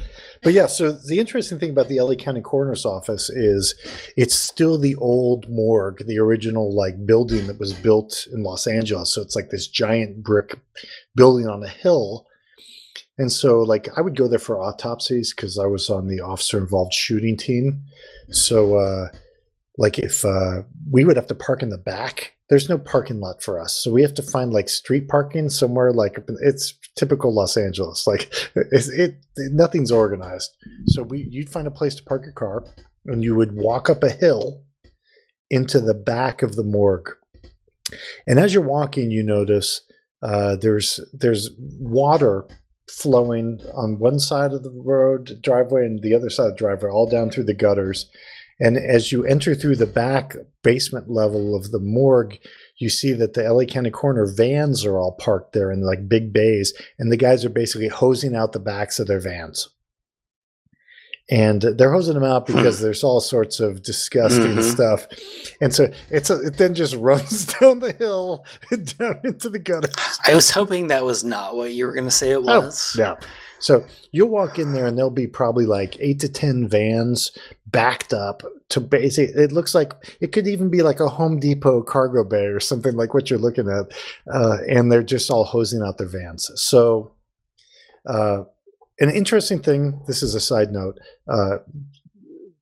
But 0.44 0.54
yeah, 0.54 0.68
so 0.68 0.92
the 0.92 1.20
interesting 1.20 1.58
thing 1.60 1.72
about 1.72 1.88
the 1.90 2.00
LA 2.00 2.14
County 2.16 2.42
Coroner's 2.42 2.86
Office 2.86 3.30
is 3.32 3.74
it's 4.16 4.36
still 4.36 4.78
the 4.78 4.96
old 4.98 5.50
morgue, 5.50 6.06
the 6.06 6.20
original 6.20 6.74
like 6.76 7.04
building 7.06 7.48
that 7.48 7.60
was 7.60 7.74
built 7.74 8.28
in 8.32 8.44
Los 8.44 8.68
Angeles. 8.68 9.12
So 9.12 9.22
it's 9.24 9.36
like 9.36 9.50
this 9.50 9.68
giant 9.68 10.22
brick 10.24 10.60
building 11.16 11.48
on 11.48 11.64
a 11.64 11.68
hill. 11.68 12.27
And 13.18 13.32
so 13.32 13.60
like 13.60 13.90
I 13.98 14.02
would 14.02 14.16
go 14.16 14.28
there 14.28 14.40
for 14.40 14.62
autopsies 14.62 15.34
because 15.34 15.58
I 15.58 15.66
was 15.66 15.90
on 15.90 16.08
the 16.08 16.22
officer 16.22 16.58
involved 16.58 16.94
shooting 16.94 17.38
team. 17.38 17.84
So 18.30 18.78
uh 18.78 19.08
like 19.78 20.00
if 20.00 20.26
uh, 20.26 20.64
we 20.92 21.06
would 21.06 21.16
have 21.16 21.28
to 21.28 21.36
park 21.36 21.62
in 21.62 21.70
the 21.70 21.78
back. 21.78 22.34
There's 22.50 22.70
no 22.70 22.78
parking 22.78 23.20
lot 23.20 23.44
for 23.44 23.60
us. 23.60 23.74
So 23.74 23.92
we 23.92 24.02
have 24.02 24.14
to 24.16 24.24
find 24.24 24.54
like 24.54 24.70
street 24.70 25.08
parking 25.10 25.50
somewhere 25.50 25.92
like 25.92 26.18
it's 26.42 26.74
typical 26.96 27.34
los 27.34 27.58
angeles. 27.58 28.08
Like 28.08 28.32
it's, 28.56 28.88
it, 28.90 29.18
nothing's 29.36 29.92
organized. 29.92 30.52
So 30.88 31.04
we 31.04 31.28
you'd 31.30 31.50
find 31.50 31.68
a 31.68 31.72
place 31.72 31.96
to 31.96 32.04
park 32.04 32.24
your 32.24 32.34
car 32.34 32.64
and 33.06 33.24
you 33.24 33.36
would 33.36 33.54
walk 33.54 33.90
up 33.90 34.04
a 34.04 34.10
hill 34.10 34.64
into 35.50 35.80
the 35.80 35.94
back 35.94 36.42
of 36.42 36.56
the 36.56 36.64
morgue. 36.64 37.12
And 38.26 38.40
as 38.40 38.54
you're 38.54 38.64
walking 38.64 39.12
you 39.12 39.24
notice 39.24 39.82
uh, 40.24 40.56
there's 40.56 41.00
there's 41.14 41.50
water 41.58 42.48
flowing 42.90 43.60
on 43.74 44.00
one 44.00 44.20
side 44.20 44.54
of 44.54 44.64
the 44.64 44.72
road 44.72 45.40
driveway 45.42 45.86
and 45.86 46.02
the 46.02 46.14
other 46.14 46.30
side 46.30 46.48
of 46.48 46.52
the 46.54 46.58
driveway 46.58 46.90
all 46.90 47.10
down 47.10 47.30
through 47.30 47.44
the 47.44 47.54
gutters 47.54 48.10
and 48.60 48.78
as 48.78 49.12
you 49.12 49.24
enter 49.26 49.54
through 49.54 49.76
the 49.76 49.86
back 49.86 50.36
basement 50.64 51.10
level 51.10 51.56
of 51.56 51.72
the 51.72 51.80
morgue, 51.80 52.40
you 52.78 52.90
see 52.90 53.14
that 53.14 53.34
the 53.34 53.44
LA 53.44 53.66
County 53.66 53.92
coroner 53.92 54.26
vans 54.26 54.84
are 54.84 54.98
all 54.98 55.14
parked 55.14 55.54
there 55.54 55.72
in 55.72 55.82
like 55.82 56.10
big 56.10 56.34
bays, 56.34 56.74
and 56.98 57.12
the 57.12 57.18
guys 57.18 57.46
are 57.46 57.50
basically 57.50 57.88
hosing 57.88 58.36
out 58.36 58.54
the 58.54 58.60
backs 58.60 59.00
of 59.00 59.08
their 59.08 59.20
vans. 59.20 59.70
And 61.30 61.62
they're 61.62 61.92
hosing 61.92 62.14
them 62.14 62.24
out 62.24 62.46
because 62.46 62.80
there's 62.80 63.04
all 63.04 63.20
sorts 63.20 63.60
of 63.60 63.84
disgusting 63.84 64.56
Mhm. 64.56 64.64
stuff, 64.64 65.08
and 65.60 65.76
so 65.76 65.92
it's 66.10 66.30
a, 66.30 66.40
it 66.42 66.58
then 66.58 66.74
just 66.74 66.96
runs 67.00 67.46
down 67.60 67.80
the 67.80 67.92
hill 67.92 68.46
down 68.98 69.20
into 69.26 69.50
the 69.50 69.60
gutter. 69.60 69.90
I 70.26 70.34
was 70.34 70.52
hoping 70.52 70.88
that 70.88 71.04
was 71.04 71.26
not 71.26 71.58
what 71.58 71.74
you 71.74 71.86
were 71.86 71.92
going 71.92 72.06
to 72.06 72.12
say 72.12 72.32
it 72.32 72.38
Oh, 72.38 72.62
was. 72.62 72.96
Yeah. 72.98 73.16
So 73.60 73.84
you'll 74.12 74.30
walk 74.30 74.58
in 74.60 74.72
there 74.72 74.86
and 74.86 74.96
there'll 74.98 75.10
be 75.12 75.28
probably 75.28 75.66
like 75.66 75.98
eight 76.00 76.20
to 76.22 76.30
10 76.30 76.68
vans 76.70 77.32
backed 77.66 78.14
up 78.14 78.44
to 78.70 78.80
basic. 78.80 79.32
It 79.32 79.52
looks 79.52 79.74
like 79.76 79.94
it 80.22 80.32
could 80.32 80.48
even 80.48 80.70
be 80.70 80.84
like 80.84 81.00
a 81.00 81.10
Home 81.10 81.40
Depot 81.40 81.82
cargo 81.82 82.24
bay 82.24 82.46
or 82.46 82.60
something 82.60 82.96
like 82.96 83.14
what 83.16 83.30
you're 83.32 83.40
looking 83.40 83.68
at. 83.68 83.92
Uh, 84.32 84.60
and 84.70 84.92
they're 84.92 85.02
just 85.04 85.32
all 85.32 85.44
hosing 85.44 85.82
out 85.82 85.98
their 85.98 86.08
vans. 86.08 86.52
So, 86.56 87.14
uh, 88.06 88.44
an 89.00 89.10
interesting 89.10 89.60
thing, 89.62 90.00
this 90.08 90.22
is 90.24 90.36
a 90.36 90.40
side 90.40 90.72
note. 90.72 90.98
Uh, 91.28 91.58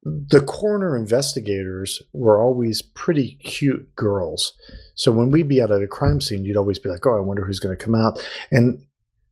the 0.03 0.41
coroner 0.41 0.95
investigators 0.95 2.01
were 2.13 2.39
always 2.41 2.81
pretty 2.81 3.35
cute 3.43 3.93
girls. 3.95 4.53
So 4.93 5.11
when 5.11 5.31
we'd 5.31 5.47
be 5.47 5.61
out 5.61 5.71
at 5.71 5.81
a 5.81 5.87
crime 5.87 6.21
scene, 6.21 6.45
you'd 6.45 6.57
always 6.57 6.77
be 6.77 6.89
like, 6.89 7.05
"Oh, 7.07 7.17
I 7.17 7.21
wonder 7.21 7.43
who's 7.43 7.59
going 7.59 7.75
to 7.75 7.83
come 7.83 7.95
out." 7.95 8.23
And 8.51 8.85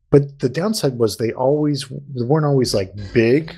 but 0.10 0.40
the 0.40 0.50
downside 0.50 0.98
was 0.98 1.18
they 1.18 1.32
always 1.34 1.88
they 1.90 2.26
weren't 2.26 2.46
always 2.48 2.74
like 2.74 2.92
big 3.14 3.54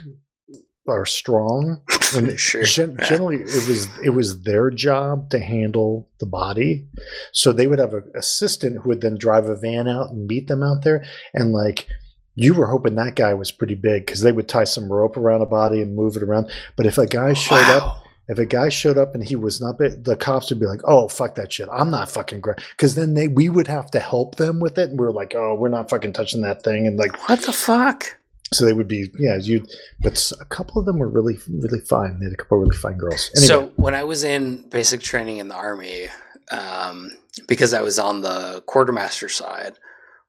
or 0.88 1.06
strong. 1.06 1.82
And 2.16 2.38
Sure. 2.40 2.64
gen- 2.64 2.98
generally, 3.08 3.38
it 3.38 3.68
was 3.68 3.88
it 4.04 4.10
was 4.12 4.42
their 4.44 4.70
job 4.70 5.30
to 5.30 5.40
handle 5.40 6.10
the 6.20 6.26
body. 6.26 6.86
So 7.32 7.54
they 7.54 7.68
would 7.68 7.80
have 7.80 7.94
an 7.94 8.12
assistant 8.16 8.82
who 8.82 8.90
would 8.90 9.02
then 9.02 9.18
drive 9.18 9.46
a 9.46 9.56
van 9.56 9.88
out 9.88 10.12
and 10.12 10.28
meet 10.28 10.48
them 10.50 10.64
out 10.64 10.84
there. 10.84 11.06
And 11.34 11.54
like 11.54 11.88
you 12.36 12.54
were 12.54 12.68
hoping 12.68 12.96
that 12.96 13.16
guy 13.16 13.34
was 13.34 13.52
pretty 13.52 13.76
big 13.76 14.06
because 14.06 14.22
they 14.22 14.32
would 14.32 14.48
tie 14.48 14.64
some 14.66 14.92
rope 14.92 15.18
around 15.18 15.42
a 15.42 15.46
body 15.46 15.82
and 15.82 15.96
move 15.96 16.16
it 16.18 16.24
around. 16.24 16.50
But 16.76 16.86
if 16.86 16.98
a 16.98 17.06
guy 17.06 17.34
showed 17.34 17.70
up 17.70 18.02
if 18.28 18.40
a 18.40 18.46
guy 18.46 18.70
showed 18.70 18.98
up 18.98 19.14
and 19.14 19.24
he 19.24 19.36
was 19.36 19.62
not 19.62 19.78
big, 19.78 20.04
the 20.04 20.16
cops 20.16 20.50
would 20.50 20.60
be 20.60 20.66
like, 20.66 20.82
"Oh, 20.84 21.08
fuck 21.08 21.36
that 21.36 21.54
shit! 21.54 21.70
I'm 21.72 21.92
not 21.92 22.10
fucking 22.10 22.42
gra-" 22.42 22.56
Because 22.72 22.96
then 22.96 23.14
they 23.14 23.28
we 23.28 23.50
would 23.50 23.68
have 23.68 23.92
to 23.92 24.00
help 24.00 24.36
them 24.36 24.60
with 24.60 24.78
it, 24.78 24.90
and 24.90 25.00
we're 25.00 25.12
like, 25.12 25.36
"Oh, 25.36 25.54
we're 25.54 25.70
not 25.70 25.90
fucking 25.90 26.14
touching 26.14 26.42
that 26.42 26.64
thing," 26.64 26.88
and 26.88 26.98
like 26.98 27.30
What 27.30 27.42
the 27.42 27.54
fuck? 27.54 28.18
so 28.54 28.64
they 28.66 28.74
would 28.74 28.88
be, 28.88 29.12
yeah, 29.20 29.38
you. 29.38 29.66
But 30.02 30.32
a 30.40 30.46
couple 30.46 30.80
of 30.80 30.86
them 30.86 31.00
were 31.00 31.10
really, 31.10 31.38
really 31.50 31.80
fine. 31.80 32.20
They 32.20 32.26
had 32.26 32.34
a 32.34 32.38
couple 32.38 32.58
of 32.60 32.68
really 32.68 32.78
fine 32.78 32.98
girls. 32.98 33.30
Anyway, 33.36 33.48
So 33.48 33.72
when 33.76 33.96
I 33.96 34.04
was 34.04 34.24
in 34.24 34.68
basic 34.70 35.02
training 35.02 35.38
in 35.38 35.48
the 35.48 35.56
army, 35.56 36.08
um, 36.52 37.12
because 37.48 37.74
I 37.74 37.82
was 37.82 38.00
on 38.00 38.22
the 38.22 38.64
quartermaster 38.66 39.30
side, 39.30 39.74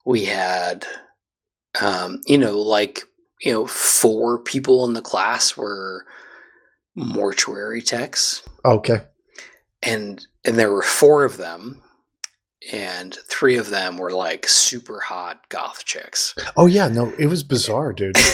we 0.04 0.24
had, 0.24 0.86
um, 1.80 2.20
you 2.26 2.38
know, 2.38 2.58
like 2.60 3.04
you 3.42 3.52
know, 3.52 3.66
four 3.66 4.38
people 4.38 4.84
in 4.86 4.94
the 4.94 5.02
class 5.02 5.56
were 5.56 6.04
mortuary 6.94 7.82
techs, 7.82 8.42
okay, 8.64 9.00
and 9.82 10.26
and 10.44 10.58
there 10.58 10.72
were 10.72 10.82
four 10.82 11.24
of 11.24 11.36
them, 11.36 11.82
and 12.72 13.14
three 13.28 13.56
of 13.56 13.70
them 13.70 13.98
were 13.98 14.12
like 14.12 14.48
super 14.48 15.00
hot 15.00 15.48
goth 15.50 15.84
chicks. 15.84 16.34
oh 16.56 16.66
yeah, 16.66 16.88
no, 16.88 17.12
it 17.18 17.26
was 17.26 17.42
bizarre, 17.42 17.92
dude. 17.92 18.16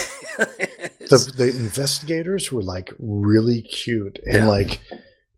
The 1.09 1.31
the 1.35 1.49
investigators 1.49 2.49
were 2.51 2.63
like 2.63 2.91
really 2.97 3.61
cute 3.61 4.19
and 4.25 4.35
Yeah. 4.35 4.47
like 4.47 4.79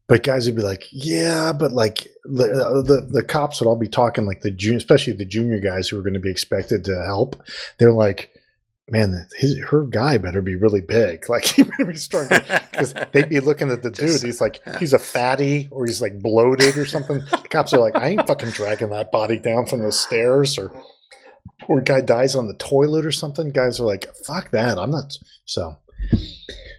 but 0.08 0.24
guys 0.24 0.45
would 0.45 0.56
be 0.56 0.61
like 0.61 0.88
yeah 0.92 1.51
but 1.51 1.72
like 1.72 2.08
the, 2.25 2.45
uh, 2.45 2.82
the 2.82 3.01
the 3.11 3.24
cops 3.24 3.59
would 3.59 3.67
all 3.67 3.75
be 3.75 3.88
talking 3.88 4.25
like 4.25 4.42
the 4.42 4.51
junior 4.51 4.77
especially 4.77 5.14
the 5.14 5.25
junior 5.25 5.59
guys 5.59 5.88
who 5.88 5.95
were 5.95 6.03
going 6.03 6.14
to 6.14 6.19
be 6.19 6.30
expected 6.30 6.84
to 6.85 7.03
help. 7.06 7.42
They're 7.77 7.92
like 7.92 8.32
man 8.90 9.27
his 9.35 9.58
her 9.66 9.84
guy 9.84 10.17
better 10.17 10.42
be 10.42 10.56
really 10.56 10.82
big. 10.82 11.25
Like 11.30 11.45
he 11.45 11.64
better 11.64 11.85
be 11.85 11.95
strong 11.95 12.27
because 12.27 12.93
they'd 13.11 13.30
be 13.30 13.40
looking 13.40 13.72
at 13.72 13.84
the 13.84 13.92
dude 13.92 14.22
he's 14.22 14.42
like 14.42 14.61
he's 14.80 14.93
a 14.93 15.00
fatty 15.00 15.67
or 15.72 15.85
he's 15.85 16.01
like 16.01 16.22
bloated 16.22 16.77
or 16.77 16.85
something. 16.85 17.19
The 17.19 17.48
cops 17.50 17.74
are 17.74 17.80
like 17.80 17.95
i 17.95 18.09
ain't 18.09 18.27
fucking 18.27 18.51
dragging 18.51 18.90
that 18.90 19.11
body 19.11 19.40
down 19.40 19.66
from 19.66 19.82
those 19.82 20.00
stairs 20.00 20.58
or 20.58 20.72
or 21.67 21.82
guy 21.82 22.01
dies 22.01 22.35
on 22.35 22.48
the 22.48 22.56
toilet 22.56 23.06
or 23.06 23.11
something. 23.11 23.50
Guys 23.50 23.80
are 23.80 23.85
like 23.85 24.08
fuck 24.25 24.51
that 24.51 24.77
i'm 24.77 24.92
not 24.92 25.17
so 25.45 25.77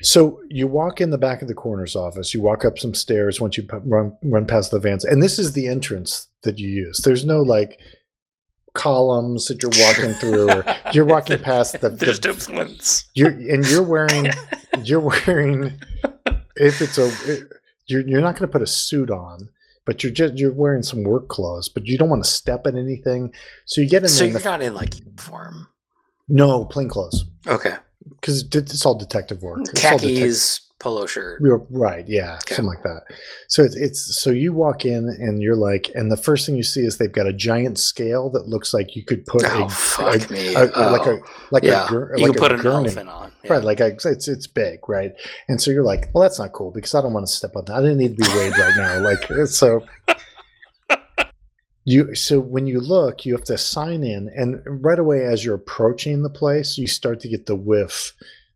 so 0.03 0.41
you 0.51 0.67
walk 0.67 1.01
in 1.01 1.11
the 1.11 1.19
back 1.19 1.41
of 1.43 1.49
the 1.49 1.55
coroner's 1.55 1.97
office 1.97 2.35
you 2.35 2.41
walk 2.41 2.65
up 2.65 2.79
some 2.79 2.95
stairs 2.95 3.41
once 3.41 3.57
you 3.57 3.67
run 3.85 4.17
run 4.23 4.47
past 4.47 4.71
the 4.71 4.79
vans 4.79 5.05
and 5.05 5.23
this 5.23 5.39
is 5.39 5.53
the 5.55 5.67
entrance 5.67 6.29
that 6.43 6.59
you 6.59 6.69
use 6.69 7.01
there's 7.05 7.25
no 7.25 7.41
like 7.43 7.81
columns 8.75 9.47
that 9.47 9.63
you're 9.63 9.71
walking 9.87 10.13
through 10.15 10.51
or 10.51 10.65
you're 10.93 11.05
walking 11.07 11.39
past 11.39 11.81
the, 11.81 11.89
There's 11.89 12.21
the 12.21 12.29
no 12.29 12.35
flints. 12.35 13.07
you're 13.15 13.31
and 13.31 13.67
you're 13.69 13.83
wearing 13.83 14.31
you're 14.85 15.01
wearing 15.01 15.81
if 16.57 16.83
it's 16.83 16.99
a 16.99 17.07
it- 17.31 17.49
you're 17.89 18.07
you're 18.07 18.21
not 18.21 18.33
going 18.35 18.49
to 18.49 18.53
put 18.53 18.63
a 18.63 18.67
suit 18.67 19.11
on 19.11 19.49
but 19.87 20.03
you're 20.03 20.13
just 20.13 20.35
you're 20.35 20.53
wearing 20.53 20.83
some 20.83 21.05
work 21.05 21.29
clothes 21.29 21.69
but 21.71 21.87
you 21.87 21.97
don't 21.97 22.11
want 22.11 22.23
to 22.23 22.29
step 22.29 22.67
in 22.67 22.77
anything 22.77 23.33
so 23.65 23.81
you 23.81 23.89
get 23.89 24.03
in 24.03 24.09
So 24.09 24.25
there 24.25 24.33
you're 24.33 24.41
the, 24.41 24.45
not 24.45 24.61
in 24.61 24.75
like 24.75 24.99
uniform. 24.99 25.69
no 26.29 26.65
plain 26.67 26.89
clothes 26.89 27.25
Okay. 27.47 27.77
Because 28.09 28.45
it's 28.53 28.87
all 28.87 28.95
detective 28.97 29.43
work 29.43 29.61
It's 29.61 29.81
Khakis, 29.81 30.61
polo 30.79 31.07
shirt. 31.07 31.41
Right, 31.71 32.07
yeah, 32.07 32.35
Okay. 32.43 32.55
something 32.55 32.67
like 32.75 32.83
that. 32.83 33.03
So 33.49 33.63
it's, 33.63 33.75
it's 33.77 34.21
so 34.21 34.31
you 34.31 34.53
walk 34.53 34.85
in 34.85 35.09
and 35.09 35.41
you're 35.43 35.57
like, 35.57 35.91
and 35.95 36.11
the 36.13 36.17
first 36.17 36.45
thing 36.47 36.55
you 36.57 36.63
see 36.63 36.81
is 36.83 36.99
they've 36.99 37.11
got 37.11 37.27
a 37.27 37.33
giant 37.33 37.79
scale 37.79 38.29
that 38.31 38.47
looks 38.49 38.75
like 38.75 38.95
you 38.95 39.05
could 39.05 39.25
put 39.27 39.43
Oh 39.45 39.65
a, 39.65 39.69
fuck 39.69 40.29
a- 40.29 40.33
me! 40.33 40.55
a- 40.55 40.65
like 40.65 41.07
a 41.07 41.11
Oh, 41.13 41.21
like 41.51 41.63
yeah, 41.63 41.87
a 41.87 41.89
gur- 41.89 42.15
you 42.17 42.27
like 42.27 42.33
can 42.37 42.41
put 42.43 42.53
a 42.53 42.55
an 42.61 42.67
elephant 42.67 43.09
on. 43.09 43.33
Yeah. 43.45 43.53
Right, 43.55 43.65
like 43.65 43.81
I, 43.81 43.87
it's 43.87 44.29
it's 44.29 44.47
big, 44.47 44.89
right? 44.89 45.13
And 45.49 45.61
so 45.61 45.71
you're 45.71 45.85
like, 45.85 46.11
well, 46.13 46.23
that's 46.23 46.39
not 46.39 46.53
cool 46.53 46.71
because 46.73 46.95
I 46.95 47.01
don't 47.01 47.13
want 47.13 47.27
to 47.27 47.33
step 47.33 47.55
on 47.57 47.65
that. 47.67 47.75
I 47.75 47.81
didn't 47.81 47.99
need 47.99 48.17
to 48.17 48.23
be 48.25 48.37
weighed 48.37 48.59
right 48.59 48.75
now. 48.77 48.99
Like 49.01 49.47
so, 49.47 49.85
you 51.87 52.17
so 52.17 52.41
when 52.41 52.67
you 52.67 52.81
look, 52.81 53.25
you 53.25 53.33
have 53.33 53.45
to 53.45 53.57
sign 53.57 54.03
in, 54.03 54.29
and 54.35 54.61
right 54.85 54.99
away 54.99 55.25
as 55.25 55.45
you're 55.45 55.55
approaching 55.55 56.23
the 56.23 56.29
place, 56.29 56.77
you 56.77 56.89
start 56.89 57.21
to 57.21 57.29
get 57.29 57.47
the 57.47 57.55
whiff, 57.55 58.13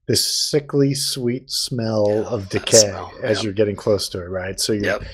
this 0.08 0.26
sickly 0.26 0.94
sweet 0.94 1.48
smell 1.48 2.06
Yeah, 2.08 2.22
of 2.28 2.48
decay 2.48 2.78
smell, 2.78 3.12
as 3.22 3.38
yep. 3.38 3.44
you're 3.44 3.52
getting 3.52 3.76
close 3.76 4.08
to 4.10 4.20
it, 4.20 4.28
right? 4.28 4.58
So 4.58 4.72
you 4.72 4.82
Yep. 4.82 5.04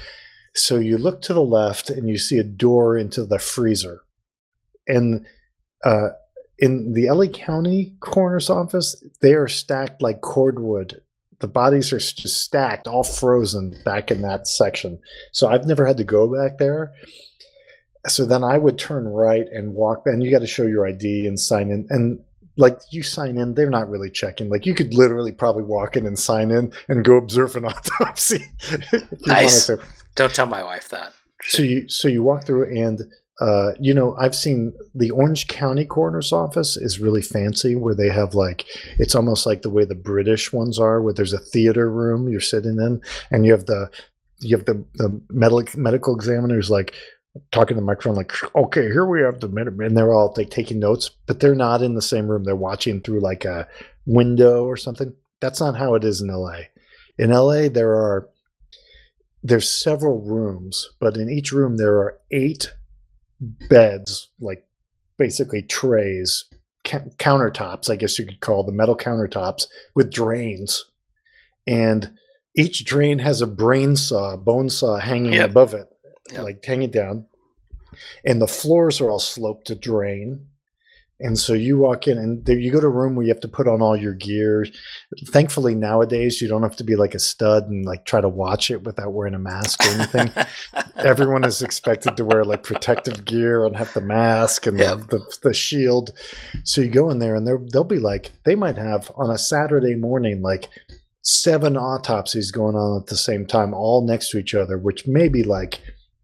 so 0.55 0.77
you 0.77 0.97
look 0.97 1.21
to 1.23 1.35
the 1.35 1.43
left 1.43 1.91
and 1.91 2.09
you 2.09 2.17
see 2.17 2.39
a 2.39 2.43
door 2.43 2.97
into 2.97 3.27
the 3.27 3.39
freezer. 3.39 4.01
And 4.89 5.27
uh, 5.85 6.09
in 6.59 6.95
the 6.95 7.11
LA 7.11 7.27
County 7.27 7.95
coroner's 8.01 8.49
office, 8.49 9.05
they 9.21 9.35
are 9.35 9.49
stacked 9.49 10.01
like 10.01 10.23
cordwood. 10.23 11.03
The 11.41 11.49
bodies 11.49 11.93
are 11.93 11.99
just 11.99 12.41
stacked, 12.43 12.89
all 12.89 13.05
frozen 13.05 13.77
back 13.85 14.11
in 14.11 14.23
that 14.23 14.49
section. 14.49 14.99
So 15.33 15.49
I've 15.49 15.67
never 15.67 15.85
had 15.85 15.99
to 15.99 16.05
go 16.05 16.33
back 16.35 16.57
there. 16.57 16.95
So 18.09 18.25
then 18.25 18.45
I 18.45 18.59
would 18.59 18.79
turn 18.79 19.09
right 19.09 19.47
and 19.53 19.75
walk, 19.75 20.03
and 20.07 20.23
you 20.23 20.31
got 20.31 20.41
to 20.41 20.47
show 20.47 20.67
your 20.67 20.87
ID 20.87 21.27
and 21.27 21.39
sign 21.39 21.71
in. 21.71 21.87
And 21.91 22.21
like 22.57 22.79
you 22.91 23.03
sign 23.03 23.39
in, 23.39 23.55
they're 23.55 23.71
not 23.71 23.89
really 23.89 24.11
checking. 24.11 24.49
Like 24.49 24.67
you 24.67 24.75
could 24.75 24.95
literally 24.95 25.33
probably 25.33 25.63
walk 25.63 25.97
in 25.97 26.07
and 26.07 26.19
sign 26.19 26.51
in 26.51 26.73
and 26.89 27.05
go 27.05 27.17
observe 27.17 27.57
an 27.57 27.65
autopsy. 27.67 28.45
if 28.71 28.93
you 28.93 28.99
wanted 28.99 29.27
Nice. 29.27 29.71
Don't 30.15 30.35
tell 30.35 30.47
my 30.47 30.63
wife 30.63 30.89
that. 30.89 31.13
So 31.43 31.63
you 31.63 31.89
so 31.89 32.09
you 32.09 32.23
walk 32.23 32.45
through 32.45 32.65
and 32.75 33.03
uh, 33.41 33.73
you 33.79 33.93
know 33.93 34.17
I've 34.19 34.35
seen 34.35 34.73
the 34.95 35.11
Orange 35.11 35.47
County 35.47 35.85
coroner's 35.85 36.33
office 36.33 36.79
is 36.79 36.99
really 36.99 37.21
fancy 37.21 37.77
where 37.77 37.95
they 37.95 38.09
have 38.09 38.35
like 38.35 38.65
it's 38.99 39.15
almost 39.15 39.45
like 39.45 39.61
the 39.61 39.71
way 39.71 39.85
the 39.85 39.95
British 39.95 40.53
ones 40.53 40.79
are 40.79 41.03
where 41.03 41.13
there's 41.13 41.35
a 41.35 41.39
theater 41.39 41.91
room 41.91 42.29
you're 42.29 42.41
sitting 42.41 42.79
in 42.81 43.03
and 43.31 43.45
you 43.45 43.53
have 43.53 43.67
the 43.67 43.91
you 44.39 44.57
have 44.57 44.65
the 44.65 44.83
the 44.95 45.21
medical 45.31 45.79
medical 45.79 46.17
examiners 46.17 46.71
like 46.71 46.95
talking 47.53 47.75
to 47.77 47.81
the 47.81 47.87
microphone 47.87 48.15
like 48.15 48.33
okay 48.55 48.83
here 48.83 49.07
we 49.07 49.21
have 49.21 49.41
the 49.41 49.49
med-" 49.49 49.69
and 49.69 49.97
they're 49.97 50.15
all 50.15 50.33
like 50.37 50.51
taking 50.51 50.79
notes 50.79 51.11
but 51.27 51.41
they're 51.41 51.55
not 51.55 51.83
in 51.83 51.95
the 51.95 52.03
same 52.03 52.29
room 52.29 52.45
they're 52.45 52.57
watching 52.57 53.01
through 53.01 53.21
like 53.21 53.45
a 53.45 53.67
window 54.07 54.65
or 54.65 54.77
something 54.77 55.13
that's 55.41 55.61
not 55.61 55.77
how 55.77 55.95
it 55.95 56.05
is 56.05 56.21
in 56.21 56.29
LA 56.29 56.61
in 57.19 57.31
LA 57.31 57.69
there 57.69 57.93
are 57.95 58.29
there's 59.43 59.71
several 59.71 60.21
rooms, 60.23 60.91
but 60.99 61.17
in 61.17 61.31
each 61.31 61.53
room 61.53 61.77
there 61.77 61.95
are 61.99 62.19
eight 62.33 62.73
beds, 63.41 64.29
like 64.41 64.67
basically 65.19 65.63
trays, 65.63 66.47
ca- 66.85 67.05
countertops, 67.19 67.89
I 67.89 67.95
guess 67.95 68.19
you 68.19 68.27
could 68.27 68.41
call 68.41 68.65
the 68.65 68.73
metal 68.73 68.97
countertops 68.97 69.67
with 69.95 70.13
drains. 70.13 70.85
And 71.67 72.11
each 72.57 72.85
drain 72.85 73.21
has 73.21 73.41
a 73.41 73.47
brain 73.47 73.95
saw, 73.95 74.37
bone 74.37 74.69
saw 74.69 74.99
hanging 74.99 75.35
Yep. 75.35 75.51
above 75.51 75.75
it, 75.75 75.89
Yep. 76.33 76.43
like 76.43 76.65
hanging 76.65 76.91
down. 76.91 77.27
And 78.25 78.41
the 78.43 78.47
floors 78.49 79.01
are 79.01 79.11
all 79.11 79.19
sloped 79.19 79.67
to 79.69 79.75
drain. 79.75 80.47
And 81.19 81.39
so 81.39 81.55
you 81.55 81.79
walk 81.79 82.09
in 82.09 82.19
and 82.19 82.45
there 82.45 82.59
you 82.59 82.71
go 82.71 82.79
to 82.79 82.89
a 82.89 82.91
room 82.91 83.15
where 83.17 83.25
you 83.25 83.33
have 83.33 83.41
to 83.41 83.49
put 83.49 83.67
on 83.67 83.81
all 83.81 83.97
your 83.97 84.13
gear. 84.13 84.67
Thankfully 85.29 85.75
nowadays 85.75 86.43
you 86.43 86.49
don't 86.49 86.63
have 86.63 86.77
to 86.77 86.85
be 86.85 86.95
like 86.95 87.15
a 87.15 87.19
stud 87.19 87.69
and 87.71 87.87
like 87.87 88.05
try 88.05 88.21
to 88.21 88.29
watch 88.29 88.71
it 88.71 88.83
without 88.83 89.15
wearing 89.15 89.33
a 89.33 89.39
mask 89.39 89.83
or 89.87 89.89
anything. 89.93 90.31
Everyone 90.97 91.43
is 91.45 91.63
expected 91.63 92.19
to 92.19 92.25
wear 92.27 92.45
like 92.45 92.63
protective 92.65 93.25
gear 93.25 93.65
and 93.65 93.75
have 93.77 93.95
the 93.95 94.03
mask 94.03 94.67
and 94.67 94.79
Yep. 94.79 94.99
the, 95.09 95.19
the, 95.19 95.39
the 95.45 95.55
shield. 95.55 96.11
So 96.65 96.83
you 96.83 96.91
go 96.91 97.09
in 97.09 97.19
there 97.19 97.35
and 97.35 97.47
they'll 97.73 97.83
be 97.85 97.99
like, 97.99 98.33
they 98.45 98.55
might 98.55 98.77
have 98.77 99.11
on 99.17 99.31
a 99.31 99.39
Saturday 99.39 99.95
morning, 99.95 100.43
like 100.43 100.69
seven 101.23 101.79
autopsies 101.79 102.51
going 102.51 102.77
on 102.77 103.01
at 103.01 103.07
the 103.07 103.17
same 103.17 103.47
time, 103.47 103.73
all 103.73 104.07
next 104.07 104.29
to 104.33 104.39
each 104.39 104.55
other, 104.55 104.77
which 104.77 105.07
may 105.07 105.29
be 105.29 105.43
like 105.45 105.81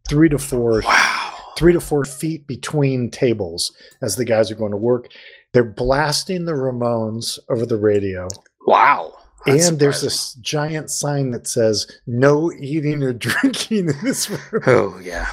three 0.09 0.29
to 0.29 0.39
four 0.39 0.83
wow. 0.85 1.35
three 1.57 1.73
to 1.73 1.81
four 1.81 2.05
feet 2.05 2.47
between 2.47 3.11
tables 3.11 3.73
as 4.03 4.17
the 4.17 4.25
guys 4.25 4.51
are 4.51 4.57
going 4.57 4.71
to 4.73 4.77
work. 4.77 5.09
They're 5.53 5.65
blasting 5.65 6.45
the 6.45 6.53
Ramones 6.53 7.39
over 7.51 7.67
the 7.67 7.77
radio. 7.77 8.29
Wow. 8.67 9.15
That's 9.45 9.69
and 9.69 9.79
there's 9.79 9.97
surprising. 9.97 10.07
this 10.09 10.35
giant 10.35 10.91
sign 10.91 11.31
that 11.33 11.47
says 11.47 11.87
no 12.07 12.53
eating 12.53 13.03
or 13.03 13.13
drinking 13.13 13.89
in 13.89 13.95
this 14.03 14.31
room. 14.31 14.63
Oh 14.67 14.99
yeah. 15.03 15.31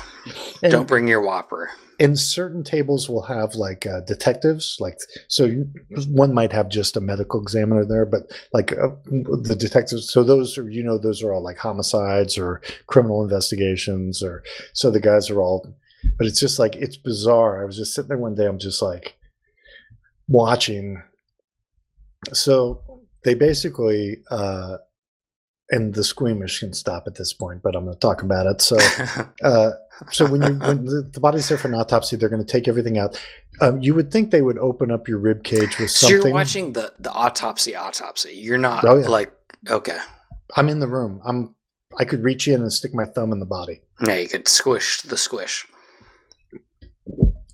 And- 0.64 0.72
Don't 0.72 0.88
bring 0.88 1.08
your 1.08 1.22
Whopper. 1.22 1.70
And 2.00 2.18
certain 2.18 2.64
tables 2.64 3.10
will 3.10 3.24
have 3.24 3.56
like 3.56 3.86
uh, 3.86 4.00
detectives 4.02 4.78
like 4.80 4.98
so 5.28 5.46
you, 5.46 5.70
one 6.08 6.34
might 6.34 6.52
have 6.52 6.70
just 6.70 6.96
a 6.96 7.02
medical 7.02 7.42
examiner 7.42 7.86
there 7.86 8.06
but 8.06 8.32
like 8.54 8.72
uh, 8.72 8.90
the 9.06 9.56
detectives 9.58 10.10
so 10.12 10.24
those 10.24 10.58
are 10.58 10.70
you 10.70 10.84
know 10.84 10.98
those 10.98 11.22
are 11.22 11.34
all 11.34 11.44
like 11.44 11.58
homicides 11.58 12.38
or 12.38 12.62
criminal 12.88 13.24
investigations 13.24 14.24
or 14.24 14.44
so 14.74 14.90
the 14.90 15.00
guys 15.00 15.30
are 15.30 15.42
all 15.42 15.76
but 16.18 16.28
it's 16.28 16.40
just 16.40 16.60
like 16.60 16.76
it's 16.76 16.98
bizarre. 16.98 17.62
I 17.62 17.66
was 17.66 17.78
just 17.78 17.94
sitting 17.94 18.10
there 18.10 18.18
one 18.18 18.36
day 18.36 18.46
i'm 18.46 18.60
just 18.60 18.82
like 18.82 19.16
watching. 20.28 21.02
So 22.34 23.02
they 23.24 23.34
basically 23.34 24.18
uh 24.30 24.78
and 25.72 25.94
the 25.94 26.04
squeamish 26.04 26.60
can 26.60 26.74
stop 26.74 27.04
at 27.08 27.16
this 27.16 27.32
point 27.34 27.62
but 27.62 27.76
i'm 27.76 27.84
going 27.86 27.94
to 27.96 28.00
talk 28.00 28.22
about 28.24 28.46
it 28.48 28.62
so 28.62 28.78
uh, 29.44 29.72
so 30.12 30.26
when 30.30 30.42
you 30.42 30.54
when 30.60 30.86
the, 30.86 31.10
the 31.12 31.20
body's 31.20 31.50
there 31.50 31.58
for 31.58 31.68
an 31.68 31.74
autopsy, 31.76 32.16
they're 32.16 32.30
going 32.30 32.42
to 32.46 32.50
take 32.50 32.70
everything 32.70 32.98
out. 32.98 33.20
Um, 33.60 33.82
you 33.82 33.94
would 33.94 34.14
think 34.14 34.32
they 34.32 34.42
would 34.42 34.58
open 34.58 34.92
up 34.92 35.10
your 35.10 35.18
rib 35.18 35.44
cage 35.44 35.78
with 35.78 35.92
so 35.92 36.08
something. 36.08 36.28
you're 36.28 36.34
watching 36.34 36.72
the 36.72 36.94
the 37.00 37.12
autopsy 37.12 37.76
autopsy. 37.76 38.32
You're 38.34 38.58
not 38.58 38.86
Oh, 38.86 38.98
yeah. 39.00 39.08
like 39.10 39.34
okay. 39.70 39.98
I'm 40.56 40.70
in 40.70 40.80
the 40.80 40.88
room. 40.88 41.20
I'm. 41.26 41.54
I 42.00 42.06
could 42.06 42.24
reach 42.24 42.48
in 42.48 42.62
and 42.62 42.72
stick 42.72 42.94
my 42.94 43.04
thumb 43.04 43.34
in 43.34 43.42
the 43.42 43.46
body. 43.46 43.82
Yeah, 44.08 44.16
you 44.16 44.30
could 44.30 44.48
squish 44.48 45.02
the 45.02 45.18
squish. 45.18 45.68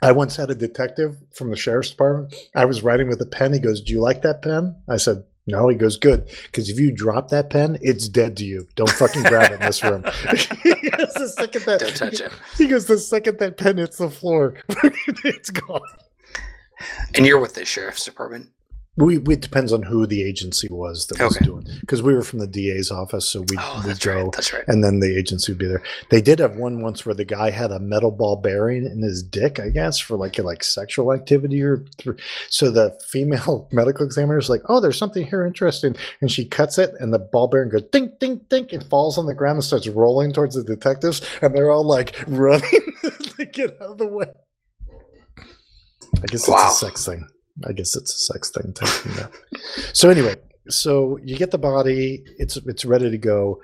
I 0.04 0.12
once 0.12 0.36
had 0.36 0.52
a 0.52 0.56
detective 0.56 1.18
from 1.34 1.50
the 1.50 1.56
sheriff's 1.56 1.90
department. 1.90 2.36
I 2.56 2.66
was 2.66 2.84
writing 2.84 3.08
with 3.08 3.20
a 3.22 3.26
pen. 3.26 3.54
He 3.54 3.60
goes, 3.60 3.82
"Do 3.82 3.92
you 3.92 4.02
like 4.02 4.22
that 4.22 4.44
pen?" 4.44 4.76
I 4.88 4.98
said, 4.98 5.24
"No." 5.48 5.68
He 5.68 5.76
goes, 5.76 5.98
"Good, 5.98 6.30
because 6.44 6.70
if 6.70 6.80
you 6.80 6.92
drop 6.92 7.30
that 7.30 7.50
pen, 7.50 7.78
it's 7.82 8.08
dead 8.08 8.38
to 8.38 8.46
you. 8.46 8.68
Don't 8.76 8.90
fucking 8.90 9.24
grab 9.24 9.52
it 9.52 9.56
in 9.56 9.60
this 9.62 9.84
room." 9.84 10.04
He 10.86 10.92
goes, 10.92 11.14
the 11.14 11.28
second 11.30 11.66
that, 11.66 11.80
Don't 11.80 11.96
touch 11.96 12.22
it. 12.22 12.32
He 12.58 12.68
goes, 12.68 12.86
"The 12.86 12.98
second 12.98 13.40
that 13.40 13.58
pen 13.58 13.78
hits 13.78 13.98
the 13.98 14.10
floor, 14.10 14.56
it's 14.70 15.50
gone." 15.50 15.82
And 17.16 17.26
you're 17.26 17.40
with 17.40 17.54
the 17.54 17.66
sheriff's 17.66 18.06
department. 18.06 18.50
We, 18.98 19.18
we 19.18 19.34
it 19.34 19.42
depends 19.42 19.74
on 19.74 19.84
who 19.84 20.06
the 20.06 20.24
agency 20.24 20.70
was 20.72 21.08
that 21.08 21.20
was 21.20 21.36
Okay. 21.36 21.46
doing 21.46 21.68
because 21.82 22.02
we 22.02 22.14
were 22.14 22.22
from 22.24 22.40
the 22.40 22.48
DA's 22.48 22.92
office, 22.92 23.28
so 23.28 23.42
we 23.50 23.58
Oh, 23.60 23.84
that's 23.86 24.00
go 24.06 24.14
right. 24.24 24.54
Right. 24.54 24.64
and 24.70 24.82
then 24.82 25.02
the 25.02 25.18
agency 25.18 25.52
would 25.52 25.60
be 25.60 25.68
there. 25.68 25.84
They 26.12 26.22
did 26.22 26.40
have 26.40 26.56
one 26.56 26.82
once 26.82 27.06
where 27.06 27.14
the 27.14 27.26
guy 27.26 27.50
had 27.50 27.72
a 27.72 27.80
metal 27.80 28.10
ball 28.10 28.38
bearing 28.38 28.86
in 28.86 29.02
his 29.02 29.22
dick, 29.22 29.60
I 29.60 29.68
guess, 29.68 30.00
for 30.00 30.16
like 30.16 30.38
like 30.40 30.64
sexual 30.64 31.12
activity 31.12 31.62
or 31.62 31.84
th- 31.98 32.16
so 32.50 32.72
the 32.72 32.98
female 33.10 33.68
medical 33.74 34.06
examiner 34.06 34.38
is 34.38 34.50
like, 34.50 34.62
oh, 34.70 34.80
there's 34.80 34.98
something 34.98 35.28
here 35.28 35.46
interesting, 35.46 35.94
and 36.22 36.32
she 36.32 36.46
cuts 36.46 36.78
it, 36.78 36.92
and 37.02 37.14
the 37.14 37.20
ball 37.20 37.48
bearing 37.50 37.70
goes 37.72 37.84
ding 37.92 38.14
ding 38.22 38.40
ding, 38.50 38.66
it 38.72 38.84
falls 38.84 39.18
on 39.18 39.26
the 39.26 39.34
ground 39.36 39.58
and 39.58 39.64
starts 39.66 39.90
rolling 39.90 40.32
towards 40.32 40.56
the 40.56 40.64
detectives, 40.64 41.22
and 41.42 41.54
they're 41.54 41.70
all 41.72 41.84
like 41.86 42.16
running 42.28 42.70
to 43.38 43.46
get 43.46 43.72
out 43.82 43.90
of 43.92 43.98
the 43.98 44.08
way. 44.08 44.28
I 46.24 46.26
guess 46.28 46.48
Wow. 46.48 46.68
it's 46.70 46.82
a 46.82 46.86
sex 46.86 47.06
thing. 47.06 47.28
I 47.68 47.72
guess 47.72 47.96
it's 47.96 48.14
a 48.14 48.34
sex 48.34 48.52
thing. 48.52 48.74
So 49.94 50.10
anyway, 50.10 50.36
so 50.68 51.18
you 51.24 51.38
get 51.38 51.52
the 51.52 51.58
body, 51.58 52.24
it's 52.38 52.58
it's 52.58 52.86
ready 52.86 53.10
to 53.10 53.18
go. 53.18 53.62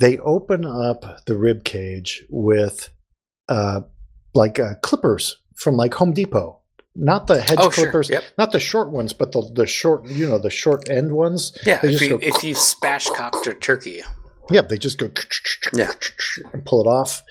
They 0.00 0.18
open 0.18 0.64
up 0.66 1.24
the 1.26 1.36
rib 1.36 1.64
cage 1.64 2.24
with 2.28 2.90
uh 3.48 3.82
like 4.34 4.58
uh, 4.58 4.74
clippers 4.82 5.36
from 5.56 5.76
like 5.76 5.94
Home 5.94 6.12
Depot. 6.12 6.60
Not 6.96 7.26
the 7.26 7.40
hedge 7.40 7.58
Oh, 7.60 7.70
sure. 7.70 7.84
clippers, 7.86 8.08
Yep. 8.10 8.22
not 8.38 8.52
the 8.52 8.60
short 8.60 8.90
ones, 8.90 9.12
but 9.12 9.32
the 9.32 9.48
the 9.54 9.66
short, 9.66 10.06
you 10.06 10.28
know, 10.28 10.38
the 10.38 10.50
short 10.50 10.88
end 10.90 11.12
ones. 11.12 11.56
Yeah. 11.66 11.80
They 11.80 11.88
If 11.88 11.92
just 11.98 12.02
you, 12.04 12.10
go- 12.18 12.18
if 12.26 12.44
you 12.44 12.54
spatchcocked 12.54 13.46
a 13.46 13.54
turkey. 13.54 14.02
Yeah, 14.50 14.60
they 14.62 14.76
just 14.78 14.98
go 14.98 15.10
Yeah. 15.72 15.90
and 16.52 16.64
pull 16.66 16.82
it 16.82 16.86
off. 16.86 17.22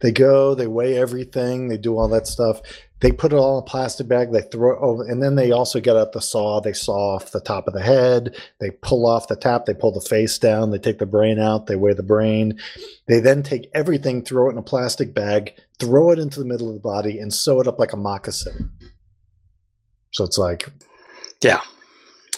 They 0.00 0.12
go, 0.12 0.54
they 0.54 0.66
weigh 0.66 0.96
everything, 0.96 1.68
they 1.68 1.76
do 1.76 1.96
all 1.98 2.08
that 2.08 2.26
stuff. 2.26 2.60
They 3.02 3.10
put 3.12 3.32
it 3.32 3.36
all 3.36 3.58
in 3.58 3.64
a 3.64 3.66
plastic 3.66 4.06
bag, 4.06 4.30
they 4.30 4.42
throw 4.42 4.74
it 4.74 4.78
over, 4.80 5.04
and 5.06 5.20
then 5.20 5.34
they 5.34 5.50
also 5.50 5.80
get 5.80 5.96
out 5.96 6.12
the 6.12 6.20
saw, 6.20 6.60
they 6.60 6.72
saw 6.72 7.16
off 7.16 7.32
the 7.32 7.40
top 7.40 7.66
of 7.66 7.74
the 7.74 7.82
head, 7.82 8.36
they 8.60 8.70
pull 8.70 9.06
off 9.06 9.26
the 9.26 9.36
top, 9.36 9.66
they 9.66 9.74
pull 9.74 9.90
the 9.92 10.00
face 10.00 10.38
down, 10.38 10.70
they 10.70 10.78
take 10.78 10.98
the 10.98 11.06
brain 11.06 11.40
out, 11.40 11.66
they 11.66 11.74
weigh 11.76 11.94
the 11.94 12.02
brain. 12.04 12.58
They 13.08 13.18
then 13.18 13.42
take 13.42 13.68
everything, 13.74 14.22
throw 14.22 14.48
it 14.48 14.52
in 14.52 14.58
a 14.58 14.62
plastic 14.62 15.12
bag, 15.12 15.52
throw 15.80 16.12
it 16.12 16.20
into 16.20 16.38
the 16.38 16.46
middle 16.46 16.68
of 16.68 16.74
the 16.74 16.80
body, 16.80 17.18
and 17.18 17.34
sew 17.34 17.60
it 17.60 17.66
up 17.66 17.80
like 17.80 17.92
a 17.92 17.96
moccasin. 17.96 18.70
So 20.12 20.22
it's 20.24 20.38
like, 20.38 20.70
Yeah. 21.42 21.60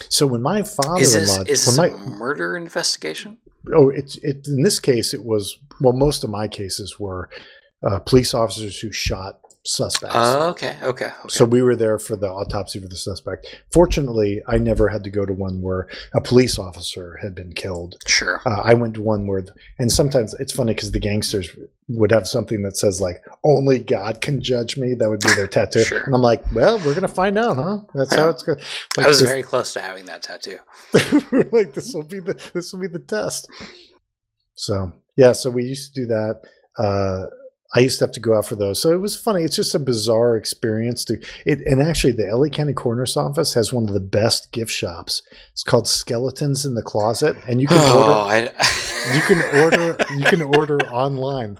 so 0.08 0.26
when 0.26 0.40
my 0.40 0.62
father-in-law, 0.62 0.98
this 1.44 1.60
is 1.66 1.66
this 1.66 1.78
when 1.78 1.92
a 1.92 1.96
murder 1.96 2.56
investigation? 2.56 3.38
oh 3.74 3.88
it's 3.88 4.16
it 4.16 4.46
in 4.46 4.62
this 4.62 4.78
case 4.78 5.14
it 5.14 5.24
was 5.24 5.56
well 5.80 5.94
most 5.94 6.22
of 6.22 6.28
my 6.28 6.46
cases 6.46 6.98
were 7.00 7.30
uh, 7.82 7.98
police 7.98 8.34
officers 8.34 8.78
who 8.78 8.92
shot 8.92 9.40
suspects 9.66 10.14
Oh, 10.16 10.50
okay. 10.50 10.76
Okay. 10.82 11.06
okay. 11.06 11.12
so 11.28 11.44
we 11.44 11.62
were 11.62 11.74
there 11.74 11.98
for 11.98 12.16
the 12.16 12.28
autopsy 12.28 12.78
for 12.80 12.88
the 12.88 12.96
suspect 12.96 13.46
fortunately 13.72 14.42
i 14.46 14.58
never 14.58 14.88
had 14.88 15.02
to 15.04 15.10
go 15.10 15.24
to 15.24 15.32
one 15.32 15.62
where 15.62 15.88
a 16.14 16.20
police 16.20 16.58
officer 16.58 17.18
had 17.22 17.34
been 17.34 17.52
killed 17.52 17.96
sure. 18.06 18.42
uh, 18.44 18.60
i 18.62 18.74
went 18.74 18.94
to 18.94 19.00
one 19.02 19.26
where 19.26 19.44
and 19.78 19.90
sometimes 19.90 20.34
it's 20.34 20.52
funny 20.52 20.74
because 20.74 20.92
the 20.92 20.98
gangsters 20.98 21.48
would 21.88 22.10
have 22.12 22.26
something 22.28 22.62
that 22.62 22.76
says 22.76 23.00
like 23.00 23.24
only 23.42 23.78
god 23.78 24.20
can 24.20 24.40
judge 24.42 24.76
me 24.76 24.92
that 24.94 25.08
would 25.08 25.20
be 25.20 25.34
their 25.34 25.46
tattoo 25.46 25.82
Sure. 25.84 26.02
and 26.04 26.14
i'm 26.14 26.20
like 26.22 26.42
well 26.52 26.78
we're 26.80 26.94
gonna 26.94 27.08
find 27.08 27.38
out 27.38 27.56
huh 27.56 27.78
that's 27.94 28.14
how 28.14 28.28
it's 28.28 28.42
going 28.42 28.58
I 28.98 29.06
was 29.08 29.22
very 29.22 29.42
close 29.42 29.72
to 29.74 29.80
having 29.80 30.04
that 30.06 30.22
tattoo. 30.22 30.58
like 31.52 31.72
this 31.72 31.92
will 31.94 32.02
be 32.04 32.20
the 32.20 32.34
this 32.52 32.72
will 32.72 32.80
be 32.80 32.86
the 32.88 32.98
test 32.98 33.48
so 34.54 34.92
yeah 35.16 35.32
so 35.32 35.50
we 35.50 35.64
used 35.64 35.94
to 35.94 36.00
do 36.02 36.06
that 36.06 36.40
uh 36.78 37.26
i 37.74 37.80
used 37.80 37.98
to 37.98 38.04
have 38.04 38.12
to 38.12 38.20
go 38.20 38.36
out 38.36 38.46
for 38.46 38.56
those. 38.56 38.80
So 38.80 38.92
it 38.92 39.00
was 39.00 39.16
funny. 39.16 39.42
It's 39.42 39.56
just 39.56 39.74
a 39.74 39.78
bizarre 39.78 40.36
experience 40.36 41.04
to 41.06 41.20
it 41.44 41.60
and 41.66 41.82
actually 41.82 42.12
the 42.12 42.34
la 42.36 42.48
county 42.48 42.72
coroner's 42.72 43.16
office 43.16 43.54
has 43.54 43.72
one 43.72 43.88
of 43.88 43.94
the 43.94 44.00
best 44.00 44.52
gift 44.52 44.70
shops. 44.70 45.22
It's 45.52 45.62
called 45.62 45.88
skeletons 45.88 46.64
in 46.64 46.74
the 46.74 46.82
closet 46.82 47.36
and 47.48 47.60
you 47.60 47.66
can 47.66 47.78
Oh, 47.80 48.26
order 48.26 48.54
I, 48.58 49.14
you 49.14 49.20
can 49.22 49.62
order 49.62 49.96
you 50.16 50.24
can 50.24 50.42
order 50.42 50.78
online. 50.90 51.58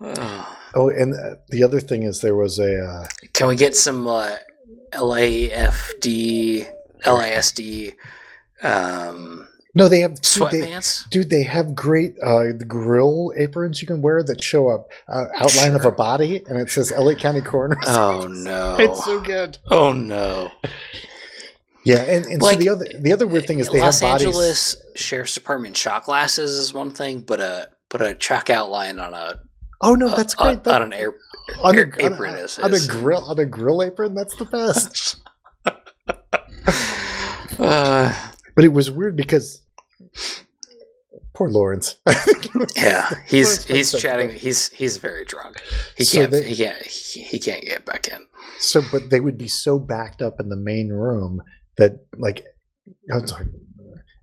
Oh. 0.00 0.56
oh 0.74 0.88
and 0.88 1.14
uh, 1.14 1.36
the 1.48 1.62
other 1.62 1.80
thing 1.80 2.02
is 2.02 2.20
there 2.20 2.36
was 2.36 2.58
a 2.58 2.84
uh, 2.84 3.06
Can 3.32 3.48
we 3.48 3.56
get 3.56 3.74
some 3.74 4.06
uh, 4.06 4.36
LAFD, 4.92 6.66
LASD 7.04 7.94
um, 8.62 9.48
no 9.76 9.88
they 9.88 10.00
have 10.00 10.20
dude, 10.20 10.50
they, 10.50 10.60
sweatpants? 10.62 11.08
Dude, 11.10 11.30
they 11.30 11.44
have 11.44 11.74
great 11.76 12.16
uh, 12.20 12.44
the 12.58 12.64
grill 12.66 13.32
aprons 13.36 13.80
you 13.80 13.86
can 13.86 14.02
wear 14.02 14.22
that 14.24 14.42
show 14.42 14.68
up 14.68 14.90
uh, 15.08 15.26
outline 15.36 15.74
of 15.76 15.84
a 15.84 15.92
body, 15.92 16.42
and 16.48 16.58
it 16.58 16.68
says 16.70 16.90
LA 16.96 17.14
County 17.14 17.40
Coroner. 17.42 17.76
Oh 17.86 18.26
no! 18.28 18.76
It's 18.80 19.04
so 19.04 19.20
good. 19.20 19.58
oh 19.70 19.92
no! 19.92 20.50
Yeah, 21.84 21.98
and, 22.02 22.24
and 22.26 22.42
Like, 22.42 22.54
so 22.54 22.58
the 22.60 22.68
other 22.70 22.86
the 22.98 23.12
other 23.12 23.26
weird 23.28 23.46
thing 23.46 23.60
is 23.60 23.68
they 23.68 23.80
Los 23.80 24.00
have 24.00 24.10
bodies. 24.12 24.26
Angeles 24.26 24.76
Sheriff's 24.96 25.34
Department 25.34 25.76
shot 25.76 26.04
glasses 26.04 26.50
is 26.52 26.74
one 26.74 26.90
thing, 26.90 27.20
but 27.20 27.38
a 27.40 27.68
but 27.90 28.02
a 28.02 28.14
chalk 28.16 28.50
outline 28.50 28.98
on 28.98 29.14
a 29.14 29.38
Oh 29.82 29.94
no, 29.94 30.08
that's 30.08 30.34
uh, 30.38 30.42
great. 30.42 30.56
on, 30.56 30.62
That- 30.64 30.74
on 30.82 30.82
an 30.82 30.92
air. 30.94 31.14
on, 31.62 31.74
a, 31.76 31.78
air- 31.78 31.92
on, 32.02 32.12
apron 32.14 32.34
a, 32.34 32.38
is- 32.38 32.58
on 32.58 32.74
a 32.74 32.80
grill 32.88 33.22
on 33.24 33.38
a 33.38 33.44
grill 33.44 33.82
apron. 33.82 34.14
That's 34.14 34.34
the 34.36 34.46
best. 34.46 35.16
Uh, 37.58 38.12
but 38.54 38.64
it 38.64 38.68
was 38.72 38.90
weird 38.90 39.16
because 39.16 39.62
poor 41.34 41.48
Lawrence. 41.50 41.96
yeah, 42.76 43.10
he's 43.26 43.64
he's 43.64 43.92
chatting. 43.92 44.30
He's 44.30 44.70
he's 44.70 44.96
very 44.96 45.24
drunk. 45.24 45.62
He 45.96 46.04
So 46.04 46.18
can't. 46.20 46.30
they- 46.32 46.42
he 46.48 46.56
can't. 46.56 46.82
He, 46.82 47.22
he 47.22 47.38
can't 47.38 47.62
get 47.64 47.84
back 47.84 48.08
in. 48.08 48.26
So, 48.58 48.80
but 48.90 49.10
they 49.10 49.20
would 49.20 49.36
be 49.38 49.48
so 49.48 49.78
backed 49.78 50.22
up 50.22 50.40
in 50.40 50.48
the 50.48 50.56
main 50.56 50.88
room 50.88 51.42
that, 51.76 52.06
like, 52.16 52.46
I 53.12 53.18
was 53.18 53.30
like, 53.32 53.46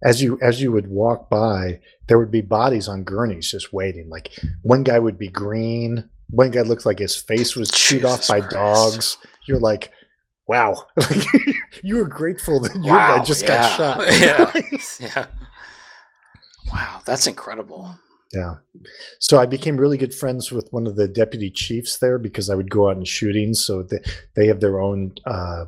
as 0.03 0.21
you 0.23 0.39
as 0.41 0.59
you 0.61 0.71
would 0.71 0.87
walk 0.87 1.29
by, 1.29 1.79
there 2.07 2.17
would 2.17 2.31
be 2.31 2.41
bodies 2.41 2.87
on 2.87 3.03
gurneys 3.03 3.49
just 3.51 3.71
waiting. 3.71 4.09
Like 4.09 4.31
one 4.63 4.83
guy 4.83 4.97
would 4.99 5.17
be 5.17 5.29
green. 5.29 6.09
One 6.29 6.49
guy 6.51 6.61
looked 6.61 6.85
like 6.85 6.99
his 6.99 7.15
face 7.15 7.55
was 7.55 7.69
chewed 7.69 8.05
off 8.05 8.27
by 8.27 8.39
Christ. 8.39 8.53
dogs. 8.55 9.17
You're 9.47 9.59
like, 9.59 9.91
wow, 10.47 10.87
you 11.83 11.97
were 11.97 12.07
grateful 12.07 12.59
that 12.61 12.73
your 12.75 12.95
guy 12.97 13.23
just 13.23 13.43
yeah, 13.43 13.47
got 13.77 13.77
shot. 13.77 14.19
yeah. 14.19 14.61
Yeah. 14.99 15.25
Wow, 16.73 17.01
that's 17.05 17.27
incredible. 17.27 17.95
Yeah. 18.33 18.55
So 19.19 19.39
I 19.39 19.45
became 19.45 19.77
really 19.77 19.97
good 19.97 20.13
friends 20.13 20.51
with 20.51 20.67
one 20.71 20.87
of 20.87 20.95
the 20.95 21.07
deputy 21.07 21.51
chiefs 21.51 21.99
there 21.99 22.17
because 22.17 22.49
I 22.49 22.55
would 22.55 22.71
go 22.71 22.89
out 22.89 22.97
in 22.97 23.05
shootings. 23.05 23.63
So 23.63 23.83
they, 23.83 23.99
they 24.35 24.47
have 24.47 24.59
their 24.59 24.79
own 24.79 25.13
uh, 25.25 25.65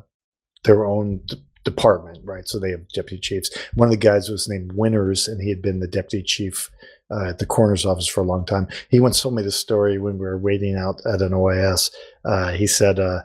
their 0.64 0.84
own 0.84 1.20
d- 1.26 1.40
department, 1.64 2.18
right? 2.24 2.48
So 2.48 2.58
they 2.58 2.72
have 2.72 2.88
deputy 2.88 3.20
chiefs. 3.20 3.56
One 3.74 3.86
of 3.86 3.92
the 3.92 3.96
guys 3.96 4.28
was 4.28 4.48
named 4.48 4.72
Winters, 4.72 5.28
and 5.28 5.40
he 5.40 5.48
had 5.48 5.62
been 5.62 5.78
the 5.78 5.86
deputy 5.86 6.24
chief 6.24 6.68
uh, 7.10 7.28
at 7.28 7.38
the 7.38 7.46
coroner's 7.46 7.86
office 7.86 8.08
for 8.08 8.20
a 8.20 8.26
long 8.26 8.44
time. 8.44 8.66
He 8.88 8.98
once 8.98 9.22
told 9.22 9.36
me 9.36 9.42
the 9.44 9.52
story 9.52 9.98
when 9.98 10.14
we 10.14 10.26
were 10.26 10.38
waiting 10.38 10.76
out 10.76 11.00
at 11.06 11.22
an 11.22 11.32
OIS. 11.32 11.92
Uh, 12.24 12.50
he 12.50 12.66
said 12.66 12.98
uh, 12.98 13.22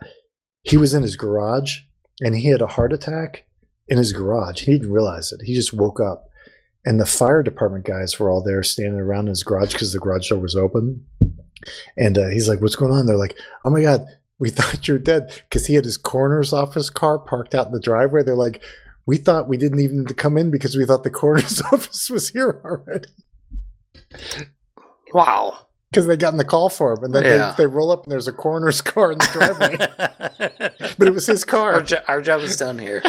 he 0.62 0.78
was 0.78 0.94
in 0.94 1.02
his 1.02 1.16
garage 1.16 1.80
and 2.22 2.36
he 2.36 2.50
had 2.50 2.62
a 2.62 2.68
heart 2.68 2.94
attack 2.94 3.44
in 3.88 3.98
his 3.98 4.14
garage. 4.14 4.62
He 4.62 4.74
didn't 4.74 4.92
realize 4.92 5.32
it. 5.32 5.42
He 5.44 5.56
just 5.56 5.74
woke 5.74 6.00
up 6.00 6.30
and 6.86 7.00
the 7.00 7.06
fire 7.06 7.44
department 7.44 7.86
guys 7.86 8.18
were 8.20 8.30
all 8.30 8.42
there 8.44 8.64
standing 8.64 9.00
around 9.00 9.22
in 9.26 9.28
his 9.30 9.44
garage 9.44 9.74
because 9.74 9.94
the 9.94 10.00
garage 10.00 10.30
door 10.30 10.40
was 10.40 10.56
open 10.56 11.06
And 11.98 12.18
uh, 12.18 12.28
he's 12.30 12.50
like, 12.50 12.60
"What's 12.62 12.76
going 12.76 12.92
on?" 12.92 13.06
They're 13.06 13.18
like, 13.18 13.38
"Oh 13.66 13.70
my 13.70 13.82
god, 13.84 14.06
we 14.40 14.50
thought 14.58 14.88
you're 14.88 14.98
dead," 14.98 15.32
because 15.50 15.68
he 15.68 15.76
had 15.76 15.86
his 15.86 15.98
coroner's 15.98 16.54
office 16.54 16.90
car 16.90 17.20
parked 17.20 17.54
out 17.54 17.68
in 17.68 17.72
the 17.74 17.80
driveway. 17.80 18.24
They're 18.24 18.36
like, 18.36 18.64
"We 19.06 19.18
thought 19.18 19.48
we 19.48 19.58
didn't 19.58 19.80
even 19.80 20.00
need 20.00 20.08
to 20.08 20.14
come 20.16 20.38
in 20.40 20.50
because 20.50 20.76
we 20.76 20.86
thought 20.86 21.04
the 21.04 21.12
coroner's 21.12 21.62
office 21.72 22.10
was 22.10 22.30
here 22.30 22.62
already." 22.66 23.10
Wow. 25.14 25.58
Because 25.92 26.08
they 26.08 26.16
got 26.16 26.32
in 26.34 26.38
the 26.38 26.46
call 26.46 26.70
for 26.70 26.94
him, 26.94 27.04
and 27.04 27.14
then 27.14 27.24
Yeah. 27.26 27.52
they, 27.58 27.64
they 27.64 27.68
roll 27.68 27.92
up 27.92 28.04
and 28.06 28.12
there's 28.12 28.28
a 28.30 28.32
coroner's 28.34 28.82
car 28.94 29.12
in 29.12 29.18
the 29.18 29.30
driveway, 29.34 29.78
but 30.98 31.08
it 31.08 31.14
was 31.14 31.28
his 31.28 31.44
our, 31.44 31.48
car. 31.74 31.82
jo- 31.84 32.02
our 32.08 32.22
job 32.22 32.42
is 32.42 32.56
done 32.56 32.80
here. 32.80 33.04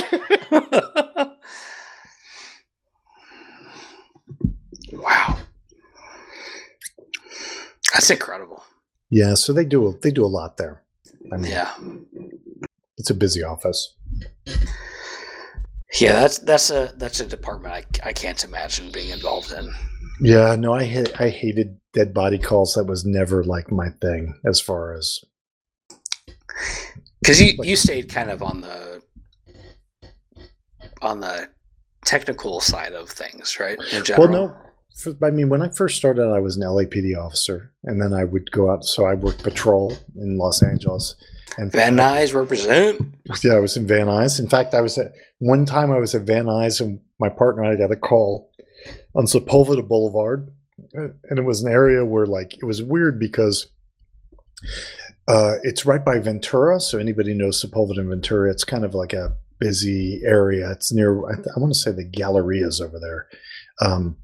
That's 7.93 8.11
incredible. 8.11 8.65
Yeah, 9.11 9.35
so 9.35 9.53
they 9.53 9.65
do 9.65 9.99
they 10.03 10.11
do 10.11 10.25
a 10.25 10.27
lot 10.27 10.57
there. 10.57 10.83
I 11.33 11.37
mean, 11.37 11.53
Yeah. 11.53 11.73
it's 12.97 13.11
a 13.11 13.15
busy 13.15 13.43
office. 13.43 13.95
Yeah, 16.01 16.15
that's 16.15 16.39
that's 16.39 16.71
a 16.71 16.95
that's 16.97 17.21
a 17.21 17.27
department 17.27 17.75
I, 17.75 18.09
I 18.09 18.13
can't 18.15 18.43
imagine 18.45 18.91
being 18.91 19.11
involved 19.11 19.53
in. 19.53 19.71
Yeah, 20.21 20.57
no, 20.57 20.73
I 20.73 20.85
ha- 20.85 21.13
I 21.19 21.29
hated 21.29 21.79
dead 21.93 22.15
body 22.15 22.39
calls. 22.39 22.75
That 22.75 22.85
was 22.85 23.05
never 23.05 23.45
like 23.45 23.71
my 23.71 23.91
thing. 24.01 24.35
As 24.47 24.59
far 24.61 24.95
as 24.95 25.21
Because 27.21 27.41
you, 27.43 27.53
you 27.63 27.77
stayed 27.77 28.09
kind 28.09 28.31
of 28.31 28.43
on 28.43 28.63
the 28.63 29.03
on 31.03 31.21
the 31.21 31.49
technical 32.07 32.61
side 32.61 32.93
of 32.95 33.11
things, 33.11 33.59
right? 33.61 33.79
Well, 34.17 34.29
no, 34.29 34.57
I 35.23 35.31
mean, 35.31 35.49
when 35.49 35.63
I 35.63 35.69
first 35.69 35.97
started, 35.97 36.31
I 36.31 36.39
was 36.39 36.57
an 36.57 36.63
LAPD 36.63 37.17
officer, 37.17 37.73
and 37.85 38.01
then 38.01 38.13
I 38.13 38.25
would 38.25 38.51
go 38.53 38.71
out. 38.71 38.85
So 38.85 39.05
I 39.05 39.15
worked 39.15 39.43
patrol 39.43 39.97
in 40.17 40.39
Los 40.39 40.63
Angeles, 40.63 41.15
and 41.59 41.73
Van 41.73 41.97
Nuys 41.97 42.35
represent. 42.35 43.15
Yeah, 43.43 43.55
I 43.55 43.61
was 43.61 43.77
in 43.77 43.87
Van 43.87 44.07
Nuys. 44.07 44.39
In 44.39 44.49
fact, 44.49 44.75
I 44.75 44.81
was 44.81 44.99
at 44.99 45.13
one 45.39 45.67
time 45.67 45.91
I 45.91 45.99
was 45.99 46.15
at 46.15 46.23
Van 46.23 46.47
Nuys, 46.47 46.81
and 46.81 47.01
my 47.19 47.29
partner 47.29 47.63
and 47.63 47.73
I 47.73 47.77
got 47.77 47.93
a 47.93 47.97
call 47.97 48.51
on 49.15 49.27
Sepulveda 49.27 49.87
Boulevard, 49.87 50.51
and 50.93 51.39
it 51.39 51.45
was 51.45 51.63
an 51.63 51.73
area 51.73 52.05
where 52.05 52.27
like 52.27 52.55
it 52.55 52.65
was 52.65 52.83
weird 52.83 53.19
because 53.19 53.69
uh, 55.29 55.55
it's 55.63 55.87
right 55.87 56.05
by 56.05 56.19
Ventura. 56.19 56.81
So 56.81 56.99
anybody 56.99 57.35
knows 57.35 57.63
Sepulveda 57.63 57.99
and 57.99 58.09
Ventura, 58.09 58.51
it's 58.51 58.65
kind 58.65 58.85
of 58.85 58.95
like 58.95 59.13
a 59.13 59.37
busy 59.59 60.21
area. 60.25 60.71
It's 60.73 60.93
near 60.93 61.25
I, 61.31 61.37
th- 61.37 61.49
I 61.57 61.61
want 61.61 61.73
to 61.73 61.79
say 61.79 61.93
the 61.93 62.09
Gallerias 62.09 62.81
over 62.81 62.99
there. 62.99 63.29
Um, 63.81 64.17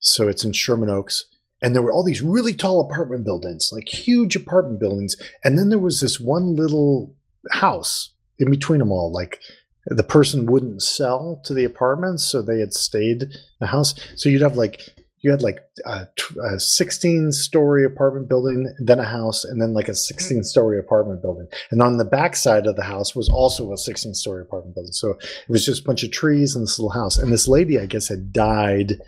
so 0.00 0.28
it's 0.28 0.44
in 0.44 0.52
Sherman 0.52 0.90
Oaks. 0.90 1.24
And 1.60 1.74
there 1.74 1.82
were 1.82 1.90
all 1.90 2.04
these 2.04 2.22
really 2.22 2.54
tall 2.54 2.80
apartment 2.80 3.24
buildings, 3.24 3.70
like 3.72 3.88
huge 3.88 4.36
apartment 4.36 4.78
buildings. 4.78 5.16
And 5.42 5.58
then 5.58 5.70
there 5.70 5.78
was 5.78 6.00
this 6.00 6.20
one 6.20 6.54
little 6.54 7.14
house 7.50 8.12
in 8.38 8.50
between 8.50 8.78
them 8.78 8.92
all. 8.92 9.12
Like 9.12 9.40
the 9.86 10.04
person 10.04 10.46
wouldn't 10.46 10.82
sell 10.82 11.40
to 11.44 11.54
the 11.54 11.64
apartments, 11.64 12.24
so 12.24 12.42
they 12.42 12.60
had 12.60 12.74
stayed 12.74 13.22
in 13.22 13.32
the 13.60 13.66
house. 13.66 13.94
So 14.14 14.28
you'd 14.28 14.42
have 14.42 14.56
like 14.56 14.82
you 15.20 15.32
had 15.32 15.42
like 15.42 15.58
a, 15.84 16.06
a 16.52 16.60
16 16.60 17.32
story 17.32 17.84
apartment 17.84 18.28
building, 18.28 18.72
then 18.78 19.00
a 19.00 19.04
house, 19.04 19.44
and 19.44 19.60
then 19.60 19.74
like 19.74 19.88
a 19.88 19.92
mm-hmm. 19.92 20.14
16 20.14 20.44
story 20.44 20.78
apartment 20.78 21.22
building. 21.22 21.48
And 21.70 21.82
on 21.82 21.96
the 21.96 22.04
back 22.04 22.36
side 22.36 22.66
of 22.66 22.76
the 22.76 22.84
house 22.84 23.16
was 23.16 23.28
also 23.28 23.72
a 23.72 23.76
16 23.76 24.14
story 24.14 24.42
apartment 24.42 24.76
building. 24.76 24.92
So 24.92 25.10
it 25.10 25.48
was 25.48 25.64
just 25.64 25.82
a 25.82 25.84
bunch 25.84 26.04
of 26.04 26.12
trees 26.12 26.54
and 26.54 26.62
this 26.62 26.78
little 26.78 26.92
house. 26.92 27.18
And 27.18 27.32
this 27.32 27.48
lady, 27.48 27.80
I 27.80 27.86
guess, 27.86 28.06
had 28.06 28.32
died 28.32 29.00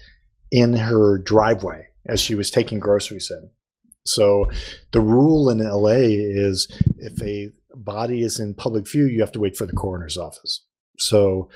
in 0.51 0.75
her 0.75 1.19
driveway 1.19 1.87
as 2.07 2.21
she 2.21 2.35
was 2.35 2.51
taking 2.51 2.79
groceries 2.81 3.31
in. 3.31 3.51
So 4.05 4.51
the 4.93 5.01
rule 5.01 5.51
in 5.51 5.59
LA 5.59 5.99
is 6.01 6.69
if 6.99 7.21
a 7.23 7.51
body 7.75 8.23
is 8.23 8.41
in 8.41 8.55
public 8.55 8.89
view, 8.89 9.07
you 9.07 9.21
have 9.21 9.33
to 9.33 9.41
wait 9.41 9.57
for 9.57 9.67
the 9.67 9.73
coroner's 9.73 10.17
office. 10.17 10.65
So 10.99 11.49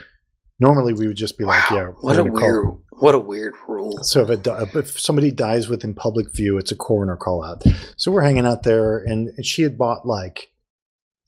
normally 0.61 0.93
we 0.93 1.07
would 1.07 1.17
just 1.17 1.39
be 1.39 1.45
like, 1.45 1.71
yeah, 1.71 1.89
what 2.01 2.19
a 2.19 2.25
call- 2.25 2.33
weird 2.33 2.67
what 2.99 3.15
a 3.15 3.19
weird 3.19 3.55
rule. 3.67 3.99
so 4.03 4.23
if, 4.31 4.43
di- 4.43 4.67
if 4.75 5.01
somebody 5.01 5.33
dies 5.33 5.69
within 5.69 5.95
public 5.95 6.33
view, 6.33 6.59
it's 6.59 6.71
a 6.71 6.77
coroner 6.77 7.17
call 7.17 7.43
out. 7.43 7.65
So 7.97 8.13
we're 8.13 8.23
hanging 8.23 8.47
out 8.47 8.63
there, 8.63 8.99
and 8.99 9.31
she 9.45 9.63
had 9.63 9.77
bought 9.77 10.07
like 10.07 10.53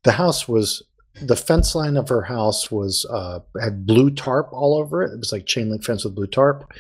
the 0.04 0.12
house 0.12 0.46
was 0.46 0.82
the 1.20 1.36
fence 1.36 1.74
line 1.74 1.96
of 1.96 2.08
her 2.08 2.22
house 2.22 2.70
was 2.70 3.04
uh, 3.10 3.40
had 3.60 3.86
blue 3.86 4.10
tarp 4.10 4.48
all 4.52 4.76
over 4.76 5.02
it. 5.02 5.12
It 5.12 5.18
was 5.18 5.32
like 5.32 5.46
chain 5.46 5.70
link 5.70 5.82
fence 5.82 6.04
with 6.04 6.14
blue 6.14 6.26
tarp. 6.26 6.70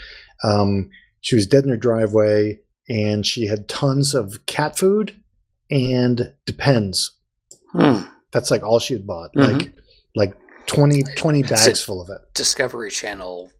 Um, 0.44 0.90
she 1.20 1.34
was 1.34 1.46
dead 1.46 1.64
in 1.64 1.70
her 1.70 1.76
driveway, 1.76 2.60
and 2.88 3.26
she 3.26 3.46
had 3.46 3.68
tons 3.68 4.14
of 4.14 4.44
cat 4.46 4.78
food 4.78 5.14
and 5.70 6.32
depends. 6.44 7.12
Hmm. 7.72 8.02
That's 8.32 8.50
like 8.50 8.62
all 8.62 8.78
she 8.78 8.94
had 8.94 9.06
bought, 9.06 9.34
Mhm. 9.34 9.52
like 9.58 9.72
like 10.14 10.34
20, 10.66 11.02
20 11.14 11.42
That's 11.42 11.66
bags 11.66 11.82
full 11.82 12.00
of 12.00 12.08
it. 12.10 12.18
Discovery 12.34 12.90
Channel 12.90 13.50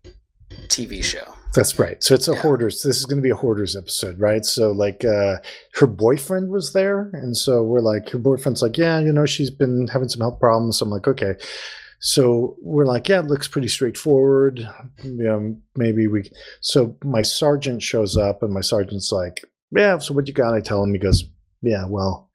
TV 0.69 1.03
show. 1.03 1.35
That's 1.55 1.79
right. 1.79 2.03
So 2.03 2.15
it's 2.15 2.29
a 2.29 2.33
Yeah. 2.33 2.41
hoarders. 2.41 2.83
This 2.83 2.97
is 2.99 3.05
going 3.05 3.19
to 3.19 3.23
be 3.23 3.31
a 3.31 3.35
hoarders 3.37 3.77
episode, 3.77 4.19
right? 4.19 4.45
So 4.45 4.73
like, 4.73 5.05
uh, 5.05 5.37
her 5.75 5.87
boyfriend 5.87 6.51
was 6.51 6.73
there, 6.73 7.11
and 7.13 7.37
so 7.37 7.63
we're 7.63 7.81
like, 7.81 8.09
her 8.11 8.19
boyfriend's 8.19 8.63
like, 8.63 8.77
yeah, 8.79 8.99
you 9.01 9.13
know, 9.13 9.27
she's 9.27 9.51
been 9.51 9.87
having 9.89 10.09
some 10.09 10.21
health 10.21 10.41
problems. 10.41 10.79
So 10.79 10.85
I'm 10.87 10.91
like, 10.91 11.07
okay. 11.09 11.35
So 11.99 12.57
we're 12.61 12.87
like, 12.87 13.09
yeah, 13.09 13.21
it 13.21 13.27
looks 13.27 13.49
pretty 13.49 13.69
straightforward. 13.69 14.59
You 15.03 15.13
know, 15.25 15.57
maybe 15.77 16.07
we. 16.07 16.31
So 16.61 16.97
my 17.05 17.23
sergeant 17.23 17.83
shows 17.83 18.17
up, 18.17 18.43
and 18.43 18.53
my 18.53 18.61
sergeant's 18.61 19.11
like, 19.13 19.45
yeah. 19.71 19.99
So 19.99 20.15
what 20.15 20.27
you 20.29 20.35
got? 20.35 20.55
I 20.55 20.61
tell 20.61 20.83
him. 20.83 20.93
He 20.93 20.99
goes, 20.99 21.25
yeah. 21.63 21.85
Well, 21.89 22.31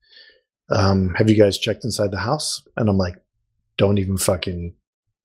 um, 0.70 1.14
have 1.16 1.30
you 1.30 1.36
guys 1.36 1.58
checked 1.58 1.84
inside 1.86 2.12
the 2.12 2.18
house? 2.20 2.62
And 2.78 2.90
I'm 2.90 2.98
like, 2.98 3.16
don't 3.78 3.98
even 4.00 4.18
fucking 4.18 4.74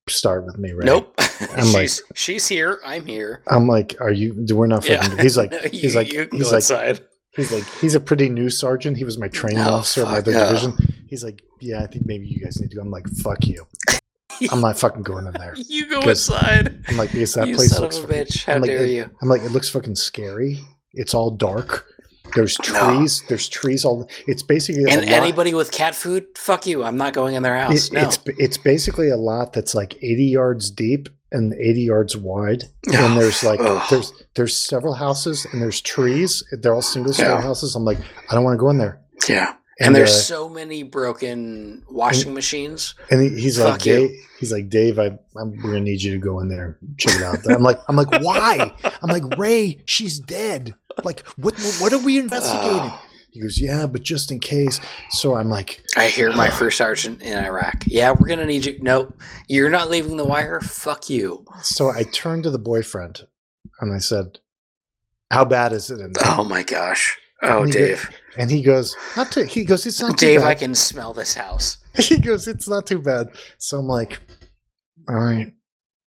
start 0.08 0.44
with 0.44 0.58
me, 0.58 0.72
right? 0.72 0.86
Nope. 0.86 1.14
I'm 1.56 1.72
like- 1.72 1.88
she's 1.88 2.02
she's 2.14 2.48
here. 2.48 2.78
I'm 2.84 3.06
here. 3.06 3.42
I'm 3.48 3.66
like, 3.66 3.96
are 4.00 4.12
you? 4.12 4.44
We're 4.54 4.66
not 4.66 4.86
Yeah. 4.88 5.02
fucking. 5.02 5.18
He's 5.22 5.36
like, 5.36 5.52
You- 5.52 5.58
he's 5.80 5.96
like, 5.96 6.06
he's 6.08 6.52
like, 6.52 6.54
inside. 6.60 7.00
he's 7.34 7.52
like, 7.52 7.64
he's 7.80 7.94
a 7.94 8.00
pretty 8.00 8.28
new 8.28 8.48
sergeant. 8.50 8.96
He 8.96 9.04
was 9.04 9.18
my 9.18 9.28
training 9.28 9.58
Oh, 9.64 9.74
officer 9.74 10.02
at 10.02 10.08
my 10.08 10.18
other 10.18 10.32
yeah. 10.32 10.46
division. 10.46 10.76
He's 11.08 11.24
like, 11.24 11.42
yeah, 11.60 11.82
I 11.82 11.86
think 11.86 12.06
maybe 12.06 12.26
you 12.26 12.38
guys 12.44 12.60
need 12.60 12.70
to 12.70 12.76
go. 12.76 12.82
I'm 12.82 12.90
like, 12.90 13.08
fuck 13.22 13.46
you. 13.46 13.66
I'm 14.50 14.60
not 14.60 14.78
fucking 14.78 15.02
going 15.02 15.26
in 15.26 15.32
there. 15.32 15.54
You 15.68 15.86
go 15.88 16.00
Because 16.00 16.28
inside. 16.28 16.84
I'm 16.88 16.96
like, 16.96 17.12
because 17.12 17.34
that 17.34 17.48
you 17.48 17.56
place 17.56 17.70
son 17.72 17.82
looks. 17.82 17.98
of 17.98 18.04
a 18.04 18.06
fucking- 18.08 18.24
bitch. 18.24 18.44
How 18.44 18.54
I'm 18.54 18.60
like, 18.62 18.70
dare 18.70 18.84
it- 18.84 18.90
you? 18.90 19.10
I'm 19.22 19.28
like, 19.28 19.42
it 19.42 19.50
looks 19.52 19.68
fucking 19.68 19.96
scary. 19.96 20.60
It's 20.92 21.14
all 21.14 21.30
dark. 21.30 21.86
There's 22.34 22.56
No. 22.72 22.96
trees. 22.98 23.22
There's 23.28 23.48
trees 23.48 23.84
all. 23.84 24.08
It's 24.26 24.42
basically 24.42 24.84
a 24.84 24.88
And 24.88 25.02
lot- 25.02 25.10
anybody 25.10 25.54
with 25.54 25.70
cat 25.70 25.94
food, 25.94 26.24
fuck 26.36 26.66
you. 26.66 26.82
I'm 26.82 26.96
not 26.96 27.12
going 27.12 27.34
in 27.34 27.42
their 27.42 27.56
house. 27.58 27.86
it- 27.88 27.92
no. 27.92 28.00
It's 28.02 28.18
it's 28.38 28.58
basically 28.58 29.10
a 29.10 29.16
lot 29.16 29.52
that's 29.52 29.74
like 29.74 29.96
80 30.02 30.24
yards 30.24 30.70
deep 30.70 31.08
and 31.32 31.54
80 31.54 31.82
yards 31.82 32.16
wide. 32.16 32.64
And 32.92 33.16
there's 33.16 33.42
like 33.44 33.60
there's 33.90 34.12
there's 34.34 34.56
several 34.56 34.94
houses 34.94 35.46
and 35.52 35.62
there's 35.62 35.80
trees. 35.80 36.42
They're 36.52 36.74
all 36.74 36.82
single 36.82 37.12
story 37.12 37.28
Yeah. 37.30 37.40
houses. 37.42 37.74
I'm 37.76 37.84
like, 37.84 37.98
I 38.30 38.34
don't 38.34 38.44
want 38.44 38.54
to 38.54 38.60
go 38.60 38.70
in 38.70 38.78
there. 38.78 39.00
yeah. 39.28 39.54
And, 39.78 39.94
there's 39.94 40.10
uh, 40.10 40.22
so 40.22 40.48
many 40.48 40.82
broken 40.82 41.84
washing 41.90 42.32
machines. 42.32 42.94
and 43.10 43.20
he's 43.38 43.58
like, 43.58 43.74
Fuck 43.74 43.86
you. 43.86 44.08
Dave, 44.08 44.26
he's 44.40 44.52
like, 44.52 44.70
Dave, 44.70 44.98
I, 44.98 45.18
I'm, 45.36 45.50
we're 45.62 45.72
gonna 45.72 45.80
need 45.80 46.02
you 46.02 46.12
to 46.12 46.18
go 46.18 46.40
in 46.40 46.48
there, 46.48 46.78
check 46.96 47.16
it 47.16 47.22
out. 47.22 47.38
I'm 47.50 47.62
like, 47.62 47.78
I'm 47.88 47.96
like, 47.96 48.22
why? 48.22 48.72
I'm 49.02 49.10
like, 49.10 49.36
Ray, 49.38 49.82
she's 49.84 50.18
dead. 50.18 50.74
Like, 51.04 51.26
what, 51.36 51.54
what 51.78 51.92
are 51.92 51.98
we 51.98 52.18
investigating? 52.18 52.90
He 53.30 53.42
goes, 53.42 53.60
yeah, 53.60 53.86
but 53.86 54.02
just 54.02 54.32
in 54.32 54.40
case. 54.40 54.80
So 55.10 55.34
I'm 55.34 55.50
like, 55.50 55.82
I 55.94 56.08
hear 56.08 56.32
my 56.32 56.48
first 56.48 56.78
sergeant 56.78 57.20
in 57.20 57.36
Iraq. 57.36 57.84
Yeah, 57.86 58.12
we're 58.18 58.28
gonna 58.28 58.46
need 58.46 58.64
you. 58.64 58.78
Nope, 58.80 59.20
you're 59.46 59.68
not 59.68 59.90
leaving 59.90 60.16
the 60.16 60.24
wire. 60.24 60.58
Fuck 60.62 61.10
you. 61.10 61.44
so 61.60 61.90
I 61.90 62.04
turned 62.04 62.44
to 62.44 62.50
the 62.50 62.58
boyfriend 62.58 63.26
and 63.80 63.92
I 63.92 63.98
said, 63.98 64.38
how 65.30 65.44
bad 65.44 65.72
is 65.72 65.90
it 65.90 66.00
in 66.00 66.12
there? 66.14 66.24
Oh 66.26 66.44
my 66.44 66.62
gosh. 66.62 67.18
Oh, 67.42 67.62
And 67.64 67.72
Dave. 67.72 68.10
And 68.38 68.50
he 68.50 68.62
goes, 68.62 68.96
not 69.16 69.30
too, 69.32 69.44
he 69.44 69.64
goes, 69.64 69.86
it's 69.86 70.00
not 70.00 70.18
too 70.18 70.26
Dave. 70.26 70.42
I 70.42 70.54
can 70.54 70.74
smell 70.74 71.12
this 71.12 71.34
house. 71.34 71.78
he 71.94 72.18
goes, 72.18 72.46
it's 72.48 72.68
not 72.68 72.86
too 72.86 72.98
bad. 72.98 73.28
So 73.58 73.78
I'm 73.78 73.86
like, 73.86 74.20
all 75.08 75.16
right. 75.16 75.52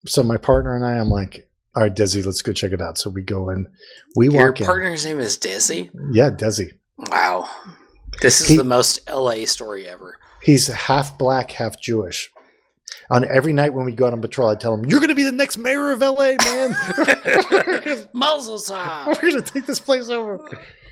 So 0.05 0.23
my 0.23 0.37
partner 0.37 0.75
and 0.75 0.85
I, 0.85 0.97
I'm 0.99 1.09
like, 1.09 1.47
all 1.75 1.83
right, 1.83 1.93
Desi, 1.93 2.25
let's 2.25 2.41
go 2.41 2.53
check 2.53 2.71
it 2.71 2.81
out. 2.81 2.97
So 2.97 3.09
we 3.09 3.21
go 3.21 3.49
in. 3.49 3.67
We 4.15 4.29
Your 4.29 4.47
walk 4.47 4.59
in. 4.61 4.65
partner's 4.65 5.05
name 5.05 5.19
is 5.19 5.37
Dizzy. 5.37 5.89
Yeah, 6.11 6.29
Desi. 6.29 6.71
Wow. 7.09 7.49
This 8.21 8.39
is 8.41 8.47
He- 8.47 8.57
the 8.57 8.63
most 8.63 9.01
LA 9.09 9.45
story 9.45 9.87
ever. 9.87 10.17
He's 10.41 10.67
half 10.67 11.17
black, 11.17 11.51
half 11.51 11.81
Jewish. 11.81 12.31
On 13.09 13.25
every 13.25 13.51
night 13.51 13.73
when 13.73 13.83
we 13.85 13.91
go 13.91 14.05
out 14.07 14.13
on 14.13 14.21
patrol, 14.21 14.47
I 14.49 14.55
tell 14.55 14.73
him, 14.75 14.85
"You're 14.85 14.99
going 14.99 15.09
to 15.09 15.15
be 15.15 15.23
the 15.23 15.31
next 15.31 15.57
mayor 15.57 15.91
of 15.91 15.99
LA, 16.01 16.33
man. 16.43 16.75
Muzzle. 18.13 18.61
We're 19.07 19.15
going 19.21 19.35
to 19.35 19.41
take 19.41 19.65
this 19.65 19.79
place 19.79 20.09
over." 20.09 20.39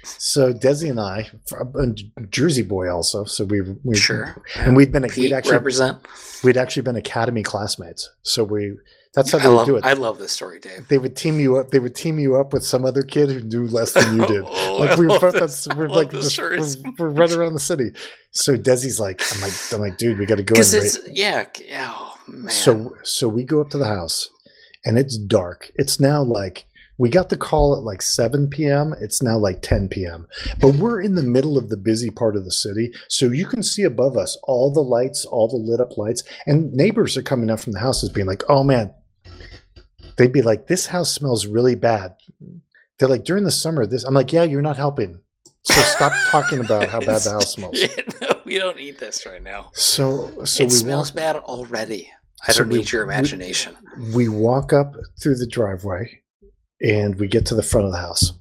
So 0.03 0.53
Desi 0.53 0.90
and 0.90 0.99
I, 0.99 1.30
uh, 1.51 1.65
and 1.75 2.01
Jersey 2.30 2.61
boy 2.64 2.90
also. 2.93 3.23
So 3.25 3.45
we, 3.45 3.61
we 3.83 3.95
Sure. 3.95 4.35
and 4.57 4.75
we'd 4.75 4.91
been 4.91 5.03
Pete 5.03 5.17
we'd 5.17 5.33
actually 5.33 5.53
represent. 5.53 5.99
we'd 6.43 6.57
actually 6.57 6.83
been 6.83 6.95
academy 6.95 7.43
classmates. 7.43 8.09
So 8.23 8.43
we 8.43 8.73
that's 9.14 9.32
how 9.32 9.38
I 9.38 9.41
they 9.43 9.49
would 9.49 9.56
love, 9.56 9.65
do 9.67 9.75
it. 9.77 9.85
I 9.85 9.93
love 9.93 10.17
this 10.17 10.32
story, 10.32 10.59
Dave. 10.59 10.88
they 10.88 10.98
would 10.98 11.15
team 11.15 11.40
you 11.40 11.57
up. 11.57 11.69
They 11.69 11.77
would 11.77 11.93
team 11.95 12.17
you 12.17 12.35
up 12.35 12.51
with 12.51 12.65
some 12.65 12.83
other 12.83 13.03
kid 13.03 13.30
who 13.30 13.41
knew 13.41 13.67
less 13.67 13.93
than 13.93 14.17
you 14.19 14.25
did. 14.25 14.43
Oh, 14.73 14.77
like 14.77 14.98
we 14.98 15.06
were 15.06 15.19
both 15.19 15.33
this, 15.35 15.67
we're 15.77 15.88
like 15.88 16.09
just, 16.09 16.35
we're, 16.40 16.57
we're 16.98 17.09
running 17.09 17.38
around 17.38 17.53
the 17.53 17.59
city. 17.59 17.91
So 18.32 18.57
Desi's 18.57 18.99
like, 18.99 19.22
I'm 19.35 19.41
like, 19.41 19.53
I'm 19.72 19.80
like, 19.82 19.98
dude, 19.99 20.17
we 20.17 20.25
got 20.25 20.38
to 20.38 20.43
go. 20.43 20.53
Because 20.56 20.73
and 20.73 20.83
it's 20.83 20.98
rate- 20.98 21.15
yeah, 21.15 21.45
yeah, 21.64 21.93
oh, 21.95 22.17
man. 22.27 22.49
So 22.49 22.95
so 23.03 23.27
we 23.27 23.43
go 23.43 23.61
up 23.61 23.69
to 23.69 23.77
the 23.77 23.85
house, 23.85 24.30
and 24.83 24.98
it's 24.98 25.15
dark. 25.15 25.72
It's 25.75 25.99
now 25.99 26.23
like 26.23 26.65
we 26.98 27.10
got 27.10 27.30
the 27.30 27.38
call 27.38 27.76
at 27.76 27.84
like 27.84 28.02
7 28.02 28.50
p.m. 28.50 28.94
It's 29.02 29.22
now 29.22 29.38
like 29.38 29.62
10 29.62 29.90
p.m. 29.90 30.28
But 30.62 30.76
we're 30.76 31.02
in 31.02 31.16
the 31.16 31.24
middle 31.24 31.58
of 31.58 31.70
the 31.70 31.78
busy 31.78 32.10
part 32.12 32.36
of 32.36 32.46
the 32.46 32.52
city, 32.52 32.92
so 33.10 33.26
you 33.32 33.46
can 33.46 33.64
see 33.64 33.84
above 33.84 34.16
us 34.18 34.38
all 34.44 34.72
the 34.72 34.82
lights, 34.84 35.26
all 35.26 35.48
the 35.48 35.58
lit 35.58 35.80
up 35.80 35.98
lights, 35.98 36.24
and 36.46 36.72
neighbors 36.74 37.18
are 37.18 37.24
coming 37.24 37.50
up 37.50 37.60
from 37.60 37.74
the 37.74 37.80
houses, 37.80 38.10
being 38.10 38.28
like, 38.28 38.44
"Oh 38.50 38.64
man." 38.64 38.94
They'd 40.18 40.32
be 40.32 40.42
like, 40.44 40.68
"This 40.68 40.86
house 40.88 41.12
smells 41.12 41.48
really 41.48 41.76
bad." 41.76 42.16
They're 43.00 43.10
like, 43.10 43.24
"During 43.24 43.44
the 43.46 43.52
summer, 43.52 43.86
this." 43.86 44.04
I'm 44.04 44.14
like, 44.14 44.32
"Yeah, 44.32 44.44
you're 44.44 44.62
not 44.62 44.78
helping." 44.78 45.20
So 45.64 45.82
stop 45.82 46.12
talking 46.30 46.60
about 46.60 46.90
how 46.90 47.00
bad 47.00 47.22
the 47.22 47.32
house 47.32 47.54
smells. 47.56 47.80
No, 48.22 48.30
we 48.46 48.60
don't 48.60 48.78
need 48.78 49.00
this 49.00 49.26
right 49.26 49.42
now. 49.42 49.72
So 49.74 50.44
so 50.46 50.64
it 50.64 50.68
we 50.68 50.76
smells 50.76 51.10
walk, 51.12 51.16
bad 51.16 51.36
already. 51.38 52.12
I 52.48 52.52
So 52.52 52.60
don't 52.64 52.72
we- 52.74 52.80
need 52.80 52.92
your 52.92 53.08
we- 53.08 53.14
imagination. 53.14 53.76
we 54.14 54.28
walk 54.30 54.74
up 54.74 54.94
through 55.22 55.36
the 55.36 55.48
driveway 55.48 56.20
and 56.84 57.16
we 57.16 57.28
get 57.28 57.45
to 57.48 57.56
the 57.56 57.64
front 57.64 57.86
of 57.86 57.92
the 57.92 57.98
house. 57.98 58.34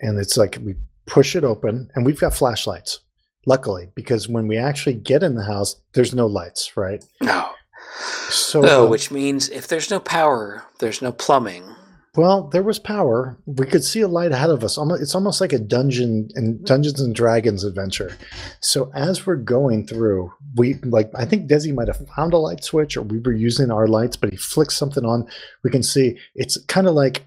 And 0.00 0.18
it's 0.18 0.36
like 0.36 0.58
we 0.62 0.74
push 1.06 1.36
it 1.36 1.44
open 1.44 1.90
and 1.94 2.04
we've 2.04 2.20
got 2.20 2.34
flashlights 2.34 3.00
luckily 3.46 3.88
because 3.94 4.28
when 4.28 4.46
we 4.46 4.56
actually 4.56 4.94
get 4.94 5.22
in 5.22 5.34
the 5.34 5.44
house 5.44 5.76
there's 5.92 6.14
no 6.14 6.26
lights 6.26 6.76
right? 6.76 7.04
No. 7.22 7.50
so 8.28 8.60
No, 8.60 8.84
um, 8.84 8.90
which 8.90 9.10
means 9.10 9.48
if 9.48 9.66
there's 9.66 9.90
no 9.90 9.98
power, 9.98 10.64
there's 10.78 11.02
no 11.02 11.10
plumbing. 11.12 11.64
well 12.16 12.48
there 12.48 12.62
was 12.62 12.78
power. 12.78 13.36
We 13.46 13.66
could 13.66 13.84
see 13.84 14.00
a 14.00 14.08
light 14.08 14.32
ahead 14.32 14.50
of 14.50 14.62
us. 14.62 14.78
It's 15.00 15.14
almost 15.14 15.40
like 15.40 15.52
a 15.52 15.58
dungeon 15.58 16.28
and 16.34 16.64
dungeons 16.64 17.00
and 17.00 17.14
dragons 17.14 17.64
adventure. 17.64 18.16
So 18.60 18.90
as 18.94 19.26
we're 19.26 19.36
going 19.36 19.86
through 19.86 20.32
we 20.56 20.74
like 20.84 21.10
i 21.14 21.24
think 21.24 21.48
desi 21.48 21.72
might 21.74 21.88
have 21.88 22.08
found 22.16 22.32
a 22.32 22.38
light 22.38 22.64
switch 22.64 22.96
or 22.96 23.02
we 23.02 23.20
were 23.20 23.32
using 23.32 23.70
our 23.70 23.86
lights 23.86 24.16
but 24.16 24.30
he 24.30 24.36
flicks 24.36 24.76
something 24.76 25.04
on. 25.04 25.26
We 25.64 25.70
can 25.70 25.82
see 25.82 26.18
it's 26.34 26.56
kind 26.66 26.86
of 26.86 26.94
like 26.94 27.24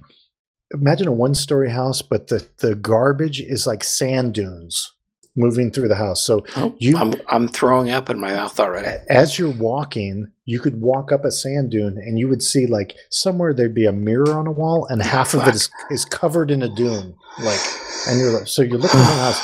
imagine 0.74 1.08
a 1.08 1.12
one 1.12 1.36
story 1.36 1.70
house 1.70 2.02
but 2.02 2.28
the 2.28 2.48
the 2.58 2.76
garbage 2.76 3.40
is 3.42 3.66
like 3.68 3.84
sand 3.84 4.34
dunes 4.34 4.92
moving 5.36 5.72
through 5.72 5.88
the 5.88 5.96
house 5.96 6.24
so 6.26 6.46
Oh, 6.56 6.76
You- 6.78 6.98
I'm 6.98 7.14
I'm 7.30 7.48
throwing 7.48 7.90
up 7.90 8.10
in 8.10 8.20
my 8.20 8.34
mouth 8.34 8.60
already. 8.60 9.02
as 9.10 9.40
you're 9.40 9.50
walking, 9.52 10.28
you 10.46 10.60
could 10.60 10.80
walk 10.82 11.12
up 11.12 11.26
a 11.26 11.32
sand 11.32 11.72
dune 11.72 11.98
and 11.98 12.20
you 12.20 12.28
would 12.28 12.44
see 12.44 12.68
like 12.68 12.96
somewhere 13.10 13.54
there'd 13.54 13.74
be 13.74 13.86
a 13.88 13.92
mirror 13.92 14.34
on 14.38 14.46
a 14.48 14.52
wall 14.52 14.86
and 14.88 15.02
half 15.16 15.34
of 15.34 15.48
it 15.48 15.56
is, 15.56 15.70
is 15.90 16.06
covered 16.06 16.52
in 16.52 16.62
a 16.62 16.70
dune. 16.70 17.16
Like, 17.42 17.60
and 18.08 18.20
you're 18.20 18.32
like, 18.32 18.48
so 18.48 18.62
you're 18.62 18.78
looking 18.78 19.00
at 19.00 19.08
the 19.08 19.24
house 19.24 19.42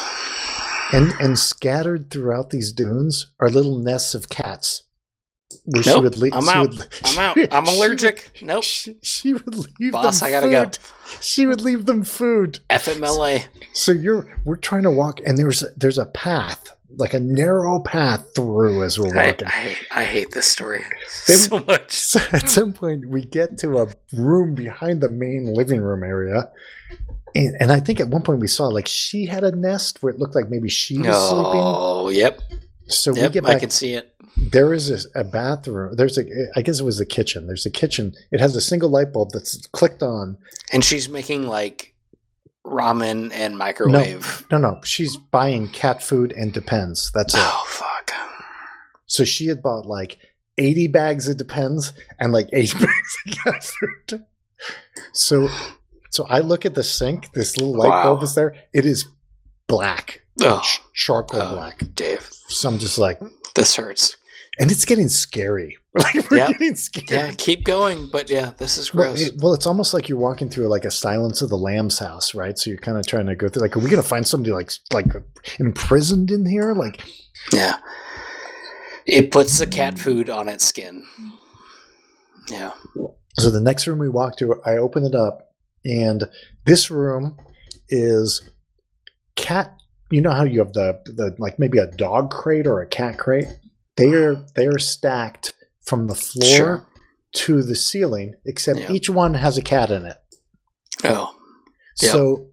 and, 0.94 1.12
and 1.20 1.40
scattered 1.40 2.12
throughout 2.12 2.52
these 2.52 2.72
dunes 2.72 3.32
are 3.40 3.50
little 3.50 3.80
nests 3.80 4.14
of 4.14 4.30
cats. 4.30 4.84
Where 5.66 5.82
Nope, 5.84 6.18
leave- 6.18 6.34
I'm 6.36 6.44
she 6.44 6.50
out. 6.52 6.70
would- 6.70 6.88
I'm 7.06 7.18
out. 7.40 7.54
I'm 7.54 7.66
she 7.66 7.76
allergic. 7.76 8.40
Nope. 8.44 8.64
She, 8.64 8.96
she 9.02 9.34
would 9.34 9.56
leave 9.80 9.94
Boss, 9.94 10.22
I 10.22 10.30
gotta 10.30 10.50
go. 10.52 10.70
She 11.22 11.46
would 11.46 11.62
leave 11.62 11.86
them 11.86 12.04
food. 12.04 12.60
FMLA. 12.70 13.46
So 13.74 13.92
you're 13.92 14.28
we're 14.46 14.56
trying 14.58 14.84
to 14.84 14.92
walk 14.92 15.20
and 15.26 15.38
there's 15.38 15.64
there's 15.78 15.98
a 15.98 16.06
path, 16.08 16.72
like 16.98 17.14
a 17.14 17.20
narrow 17.20 17.80
path 17.80 18.24
through 18.36 18.84
as 18.84 19.00
we're 19.00 19.18
I, 19.18 19.28
walking. 19.28 19.48
I, 19.48 19.78
I 19.92 20.04
hate 20.04 20.32
this 20.32 20.48
story 20.48 20.84
They- 21.28 21.36
so 21.36 21.60
much. 21.60 21.92
So 22.10 22.20
at 22.32 22.50
some 22.50 22.74
point, 22.74 23.08
we 23.08 23.24
get 23.26 23.58
to 23.60 23.80
a 23.80 23.88
room 24.14 24.56
behind 24.56 25.02
the 25.02 25.10
main 25.10 25.54
living 25.54 25.82
room 25.82 26.04
area. 26.04 26.50
And, 27.36 27.56
and 27.60 27.72
I 27.72 27.80
think 27.80 28.00
at 28.00 28.08
one 28.08 28.24
point 28.24 28.40
we 28.40 28.48
saw 28.48 28.68
like 28.68 28.88
she 28.88 29.26
had 29.26 29.44
a 29.44 29.56
nest 29.56 30.02
where 30.02 30.12
it 30.12 30.20
looked 30.20 30.34
like 30.36 30.50
maybe 30.50 30.70
she 30.70 30.98
was 30.98 31.30
sleeping. 31.30 31.62
Oh, 31.64 32.10
yep. 32.10 32.42
So 32.88 33.14
we 33.14 33.20
Yep. 33.22 33.32
get 33.34 33.46
I 33.46 33.60
can 33.60 33.70
see 33.70 33.94
it. 33.94 34.16
There 34.42 34.74
is 34.74 34.90
a, 34.90 35.20
a 35.20 35.24
bathroom. 35.24 35.96
There's 35.96 36.18
a, 36.18 36.24
I 36.56 36.62
guess 36.62 36.80
it 36.80 36.84
was 36.84 36.98
the 36.98 37.06
kitchen. 37.06 37.48
There's 37.48 37.66
a 37.66 37.70
kitchen. 37.72 38.14
It 38.32 38.40
has 38.40 38.56
a 38.56 38.62
single 38.62 38.90
light 38.90 39.12
bulb 39.14 39.32
that's 39.32 39.68
clicked 39.68 40.02
on. 40.02 40.38
And 40.72 40.84
she's 40.84 41.10
making 41.10 41.48
like 41.48 41.94
ramen 42.66 43.32
and 43.34 43.58
microwave. 43.58 44.46
No, 44.52 44.58
no, 44.58 44.72
no. 44.72 44.82
she's 44.84 45.18
buying 45.18 45.68
cat 45.70 46.02
food 46.02 46.34
and 46.34 46.54
Depends. 46.54 47.12
That's 47.14 47.34
it. 47.34 47.42
Oh, 47.44 47.64
fuck. 47.68 48.12
So 49.06 49.24
she 49.24 49.48
had 49.48 49.62
bought 49.62 49.86
like 49.86 50.20
80 50.58 50.88
bags 50.88 51.28
of 51.28 51.38
Depends 51.38 51.94
and 52.20 52.32
like 52.32 52.50
80 52.54 52.80
bags 52.86 53.18
of 53.28 53.34
cat 53.44 53.64
food. 53.64 54.26
So 55.14 55.50
so 56.12 56.26
I 56.28 56.40
look 56.40 56.66
at 56.66 56.76
the 56.76 56.84
sink, 56.84 57.32
this 57.34 57.58
little 57.58 57.76
light 57.76 57.90
Wow. 57.90 58.04
bulb 58.04 58.24
is 58.24 58.36
there. 58.36 58.56
It 58.74 58.86
is 58.86 59.06
black. 59.68 60.22
Oh, 60.42 60.60
ch- 60.64 60.82
charcoal 60.94 61.42
oh, 61.42 61.56
black. 61.56 61.84
Dave, 61.94 62.28
So 62.48 62.70
I'm 62.70 62.80
just 62.80 62.98
like, 62.98 63.20
this 63.56 63.76
hurts. 63.76 64.18
And 64.60 64.72
it's 64.72 64.86
getting 64.86 65.10
scary. 65.10 65.78
Like 65.96 66.30
we're 66.30 66.38
Yep. 66.38 66.60
getting. 66.60 66.78
Yeah, 67.10 67.32
keep 67.36 67.64
going. 67.64 68.10
But 68.12 68.30
yeah, 68.30 68.52
this 68.58 68.78
is 68.78 68.94
Well, 68.94 69.10
gross. 69.14 69.22
it- 69.22 69.38
well, 69.40 69.54
it's 69.56 69.66
almost 69.66 69.92
like 69.94 70.08
you're 70.08 70.20
walking 70.20 70.48
through 70.48 70.68
like 70.68 70.86
a 70.86 70.92
Silence 70.92 71.42
of 71.42 71.50
the 71.50 71.58
Lambs 71.58 71.98
house, 71.98 72.36
right? 72.36 72.58
So 72.58 72.70
you're 72.70 72.80
kind 72.80 72.98
of 72.98 73.08
trying 73.08 73.26
to 73.26 73.36
go 73.36 73.50
through. 73.50 73.64
Like, 73.64 73.76
are 73.76 73.80
we 73.80 73.90
gonna 73.90 74.04
find 74.04 74.26
somebody 74.26 74.52
like 74.54 74.72
like 74.94 75.14
uh, 75.16 75.22
imprisoned 75.60 76.30
in 76.30 76.46
here? 76.46 76.74
Like, 76.74 77.04
yeah. 77.52 77.78
It 79.08 79.32
puts 79.32 79.58
the 79.58 79.66
cat 79.66 79.96
mm. 79.96 80.00
food 80.00 80.30
on 80.30 80.48
its 80.48 80.64
skin. 80.66 81.04
Yeah. 82.50 82.74
So 83.40 83.50
the 83.50 83.60
next 83.62 83.88
room 83.88 83.98
we 84.00 84.10
walk 84.10 84.38
to, 84.38 84.62
I 84.66 84.78
open 84.78 85.04
it 85.06 85.16
up, 85.16 85.52
and 85.84 86.26
this 86.66 86.92
room 86.92 87.36
is 87.90 88.48
cat. 89.36 89.76
You 90.12 90.22
know 90.22 90.32
how 90.32 90.44
you 90.44 90.60
have 90.60 90.74
the 90.74 91.02
the 91.06 91.36
like 91.40 91.58
maybe 91.58 91.80
a 91.80 91.88
dog 91.88 92.30
crate 92.30 92.68
or 92.68 92.82
a 92.82 92.88
cat 92.88 93.18
crate. 93.18 93.48
They 94.00 94.14
are 94.14 94.36
they 94.56 94.66
are 94.68 94.80
stacked 94.80 95.54
from 95.84 96.08
the 96.08 96.16
floor 96.16 96.46
Sure. 96.56 96.88
to 97.34 97.62
the 97.64 97.76
ceiling, 97.76 98.36
except 98.46 98.80
Yeah. 98.80 98.92
each 98.92 99.10
one 99.10 99.34
has 99.36 99.58
a 99.58 99.62
cat 99.62 99.92
in 99.92 100.06
it. 100.06 100.18
Oh, 101.04 101.36
Yeah. 102.02 102.12
So 102.12 102.48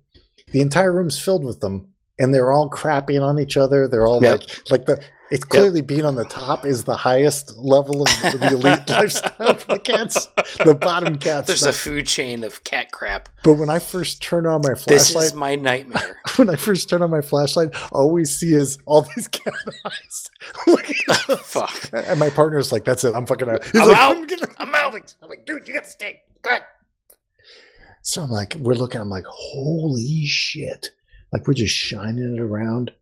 the 0.53 0.61
entire 0.61 0.93
room's 0.93 1.19
filled 1.19 1.45
with 1.45 1.61
them, 1.61 1.89
and 2.19 2.35
they're 2.35 2.53
all 2.53 2.69
crapping 2.71 3.23
on 3.23 3.39
each 3.39 3.57
other. 3.57 3.89
They're 3.89 4.07
all 4.07 4.23
Yep. 4.23 4.41
like 4.41 4.71
like 4.71 4.87
the. 4.87 5.01
It's 5.31 5.45
clearly 5.45 5.81
being 5.81 6.05
on 6.05 6.15
the 6.15 6.25
top 6.25 6.65
is 6.65 6.85
the 6.85 6.97
highest 6.97 7.57
level 7.57 8.03
of 8.03 8.09
the 8.23 8.49
elite 8.53 8.89
lifestyle 8.89 9.55
for 9.55 9.75
the 9.75 9.79
cats. 9.81 10.29
The 10.65 10.75
bottom 10.75 11.19
cats. 11.19 11.49
there's 11.49 11.63
not 11.63 11.71
a 11.71 11.77
food 11.77 12.07
chain 12.07 12.45
of 12.45 12.63
cat 12.63 12.93
crap. 12.93 13.29
But 13.43 13.55
when 13.55 13.69
I 13.69 13.81
first 13.81 14.23
turn 14.23 14.47
on 14.47 14.63
my 14.63 14.75
flashlight, 14.75 14.89
This 14.89 15.17
is 15.17 15.35
my 15.35 15.57
nightmare. 15.57 16.17
when 16.37 16.49
I 16.49 16.55
first 16.55 16.89
turn 16.89 17.03
on 17.03 17.11
my 17.11 17.23
flashlight, 17.23 17.71
all 17.91 18.13
we 18.13 18.25
see 18.25 18.55
is 18.55 18.79
all 18.87 19.03
these 19.17 19.27
cat 19.27 19.53
eyes. 19.85 20.31
Fuck. 21.43 21.91
And 21.93 22.21
my 22.21 22.31
partner's 22.31 22.71
like, 22.71 22.85
"That's 22.85 23.03
it. 23.03 23.15
I'm 23.15 23.27
fucking 23.27 23.49
out." 23.49 23.65
He's 23.65 23.81
I'm 23.81 23.89
like, 23.89 23.97
out. 23.99 24.29
gonna-" 24.29 24.55
I'm 24.59 24.75
out. 24.75 25.15
I'm 25.23 25.29
like, 25.29 25.45
"Dude, 25.45 25.67
you 25.67 25.75
gotta 25.75 25.89
stay." 25.89 26.23
Good. 26.43 26.61
So 28.03 28.23
I'm 28.23 28.31
like, 28.31 28.55
we're 28.61 28.75
looking. 28.75 29.01
I'm 29.01 29.11
like, 29.11 29.27
"Holy 29.27 30.25
shit!" 30.27 30.91
Like 31.33 31.49
we're 31.49 31.55
just 31.55 31.75
shining 31.75 32.37
it 32.37 32.41
around. 32.41 32.93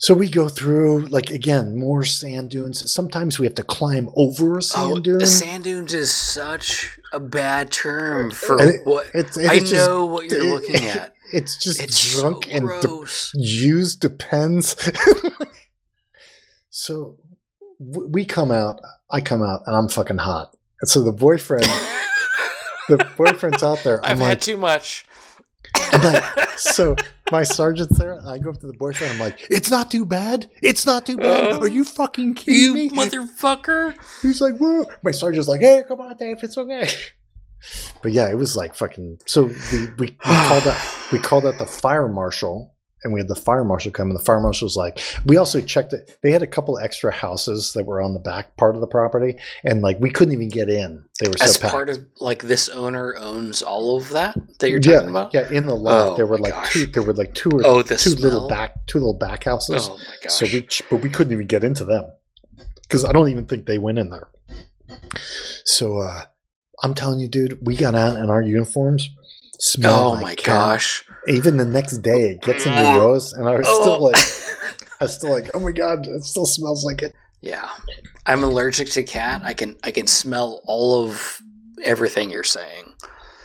So 0.00 0.14
we 0.14 0.28
go 0.30 0.48
through, 0.48 1.06
like 1.06 1.30
again, 1.30 1.76
more 1.76 2.04
sand 2.04 2.50
dunes. 2.50 2.90
Sometimes 2.92 3.38
we 3.40 3.46
have 3.46 3.56
to 3.56 3.64
climb 3.64 4.08
over 4.14 4.54
a 4.54 4.56
oh, 4.58 4.60
sand 4.60 4.92
Oh, 4.92 5.00
dune. 5.00 5.18
the 5.18 5.26
sand 5.26 5.64
dunes 5.64 5.92
is 5.92 6.14
such 6.14 6.98
a 7.12 7.18
bad 7.18 7.72
term 7.72 8.30
for 8.30 8.62
it- 8.62 8.86
what 8.86 9.06
It's, 9.12 9.36
I 9.36 9.58
just- 9.58 9.72
know 9.74 10.06
what 10.06 10.30
you're 10.30 10.44
looking 10.54 10.86
at. 10.86 11.14
It's 11.32 11.56
just 11.58 11.82
It's 11.82 12.14
drunk 12.14 12.44
so 12.44 12.50
and 12.52 12.68
de- 12.80 12.86
gross. 12.88 13.32
used 13.34 14.00
depends. 14.00 14.76
so 16.70 17.16
we 17.80 18.24
come 18.24 18.50
out, 18.50 18.80
I 19.10 19.20
come 19.20 19.42
out, 19.42 19.62
and 19.66 19.76
I'm 19.76 19.88
fucking 19.88 20.18
hot. 20.18 20.56
And 20.80 20.88
so 20.88 21.02
the 21.02 21.12
boyfriend, 21.12 21.64
the 22.88 23.04
boyfriend's 23.16 23.62
out 23.62 23.82
there. 23.84 24.00
I've 24.04 24.12
I'm 24.12 24.18
had 24.18 24.28
like, 24.28 24.40
too 24.40 24.56
much. 24.56 25.04
Like, 25.92 26.50
so 26.58 26.96
my 27.30 27.42
sergeant's 27.42 27.98
there. 27.98 28.20
I 28.26 28.38
go 28.38 28.50
up 28.50 28.60
to 28.60 28.66
the 28.66 28.72
boyfriend. 28.72 29.14
I'm 29.14 29.18
like, 29.20 29.46
it's 29.50 29.70
not 29.70 29.90
too 29.90 30.04
bad. 30.04 30.50
It's 30.62 30.86
not 30.86 31.06
too 31.06 31.16
bad. 31.16 31.52
Uh, 31.54 31.60
Are 31.60 31.68
you 31.68 31.84
fucking 31.84 32.34
kidding 32.34 32.60
you 32.60 32.74
me? 32.74 32.90
motherfucker. 32.90 33.94
He's 34.22 34.40
like, 34.40 34.56
whoa. 34.58 34.86
My 35.02 35.10
sergeant's 35.10 35.48
like, 35.48 35.60
hey, 35.60 35.82
come 35.86 36.00
on, 36.00 36.16
Dave. 36.16 36.38
It's 36.42 36.56
okay. 36.58 36.88
But 38.02 38.12
yeah, 38.12 38.30
it 38.30 38.36
was 38.36 38.56
like 38.56 38.74
fucking. 38.74 39.20
So 39.26 39.44
we, 39.72 39.86
we, 39.86 39.94
we 39.98 40.16
called 40.16 40.68
out 40.68 40.96
we 41.12 41.18
called 41.18 41.44
out 41.46 41.58
the 41.58 41.66
fire 41.66 42.06
marshal 42.08 42.74
and 43.04 43.12
we 43.12 43.20
had 43.20 43.28
the 43.28 43.34
fire 43.36 43.64
marshal 43.64 43.92
come, 43.92 44.08
and 44.10 44.18
the 44.18 44.24
fire 44.24 44.40
marshal 44.40 44.66
was 44.66 44.76
like, 44.76 44.98
we 45.26 45.36
also 45.36 45.60
checked 45.60 45.92
it. 45.92 46.18
They 46.22 46.30
had 46.32 46.42
a 46.42 46.46
couple 46.46 46.78
extra 46.78 47.12
houses 47.12 47.72
that 47.74 47.84
were 47.86 48.00
on 48.00 48.12
the 48.14 48.20
back 48.20 48.56
part 48.56 48.74
of 48.74 48.80
the 48.80 48.86
property, 48.86 49.36
and 49.64 49.82
like 49.82 50.00
we 50.00 50.10
couldn't 50.10 50.34
even 50.34 50.48
get 50.48 50.68
in. 50.68 51.04
They 51.20 51.28
were 51.28 51.34
As 51.40 51.54
so 51.54 51.60
packed. 51.60 51.72
part 51.72 51.88
of 51.90 52.04
like 52.20 52.42
this 52.42 52.68
owner 52.68 53.16
owns 53.18 53.62
all 53.62 53.96
of 53.96 54.08
that 54.10 54.36
that 54.58 54.70
you're 54.70 54.80
yeah, 54.80 54.94
talking 54.94 55.10
about. 55.10 55.34
yeah, 55.34 55.50
in 55.50 55.66
the 55.66 55.74
lot 55.74 56.12
Oh 56.12 56.16
there 56.16 56.26
were 56.26 56.38
like 56.38 56.52
gosh. 56.54 56.72
two. 56.72 56.86
There 56.86 57.02
were 57.02 57.12
like 57.14 57.34
two 57.34 57.50
or 57.50 57.66
Oh, 57.66 57.82
two 57.82 58.10
little 58.16 58.48
back, 58.48 58.86
two 58.86 58.98
little 58.98 59.14
back 59.14 59.44
houses. 59.44 59.88
Oh 59.90 59.96
my 59.98 60.04
gosh. 60.22 60.32
So 60.32 60.46
we, 60.46 60.66
but 60.90 61.02
we 61.02 61.08
couldn't 61.10 61.32
even 61.32 61.46
get 61.46 61.64
into 61.64 61.84
them 61.84 62.04
because 62.82 63.04
I 63.04 63.12
don't 63.12 63.28
even 63.28 63.46
think 63.46 63.66
they 63.66 63.78
went 63.78 63.98
in 63.98 64.10
there. 64.10 64.28
So 65.64 65.98
uh, 65.98 66.22
I'm 66.82 66.94
telling 66.94 67.20
you, 67.20 67.28
dude, 67.28 67.58
we 67.66 67.76
got 67.76 67.94
out 67.94 68.16
in 68.16 68.30
our 68.30 68.42
uniforms. 68.42 69.10
Smelled 69.60 70.18
oh 70.18 70.20
my 70.20 70.34
gosh. 70.36 71.04
Even 71.28 71.56
the 71.56 71.64
next 71.64 71.98
day, 71.98 72.30
it 72.30 72.42
gets 72.42 72.66
into 72.66 72.80
yours, 72.82 73.32
and 73.32 73.48
I 73.48 73.56
was 73.56 73.66
oh. 73.68 73.80
still 73.80 73.94
Oh. 73.94 74.02
like, 74.04 74.16
I 75.00 75.04
was 75.04 75.14
still 75.14 75.30
like, 75.30 75.50
oh 75.54 75.60
my 75.60 75.72
god, 75.72 76.06
it 76.06 76.24
still 76.24 76.46
smells 76.46 76.84
like 76.84 77.02
it. 77.02 77.14
yeah. 77.40 77.68
I'm 78.26 78.44
allergic 78.44 78.90
to 78.90 79.02
cat. 79.02 79.40
I 79.42 79.54
can 79.54 79.76
I 79.82 79.90
can 79.90 80.06
smell 80.06 80.60
all 80.66 81.02
of 81.06 81.40
everything 81.82 82.30
you're 82.30 82.44
saying. 82.44 82.92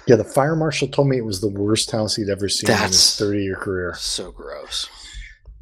Yeah, 0.07 0.17
the 0.17 0.25
fire 0.25 0.57
marshal 0.57 0.89
told 0.89 1.07
me 1.07 1.17
it 1.17 1.23
was 1.25 1.39
the 1.39 1.47
worst 1.47 1.89
house 1.91 2.17
he'd 2.17 2.27
ever 2.27 2.49
seen 2.49 2.69
in 2.69 2.77
his 2.77 3.15
30 3.15 3.41
year 3.41 3.55
career. 3.55 3.93
So 3.97 4.31
gross. 4.33 4.89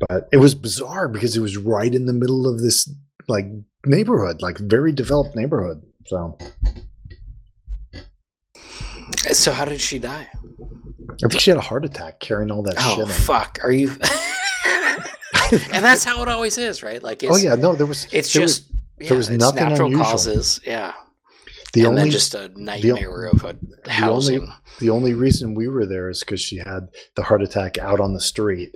But 0.10 0.28
it 0.32 0.38
was 0.38 0.56
bizarre 0.56 1.08
because 1.08 1.38
it 1.38 1.42
was 1.42 1.56
right 1.58 1.94
in 1.94 2.08
the 2.08 2.14
middle 2.14 2.48
of 2.52 2.62
this 2.62 2.90
like 3.28 3.46
neighborhood, 3.86 4.42
like 4.42 4.58
very 4.58 4.92
developed 4.92 5.36
neighborhood. 5.36 5.84
So 6.08 6.36
So 9.32 9.52
how 9.52 9.66
did 9.66 9.80
she 9.82 10.00
die? 10.00 10.28
I 11.24 11.28
think 11.28 11.42
she 11.42 11.52
had 11.52 11.58
a 11.58 11.62
heart 11.62 11.86
attack 11.86 12.20
carrying 12.20 12.52
all 12.52 12.64
that 12.64 12.76
Oh 12.80 12.96
shit. 12.96 13.06
in. 13.06 13.12
fuck. 13.12 13.60
Are 13.64 13.72
you 13.72 13.90
And 15.74 15.84
that's 15.84 16.04
how 16.06 16.22
it 16.22 16.28
always 16.30 16.58
is, 16.58 16.82
right? 16.82 17.02
Like 17.04 17.24
it's 17.24 17.34
oh 17.34 17.38
yeah, 17.38 17.56
no, 17.56 17.76
there 17.76 17.86
was 17.86 18.08
it's 18.12 18.32
there 18.34 18.42
was- 18.44 18.60
just 18.60 18.72
yeah, 19.00 19.10
there 19.10 19.18
was 19.18 19.30
nothing 19.30 19.64
natural 19.68 19.88
unusual. 19.88 20.06
causes. 20.06 20.60
Yeah. 20.66 20.94
the 21.74 21.82
and 21.82 21.88
only 21.90 22.02
then 22.04 22.12
just 22.12 22.36
a 22.36 22.50
nightmare 22.56 23.26
of 23.26 23.44
a 23.44 23.56
housing. 23.90 24.48
the 24.80 24.90
only 24.90 25.14
reason 25.14 25.54
we 25.56 25.68
were 25.68 25.86
there 25.86 26.10
is 26.10 26.20
because 26.22 26.40
she 26.40 26.58
had 26.58 26.88
the 27.16 27.24
heart 27.24 27.42
attack 27.42 27.78
out 27.80 28.00
on 28.00 28.14
the 28.14 28.22
street. 28.22 28.76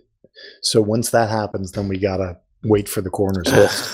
So 0.61 0.81
once 0.81 1.11
that 1.11 1.29
happens, 1.29 1.71
then 1.71 1.87
we 1.87 1.97
gotta 1.97 2.37
wait 2.63 2.89
for 2.89 3.01
the 3.01 3.09
coroner's 3.09 3.47
list. 3.53 3.93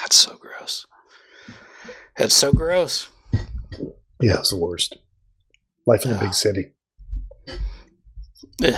That's 0.00 0.16
so 0.16 0.36
gross. 0.36 0.86
That's 2.16 2.34
so 2.34 2.52
gross. 2.52 3.08
Yeah, 4.20 4.38
it's 4.38 4.50
the 4.50 4.56
worst. 4.56 4.96
Life 5.86 6.04
in 6.06 6.12
a 6.12 6.18
big 6.18 6.32
city. 6.34 6.72
Ugh. 8.64 8.74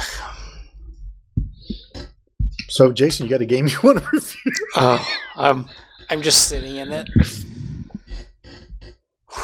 So 2.68 2.92
Jason, 2.92 3.26
you 3.26 3.30
got 3.30 3.40
a 3.40 3.46
game 3.46 3.66
you 3.66 3.78
want 3.82 3.98
to 3.98 4.08
review? 4.12 4.52
Oh, 4.76 5.06
I'm 5.36 5.66
I'm 6.10 6.22
just 6.22 6.48
sitting 6.48 6.76
in 6.76 6.92
it. 6.92 7.08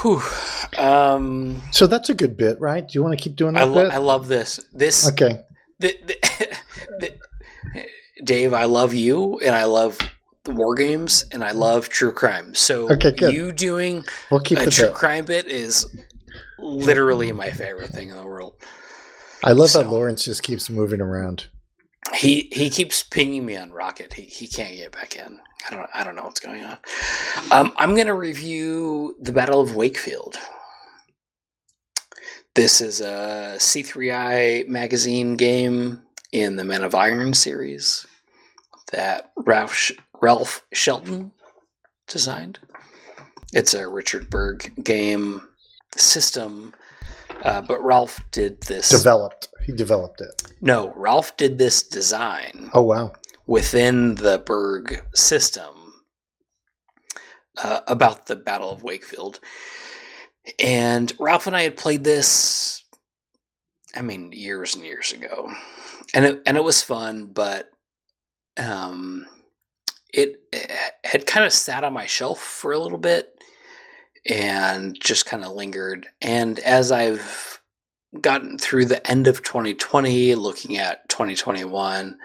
Whew. 0.03 0.23
Um, 0.79 1.63
So 1.71 1.87
that's 1.87 2.11
a 2.11 2.15
good 2.15 2.37
bit, 2.37 2.61
right? 2.61 2.87
Do 2.87 2.93
you 2.99 3.03
want 3.03 3.17
to 3.19 3.23
keep 3.23 3.37
doing 3.37 3.57
I, 3.57 3.61
that 3.65 3.71
lo- 3.71 3.85
bit? 3.85 3.93
I 3.93 3.99
love 3.99 4.29
this. 4.29 4.61
This, 4.73 5.09
okay. 5.11 5.41
the, 5.79 5.97
the, 6.05 6.17
the, 7.01 7.85
Dave. 8.25 8.53
I 8.55 8.65
love 8.65 8.93
you, 8.95 9.39
and 9.41 9.55
I 9.55 9.65
love 9.65 9.99
the 10.45 10.53
war 10.53 10.75
games, 10.75 11.25
and 11.33 11.45
I 11.45 11.53
love 11.53 11.89
true 11.89 12.13
crime. 12.13 12.55
So 12.55 12.91
Okay, 12.93 13.13
good. 13.13 13.33
you 13.35 13.53
doing 13.53 14.05
We'll 14.31 14.41
keep 14.41 14.59
a 14.59 14.71
true 14.71 14.87
bit. 14.87 14.95
crime 14.95 15.25
bit 15.27 15.47
is 15.47 15.87
literally 16.59 17.31
my 17.33 17.51
favorite 17.51 17.91
thing 17.91 18.09
in 18.11 18.17
the 18.17 18.25
world. 18.25 18.55
I 19.45 19.53
love 19.53 19.71
so- 19.71 19.83
that 19.83 19.91
Lawrence 19.91 20.25
just 20.25 20.43
keeps 20.43 20.69
moving 20.69 21.01
around. 21.01 21.47
He 22.15 22.51
he 22.53 22.69
keeps 22.69 23.03
pinging 23.03 23.47
me 23.47 23.57
on 23.57 23.73
Rocket. 23.73 24.13
He 24.13 24.23
he 24.23 24.47
can't 24.47 24.75
get 24.77 24.93
back 24.93 25.17
in. 25.17 25.41
I 25.67 25.75
don't 25.75 25.89
I 25.95 26.05
don't 26.05 26.15
know 26.17 26.25
what's 26.25 26.41
going 26.41 26.63
on. 26.63 26.77
Um, 27.51 27.73
I'm 27.79 27.95
gonna 27.97 28.15
review 28.15 29.17
the 29.21 29.33
Battle 29.33 29.61
of 29.61 29.75
Wakefield. 29.75 30.37
This 32.55 32.81
is 32.83 33.01
a 33.01 33.55
C3I 33.59 34.69
magazine 34.69 35.37
game 35.37 36.03
in 36.33 36.57
the 36.57 36.65
Men 36.65 36.85
of 36.85 36.95
Iron 36.95 37.33
series 37.33 38.07
that 38.93 39.33
Ralph 39.39 39.75
Sh- 39.75 39.93
Ralph 40.21 40.63
Shelton 40.73 41.33
designed. 42.07 42.59
It's 43.55 43.73
a 43.75 43.89
Richard 43.89 44.29
Berg 44.31 44.73
game 44.85 45.41
system, 45.97 46.75
uh, 47.45 47.61
but 47.63 47.83
Ralph 47.85 48.21
did 48.31 48.61
this. 48.63 48.89
Developed. 48.89 49.49
He 49.65 49.73
developed 49.73 50.21
it. 50.21 50.43
No, 50.61 50.93
Ralph 50.97 51.37
did 51.37 51.59
this 51.59 51.83
design 51.83 52.71
Oh 52.75 52.83
wow. 52.83 53.13
within 53.47 54.15
the 54.17 54.39
Berg 54.45 55.03
system 55.15 55.95
uh, 57.63 57.81
about 57.87 58.27
the 58.27 58.37
Battle 58.37 58.71
of 58.71 58.83
Wakefield. 58.83 59.41
And 60.63 61.13
Ralph 61.19 61.47
and 61.47 61.57
I 61.57 61.63
had 61.63 61.77
played 61.77 62.05
this, 62.05 62.85
I 63.97 64.03
mean, 64.03 64.33
years 64.33 64.75
and 64.75 64.85
years 64.85 65.13
ago, 65.13 65.51
and 66.13 66.25
it 66.27 66.43
and 66.45 66.57
it 66.59 66.65
was 66.65 66.83
fun, 66.83 67.27
but 67.27 67.71
um, 68.59 69.25
it, 70.13 70.37
it 70.53 70.71
had 71.05 71.27
kind 71.27 71.47
of 71.47 71.53
sat 71.53 71.83
on 71.83 71.95
my 71.95 72.05
shelf 72.07 72.41
for 72.41 72.73
a 72.73 72.79
little 72.79 72.99
bit 72.99 73.34
and 74.29 74.99
just 75.01 75.27
kind 75.27 75.45
of 75.45 75.53
lingered. 75.53 76.09
And 76.21 76.59
as 76.61 76.91
I've 76.91 77.61
gotten 78.21 78.59
through 78.59 78.87
the 78.87 79.07
end 79.09 79.27
of 79.27 79.43
2020, 79.43 80.35
looking 80.35 80.79
at 80.79 81.09
2021, 81.09 82.17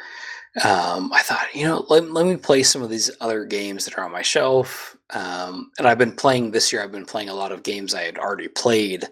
um, 0.63 1.11
I 1.13 1.21
thought, 1.21 1.53
you 1.53 1.65
know, 1.65 1.85
let, 1.89 2.09
let 2.11 2.25
me 2.25 2.35
play 2.37 2.63
some 2.63 2.81
of 2.81 2.89
these 2.89 3.11
other 3.21 3.45
games 3.45 3.85
that 3.85 3.97
are 3.97 4.03
on 4.03 4.11
my 4.11 4.21
shelf. 4.21 4.97
Um, 5.11 5.71
and 5.77 5.87
I've 5.87 5.97
been 5.97 6.15
playing 6.15 6.51
this 6.51 6.71
year, 6.71 6.83
I've 6.83 6.91
been 6.91 7.05
playing 7.05 7.29
a 7.29 7.35
lot 7.35 7.51
of 7.51 7.63
games 7.63 7.93
I 7.93 8.03
had 8.03 8.17
already 8.17 8.47
played. 8.47 9.05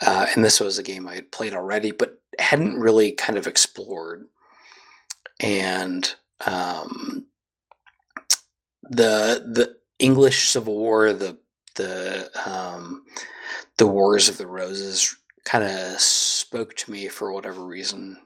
Uh, 0.00 0.26
and 0.34 0.44
this 0.44 0.60
was 0.60 0.78
a 0.78 0.82
game 0.82 1.06
I 1.06 1.14
had 1.14 1.30
played 1.30 1.54
already, 1.54 1.90
but 1.90 2.20
hadn't 2.38 2.78
really 2.78 3.12
kind 3.12 3.38
of 3.38 3.46
explored. 3.46 4.26
And 5.40 6.12
um, 6.46 7.26
the 8.82 9.44
the 9.46 9.76
English 9.98 10.48
Civil 10.48 10.76
War, 10.76 11.12
the 11.12 11.38
the 11.74 12.30
um, 12.46 13.04
the 13.78 13.86
Wars 13.86 14.28
of 14.28 14.38
the 14.38 14.46
Roses, 14.46 15.16
kind 15.44 15.64
of 15.64 16.00
spoke 16.00 16.74
to 16.76 16.90
me 16.90 17.08
for 17.08 17.32
whatever 17.32 17.64
reason. 17.64 18.18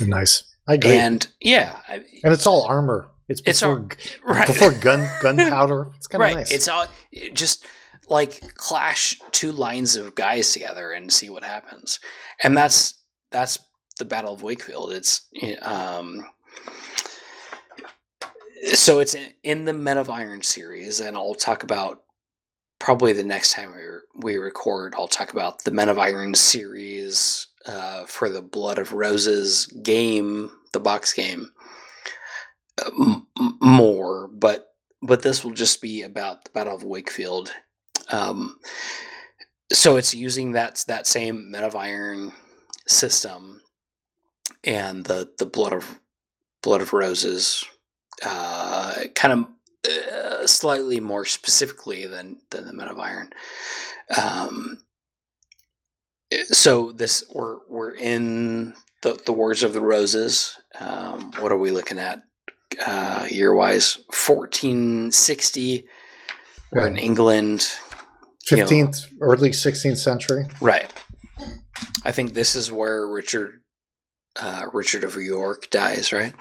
Nice. 0.00 0.44
I 0.68 0.74
agree. 0.74 0.92
And, 0.92 1.00
And 1.24 1.28
yeah, 1.40 1.80
I, 1.88 2.04
it's 2.24 2.46
all 2.46 2.64
armor. 2.66 3.10
It's 3.28 3.42
It's 3.46 3.60
before, 3.60 3.76
all- 3.78 3.84
g- 3.84 3.96
right. 4.24 4.46
before 4.46 4.72
gun 4.72 5.08
gunpowder. 5.22 5.88
It's 5.96 6.06
kind 6.06 6.22
of 6.22 6.26
right. 6.26 6.36
nice. 6.36 6.50
It's 6.52 6.68
all 6.68 6.86
it 7.12 7.34
just 7.34 7.66
like 8.08 8.54
clash 8.54 9.18
two 9.30 9.52
lines 9.52 9.96
of 9.96 10.14
guys 10.14 10.52
together 10.52 10.92
and 10.92 11.12
see 11.12 11.30
what 11.30 11.44
happens. 11.44 11.98
And 12.42 12.56
that's 12.56 12.94
that's 13.30 13.58
the 13.98 14.04
Battle 14.04 14.34
of 14.34 14.42
Wakefield. 14.42 14.92
It's 14.92 15.22
um 15.62 16.24
so 18.74 19.00
it's 19.00 19.14
in, 19.14 19.32
in 19.42 19.64
the 19.64 19.72
Men 19.72 19.98
of 19.98 20.10
Iron 20.10 20.42
series, 20.42 21.00
and 21.00 21.16
I'll 21.16 21.34
talk 21.34 21.62
about 21.62 22.02
probably 22.80 23.12
the 23.12 23.22
next 23.22 23.52
time 23.52 23.72
we 23.72 24.34
we 24.34 24.36
record. 24.38 24.94
I'll 24.96 25.06
talk 25.06 25.32
about 25.32 25.62
the 25.62 25.70
Men 25.70 25.88
of 25.88 25.98
Iron 25.98 26.34
series 26.34 27.46
uh, 27.66 28.04
for 28.06 28.28
the 28.28 28.42
Blood 28.42 28.78
of 28.78 28.92
Roses 28.92 29.66
game, 29.84 30.50
the 30.72 30.80
box 30.80 31.12
game, 31.12 31.52
uh, 32.84 33.20
more. 33.60 34.28
But 34.28 34.74
but 35.02 35.22
this 35.22 35.44
will 35.44 35.52
just 35.52 35.80
be 35.80 36.02
about 36.02 36.44
the 36.44 36.50
Battle 36.50 36.74
of 36.74 36.82
Wakefield. 36.82 37.52
Um, 38.10 38.58
so 39.72 39.96
it's 39.96 40.14
using 40.14 40.52
that 40.52 40.84
that 40.88 41.06
same 41.06 41.50
Men 41.50 41.62
of 41.62 41.76
Iron 41.76 42.32
system 42.88 43.60
and 44.64 45.04
the 45.04 45.30
the 45.38 45.46
Blood 45.46 45.72
of 45.72 46.00
Blood 46.62 46.80
of 46.80 46.92
Roses 46.92 47.64
uh, 48.24 49.04
kind 49.14 49.32
of 49.32 49.46
uh, 49.88 50.46
slightly 50.46 51.00
more 51.00 51.24
specifically 51.24 52.06
than 52.06 52.38
than 52.50 52.66
the 52.66 52.72
Men 52.72 52.88
of 52.88 52.98
Iron. 52.98 53.30
Um, 54.20 54.78
so 56.48 56.92
this 56.92 57.24
we're 57.32 57.58
we're 57.68 57.94
in 57.94 58.74
the 59.02 59.20
the 59.26 59.32
Wars 59.32 59.62
of 59.62 59.72
the 59.72 59.80
Roses. 59.80 60.56
Um, 60.78 61.32
what 61.40 61.52
are 61.52 61.58
we 61.58 61.70
looking 61.70 61.98
at 61.98 62.22
uh, 62.86 63.26
year 63.30 63.54
wise? 63.54 63.98
Fourteen 64.12 65.10
sixty. 65.10 65.84
We're 66.72 66.86
in. 66.86 66.98
England, 66.98 67.68
you 68.50 68.58
know- 68.58 68.64
15th, 68.64 69.06
early 69.20 69.50
16th 69.50 69.96
century. 69.96 70.46
right? 70.60 70.92
I 72.04 72.12
think 72.12 72.32
this 72.34 72.54
is 72.54 72.70
where 72.70 73.08
Richard 73.08 73.60
uh, 74.40 74.66
Richard 74.72 75.02
of 75.02 75.16
York 75.16 75.68
dies, 75.70 76.12
right? 76.12 76.32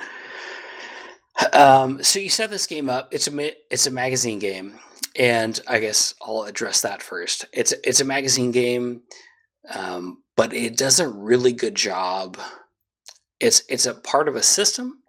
Um, 1.53 2.03
so 2.03 2.19
you 2.19 2.29
set 2.29 2.49
this 2.49 2.67
game 2.67 2.89
up. 2.89 3.13
It's 3.13 3.27
a 3.27 3.73
it's 3.73 3.87
a 3.87 3.91
magazine 3.91 4.39
game, 4.39 4.79
and 5.15 5.59
I 5.67 5.79
guess 5.79 6.13
I'll 6.21 6.43
address 6.43 6.81
that 6.81 7.01
first. 7.01 7.45
It's 7.53 7.73
it's 7.83 8.01
a 8.01 8.05
magazine 8.05 8.51
game, 8.51 9.01
um, 9.73 10.23
but 10.35 10.53
it 10.53 10.77
does 10.77 10.99
a 10.99 11.07
really 11.07 11.53
good 11.53 11.75
job. 11.75 12.37
It's 13.39 13.63
it's 13.69 13.85
a 13.85 13.95
part 13.95 14.27
of 14.27 14.35
a 14.35 14.43
system, 14.43 15.01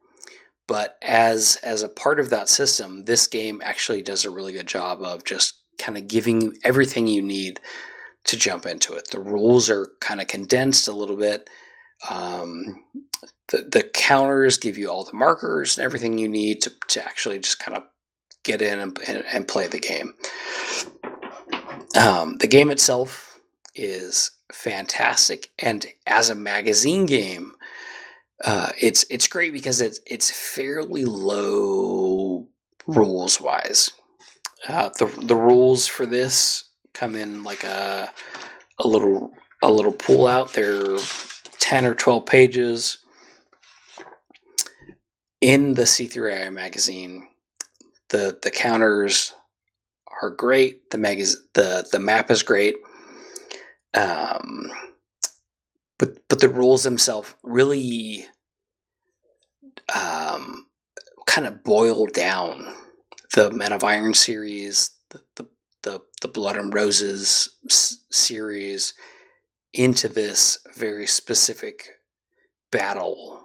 but 0.69 0.97
as 1.03 1.57
as 1.63 1.83
a 1.83 1.89
part 1.89 2.21
of 2.21 2.31
that 2.31 2.49
system, 2.49 3.05
this 3.05 3.27
game 3.27 3.61
actually 3.65 4.03
does 4.03 4.25
a 4.25 4.31
really 4.31 4.53
good 4.53 4.69
job 4.69 5.03
of 5.03 5.25
just 5.25 5.55
kind 5.79 5.99
of 5.99 6.07
giving 6.07 6.41
you 6.41 6.55
everything 6.63 7.07
you 7.07 7.23
need 7.23 7.59
to 8.25 8.37
jump 8.37 8.67
into 8.67 8.93
it. 8.95 9.09
The 9.11 9.21
rules 9.21 9.71
are 9.71 9.89
kind 10.01 10.21
of 10.21 10.29
condensed 10.29 10.87
a 10.89 10.93
little 10.93 11.17
bit. 11.17 11.49
Um, 12.09 12.85
the, 13.49 13.67
the 13.71 13.83
counters 13.83 14.59
give 14.59 14.79
you 14.79 14.89
all 14.89 15.05
the 15.05 15.17
markers 15.17 15.77
and 15.77 15.85
everything 15.85 16.19
you 16.19 16.29
need 16.29 16.63
to, 16.63 16.73
to 16.89 17.05
actually 17.05 17.39
just 17.39 17.59
kind 17.59 17.77
of 17.77 17.85
get 18.45 18.63
in 18.63 18.79
and, 18.79 18.99
and, 19.07 19.25
and 19.33 19.49
play 19.49 19.67
the 19.67 19.81
game. 19.81 20.15
Um, 21.97 22.37
the 22.39 22.47
game 22.47 22.71
itself 22.71 23.41
is 23.75 24.31
fantastic, 24.53 25.51
and 25.59 25.87
as 26.07 26.31
a 26.31 26.35
magazine 26.35 27.07
game, 27.07 27.53
uh, 28.45 28.71
it's 28.81 29.05
it's 29.11 29.27
great 29.27 29.53
because 29.53 29.81
it's 29.81 30.01
it's 30.07 30.31
fairly 30.31 31.05
low 31.05 32.47
rules 32.87 33.41
wise. 33.41 33.91
Uh, 34.69 34.91
the 34.99 35.07
the 35.23 35.35
rules 35.37 35.87
for 35.89 36.07
this 36.07 36.65
come 36.95 37.17
in 37.17 37.43
like 37.43 37.65
a 37.65 38.13
a 38.79 38.87
little 38.87 39.33
a 39.63 39.71
little 39.71 39.93
pull 39.93 40.29
out. 40.29 40.53
They're 40.53 40.99
ten 41.59 41.85
or 41.85 41.95
twelve 41.95 42.25
pages 42.25 42.99
in 45.41 45.75
the 45.75 45.83
C3I 45.83 46.53
magazine. 46.53 47.29
The 48.11 48.39
the 48.43 48.51
counters 48.51 49.35
are 50.23 50.31
great. 50.31 50.91
The 50.91 50.99
mag 50.99 51.19
the 51.55 51.89
the 51.93 52.01
map 52.01 52.31
is 52.31 52.43
great. 52.43 52.77
Um, 53.95 54.71
but 55.99 56.17
but 56.29 56.41
the 56.41 56.49
rules 56.49 56.85
themselves 56.85 57.35
really 57.43 58.27
um, 59.95 60.67
kind 61.27 61.47
of 61.47 61.65
boil 61.65 62.07
down 62.07 62.75
the 63.35 63.51
Men 63.53 63.73
of 63.73 63.85
Iron 63.85 64.15
series, 64.15 64.91
the 65.11 65.21
the 65.37 65.47
the, 65.83 66.01
the 66.23 66.29
Blood 66.29 66.57
and 66.57 66.75
Roses 66.75 67.51
s- 67.71 67.99
series 68.11 68.95
into 69.75 70.09
this 70.09 70.59
very 70.77 71.07
specific 71.07 71.89
battle 72.73 73.40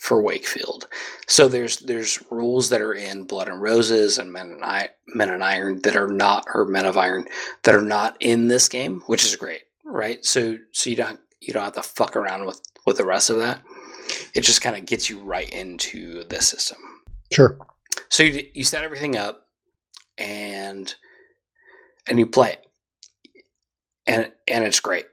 for 0.00 0.22
Wakefield. 0.22 0.88
So 1.26 1.46
there's 1.46 1.76
there's 1.76 2.22
rules 2.30 2.70
that 2.70 2.80
are 2.80 2.94
in 2.94 3.24
Blood 3.24 3.48
and 3.48 3.60
Roses 3.60 4.16
and 4.16 4.32
Men 4.32 4.50
and 4.50 4.64
I, 4.64 4.88
Men 5.08 5.28
and 5.28 5.44
Iron 5.44 5.82
that 5.82 5.94
are 5.94 6.08
not 6.08 6.46
or 6.54 6.64
Men 6.64 6.86
of 6.86 6.96
Iron 6.96 7.26
that 7.64 7.74
are 7.74 7.82
not 7.82 8.16
in 8.18 8.48
this 8.48 8.66
game, 8.66 9.02
which 9.06 9.24
is 9.24 9.36
great, 9.36 9.62
right? 9.84 10.24
So 10.24 10.56
so 10.72 10.88
you 10.88 10.96
don't 10.96 11.20
you 11.40 11.52
don't 11.52 11.64
have 11.64 11.74
to 11.74 11.82
fuck 11.82 12.16
around 12.16 12.46
with 12.46 12.62
with 12.86 12.96
the 12.96 13.04
rest 13.04 13.28
of 13.28 13.36
that. 13.38 13.62
It 14.34 14.40
just 14.40 14.62
kind 14.62 14.74
of 14.74 14.86
gets 14.86 15.10
you 15.10 15.20
right 15.20 15.50
into 15.50 16.24
the 16.24 16.40
system. 16.40 16.78
Sure. 17.30 17.58
So 18.08 18.22
you 18.22 18.48
you 18.54 18.64
set 18.64 18.84
everything 18.84 19.18
up 19.18 19.48
and 20.16 20.94
and 22.08 22.18
you 22.18 22.26
play 22.26 22.52
it. 22.52 22.66
And 24.06 24.32
and 24.48 24.64
it's 24.64 24.80
great. 24.80 25.06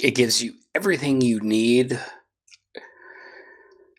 It 0.00 0.16
gives 0.16 0.42
you 0.42 0.54
everything 0.74 1.20
you 1.20 1.38
need 1.38 2.00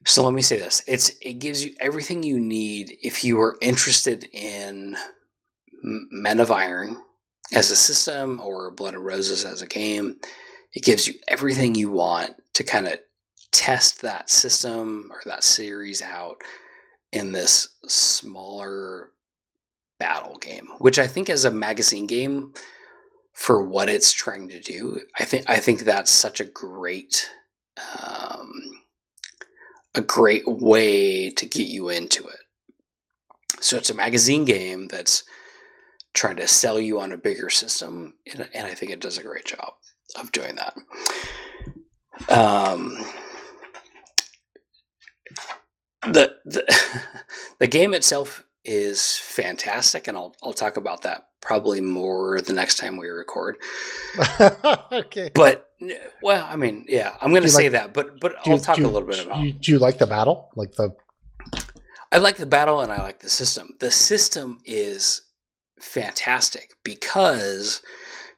so 0.06 0.24
let 0.24 0.34
me 0.34 0.42
say 0.42 0.58
this: 0.58 0.84
it's 0.88 1.12
it 1.22 1.40
gives 1.40 1.64
you 1.64 1.74
everything 1.80 2.24
you 2.24 2.40
need 2.40 2.98
if 3.02 3.24
you 3.24 3.40
are 3.40 3.58
interested 3.62 4.30
in 4.34 4.96
Men 5.84 6.40
of 6.40 6.52
Iron 6.52 6.98
as 7.54 7.72
a 7.72 7.76
system 7.76 8.40
or 8.44 8.72
Blood 8.72 8.94
and 8.94 9.06
Roses 9.06 9.46
as 9.46 9.62
a 9.62 9.68
game. 9.68 10.18
It 10.74 10.84
gives 10.84 11.08
you 11.08 11.16
everything 11.28 11.74
you 11.74 11.90
want 11.90 12.36
to 12.54 12.64
kind 12.64 12.88
of 12.88 13.00
test 13.52 14.02
that 14.02 14.30
system 14.30 15.10
or 15.12 15.22
that 15.26 15.44
series 15.44 16.02
out 16.02 16.42
in 17.12 17.32
this 17.32 17.70
smaller 17.88 19.12
battle 20.00 20.38
game, 20.38 20.68
which 20.80 21.00
I 21.00 21.08
think 21.08 21.30
as 21.30 21.46
a 21.46 21.52
magazine 21.52 22.06
game 22.06 22.54
for 23.34 23.64
what 23.64 23.90
it's 23.90 24.12
trying 24.12 24.50
to 24.50 24.60
do, 24.60 25.00
I 25.20 25.26
think 25.26 25.50
I 25.50 25.58
think 25.58 25.82
that's 25.82 26.12
such 26.12 26.40
a 26.40 26.46
great 26.46 27.30
um, 28.02 28.75
a 29.96 30.02
great 30.02 30.44
way 30.46 31.30
to 31.32 31.46
get 31.46 31.68
you 31.68 31.90
into 31.90 32.26
it. 32.28 32.40
So 33.62 33.78
it's 33.78 33.90
a 33.90 33.96
magazine 33.96 34.46
game 34.46 34.88
that's 34.88 35.24
trying 36.14 36.36
to 36.38 36.48
sell 36.48 36.80
you 36.80 37.00
on 37.00 37.12
a 37.12 37.18
bigger 37.18 37.50
system, 37.50 38.14
and, 38.32 38.48
and 38.54 38.68
I 38.68 38.74
think 38.74 38.92
it 38.92 39.02
does 39.02 39.18
a 39.18 39.24
great 39.24 39.46
job 39.46 39.74
of 40.20 40.32
doing 40.32 40.56
that. 40.56 40.76
Um, 42.30 42.98
the 46.04 46.36
the 46.46 47.02
the 47.60 47.68
game 47.68 47.94
itself 47.94 48.44
is 48.66 49.18
fantastic, 49.18 50.08
and 50.08 50.18
I'll 50.18 50.36
I'll 50.44 50.54
talk 50.54 50.78
about 50.78 51.02
that 51.04 51.28
probably 51.42 51.80
more 51.80 52.42
the 52.42 52.54
next 52.54 52.78
time 52.78 52.98
we 52.98 53.08
record. 53.08 53.58
okay. 54.92 55.30
But 55.34 55.70
well, 56.22 56.48
I 56.50 56.56
mean, 56.56 56.86
yeah, 56.88 57.16
I'm 57.22 57.30
going 57.32 57.44
to 57.44 57.50
say 57.50 57.64
like- 57.64 57.74
that, 57.74 57.94
but 57.94 58.20
but 58.20 58.36
I'll 58.46 58.54
you- 58.54 58.60
talk 58.60 58.78
do 58.78 58.86
a 58.86 58.88
little 58.88 59.08
bit 59.08 59.26
about. 59.26 59.40
You, 59.40 59.54
do 59.54 59.72
you 59.72 59.80
like 59.80 59.98
the 59.98 60.08
battle? 60.08 60.50
Like 60.56 60.74
the 60.74 60.96
I 62.12 62.18
like 62.18 62.38
the 62.38 62.46
battle 62.46 62.82
and 62.82 62.92
I 62.92 63.02
like 63.02 63.20
the 63.20 63.30
system. 63.30 63.76
The 63.80 63.92
system 63.92 64.60
is 64.66 65.22
fantastic 65.80 66.74
because 66.84 67.82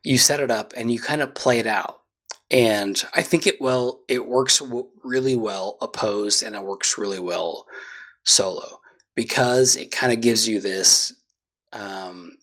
you 0.04 0.18
set 0.18 0.40
it 0.40 0.52
up 0.52 0.74
and 0.76 0.92
you 0.92 1.00
kind 1.00 1.22
of 1.22 1.36
play 1.36 1.60
it 1.60 1.68
out. 1.68 2.00
And 2.50 3.02
I 3.14 3.22
think 3.22 3.46
it 3.46 3.62
well 3.62 4.02
it 4.08 4.26
works 4.26 4.60
w- 4.60 4.88
really 5.04 5.36
well 5.36 5.78
opposed 5.82 6.44
and 6.44 6.56
it 6.56 6.64
works 6.64 6.98
really 6.98 7.20
well 7.20 7.68
solo 8.24 8.80
because 9.18 9.76
it 9.76 9.90
kind 9.90 10.14
of 10.14 10.22
gives 10.22 10.48
you 10.48 10.62
this 10.62 11.12
um 11.74 12.38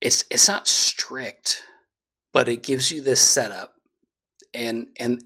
it's 0.00 0.24
it's 0.30 0.46
not 0.46 0.68
strict 0.68 1.62
but 2.32 2.48
it 2.48 2.62
gives 2.62 2.92
you 2.92 3.00
this 3.00 3.20
setup 3.20 3.72
and 4.54 4.86
and 5.00 5.24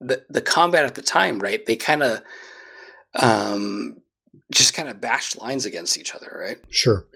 the 0.00 0.24
the 0.30 0.40
combat 0.40 0.86
at 0.86 0.94
the 0.94 1.02
time 1.02 1.40
right 1.40 1.66
they 1.66 1.76
kind 1.76 2.02
of 2.02 2.22
um 3.16 3.96
just 4.52 4.72
kind 4.72 4.88
of 4.88 5.00
bash 5.00 5.36
lines 5.36 5.66
against 5.66 5.98
each 5.98 6.14
other 6.14 6.34
right 6.40 6.58
sure. 6.70 7.06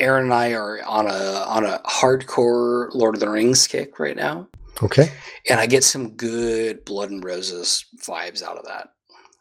aaron 0.00 0.24
and 0.24 0.34
i 0.34 0.52
are 0.52 0.82
on 0.84 1.06
a 1.06 1.44
on 1.46 1.64
a 1.64 1.78
hardcore 1.86 2.92
lord 2.92 3.14
of 3.14 3.20
the 3.20 3.30
rings 3.30 3.66
kick 3.68 3.98
right 4.00 4.16
now 4.16 4.46
Okay. 4.80 5.10
and 5.50 5.58
I 5.58 5.66
get 5.66 5.82
some 5.82 6.10
good 6.10 6.84
blood 6.84 7.10
and 7.10 7.24
roses 7.24 7.84
vibes 8.06 8.44
out 8.44 8.58
of 8.58 8.64
that, 8.66 8.90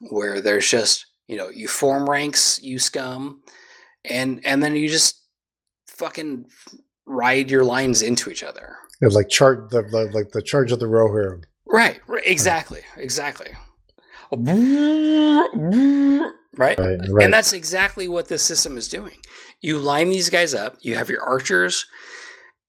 where 0.09 0.41
there's 0.41 0.67
just 0.67 1.05
you 1.27 1.37
know 1.37 1.49
you 1.49 1.67
form 1.67 2.09
ranks, 2.09 2.61
you 2.61 2.79
scum, 2.79 3.41
and 4.05 4.45
and 4.45 4.61
then 4.61 4.75
you 4.75 4.89
just 4.89 5.21
fucking 5.87 6.45
ride 7.05 7.49
your 7.49 7.63
lines 7.63 8.01
into 8.01 8.29
each 8.29 8.43
other. 8.43 8.75
It's 9.01 9.15
like 9.15 9.29
chart 9.29 9.69
the, 9.69 9.83
the 9.83 10.09
like 10.13 10.31
the 10.31 10.41
charge 10.41 10.71
of 10.71 10.79
the 10.79 10.87
Rohirrim. 10.87 11.43
Right, 11.65 11.99
right 12.07 12.23
exactly, 12.25 12.81
exactly. 12.95 13.51
Right? 14.31 16.31
Right. 16.57 16.77
Right. 16.79 17.23
And 17.23 17.31
that's 17.31 17.53
exactly 17.53 18.07
what 18.07 18.27
this 18.27 18.41
system 18.41 18.77
is 18.77 18.87
doing. 18.87 19.15
You 19.61 19.77
line 19.77 20.09
these 20.09 20.29
guys 20.29 20.55
up, 20.55 20.77
you 20.81 20.95
have 20.95 21.09
your 21.09 21.23
archers, 21.23 21.85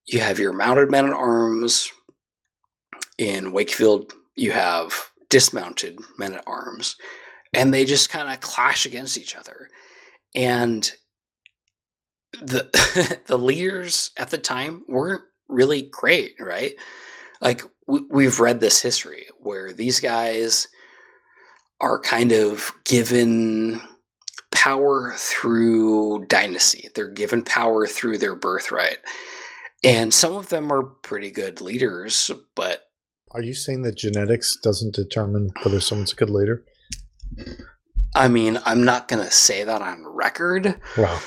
you 0.07 0.21
have 0.21 0.39
your 0.39 0.53
mounted 0.53 0.91
men 0.91 1.07
at 1.07 1.13
arms. 1.13 1.91
In 3.17 3.51
Wakefield, 3.51 4.13
you 4.37 4.53
have 4.53 5.11
dismounted 5.29 5.99
men 6.19 6.35
at 6.35 6.45
arms, 6.47 6.95
and 7.55 7.73
they 7.73 7.85
just 7.85 8.11
kind 8.11 8.29
of 8.33 8.41
clash 8.41 8.87
against 8.87 9.19
each 9.19 9.37
other. 9.37 9.69
And 10.35 10.91
the 12.41 13.19
the 13.27 13.39
leaders 13.39 14.11
at 14.17 14.31
the 14.31 14.39
time 14.39 14.85
weren't 14.89 15.23
really 15.49 15.83
great, 15.83 16.35
right? 16.39 16.75
Like 17.41 17.63
we, 17.87 18.01
we've 18.11 18.41
read 18.41 18.61
this 18.61 18.83
history 18.83 19.27
where 19.39 19.73
these 19.73 20.01
guys 20.01 20.69
are 21.81 22.01
kind 22.01 22.33
of 22.33 22.73
given 22.85 23.81
power 24.51 25.15
through 25.17 26.25
dynasty. 26.27 26.89
They're 26.95 27.09
given 27.09 27.43
power 27.45 27.87
through 27.87 28.19
their 28.19 28.35
birthright. 28.35 28.99
And 29.85 30.13
some 30.13 30.35
of 30.35 30.49
them 30.49 30.73
are 30.73 30.83
pretty 30.83 31.31
good 31.31 31.61
leaders, 31.61 32.31
but 32.57 32.85
Are 33.31 33.43
you 33.43 33.55
saying 33.55 33.83
that 33.83 33.97
genetics 33.97 34.57
doesn't 34.57 34.95
determine 34.95 35.53
whether 35.63 35.81
someone's 35.81 36.13
a 36.13 36.17
good 36.17 36.31
leader? 36.31 36.65
I 38.15 38.29
mean, 38.29 38.59
I'm 38.65 38.85
not 38.85 39.09
going 39.09 39.25
to 39.25 39.31
say 39.31 39.65
that 39.65 39.83
on 39.83 40.05
record. 40.07 40.81
Wow. 40.97 41.21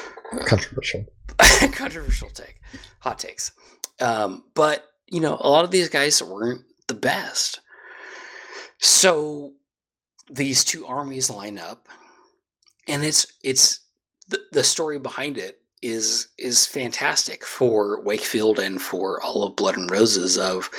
Controversial. 0.46 1.06
Controversial 1.74 2.30
take, 2.30 2.60
hot 3.00 3.20
takes. 3.20 3.52
Um, 4.00 4.44
but, 4.56 4.86
you 5.08 5.20
know, 5.20 5.38
a 5.40 5.50
lot 5.50 5.66
of 5.66 5.72
these 5.72 5.90
guys 5.90 6.22
weren't 6.22 6.62
the 6.88 6.94
best. 6.94 7.60
So 8.80 9.54
these 10.30 10.64
two 10.64 10.86
armies 10.86 11.30
line 11.30 11.60
up 11.60 11.88
and 12.88 13.04
it's 13.04 13.28
it's 13.44 13.80
the, 14.30 14.42
the 14.52 14.64
story 14.64 15.00
behind 15.00 15.38
it 15.38 15.60
is 15.82 16.30
is 16.38 16.66
fantastic 16.66 17.46
for 17.46 18.02
Wakefield 18.04 18.60
and 18.60 18.82
for 18.82 19.22
all 19.22 19.44
of 19.44 19.56
Blood 19.56 19.78
and 19.78 19.90
Roses 19.90 20.38
of 20.38 20.70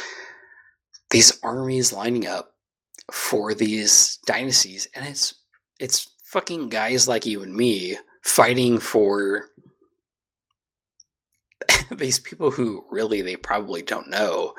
these 1.10 1.39
armies 1.42 1.92
lining 1.92 2.26
up 2.26 2.51
for 3.10 3.55
these 3.55 4.18
dynasties 4.26 4.89
and 4.94 5.06
it's 5.06 5.34
it's 5.78 6.08
fucking 6.24 6.68
guys 6.68 7.08
like 7.08 7.26
you 7.26 7.42
and 7.42 7.55
me 7.55 7.97
fighting 8.22 8.78
for 8.78 9.47
these 11.90 12.18
people 12.18 12.50
who 12.50 12.84
really 12.90 13.22
they 13.22 13.36
probably 13.36 13.82
don't 13.82 14.08
know 14.08 14.55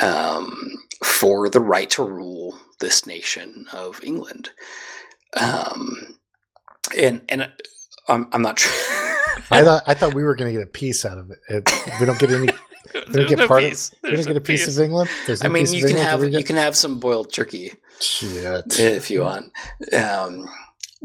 um, 0.00 0.76
for 1.04 1.48
the 1.48 1.60
right 1.60 1.88
to 1.90 2.02
rule 2.02 2.58
this 2.80 3.06
nation 3.06 3.66
of 3.72 4.02
England. 4.02 4.50
Um, 5.36 6.18
and 6.96 7.22
and 7.28 7.50
I'm, 8.08 8.28
I'm 8.32 8.42
not 8.42 8.58
sure. 8.58 8.72
I 9.50 9.62
thought 9.62 9.82
I 9.86 9.94
thought 9.94 10.14
we 10.14 10.24
were 10.24 10.34
going 10.34 10.52
to 10.52 10.58
get 10.58 10.66
a 10.66 10.70
piece 10.70 11.04
out 11.04 11.18
of 11.18 11.30
it. 11.30 11.38
it. 11.48 11.70
We 12.00 12.06
don't 12.06 12.18
get 12.18 12.30
any. 12.30 12.48
We 13.08 13.12
don't 13.12 13.12
There's 13.12 13.28
get 13.28 13.38
no 13.38 13.48
part 13.48 13.64
of. 13.64 13.70
peace. 13.70 13.94
We 14.02 14.08
don't 14.10 14.14
There's 14.16 14.26
get 14.26 14.36
a 14.36 14.40
piece 14.40 14.64
peace. 14.66 14.76
of 14.78 14.84
England. 14.84 15.10
There's 15.26 15.42
I 15.44 15.48
no 15.48 15.52
mean, 15.54 15.66
you 15.72 15.80
can 15.80 15.90
England 15.96 16.08
have 16.08 16.32
you 16.32 16.44
can 16.44 16.56
have 16.56 16.76
some 16.76 16.98
boiled 16.98 17.32
turkey 17.32 17.72
Shit. 18.00 18.78
if 18.78 19.10
you 19.10 19.22
want. 19.22 19.52
Um, 19.92 20.48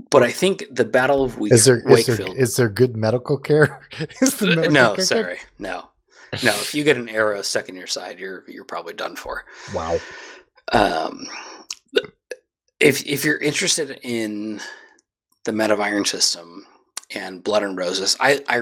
but 0.10 0.24
I 0.24 0.32
think 0.32 0.66
the 0.72 0.86
Battle 0.86 1.24
of 1.24 1.38
Wake, 1.38 1.52
Is 1.54 1.66
there 1.66 1.78
is 1.80 1.86
Wakefield. 1.86 2.36
there 2.36 2.42
is 2.42 2.56
there 2.56 2.70
good 2.70 2.96
medical 2.98 3.38
care? 3.38 3.82
is 4.22 4.38
the 4.38 4.48
medical 4.48 4.72
no, 4.72 4.88
care 4.90 4.96
good? 4.96 5.06
sorry, 5.06 5.38
no, 5.60 5.90
no. 6.44 6.52
If 6.52 6.74
you 6.74 6.84
get 6.84 6.98
an 6.98 7.10
arrow 7.10 7.42
stuck 7.42 7.70
in 7.70 7.76
your 7.76 7.88
side, 7.88 8.20
you're 8.20 8.44
you're 8.48 8.66
probably 8.66 8.94
done 8.94 9.16
for. 9.16 9.44
Wow. 9.74 10.00
Um, 10.72 11.28
if 12.80 13.06
if 13.06 13.24
you're 13.26 13.38
interested 13.38 14.00
in 14.04 14.60
the 15.44 15.52
Men 15.52 15.72
of 15.72 15.80
Iron 15.80 16.06
system 16.06 16.66
and 17.14 17.44
Blood 17.44 17.64
and 17.64 17.78
Roses, 17.78 18.16
I 18.20 18.42
I 18.48 18.62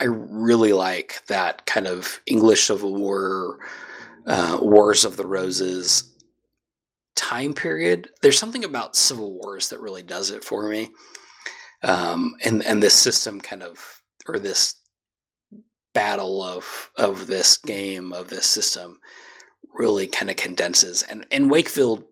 I 0.00 0.04
really 0.04 0.72
like 0.72 1.22
that 1.28 1.66
kind 1.66 1.86
of 1.86 2.20
English 2.26 2.64
Civil 2.64 2.96
War, 2.96 3.58
uh, 4.26 4.58
Wars 4.60 5.04
of 5.04 5.16
the 5.16 5.26
Roses 5.26 6.04
time 7.16 7.52
period. 7.52 8.08
There's 8.22 8.38
something 8.38 8.64
about 8.64 8.96
Civil 8.96 9.34
Wars 9.34 9.68
that 9.68 9.80
really 9.80 10.02
does 10.02 10.30
it 10.30 10.42
for 10.42 10.68
me, 10.68 10.88
um, 11.82 12.34
and 12.44 12.64
and 12.64 12.82
this 12.82 12.94
system 12.94 13.40
kind 13.40 13.62
of 13.62 14.02
or 14.26 14.38
this 14.38 14.76
battle 15.92 16.42
of 16.42 16.90
of 16.96 17.26
this 17.26 17.58
game 17.58 18.12
of 18.12 18.28
this 18.28 18.46
system 18.46 18.98
really 19.74 20.06
kind 20.06 20.30
of 20.30 20.36
condenses. 20.36 21.02
And 21.02 21.26
and 21.30 21.50
Wakefield 21.50 22.04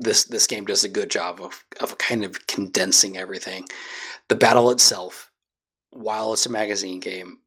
this 0.00 0.24
this 0.24 0.48
game 0.48 0.64
does 0.64 0.82
a 0.82 0.88
good 0.88 1.10
job 1.10 1.40
of 1.40 1.64
of 1.80 1.96
kind 1.98 2.24
of 2.24 2.46
condensing 2.48 3.16
everything. 3.16 3.66
The 4.28 4.34
battle 4.34 4.70
itself 4.70 5.29
while 5.90 6.32
it's 6.32 6.46
a 6.46 6.50
magazine 6.50 7.00
game 7.00 7.38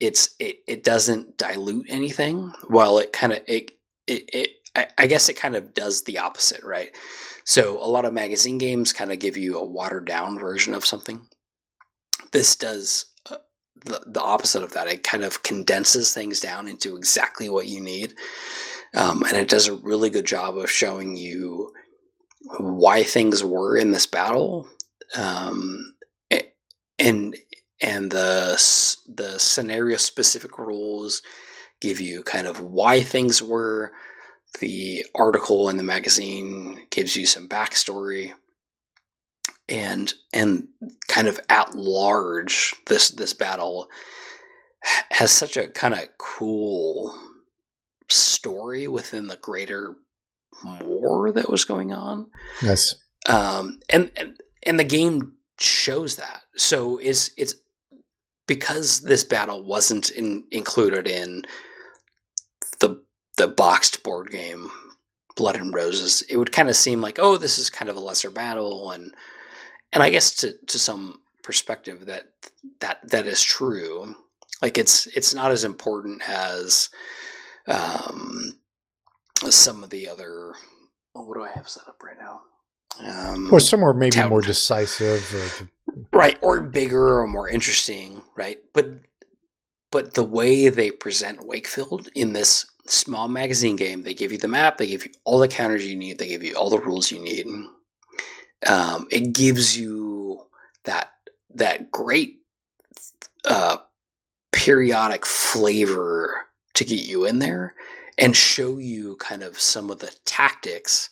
it's 0.00 0.34
it, 0.38 0.58
it 0.66 0.84
doesn't 0.84 1.38
dilute 1.38 1.86
anything 1.88 2.52
while 2.68 2.98
it 2.98 3.12
kind 3.12 3.32
of 3.32 3.40
it, 3.46 3.70
it 4.06 4.28
it 4.32 4.50
I, 4.74 4.88
I 4.98 5.06
guess 5.06 5.28
it 5.28 5.36
kind 5.36 5.56
of 5.56 5.74
does 5.74 6.02
the 6.04 6.18
opposite 6.18 6.62
right? 6.64 6.90
So 7.44 7.78
a 7.82 7.86
lot 7.88 8.04
of 8.04 8.12
magazine 8.12 8.58
games 8.58 8.92
kind 8.92 9.12
of 9.12 9.18
give 9.20 9.36
you 9.36 9.58
a 9.58 9.64
watered 9.64 10.06
down 10.06 10.38
version 10.38 10.74
of 10.74 10.84
something. 10.84 11.26
This 12.32 12.56
does 12.56 13.06
uh, 13.30 13.36
the, 13.84 14.02
the 14.06 14.20
opposite 14.20 14.64
of 14.64 14.72
that. 14.74 14.88
It 14.88 15.04
kind 15.04 15.24
of 15.24 15.42
condenses 15.44 16.12
things 16.12 16.40
down 16.40 16.68
into 16.68 16.96
exactly 16.96 17.48
what 17.48 17.68
you 17.68 17.80
need 17.80 18.14
um, 18.94 19.22
and 19.24 19.36
it 19.36 19.48
does 19.48 19.68
a 19.68 19.74
really 19.76 20.10
good 20.10 20.26
job 20.26 20.56
of 20.56 20.70
showing 20.70 21.16
you 21.16 21.72
why 22.58 23.02
things 23.02 23.44
were 23.44 23.76
in 23.76 23.90
this 23.90 24.06
battle 24.06 24.68
um, 25.16 25.94
and 26.98 27.36
and 27.80 28.10
the 28.10 28.52
the 29.06 29.38
scenario 29.38 29.96
specific 29.96 30.58
rules 30.58 31.22
give 31.80 32.00
you 32.00 32.22
kind 32.22 32.46
of 32.46 32.60
why 32.60 33.02
things 33.02 33.42
were. 33.42 33.92
The 34.60 35.04
article 35.14 35.68
in 35.68 35.76
the 35.76 35.82
magazine 35.82 36.86
gives 36.90 37.16
you 37.16 37.26
some 37.26 37.48
backstory. 37.48 38.32
And 39.68 40.12
and 40.32 40.68
kind 41.08 41.28
of 41.28 41.40
at 41.48 41.74
large 41.74 42.74
this 42.86 43.10
this 43.10 43.34
battle 43.34 43.88
has 45.10 45.32
such 45.32 45.56
a 45.56 45.68
kind 45.68 45.92
of 45.92 46.08
cool 46.18 47.18
story 48.08 48.86
within 48.86 49.26
the 49.26 49.36
greater 49.36 49.96
war 50.80 51.32
that 51.32 51.50
was 51.50 51.64
going 51.64 51.92
on. 51.92 52.30
Yes. 52.62 52.94
Um 53.28 53.80
and 53.90 54.10
and, 54.16 54.40
and 54.62 54.78
the 54.78 54.84
game 54.84 55.32
shows 55.58 56.16
that. 56.16 56.42
So 56.56 56.98
is 56.98 57.32
it's 57.36 57.54
because 58.46 59.00
this 59.00 59.24
battle 59.24 59.62
wasn't 59.62 60.10
in, 60.10 60.44
included 60.50 61.06
in 61.06 61.42
the 62.80 63.02
the 63.36 63.48
boxed 63.48 64.02
board 64.02 64.30
game 64.30 64.70
blood 65.36 65.56
and 65.56 65.74
roses 65.74 66.22
it 66.30 66.36
would 66.38 66.52
kind 66.52 66.68
of 66.70 66.76
seem 66.76 67.00
like 67.02 67.18
oh 67.20 67.36
this 67.36 67.58
is 67.58 67.68
kind 67.68 67.90
of 67.90 67.96
a 67.96 68.00
lesser 68.00 68.30
battle 68.30 68.90
and 68.92 69.14
and 69.92 70.02
i 70.02 70.08
guess 70.08 70.34
to 70.34 70.54
to 70.66 70.78
some 70.78 71.20
perspective 71.46 72.06
that 72.06 72.24
that 72.80 72.98
that 73.08 73.26
is 73.26 73.40
true. 73.40 74.14
Like 74.60 74.78
it's 74.78 75.06
it's 75.06 75.32
not 75.32 75.52
as 75.52 75.62
important 75.62 76.20
as 76.28 76.88
um 77.68 78.58
some 79.48 79.84
of 79.84 79.90
the 79.90 80.08
other 80.08 80.54
oh, 81.14 81.22
what 81.22 81.36
do 81.36 81.44
i 81.44 81.50
have 81.54 81.68
set 81.68 81.86
up 81.86 82.02
right 82.02 82.16
now? 82.18 82.40
Um 82.98 83.48
Or 83.52 83.60
somewhere 83.60 83.94
maybe 83.94 84.10
Town- 84.16 84.30
more 84.30 84.40
decisive. 84.40 85.24
Or 85.32 85.68
right 86.12 86.36
or 86.42 86.60
bigger 86.60 87.20
or 87.20 87.28
more 87.28 87.48
interesting 87.48 88.20
right? 88.36 88.58
But 88.72 88.86
but 89.90 90.14
the 90.14 90.24
way 90.24 90.68
they 90.68 90.90
present 90.90 91.46
wakefield 91.46 92.08
in 92.14 92.32
this 92.32 92.66
small 92.86 93.28
magazine 93.28 93.76
game 93.76 94.02
they 94.02 94.14
give 94.14 94.30
you 94.30 94.38
the 94.38 94.46
map 94.46 94.78
they 94.78 94.86
give 94.86 95.04
you 95.04 95.10
all 95.24 95.40
the 95.40 95.48
counters 95.48 95.84
you 95.84 95.96
need 95.96 96.18
they 96.18 96.28
give 96.28 96.44
you 96.44 96.54
all 96.54 96.70
the 96.70 96.78
rules 96.78 97.10
you 97.10 97.18
need. 97.20 97.46
Um, 98.66 99.06
it 99.10 99.32
gives 99.32 99.76
you 99.76 100.42
that 100.84 101.10
that 101.54 101.90
great 101.90 102.38
uh, 103.44 103.78
periodic 104.52 105.26
flavor 105.26 106.46
to 106.74 106.84
get 106.84 107.06
you 107.06 107.24
in 107.24 107.38
there 107.38 107.74
and 108.18 108.36
show 108.36 108.78
you 108.78 109.16
kind 109.16 109.42
of 109.42 109.60
some 109.60 109.90
of 109.90 109.98
the 109.98 110.14
tactics 110.24 111.10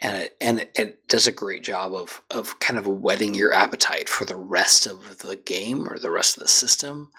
and 0.00 0.22
it, 0.22 0.36
and 0.40 0.68
it, 0.76 1.08
does 1.08 1.26
a 1.26 1.32
great 1.32 1.64
job 1.64 1.94
of 1.94 2.22
of 2.30 2.58
kind 2.60 2.78
of 2.78 2.86
whetting 2.86 3.34
your 3.34 3.52
appetite 3.52 4.08
for 4.08 4.24
the 4.26 4.36
rest 4.36 4.86
of 4.86 5.18
the 5.18 5.36
game 5.36 5.88
or 5.88 5.98
the 5.98 6.10
rest 6.10 6.36
of 6.36 6.42
the 6.42 6.48
system 6.48 7.10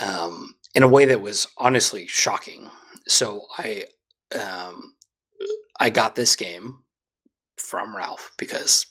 um, 0.00 0.54
in 0.74 0.82
a 0.82 0.88
way 0.88 1.04
that 1.04 1.20
was 1.20 1.46
honestly 1.58 2.06
shocking. 2.06 2.70
So 3.06 3.42
I 3.58 3.84
um, 4.34 4.94
I 5.78 5.90
got 5.90 6.14
this 6.14 6.34
game 6.34 6.78
from 7.56 7.96
Ralph 7.96 8.32
because 8.38 8.86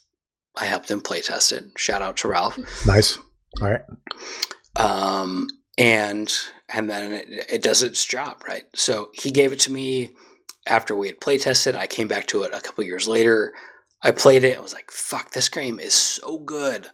I 0.56 0.66
helped 0.66 0.92
him 0.92 1.02
play 1.02 1.22
test 1.22 1.52
it. 1.52 1.66
Shout 1.78 2.02
out 2.02 2.18
to 2.18 2.28
Ralph. 2.28 2.58
nice. 2.86 3.18
All 3.62 3.70
right. 3.70 3.82
Um, 4.76 5.48
and 5.78 6.32
and 6.70 6.90
then 6.90 7.14
it, 7.14 7.28
it 7.50 7.62
does 7.64 7.84
its 7.84 8.06
job, 8.06 8.44
right? 8.48 8.64
So 8.76 9.10
he 9.14 9.32
gave 9.32 9.52
it 9.52 9.60
to 9.62 9.72
me 9.72 10.12
after 10.68 10.96
we 10.96 11.08
had 11.08 11.20
play 11.22 11.38
tested. 11.38 11.76
I 11.76 11.88
came 11.88 12.08
back 12.08 12.28
to 12.28 12.44
it 12.44 12.54
a 12.54 12.62
couple 12.62 12.84
years 12.84 13.08
later. 13.08 13.54
I 14.02 14.12
played 14.12 14.44
it. 14.44 14.58
I 14.58 14.62
was 14.62 14.74
like, 14.74 14.92
"Fuck, 14.92 15.32
this 15.32 15.50
game 15.50 15.80
is 15.80 15.94
so 15.94 16.38
good." 16.40 16.88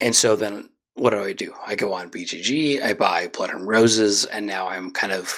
And 0.00 0.14
so 0.14 0.36
then, 0.36 0.70
what 0.94 1.10
do 1.10 1.20
I 1.22 1.32
do? 1.32 1.54
I 1.66 1.74
go 1.74 1.92
on 1.92 2.10
BGG. 2.10 2.82
I 2.82 2.94
buy 2.94 3.28
Blood 3.28 3.50
and 3.50 3.66
Roses, 3.66 4.24
and 4.26 4.46
now 4.46 4.68
I'm 4.68 4.90
kind 4.90 5.12
of 5.12 5.34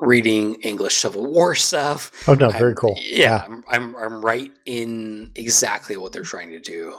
reading 0.00 0.54
English 0.62 0.96
Civil 0.96 1.26
War 1.32 1.54
stuff. 1.54 2.12
Oh 2.28 2.34
no, 2.34 2.48
I'm- 2.50 2.58
very 2.58 2.74
cool. 2.74 2.96
Yeah, 3.00 3.44
I'm, 3.46 3.64
I'm 3.68 3.96
I'm 3.96 4.24
right 4.24 4.52
in 4.66 5.32
exactly 5.34 5.96
what 5.96 6.12
they're 6.12 6.22
trying 6.22 6.50
to 6.50 6.60
do. 6.60 6.98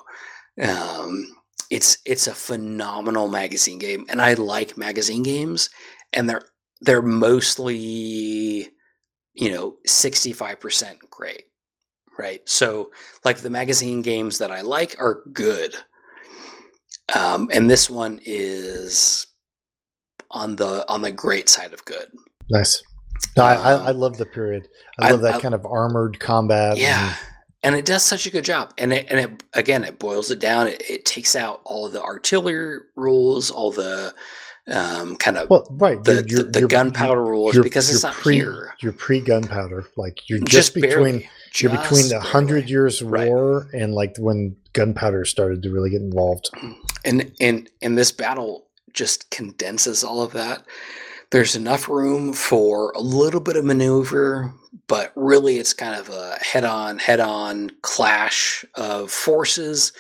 Um, 0.61 1.27
it's 1.69 1.99
it's 2.05 2.27
a 2.27 2.33
phenomenal 2.33 3.27
magazine 3.29 3.77
game, 3.79 4.05
and 4.09 4.21
I 4.21 4.33
like 4.33 4.77
magazine 4.77 5.23
games, 5.23 5.69
and 6.13 6.29
they're 6.29 6.41
they're 6.81 7.01
mostly, 7.01 8.69
you 9.33 9.51
know, 9.51 9.77
sixty 9.85 10.33
five 10.33 10.59
percent 10.59 10.99
great, 11.09 11.43
right? 12.17 12.41
So 12.47 12.91
like 13.25 13.37
the 13.39 13.49
magazine 13.49 14.01
games 14.01 14.37
that 14.37 14.51
I 14.51 14.61
like 14.61 14.95
are 14.99 15.23
good, 15.33 15.75
um, 17.15 17.49
and 17.51 17.69
this 17.69 17.89
one 17.89 18.19
is 18.23 19.27
on 20.31 20.55
the 20.55 20.87
on 20.89 21.01
the 21.01 21.11
great 21.11 21.49
side 21.49 21.73
of 21.73 21.83
good. 21.85 22.07
Nice. 22.49 22.81
No, 23.35 23.43
I, 23.43 23.53
I, 23.55 23.71
I 23.73 23.89
Um, 23.91 23.97
love 23.97 24.17
the 24.17 24.25
period. 24.25 24.67
I 24.99 25.07
I- 25.07 25.11
love 25.11 25.21
that 25.21 25.35
I- 25.35 25.39
kind 25.41 25.53
of 25.55 25.65
armored 25.65 26.19
combat. 26.19 26.71
and- 26.71 26.79
yeah 26.79 27.15
and 27.61 27.75
it 27.75 27.83
does 27.83 28.05
such 28.05 28.25
a 28.25 28.29
good 28.29 28.45
job 28.45 28.73
and 28.77 28.93
it 28.93 29.05
and 29.09 29.19
it 29.19 29.43
again 29.51 29.83
it 29.83 29.99
boils 29.99 30.31
it 30.31 30.39
down 30.39 30.65
it, 30.65 30.81
it 30.89 31.03
takes 31.03 31.35
out 31.35 31.59
all 31.65 31.85
of 31.85 31.91
the 31.91 32.01
artillery 32.01 32.79
rules 32.95 33.51
all 33.51 33.69
the 33.69 34.15
um 34.71 35.15
kind 35.17 35.37
of 35.37 35.49
Well, 35.49 35.67
right. 35.71 36.03
the, 36.03 36.13
you're- 36.13 36.23
the, 36.23 36.29
you're- 36.29 36.51
the 36.51 36.59
you're- 36.59 36.67
gunpowder 36.69 37.23
rules 37.23 37.57
because 37.59 37.89
it's 37.93 38.03
not 38.03 38.13
pre, 38.13 38.35
here 38.35 38.73
You're 38.79 38.93
pre 38.93 39.19
gunpowder. 39.21 39.85
Like 39.97 40.29
you're 40.29 40.39
just, 40.45 40.51
just 40.51 40.73
between 40.75 40.89
barely 41.19 41.29
you're 41.57 41.71
between 41.71 42.01
just 42.01 42.09
the 42.11 42.19
Hundred. 42.19 42.69
Years 42.69 43.01
Right. 43.01 43.27
War 43.27 43.67
and 43.73 43.93
like 43.93 44.15
when 44.17 44.55
gunpowder 44.73 45.25
started 45.25 45.63
to 45.63 45.71
really 45.71 45.89
get 45.89 46.01
involved. 46.01 46.49
and 47.05 47.31
and 47.39 47.69
and 47.81 47.97
this 47.97 48.11
battle 48.11 48.67
just 48.93 49.29
condenses 49.31 50.03
all 50.03 50.21
of 50.21 50.31
that 50.33 50.63
there's 51.31 51.55
enough 51.55 51.87
room 51.87 52.33
for 52.33 52.91
a 52.95 52.99
little 53.01 53.39
bit 53.39 53.55
of 53.55 53.63
maneuver, 53.63 54.51
but 54.87 55.11
really 55.15 55.57
it's 55.57 55.73
kind 55.73 55.93
of 55.93 56.09
a 56.09 56.35
head-on, 56.41 56.97
head-on 56.97 57.69
clash 57.83 58.65
of 58.73 59.11
forces, 59.11 59.93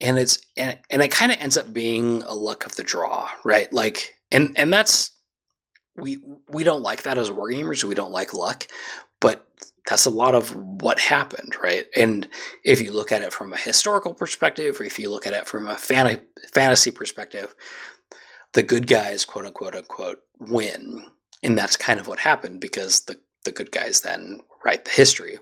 and 0.00 0.18
it's 0.18 0.38
and, 0.56 0.78
and 0.90 1.02
it 1.02 1.10
kind 1.10 1.32
of 1.32 1.38
ends 1.40 1.56
up 1.56 1.72
being 1.72 2.22
a 2.24 2.34
luck 2.34 2.66
of 2.66 2.76
the 2.76 2.82
draw, 2.82 3.28
right? 3.44 3.72
Like, 3.72 4.14
and 4.30 4.52
and 4.56 4.72
that's 4.72 5.12
we 5.96 6.18
we 6.48 6.64
don't 6.64 6.82
like 6.82 7.02
that 7.02 7.18
as 7.18 7.30
wargamers. 7.30 7.84
We 7.84 7.94
don't 7.94 8.12
like 8.12 8.34
luck, 8.34 8.66
but 9.20 9.46
that's 9.88 10.06
a 10.06 10.10
lot 10.10 10.34
of 10.34 10.54
what 10.82 10.98
happened, 10.98 11.56
right? 11.62 11.86
And 11.96 12.28
if 12.64 12.80
you 12.80 12.92
look 12.92 13.12
at 13.12 13.22
it 13.22 13.32
from 13.32 13.52
a 13.52 13.58
historical 13.58 14.12
perspective, 14.14 14.80
or 14.80 14.84
if 14.84 14.98
you 14.98 15.10
look 15.10 15.26
at 15.26 15.32
it 15.32 15.46
from 15.46 15.68
a 15.68 15.76
fan- 15.76 16.20
fantasy 16.52 16.90
perspective, 16.90 17.54
the 18.52 18.64
good 18.64 18.86
guys, 18.86 19.24
quote 19.24 19.46
unquote, 19.46 19.76
unquote, 19.76 20.18
win, 20.38 21.04
and 21.42 21.56
that's 21.56 21.76
kind 21.76 22.00
of 22.00 22.08
what 22.08 22.18
happened 22.18 22.60
because 22.60 23.02
the 23.02 23.16
the 23.44 23.52
good 23.52 23.70
guys 23.70 24.00
then 24.00 24.40
write 24.64 24.84
the 24.84 24.90
history. 24.90 25.38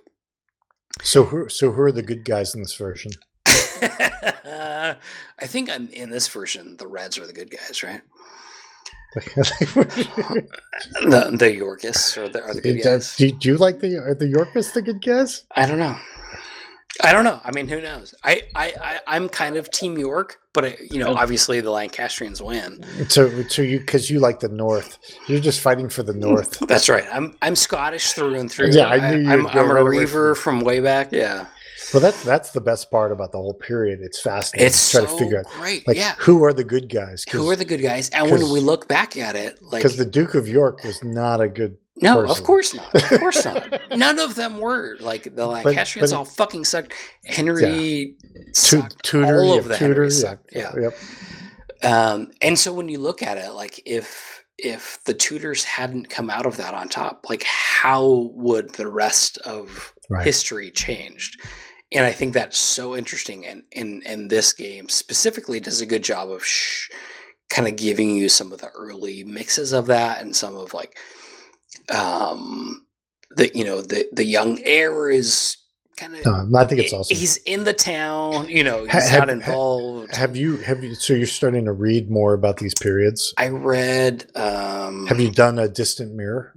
So 1.02 1.24
who 1.24 1.48
so 1.48 1.72
who 1.72 1.82
are 1.82 1.92
the 1.92 2.02
good 2.02 2.24
guys 2.24 2.54
in 2.54 2.62
this 2.62 2.76
version? 2.76 3.12
I 5.38 5.46
think 5.46 5.70
I'm 5.70 5.88
in 5.88 6.10
this 6.10 6.28
version. 6.28 6.76
The 6.76 6.86
Reds 6.86 7.18
are 7.18 7.26
the 7.26 7.32
good 7.32 7.50
guys, 7.50 7.82
right? 7.82 8.02
the 9.14 10.46
the 11.38 11.54
Yorkists 11.54 12.18
are 12.18 12.28
the, 12.28 12.42
are 12.42 12.54
the 12.54 12.60
good 12.60 12.82
guys. 12.82 13.14
Do, 13.16 13.30
do 13.30 13.48
you 13.48 13.56
like 13.56 13.78
the 13.78 13.98
are 13.98 14.14
the 14.14 14.26
Yorkists 14.26 14.72
the 14.72 14.82
good 14.82 15.04
guys? 15.04 15.44
I 15.54 15.66
don't 15.66 15.78
know. 15.78 15.96
I 17.02 17.12
don't 17.12 17.24
know. 17.24 17.40
I 17.44 17.50
mean, 17.52 17.68
who 17.68 17.80
knows? 17.80 18.14
I 18.24 18.42
I, 18.54 19.00
I 19.06 19.16
am 19.16 19.28
kind 19.28 19.56
of 19.56 19.70
Team 19.70 19.98
York, 19.98 20.40
but 20.52 20.64
I, 20.64 20.76
you 20.90 20.98
know, 20.98 21.08
oh. 21.08 21.16
obviously 21.16 21.60
the 21.60 21.70
Lancastrians 21.70 22.42
win. 22.42 22.84
So 23.08 23.42
so 23.44 23.62
you 23.62 23.80
because 23.80 24.10
you 24.10 24.20
like 24.20 24.40
the 24.40 24.48
North, 24.48 24.98
you're 25.28 25.40
just 25.40 25.60
fighting 25.60 25.88
for 25.88 26.02
the 26.02 26.14
North. 26.14 26.58
That's 26.68 26.88
right. 26.88 27.06
I'm 27.12 27.36
I'm 27.42 27.56
Scottish 27.56 28.12
through 28.12 28.34
and 28.34 28.50
through. 28.50 28.70
Yeah, 28.70 28.86
I 28.86 29.10
knew 29.10 29.22
you. 29.22 29.30
I'm, 29.30 29.46
I'm 29.46 29.70
a 29.70 29.74
Reiver 29.74 30.34
from... 30.34 30.58
from 30.58 30.64
way 30.64 30.80
back. 30.80 31.12
Yeah. 31.12 31.46
Well, 31.94 32.00
that's 32.00 32.24
that's 32.24 32.50
the 32.50 32.60
best 32.60 32.90
part 32.90 33.12
about 33.12 33.30
the 33.32 33.38
whole 33.38 33.54
period. 33.54 34.00
It's 34.02 34.20
fascinating. 34.20 34.66
It's 34.66 34.90
to 34.90 34.98
try 34.98 35.06
so 35.06 35.12
to 35.12 35.18
figure 35.24 35.38
out, 35.38 35.46
great. 35.46 35.86
like, 35.86 35.96
yeah. 35.96 36.14
who 36.18 36.42
are 36.44 36.52
the 36.52 36.64
good 36.64 36.88
guys? 36.88 37.24
Who 37.30 37.48
are 37.50 37.56
the 37.56 37.64
good 37.64 37.80
guys? 37.80 38.08
And 38.10 38.30
when 38.30 38.50
we 38.50 38.58
look 38.60 38.88
back 38.88 39.16
at 39.16 39.36
it, 39.36 39.62
like 39.62 39.82
because 39.82 39.96
the 39.96 40.04
Duke 40.04 40.34
of 40.34 40.48
York 40.48 40.82
was 40.82 41.02
not 41.04 41.40
a 41.40 41.48
good. 41.48 41.76
no, 42.02 42.16
person. 42.22 42.36
of 42.36 42.44
course 42.44 42.74
not. 42.74 42.94
Of 43.12 43.20
course 43.20 43.44
not. 43.44 43.80
None 43.96 44.18
of 44.18 44.34
them 44.34 44.58
were 44.58 44.96
like 44.98 45.36
the 45.36 45.46
Lancastrians. 45.46 46.12
all 46.12 46.24
fucking 46.24 46.64
sucked. 46.64 46.92
Henry, 47.26 48.16
Tu- 48.34 48.52
sucked. 48.52 49.02
Tudor, 49.04 49.40
all 49.42 49.52
of 49.52 49.58
have 49.58 49.68
the 49.68 49.76
Tudor, 49.76 49.94
Henrys 49.94 50.20
yeah, 50.22 50.28
sucked. 50.30 50.50
Yeah. 50.52 50.72
Yep. 50.80 50.98
Um, 51.84 52.32
and 52.42 52.58
so 52.58 52.72
when 52.72 52.88
you 52.88 52.98
look 52.98 53.22
at 53.22 53.38
it, 53.38 53.52
like 53.52 53.80
if 53.86 54.42
if 54.58 55.02
the 55.04 55.14
Tudors 55.14 55.62
hadn't 55.64 56.10
come 56.10 56.28
out 56.30 56.46
of 56.46 56.56
that 56.56 56.74
on 56.74 56.88
top, 56.88 57.26
like 57.28 57.44
how 57.44 58.30
would 58.34 58.70
the 58.70 58.88
rest 58.88 59.38
of 59.38 59.92
Right. 60.10 60.24
history 60.26 60.70
changed? 60.70 61.40
And 61.94 62.04
I 62.04 62.12
think 62.12 62.34
that's 62.34 62.58
so 62.58 62.96
interesting. 62.96 63.46
And 63.46 63.62
in 63.72 64.02
and 64.04 64.28
this 64.28 64.52
game 64.52 64.88
specifically 64.88 65.60
does 65.60 65.80
a 65.80 65.86
good 65.86 66.02
job 66.02 66.30
of 66.30 66.44
sh- 66.44 66.88
kind 67.50 67.68
of 67.68 67.76
giving 67.76 68.10
you 68.16 68.28
some 68.28 68.52
of 68.52 68.60
the 68.60 68.70
early 68.70 69.22
mixes 69.24 69.72
of 69.72 69.86
that 69.86 70.20
and 70.22 70.34
some 70.34 70.56
of 70.56 70.74
like 70.74 70.98
um 71.90 72.84
the 73.36 73.50
you 73.56 73.64
know 73.64 73.80
the 73.80 74.08
the 74.12 74.24
young 74.24 74.58
heir 74.64 75.10
is 75.10 75.56
kind 75.96 76.16
of 76.16 76.24
No, 76.50 76.58
I 76.58 76.64
think 76.64 76.80
it's 76.80 76.92
awesome. 76.92 77.16
he's 77.16 77.36
in 77.38 77.64
the 77.64 77.72
town 77.72 78.48
you 78.48 78.64
know 78.64 78.84
he's 78.84 79.08
have- 79.08 79.20
not 79.20 79.30
involved 79.30 80.14
Have 80.16 80.36
you 80.36 80.56
have 80.58 80.82
you? 80.82 80.94
So 80.94 81.12
you're 81.14 81.26
starting 81.26 81.64
to 81.66 81.72
read 81.72 82.10
more 82.10 82.32
about 82.34 82.56
these 82.56 82.74
periods. 82.74 83.32
I 83.38 83.48
read. 83.48 84.26
Um, 84.34 85.06
Have 85.06 85.20
you 85.20 85.30
done 85.30 85.58
a 85.58 85.68
distant 85.68 86.14
mirror 86.14 86.54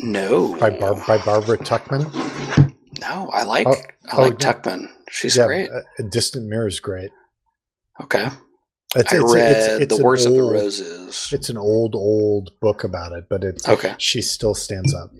No. 0.00 0.56
by 0.58 0.70
Bar- 0.70 1.02
by 1.06 1.18
Barbara 1.18 1.58
Tuchman? 1.58 2.74
No, 3.00 3.30
I 3.32 3.44
like. 3.44 3.66
Oh, 3.66 3.74
I 4.12 4.16
oh, 4.16 4.22
like 4.22 4.42
yeah. 4.42 4.52
Tuchman. 4.52 4.88
She's 5.10 5.36
yeah, 5.36 5.46
great. 5.46 5.70
A, 5.70 5.82
a 5.98 6.02
distant 6.04 6.46
mirror 6.46 6.68
is 6.68 6.80
great. 6.80 7.10
Okay. 8.02 8.28
It's, 8.96 9.12
I 9.12 9.16
it's, 9.16 9.34
read 9.34 9.56
it's, 9.56 9.68
it's 9.82 9.94
The 9.94 9.96
an 9.98 10.02
Worst 10.02 10.26
of 10.26 10.32
the 10.32 10.40
old- 10.40 10.52
Roses. 10.52 11.28
It's 11.32 11.48
an 11.48 11.56
old 11.56 11.94
old 11.94 12.50
book 12.60 12.82
about 12.84 13.12
it, 13.12 13.26
but 13.28 13.44
it's 13.44 13.68
Okay. 13.68 13.94
she 13.98 14.20
still 14.22 14.54
stands 14.54 14.94
up 14.94 15.10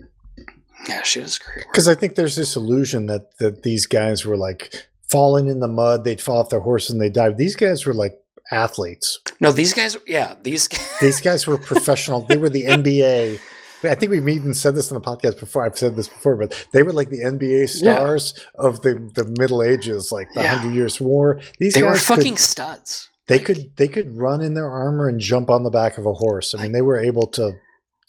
Yeah, 0.89 1.01
she 1.03 1.19
was 1.21 1.37
great. 1.37 1.65
because 1.71 1.87
I 1.87 1.95
think 1.95 2.15
there's 2.15 2.35
this 2.35 2.55
illusion 2.55 3.05
that 3.05 3.37
that 3.37 3.63
these 3.63 3.85
guys 3.85 4.25
were 4.25 4.35
like 4.37 4.87
falling 5.09 5.47
in 5.47 5.59
the 5.59 5.67
mud, 5.67 6.03
they'd 6.03 6.19
fall 6.21 6.37
off 6.39 6.49
their 6.49 6.59
horse 6.61 6.89
and 6.89 6.99
they 7.01 7.09
dive. 7.09 7.37
These 7.37 7.55
guys 7.55 7.85
were 7.85 7.93
like 7.93 8.17
athletes. 8.51 9.19
No, 9.39 9.51
these 9.53 9.73
guys. 9.73 9.95
Yeah, 10.07 10.35
these. 10.43 10.67
These 11.01 11.21
guys 11.21 11.47
were 11.47 11.57
professional. 11.57 12.21
they 12.21 12.37
were 12.37 12.49
the 12.49 12.65
NBA. 12.65 13.39
I 13.83 13.95
think 13.95 14.11
we've 14.11 14.27
even 14.27 14.53
said 14.53 14.75
this 14.75 14.91
on 14.91 15.01
the 15.01 15.05
podcast 15.05 15.39
before. 15.39 15.65
I've 15.65 15.77
said 15.77 15.95
this 15.95 16.07
before, 16.07 16.35
but 16.37 16.67
they 16.71 16.83
were 16.83 16.93
like 16.93 17.09
the 17.09 17.21
NBA 17.23 17.69
stars 17.69 18.33
of 18.55 18.81
the, 18.81 18.95
the 19.15 19.25
Middle 19.39 19.63
Ages, 19.63 20.11
like 20.11 20.27
the 20.33 20.41
Yeah. 20.41 20.55
Hundred 20.55 20.75
Years' 20.75 20.99
War. 21.01 21.39
These 21.59 21.73
They 21.73 21.81
guys 21.81 21.87
were 21.87 21.93
could- 21.93 22.01
fucking 22.23 22.37
studs. 22.37 23.09
they 23.27 23.39
could 23.39 23.71
they 23.77 23.87
could 23.87 24.15
run 24.17 24.41
in 24.41 24.53
their 24.53 24.69
armor 24.69 25.07
and 25.07 25.19
jump 25.19 25.49
on 25.49 25.63
the 25.63 25.69
back 25.69 25.97
of 25.97 26.05
a 26.05 26.13
horse. 26.13 26.53
I 26.53 26.61
mean, 26.61 26.71
they 26.73 26.81
were 26.81 26.99
able 26.99 27.27
to 27.27 27.53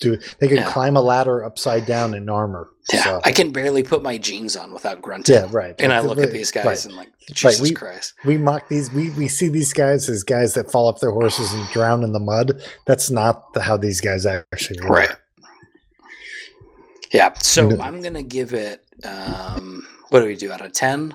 do. 0.00 0.16
They 0.40 0.48
could 0.48 0.58
Yeah. 0.58 0.70
climb 0.70 0.96
a 0.96 1.00
ladder 1.00 1.44
upside 1.44 1.86
down 1.86 2.14
in 2.14 2.28
armor. 2.28 2.68
Yeah, 2.92 3.04
So, 3.04 3.20
I 3.24 3.30
can 3.30 3.52
barely 3.52 3.84
put 3.84 4.02
my 4.02 4.18
jeans 4.18 4.56
on 4.56 4.72
without 4.74 5.00
grunting. 5.00 5.36
yeah, 5.36 5.46
right. 5.52 5.76
And 5.78 5.92
I 5.92 6.00
look 6.00 6.18
at 6.18 6.32
these 6.32 6.50
guys 6.50 6.64
right. 6.66 6.84
and 6.86 6.94
like, 6.96 7.08
Jesus 7.32 7.60
we- 7.60 7.70
Christ. 7.72 8.14
We 8.24 8.36
mock 8.36 8.68
these. 8.68 8.92
We 8.92 9.10
we 9.10 9.28
see 9.28 9.46
these 9.48 9.72
guys 9.72 10.08
as 10.08 10.24
guys 10.24 10.54
that 10.54 10.70
fall 10.72 10.88
off 10.88 10.98
their 11.00 11.12
horses 11.12 11.52
and 11.52 11.64
drown 11.68 12.02
in 12.02 12.12
the 12.12 12.18
mud. 12.18 12.60
That's 12.86 13.08
not 13.10 13.52
the, 13.54 13.62
how 13.62 13.76
these 13.76 14.00
guys 14.00 14.26
actually 14.26 14.80
were. 14.80 14.88
Right. 14.96 15.16
Yeah. 17.12 17.32
So 17.42 17.68
No. 17.68 17.82
I'm 17.82 18.00
gonna 18.00 18.22
give 18.22 18.52
it. 18.54 18.84
Um, 19.04 19.86
what 20.10 20.20
do 20.20 20.26
we 20.26 20.36
do 20.36 20.52
out 20.52 20.60
of 20.60 20.72
ten? 20.72 21.14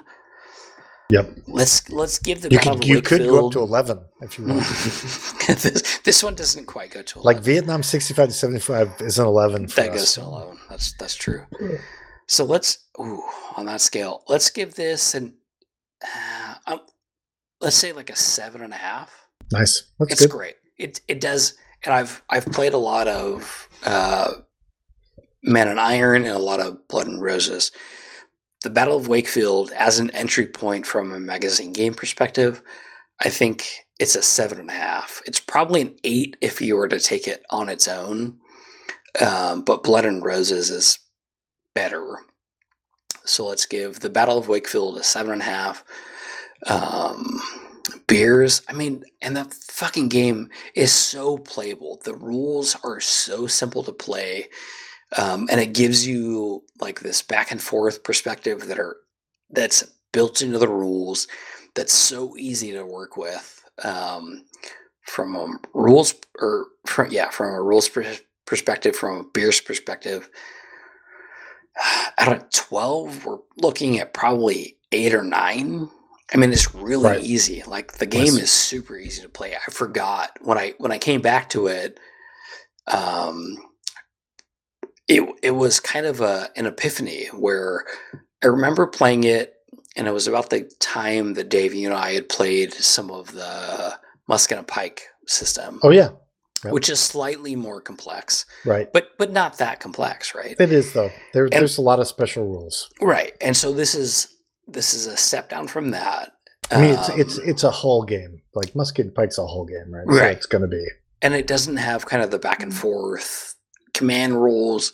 Yep. 1.09 1.37
Let's 1.47 1.89
let's 1.89 2.19
give 2.19 2.41
the 2.41 2.49
You 2.51 2.59
could 2.59 2.83
you 2.85 3.01
could 3.01 3.21
go 3.21 3.47
up 3.47 3.53
to 3.53 3.59
eleven 3.59 3.99
if 4.21 4.37
you 4.37 4.45
want. 4.45 4.59
this, 5.47 5.99
this 5.99 6.21
one 6.23 6.35
doesn't 6.35 6.65
quite 6.65 6.91
go 6.91 7.01
to 7.01 7.19
11. 7.19 7.25
like 7.25 7.43
Vietnam 7.43 7.81
sixty 7.81 8.13
five 8.13 8.27
to 8.27 8.33
seventy 8.33 8.59
five 8.59 8.93
is 8.99 9.17
an 9.17 9.25
eleven 9.25 9.67
for 9.67 9.81
that 9.81 9.91
us. 9.91 9.95
goes 9.99 10.13
to 10.15 10.21
11 10.21 10.57
that's 10.69 10.93
that's 10.99 11.15
true 11.15 11.45
so 12.27 12.43
let's 12.43 12.79
ooh, 12.99 13.21
on 13.55 13.65
that 13.67 13.79
scale 13.79 14.23
let's 14.27 14.49
give 14.49 14.75
this 14.75 15.15
an 15.15 15.33
uh, 16.03 16.55
um, 16.67 16.81
let's 17.61 17.77
say 17.77 17.93
like 17.93 18.09
a 18.09 18.15
seven 18.15 18.61
and 18.61 18.73
a 18.73 18.77
half 18.77 19.09
Nice. 19.53 19.83
That's 19.99 20.11
it's 20.11 20.21
good. 20.23 20.31
great 20.31 20.55
it 20.77 20.99
it 21.07 21.21
does 21.21 21.53
and 21.85 21.93
i've 21.93 22.21
i've 22.29 22.45
played 22.47 22.73
a 22.73 22.77
lot 22.77 23.07
of 23.07 23.69
uh 23.85 24.33
man 25.47 25.67
and 25.67 25.79
iron 25.79 26.25
and 26.25 26.35
a 26.35 26.39
lot 26.39 26.59
of 26.59 26.87
blood 26.87 27.07
and 27.07 27.21
roses. 27.21 27.71
The 28.63 28.69
battle 28.69 28.97
of 28.97 29.07
wakefield 29.07 29.71
as 29.71 29.99
an 29.99 30.11
entry 30.11 30.47
point 30.47 30.85
from 30.85 31.13
a 31.13 31.19
magazine 31.19 31.73
game 31.73 31.93
perspective 31.93 32.61
i 33.21 33.29
think 33.29 33.87
it's 33.99 34.15
a 34.15 34.21
seven 34.21 34.59
and 34.59 34.69
a 34.69 34.73
half. 34.73 35.21
It's 35.25 35.39
probably 35.39 35.81
an 35.81 35.95
eight 36.03 36.37
if 36.41 36.61
you 36.61 36.75
were 36.75 36.87
to 36.87 36.99
take 36.99 37.27
it 37.27 37.43
on 37.49 37.69
its 37.69 37.87
own. 37.87 38.37
Um, 39.19 39.63
but 39.63 39.83
blood 39.83 40.05
and 40.05 40.23
roses 40.23 40.69
is 40.69 40.99
better. 41.73 42.17
So 43.25 43.47
let's 43.47 43.65
give 43.65 43.99
the 43.99 44.09
battle 44.09 44.37
of 44.37 44.47
wakefield 44.47 44.97
a 44.97 45.03
seven 45.03 45.33
and 45.33 45.41
a 45.41 45.45
half. 45.45 45.83
Um, 46.67 47.41
beers 48.07 48.61
i 48.67 48.73
mean 48.73 49.01
and 49.21 49.37
that 49.37 49.53
fucking 49.53 50.09
game 50.09 50.49
is 50.75 50.91
so 50.91 51.37
playable. 51.37 52.01
The 52.03 52.15
rules 52.15 52.75
are 52.83 52.99
so 52.99 53.47
simple 53.47 53.83
to 53.83 53.91
play 53.91 54.47
um, 55.17 55.47
and 55.51 55.61
it 55.61 55.73
gives 55.73 56.05
you 56.07 56.63
like 56.81 56.99
this 57.01 57.21
back 57.21 57.51
and 57.51 57.61
forth 57.61 58.03
perspective 58.03 58.67
that 58.67 58.79
are 58.79 58.97
that's 59.51 59.83
built 60.11 60.41
into 60.41 60.57
the 60.59 60.67
rules 60.67 61.27
that's 61.75 61.93
so 61.93 62.35
easy 62.37 62.71
to 62.71 62.83
work 62.85 63.15
with 63.17 63.63
um, 63.83 64.43
from 65.05 65.35
a 65.35 65.47
rules 65.73 66.15
or 66.39 66.65
from 66.85 67.09
yeah 67.11 67.29
from 67.29 67.53
a 67.53 67.61
rules 67.61 67.87
pers- 67.87 68.21
perspective 68.45 68.95
from 68.95 69.17
a 69.17 69.23
beer's 69.33 69.61
perspective 69.61 70.29
out 72.17 72.31
of 72.35 72.49
12 72.51 73.25
we're 73.25 73.37
looking 73.61 73.99
at 73.99 74.13
probably 74.13 74.77
eight 74.91 75.13
or 75.13 75.23
nine 75.23 75.87
i 76.33 76.37
mean 76.37 76.51
it's 76.51 76.73
really 76.73 77.03
Right. 77.03 77.23
easy 77.23 77.61
like 77.67 77.93
the 77.93 78.05
game 78.05 78.25
Yes. 78.35 78.37
is 78.43 78.51
super 78.51 78.97
easy 78.97 79.21
to 79.21 79.29
play 79.29 79.55
i 79.55 79.71
forgot 79.71 80.31
when 80.41 80.57
i 80.57 80.73
when 80.79 80.91
i 80.91 80.97
came 80.97 81.21
back 81.21 81.49
to 81.51 81.67
it 81.67 81.99
um 82.87 83.57
it 85.07 85.23
it 85.43 85.51
was 85.51 85.79
kind 85.79 86.05
of 86.05 86.21
a 86.21 86.49
an 86.55 86.65
epiphany 86.65 87.25
where 87.33 87.85
i 88.43 88.47
remember 88.47 88.85
playing 88.87 89.23
it 89.23 89.53
and 89.95 90.07
it 90.07 90.11
was 90.11 90.27
about 90.27 90.49
the 90.49 90.69
time 90.79 91.33
that 91.35 91.49
dave 91.49 91.73
you 91.73 91.87
and 91.87 91.95
i 91.97 92.13
had 92.13 92.27
played 92.29 92.73
some 92.73 93.09
of 93.11 93.31
the 93.33 93.97
musket 94.27 94.57
and 94.57 94.67
pike 94.67 95.03
system 95.27 95.79
Oh 95.83 95.89
yeah. 95.91 96.09
Yep. 96.63 96.73
which 96.73 96.89
is 96.89 96.99
slightly 96.99 97.55
more 97.55 97.79
complex 97.81 98.45
Right. 98.65 98.91
but 98.91 99.09
but 99.19 99.31
not 99.31 99.59
that 99.59 99.79
complex 99.79 100.33
right 100.33 100.55
It 100.59 100.71
is 100.71 100.91
though. 100.93 101.11
There, 101.33 101.49
there's 101.49 101.77
a 101.77 101.81
lot 101.83 101.99
of 101.99 102.07
special 102.07 102.45
rules. 102.45 102.89
right 102.99 103.33
and 103.41 103.55
so 103.55 103.71
this 103.71 103.93
is 103.93 104.27
this 104.67 104.93
is 104.93 105.05
a 105.05 105.15
step 105.17 105.49
down 105.49 105.67
from 105.67 105.91
that 105.91 106.31
I 106.71 106.81
mean, 106.81 106.95
it's 106.95 107.09
Um, 107.09 107.19
it's 107.21 107.37
it's 107.37 107.63
a 107.63 107.71
whole 107.71 108.03
game. 108.03 108.41
Like 108.53 108.75
Musket 108.75 109.05
and 109.05 109.15
Pike's 109.15 109.37
a 109.37 109.45
whole 109.47 109.63
game, 109.65 109.89
right? 109.89 110.05
So 110.09 110.19
Right. 110.19 110.35
it's 110.35 110.45
going 110.47 110.63
to 110.63 110.67
be. 110.67 110.85
and 111.21 111.33
it 111.33 111.47
doesn't 111.47 111.77
have 111.77 112.05
kind 112.07 112.21
of 112.21 112.29
the 112.31 112.39
back 112.39 112.61
and 112.61 112.73
forth 112.75 113.55
command 113.97 114.41
rules. 114.41 114.93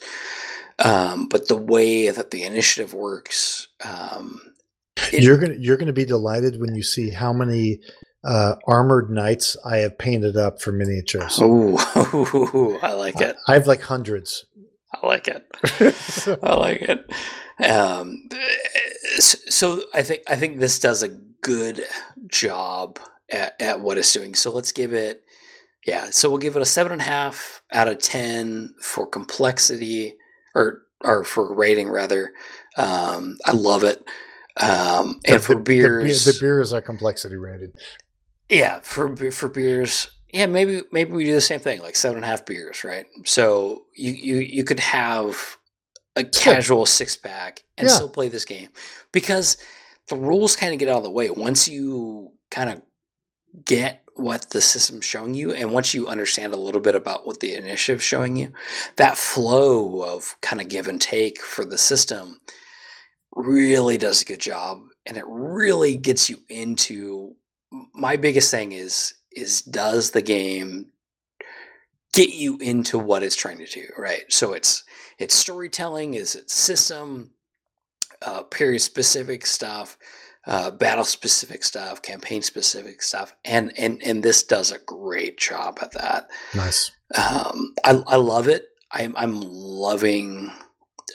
Um, 0.79 1.27
but 1.27 1.47
the 1.47 1.57
way 1.57 2.09
that 2.09 2.31
the 2.31 2.43
initiative 2.43 2.93
works, 2.93 3.67
um, 3.85 4.41
it- 5.11 5.23
you're 5.23 5.37
gonna 5.37 5.55
you're 5.59 5.77
gonna 5.77 5.93
be 5.93 6.05
delighted 6.05 6.59
when 6.59 6.73
you 6.75 6.83
see 6.83 7.09
how 7.09 7.31
many 7.33 7.79
uh, 8.23 8.55
armored 8.67 9.09
knights 9.09 9.57
I 9.65 9.77
have 9.77 9.97
painted 9.97 10.37
up 10.37 10.61
for 10.61 10.71
miniatures. 10.71 11.39
Ooh, 11.41 11.77
I 12.81 12.93
like 12.93 13.19
it. 13.21 13.35
I 13.47 13.53
have 13.53 13.67
like 13.67 13.81
hundreds. 13.81 14.45
I 14.93 15.05
like 15.07 15.27
it. 15.27 15.45
I 16.43 16.55
like 16.55 16.81
it. 16.83 17.11
Um, 17.63 18.29
so 19.19 19.83
I 19.93 20.01
think 20.03 20.21
I 20.27 20.35
think 20.35 20.59
this 20.59 20.79
does 20.79 21.03
a 21.03 21.09
good 21.09 21.83
job 22.27 22.99
at, 23.29 23.59
at 23.61 23.79
what 23.81 23.97
it's 23.97 24.11
doing. 24.13 24.33
So 24.35 24.51
let's 24.51 24.71
give 24.71 24.93
it, 24.93 25.22
yeah. 25.85 26.09
So 26.11 26.29
we'll 26.29 26.37
give 26.39 26.55
it 26.55 26.61
a 26.61 26.65
seven 26.65 26.91
and 26.93 27.01
a 27.01 27.05
half 27.05 27.61
out 27.71 27.87
of 27.87 27.99
ten 27.99 28.73
for 28.81 29.05
complexity, 29.07 30.15
or 30.55 30.83
or 31.01 31.23
for 31.23 31.53
rating 31.53 31.89
rather. 31.89 32.31
Um, 32.77 33.37
I 33.45 33.51
love 33.51 33.83
it. 33.83 34.03
Um, 34.57 35.19
and 35.25 35.41
for 35.41 35.53
the, 35.53 35.59
the 35.59 35.63
be- 35.63 35.77
beers, 35.79 36.25
the, 36.25 36.37
beers 36.39 36.73
are 36.73 36.81
complexity 36.81 37.35
rated. 37.35 37.73
yeah, 38.49 38.79
for 38.81 39.15
for 39.31 39.49
beers, 39.49 40.09
yeah, 40.31 40.45
maybe 40.45 40.81
maybe 40.91 41.11
we 41.11 41.23
do 41.25 41.33
the 41.33 41.41
same 41.41 41.59
thing, 41.59 41.81
like 41.81 41.95
seven 41.95 42.17
and 42.17 42.25
a 42.25 42.27
half 42.27 42.45
beers, 42.45 42.83
right? 42.83 43.05
So 43.25 43.85
you 43.95 44.11
you 44.11 44.35
you 44.37 44.63
could 44.63 44.79
have 44.79 45.57
a 46.15 46.23
casual 46.23 46.85
six 46.85 47.17
pack 47.17 47.63
and 47.77 47.87
Yeah. 47.87 47.95
still 47.95 48.09
play 48.09 48.29
this 48.29 48.45
game 48.45 48.69
because 49.11 49.57
the 50.09 50.15
rules 50.15 50.55
kind 50.55 50.71
of 50.71 50.77
get 50.79 50.87
out 50.87 50.97
of 50.97 51.03
the 51.03 51.09
way 51.09 51.31
once 51.31 51.67
you 51.67 52.31
kind 52.51 52.69
of 52.69 52.81
get 53.65 54.02
what 54.15 54.49
the 54.51 54.61
system's 54.61 55.05
showing 55.05 55.33
you 55.33 55.53
and 55.53 55.71
once 55.71 55.93
you 55.93 56.07
understand 56.07 56.53
a 56.53 56.57
little 56.57 56.81
bit 56.81 56.95
about 56.95 57.25
what 57.25 57.39
the 57.39 57.55
initiative's 57.55 58.03
showing 58.03 58.35
you 58.35 58.51
that 58.97 59.17
flow 59.17 60.03
of 60.03 60.35
kind 60.41 60.61
of 60.61 60.67
give 60.67 60.87
and 60.87 61.01
take 61.01 61.41
for 61.41 61.65
the 61.65 61.77
system 61.77 62.39
really 63.35 63.97
does 63.97 64.21
a 64.21 64.25
good 64.25 64.39
job 64.39 64.81
and 65.05 65.17
it 65.17 65.25
really 65.27 65.97
gets 65.97 66.29
you 66.29 66.37
into 66.49 67.35
my 67.93 68.15
biggest 68.15 68.51
thing 68.51 68.71
is 68.71 69.15
is 69.31 69.61
does 69.63 70.11
the 70.11 70.21
game 70.21 70.87
get 72.13 72.33
you 72.33 72.57
into 72.59 72.99
what 72.99 73.23
it's 73.23 73.35
trying 73.35 73.57
to 73.57 73.65
do 73.65 73.87
right? 73.97 74.23
So 74.29 74.53
it's 74.53 74.83
it's 75.17 75.33
storytelling 75.33 76.13
is 76.13 76.35
it 76.35 76.49
system 76.49 77.31
uh, 78.21 78.43
period 78.43 78.79
specific 78.79 79.45
stuff 79.45 79.97
uh, 80.47 80.71
battle 80.71 81.05
specific 81.05 81.63
stuff 81.63 82.01
campaign 82.01 82.41
specific 82.41 83.01
stuff 83.01 83.35
and 83.45 83.73
and 83.77 84.01
and 84.03 84.23
this 84.23 84.43
does 84.43 84.71
a 84.71 84.79
great 84.79 85.37
job 85.37 85.79
at 85.81 85.91
that 85.93 86.29
Nice. 86.53 86.91
um, 87.17 87.73
I, 87.85 88.01
I 88.07 88.15
love 88.17 88.47
it 88.47 88.67
I'm, 88.91 89.15
I'm 89.17 89.39
loving 89.41 90.51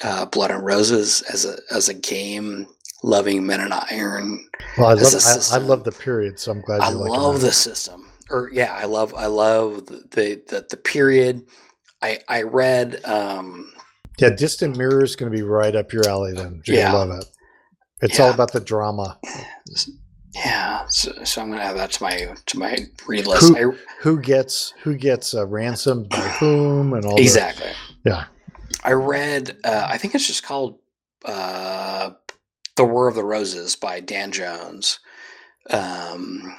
uh, 0.02 0.26
blood 0.26 0.50
and 0.50 0.64
roses 0.64 1.22
as 1.22 1.44
a 1.44 1.58
as 1.74 1.88
a 1.88 1.94
game 1.94 2.66
loving 3.02 3.46
men 3.46 3.60
and 3.60 3.74
iron 3.90 4.48
Well, 4.76 4.88
I 4.88 4.94
love 4.94 5.14
I, 5.24 5.56
I 5.56 5.58
love 5.58 5.84
the 5.84 5.92
period, 5.92 6.38
so 6.40 6.52
I'm 6.52 6.60
glad 6.62 6.86
I 6.86 6.90
you 6.90 6.96
like 6.98 7.18
it. 7.18 7.20
I 7.20 7.22
love 7.22 7.40
the 7.40 7.52
system. 7.52 8.10
Or 8.30 8.50
yeah, 8.52 8.74
I 8.74 8.84
love 8.84 9.14
I 9.14 9.26
love 9.26 9.86
the 9.86 10.04
the, 10.10 10.42
the, 10.48 10.66
the 10.70 10.76
period. 10.76 11.46
I 12.02 12.20
I 12.28 12.42
read 12.42 13.04
um 13.04 13.72
Yeah, 14.18 14.30
Distant 14.30 14.76
Mirror 14.76 15.04
is 15.04 15.16
going 15.16 15.30
to 15.30 15.36
be 15.36 15.42
right 15.42 15.74
up 15.76 15.92
your 15.92 16.08
alley. 16.08 16.34
Then 16.34 16.62
you're 16.66 16.78
Yeah. 16.78 16.92
love 16.92 17.10
it. 17.10 17.26
It's 18.00 18.20
all 18.20 18.30
about 18.32 18.52
the 18.52 18.60
drama. 18.60 19.18
yeah, 20.34 20.84
so, 20.88 21.12
so 21.24 21.42
I'm 21.42 21.50
gonna 21.50 21.62
add 21.62 21.76
that 21.76 21.92
to 21.92 22.02
my 22.02 22.34
to 22.46 22.58
my 22.58 22.76
read 23.06 23.26
list. 23.26 23.56
Who- 23.56 23.72
I, 23.72 23.76
Who 24.02 24.20
gets 24.20 24.72
who 24.82 24.94
gets 24.96 25.34
uh, 25.34 25.46
ransomed 25.46 26.08
by 26.10 26.16
whom 26.40 26.92
and 26.94 27.04
all 27.04 27.16
the- 27.16 27.22
exactly. 27.22 27.70
Yeah. 28.04 28.26
I 28.84 28.92
read 28.92 29.56
uh, 29.64 29.86
I 29.88 29.98
think 29.98 30.14
it's 30.14 30.26
just 30.26 30.42
called 30.44 30.78
uh 31.24 32.10
The 32.76 32.84
War 32.84 33.08
of 33.08 33.14
the 33.14 33.24
Roses 33.24 33.74
by 33.76 34.00
Dan 34.00 34.30
Jones. 34.32 35.00
Um 35.70 36.56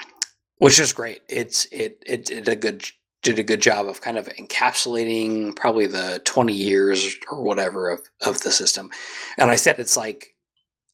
which 0.58 0.78
is 0.78 0.92
great. 0.92 1.22
It's 1.28 1.66
it 1.72 2.02
it 2.06 2.26
did 2.26 2.48
a 2.48 2.56
good 2.56 2.84
did 3.22 3.38
a 3.38 3.42
good 3.42 3.60
job 3.62 3.86
of 3.86 4.00
kind 4.00 4.18
of 4.18 4.28
encapsulating 4.28 5.54
probably 5.54 5.86
the 5.86 6.20
20 6.24 6.54
years 6.54 7.16
or 7.30 7.42
whatever 7.42 7.90
of, 7.90 8.00
of 8.22 8.40
the 8.40 8.50
system. 8.50 8.90
And 9.36 9.50
I 9.50 9.56
said 9.56 9.78
it's 9.78 9.96
like 9.96 10.34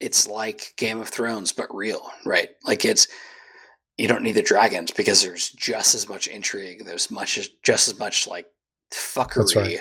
it's 0.00 0.26
like 0.28 0.74
Game 0.76 1.00
of 1.00 1.08
Thrones 1.08 1.52
but 1.52 1.74
real, 1.74 2.10
right? 2.24 2.50
Like 2.64 2.84
it's 2.84 3.08
you 3.96 4.08
don't 4.08 4.22
need 4.22 4.32
the 4.32 4.42
dragons 4.42 4.90
because 4.90 5.22
there's 5.22 5.50
just 5.50 5.94
as 5.94 6.08
much 6.08 6.26
intrigue. 6.28 6.84
There's 6.84 7.10
much 7.10 7.48
just 7.62 7.88
as 7.88 7.98
much 7.98 8.26
like 8.26 8.46
fuckery 8.92 9.56
right. 9.56 9.80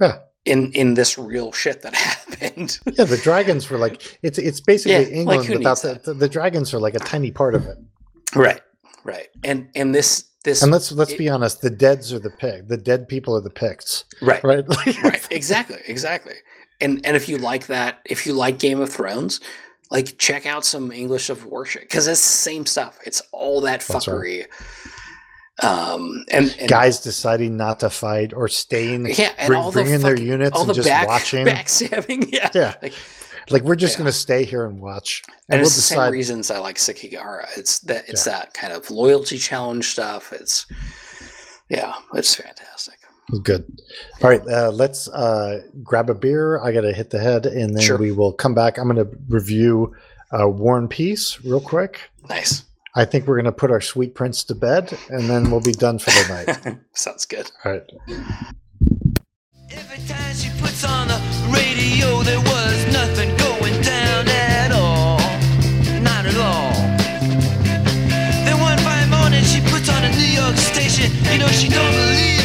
Yeah. 0.00 0.18
in 0.44 0.72
in 0.72 0.94
this 0.94 1.18
real 1.18 1.52
shit 1.52 1.82
that 1.82 1.94
happened. 2.08 2.78
Yeah, 2.92 3.04
the 3.04 3.18
dragons 3.18 3.68
were 3.70 3.78
like 3.78 4.18
it's 4.22 4.38
it's 4.38 4.60
basically 4.60 4.92
Yeah, 4.92 5.20
England 5.20 5.44
who 5.44 5.58
without 5.58 5.82
the, 5.82 6.00
the, 6.04 6.14
the 6.14 6.28
dragons 6.28 6.72
are 6.74 6.80
like 6.80 6.94
a 6.94 6.98
tiny 7.00 7.30
part 7.30 7.54
of 7.54 7.66
it. 7.66 7.76
right, 8.34 8.60
right. 9.04 9.28
And 9.44 9.68
and 9.74 9.94
this 9.94 10.30
this 10.44 10.62
And 10.62 10.72
let's 10.72 10.90
let's 10.90 11.12
it- 11.12 11.18
be 11.18 11.28
honest, 11.28 11.60
the 11.60 11.70
deads 11.70 12.12
are 12.12 12.18
the 12.18 12.30
pig. 12.30 12.68
The 12.68 12.76
dead 12.78 13.06
people 13.06 13.36
are 13.36 13.40
the 13.40 13.50
Picts, 13.50 14.04
right, 14.22 14.42
right? 14.42 14.64
right, 15.04 15.24
exactly, 15.30 15.78
exactly. 15.86 16.34
And 16.80 17.04
and 17.06 17.16
if 17.16 17.28
you 17.28 17.38
like 17.38 17.66
that, 17.68 18.00
if 18.04 18.26
you 18.26 18.32
like 18.32 18.58
Game 18.58 18.80
of 18.80 18.90
Thrones, 18.90 19.40
like 19.90 20.18
check 20.18 20.46
out 20.46 20.64
some 20.64 20.90
English 20.90 21.30
of 21.30 21.44
Worship 21.46 21.82
because 21.82 22.06
it's 22.08 22.20
the 22.20 22.38
same 22.38 22.66
stuff. 22.66 22.98
It's 23.04 23.22
all 23.32 23.60
that 23.62 23.80
fuckery. 23.80 24.46
Um 25.62 26.24
and, 26.30 26.56
and 26.58 26.68
Guys 26.68 27.00
deciding 27.00 27.56
not 27.56 27.80
to 27.80 27.90
fight 27.90 28.32
or 28.32 28.48
staying, 28.48 29.06
yeah, 29.06 29.32
and 29.38 29.48
bring, 29.48 29.60
all 29.60 29.70
the 29.70 29.82
bringing 29.82 30.00
their 30.00 30.18
units 30.18 30.56
all 30.56 30.62
and 30.62 30.70
the 30.70 30.74
just 30.74 30.88
back 30.88 31.06
watching. 31.06 31.46
backstabbing. 31.46 32.32
Yeah, 32.32 32.48
Yeah, 32.54 32.74
like, 32.82 32.94
like 33.50 33.62
we're 33.62 33.76
just 33.76 33.94
Yeah. 33.94 33.98
gonna 33.98 34.12
stay 34.12 34.44
here 34.44 34.64
and 34.64 34.80
watch, 34.80 35.22
and, 35.26 35.34
and, 35.50 35.60
we'll 35.60 35.66
it's 35.66 35.76
the 35.76 35.82
same 35.82 36.10
reasons 36.10 36.50
I 36.50 36.58
like 36.58 36.78
Sekigahara. 36.78 37.46
It's 37.56 37.78
that 37.80 38.08
it's 38.08 38.24
that 38.24 38.54
kind 38.54 38.72
of 38.72 38.90
loyalty 38.90 39.36
challenge 39.38 39.88
stuff. 39.90 40.32
It's 40.32 40.66
yeah, 41.68 41.94
it's 42.14 42.34
fantastic. 42.34 42.98
Good. 43.42 43.64
All 44.22 44.28
right, 44.30 44.42
uh, 44.46 44.70
let's 44.70 45.08
uh, 45.08 45.62
grab 45.82 46.10
a 46.10 46.14
beer. 46.14 46.60
I 46.60 46.72
got 46.72 46.82
to 46.82 46.92
hit 46.92 47.10
the 47.10 47.18
head, 47.20 47.46
and 47.46 47.74
then 47.74 47.82
Sure. 47.82 47.96
we 47.96 48.12
will 48.12 48.32
come 48.32 48.54
back. 48.54 48.78
I'm 48.78 48.88
going 48.92 48.96
to 49.08 49.16
review 49.28 49.94
uh, 50.38 50.48
War 50.48 50.76
and 50.76 50.90
Peace 50.90 51.38
real 51.44 51.60
quick. 51.60 52.00
Nice. 52.28 52.64
I 52.94 53.06
think 53.06 53.26
we're 53.26 53.36
going 53.36 53.46
to 53.46 53.52
put 53.52 53.70
our 53.70 53.80
sweet 53.80 54.14
prince 54.14 54.44
to 54.44 54.54
bed, 54.54 54.92
and 55.08 55.30
then 55.30 55.50
we'll 55.50 55.60
be 55.62 55.72
done 55.72 55.98
for 55.98 56.10
the 56.10 56.44
night. 56.66 56.78
Sounds 56.92 57.24
good. 57.24 57.50
All 57.64 57.72
right. 57.72 57.82
Every 59.70 59.98
time 60.06 60.34
she 60.34 60.50
puts 60.60 60.84
on 60.84 61.08
the 61.08 61.18
radio, 61.48 62.20
there 62.22 62.40
was 62.40 62.92
nothing 62.92 63.30
going 63.38 63.80
down 63.80 64.28
at 64.28 64.72
all. 64.72 65.16
Not 66.02 66.26
at 66.26 66.36
all. 66.36 66.72
Then 68.44 68.60
one 68.60 68.76
fine 68.78 69.08
morning, 69.08 69.42
she 69.44 69.60
puts 69.62 69.88
on 69.88 70.04
a 70.04 70.10
New 70.10 70.28
York 70.36 70.56
station. 70.56 71.10
You 71.32 71.38
know, 71.38 71.48
she 71.48 71.68
don't 71.70 71.90
believe 71.92 72.41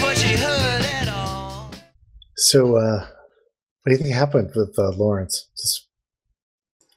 So, 2.37 2.75
uh, 2.77 2.99
what 3.01 3.07
do 3.87 3.91
you 3.91 3.97
think 3.97 4.13
happened 4.13 4.51
with 4.55 4.77
uh, 4.77 4.91
Lawrence? 4.91 5.47
Just, 5.57 5.87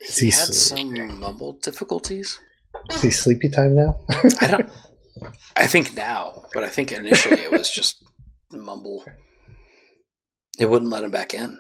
is 0.01 0.17
He 0.19 0.27
he, 0.27 0.31
had 0.33 0.49
s- 0.49 0.57
some 0.69 1.19
mumble 1.19 1.55
difficulties. 1.55 2.39
is 2.91 3.03
he 3.03 3.11
sleepy 3.11 3.49
time 3.49 3.75
now? 3.75 3.99
I 4.41 4.47
don't. 4.47 4.71
I 5.57 5.67
think 5.67 5.95
now, 5.95 6.45
but 6.55 6.63
I 6.65 6.69
think 6.69 6.93
initially 6.93 7.41
it 7.41 7.51
was 7.53 7.71
just 7.71 8.03
mumble. 8.53 9.05
It 10.59 10.67
wouldn't 10.67 10.91
let 10.91 11.05
him 11.05 11.11
back 11.11 11.35
in, 11.35 11.59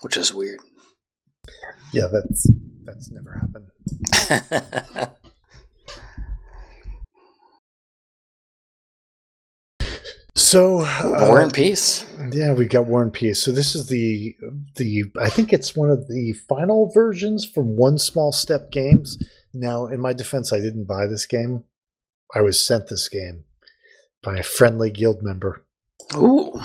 which 0.00 0.16
is 0.16 0.32
weird. 0.34 0.60
yeah, 1.92 2.06
that's 2.12 2.48
that's 2.84 3.10
never 3.10 3.32
happened. 3.38 3.68
So, 10.34 10.76
War 11.04 11.40
uh, 11.40 11.42
and 11.44 11.52
Peace. 11.52 12.06
Yeah, 12.30 12.54
we 12.54 12.64
got 12.64 12.86
War 12.86 13.02
and 13.02 13.12
Peace. 13.12 13.42
So 13.42 13.52
this 13.52 13.74
is 13.74 13.88
the 13.88 14.34
the 14.76 15.04
I 15.20 15.28
think 15.28 15.52
it's 15.52 15.76
one 15.76 15.90
of 15.90 16.08
the 16.08 16.32
final 16.48 16.90
versions 16.92 17.44
from 17.44 17.76
One 17.76 17.98
Small 17.98 18.32
Step 18.32 18.70
Games. 18.70 19.18
Now, 19.52 19.86
in 19.86 20.00
my 20.00 20.14
defense, 20.14 20.52
I 20.52 20.60
didn't 20.60 20.84
buy 20.84 21.06
this 21.06 21.26
game. 21.26 21.64
I 22.34 22.40
was 22.40 22.64
sent 22.64 22.88
this 22.88 23.08
game 23.10 23.44
by 24.22 24.36
a 24.38 24.42
friendly 24.42 24.90
guild 24.90 25.22
member. 25.22 25.64
Ooh, 26.16 26.60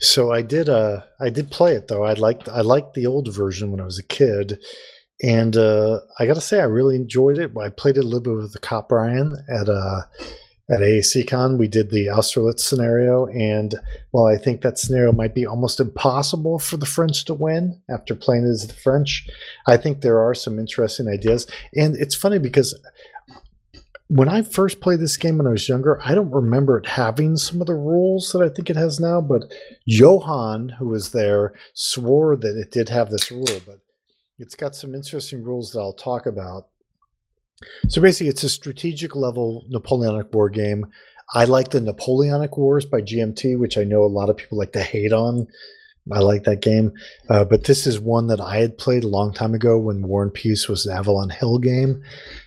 So 0.00 0.32
I 0.32 0.42
did 0.42 0.68
uh 0.68 1.02
I 1.20 1.28
did 1.30 1.50
play 1.50 1.74
it 1.74 1.88
though. 1.88 2.04
I 2.04 2.14
liked 2.14 2.48
I 2.48 2.60
liked 2.62 2.94
the 2.94 3.06
old 3.06 3.32
version 3.34 3.70
when 3.70 3.80
I 3.80 3.84
was 3.84 3.98
a 3.98 4.02
kid. 4.02 4.58
And 5.22 5.56
uh 5.56 6.00
I 6.18 6.26
gotta 6.26 6.40
say 6.40 6.60
I 6.60 6.64
really 6.64 6.96
enjoyed 6.96 7.38
it. 7.38 7.52
I 7.58 7.68
played 7.68 7.96
it 7.98 8.04
a 8.04 8.06
little 8.06 8.20
bit 8.20 8.34
with 8.34 8.52
the 8.52 8.58
Cop 8.58 8.88
Brian 8.88 9.36
at 9.48 9.68
uh 9.68 10.02
at 10.68 10.80
AACCon. 10.80 11.58
We 11.58 11.68
did 11.68 11.90
the 11.90 12.08
Austerlitz 12.08 12.64
scenario, 12.64 13.26
and 13.26 13.74
while 14.10 14.26
I 14.26 14.36
think 14.36 14.62
that 14.62 14.78
scenario 14.78 15.12
might 15.12 15.34
be 15.34 15.46
almost 15.46 15.80
impossible 15.80 16.58
for 16.58 16.76
the 16.76 16.86
French 16.86 17.24
to 17.26 17.34
win 17.34 17.80
after 17.88 18.14
playing 18.14 18.44
as 18.44 18.66
the 18.66 18.74
French, 18.74 19.28
I 19.66 19.76
think 19.76 20.00
there 20.00 20.18
are 20.18 20.34
some 20.34 20.58
interesting 20.58 21.08
ideas. 21.08 21.46
And 21.76 21.96
it's 21.96 22.14
funny 22.14 22.38
because 22.38 22.74
when 24.08 24.28
I 24.28 24.42
first 24.42 24.80
played 24.80 25.00
this 25.00 25.16
game 25.16 25.38
when 25.38 25.46
I 25.46 25.50
was 25.50 25.68
younger, 25.68 26.00
I 26.04 26.14
don't 26.14 26.30
remember 26.30 26.78
it 26.78 26.86
having 26.86 27.36
some 27.36 27.60
of 27.60 27.66
the 27.66 27.74
rules 27.74 28.30
that 28.32 28.42
I 28.42 28.48
think 28.48 28.70
it 28.70 28.76
has 28.76 29.00
now. 29.00 29.20
But 29.20 29.52
Johan, 29.84 30.68
who 30.68 30.88
was 30.88 31.10
there, 31.10 31.54
swore 31.74 32.36
that 32.36 32.56
it 32.56 32.70
did 32.70 32.88
have 32.88 33.10
this 33.10 33.30
rule, 33.30 33.60
but 33.66 33.80
it's 34.38 34.54
got 34.54 34.76
some 34.76 34.94
interesting 34.94 35.42
rules 35.42 35.72
that 35.72 35.80
I'll 35.80 35.92
talk 35.92 36.26
about. 36.26 36.68
So 37.88 38.00
basically, 38.02 38.28
it's 38.28 38.42
a 38.44 38.48
strategic 38.48 39.16
level 39.16 39.64
Napoleonic 39.68 40.32
War 40.34 40.48
game. 40.50 40.86
I 41.34 41.44
like 41.44 41.70
the 41.70 41.80
Napoleonic 41.80 42.56
Wars 42.56 42.84
by 42.84 43.00
GMT, 43.00 43.58
which 43.58 43.78
I 43.78 43.84
know 43.84 44.04
a 44.04 44.06
lot 44.06 44.30
of 44.30 44.36
people 44.36 44.58
like 44.58 44.72
to 44.72 44.82
hate 44.82 45.12
on. 45.12 45.46
I 46.12 46.20
like 46.20 46.44
that 46.44 46.62
game, 46.62 46.92
uh, 47.30 47.44
but 47.44 47.64
this 47.64 47.84
is 47.84 47.98
one 47.98 48.28
that 48.28 48.40
I 48.40 48.58
had 48.58 48.78
played 48.78 49.02
a 49.02 49.08
long 49.08 49.32
time 49.34 49.54
ago 49.54 49.76
when 49.76 50.06
War 50.06 50.22
and 50.22 50.32
Peace 50.32 50.68
was 50.68 50.86
an 50.86 50.96
Avalon 50.96 51.30
Hill 51.30 51.58
game. 51.58 52.00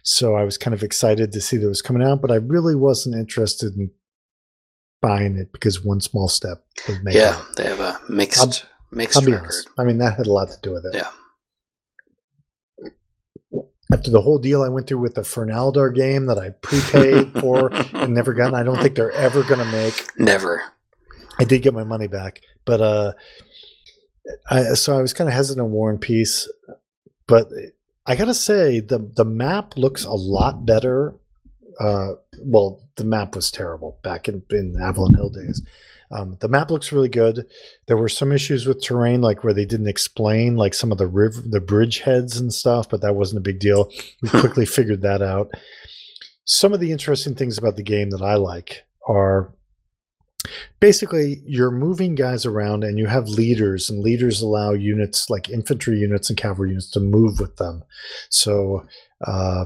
So 0.03 0.35
I 0.35 0.45
was 0.45 0.57
kind 0.57 0.73
of 0.73 0.81
excited 0.81 1.33
to 1.33 1.41
see 1.41 1.57
that 1.57 1.65
it 1.65 1.67
was 1.67 1.81
coming 1.81 2.01
out, 2.01 2.21
but 2.21 2.31
I 2.31 2.35
really 2.35 2.73
wasn't 2.73 3.15
interested 3.15 3.75
in 3.75 3.91
buying 5.01 5.35
it 5.35 5.51
because 5.51 5.83
one 5.83 5.99
small 5.99 6.29
step 6.29 6.63
would 6.88 7.03
make 7.03 7.15
Yeah, 7.15 7.38
it. 7.38 7.55
they 7.57 7.63
have 7.65 7.81
a 7.81 7.99
mixed 8.07 8.39
I'll- 8.39 8.69
mixed 8.91 9.17
I'll 9.17 9.25
record. 9.25 9.39
honest. 9.43 9.69
I 9.77 9.83
mean, 9.83 9.97
that 9.97 10.15
had 10.15 10.27
a 10.27 10.31
lot 10.31 10.49
to 10.51 10.57
do 10.63 10.71
with 10.71 10.85
it. 10.85 10.95
Yeah. 10.95 11.09
After 13.92 14.11
the 14.11 14.22
whole 14.22 14.38
deal 14.38 14.61
I 14.64 14.69
went 14.69 14.88
through 14.88 15.00
with 15.00 15.16
the 15.16 15.22
Fernaldar 15.22 15.93
game 15.93 16.27
that 16.27 16.38
I 16.38 16.50
prepaid 16.50 17.34
for 17.40 17.74
and 17.74 18.14
never 18.14 18.34
got, 18.34 18.53
I 18.53 18.64
don't 18.64 18.80
think 18.82 18.95
they're 18.95 19.11
ever 19.11 19.43
going 19.43 19.59
to 19.59 19.72
make. 19.72 20.08
Never. 20.18 20.61
I 21.40 21.43
did 21.45 21.61
get 21.61 21.74
my 21.74 21.84
money 21.84 22.08
back, 22.08 22.42
but 22.66 22.82
uh, 22.82 23.14
I 24.50 24.74
so 24.74 24.98
I 24.98 25.01
was 25.01 25.14
kind 25.14 25.30
of 25.30 25.34
hesitant 25.34 25.64
on 25.64 25.72
War 25.72 25.90
and 25.90 26.01
Peace, 26.01 26.50
but 27.27 27.50
I 28.06 28.16
gotta 28.16 28.34
say 28.34 28.80
the 28.80 29.00
the 29.16 29.26
map 29.26 29.77
looks 29.77 30.03
a 30.03 30.11
lot 30.11 30.66
better. 30.66 31.16
Uh, 31.80 32.14
well, 32.40 32.82
the 32.95 33.06
map 33.06 33.35
was 33.35 33.51
terrible 33.51 34.00
back 34.03 34.27
in 34.27 34.43
in 34.50 34.76
Avalon 34.82 35.14
Hill 35.14 35.30
days. 35.30 35.61
Um, 36.11 36.38
the 36.39 36.47
map 36.47 36.71
looks 36.71 36.91
really 36.91 37.09
good. 37.09 37.45
There 37.88 37.97
were 37.97 38.09
some 38.09 38.31
issues 38.31 38.65
with 38.65 38.83
terrain, 38.83 39.21
like 39.21 39.43
where 39.43 39.53
they 39.53 39.65
didn't 39.65 39.88
explain 39.88 40.55
like 40.55 40.73
some 40.73 40.91
of 40.91 40.97
the 40.97 41.07
river, 41.07 41.41
the 41.45 41.61
bridge 41.61 41.99
heads 41.99 42.39
and 42.39 42.53
stuff, 42.53 42.89
but 42.89 43.01
that 43.01 43.15
wasn't 43.15 43.39
a 43.39 43.41
big 43.41 43.59
deal. 43.59 43.91
We 44.21 44.29
quickly 44.39 44.65
figured 44.65 45.01
that 45.01 45.21
out. 45.21 45.51
Some 46.45 46.73
of 46.73 46.79
the 46.79 46.91
interesting 46.91 47.35
things 47.35 47.57
about 47.57 47.75
the 47.75 47.83
game 47.83 48.09
that 48.09 48.23
I 48.23 48.35
like 48.35 48.85
are 49.07 49.53
basically 50.79 51.41
you're 51.45 51.71
moving 51.71 52.15
guys 52.15 52.45
around 52.45 52.83
and 52.83 52.97
you 52.97 53.07
have 53.07 53.27
leaders 53.27 53.89
and 53.89 54.01
leaders 54.01 54.41
allow 54.41 54.71
units 54.71 55.29
like 55.29 55.49
infantry 55.49 55.99
units 55.99 56.29
and 56.29 56.38
cavalry 56.38 56.69
units 56.69 56.89
to 56.89 56.99
move 56.99 57.39
with 57.39 57.57
them 57.57 57.83
so 58.29 58.85
uh, 59.27 59.65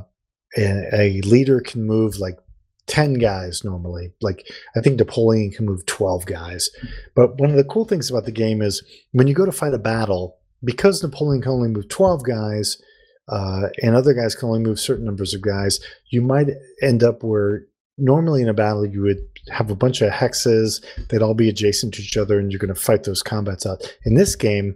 a, 0.58 0.84
a 0.94 1.22
leader 1.22 1.62
can 1.62 1.84
move 1.84 2.18
like 2.18 2.38
10 2.88 3.14
guys 3.16 3.64
normally. 3.64 4.12
Like 4.22 4.48
i 4.76 4.82
think 4.82 4.98
napoleon 4.98 5.52
can 5.52 5.66
move 5.66 5.86
12 5.86 6.26
guys. 6.26 6.70
But 7.16 7.40
one 7.40 7.50
of 7.50 7.56
the 7.56 7.64
cool 7.64 7.86
things 7.86 8.10
about 8.10 8.26
the 8.26 8.32
game 8.32 8.62
is 8.62 8.84
when 9.12 9.28
you 9.28 9.34
go 9.34 9.46
to 9.46 9.52
fight 9.52 9.74
a 9.74 9.80
battle 9.80 10.38
because 10.64 11.04
napoleon 11.04 11.42
can 11.42 11.52
only 11.52 11.70
move 11.70 11.90
12 11.90 12.24
guys 12.24 12.82
uh, 13.30 13.70
and 13.82 13.96
other 13.96 14.14
guys 14.14 14.36
can 14.36 14.50
only 14.50 14.60
move 14.60 14.80
certain 14.80 15.06
numbers 15.06 15.34
of 15.34 15.42
guys 15.42 15.80
you 16.10 16.22
might 16.22 16.50
end 16.82 17.04
up 17.04 17.24
where 17.24 17.64
normally 17.98 18.42
in 18.42 18.50
a 18.50 18.54
battle 18.54 18.86
you 18.86 19.02
would 19.02 19.24
have 19.50 19.70
a 19.70 19.76
bunch 19.76 20.02
of 20.02 20.12
hexes 20.12 20.84
they'd 21.10 21.22
all 21.22 21.34
be 21.34 21.50
adjacent 21.50 21.94
to 21.94 22.02
each 22.02 22.18
other 22.18 22.40
and 22.40 22.52
you're 22.52 22.60
going 22.60 22.74
to 22.74 22.80
fight 22.80 23.04
those 23.04 23.24
combats 23.24 23.66
out. 23.66 23.82
In 24.06 24.16
this 24.16 24.36
game 24.36 24.76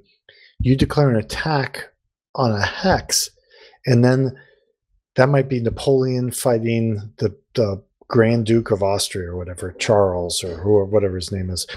you 0.60 0.76
declare 0.76 1.10
an 1.10 1.18
attack 1.18 1.90
on 2.36 2.52
a 2.52 2.66
hex 2.66 3.30
and 3.86 4.04
then 4.04 4.38
that 5.16 5.30
might 5.30 5.50
be 5.50 5.60
napoleon 5.60 6.32
fighting 6.32 7.14
the, 7.18 7.36
the 7.56 7.84
grand 8.10 8.46
duke 8.46 8.72
of 8.72 8.82
austria 8.82 9.30
or 9.30 9.38
whatever 9.38 9.74
charles 9.74 10.44
or 10.44 10.58
whoever 10.58 10.86
whatever 10.86 11.16
his 11.16 11.32
name 11.32 11.50
is. 11.50 11.68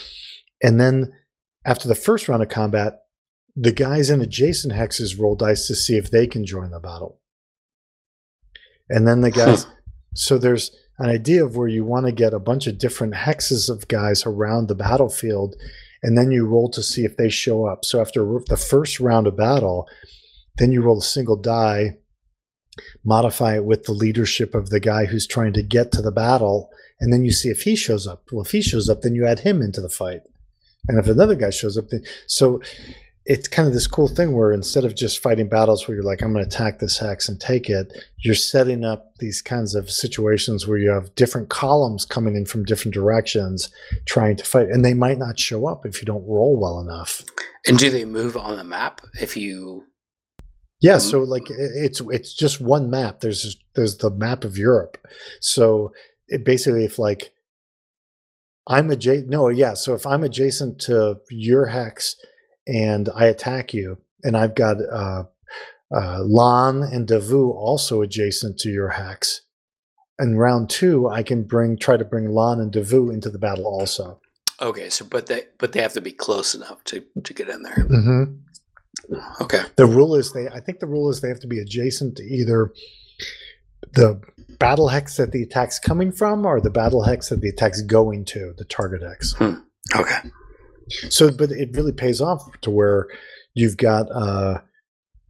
And 0.63 0.81
then 0.81 1.13
after 1.65 1.89
the 1.89 1.95
first 1.95 2.29
round 2.29 2.43
of 2.43 2.49
combat 2.49 3.01
the 3.57 3.73
guys 3.73 4.11
in 4.11 4.21
adjacent 4.21 4.73
hexes 4.73 5.19
roll 5.19 5.35
dice 5.35 5.67
to 5.67 5.75
see 5.75 5.97
if 5.97 6.11
they 6.11 6.27
can 6.27 6.47
join 6.47 6.71
the 6.71 6.79
battle. 6.79 7.21
And 8.89 9.07
then 9.07 9.21
the 9.21 9.31
guys 9.31 9.67
so 10.15 10.39
there's 10.39 10.71
an 10.99 11.09
idea 11.09 11.45
of 11.45 11.57
where 11.57 11.69
you 11.69 11.85
want 11.85 12.07
to 12.07 12.13
get 12.13 12.35
a 12.35 12.39
bunch 12.39 12.67
of 12.67 12.79
different 12.79 13.15
hexes 13.15 13.71
of 13.71 13.89
guys 13.89 14.25
around 14.27 14.69
the 14.69 14.75
battlefield 14.75 15.57
and 16.03 16.17
then 16.17 16.31
you 16.31 16.47
roll 16.47 16.71
to 16.71 16.83
see 16.83 17.05
if 17.05 17.17
they 17.17 17.29
show 17.29 17.67
up. 17.67 17.85
So 17.85 18.01
after 18.01 18.25
the 18.47 18.57
first 18.57 19.01
round 19.01 19.27
of 19.27 19.37
battle 19.37 19.89
then 20.57 20.71
you 20.73 20.83
roll 20.83 20.99
a 20.99 21.03
single 21.03 21.37
die 21.37 21.97
modify 23.05 23.57
it 23.57 23.65
with 23.65 23.85
the 23.85 23.93
leadership 23.93 24.55
of 24.55 24.71
the 24.71 24.81
guy 24.81 25.07
who's 25.07 25.27
trying 25.27 25.53
to 25.53 25.63
get 25.63 25.93
to 25.93 26.03
the 26.03 26.13
battle 26.13 26.71
and 27.01 27.13
then 27.13 27.25
you 27.25 27.33
see 27.33 27.49
if 27.49 27.63
he 27.63 27.77
shows 27.77 28.07
up 28.07 28.23
well 28.33 28.43
if 28.45 28.51
he 28.51 28.63
shows 28.63 28.89
up 28.89 29.03
then 29.03 29.15
you 29.15 29.27
add 29.27 29.41
him 29.41 29.63
into 29.63 29.81
the 29.81 29.89
fight 29.89 30.23
and 30.89 30.99
if 30.99 31.07
another 31.07 31.35
guy 31.35 31.51
shows 31.51 31.77
up 31.77 31.89
then 31.89 32.03
so 32.27 32.61
it's 33.27 33.47
kind 33.49 33.69
of 33.69 33.75
this 33.75 33.87
cool 33.87 34.09
thing 34.09 34.33
where 34.33 34.53
instead 34.53 34.85
of 34.85 34.97
just 34.97 35.23
fighting 35.23 35.49
battles 35.49 35.87
where 35.87 35.95
you're 35.95 36.05
like, 36.05 36.23
I'm 36.23 36.33
going 36.33 36.45
to 36.45 36.49
attack 36.49 36.79
this 36.79 36.99
hex 36.99 37.29
and 37.29 37.41
take 37.41 37.69
it, 37.69 37.93
you're 38.19 38.35
setting 38.35 38.85
up 38.85 39.15
these 39.19 39.43
kinds 39.43 39.75
of 39.75 39.91
situations 39.91 40.67
where 40.67 40.79
you 40.79 40.91
have 40.91 41.15
different 41.15 41.49
columns 41.49 42.05
coming 42.05 42.35
in 42.35 42.47
from 42.47 42.65
different 42.65 42.95
directions 42.95 43.71
trying 44.07 44.37
to 44.37 44.45
fight. 44.45 44.69
And 44.69 44.85
they 44.85 44.95
might 44.95 45.19
not 45.19 45.39
show 45.39 45.67
up 45.67 45.85
if 45.85 46.01
you 46.01 46.07
don't 46.07 46.27
roll 46.27 46.59
well 46.59 46.81
enough. 46.81 47.23
And 47.67 47.79
do 47.79 47.91
they 47.91 48.05
move 48.05 48.37
on 48.37 48.57
the 48.57 48.65
map 48.65 49.01
if 49.21 49.37
you? 49.37 49.85
Yeah, 50.81 50.95
Um, 50.95 51.01
so 51.01 51.21
like 51.21 51.47
it's 51.51 52.01
it's 52.01 52.35
just 52.35 52.61
one 52.61 52.91
map. 52.91 53.21
There's 53.21 53.57
there's 53.75 53.99
the 53.99 54.11
map 54.11 54.45
of 54.45 54.57
Europe. 54.57 54.97
So 55.41 55.93
it 56.29 56.45
basically 56.45 56.85
if 56.85 56.99
like 56.99 57.33
I'm 58.67 58.91
adjacent 58.91 59.29
no, 59.29 59.49
yeah, 59.49 59.75
so 59.75 59.95
if 59.95 60.07
I'm 60.07 60.23
adjacent 60.25 60.81
to 60.83 61.19
your 61.31 61.67
hex 61.67 62.17
and 62.67 63.09
I 63.15 63.27
attack 63.27 63.75
you 63.75 63.99
and 64.23 64.37
I've 64.37 64.55
got 64.55 64.77
uh 64.81 65.25
uh 65.95 66.21
Lannes 66.23 66.93
and 66.93 67.07
Davout 67.09 67.55
also 67.55 68.03
adjacent 68.03 68.59
to 68.61 68.71
your 68.71 68.91
hex. 68.91 69.43
In 70.19 70.37
round 70.37 70.69
2, 70.69 71.09
I 71.09 71.23
can 71.23 71.43
bring 71.45 71.79
try 71.79 71.97
to 71.97 72.05
bring 72.05 72.31
Lannes 72.31 72.61
and 72.61 72.73
Davout 72.73 73.13
into 73.13 73.31
the 73.31 73.39
battle 73.39 73.67
also. 73.67 74.21
Okay, 74.63 74.91
so 74.91 75.05
but 75.05 75.27
they 75.27 75.45
but 75.59 75.73
they 75.73 75.81
have 75.81 75.95
to 75.95 76.01
be 76.03 76.13
close 76.13 76.55
enough 76.55 76.85
to 76.85 77.03
to 77.25 77.35
get 77.35 77.49
in 77.49 77.63
there. 77.63 77.87
Mhm. 77.89 78.41
Okay. 79.41 79.63
The 79.77 79.87
rule 79.87 80.15
is 80.15 80.33
they. 80.33 80.49
I 80.49 80.61
think 80.61 80.81
the 80.81 80.87
rule 80.87 81.11
is 81.11 81.21
they 81.21 81.29
have 81.29 81.41
to 81.41 81.47
be 81.47 81.59
adjacent 81.59 82.17
to 82.17 82.23
either 82.23 82.73
the 83.95 84.21
battle 84.59 84.89
hex 84.89 85.17
that 85.17 85.33
the 85.33 85.43
attack's 85.43 85.79
coming 85.79 86.13
from, 86.13 86.47
or 86.47 86.61
the 86.61 86.71
battle 86.71 87.03
hex 87.03 87.29
that 87.31 87.41
the 87.41 87.49
attack's 87.49 87.83
going 87.83 88.25
to, 88.27 88.55
the 88.57 88.65
target 88.65 89.03
hex. 89.03 89.35
Okay. 89.97 90.19
So, 91.09 91.31
but 91.31 91.51
it 91.51 91.71
really 91.75 91.93
pays 91.93 92.21
off 92.21 92.43
to 92.63 92.71
where 92.71 93.09
you've 93.55 93.77
got. 93.77 94.11
uh 94.13 94.61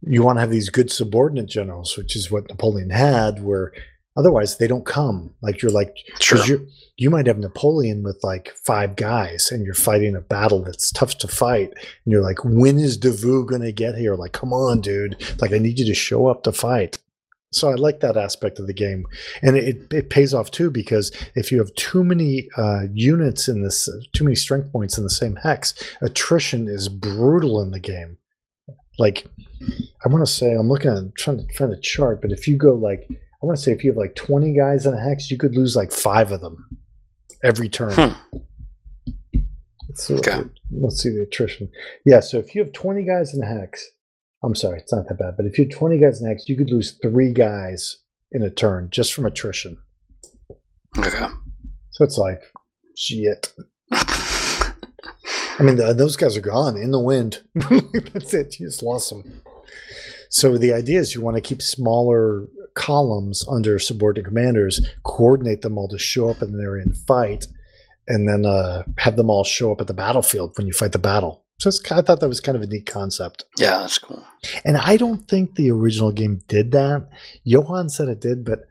You 0.03 0.23
want 0.23 0.37
to 0.37 0.41
have 0.41 0.49
these 0.49 0.69
good 0.69 0.91
subordinate 0.91 1.47
generals, 1.47 1.95
which 1.95 2.15
is 2.15 2.31
what 2.31 2.49
Napoleon 2.49 2.89
had. 2.89 3.43
Where 3.43 3.71
otherwise 4.17 4.57
they 4.57 4.67
don't 4.67 4.85
come. 4.85 5.33
Like 5.41 5.61
you're 5.61 5.71
like 5.71 5.95
Sure. 6.19 6.43
you 6.45 6.67
you 6.97 7.09
might 7.09 7.25
have 7.27 7.39
Napoleon 7.39 8.03
with 8.03 8.19
like 8.23 8.53
five 8.63 8.95
guys, 8.95 9.51
and 9.51 9.65
you're 9.65 9.73
fighting 9.73 10.15
a 10.15 10.21
battle 10.21 10.61
that's 10.61 10.91
tough 10.91 11.17
to 11.19 11.27
fight, 11.27 11.71
and 11.73 12.11
you're 12.11 12.21
like, 12.21 12.43
when 12.43 12.77
is 12.77 12.97
Davout 12.97 13.47
gonna 13.47 13.71
get 13.71 13.95
here? 13.95 14.15
Like, 14.15 14.33
come 14.33 14.53
on, 14.53 14.81
dude! 14.81 15.15
Like, 15.41 15.51
I 15.51 15.57
need 15.57 15.79
you 15.79 15.85
to 15.85 15.93
show 15.95 16.27
up 16.27 16.43
to 16.43 16.51
fight. 16.51 16.99
So 17.53 17.69
I 17.69 17.73
like 17.73 17.99
that 17.99 18.15
aspect 18.15 18.59
of 18.59 18.67
the 18.67 18.73
game, 18.73 19.05
and 19.41 19.57
it 19.57 19.91
it 19.91 20.09
pays 20.09 20.33
off 20.33 20.51
too 20.51 20.69
because 20.69 21.11
if 21.35 21.51
you 21.51 21.57
have 21.57 21.73
too 21.75 22.03
many 22.03 22.47
uh, 22.55 22.83
units 22.93 23.47
in 23.47 23.61
this, 23.63 23.89
too 24.13 24.23
many 24.23 24.35
strength 24.35 24.71
points 24.71 24.97
in 24.97 25.03
the 25.03 25.09
same 25.09 25.35
hex, 25.37 25.73
attrition 26.01 26.67
is 26.67 26.87
brutal 26.87 27.61
in 27.61 27.71
the 27.71 27.79
game. 27.79 28.17
Like, 28.99 29.25
I 30.05 30.09
want 30.09 30.25
to 30.25 30.31
say 30.31 30.53
I'm 30.53 30.69
looking 30.69 30.91
at 30.91 31.15
trying 31.15 31.45
to 31.45 31.53
find 31.55 31.73
a 31.73 31.79
chart, 31.79 32.21
but 32.21 32.31
if 32.31 32.47
you 32.47 32.55
go 32.57 32.73
like 32.75 33.07
I 33.41 33.45
want 33.45 33.57
to 33.57 33.63
say 33.63 33.71
if 33.71 33.83
you 33.83 33.89
have 33.91 33.97
like 33.97 34.15
20 34.15 34.53
guys 34.53 34.85
in 34.85 34.93
a 34.93 34.99
hex, 35.01 35.31
you 35.31 35.37
could 35.37 35.55
lose 35.55 35.75
like 35.75 35.91
five 35.91 36.31
of 36.31 36.41
them 36.41 36.67
every 37.43 37.69
turn. 37.69 37.93
Hmm. 37.93 38.13
What 40.07 40.27
Okay. 40.27 40.49
let's 40.71 41.01
see 41.01 41.09
the 41.09 41.23
attrition. 41.23 41.69
Yeah, 42.05 42.21
so 42.21 42.37
if 42.37 42.55
you 42.55 42.63
have 42.63 42.71
20 42.71 43.03
guys 43.03 43.33
in 43.33 43.43
a 43.43 43.45
hex, 43.45 43.85
I'm 44.43 44.55
sorry, 44.55 44.79
it's 44.79 44.93
not 44.93 45.07
that 45.09 45.17
bad, 45.19 45.33
but 45.37 45.45
if 45.45 45.57
you 45.57 45.65
have 45.65 45.73
20 45.73 45.97
guys 45.99 46.21
in 46.21 46.27
a 46.27 46.29
hex, 46.29 46.47
you 46.47 46.55
could 46.55 46.69
lose 46.69 46.97
three 47.01 47.33
guys 47.33 47.97
in 48.31 48.41
a 48.41 48.49
turn 48.49 48.89
just 48.89 49.13
from 49.13 49.25
attrition. 49.25 49.77
Okay. 50.97 51.25
So 51.91 52.03
it's 52.05 52.17
like, 52.17 52.41
shit. 52.95 53.51
I 53.91 55.63
mean, 55.63 55.75
the, 55.75 55.93
those 55.93 56.15
guys 56.15 56.37
are 56.37 56.41
gone 56.41 56.77
in 56.77 56.91
the 56.91 56.99
wind. 56.99 57.41
That's 57.55 58.33
it. 58.33 58.59
You 58.59 58.67
just 58.67 58.81
lost 58.83 59.09
them. 59.09 59.41
So 60.29 60.57
the 60.57 60.73
idea 60.73 60.99
is 60.99 61.13
you 61.13 61.21
want 61.21 61.35
to 61.35 61.41
keep 61.41 61.61
smaller 61.61 62.47
columns 62.75 63.45
under 63.47 63.79
subordinate 63.79 64.27
commanders, 64.27 64.81
coordinate 65.03 65.61
them 65.61 65.77
all 65.77 65.87
to 65.89 65.97
show 65.97 66.29
up 66.29 66.41
in 66.41 66.53
an 66.53 66.61
area 66.61 66.83
and 66.83 66.97
fight, 66.97 67.47
and 68.07 68.27
then 68.27 68.45
uh, 68.45 68.83
have 68.97 69.15
them 69.15 69.29
all 69.29 69.43
show 69.43 69.71
up 69.71 69.81
at 69.81 69.87
the 69.87 69.93
battlefield 69.93 70.57
when 70.57 70.67
you 70.67 70.73
fight 70.73 70.91
the 70.91 70.99
battle. 70.99 71.43
So 71.59 71.67
it's, 71.67 71.91
I 71.91 72.01
thought 72.01 72.19
that 72.21 72.27
was 72.27 72.41
kind 72.41 72.55
of 72.55 72.63
a 72.63 72.67
neat 72.67 72.87
concept. 72.87 73.45
yeah, 73.57 73.79
that's 73.79 73.99
cool. 73.99 74.25
And 74.65 74.77
I 74.77 74.97
don't 74.97 75.27
think 75.27 75.55
the 75.55 75.69
original 75.69 76.11
game 76.11 76.41
did 76.47 76.71
that. 76.71 77.07
Johan 77.43 77.87
said 77.89 78.07
it 78.07 78.19
did, 78.19 78.43
but 78.43 78.61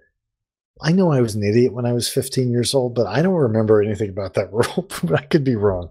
I 0.83 0.93
know 0.93 1.13
I 1.13 1.21
was 1.21 1.35
an 1.35 1.45
idiot 1.45 1.73
when 1.73 1.87
I 1.87 1.93
was 1.93 2.09
15 2.09 2.51
years 2.51 2.75
old, 2.75 2.95
but 2.95 3.07
I 3.07 3.23
don't 3.23 3.35
remember 3.35 3.81
anything 3.83 4.11
about 4.11 4.35
that 4.35 4.53
rule. 4.53 4.89
but 5.05 5.21
I 5.21 5.23
could 5.27 5.45
be 5.45 5.57
wrong. 5.57 5.91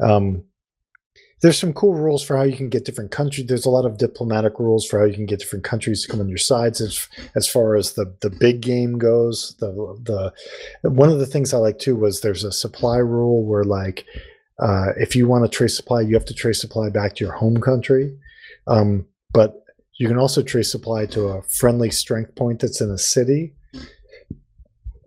Um, 0.00 0.44
there's 1.40 1.58
some 1.58 1.72
cool 1.72 1.94
rules 1.94 2.22
for 2.22 2.36
how 2.36 2.42
you 2.42 2.56
can 2.56 2.68
get 2.68 2.84
different 2.84 3.10
countries. 3.10 3.46
There's 3.46 3.66
a 3.66 3.70
lot 3.70 3.84
of 3.84 3.98
diplomatic 3.98 4.58
rules 4.58 4.86
for 4.86 4.98
how 4.98 5.04
you 5.04 5.14
can 5.14 5.26
get 5.26 5.38
different 5.38 5.64
countries 5.64 6.02
to 6.02 6.08
come 6.08 6.20
on 6.20 6.28
your 6.28 6.38
sides. 6.38 6.80
As 6.80 7.08
as 7.34 7.48
far 7.48 7.76
as 7.76 7.92
the 7.92 8.12
the 8.20 8.30
big 8.30 8.60
game 8.60 8.98
goes, 8.98 9.54
the 9.60 9.70
the 10.82 10.90
one 10.90 11.10
of 11.10 11.18
the 11.18 11.26
things 11.26 11.54
I 11.54 11.58
like 11.58 11.78
too 11.78 11.96
was 11.96 12.20
there's 12.20 12.44
a 12.44 12.52
supply 12.52 12.96
rule 12.96 13.44
where 13.44 13.64
like 13.64 14.04
uh, 14.58 14.92
if 14.96 15.14
you 15.14 15.28
want 15.28 15.44
to 15.44 15.56
trace 15.56 15.76
supply, 15.76 16.00
you 16.00 16.14
have 16.14 16.24
to 16.24 16.34
trace 16.34 16.60
supply 16.60 16.90
back 16.90 17.14
to 17.16 17.24
your 17.24 17.34
home 17.34 17.60
country. 17.60 18.16
Um, 18.66 19.06
but 19.32 19.62
you 19.98 20.08
can 20.08 20.18
also 20.18 20.42
trace 20.42 20.70
supply 20.70 21.06
to 21.06 21.28
a 21.28 21.42
friendly 21.42 21.90
strength 21.90 22.34
point 22.34 22.60
that's 22.60 22.80
in 22.80 22.90
a 22.90 22.98
city 22.98 23.52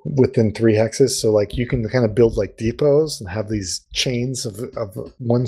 within 0.05 0.53
three 0.53 0.73
hexes. 0.73 1.11
So 1.11 1.31
like 1.31 1.55
you 1.55 1.67
can 1.67 1.87
kind 1.89 2.05
of 2.05 2.15
build 2.15 2.37
like 2.37 2.57
depots 2.57 3.19
and 3.19 3.29
have 3.29 3.49
these 3.49 3.81
chains 3.93 4.45
of, 4.45 4.59
of 4.77 4.97
one 5.19 5.47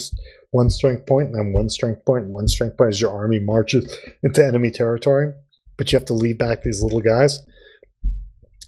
one 0.54 0.70
strength 0.70 1.06
point 1.08 1.28
and 1.30 1.36
then 1.36 1.52
one 1.52 1.70
strength 1.70 2.06
point 2.06 2.26
and 2.26 2.34
one 2.34 2.48
strength 2.48 2.78
point 2.78 2.90
as 2.90 3.02
your 3.02 3.12
army 3.12 3.40
marches 3.40 3.98
into 4.22 4.46
enemy 4.46 4.70
territory. 4.72 5.34
But 5.78 5.92
you 5.92 5.98
have 5.98 6.06
to 6.06 6.14
leave 6.14 6.38
back 6.38 6.62
these 6.62 6.82
little 6.84 7.02
guys. 7.02 7.42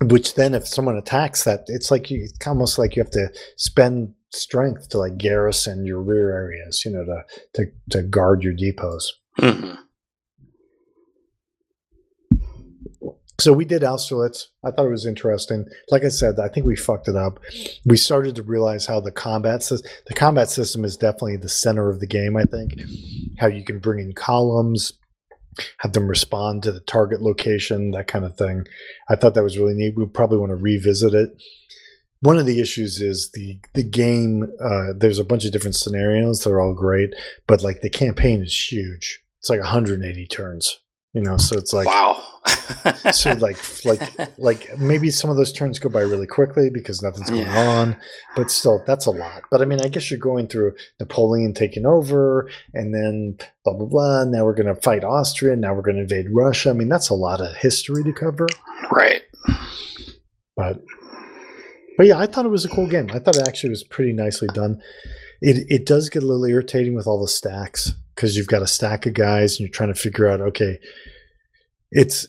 Which 0.02 0.34
then, 0.36 0.56
if 0.56 0.68
someone 0.68 0.98
attacks 0.98 1.44
that, 1.46 1.66
it's 1.68 1.90
like 1.90 2.12
you, 2.12 2.24
it's 2.24 2.46
almost 2.46 2.78
like 2.78 2.96
you 2.96 3.04
have 3.04 3.12
to 3.12 3.30
spend 3.56 4.14
strength 4.34 4.90
to 4.90 4.98
like 4.98 5.18
garrison 5.18 5.86
your 5.86 6.02
rear 6.02 6.32
areas, 6.32 6.84
you 6.84 6.92
know, 6.92 7.06
to 7.06 7.24
to 7.54 7.72
to 7.92 8.04
guard 8.04 8.44
your 8.44 8.54
depots. 8.54 9.06
Mhm. 9.40 9.78
So 13.38 13.52
we 13.52 13.66
did 13.66 13.84
Austerlitz. 13.84 14.48
I 14.64 14.72
thought 14.72 14.86
it 14.86 14.92
was 14.92 15.06
interesting. 15.06 15.66
Like 15.90 16.06
I 16.06 16.10
said, 16.10 16.40
I 16.40 16.48
think 16.48 16.66
we 16.66 16.76
fucked 16.76 17.10
it 17.10 17.18
up. 17.18 17.40
We 17.86 17.98
started 17.98 18.36
to 18.36 18.44
realize 18.44 18.86
how 18.86 19.02
the 19.02 19.12
combat 19.12 19.62
system, 19.62 19.92
the 20.08 20.14
combat 20.14 20.50
system 20.50 20.86
is 20.86 20.96
definitely 20.96 21.38
the 21.38 21.50
center 21.50 21.90
of 21.90 22.00
the 22.00 22.08
game. 22.08 22.38
I 22.38 22.44
think 22.44 22.74
how 23.38 23.48
you 23.48 23.64
can 23.64 23.80
bring 23.80 24.00
in 24.00 24.14
columns, 24.14 24.94
have 25.80 25.94
them 25.94 26.08
respond 26.08 26.64
to 26.64 26.72
the 26.72 26.80
target 26.82 27.22
location, 27.22 27.92
that 27.92 28.08
kind 28.08 28.24
of 28.24 28.38
thing. 28.38 28.66
I 29.10 29.16
thought 29.16 29.34
that 29.34 29.44
was 29.44 29.58
really 29.58 29.74
neat. 29.74 29.98
We 29.98 30.06
probably 30.06 30.38
want 30.38 30.52
to 30.52 30.56
revisit 30.56 31.14
it. 31.14 31.30
One 32.22 32.38
of 32.38 32.46
the 32.46 32.62
issues 32.62 33.02
is 33.02 33.32
the 33.34 33.60
the 33.74 33.84
game. 33.84 34.50
Uh, 34.64 34.94
there's 34.96 35.20
a 35.20 35.26
bunch 35.26 35.44
of 35.44 35.52
different 35.52 35.76
scenarios. 35.76 36.44
They're 36.44 36.62
all 36.62 36.74
great, 36.74 37.14
but 37.48 37.62
like 37.62 37.82
the 37.82 37.90
campaign 37.90 38.42
is 38.42 38.72
huge. 38.72 39.22
It's 39.40 39.50
like 39.50 39.60
180 39.60 40.26
turns. 40.28 40.80
You 41.16 41.22
know, 41.22 41.38
so 41.38 41.58
it's 41.58 41.72
like 41.72 41.88
wow. 41.88 42.22
so 43.12 43.32
like 43.40 43.58
like 43.86 44.38
like 44.38 44.78
maybe 44.78 45.10
some 45.10 45.30
of 45.30 45.38
those 45.38 45.54
turns 45.54 45.80
go 45.80 45.88
by 45.90 46.02
really 46.02 46.28
quickly 46.28 46.70
because 46.70 47.02
nothing's 47.02 47.30
going 47.30 47.44
Yeah. 47.44 47.68
on 47.70 47.98
but 48.36 48.52
still 48.52 48.84
that's 48.86 49.06
a 49.08 49.12
lot 49.12 49.42
but 49.50 49.62
i 49.62 49.66
mean 49.66 49.80
i 49.82 49.88
guess 49.88 50.12
you're 50.12 50.20
going 50.20 50.48
through 50.48 50.74
napoleon 51.00 51.54
taking 51.56 51.86
over 51.88 52.48
and 52.76 52.94
then 52.94 53.38
blah 53.64 53.74
blah 53.74 53.88
blah 53.88 54.24
now 54.26 54.46
we're 54.46 54.54
going 54.54 54.68
to 54.68 54.80
fight 54.82 55.04
austria 55.04 55.56
now 55.56 55.74
we're 55.74 55.82
going 55.82 55.96
to 55.96 56.04
invade 56.04 56.28
russia 56.30 56.70
i 56.70 56.74
mean 56.74 56.88
that's 56.90 57.10
a 57.10 57.16
lot 57.16 57.42
of 57.42 57.56
history 57.56 58.04
to 58.04 58.14
cover 58.14 58.46
right. 58.92 59.24
but 60.56 60.82
but 61.98 62.06
yeah 62.06 62.20
i 62.20 62.28
thought 62.28 62.46
it 62.46 62.50
was 62.50 62.66
a 62.66 62.70
cool 62.70 62.88
game 62.88 63.10
i 63.14 63.18
thought 63.20 63.38
it 63.38 63.48
actually 63.48 63.72
was 63.72 63.84
pretty 63.84 64.14
nicely 64.14 64.48
done 64.54 64.80
it 65.42 65.66
it 65.70 65.86
does 65.88 66.10
get 66.10 66.22
a 66.22 66.26
little 66.28 66.46
irritating 66.46 66.94
with 66.94 67.08
all 67.08 67.20
the 67.22 67.28
stacks 67.28 67.94
because 68.16 68.38
you've 68.38 68.48
got 68.48 68.62
a 68.62 68.68
stack 68.68 69.06
of 69.06 69.14
guys 69.14 69.54
and 69.54 69.62
you're 69.62 69.70
trying 69.70 69.94
to 69.94 70.00
figure 70.00 70.28
out 70.28 70.42
okay 70.42 70.80
it's 71.92 72.28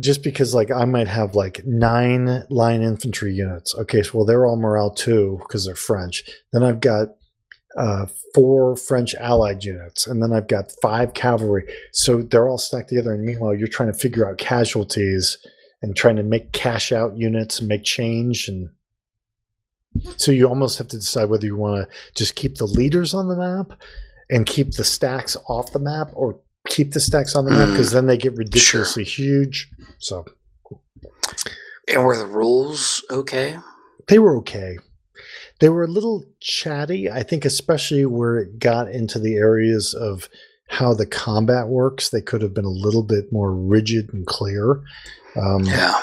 just 0.00 0.22
because 0.22 0.54
like 0.54 0.70
i 0.70 0.84
might 0.84 1.08
have 1.08 1.34
like 1.34 1.64
nine 1.64 2.44
line 2.50 2.82
infantry 2.82 3.32
units 3.32 3.74
okay 3.74 4.02
so 4.02 4.10
well 4.14 4.24
they're 4.24 4.46
all 4.46 4.56
morale 4.56 4.90
two 4.90 5.38
because 5.42 5.64
they're 5.64 5.74
french 5.74 6.24
then 6.52 6.62
i've 6.62 6.80
got 6.80 7.08
uh, 7.76 8.06
four 8.34 8.74
French 8.76 9.14
allied 9.16 9.62
units, 9.62 10.06
and 10.06 10.22
then 10.22 10.32
I've 10.32 10.48
got 10.48 10.72
five 10.80 11.14
cavalry. 11.14 11.64
So 11.92 12.22
they're 12.22 12.48
all 12.48 12.58
stacked 12.58 12.88
together. 12.88 13.12
And 13.12 13.24
meanwhile, 13.24 13.54
you're 13.54 13.68
trying 13.68 13.92
to 13.92 13.98
figure 13.98 14.28
out 14.28 14.38
casualties 14.38 15.36
and 15.82 15.94
trying 15.94 16.16
to 16.16 16.22
make 16.22 16.52
cash 16.52 16.90
out 16.90 17.16
units 17.16 17.58
and 17.58 17.68
make 17.68 17.84
change. 17.84 18.48
And 18.48 18.70
so 20.16 20.32
you 20.32 20.48
almost 20.48 20.78
have 20.78 20.88
to 20.88 20.96
decide 20.96 21.28
whether 21.28 21.46
you 21.46 21.56
want 21.56 21.86
to 21.86 21.94
just 22.14 22.34
keep 22.34 22.56
the 22.56 22.66
leaders 22.66 23.12
on 23.14 23.28
the 23.28 23.36
map 23.36 23.78
and 24.30 24.46
keep 24.46 24.72
the 24.72 24.84
stacks 24.84 25.36
off 25.48 25.72
the 25.72 25.78
map, 25.78 26.10
or 26.14 26.40
keep 26.68 26.92
the 26.92 27.00
stacks 27.00 27.34
on 27.36 27.44
the 27.44 27.50
map 27.52 27.68
because 27.70 27.92
then 27.92 28.06
they 28.06 28.16
get 28.16 28.34
ridiculously 28.36 29.04
huge. 29.04 29.70
So 29.98 30.24
And 31.88 32.04
were 32.04 32.16
the 32.16 32.26
rules 32.26 33.04
okay? 33.10 33.58
they 34.08 34.18
were 34.18 34.36
okay. 34.38 34.78
They 35.60 35.68
were 35.68 35.84
a 35.84 35.88
little 35.88 36.24
chatty, 36.40 37.10
I 37.10 37.22
think, 37.22 37.44
especially 37.44 38.04
where 38.04 38.38
it 38.38 38.58
got 38.58 38.88
into 38.90 39.18
the 39.18 39.34
areas 39.36 39.94
of 39.94 40.28
how 40.68 40.92
the 40.94 41.06
combat 41.06 41.68
works. 41.68 42.10
They 42.10 42.20
could 42.20 42.42
have 42.42 42.52
been 42.52 42.64
a 42.66 42.68
little 42.68 43.02
bit 43.02 43.32
more 43.32 43.54
rigid 43.54 44.12
and 44.12 44.26
clear. 44.26 44.82
Um, 45.36 45.64
Yeah. 45.64 45.94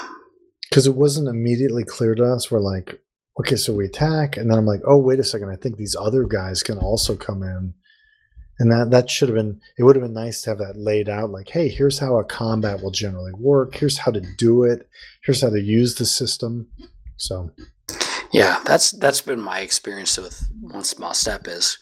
because 0.68 0.86
it 0.88 0.96
wasn't 0.96 1.28
immediately 1.28 1.84
clear 1.84 2.14
to 2.16 2.24
us. 2.24 2.50
We're 2.50 2.58
like, 2.60 3.00
okay, 3.38 3.54
so 3.56 3.72
we 3.72 3.84
attack, 3.84 4.36
and 4.36 4.50
then 4.50 4.58
I'm 4.58 4.66
like, 4.66 4.80
oh, 4.86 4.96
wait 4.98 5.20
a 5.20 5.24
second, 5.24 5.50
I 5.50 5.56
think 5.56 5.76
these 5.76 5.94
other 5.94 6.24
guys 6.24 6.62
can 6.62 6.78
also 6.78 7.14
come 7.16 7.42
in, 7.44 7.74
and 8.58 8.70
that 8.70 8.90
that 8.90 9.10
should 9.10 9.28
have 9.28 9.36
been. 9.36 9.60
It 9.78 9.82
would 9.82 9.96
have 9.96 10.04
been 10.04 10.12
nice 10.12 10.42
to 10.42 10.50
have 10.50 10.58
that 10.58 10.76
laid 10.76 11.08
out. 11.08 11.30
Like, 11.30 11.48
hey, 11.48 11.68
here's 11.68 11.98
how 11.98 12.18
a 12.18 12.24
combat 12.24 12.82
will 12.82 12.90
generally 12.90 13.32
work. 13.32 13.74
Here's 13.74 13.98
how 13.98 14.12
to 14.12 14.20
do 14.20 14.64
it. 14.64 14.88
Here's 15.24 15.40
how 15.40 15.50
to 15.50 15.60
use 15.60 15.94
the 15.96 16.06
system. 16.06 16.68
So 17.16 17.50
Yeah, 18.32 18.60
that's 18.64 18.92
that's 18.92 19.20
been 19.20 19.40
my 19.40 19.60
experience 19.60 20.16
with 20.16 20.48
one 20.60 20.84
small 20.84 21.14
step 21.14 21.46
is 21.48 21.78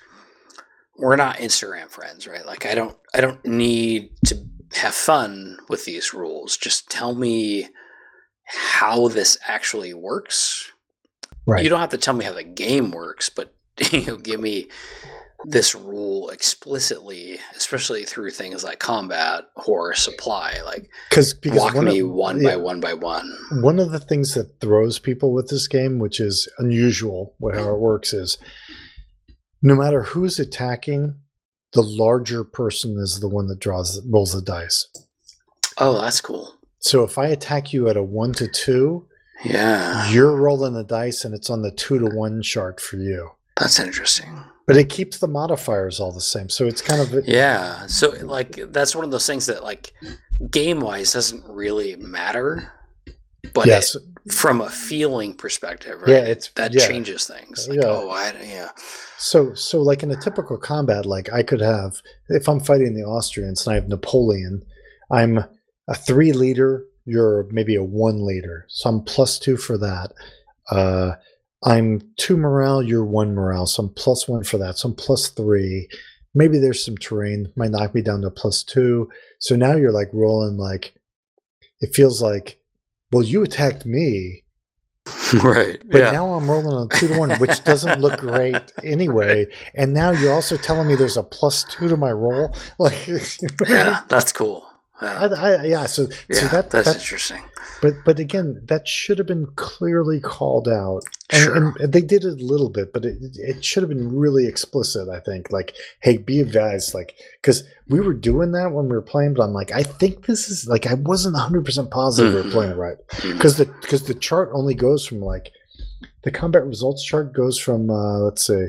we're 0.99 1.17
not 1.17 1.39
Instagram 1.39 1.89
friends, 1.91 2.27
right? 2.27 2.47
Like 2.47 2.67
I 2.67 2.75
don't 2.75 2.97
I 3.15 3.21
don't 3.21 3.45
need 3.45 4.11
to 4.27 4.39
have 4.75 4.95
fun 4.95 5.59
with 5.69 5.85
these 5.85 6.15
rules. 6.15 6.57
Just 6.57 6.91
tell 6.91 7.15
me 7.15 7.69
how 8.45 9.09
this 9.09 9.39
actually 9.47 9.95
works. 9.95 10.71
right, 11.47 11.63
You 11.63 11.71
don't 11.71 11.81
have 11.81 11.91
to 11.91 11.99
tell 11.99 12.15
me 12.15 12.25
how 12.25 12.33
the 12.33 12.45
game 12.45 12.91
works, 12.91 13.29
but 13.29 13.55
you 13.91 14.07
know, 14.07 14.17
give 14.17 14.41
me 14.41 14.69
this 15.45 15.75
rule 15.75 16.31
explicitly, 16.31 17.39
especially 17.57 18.05
through 18.05 18.31
things 18.31 18.63
like 18.65 18.79
combat 18.79 19.45
or 19.67 19.95
supply. 19.95 20.57
Like 20.65 20.89
because 21.11 21.35
because 21.35 21.59
walk 21.59 21.75
one 21.75 21.85
me 21.87 22.01
of, 22.01 22.11
one 22.11 22.41
yeah, 22.41 22.51
by 22.51 22.57
one 22.57 22.81
by 22.81 22.95
one. 22.95 23.31
one 23.61 23.79
of 23.79 23.91
the 23.91 24.01
things 24.01 24.35
that 24.35 24.61
throws 24.61 24.99
people 24.99 25.33
with 25.33 25.49
this 25.49 25.67
game, 25.69 25.99
which 25.99 26.21
is 26.21 26.49
unusual, 26.59 27.35
what 27.39 27.55
how 27.55 27.75
it 27.75 27.79
works 27.81 28.13
is 28.13 28.39
no 29.63 29.75
matter 29.75 30.03
who's 30.03 30.39
attacking, 30.39 31.15
the 31.73 31.83
larger 31.83 32.45
person 32.45 32.97
is 32.99 33.21
the 33.21 33.29
one 33.29 33.47
that 33.49 33.59
draws 33.61 34.01
rolls 34.07 34.33
the 34.33 34.43
dice. 34.43 34.87
Oh, 35.79 36.01
that's 36.01 36.21
cool. 36.21 36.55
So 36.81 37.05
if 37.05 37.17
I 37.19 37.27
attack 37.29 37.73
you 37.73 37.89
at 37.89 37.97
a 37.97 38.03
one 38.03 38.33
to 38.35 38.49
two, 38.49 39.07
Yeah. 39.45 40.11
you're 40.11 40.37
rolling 40.37 40.75
the 40.75 40.85
dice 40.85 41.25
and 41.25 41.35
it's 41.35 41.49
on 41.49 41.63
the 41.63 41.71
two 41.71 41.99
to 41.99 42.07
one 42.15 42.43
chart 42.43 42.81
for 42.81 42.97
you. 42.97 43.31
That's 43.57 43.79
interesting. 43.79 44.45
But 44.67 44.77
it 44.77 44.89
keeps 44.89 45.19
the 45.19 45.27
modifiers 45.29 45.99
all 46.01 46.13
the 46.13 46.21
same. 46.21 46.49
So 46.49 46.67
it's 46.67 46.81
kind 46.83 47.01
of 47.01 47.27
Yeah. 47.27 47.87
So 47.87 48.11
like 48.23 48.61
that's 48.73 48.95
one 48.95 49.05
of 49.05 49.11
those 49.11 49.27
things 49.27 49.47
that 49.47 49.63
like 49.63 49.93
game 50.51 50.81
wise 50.81 51.13
doesn't 51.13 51.45
really 51.49 51.97
matter. 51.97 52.73
But 53.55 53.67
yes, 53.67 53.95
it- 53.97 54.03
from 54.33 54.61
a 54.61 54.71
feeling 54.71 55.35
perspective, 55.35 56.01
right? 56.01 56.09
Yeah, 56.09 56.19
it's- 56.19 56.51
that 56.55 56.73
yeah. 56.73 56.87
changes 56.87 57.27
things. 57.27 57.69
Like, 57.69 57.81
Yeah. 57.83 57.89
oh 57.89 58.09
I 58.11 58.33
yeah. 58.41 58.69
So, 59.19 59.53
so 59.55 59.81
like 59.83 60.05
in 60.05 60.11
a 60.13 60.17
typical 60.21 60.57
combat, 60.57 61.07
like 61.07 61.33
I 61.33 61.43
could 61.43 61.61
have, 61.61 62.01
if 62.29 62.49
I'm 62.49 62.61
fighting 62.61 62.95
the 62.95 63.03
Austrians 63.05 63.67
and 63.67 63.73
I 63.73 63.75
have 63.75 63.89
Napoleon, 63.89 64.65
I'm 65.11 65.39
a 65.89 65.95
three 65.95 66.33
leader. 66.33 66.85
You're 67.05 67.49
maybe 67.51 67.75
a 67.75 67.83
one 67.83 68.25
leader, 68.25 68.65
so 68.69 68.89
I'm 68.91 69.03
plus 69.03 69.41
two 69.41 69.57
for 69.57 69.77
that. 69.79 70.13
Uh, 70.71 71.13
I'm 71.65 72.01
two 72.17 72.37
morale. 72.37 72.83
You're 72.83 73.05
one 73.05 73.35
morale, 73.35 73.67
so 73.67 73.85
I'm 73.85 73.95
plus 73.95 74.29
one 74.29 74.45
for 74.45 74.59
that. 74.59 74.79
So 74.79 74.89
I'm 74.89 74.95
plus 74.95 75.29
three. 75.29 75.89
Maybe 76.35 76.59
there's 76.59 76.85
some 76.85 76.97
terrain 76.97 77.53
might 77.57 77.71
knock 77.71 77.95
me 77.95 78.03
down 78.03 78.23
to 78.23 78.31
plus 78.31 78.63
two. 78.63 79.11
So 79.39 79.55
now 79.55 79.77
you're 79.77 79.93
like 79.93 80.09
rolling 80.13 80.57
like 80.57 80.95
it 81.81 81.95
feels 81.95 82.23
like, 82.23 82.59
well, 83.11 83.23
you 83.23 83.43
attacked 83.43 83.85
me, 83.85 84.45
right. 85.43 85.83
but 85.91 85.99
yeah. 85.99 86.11
now 86.13 86.33
I'm 86.33 86.49
rolling 86.49 86.73
on 86.73 86.89
two 86.89 87.09
to 87.09 87.19
one, 87.19 87.31
which 87.39 87.63
doesn't 87.65 88.01
look 88.01 88.21
great 88.21 88.73
anyway. 88.85 89.47
And 89.75 89.93
now 89.93 90.13
you're 90.13 90.33
also 90.33 90.57
telling 90.57 90.87
me 90.87 90.95
there's 90.95 91.17
a 91.17 91.23
plus 91.23 91.65
two 91.65 91.89
to 91.89 91.97
my 91.97 92.13
roll. 92.13 92.55
Like, 92.79 93.07
yeah, 93.69 94.03
that's 94.09 94.33
cool. 94.33 94.67
I, 95.01 95.27
Yeah, 95.27 95.35
I, 95.37 95.65
yeah. 95.65 95.87
So, 95.87 96.07
so 96.31 96.47
that, 96.49 96.71
that's 96.71 96.87
that, 96.87 96.97
interesting. 96.97 97.43
But, 97.83 97.93
but 98.07 98.19
again, 98.19 98.63
that 98.69 98.89
should 98.89 99.19
have 99.19 99.27
been 99.27 99.47
clearly 99.57 100.19
called 100.21 100.69
out 100.69 101.03
And, 101.31 101.43
Sure. 101.43 101.55
and 101.81 101.93
they 101.93 102.01
did 102.01 102.25
it 102.25 102.41
a 102.41 102.45
little 102.47 102.71
bit, 102.71 102.93
but 102.95 103.05
it, 103.05 103.19
it 103.37 103.63
should 103.65 103.83
have 103.83 103.91
been 103.91 104.17
really 104.17 104.47
explicit. 104.47 105.09
I 105.11 105.21
think, 105.21 105.51
like, 105.53 105.75
hey, 106.01 106.17
be 106.17 106.41
advised, 106.41 106.95
like, 106.95 107.17
because 107.41 107.65
we 107.89 108.01
were 108.01 108.15
doing 108.15 108.53
that 108.53 108.73
when 108.73 108.87
we 108.87 108.93
were 108.93 109.03
playing, 109.03 109.35
but 109.35 109.43
I'm 109.43 109.53
like, 109.53 109.73
I 109.73 109.83
think 109.83 110.25
this 110.27 110.49
is 110.49 110.67
like, 110.67 110.87
I 110.87 110.95
wasn't 110.95 111.35
100 111.35 111.65
percent 111.65 111.91
positive 111.91 112.33
we 112.33 112.41
were 112.43 112.51
playing 112.51 112.73
it 112.73 112.77
right 112.77 112.97
because 113.23 113.57
the 113.59 113.67
because 113.83 114.07
the 114.07 114.15
chart 114.15 114.51
only 114.55 114.75
goes 114.75 115.05
from 115.07 115.21
like 115.21 115.51
the 116.23 116.31
combat 116.31 116.65
results 116.65 117.05
chart 117.05 117.33
goes 117.35 117.59
from 117.59 117.91
uh, 117.91 118.19
let's 118.21 118.45
say 118.47 118.69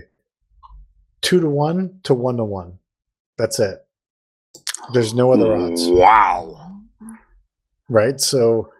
two 1.21 1.39
to 1.39 1.47
one 1.49 1.99
to 2.03 2.13
one 2.13 2.37
to 2.37 2.43
one. 2.43 2.79
That's 3.37 3.59
it. 3.59 3.85
There's 4.93 5.13
no 5.13 5.31
other 5.31 5.55
odds, 5.55 5.87
Wow. 5.87 6.81
right? 7.89 8.19
So, 8.19 8.72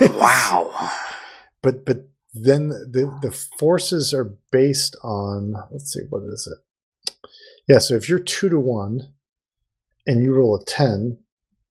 Wow. 0.00 0.92
but 1.62 1.84
but 1.84 2.08
then 2.34 2.68
the 2.68 3.12
the 3.22 3.32
forces 3.58 4.12
are 4.12 4.36
based 4.52 4.96
on 5.02 5.54
let's 5.70 5.92
see 5.92 6.02
what 6.10 6.22
is 6.24 6.46
it? 6.46 7.22
Yeah 7.66 7.78
so 7.78 7.94
if 7.94 8.08
you're 8.08 8.18
two 8.18 8.48
to 8.48 8.60
one 8.60 9.12
and 10.06 10.22
you 10.22 10.34
roll 10.34 10.56
a 10.56 10.64
10 10.64 11.18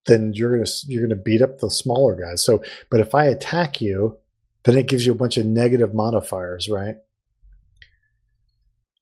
then 0.05 0.33
you're 0.33 0.51
gonna 0.57 0.69
you're 0.87 1.03
gonna 1.03 1.15
beat 1.15 1.41
up 1.41 1.59
the 1.59 1.69
smaller 1.69 2.15
guys. 2.15 2.43
So 2.43 2.63
but 2.89 2.99
if 2.99 3.15
i 3.15 3.25
attack 3.25 3.81
you 3.81 4.17
then 4.63 4.77
it 4.77 4.87
gives 4.87 5.05
you 5.05 5.11
a 5.11 5.15
bunch 5.15 5.37
of 5.37 5.45
negative 5.45 5.93
modifiers 5.93 6.67
right? 6.69 6.95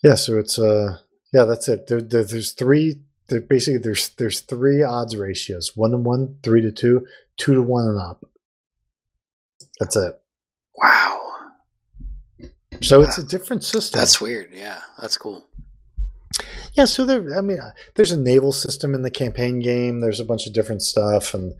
Yeah 0.03 0.15
so 0.15 0.37
it's 0.37 0.59
uh 0.59 0.97
yeah 1.33 1.45
that's 1.45 1.67
it. 1.69 1.87
There, 1.87 2.01
there, 2.01 2.23
there's 2.23 2.51
three 2.51 2.99
there, 3.27 3.41
basically 3.41 3.79
there's 3.79 4.09
there's 4.09 4.41
three 4.41 4.83
odds 4.83 5.15
ratios 5.15 5.75
one 5.75 5.91
to 5.91 5.97
one 5.97 6.37
three 6.43 6.61
to 6.61 6.71
two 6.71 7.07
two 7.37 7.53
to 7.55 7.61
one 7.61 7.87
and 7.87 7.99
up 7.99 8.25
that's 9.83 9.95
it 9.95 10.19
Wow. 10.81 11.19
So 12.81 13.01
it's 13.01 13.17
a 13.17 13.23
different 13.23 13.63
system. 13.63 13.99
That's 13.99 14.19
weird. 14.19 14.49
Yeah. 14.53 14.79
That's 14.99 15.17
cool. 15.17 15.47
yeah. 16.73 16.85
So 16.85 17.05
there, 17.05 17.37
I 17.37 17.41
mean, 17.41 17.59
uh, 17.59 17.71
there's 17.95 18.11
a 18.11 18.19
naval 18.19 18.51
system 18.51 18.93
in 18.95 19.03
the 19.03 19.11
campaign 19.11 19.59
game. 19.59 20.01
There's 20.01 20.19
a 20.19 20.25
bunch 20.25 20.47
of 20.47 20.53
different 20.53 20.81
stuff, 20.81 21.33
and 21.33 21.53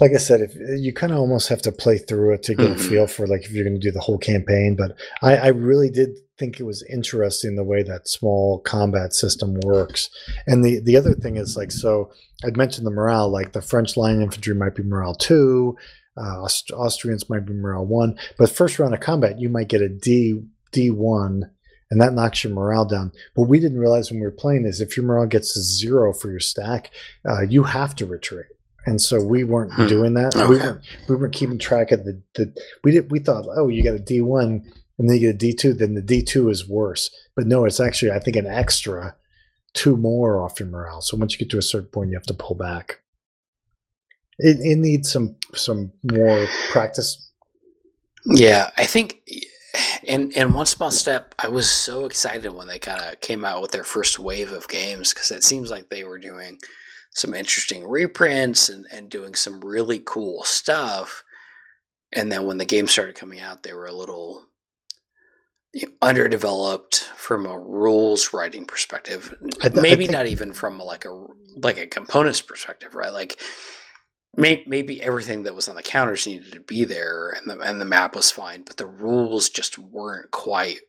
like 0.00 0.12
I 0.12 0.18
said, 0.18 0.40
if 0.40 0.54
you 0.80 0.92
kind 0.92 1.12
of 1.12 1.18
almost 1.18 1.48
have 1.48 1.60
to 1.62 1.72
play 1.72 1.98
through 1.98 2.34
it 2.34 2.42
to 2.44 2.54
get 2.54 2.68
Mhm. 2.70 2.74
a 2.76 2.78
feel 2.78 3.06
for 3.06 3.26
like 3.26 3.44
if 3.44 3.50
you're 3.52 3.64
going 3.64 3.80
to 3.80 3.86
do 3.86 3.90
the 3.90 4.00
whole 4.00 4.18
campaign. 4.18 4.76
But 4.76 4.96
I, 5.22 5.36
I 5.36 5.48
really 5.48 5.90
did 5.90 6.10
think 6.38 6.60
it 6.60 6.64
was 6.64 6.82
interesting 6.88 7.56
the 7.56 7.64
way 7.64 7.82
that 7.82 8.06
small 8.08 8.60
combat 8.60 9.12
system 9.14 9.58
works. 9.64 10.08
And 10.46 10.64
the 10.64 10.78
the 10.80 10.96
other 10.96 11.14
thing 11.14 11.36
is 11.36 11.56
like, 11.56 11.72
so 11.72 12.10
I'd 12.44 12.56
mentioned 12.56 12.86
the 12.86 12.90
morale. 12.90 13.28
Like 13.30 13.52
the 13.52 13.62
French 13.62 13.96
line 13.96 14.20
infantry 14.22 14.54
might 14.54 14.74
be 14.76 14.82
morale 14.82 15.14
two. 15.14 15.76
Uh, 16.16 16.42
Aust- 16.44 16.72
Austrians 16.72 17.28
might 17.28 17.44
be 17.44 17.52
morale 17.52 17.84
one, 17.86 18.18
but 18.38 18.50
first 18.50 18.78
round 18.78 18.94
of 18.94 19.00
combat, 19.00 19.38
you 19.40 19.48
might 19.48 19.68
get 19.68 19.82
a 19.82 19.88
D 19.88 20.42
D 20.72 20.90
one, 20.90 21.50
and 21.90 22.00
that 22.00 22.14
knocks 22.14 22.42
your 22.42 22.52
morale 22.54 22.84
down. 22.86 23.12
What 23.34 23.48
we 23.48 23.60
didn't 23.60 23.78
realize 23.78 24.10
when 24.10 24.20
we 24.20 24.26
were 24.26 24.32
playing 24.32 24.64
is 24.64 24.80
if 24.80 24.96
your 24.96 25.04
morale 25.06 25.26
gets 25.26 25.54
to 25.54 25.60
zero 25.60 26.12
for 26.12 26.30
your 26.30 26.40
stack, 26.40 26.90
uh, 27.28 27.42
you 27.42 27.62
have 27.64 27.94
to 27.96 28.06
retreat. 28.06 28.46
And 28.86 29.00
so 29.00 29.20
we 29.22 29.42
weren't 29.44 29.72
Hmm. 29.74 29.88
doing 29.88 30.14
that. 30.14 30.34
We 30.48 30.56
weren't 30.56 30.80
we 31.08 31.16
weren't 31.16 31.34
keeping 31.34 31.58
track 31.58 31.92
of 31.92 32.04
the, 32.04 32.22
the 32.34 32.54
we 32.84 32.92
did 32.92 33.10
we 33.10 33.18
thought 33.18 33.44
oh 33.56 33.68
you 33.68 33.82
got 33.82 33.94
a 33.94 33.98
D 33.98 34.20
one 34.20 34.62
and 34.98 35.10
then 35.10 35.16
you 35.16 35.20
get 35.26 35.34
a 35.34 35.38
D 35.38 35.52
two 35.52 35.72
then 35.74 35.94
the 35.94 36.02
D 36.02 36.22
two 36.22 36.48
is 36.50 36.68
worse. 36.68 37.10
But 37.34 37.46
no, 37.46 37.64
it's 37.64 37.80
actually 37.80 38.12
I 38.12 38.20
think 38.20 38.36
an 38.36 38.46
extra 38.46 39.14
two 39.74 39.96
more 39.96 40.40
off 40.40 40.58
your 40.60 40.68
morale. 40.68 41.00
So 41.02 41.16
once 41.16 41.32
you 41.32 41.38
get 41.38 41.50
to 41.50 41.58
a 41.58 41.62
certain 41.62 41.88
point, 41.90 42.10
you 42.10 42.16
have 42.16 42.26
to 42.26 42.34
pull 42.34 42.56
back. 42.56 43.00
It, 44.38 44.58
it 44.60 44.76
needs 44.76 45.10
some 45.10 45.34
some 45.58 45.92
more 46.12 46.46
practice. 46.70 47.30
Yeah, 48.26 48.70
I 48.76 48.86
think, 48.86 49.20
and 50.06 50.32
and 50.36 50.54
one 50.54 50.66
small 50.66 50.90
step. 50.90 51.34
I 51.38 51.48
was 51.48 51.70
so 51.70 52.06
excited 52.06 52.52
when 52.52 52.66
they 52.66 52.78
kind 52.78 53.00
of 53.00 53.20
came 53.20 53.44
out 53.44 53.62
with 53.62 53.70
their 53.70 53.84
first 53.84 54.18
wave 54.18 54.52
of 54.52 54.68
games 54.68 55.14
because 55.14 55.30
it 55.30 55.44
seems 55.44 55.70
like 55.70 55.88
they 55.88 56.04
were 56.04 56.18
doing 56.18 56.58
some 57.12 57.34
interesting 57.34 57.86
reprints 57.86 58.68
and 58.68 58.86
and 58.92 59.08
doing 59.10 59.34
some 59.34 59.60
really 59.60 60.02
cool 60.04 60.42
stuff. 60.44 61.22
And 62.12 62.30
then 62.32 62.46
when 62.46 62.58
the 62.58 62.64
game 62.64 62.86
started 62.88 63.14
coming 63.14 63.40
out, 63.40 63.62
they 63.62 63.72
were 63.74 63.86
a 63.86 63.92
little 63.92 64.46
you 65.72 65.86
know, 65.86 65.92
underdeveloped 66.02 67.00
from 67.16 67.46
a 67.46 67.58
rules 67.58 68.32
writing 68.32 68.64
perspective. 68.64 69.34
Th- 69.60 69.74
maybe 69.74 70.06
think- 70.06 70.12
not 70.12 70.26
even 70.26 70.52
from 70.52 70.78
like 70.78 71.04
a 71.04 71.26
like 71.62 71.78
a 71.78 71.86
components 71.86 72.40
perspective, 72.40 72.94
right? 72.94 73.12
Like 73.12 73.40
maybe 74.36 75.02
everything 75.02 75.42
that 75.42 75.54
was 75.54 75.68
on 75.68 75.76
the 75.76 75.82
counters 75.82 76.26
needed 76.26 76.52
to 76.52 76.60
be 76.60 76.84
there 76.84 77.30
and 77.30 77.50
the, 77.50 77.58
and 77.60 77.80
the 77.80 77.84
map 77.84 78.14
was 78.14 78.30
fine 78.30 78.62
but 78.62 78.76
the 78.76 78.86
rules 78.86 79.48
just 79.48 79.78
weren't 79.78 80.30
quite 80.30 80.80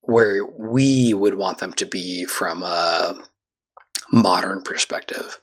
where 0.00 0.44
we 0.44 1.14
would 1.14 1.34
want 1.34 1.58
them 1.58 1.72
to 1.72 1.86
be 1.86 2.24
from 2.24 2.62
a 2.62 3.14
modern 4.10 4.62
perspective 4.62 5.38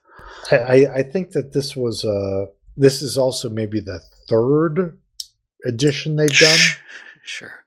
I, 0.51 0.58
I 0.58 0.93
I 0.95 1.03
think 1.03 1.32
that 1.32 1.53
this 1.53 1.76
was 1.76 2.03
uh 2.03 2.48
this 2.77 3.01
is 3.01 3.18
also 3.18 3.50
maybe 3.50 3.80
the 3.80 4.00
third 4.27 4.98
edition 5.66 6.16
they've 6.16 6.30
done. 6.30 6.59
sure 7.24 7.66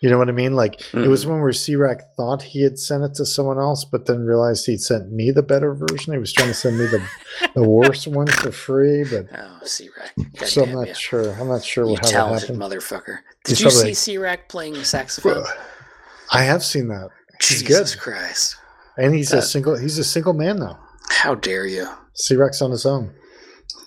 You 0.00 0.10
know 0.10 0.18
what 0.18 0.28
I 0.28 0.32
mean? 0.32 0.54
Like 0.54 0.80
it 0.94 1.08
was 1.08 1.24
Mhm. 1.24 1.28
when 1.30 1.40
where 1.40 1.52
C-Rack 1.52 2.14
thought 2.16 2.42
he 2.42 2.62
had 2.62 2.78
sent 2.78 3.02
it 3.02 3.14
to 3.14 3.24
someone 3.24 3.58
else, 3.58 3.84
but 3.84 4.04
then 4.06 4.24
realized 4.26 4.66
he'd 4.66 4.82
sent 4.82 5.10
me 5.10 5.30
the 5.30 5.42
better 5.42 5.72
version. 5.74 6.12
He 6.12 6.18
was 6.18 6.32
trying 6.34 6.48
to 6.48 6.54
send 6.54 6.78
me 6.78 6.84
the 6.86 7.02
the 7.54 7.62
worst 7.62 8.06
one 8.20 8.26
for 8.26 8.52
free, 8.52 9.04
but 9.04 9.26
oh 9.34 9.58
c-rack 9.64 10.12
so 10.46 10.64
I'm 10.64 10.72
not 10.72 10.88
ya. 10.88 10.94
sure. 10.94 11.32
I'm 11.40 11.48
not 11.48 11.64
sure 11.64 11.86
you 11.86 11.96
how 11.96 12.02
that 12.02 12.10
talented 12.10 12.48
happened. 12.50 12.62
motherfucker 12.62 13.18
He's 13.46 13.58
did 13.58 13.60
you 13.64 13.70
see 13.70 13.76
probably- 13.78 13.94
c-rack 13.94 14.48
playing 14.48 14.84
saxophone 14.84 15.44
I 16.30 16.42
have 16.42 16.62
seen 16.64 16.88
that, 16.88 17.08
He's 17.40 17.62
jesus 17.62 17.94
good. 17.94 18.00
christ 18.02 18.56
and 18.98 19.14
he's 19.14 19.32
a 19.32 19.40
single. 19.42 19.76
He's 19.76 19.98
a 19.98 20.04
single 20.04 20.32
man 20.32 20.58
now. 20.58 20.78
how 21.08 21.34
dare 21.34 21.66
you 21.66 21.88
C-Rack's 22.14 22.60
on 22.62 22.70
his 22.70 22.84
own. 22.86 23.14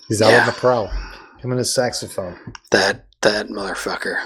He's 0.08 0.22
out 0.22 0.32
on 0.32 0.46
the 0.46 0.52
prowl. 0.52 0.86
Him 1.38 1.50
and 1.50 1.58
his 1.58 1.72
saxophone. 1.74 2.36
that 2.70 3.06
that 3.22 3.48
motherfucker 3.48 4.16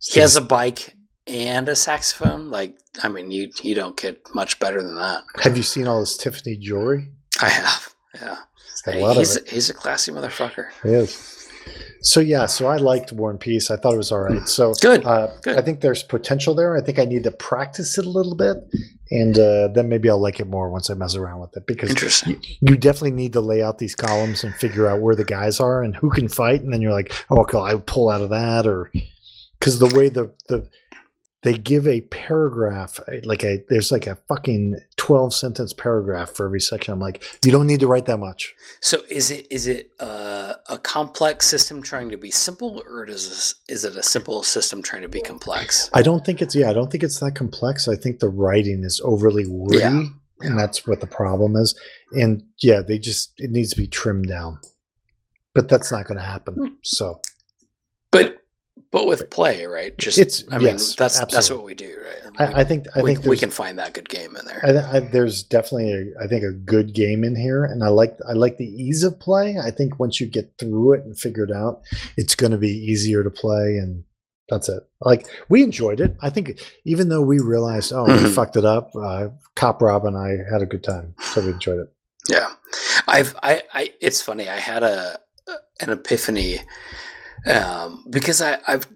he 0.00 0.20
has 0.20 0.36
a 0.36 0.40
bike 0.40 0.95
and 1.26 1.68
a 1.68 1.76
saxophone 1.76 2.50
like 2.50 2.76
i 3.02 3.08
mean 3.08 3.30
you 3.30 3.50
you 3.62 3.74
don't 3.74 3.96
get 4.00 4.20
much 4.34 4.58
better 4.58 4.80
than 4.82 4.94
that 4.96 5.22
Have 5.42 5.56
you 5.56 5.62
seen 5.62 5.86
all 5.86 6.00
this 6.00 6.16
Tiffany 6.16 6.56
jewelry? 6.56 7.08
i 7.40 7.48
have 7.48 7.94
yeah 8.14 8.36
a 8.86 9.00
lot 9.00 9.12
of 9.12 9.16
he's, 9.18 9.36
it. 9.36 9.48
he's 9.48 9.70
a 9.70 9.74
classy 9.74 10.12
motherfucker 10.12 10.66
He 10.82 10.90
is. 10.90 11.32
So 12.02 12.20
yeah, 12.20 12.46
so 12.46 12.68
I 12.68 12.76
liked 12.76 13.10
War 13.10 13.30
and 13.30 13.40
Peace. 13.40 13.68
I 13.72 13.76
thought 13.76 13.94
it 13.94 13.96
was 13.96 14.12
all 14.12 14.20
right. 14.20 14.46
So 14.48 14.74
Good, 14.80 15.04
Uh, 15.04 15.28
good. 15.42 15.58
I 15.58 15.62
think 15.62 15.80
there's 15.80 16.04
potential 16.04 16.54
there. 16.54 16.76
I 16.76 16.80
think 16.80 17.00
I 17.00 17.04
need 17.04 17.24
to 17.24 17.32
practice 17.32 17.98
it 17.98 18.06
a 18.06 18.08
little 18.08 18.36
bit, 18.36 18.58
and 19.10 19.36
uh, 19.36 19.68
then 19.74 19.88
maybe 19.88 20.08
I'll 20.08 20.20
like 20.20 20.38
it 20.38 20.46
more 20.46 20.70
once 20.70 20.88
I 20.88 20.94
mess 20.94 21.16
around 21.16 21.40
with 21.40 21.56
it. 21.56 21.66
Because 21.66 21.90
interesting 21.90 22.40
you 22.60 22.76
definitely 22.76 23.10
need 23.10 23.32
to 23.32 23.40
lay 23.40 23.60
out 23.60 23.78
these 23.78 23.96
columns 23.96 24.44
and 24.44 24.54
figure 24.54 24.86
out 24.86 25.00
where 25.00 25.16
the 25.16 25.24
guys 25.24 25.58
are 25.58 25.82
and 25.82 25.96
who 25.96 26.10
can 26.10 26.28
fight, 26.28 26.60
and 26.60 26.72
then 26.72 26.80
you're 26.80 26.92
like, 26.92 27.12
oh, 27.30 27.40
okay, 27.40 27.58
I 27.58 27.74
pull 27.84 28.08
out 28.10 28.20
of 28.20 28.30
that, 28.30 28.68
or 28.68 28.92
because 29.58 29.80
the 29.80 29.88
way 29.96 30.08
the 30.08 30.32
the 30.48 30.68
they 31.46 31.54
give 31.54 31.86
a 31.86 32.00
paragraph 32.02 32.98
like 33.24 33.44
a 33.44 33.62
there's 33.68 33.92
like 33.92 34.06
a 34.06 34.16
fucking 34.28 34.76
12 34.96 35.32
sentence 35.32 35.72
paragraph 35.72 36.30
for 36.30 36.46
every 36.46 36.60
section 36.60 36.92
i'm 36.92 37.00
like 37.00 37.22
you 37.44 37.52
don't 37.52 37.66
need 37.66 37.80
to 37.80 37.86
write 37.86 38.06
that 38.06 38.18
much 38.18 38.54
So 38.80 39.02
is 39.08 39.30
it 39.30 39.46
is 39.50 39.66
it 39.66 39.90
uh, 40.00 40.54
a 40.68 40.78
complex 40.78 41.46
system 41.46 41.82
trying 41.82 42.10
to 42.10 42.16
be 42.16 42.30
simple, 42.30 42.82
or 42.88 43.06
does 43.06 43.28
this, 43.28 43.54
is 43.68 43.84
it 43.84 43.96
a 43.96 44.02
simple 44.02 44.42
system 44.42 44.82
trying 44.82 45.02
to 45.02 45.08
be 45.08 45.20
complex? 45.20 45.90
I 45.94 46.02
don't 46.02 46.24
think 46.24 46.42
it's 46.42 46.54
yeah, 46.54 46.70
I 46.70 46.72
don't 46.72 46.90
think 46.90 47.02
it's 47.02 47.20
that 47.20 47.34
complex. 47.34 47.88
I 47.88 47.96
think 47.96 48.20
the 48.20 48.28
writing 48.28 48.84
is 48.84 49.00
overly 49.04 49.46
wordy, 49.46 49.78
Yeah, 49.78 50.04
and 50.40 50.58
that's 50.58 50.86
what 50.86 51.00
the 51.00 51.06
problem 51.06 51.56
is. 51.56 51.78
And 52.12 52.42
yeah, 52.62 52.82
they 52.82 52.98
just 52.98 53.32
it 53.38 53.50
needs 53.50 53.70
to 53.70 53.76
be 53.76 53.86
trimmed 53.86 54.28
down. 54.28 54.58
But 55.54 55.68
that's 55.68 55.90
not 55.90 56.06
going 56.06 56.18
to 56.18 56.24
happen. 56.24 56.76
So 56.82 57.20
But 58.10 58.38
but 58.96 59.06
with 59.06 59.28
play, 59.28 59.66
right? 59.66 59.92
Just 59.98 60.16
It's- 60.18 60.44
I 60.50 60.56
mean 60.56 60.68
yes, 60.68 60.94
that's 60.96 61.18
that's 61.26 61.50
what 61.50 61.64
we 61.64 61.74
do, 61.74 61.92
right? 62.08 62.22
I, 62.38 62.60
I 62.60 62.64
think 62.64 62.86
I 62.96 63.02
we, 63.02 63.14
think 63.14 63.26
we 63.26 63.36
can 63.36 63.50
find 63.50 63.78
that 63.78 63.92
good 63.92 64.08
game 64.08 64.34
in 64.36 64.44
there. 64.46 64.60
I, 64.64 64.96
I, 64.96 65.00
there's 65.00 65.42
definitely 65.42 65.92
a, 65.92 66.24
I 66.24 66.26
think 66.26 66.42
a 66.44 66.50
good 66.52 66.94
game 66.94 67.22
in 67.22 67.36
here, 67.36 67.62
and 67.64 67.84
I 67.84 67.88
like 67.88 68.16
I 68.26 68.32
like 68.32 68.56
the 68.56 68.64
ease 68.84 69.02
of 69.04 69.20
play. 69.20 69.58
I 69.58 69.70
think 69.70 69.98
once 69.98 70.18
you 70.18 70.26
get 70.26 70.50
through 70.58 70.94
it 70.94 71.04
and 71.04 71.18
figure 71.18 71.44
it 71.44 71.50
out, 71.52 71.82
it's 72.16 72.34
going 72.34 72.52
to 72.52 72.58
be 72.58 72.70
easier 72.92 73.22
to 73.22 73.30
play, 73.30 73.76
and 73.76 74.02
that's 74.48 74.68
it. 74.70 74.82
Like 75.02 75.26
we 75.50 75.62
enjoyed 75.62 76.00
it. 76.00 76.16
I 76.22 76.30
think 76.30 76.58
even 76.86 77.10
though 77.10 77.22
we 77.32 77.38
realized 77.38 77.92
oh 77.92 78.04
we 78.04 78.12
Mhm. 78.12 78.34
fucked 78.34 78.56
it 78.56 78.64
up, 78.64 78.92
uh, 78.96 79.28
Cop 79.56 79.82
Rob 79.82 80.06
and 80.06 80.16
I 80.16 80.38
had 80.50 80.62
a 80.62 80.66
good 80.72 80.84
time, 80.84 81.14
so 81.20 81.42
we 81.42 81.52
enjoyed 81.52 81.80
it. 81.80 81.88
Yeah, 82.30 82.48
I've 83.06 83.36
I, 83.42 83.62
I 83.74 83.92
it's 84.00 84.22
funny. 84.22 84.48
I 84.48 84.56
had 84.58 84.82
a 84.82 85.18
an 85.80 85.90
epiphany 85.90 86.60
um, 87.46 88.04
because 88.10 88.42
I, 88.42 88.58
I've 88.66 88.86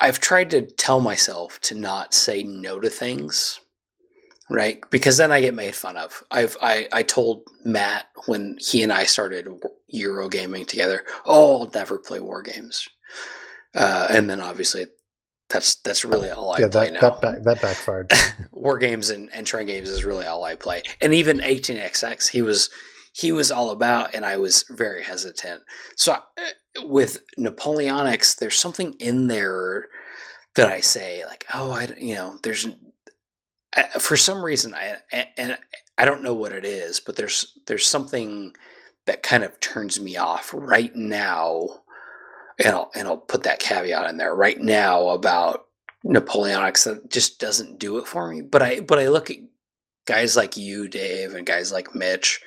I've 0.00 0.20
tried 0.20 0.50
to 0.50 0.62
tell 0.62 1.00
myself 1.00 1.60
to 1.62 1.74
not 1.74 2.14
say 2.14 2.42
no 2.42 2.80
to 2.80 2.90
things, 2.90 3.60
right? 4.50 4.80
Because 4.90 5.16
then 5.16 5.32
I 5.32 5.40
get 5.40 5.54
made 5.54 5.74
fun 5.74 5.96
of. 5.96 6.22
I've 6.30 6.56
I 6.62 6.88
I 6.92 7.02
told 7.02 7.42
Matt 7.64 8.06
when 8.26 8.56
he 8.60 8.82
and 8.82 8.92
I 8.92 9.04
started 9.04 9.48
Euro 9.88 10.28
gaming 10.28 10.66
together, 10.66 11.04
oh, 11.26 11.62
I'll 11.62 11.70
never 11.74 11.98
play 11.98 12.20
war 12.20 12.42
games, 12.42 12.88
uh, 13.74 14.08
and 14.10 14.28
then 14.30 14.40
obviously 14.40 14.86
That's 15.50 15.76
that's 15.76 16.04
really 16.04 16.30
all 16.30 16.52
I 16.52 16.60
yeah, 16.60 16.68
play 16.68 16.90
that 16.90 16.92
now. 16.92 17.00
that 17.00 17.20
back, 17.22 17.42
that 17.44 17.62
backfired. 17.62 18.12
War 18.52 18.78
games 18.78 19.10
and, 19.10 19.30
and 19.32 19.46
train 19.46 19.66
games 19.66 19.88
is 19.88 20.04
really 20.04 20.26
all 20.26 20.44
I 20.44 20.56
play. 20.56 20.82
And 21.00 21.14
even 21.14 21.38
18xx, 21.40 22.28
he 22.28 22.42
was 22.42 22.68
he 23.18 23.32
was 23.32 23.50
all 23.50 23.70
about, 23.70 24.14
and 24.14 24.24
I 24.24 24.36
was 24.36 24.64
very 24.70 25.02
hesitant. 25.02 25.62
So 25.96 26.12
uh, 26.12 26.82
with 26.84 27.20
Napoleonics, 27.36 28.36
there's 28.36 28.56
something 28.56 28.94
in 29.00 29.26
there 29.26 29.88
that 30.54 30.70
I 30.70 30.80
say 30.80 31.24
like, 31.26 31.44
oh, 31.52 31.72
I 31.72 31.88
you 31.98 32.14
know, 32.14 32.38
there's 32.44 32.68
I, 33.74 33.80
eh, 33.80 33.98
for 33.98 34.16
some 34.16 34.44
reason 34.44 34.72
I 34.72 34.98
eh, 35.10 35.24
and 35.36 35.58
I 35.96 36.04
don't 36.04 36.22
know 36.22 36.34
what 36.34 36.52
it 36.52 36.64
is, 36.64 37.00
but 37.00 37.16
there's 37.16 37.58
there's 37.66 37.86
something 37.86 38.54
that 39.06 39.24
kind 39.24 39.42
of 39.42 39.58
turns 39.58 39.98
me 40.00 40.16
off 40.16 40.54
right 40.54 40.94
now. 40.94 41.68
And 42.60 42.68
I'll 42.68 42.90
and 42.94 43.08
I'll 43.08 43.16
put 43.16 43.42
that 43.42 43.58
caveat 43.58 44.08
in 44.08 44.16
there 44.16 44.34
right 44.34 44.60
now 44.60 45.08
about 45.08 45.66
Napoleonics 46.04 46.84
that 46.84 47.10
just 47.10 47.40
doesn't 47.40 47.80
do 47.80 47.98
it 47.98 48.06
for 48.06 48.28
me. 48.28 48.42
But 48.42 48.62
I 48.62 48.78
but 48.78 49.00
I 49.00 49.08
look 49.08 49.28
at 49.28 49.38
guys 50.06 50.36
like 50.36 50.56
you, 50.56 50.88
Dave, 50.88 51.34
and 51.34 51.46
guys 51.46 51.72
like 51.72 51.96
Mitch, 51.96 52.40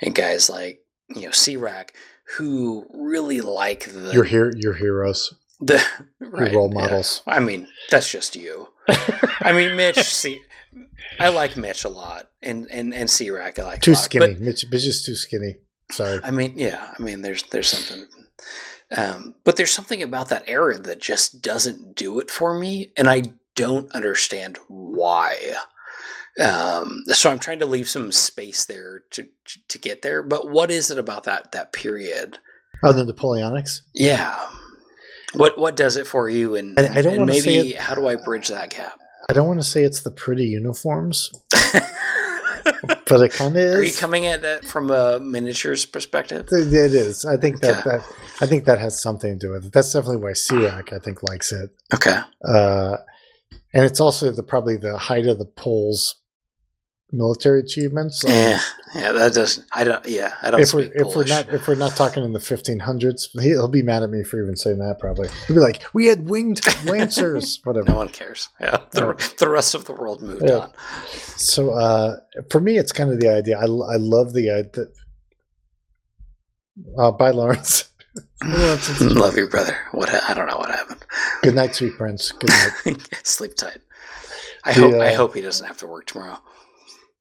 and 0.00 0.14
guys 0.14 0.50
like 0.50 0.80
you 1.08 1.22
know 1.22 1.30
C-Rack, 1.30 1.94
who 2.36 2.86
really 2.92 3.40
like 3.40 3.86
the 3.86 4.12
your 4.12 4.24
here, 4.24 4.52
your 4.56 4.74
heroes, 4.74 5.34
the 5.60 5.82
your 6.20 6.30
right, 6.30 6.54
role 6.54 6.72
yeah. 6.72 6.80
models. 6.80 7.22
I 7.26 7.40
mean, 7.40 7.68
that's 7.90 8.10
just 8.10 8.36
you. 8.36 8.68
I 8.88 9.52
mean, 9.52 9.76
Mitch. 9.76 10.02
See, 10.02 10.40
I 11.18 11.28
like 11.28 11.56
Mitch 11.56 11.84
a 11.84 11.88
lot, 11.88 12.28
and 12.42 12.66
and 12.70 12.94
and 12.94 13.08
C-Rack 13.08 13.58
I 13.58 13.64
like 13.64 13.82
Too 13.82 13.94
skinny. 13.94 14.34
But, 14.34 14.40
Mitch, 14.40 14.66
Mitch 14.70 14.86
is 14.86 15.04
too 15.04 15.14
skinny. 15.14 15.56
Sorry. 15.90 16.20
I 16.22 16.30
mean, 16.30 16.54
yeah. 16.56 16.92
I 16.98 17.02
mean, 17.02 17.22
there's 17.22 17.44
there's 17.44 17.68
something, 17.68 18.06
um, 18.96 19.34
but 19.44 19.56
there's 19.56 19.70
something 19.70 20.02
about 20.02 20.28
that 20.30 20.44
era 20.46 20.78
that 20.78 21.00
just 21.00 21.42
doesn't 21.42 21.94
do 21.94 22.18
it 22.18 22.30
for 22.30 22.58
me, 22.58 22.92
and 22.96 23.08
I 23.08 23.22
don't 23.54 23.90
understand 23.92 24.58
why. 24.68 25.54
Um, 26.42 27.02
so 27.06 27.30
I'm 27.30 27.38
trying 27.38 27.60
to 27.60 27.66
leave 27.66 27.88
some 27.88 28.12
space 28.12 28.64
there 28.66 29.04
to 29.12 29.26
to 29.68 29.78
get 29.78 30.02
there. 30.02 30.22
But 30.22 30.50
what 30.50 30.70
is 30.70 30.90
it 30.90 30.98
about 30.98 31.24
that 31.24 31.52
that 31.52 31.72
period? 31.72 32.38
Other 32.82 33.04
than 33.04 33.14
Napoleonics, 33.14 33.80
Yeah. 33.94 34.36
What 35.34 35.58
what 35.58 35.76
does 35.76 35.96
it 35.96 36.06
for 36.06 36.28
you? 36.28 36.56
And, 36.56 36.78
I- 36.78 36.98
I 36.98 37.02
don't 37.02 37.14
and 37.16 37.26
maybe 37.26 37.70
it- 37.70 37.76
how 37.78 37.94
do 37.94 38.06
I 38.06 38.16
bridge 38.16 38.48
that 38.48 38.70
gap? 38.70 38.98
I 39.28 39.32
don't 39.32 39.48
want 39.48 39.60
to 39.60 39.66
say 39.66 39.82
it's 39.82 40.02
the 40.02 40.10
pretty 40.12 40.44
uniforms, 40.44 41.32
but 43.08 43.20
it 43.20 43.32
kind 43.32 43.56
of 43.56 43.62
is. 43.62 43.74
Are 43.74 43.82
you 43.82 43.92
coming 43.92 44.26
at 44.26 44.42
that 44.42 44.64
from 44.64 44.90
a 44.90 45.18
miniatures 45.18 45.84
perspective? 45.86 46.46
It 46.52 46.72
it 46.72 46.94
is. 46.94 47.24
I 47.24 47.36
think 47.36 47.60
that, 47.60 47.78
Okay. 47.86 47.96
that 47.98 48.06
I 48.40 48.46
think 48.46 48.66
that 48.66 48.78
has 48.78 49.00
something 49.00 49.38
to 49.38 49.46
do 49.46 49.52
with 49.52 49.66
it. 49.66 49.72
That's 49.72 49.92
definitely 49.92 50.18
why 50.18 50.32
C-Rack 50.34 50.92
I 50.92 50.98
think 50.98 51.22
likes 51.28 51.50
it. 51.52 51.70
Okay. 51.94 52.18
Uh, 52.44 52.98
and 53.72 53.84
it's 53.84 54.00
also 54.00 54.30
the 54.30 54.42
probably 54.44 54.76
the 54.76 54.96
height 54.96 55.26
of 55.26 55.38
the 55.38 55.44
Poles' 55.44 56.14
military 57.12 57.60
achievements. 57.60 58.24
Um, 58.24 58.30
Yeah, 58.32 58.60
yeah, 58.94 59.12
that 59.12 59.34
does. 59.34 59.64
I 59.72 59.84
don't. 59.84 60.04
Yeah, 60.06 60.34
I 60.42 60.50
don't 60.50 60.60
if 60.60 60.74
we're 60.74 60.90
if 60.94 61.14
we're 61.16 61.24
not 61.24 61.48
if 61.52 61.68
we're 61.68 61.74
not 61.74 61.94
talking 61.96 62.24
in 62.24 62.32
the 62.32 62.38
1500s, 62.38 63.28
he, 63.40 63.48
he'll 63.50 63.68
be 63.68 63.82
mad 63.82 64.02
at 64.02 64.10
me 64.10 64.24
for 64.24 64.42
even 64.42 64.56
saying 64.56 64.78
that. 64.78 64.98
Probably 64.98 65.28
he'll 65.46 65.56
be 65.56 65.60
like, 65.62 65.82
"We 65.94 66.06
had 66.06 66.28
winged 66.28 66.60
lancers, 66.84 67.60
whatever." 67.64 67.90
no 67.90 67.96
one 67.96 68.08
cares. 68.08 68.48
Yeah, 68.60 68.78
the, 68.92 69.34
the 69.38 69.48
rest 69.48 69.74
of 69.74 69.84
the 69.84 69.92
world 69.92 70.22
moved 70.22 70.42
Yeah. 70.44 70.56
on. 70.58 70.72
So 71.36 71.70
uh, 71.70 72.16
for 72.50 72.60
me, 72.60 72.78
it's 72.78 72.92
kind 72.92 73.10
of 73.10 73.20
the 73.20 73.28
idea. 73.28 73.58
I 73.58 73.64
I 73.64 73.96
love 73.96 74.32
the 74.32 74.50
idea. 74.50 74.86
Uh, 76.98 77.10
bye, 77.12 77.30
Lawrence. 77.30 77.88
Love 79.00 79.36
you, 79.36 79.46
brother. 79.48 79.76
What 79.92 80.08
ha- 80.08 80.24
I 80.28 80.34
don't 80.34 80.46
know 80.46 80.56
what 80.56 80.70
happened. 80.70 81.04
Good 81.42 81.54
night, 81.54 81.74
sweet 81.74 81.94
prince. 81.98 82.32
Good 82.32 82.50
night. 82.86 83.08
Sleep 83.24 83.54
tight. 83.54 83.78
I 84.64 84.72
The, 84.72 84.80
hope. 84.80 84.94
I 84.94 85.12
uh, 85.12 85.16
hope 85.16 85.34
he 85.34 85.40
doesn't 85.42 85.66
have 85.66 85.76
to 85.78 85.86
work 85.86 86.06
tomorrow. 86.06 86.38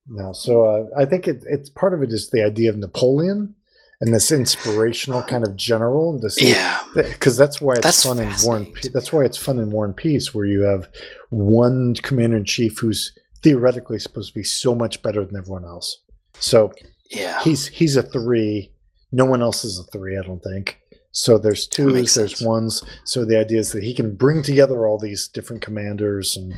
No, 0.08 0.34
so 0.34 0.66
uh, 0.66 0.85
I 0.98 1.06
think 1.06 1.27
it, 1.27 1.43
it's 1.48 1.69
part 1.69 1.93
of 1.93 2.03
it 2.03 2.11
is 2.11 2.30
the 2.30 2.43
idea 2.43 2.69
of 2.69 2.77
Napoleon 2.77 3.56
and 4.01 4.14
this 4.14 4.32
inspirational 4.32 5.24
kind 5.24 5.45
of 5.45 5.56
general. 5.56 6.19
This, 6.19 6.42
Yeah, 6.42 6.80
because 6.93 7.38
that's 7.38 7.59
why 7.61 7.74
it's 7.74 7.84
That's 7.84 8.03
fun 8.03 8.19
in 8.19 8.25
War 8.25 8.58
and 8.58 8.66
fascinating 8.67 8.74
Pe- 8.75 8.90
that's 8.90 9.14
why 9.14 9.24
it's 9.24 9.38
fun 9.38 9.59
in 9.59 9.72
War 9.72 9.85
and 9.85 9.95
Peace, 9.95 10.34
where 10.34 10.45
you 10.45 10.61
have 10.61 10.88
one 11.30 11.95
commander 12.03 12.38
in 12.38 12.45
chief 12.45 12.77
who's 12.80 13.17
theoretically 13.42 14.00
supposed 14.00 14.34
to 14.34 14.40
be 14.40 14.43
so 14.43 14.75
much 14.75 15.01
better 15.01 15.25
than 15.25 15.38
everyone 15.38 15.66
else. 15.66 16.01
So 16.40 16.74
yeah. 17.09 17.42
he's 17.42 17.67
he's 17.67 17.95
a 17.95 18.03
three. 18.03 18.72
No 19.11 19.25
one 19.25 19.42
else 19.42 19.64
is 19.64 19.80
a 19.80 19.84
three, 19.92 20.17
I 20.17 20.22
don't 20.22 20.43
think. 20.43 20.80
So 21.11 21.38
there's 21.38 21.66
twos, 21.66 22.14
there's 22.16 22.38
sense. 22.38 22.42
ones. 22.42 22.84
So 23.06 23.24
the 23.24 23.40
idea 23.40 23.59
is 23.59 23.72
that 23.72 23.84
he 23.84 23.93
can 23.93 24.16
bring 24.16 24.43
together 24.43 24.85
all 24.85 25.00
these 25.00 25.30
different 25.30 25.61
commanders, 25.61 26.35
and 26.35 26.53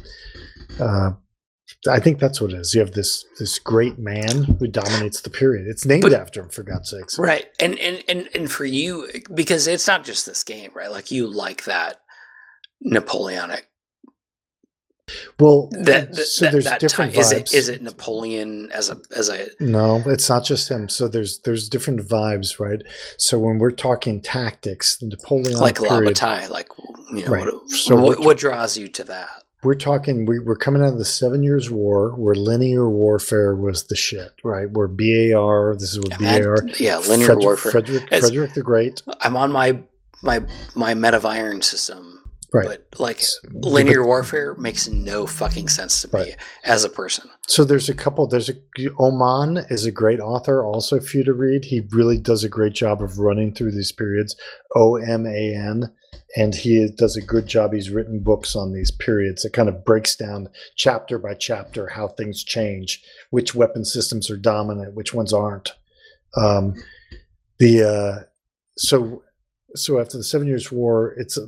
uh, 0.80 1.12
I 1.88 2.00
think 2.00 2.20
that's 2.20 2.40
what 2.42 2.54
it 2.54 2.60
is. 2.60 2.74
You 2.74 2.80
have 2.82 2.92
this 2.94 3.26
this 3.40 3.60
great 3.60 4.00
man 4.00 4.44
who 4.44 4.68
dominates 4.68 5.22
the 5.22 5.30
period. 5.30 5.68
It's 5.68 5.86
named 5.86 6.04
But- 6.04 6.14
after 6.14 6.42
him, 6.42 6.50
for 6.50 6.64
God's 6.64 6.90
sakes. 6.90 7.20
Right. 7.20 7.48
And, 7.60 7.78
and 7.80 8.04
and 8.08 8.30
and 8.34 8.52
for 8.52 8.66
you 8.66 9.08
because 9.34 9.68
it's 9.68 9.88
not 9.88 10.04
just 10.06 10.26
this 10.26 10.44
game, 10.44 10.72
right? 10.74 10.90
Like 10.92 11.12
you 11.12 11.28
like 11.28 11.66
that 11.66 12.00
Napoleonic 12.82 13.68
Well, 15.40 15.70
that, 15.72 16.14
that 16.14 16.26
so 16.26 16.50
there's 16.52 16.66
that 16.66 16.80
different 16.80 17.14
time. 17.14 17.22
Is 17.22 17.32
it 17.32 17.54
is 17.54 17.70
it 17.70 17.82
Napoleon 17.82 18.70
as 18.72 18.90
a 18.90 18.98
as 19.16 19.30
a 19.30 19.48
No, 19.60 20.02
it's 20.06 20.30
not 20.30 20.46
just 20.46 20.70
him. 20.70 20.88
So 20.90 21.08
there's 21.08 21.40
there's 21.40 21.70
different 21.70 22.02
vibes, 22.02 22.60
right? 22.60 22.82
So 23.18 23.40
when 23.40 23.58
we're 23.58 23.72
talking 23.72 24.22
tactics, 24.22 24.98
the 24.98 25.08
Napoleonic 25.08 25.60
like 25.60 25.80
La 25.82 26.00
Bataille, 26.02 26.50
like 26.50 26.70
you 27.14 27.24
know 27.26 27.32
Right. 27.32 27.46
what, 27.46 27.70
So 27.70 27.96
what, 27.96 28.20
what 28.20 28.38
draws 28.38 28.78
you 28.78 28.88
to 28.90 29.04
that? 29.06 29.37
We're 29.64 29.76
talking 29.76 30.26
we, 30.26 30.40
we're 30.40 30.56
coming 30.56 30.82
out 30.84 30.94
of 30.94 31.00
the 31.00 31.06
seven 31.06 31.42
years 31.44 31.70
war 31.72 32.12
where 32.16 32.36
linear 32.36 32.90
warfare 32.90 33.56
was 33.56 33.88
the 33.88 33.96
shit 33.96 34.32
right 34.44 34.70
where 34.70 34.88
bar 34.88 35.76
this 35.76 35.94
is 35.94 36.00
what 36.00 36.12
bar 36.20 36.62
that- 36.62 36.80
yeah, 36.80 36.98
linear 37.00 37.26
Frederick, 37.26 37.44
warfare. 37.46 37.72
frederick, 37.72 38.04
It's- 38.04 38.22
frederick 38.22 38.54
the 38.54 38.62
great 38.62 39.02
I'm 39.22 39.36
on 39.36 39.52
my 39.52 39.80
my 40.22 40.44
my 40.76 40.94
Men 40.94 41.14
of 41.16 41.26
Iron 41.26 41.62
system, 41.64 42.22
right 42.54 42.68
but 42.68 43.00
like 43.00 43.22
linear 43.52 44.06
warfare 44.06 44.54
makes 44.56 44.88
no 44.88 45.26
fucking 45.26 45.70
sense 45.70 46.02
to 46.04 46.08
me 46.16 46.20
Right. 46.22 46.36
as 46.64 46.84
a 46.84 46.90
person. 46.90 47.28
so 47.48 47.64
there's 47.64 47.90
a 47.90 47.94
couple 47.96 48.28
there's 48.28 48.50
a 48.50 48.56
oman 49.00 49.66
is 49.70 49.86
a 49.86 49.92
great 49.92 50.20
author 50.20 50.64
also 50.64 51.00
for 51.00 51.18
you 51.18 51.24
to 51.24 51.34
read 51.34 51.66
he 51.66 51.82
really 51.92 52.18
does 52.20 52.44
a 52.44 52.50
great 52.50 52.74
job 52.74 53.02
of 53.02 53.18
running 53.18 53.54
through 53.56 53.72
these 53.72 53.92
periods 53.92 54.36
o-m-a-n 54.76 55.92
and 56.38 56.54
he 56.54 56.88
does 56.88 57.18
a 57.18 57.22
good 57.22 57.48
job. 57.48 57.74
He's 57.74 57.90
written 57.90 58.20
books 58.20 58.56
on 58.56 58.72
these 58.72 58.92
periods. 58.92 59.44
It 59.44 59.54
kind 59.54 59.68
of 59.68 59.84
breaks 59.84 60.16
down 60.16 60.50
chapter 60.76 61.18
by 61.18 61.34
chapter 61.34 61.88
how 61.88 62.10
things 62.10 62.44
change 62.44 63.04
which 63.32 63.56
weapon 63.56 63.84
systems 63.84 64.30
are 64.30 64.38
dominant 64.38 64.94
which 64.94 65.16
ones 65.16 65.34
aren't. 65.34 65.74
Um, 66.36 66.76
the 67.58 67.84
uh, 67.84 68.24
so 68.78 69.24
so 69.76 70.00
after 70.00 70.18
the 70.18 70.24
seven 70.24 70.48
years 70.48 70.72
war 70.72 71.16
it's 71.18 71.40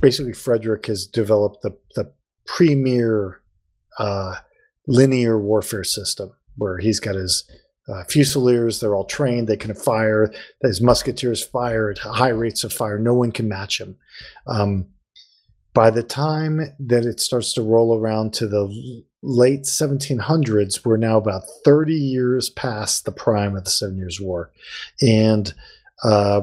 basically 0.00 0.32
frederick 0.32 0.86
has 0.86 1.06
developed 1.06 1.62
the 1.62 1.76
the 1.94 2.12
premier 2.44 3.40
uh, 4.00 4.34
linear 4.88 5.38
warfare 5.38 5.84
system 5.84 6.32
where 6.56 6.78
he's 6.78 6.98
got 6.98 7.14
his 7.14 7.48
uh, 7.88 8.04
fusiliers 8.04 8.80
they're 8.80 8.94
all 8.94 9.04
trained 9.04 9.48
they 9.48 9.56
can 9.56 9.74
fire. 9.74 10.32
His 10.62 10.80
musketeers 10.80 11.44
fire 11.44 11.90
at 11.90 11.98
high 11.98 12.28
rates 12.28 12.64
of 12.64 12.72
fire 12.72 12.98
no 12.98 13.14
one 13.14 13.32
can 13.32 13.48
match 13.48 13.80
him 13.80 13.96
um, 14.46 14.86
by 15.74 15.90
the 15.90 16.02
time 16.02 16.60
that 16.78 17.04
it 17.04 17.20
starts 17.20 17.52
to 17.54 17.62
roll 17.62 17.98
around 17.98 18.32
to 18.34 18.46
the 18.46 19.02
late 19.22 19.62
1700s 19.62 20.84
we're 20.84 20.96
now 20.96 21.16
about 21.16 21.42
30 21.64 21.94
years 21.94 22.50
past 22.50 23.04
the 23.04 23.12
prime 23.12 23.56
of 23.56 23.64
the 23.64 23.70
seven 23.70 23.96
years 23.96 24.20
war. 24.20 24.50
And 25.00 25.52
uh, 26.02 26.42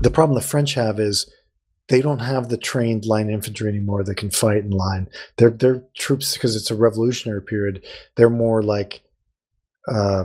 the 0.00 0.10
problem 0.10 0.34
the 0.34 0.46
french 0.46 0.74
have 0.74 0.98
is 0.98 1.30
they 1.88 2.00
don't 2.00 2.20
have 2.20 2.48
the 2.48 2.56
trained 2.56 3.04
line 3.04 3.28
infantry 3.28 3.68
anymore 3.68 4.02
that 4.04 4.16
can 4.16 4.30
fight 4.30 4.64
in 4.64 4.70
line. 4.70 5.08
Their 5.36 5.50
their 5.50 5.82
troops 5.94 6.34
because 6.34 6.56
it's 6.56 6.70
a 6.70 6.76
revolutionary 6.76 7.42
period 7.42 7.84
they're 8.14 8.30
more 8.30 8.62
like 8.62 9.02
uh, 9.88 10.24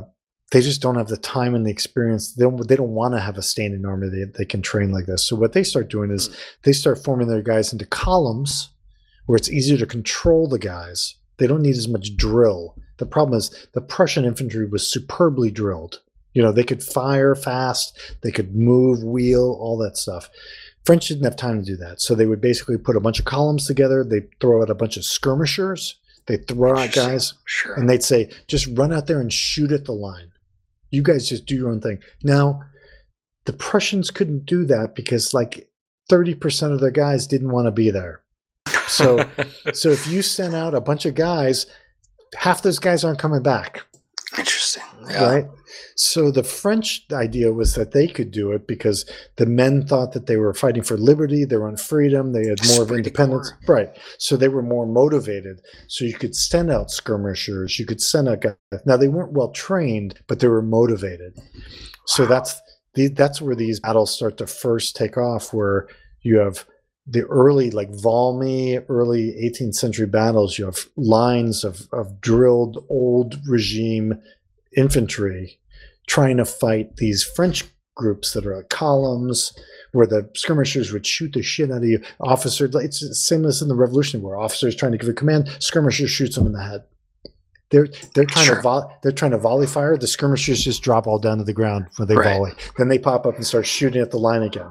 they 0.52 0.61
just 0.61 0.82
don't 0.82 0.95
have 0.95 1.08
the 1.08 1.18
time 1.18 1.56
and 1.56 1.66
the 1.66 1.72
experience. 1.72 2.34
They 2.34 2.44
don't, 2.44 2.68
they 2.68 2.76
don't 2.76 2.95
want 2.95 3.14
to 3.14 3.19
have 3.19 3.38
a 3.38 3.42
standing 3.42 3.86
army 3.86 4.08
that 4.10 4.36
they 4.38 4.45
can 4.45 4.61
train 4.61 4.92
like 4.92 5.06
this. 5.06 5.27
So 5.27 5.36
what 5.36 5.53
they 5.53 5.64
start 5.64 5.90
doing 5.90 6.11
is 6.11 6.30
they 6.64 6.74
start 6.74 7.03
forming 7.03 7.27
their 7.27 7.42
guys 7.42 7.74
into 7.74 7.86
columns 7.86 8.69
where 9.26 9.36
it's 9.36 9.52
easier 9.52 9.77
to 9.77 9.86
control 9.86 10.48
the 10.48 10.60
guys. 10.60 11.16
They 11.38 11.48
don't 11.48 11.61
need 11.61 11.76
as 11.76 11.88
much 11.88 12.16
drill. 12.16 12.76
The 12.98 13.06
problem 13.06 13.38
is 13.38 13.68
the 13.74 13.82
Prussian 13.82 14.26
infantry 14.26 14.66
was 14.66 14.90
superbly 14.90 15.52
drilled. 15.52 16.02
You 16.34 16.42
know, 16.42 16.52
they 16.52 16.64
could 16.64 16.84
fire 16.84 17.36
fast, 17.36 18.00
they 18.22 18.32
could 18.32 18.56
move, 18.56 19.03
wheel, 19.03 19.58
all 19.60 19.77
that 19.80 19.98
stuff. 19.98 20.30
French 20.86 21.08
didn't 21.08 21.26
have 21.26 21.36
time 21.36 21.60
to 21.60 21.66
do 21.66 21.76
that. 21.77 22.00
So 22.00 22.16
they 22.16 22.26
would 22.26 22.40
basically 22.40 22.77
put 22.77 22.95
a 22.95 23.02
bunch 23.02 23.19
of 23.19 23.26
columns 23.26 23.66
together, 23.66 24.03
they 24.03 24.22
throw 24.40 24.61
out 24.61 24.69
a 24.69 24.76
bunch 24.76 24.98
of 24.98 25.03
skirmishers, 25.03 25.95
they 26.28 26.38
throw 26.38 26.78
out 26.78 26.92
guys 26.92 27.34
Sure. 27.46 27.74
and 27.74 27.90
they'd 27.90 28.04
say, 28.04 28.30
just 28.48 28.68
run 28.78 28.94
out 28.94 29.08
there 29.08 29.20
and 29.22 29.32
shoot 29.34 29.72
at 29.72 29.86
the 29.86 29.94
line. 29.94 30.32
You 30.92 31.02
guys 31.02 31.28
just 31.28 31.46
do 31.46 31.56
your 31.56 31.70
own 31.70 31.82
thing. 31.82 32.00
Now, 32.24 32.64
the 33.46 33.54
Prussians 33.54 34.12
couldn't 34.12 34.46
do 34.46 34.66
that 34.66 34.94
because 34.96 35.34
like 35.34 35.70
30% 36.10 36.74
of 36.74 36.80
their 36.80 36.92
guys 36.92 37.28
didn't 37.28 37.52
want 37.52 37.66
to 37.68 37.72
be 37.72 37.90
there. 37.92 38.22
So 38.88 39.26
so 39.74 39.90
if 39.90 40.08
you 40.08 40.22
sent 40.22 40.54
out 40.56 40.74
a 40.74 40.82
bunch 40.82 41.06
of 41.06 41.16
guys, 41.16 41.66
half 42.36 42.62
those 42.62 42.80
guys 42.80 43.04
aren't 43.04 43.20
coming 43.20 43.42
back. 43.44 43.84
Interesting. 44.38 44.84
Yeah. 45.10 45.32
Right. 45.34 45.45
So 45.95 46.32
the 46.32 46.44
French 46.44 47.06
idea 47.11 47.53
was 47.53 47.76
that 47.76 47.92
they 47.92 48.08
could 48.08 48.32
do 48.32 48.52
it 48.52 48.68
because 48.68 49.06
the 49.38 49.45
men 49.45 49.86
thought 49.86 50.14
that 50.14 50.26
they 50.27 50.38
were 50.38 50.53
fighting 50.53 50.84
for 50.84 50.98
liberty, 50.98 51.45
they 51.45 51.58
wanted 51.58 51.80
freedom, 51.80 52.34
they 52.34 52.48
had 52.48 52.60
more 52.68 52.84
of 52.84 52.92
independence. 52.92 53.52
Right. 53.68 53.90
So 54.18 54.38
they 54.38 54.48
were 54.48 54.61
more 54.61 54.86
motivated. 54.86 55.61
So 55.88 56.06
you 56.06 56.14
could 56.14 56.36
send 56.36 56.72
out 56.72 56.92
skirmishers, 56.92 57.80
you 57.80 57.86
could 57.86 58.02
send 58.02 58.27
out 58.30 58.42
guys. 58.42 58.56
Now 58.86 58.98
they 58.98 59.08
weren't 59.08 59.34
well 59.34 59.52
trained, 59.52 60.19
but 60.27 60.40
they 60.40 60.48
were 60.48 60.61
motivated. 60.61 61.38
So 62.06 62.24
Wow. 62.24 62.30
that's 62.30 62.61
the, 62.95 63.08
that's 63.10 63.42
where 63.42 63.56
these 63.56 63.80
battles 63.80 64.14
start 64.14 64.38
to 64.38 64.48
first 64.48 64.95
take 64.95 65.18
off, 65.18 65.53
where 65.53 65.88
you 66.22 66.38
have 66.38 66.66
the 67.10 67.24
early 67.24 67.72
like 67.72 67.90
Valmy, 67.92 68.84
early 68.90 69.32
18th 69.42 69.76
century 69.76 70.06
battles, 70.08 70.58
you 70.60 70.66
have 70.66 70.88
lines 70.98 71.64
of, 71.64 71.88
of 71.94 72.19
drilled 72.19 72.84
old 72.90 73.40
regime 73.48 74.22
infantry 74.76 75.60
trying 76.08 76.38
to 76.38 76.46
fight 76.46 76.98
these 76.98 77.24
French 77.24 77.66
groups 77.96 78.34
that 78.34 78.46
are 78.46 78.58
like 78.58 78.70
columns 78.70 79.54
where 79.92 80.06
the 80.08 80.30
skirmishers 80.36 80.92
would 80.92 81.06
shoot 81.06 81.34
the 81.34 81.42
shit 81.42 81.72
out 81.72 81.78
of 81.78 81.84
you. 81.86 82.00
Officers, 82.20 82.74
like, 82.74 82.86
it's 82.86 83.00
the 83.00 83.16
same 83.16 83.46
as 83.46 83.62
in 83.62 83.68
the 83.68 83.76
Revolution 83.76 84.22
War. 84.22 84.38
Officers 84.38 84.76
trying 84.76 84.92
to 84.92 84.98
give 84.98 85.10
a 85.10 85.14
command, 85.14 85.50
skirmisher 85.60 86.08
shoots 86.08 86.36
them 86.36 86.46
in 86.46 86.54
the 86.54 86.62
head. 86.64 86.84
They're 87.70 87.88
they're 88.14 88.26
trying 88.26 88.46
Sure. 88.46 88.56
to 88.56 88.62
vo- 88.62 88.90
they're 89.04 89.12
trying 89.12 89.32
to 89.32 89.38
volley 89.38 89.68
fire. 89.68 89.98
The 89.98 90.08
skirmishers 90.08 90.64
just 90.64 90.82
drop 90.84 91.06
all 91.06 91.20
down 91.20 91.38
to 91.40 91.44
the 91.44 91.52
ground 91.54 91.88
when 91.98 92.08
they 92.08 92.16
Right. 92.16 92.34
volley. 92.38 92.52
Then 92.78 92.88
they 92.88 92.98
pop 93.00 93.26
up 93.26 93.36
and 93.36 93.46
start 93.46 93.66
shooting 93.66 94.02
at 94.02 94.12
the 94.12 94.20
line 94.20 94.44
again. 94.44 94.70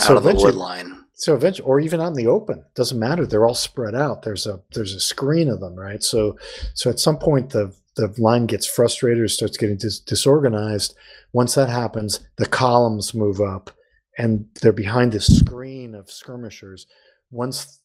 Out 0.00 0.16
of 0.16 0.22
the 0.24 0.34
wood 0.34 0.54
line. 0.54 1.00
so 1.16 1.34
eventually, 1.34 1.66
or 1.66 1.80
even 1.80 2.00
out 2.00 2.08
in 2.08 2.14
the 2.14 2.26
open, 2.26 2.64
doesn't 2.74 2.98
matter. 2.98 3.26
They're 3.26 3.44
all 3.46 3.54
spread 3.54 3.94
out. 3.94 4.22
There's 4.22 4.46
a 4.46 4.60
there's 4.74 4.94
a 4.94 5.00
screen 5.00 5.48
of 5.50 5.60
them, 5.60 5.74
right? 5.74 6.02
So 6.02 6.36
so 6.74 6.88
at 6.88 6.98
some 6.98 7.18
point 7.18 7.50
the 7.50 7.72
the 7.96 8.12
line 8.18 8.46
gets 8.46 8.66
frustrated 8.66 9.30
starts 9.30 9.56
getting 9.56 9.76
dis- 9.76 10.00
disorganized. 10.00 10.94
Once 11.32 11.54
that 11.54 11.68
happens, 11.68 12.20
the 12.36 12.46
columns 12.46 13.14
move 13.14 13.40
up, 13.40 13.70
and 14.18 14.46
they're 14.60 14.72
behind 14.72 15.12
this 15.12 15.26
screen 15.26 15.94
of 15.94 16.10
skirmishers. 16.10 16.86
Once 17.30 17.80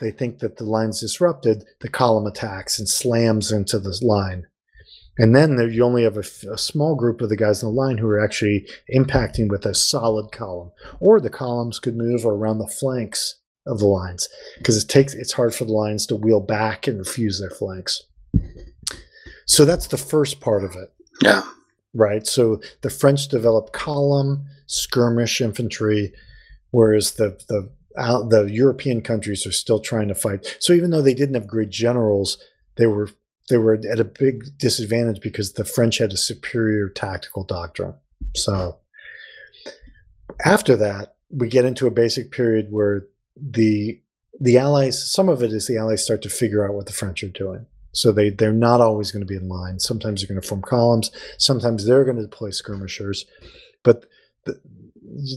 they 0.00 0.10
think 0.10 0.38
that 0.40 0.56
the 0.56 0.64
line's 0.64 1.00
disrupted, 1.00 1.64
the 1.80 1.88
column 1.88 2.26
attacks 2.26 2.78
and 2.78 2.88
slams 2.88 3.50
into 3.50 3.78
the 3.78 3.98
line. 4.02 4.46
And 5.18 5.34
then 5.34 5.56
there, 5.56 5.68
you 5.68 5.82
only 5.82 6.02
have 6.02 6.18
a 6.18 6.58
small 6.58 6.94
group 6.94 7.22
of 7.22 7.30
the 7.30 7.36
guys 7.36 7.62
in 7.62 7.70
the 7.70 7.74
line 7.74 7.96
who 7.96 8.06
are 8.08 8.22
actually 8.22 8.68
impacting 8.94 9.48
with 9.48 9.64
a 9.64 9.74
solid 9.74 10.30
column 10.30 10.72
or 11.00 11.20
the 11.20 11.30
columns 11.30 11.78
could 11.78 11.96
move 11.96 12.26
around 12.26 12.58
the 12.58 12.66
flanks 12.66 13.36
of 13.66 13.78
the 13.78 13.86
lines 13.86 14.28
because 14.58 14.82
it 14.82 14.88
takes 14.88 15.14
it's 15.14 15.32
hard 15.32 15.54
for 15.54 15.64
the 15.64 15.72
lines 15.72 16.06
to 16.06 16.14
wheel 16.14 16.40
back 16.40 16.86
and 16.86 16.98
refuse 16.98 17.40
their 17.40 17.50
flanks 17.50 18.02
so 19.46 19.64
that's 19.64 19.86
the 19.86 19.96
first 19.96 20.40
part 20.40 20.64
of 20.64 20.76
it. 20.76 20.92
Yeah. 21.22 21.42
right? 21.94 22.26
So 22.26 22.60
the 22.82 22.90
french 22.90 23.28
developed 23.28 23.72
column 23.72 24.44
skirmish 24.66 25.40
infantry 25.40 26.12
whereas 26.72 27.14
the 27.14 27.38
the 27.48 27.70
out, 27.96 28.28
the 28.28 28.44
european 28.44 29.00
countries 29.00 29.46
are 29.46 29.52
still 29.52 29.80
trying 29.80 30.08
to 30.08 30.14
fight. 30.14 30.56
So 30.58 30.72
even 30.72 30.90
though 30.90 31.00
they 31.00 31.14
didn't 31.14 31.36
have 31.36 31.46
great 31.46 31.70
generals 31.70 32.36
they 32.76 32.86
were 32.86 33.08
they 33.48 33.58
were 33.58 33.80
at 33.90 34.00
a 34.00 34.04
big 34.04 34.58
disadvantage 34.58 35.20
because 35.20 35.52
the 35.52 35.64
french 35.64 35.98
had 35.98 36.12
a 36.12 36.16
superior 36.16 36.88
tactical 36.88 37.44
doctrine. 37.44 37.94
So 38.34 38.78
after 40.44 40.76
that 40.76 41.14
we 41.30 41.48
get 41.48 41.64
into 41.64 41.86
a 41.86 41.90
basic 41.90 42.30
period 42.32 42.66
where 42.70 43.06
the 43.36 44.00
the 44.40 44.58
allies 44.58 45.10
some 45.10 45.28
of 45.28 45.42
it 45.42 45.52
is 45.52 45.66
the 45.66 45.78
allies 45.78 46.02
start 46.04 46.22
to 46.22 46.28
figure 46.28 46.66
out 46.66 46.74
what 46.74 46.86
the 46.86 46.92
french 46.92 47.22
are 47.22 47.28
doing 47.28 47.66
so 47.96 48.12
they 48.12 48.30
they're 48.30 48.52
not 48.52 48.80
always 48.80 49.10
going 49.10 49.20
to 49.22 49.26
be 49.26 49.36
in 49.36 49.48
line 49.48 49.78
sometimes 49.80 50.20
they're 50.20 50.28
going 50.28 50.40
to 50.40 50.46
form 50.46 50.62
columns 50.62 51.10
sometimes 51.38 51.84
they're 51.86 52.04
going 52.04 52.16
to 52.16 52.22
deploy 52.22 52.50
skirmishers 52.50 53.24
but 53.82 54.04
the 54.44 54.60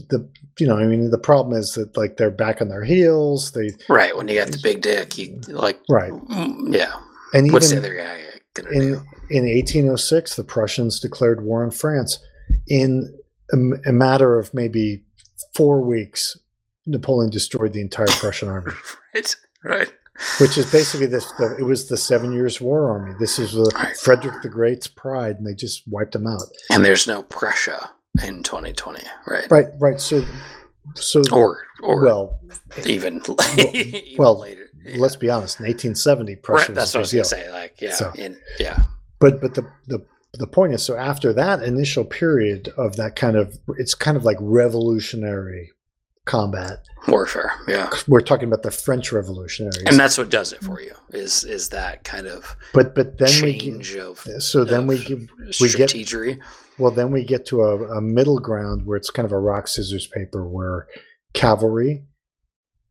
the 0.08 0.28
you 0.58 0.66
know 0.66 0.76
i 0.78 0.84
mean 0.84 1.10
the 1.10 1.18
problem 1.18 1.56
is 1.58 1.72
that 1.74 1.96
like 1.96 2.16
they're 2.16 2.30
back 2.30 2.60
on 2.60 2.68
their 2.68 2.84
heels 2.84 3.52
they 3.52 3.70
Right. 3.88 4.16
When 4.16 4.28
you 4.28 4.34
got 4.38 4.48
the 4.48 4.60
big 4.62 4.82
dick, 4.82 5.16
you 5.18 5.40
like. 5.48 5.80
right 5.88 6.12
mm, 6.12 6.74
Yeah. 6.74 6.94
and 7.32 7.52
What's 7.52 7.70
the 7.70 7.78
other 7.78 7.94
guy 7.96 8.20
in 8.72 8.80
do? 8.80 9.02
in 9.30 9.44
1806 9.44 10.34
the 10.36 10.44
prussians 10.44 11.00
declared 11.00 11.42
war 11.44 11.62
on 11.64 11.70
france 11.70 12.18
in 12.66 13.16
a 13.86 13.92
matter 13.92 14.38
of 14.38 14.52
maybe 14.54 15.02
four 15.54 15.80
weeks 15.80 16.36
napoleon 16.86 17.30
destroyed 17.30 17.72
the 17.72 17.80
entire 17.80 18.06
prussian 18.08 18.48
army 18.48 18.72
Right. 19.14 19.36
Right. 19.64 19.92
Which 20.40 20.58
is 20.58 20.70
basically 20.70 21.06
this 21.06 21.30
the, 21.32 21.56
it 21.58 21.62
was 21.62 21.88
the 21.88 21.96
seven 21.96 22.32
years 22.32 22.60
war 22.60 22.90
army 22.90 23.14
this 23.18 23.38
is 23.38 23.52
the 23.52 23.70
Right. 23.74 23.96
frederick 23.96 24.42
the 24.42 24.48
great's 24.48 24.86
pride 24.86 25.36
and 25.36 25.46
they 25.46 25.54
just 25.54 25.82
wiped 25.88 26.12
them 26.12 26.26
out 26.26 26.42
And 26.70 26.84
there's 26.84 27.06
no 27.06 27.22
Prussia 27.22 27.90
in 28.24 28.42
2020. 28.42 29.02
Right. 29.26 29.50
right 29.50 29.66
right 29.78 30.00
so 30.00 30.24
so 30.96 31.22
Or 31.32 31.58
or 31.82 32.02
well 32.02 32.40
even, 32.86 33.20
even 33.58 34.02
well, 34.18 34.38
later. 34.40 34.66
let's 34.96 35.16
be 35.16 35.30
honest 35.30 35.60
in 35.60 35.66
1870 35.66 36.32
Right, 36.34 36.42
prussia 36.42 36.72
that's 36.72 36.94
was 36.94 36.94
what 36.94 36.98
i 36.98 37.00
was 37.02 37.10
big 37.12 37.18
gonna 37.40 37.44
say. 37.44 37.52
Like, 37.52 37.80
yeah, 37.80 37.94
So- 37.94 38.12
in, 38.16 38.36
yeah, 38.58 38.82
but 39.20 39.40
but 39.40 39.54
the 39.54 39.66
the 39.86 40.04
the 40.34 40.46
point 40.46 40.72
is 40.74 40.82
so 40.82 40.96
after 40.96 41.32
that 41.32 41.62
initial 41.62 42.04
period 42.04 42.72
of 42.76 42.96
that 42.96 43.16
kind 43.16 43.36
of 43.36 43.58
it's 43.78 43.94
kind 43.94 44.16
of 44.16 44.24
like 44.24 44.36
revolutionary 44.40 45.72
combat 46.30 46.84
warfare. 47.08 47.50
Yeah, 47.66 47.90
we're 48.06 48.20
talking 48.20 48.46
about 48.46 48.62
the 48.62 48.70
french 48.70 49.10
revolutionaries 49.12 49.82
and 49.86 49.98
that's 49.98 50.16
what 50.16 50.30
does 50.30 50.52
it 50.52 50.62
for 50.62 50.80
you. 50.80 50.94
Is 51.10 51.44
is 51.44 51.70
that 51.70 52.04
kind 52.04 52.26
of 52.26 52.56
but 52.72 52.94
but 52.94 53.18
then 53.18 53.42
we 53.42 53.58
change 53.58 53.96
of 53.96 54.22
get, 54.24 54.40
so 54.42 54.64
then 54.64 54.86
we 54.86 54.96
of 54.96 55.04
give 55.06 55.28
we 55.60 55.68
get- 55.72 56.38
well 56.78 56.90
then 56.92 57.10
we 57.10 57.24
get 57.24 57.46
to 57.46 57.62
a, 57.62 57.98
a 57.98 58.00
middle 58.00 58.38
ground 58.38 58.86
where 58.86 58.96
it's 58.96 59.10
kind 59.10 59.26
of 59.26 59.32
a 59.32 59.38
rock 59.38 59.66
scissors 59.66 60.06
paper 60.06 60.46
where 60.48 60.86
cavalry 61.34 62.04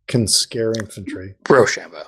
can 0.07 0.27
scare 0.27 0.73
infantry 0.73 1.35
Rochambeau. 1.47 2.03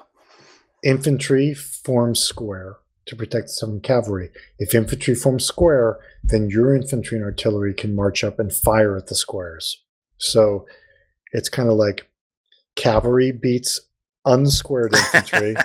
infantry 0.83 1.53
forms 1.53 2.19
square 2.19 2.77
to 3.05 3.15
protect 3.15 3.49
some 3.49 3.79
cavalry. 3.79 4.29
If 4.59 4.75
infantry 4.75 5.15
forms 5.15 5.45
square, 5.45 5.99
then 6.23 6.49
your 6.49 6.75
infantry 6.75 7.17
and 7.17 7.25
artillery 7.25 7.73
can 7.73 7.95
march 7.95 8.23
up 8.23 8.39
and 8.39 8.53
fire 8.53 8.95
at 8.95 9.07
the 9.07 9.15
squares. 9.15 9.83
So 10.17 10.65
it's 11.31 11.49
kind 11.49 11.69
of 11.69 11.75
like 11.75 12.07
cavalry 12.75 13.31
beats 13.31 13.79
unsquared 14.25 14.93
infantry, 14.95 15.55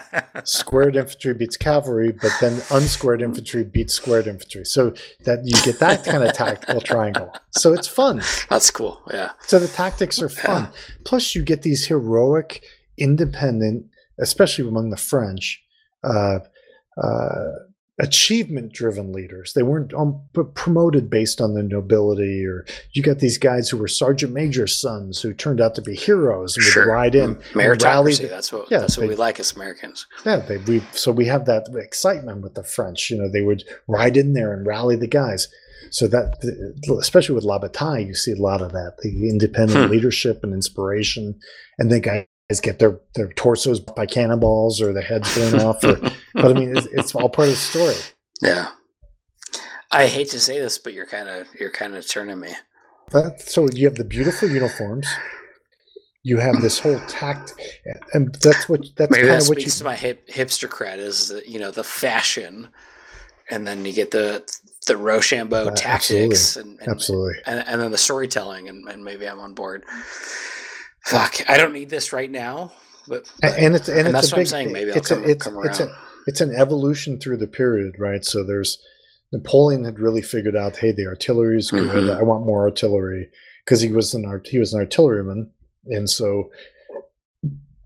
squared 0.45 0.97
infantry 1.03 1.35
beats 1.35 1.57
cavalry, 1.57 2.13
but 2.13 2.33
then 2.41 2.63
unsquared 2.71 3.21
infantry 3.21 3.65
beats 3.65 3.95
squared 3.95 4.27
infantry. 4.27 4.65
So 4.65 4.95
that 5.25 5.41
you 5.45 5.53
get 5.63 5.79
that 5.81 6.05
kind 6.05 6.23
of 6.23 6.33
tactical 6.33 6.81
triangle. 6.81 7.35
So 7.51 7.73
it's 7.73 7.89
fun. 7.89 8.23
That's 8.49 8.71
cool. 8.71 9.03
Yeah, 9.13 9.33
So 9.47 9.59
the 9.59 9.69
tactics 9.69 10.21
are 10.23 10.29
fun. 10.29 10.69
Plus, 11.05 11.35
you 11.35 11.43
get 11.43 11.63
these 11.63 11.87
heroic, 11.87 12.65
independent, 12.97 13.87
especially 14.19 14.67
among 14.67 14.91
the 14.91 14.97
French, 14.97 15.63
uh, 16.03 16.39
uh, 17.03 17.53
achievement-driven 17.99 19.13
leaders. 19.13 19.53
They 19.53 19.63
weren't 19.63 19.95
um, 19.95 20.21
promoted 20.55 21.09
based 21.09 21.41
on 21.41 21.55
their 21.55 21.63
nobility, 21.63 22.45
or 22.45 22.67
you 22.93 23.03
got 23.03 23.19
these 23.21 23.39
guys 23.39 23.69
who 23.69 23.77
were 23.77 23.89
sergeant 23.89 24.33
major 24.33 24.67
sons 24.67 25.21
who 25.21 25.33
turned 25.33 25.61
out 25.61 25.75
to 25.77 25.83
be 25.83 25.95
heroes 25.95 26.57
and 26.57 26.65
would 26.65 26.73
sure. 26.73 26.87
ride 26.93 27.15
in. 27.15 27.37
Mm, 27.37 27.39
and 27.39 27.81
meritocracy—that's 27.81 28.53
what. 28.53 28.71
Yeah, 28.71 28.81
that's 28.81 28.97
what 28.97 29.03
they- 29.05 29.09
we 29.09 29.17
like 29.17 29.41
as 29.41 29.53
Americans. 29.55 30.07
yeah, 30.25 30.37
they, 30.37 30.59
we 30.59 30.81
so 30.93 31.13
we 31.13 31.27
have 31.27 31.47
that 31.47 31.69
excitement 31.75 32.43
with 32.43 32.55
the 32.55 32.65
French. 32.65 33.11
You 33.11 33.19
know, 33.19 33.29
they 33.31 33.43
would 33.43 33.65
ride 33.89 34.17
in 34.17 34.33
there 34.35 34.53
and 34.53 34.67
rally 34.67 34.97
the 34.97 35.07
guys. 35.07 35.49
So 35.91 36.09
that, 36.09 36.35
especially 37.01 37.37
with 37.37 37.45
La 37.45 37.59
Bataille, 37.61 38.01
you 38.01 38.15
see 38.15 38.33
a 38.33 38.37
lot 38.43 38.61
of 38.61 38.73
that, 38.73 38.95
the 39.03 39.29
independent 39.29 39.87
Hmm. 39.87 39.93
leadership 39.93 40.41
and 40.43 40.53
inspiration, 40.53 41.39
and 41.79 41.93
the 41.93 42.01
guys 42.01 42.27
get 42.61 42.81
their 42.81 42.99
their 43.15 43.33
torsos 43.35 43.79
by 43.81 44.05
cannonballs 44.07 44.81
or 44.83 44.93
their 44.93 45.03
heads 45.03 45.33
blown 45.35 45.61
off. 45.61 45.85
Or, 45.85 46.01
but 46.37 46.57
I 46.57 46.61
mean, 46.61 46.77
it's, 46.77 46.87
it's 46.93 47.15
all 47.15 47.29
part 47.29 47.49
of 47.49 47.55
the 47.55 47.61
story. 47.61 47.97
yeah. 48.41 48.69
I 49.91 50.07
hate 50.09 50.31
to 50.31 50.41
say 50.41 50.59
this, 50.59 50.79
but 50.79 50.93
you're 50.95 51.07
kind 51.07 51.29
of 51.29 51.47
you're 51.59 51.71
kind 51.71 51.95
of 51.97 52.07
turning 52.09 52.41
me. 52.41 52.53
That, 53.13 53.41
so 53.41 53.69
you 53.73 53.87
have 53.87 53.95
the 53.97 54.05
beautiful 54.05 54.49
uniforms. 54.49 55.07
You 56.25 56.39
have 56.39 56.61
this 56.61 56.81
whole 56.81 56.99
tact, 57.07 57.55
and 58.13 58.35
that's 58.43 58.69
what 58.69 58.85
that's 58.97 59.13
Maybe 59.13 59.29
kind 59.29 59.35
that 59.41 59.43
of 59.45 59.49
what 59.49 59.61
you 59.63 59.71
to 59.71 59.85
my 59.85 59.95
hip, 59.95 60.29
hipster 60.29 60.69
cred 60.69 60.99
is 60.99 61.29
the, 61.29 61.49
you 61.49 61.61
know 61.61 61.71
the 61.71 61.85
fashion, 61.85 62.69
and 63.49 63.65
then 63.65 63.85
you 63.85 63.93
get 63.93 64.11
the 64.11 64.43
the 64.89 64.97
Rochambeau 64.97 65.69
Uh, 65.69 65.75
tactics 65.77 66.57
and, 66.57 66.81
and, 66.81 66.89
absolutely. 66.89 67.35
and 67.47 67.65
and 67.69 67.81
then 67.81 67.93
the 67.93 67.97
storytelling, 67.99 68.69
and, 68.69 68.89
and 68.89 69.05
maybe 69.05 69.25
I'm 69.29 69.39
on 69.39 69.55
board. 69.55 69.85
Fuck, 71.05 71.49
I 71.49 71.57
don't 71.57 71.73
need 71.73 71.91
this 71.91 72.13
right 72.13 72.31
now, 72.31 72.73
but, 73.07 73.31
A- 73.45 73.57
and 73.61 73.77
it's 73.77 73.89
and, 73.89 73.99
and 74.01 74.09
it's 74.09 74.15
that's 74.15 74.33
a 74.33 74.35
what 74.35 74.41
I'm 74.41 74.47
saying. 74.47 74.73
Maybe 74.73 74.91
I'll 74.91 74.97
it's 74.99 75.09
come, 75.09 75.23
a, 75.23 75.29
it's, 75.29 75.45
come 75.45 75.57
it's 75.65 75.79
around. 75.81 75.91
a 75.91 76.06
it's 76.27 76.41
an 76.41 76.55
evolution 76.55 77.19
through 77.19 77.37
the 77.39 77.47
period, 77.47 77.95
right? 77.99 78.25
So 78.25 78.43
there's 78.45 78.79
Napoleon 79.33 79.85
had 79.85 79.99
really 79.99 80.23
figured 80.23 80.57
out, 80.57 80.77
hey, 80.77 80.93
the 80.93 81.07
artillery 81.07 81.59
is 81.59 81.71
good. 81.71 81.89
Mhm. 81.91 82.17
I 82.17 82.23
want 82.23 82.47
more 82.47 82.63
artillery 82.63 83.29
because 83.65 83.81
he 83.81 83.91
was 83.91 84.15
an 84.15 84.25
art 84.25 84.47
he 84.47 84.59
was 84.59 84.73
an 84.73 84.81
artilleryman, 84.81 85.51
and 85.87 86.09
so. 86.09 86.51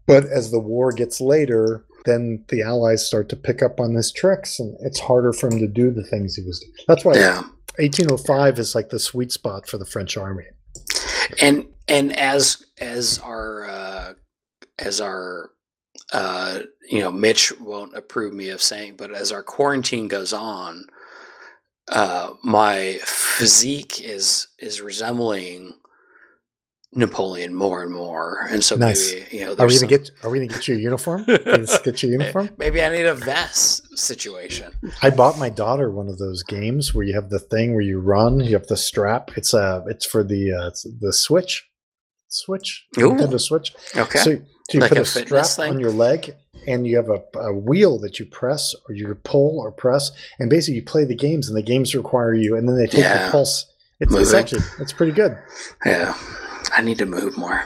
But 0.06 0.26
as 0.26 0.50
the 0.50 0.58
war 0.58 0.90
gets 0.92 1.20
later, 1.20 1.84
then 2.04 2.44
the 2.48 2.62
Allies 2.62 3.06
start 3.06 3.28
to 3.28 3.36
pick 3.36 3.62
up 3.62 3.78
on 3.78 3.94
his 3.94 4.10
tricks, 4.10 4.58
and 4.58 4.76
it's 4.80 4.98
harder 4.98 5.32
for 5.32 5.48
him 5.48 5.58
to 5.60 5.68
do 5.68 5.90
the 5.90 6.02
things 6.02 6.34
he 6.34 6.42
was. 6.42 6.58
doing. 6.60 6.72
That's 6.88 7.04
why 7.04 7.14
Yeah. 7.14 7.42
1805 7.78 8.58
is 8.58 8.74
like 8.74 8.88
the 8.90 8.98
sweet 8.98 9.30
spot 9.32 9.68
for 9.68 9.78
the 9.78 9.84
French 9.86 10.16
army. 10.16 10.44
and 11.40 11.66
and 11.88 12.14
as 12.16 12.64
as 12.80 13.18
our 13.20 13.68
uh, 13.68 14.12
as 14.78 15.00
our 15.00 15.50
uh, 16.12 16.60
you 16.88 17.00
know 17.00 17.10
Mitch 17.12 17.52
won't 17.60 17.96
approve 17.96 18.34
me 18.34 18.48
of 18.50 18.62
saying, 18.62 18.94
but 18.96 19.12
as 19.12 19.32
our 19.32 19.42
quarantine 19.42 20.08
goes 20.08 20.32
on, 20.32 20.84
uh, 21.88 22.30
my 22.42 22.98
physique 23.04 24.00
is 24.00 24.48
is 24.58 24.80
resembling 24.80 25.74
Napoleon 26.92 27.54
more 27.54 27.84
and 27.84 27.92
more, 27.92 28.48
and 28.50 28.64
so 28.64 28.74
Nice. 28.74 29.12
maybe 29.14 29.36
you 29.36 29.44
know 29.44 29.54
Are 29.60 29.66
we 29.68 29.74
gonna 29.76 29.86
get? 29.86 30.10
Are 30.24 30.30
we 30.30 30.38
gonna 30.38 30.48
get 30.48 30.66
you 30.66 30.74
a 30.74 30.78
uniform? 30.78 31.24
Get 31.24 32.02
you 32.02 32.08
a 32.08 32.12
uniform. 32.18 32.50
maybe 32.58 32.82
I 32.82 32.88
need 32.88 33.06
a 33.06 33.14
vest 33.14 33.96
situation. 33.96 34.72
I 35.00 35.10
bought 35.10 35.38
my 35.38 35.50
daughter 35.50 35.92
one 35.92 36.08
of 36.08 36.18
those 36.18 36.42
games 36.42 36.92
where 36.92 37.04
you 37.06 37.14
have 37.14 37.30
the 37.30 37.38
thing 37.38 37.74
where 37.74 37.82
you 37.82 38.00
run. 38.00 38.40
You 38.40 38.54
have 38.54 38.66
the 38.66 38.76
strap. 38.76 39.30
It's 39.36 39.54
uh 39.54 39.82
it's 39.86 40.04
for 40.04 40.24
the 40.24 40.52
uh, 40.52 40.70
the 41.00 41.12
Switch, 41.12 41.64
Switch, 42.26 42.84
Ooh. 42.98 43.12
Nintendo 43.12 43.40
Switch. 43.40 43.72
Okay, 43.96 44.18
So, 44.18 44.38
so 44.70 44.74
you 44.76 44.80
Like 44.80 44.90
put 44.90 44.98
a 44.98 45.02
a, 45.02 45.04
strap 45.04 45.46
thing? 45.46 45.70
on 45.74 45.80
your 45.80 45.90
leg, 45.90 46.34
and 46.66 46.86
you 46.86 46.96
have 46.96 47.08
a, 47.10 47.22
a 47.38 47.52
wheel 47.52 47.98
that 48.00 48.18
you 48.18 48.26
press 48.26 48.74
or 48.88 48.94
you 48.94 49.14
pull 49.24 49.58
or 49.60 49.72
press, 49.72 50.10
and 50.38 50.48
basically 50.48 50.76
you 50.76 50.82
play 50.84 51.04
the 51.04 51.14
games, 51.14 51.48
and 51.48 51.56
the 51.56 51.62
games 51.62 51.94
require 51.94 52.34
you, 52.34 52.56
and 52.56 52.68
then 52.68 52.76
they 52.76 52.86
take 52.86 53.00
Yeah. 53.00 53.26
the 53.26 53.32
pulse. 53.32 53.66
It's, 54.00 54.14
it's 54.14 54.32
actually 54.32 54.62
it's 54.78 54.92
pretty 54.92 55.12
good. 55.12 55.36
yeah, 55.84 56.14
I 56.76 56.80
need 56.82 56.98
to 56.98 57.06
move 57.06 57.36
more. 57.36 57.64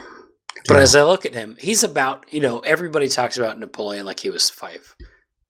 But 0.67 0.75
Yeah. 0.77 0.81
as 0.81 0.95
I 0.95 1.03
look 1.03 1.25
at 1.25 1.33
him, 1.33 1.55
he's 1.59 1.83
about 1.83 2.25
you 2.33 2.41
know 2.41 2.59
everybody 2.59 3.07
talks 3.07 3.37
about 3.37 3.59
Napoleon 3.59 4.05
like 4.05 4.19
he 4.19 4.29
was 4.29 4.49
five 4.49 4.95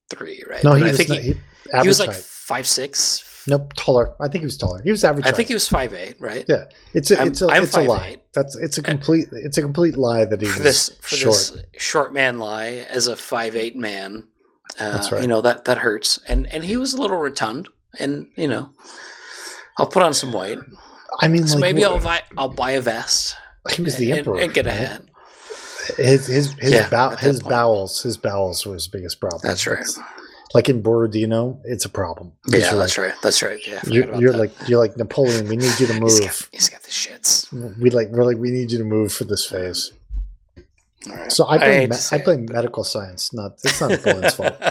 three, 0.10 0.44
right? 0.50 0.64
No, 0.64 0.72
But 0.72 0.78
he 0.82 0.84
was, 0.84 0.98
think 0.98 1.10
not, 1.10 1.20
he, 1.20 1.34
he 1.82 1.88
was 1.88 2.00
like 2.00 2.14
five 2.14 2.68
six. 2.68 3.24
Nope, 3.48 3.74
taller. 3.76 4.16
I 4.20 4.28
think 4.28 4.42
he 4.42 4.46
was 4.46 4.58
taller. 4.58 4.82
He 4.82 4.90
was 4.92 5.04
average. 5.04 5.26
I 5.28 5.32
think 5.32 5.48
he 5.48 5.54
was 5.54 5.68
five 5.68 5.94
eight, 5.94 6.16
right? 6.20 6.46
Yeah, 6.48 6.66
it's 6.94 7.12
a 7.12 7.20
I'm- 7.20 7.28
it's 7.28 7.42
a 7.42 7.48
I'm 7.48 7.64
it's 7.64 7.76
a 7.78 7.82
lie. 7.82 8.14
5'8". 8.16 8.20
That's 8.34 8.56
it's 8.58 8.78
a 8.78 8.82
complete 8.84 9.28
it's 9.32 9.58
a 9.58 9.62
complete 9.62 9.98
lie 9.98 10.26
that 10.26 10.42
he 10.42 10.48
For 10.48 10.54
was 10.56 10.64
this 10.64 10.90
for 11.02 11.16
short. 11.16 11.36
this 11.36 11.64
short 11.78 12.14
man 12.14 12.40
lie 12.40 12.86
as 12.90 13.08
a 13.08 13.16
five 13.16 13.56
eight 13.56 13.76
man, 13.76 14.24
uh, 14.80 14.92
That's 14.94 15.12
right. 15.12 15.22
You 15.22 15.28
know 15.28 15.42
that 15.42 15.66
that 15.66 15.78
hurts, 15.78 16.20
and 16.28 16.48
and 16.54 16.64
he 16.64 16.76
was 16.76 16.94
a 16.94 17.02
little 17.02 17.18
rotund, 17.18 17.70
and 18.00 18.28
you 18.36 18.48
know, 18.48 18.72
I'll 19.78 19.88
put 19.88 20.02
on 20.04 20.14
some 20.14 20.32
weight, 20.34 20.58
I 21.22 21.28
mean, 21.28 21.46
so 21.48 21.56
like, 21.56 21.62
maybe 21.62 21.86
I'll 21.86 22.00
buy 22.00 22.22
I'll 22.38 22.50
buy 22.50 22.72
a 22.72 22.82
vest 22.82 23.36
he 23.74 23.82
was 23.84 23.96
the 23.98 24.10
and, 24.12 24.20
emperor 24.20 24.40
and 24.40 24.54
get 24.54 24.66
a 24.68 24.72
hat. 24.72 25.02
His 25.98 26.26
his 26.28 26.54
his, 26.60 26.72
Yeah, 26.74 26.90
bow, 26.90 27.16
his 27.16 27.42
bowels 27.44 28.02
his 28.02 28.18
bowels 28.18 28.66
were 28.66 28.74
his 28.74 28.88
biggest 28.88 29.20
problem. 29.22 29.42
That's 29.44 29.66
right. 29.68 29.80
It's- 29.82 30.00
Like 30.56 30.70
in 30.70 30.82
Borodino, 30.82 31.60
it's 31.66 31.86
a 31.86 31.90
problem. 31.90 32.32
Yeah, 32.48 32.58
you're 32.72 32.80
that's 32.80 32.98
like, 32.98 33.08
right. 33.10 33.16
That's 33.22 33.44
right. 33.44 33.60
Yeah, 33.68 33.82
You're, 33.86 34.16
you're 34.16 34.34
like 34.34 34.52
you're 34.68 34.80
like 34.80 34.96
Napoleon. 34.98 35.48
We 35.48 35.58
need 35.58 35.80
you 35.80 35.86
to 35.88 35.94
He's 36.00 36.02
move. 36.02 36.22
got, 36.22 36.48
he's 36.52 36.70
got 36.70 36.82
the 36.82 36.90
shits. 36.92 37.78
We 37.78 37.90
like 37.92 38.08
we're 38.10 38.24
like 38.24 38.38
we 38.38 38.50
need 38.52 38.72
you 38.72 38.78
to 38.80 38.84
move 38.86 39.12
for 39.14 39.26
this 39.26 39.46
phase. 39.46 39.92
All 41.08 41.16
right. 41.16 41.32
So 41.32 41.46
I 41.46 41.58
blame 41.58 41.72
hate 41.82 41.90
me- 41.92 41.96
I 41.96 42.00
say 42.00 42.16
it, 42.18 42.26
blame 42.26 42.46
but- 42.48 42.56
medical 42.56 42.84
science. 42.84 43.34
Not 43.34 43.60
it's 43.64 43.80
not 43.82 43.92
Napoleon's 43.92 44.34
fault. 44.34 44.56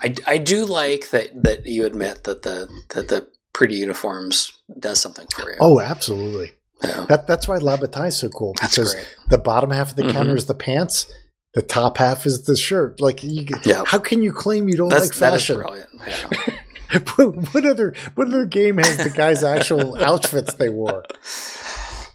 I, 0.00 0.14
I 0.26 0.38
do 0.38 0.64
like 0.66 1.10
that 1.10 1.30
that 1.42 1.66
you 1.66 1.86
admit 1.86 2.24
that 2.24 2.42
the 2.42 2.68
that 2.90 3.08
the 3.08 3.28
pretty 3.52 3.76
uniforms 3.76 4.52
does 4.78 5.00
something 5.00 5.26
for 5.34 5.50
you. 5.50 5.56
Oh, 5.60 5.80
absolutely. 5.80 6.52
yeah, 6.84 7.06
That 7.08 7.26
that's 7.26 7.46
why 7.46 7.58
La 7.58 7.76
Bataille 7.76 8.06
is 8.08 8.16
so 8.16 8.28
cool 8.28 8.54
because 8.60 8.96
the 9.28 9.38
bottom 9.38 9.70
half 9.70 9.90
of 9.90 9.96
the 9.96 10.10
counter 10.12 10.32
Mhm. 10.34 10.38
is 10.38 10.46
the 10.46 10.54
pants, 10.54 11.06
the 11.54 11.62
top 11.62 11.98
half 11.98 12.24
is 12.26 12.42
the 12.44 12.56
shirt. 12.56 13.00
Like 13.00 13.22
you, 13.22 13.46
Yeah. 13.64 13.82
how 13.86 13.98
can 13.98 14.22
you 14.22 14.32
claim 14.32 14.68
you 14.68 14.76
don't 14.76 14.88
That's 14.88 15.08
like 15.10 15.18
that 15.18 15.34
is 15.34 15.40
fashion? 15.46 15.56
brilliant. 15.60 15.88
Yeah. 16.92 16.98
what, 17.52 17.64
other 17.64 17.94
what 18.16 18.28
other 18.28 18.44
game 18.44 18.76
has 18.76 18.98
the 18.98 19.08
guys' 19.08 19.42
actual 19.42 19.96
outfits 20.04 20.54
they 20.54 20.68
wore? 20.68 21.04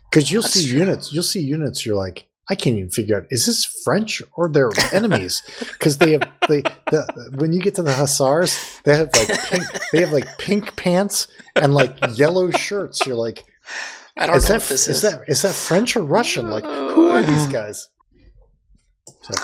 Because 0.10 0.32
you'll 0.32 0.44
That's 0.44 0.54
see 0.54 0.70
true. 0.70 0.80
units, 0.80 1.12
you'll 1.12 1.24
see 1.24 1.40
units. 1.42 1.84
You're 1.86 1.96
like, 1.96 2.28
I 2.50 2.56
can't 2.56 2.78
even 2.78 2.90
figure 2.92 3.18
out 3.18 3.26
is 3.32 3.46
this 3.48 3.66
French 3.66 4.22
or 4.36 4.50
their 4.50 4.70
enemies? 4.94 5.42
Because 5.74 5.98
they 5.98 6.12
have 6.14 6.24
they 6.48 6.62
the, 6.92 7.32
when 7.38 7.54
you 7.54 7.60
get 7.62 7.76
to 7.76 7.84
the 7.84 7.94
hussars, 7.94 8.58
they 8.84 8.96
have 8.96 9.10
like 9.16 9.30
pink, 9.50 9.64
they 9.92 10.00
have 10.02 10.12
like 10.14 10.38
pink 10.38 10.76
pants 10.76 11.28
and 11.56 11.74
like 11.74 11.96
yellow 12.16 12.50
shirts. 12.52 13.06
You're 13.06 13.16
like, 13.16 13.46
I 14.18 14.28
don't 14.28 14.36
is 14.38 14.48
know 14.50 14.58
that 14.60 14.68
this 14.68 14.88
is 14.88 14.98
is. 14.98 15.02
that 15.04 15.22
is 15.28 15.42
that 15.42 15.54
French 15.56 15.96
or 15.96 16.04
Russian? 16.04 16.50
Like, 16.50 16.64
who 16.66 17.10
are 17.10 17.22
these 17.24 17.48
guys? 17.60 17.90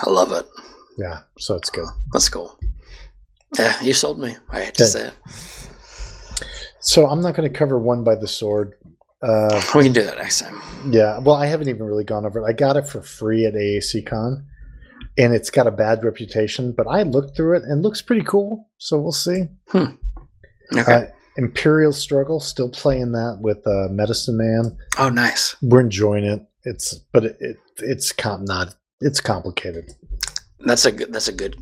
I 0.06 0.10
love 0.10 0.32
it. 0.32 0.46
Yeah, 0.98 1.20
so 1.38 1.56
it's 1.56 1.70
good. 1.70 1.88
That's 2.12 2.30
cool. 2.30 2.58
Yeah, 3.58 3.82
you 3.82 3.94
sold 3.94 4.20
me. 4.20 4.36
I 4.50 4.62
hate 4.66 4.76
to 4.76 4.86
say 4.86 5.08
it. 5.08 5.14
So 6.80 7.08
I'm 7.08 7.22
not 7.22 7.36
going 7.36 7.52
to 7.52 7.58
cover 7.58 7.78
Won 7.80 8.04
by 8.04 8.16
the 8.16 8.28
Sword. 8.28 8.74
Uh, 9.22 9.62
We 9.76 9.84
can 9.84 9.94
do 9.94 10.04
that 10.04 10.18
next 10.18 10.40
time. 10.42 10.62
Yeah, 10.92 11.20
well, 11.20 11.36
I 11.36 11.46
haven't 11.46 11.70
even 11.70 11.84
really 11.84 12.04
gone 12.04 12.26
over 12.26 12.40
it. 12.42 12.46
I 12.46 12.54
got 12.54 12.76
it 12.78 12.88
for 12.88 13.02
free 13.02 13.46
at 13.46 13.54
AAC 13.54 14.06
Con, 14.06 14.46
and 15.18 15.34
it's 15.34 15.50
got 15.50 15.66
a 15.68 15.72
bad 15.72 16.04
reputation, 16.04 16.74
but 16.74 16.88
I 16.88 17.04
looked 17.04 17.36
through 17.36 17.58
it 17.58 17.64
and 17.64 17.80
it 17.80 17.82
looks 17.82 18.02
pretty 18.02 18.24
cool. 18.24 18.70
So 18.80 19.00
we'll 19.00 19.12
see. 19.14 19.46
Okay. 19.74 20.94
Uh, 20.94 21.06
Imperial 21.38 21.94
Struggle, 21.94 22.40
still 22.40 22.70
playing 22.70 23.12
that 23.14 23.38
with 23.42 23.66
uh, 23.66 23.88
Medicine 23.90 24.38
Man. 24.38 24.78
oh, 25.00 25.10
nice. 25.10 25.56
We're 25.62 25.80
enjoying 25.82 26.26
it. 26.26 26.46
It's 26.64 26.94
but 27.12 27.26
it, 27.26 27.38
it 27.40 27.58
it's 27.80 28.12
com- 28.12 28.46
not 28.46 28.76
it's 29.04 29.20
complicated. 29.22 29.92
That's 30.60 30.86
a 30.86 30.92
good. 30.92 31.14
That's 31.14 31.28
a 31.28 31.34
good. 31.34 31.58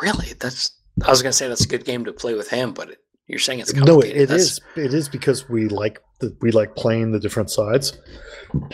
Really, 0.00 0.32
that's. 0.40 0.70
I 1.04 1.10
was 1.10 1.22
gonna 1.22 1.32
say 1.32 1.48
that's 1.48 1.64
a 1.64 1.68
good 1.68 1.84
game 1.84 2.04
to 2.06 2.12
play 2.12 2.34
with 2.34 2.48
him, 2.50 2.72
but 2.72 2.90
it, 2.90 2.98
you're 3.26 3.38
saying 3.38 3.60
it's 3.60 3.72
No, 3.74 3.84
complicated. 3.84 4.16
it, 4.16 4.22
it 4.22 4.26
That's- 4.28 4.46
is. 4.46 4.60
It 4.76 4.94
is 4.94 5.08
because 5.08 5.48
we 5.48 5.68
like 5.68 6.00
the, 6.20 6.36
we 6.40 6.50
like 6.50 6.74
playing 6.76 7.12
the 7.12 7.20
different 7.20 7.50
sides. 7.50 7.98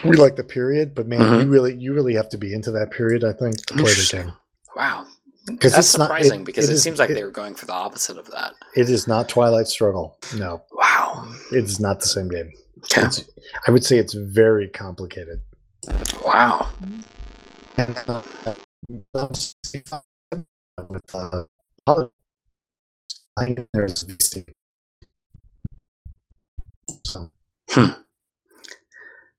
We 0.04 0.16
like 0.16 0.36
the 0.36 0.44
period, 0.44 0.94
but 0.94 1.06
man, 1.06 1.20
Mhm. 1.20 1.42
you 1.44 1.48
really 1.50 1.74
you 1.76 1.92
really 1.94 2.14
have 2.14 2.28
to 2.30 2.38
be 2.38 2.54
into 2.54 2.70
that 2.72 2.90
period. 2.92 3.24
I 3.24 3.32
think 3.32 3.56
to 3.66 3.74
play 3.74 3.92
the 3.92 4.08
game 4.10 4.32
Wow, 4.76 5.06
because 5.46 5.72
that's 5.72 5.88
it's 5.88 5.98
not 5.98 6.04
it- 6.04 6.24
surprising 6.24 6.44
because 6.44 6.70
it, 6.70 6.74
is- 6.74 6.82
seems 6.82 6.98
like 6.98 7.10
it- 7.10 7.14
they 7.14 7.24
were 7.24 7.30
going 7.30 7.54
for 7.54 7.66
the 7.66 7.72
opposite 7.74 8.16
of 8.18 8.30
that. 8.30 8.54
It 8.76 8.88
is 8.88 9.06
not 9.08 9.28
Twilight 9.28 9.66
Struggle. 9.66 10.16
No, 10.36 10.62
Wow. 10.72 11.28
it 11.52 11.64
is 11.64 11.80
not 11.80 12.00
the 12.00 12.06
same 12.06 12.28
game. 12.28 12.50
It's, 12.96 13.24
I 13.66 13.70
would 13.70 13.84
say 13.84 13.98
it's 13.98 14.14
very 14.14 14.68
complicated. 14.68 15.40
Wow. 16.24 16.68
And, 17.76 17.96
uh, 18.06 18.22
with, 20.88 21.14
uh, 21.14 21.44
I 23.36 23.44
think 23.46 23.68
there's 23.72 24.04
VC. 24.04 24.46
So, 27.06 27.30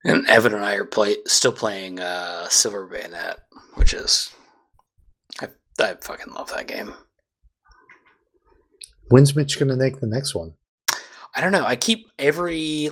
And 0.03 0.27
Evan 0.29 0.53
and 0.53 0.63
I 0.63 0.75
are 0.75 0.85
play 0.85 1.17
still 1.25 1.51
playing 1.51 1.99
uh, 1.99 2.47
Silver 2.49 2.85
Bayonet, 2.87 3.39
which 3.75 3.93
is 3.93 4.31
I 5.41 5.47
I 5.79 5.95
fucking 6.01 6.33
love 6.33 6.49
that 6.51 6.67
game. 6.67 6.93
when's 9.09 9.35
Mitch 9.35 9.57
going 9.59 9.69
to 9.69 9.75
make 9.75 9.99
the 9.99 10.07
next 10.07 10.35
one? 10.35 10.53
I 11.35 11.41
don't 11.41 11.51
know. 11.51 11.65
I 11.65 11.75
keep 11.75 12.07
every 12.19 12.91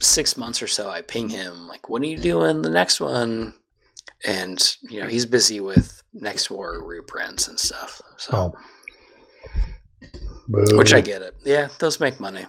six 0.00 0.36
months 0.36 0.62
or 0.62 0.66
so. 0.66 0.90
I 0.90 1.02
ping 1.02 1.30
him 1.30 1.66
like, 1.68 1.88
"When 1.88 2.02
are 2.02 2.06
you 2.06 2.18
doing 2.18 2.62
the 2.62 2.70
next 2.70 3.00
one?" 3.00 3.54
And 4.26 4.76
you 4.82 5.00
know 5.00 5.06
he's 5.06 5.26
busy 5.26 5.60
with 5.60 6.02
Next 6.12 6.50
War 6.50 6.82
reprints 6.84 7.48
and 7.48 7.58
stuff. 7.58 8.00
So, 8.16 8.32
Oh. 8.36 8.52
which 10.48 10.94
I 10.94 11.00
get 11.00 11.22
it. 11.22 11.34
Yeah, 11.44 11.68
those 11.78 12.00
make 12.00 12.20
money. 12.20 12.46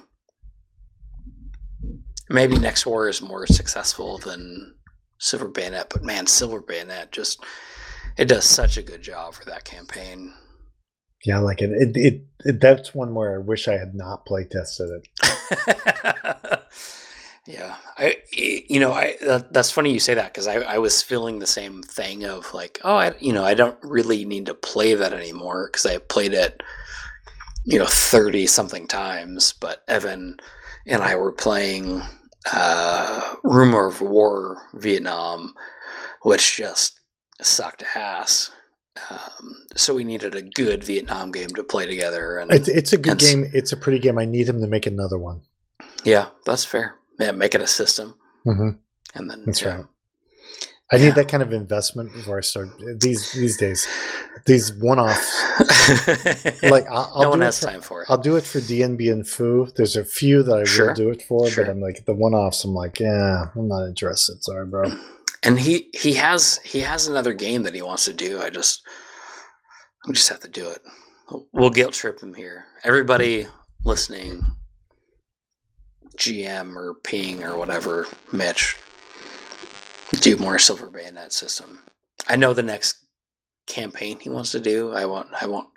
Maybe 2.30 2.58
Next 2.58 2.86
War 2.86 3.08
is 3.10 3.22
more 3.22 3.46
successful 3.48 4.18
than 4.18 4.76
Silver 5.20 5.48
Bayonet, 5.48 5.90
but 5.92 6.04
man, 6.04 6.28
Silver 6.28 6.62
Bayonet 6.62 7.12
just 7.12 7.44
it 8.18 8.26
does 8.26 8.46
such 8.46 8.78
a 8.78 8.82
good 8.84 9.02
job 9.02 9.34
for 9.34 9.46
that 9.46 9.64
campaign. 9.66 10.34
Yeah, 11.26 11.38
I 11.38 11.42
like 11.42 11.62
it. 11.62 11.72
It, 11.72 11.98
it. 11.98 12.22
it 12.46 12.62
That's 12.62 12.94
one 12.96 13.14
where 13.16 13.36
I 13.36 13.38
wish 13.40 13.68
I 13.68 13.74
had 13.78 13.96
not 13.96 14.26
play 14.26 14.46
tested 14.46 14.90
it. 15.24 16.62
yeah, 17.48 17.76
I 17.98 18.18
you 18.32 18.80
know 18.80 18.92
I 18.92 19.16
that, 19.22 19.54
that's 19.54 19.72
funny 19.72 19.92
you 19.94 20.00
say 20.00 20.14
that 20.16 20.34
because 20.34 20.48
I 20.48 20.56
I 20.62 20.78
was 20.80 21.02
feeling 21.02 21.40
the 21.40 21.48
same 21.48 21.82
thing 21.84 22.24
of 22.26 22.54
like 22.54 22.80
oh 22.84 22.96
I 22.96 23.14
you 23.20 23.34
know 23.34 23.44
I 23.46 23.54
don't 23.54 23.78
really 23.84 24.26
need 24.26 24.46
to 24.48 24.54
play 24.54 24.94
that 24.96 25.14
anymore 25.14 25.68
because 25.72 25.86
I 25.86 25.98
played 26.00 26.34
it 26.34 26.62
you 27.66 27.80
know 27.80 27.86
thirty 27.88 28.48
something 28.48 28.88
times, 28.88 29.54
but 29.60 29.84
Evan 29.88 30.38
and 30.88 31.02
I 31.04 31.16
were 31.16 31.32
playing 31.32 32.02
uh, 32.54 33.36
Rumor 33.44 33.88
of 33.88 34.02
War 34.02 34.62
Vietnam, 34.76 35.54
which 36.22 36.58
just 36.58 37.00
sucked 37.42 37.84
ass. 37.96 38.52
Um, 39.10 39.56
so 39.76 39.94
we 39.96 40.04
needed 40.04 40.36
a 40.36 40.42
good 40.42 40.84
Vietnam 40.84 41.32
game 41.32 41.50
to 41.50 41.64
play 41.64 41.86
together, 41.86 42.38
and 42.38 42.52
It's, 42.52 42.68
it's 42.68 42.94
a 42.94 42.98
good 42.98 43.20
Hence- 43.22 43.24
game. 43.34 43.52
It's 43.54 43.72
a 43.72 43.78
pretty 43.78 44.00
game. 44.00 44.18
I 44.18 44.26
need 44.26 44.48
him 44.48 44.62
to 44.62 44.68
make 44.68 44.86
another 44.86 45.18
one. 45.18 45.42
yeah, 46.04 46.28
that's 46.46 46.64
fair. 46.64 46.96
Yeah, 47.20 47.32
make 47.32 47.56
it 47.56 47.62
a 47.62 47.68
system, 47.68 48.16
hmm 48.44 48.70
and 49.16 49.30
then 49.30 49.44
That's 49.46 49.62
yeah. 49.62 49.76
right. 49.76 49.86
I 50.92 50.98
Yeah. 50.98 51.06
need 51.06 51.16
that 51.16 51.30
kind 51.30 51.42
of 51.42 51.52
investment 51.54 52.14
before 52.14 52.38
I 52.38 52.42
start 52.42 52.70
these 53.00 53.32
these 53.32 53.58
days. 53.58 53.88
These 54.46 54.74
one 54.74 55.00
offs, 55.00 55.34
like 56.64 56.86
I'll, 56.88 57.10
I'll 57.16 57.22
no 57.24 57.30
one 57.32 57.40
do 57.40 57.44
it 57.44 57.46
has 57.46 57.60
for- 57.60 57.66
time 57.66 57.82
for 57.82 58.02
it. 58.04 58.10
I'll 58.10 58.18
do 58.20 58.36
it 58.36 58.44
for 58.44 58.60
DNB 58.60 59.12
and 59.12 59.28
Foo. 59.28 59.68
There's 59.76 59.96
a 59.96 60.06
few 60.06 60.44
that 60.44 60.60
I 60.60 60.64
Sure. 60.66 60.88
will 60.88 60.94
do 60.94 61.10
it 61.10 61.22
for, 61.24 61.48
Sure. 61.50 61.64
but 61.66 61.72
I'm 61.72 61.80
like 61.82 62.06
the 62.06 62.14
one 62.14 62.34
offs. 62.36 62.64
I'm 62.66 62.74
like, 62.76 63.00
yeah, 63.00 63.46
I'm 63.56 63.68
not 63.68 63.88
interested. 63.88 64.44
Sorry, 64.44 64.66
bro. 64.68 64.92
and 65.44 65.60
he 65.60 65.90
he 65.94 66.14
has 66.14 66.60
he 66.64 66.82
has 66.82 67.08
another 67.08 67.34
game 67.34 67.64
that 67.64 67.74
he 67.74 67.82
wants 67.82 68.06
to 68.06 68.14
do. 68.14 68.40
I 68.42 68.50
just 68.52 68.84
we 70.08 70.14
just 70.14 70.30
have 70.30 70.42
to 70.42 70.50
do 70.50 70.70
it. 70.70 70.82
We'll 71.54 71.72
guilt 71.72 71.94
trip 71.94 72.20
him 72.22 72.36
here. 72.36 72.66
Everybody 72.84 73.48
listening, 73.84 74.46
GM 76.18 76.76
or 76.76 76.96
Ping 77.04 77.44
or 77.44 77.58
whatever, 77.58 78.08
Mitch, 78.32 78.78
do 80.22 80.38
more 80.38 80.60
Silver 80.60 80.90
Bayonet 80.90 81.34
system. 81.34 81.80
I 82.28 82.36
know 82.36 82.54
the 82.54 82.64
next 82.64 82.98
campaign 83.68 84.20
he 84.20 84.30
wants 84.30 84.52
to 84.52 84.60
do. 84.60 84.94
I 84.94 85.06
won't 85.06 85.28
I 85.40 85.48
won't 85.48 85.70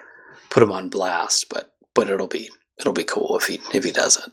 put 0.51 0.63
him 0.63 0.73
on 0.73 0.89
blast, 0.89 1.49
but 1.49 1.73
but 1.95 2.11
it'll 2.11 2.27
be 2.29 2.51
it'll 2.79 2.93
be 2.93 3.05
cool 3.05 3.37
if 3.37 3.47
he 3.47 3.61
if 3.75 3.85
he 3.85 3.91
does 3.91 4.17
it. 4.17 4.33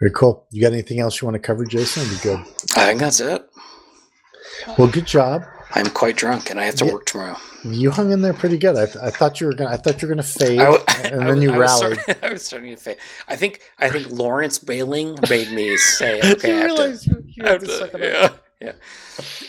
Very 0.00 0.12
cool. 0.12 0.46
You 0.50 0.62
got 0.62 0.72
anything 0.72 1.00
else 1.00 1.20
you 1.20 1.26
want 1.26 1.34
to 1.34 1.46
cover, 1.46 1.64
Jason? 1.64 2.08
Be 2.08 2.22
good. 2.22 2.40
I 2.76 2.86
think 2.86 3.00
that's 3.00 3.20
it. 3.20 3.46
Well, 4.78 4.88
good 4.88 5.06
job. 5.06 5.44
I'm 5.74 5.86
quite 5.90 6.16
drunk 6.16 6.50
and 6.50 6.60
I 6.60 6.64
have 6.64 6.76
to 6.76 6.86
Yeah. 6.86 6.92
work 6.92 7.06
tomorrow. 7.06 7.36
You 7.64 7.90
hung 7.90 8.12
in 8.12 8.22
there 8.22 8.32
pretty 8.32 8.56
good. 8.58 8.76
I, 8.76 8.86
th- 8.86 8.96
I 9.02 9.10
thought 9.10 9.40
you 9.40 9.48
were 9.48 9.54
gonna. 9.54 9.70
I 9.70 9.76
thought 9.76 10.00
you 10.00 10.06
were 10.08 10.14
gonna 10.14 10.22
fade, 10.22 10.58
w- 10.58 10.82
and 11.02 11.20
then 11.28 11.34
was- 11.36 11.42
you 11.42 11.52
I 11.52 11.58
was 11.58 11.80
rallied. 11.82 11.98
starting- 12.00 12.22
I 12.28 12.32
was 12.32 12.44
starting 12.44 12.70
to 12.76 12.80
fade. 12.80 12.96
I 13.28 13.36
think 13.36 13.60
I 13.78 13.88
think 13.90 14.10
Lawrence 14.10 14.58
bailing 14.58 15.18
made 15.28 15.50
me 15.50 15.76
say, 15.76 16.20
"Okay, 16.32 16.52
I 16.52 16.68
have 16.68 16.76
to." 16.76 16.98
you, 17.10 17.24
you 17.26 17.42
had 17.42 17.52
have 17.52 17.60
to 17.62 17.66
to- 17.66 17.78
suck 17.78 17.94
it 17.94 18.14
up. 18.14 18.44
yeah, 18.60 18.72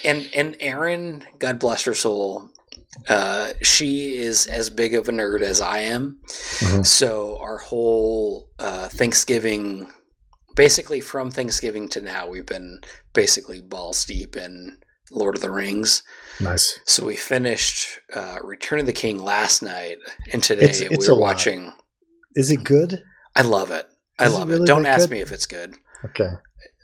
yeah. 0.04 0.10
And 0.12 0.30
and 0.36 0.56
Erin, 0.60 1.24
God 1.38 1.60
bless 1.60 1.84
her 1.84 1.94
soul, 1.94 2.50
uh, 3.08 3.50
she 3.62 4.18
is 4.18 4.48
as 4.48 4.72
big 4.72 4.96
of 4.96 5.08
a 5.08 5.12
nerd 5.12 5.42
as 5.42 5.62
I 5.62 5.80
am. 5.80 6.18
Mhm. 6.28 6.86
So 6.86 7.38
our 7.40 7.58
whole 7.60 8.50
uh, 8.58 8.88
Thanksgiving, 8.90 9.88
basically 10.56 11.02
from 11.02 11.30
Thanksgiving 11.30 11.88
to 11.90 12.02
now, 12.02 12.28
we've 12.28 12.46
been 12.48 12.80
basically 13.14 13.62
balls 13.62 14.04
deep 14.06 14.36
in 14.36 14.78
Lord 15.12 15.36
of 15.36 15.42
the 15.42 15.52
Rings. 15.52 16.04
Nice. 16.40 16.80
So 16.86 17.06
we 17.06 17.16
finished 17.16 18.00
uh, 18.14 18.38
Return 18.44 18.80
of 18.80 18.86
the 18.86 18.94
King 18.94 19.24
last 19.24 19.62
night, 19.62 19.98
and 20.32 20.44
today 20.44 20.66
It's- 20.66 20.82
it's 20.82 21.08
we 21.08 21.14
were 21.14 21.20
lot. 21.20 21.28
watching. 21.36 21.74
Is 22.36 22.52
it 22.52 22.64
good? 22.64 23.02
I 23.36 23.42
love 23.42 23.72
it. 23.72 23.88
I 24.20 24.26
Is 24.26 24.34
it 24.34 24.38
love 24.38 24.50
really 24.50 24.64
it. 24.64 24.68
Don't 24.68 24.86
ask 24.86 25.02
good? 25.10 25.12
me 25.12 25.22
if 25.22 25.32
it's 25.32 25.46
good. 25.46 25.76
Okay. 26.06 26.30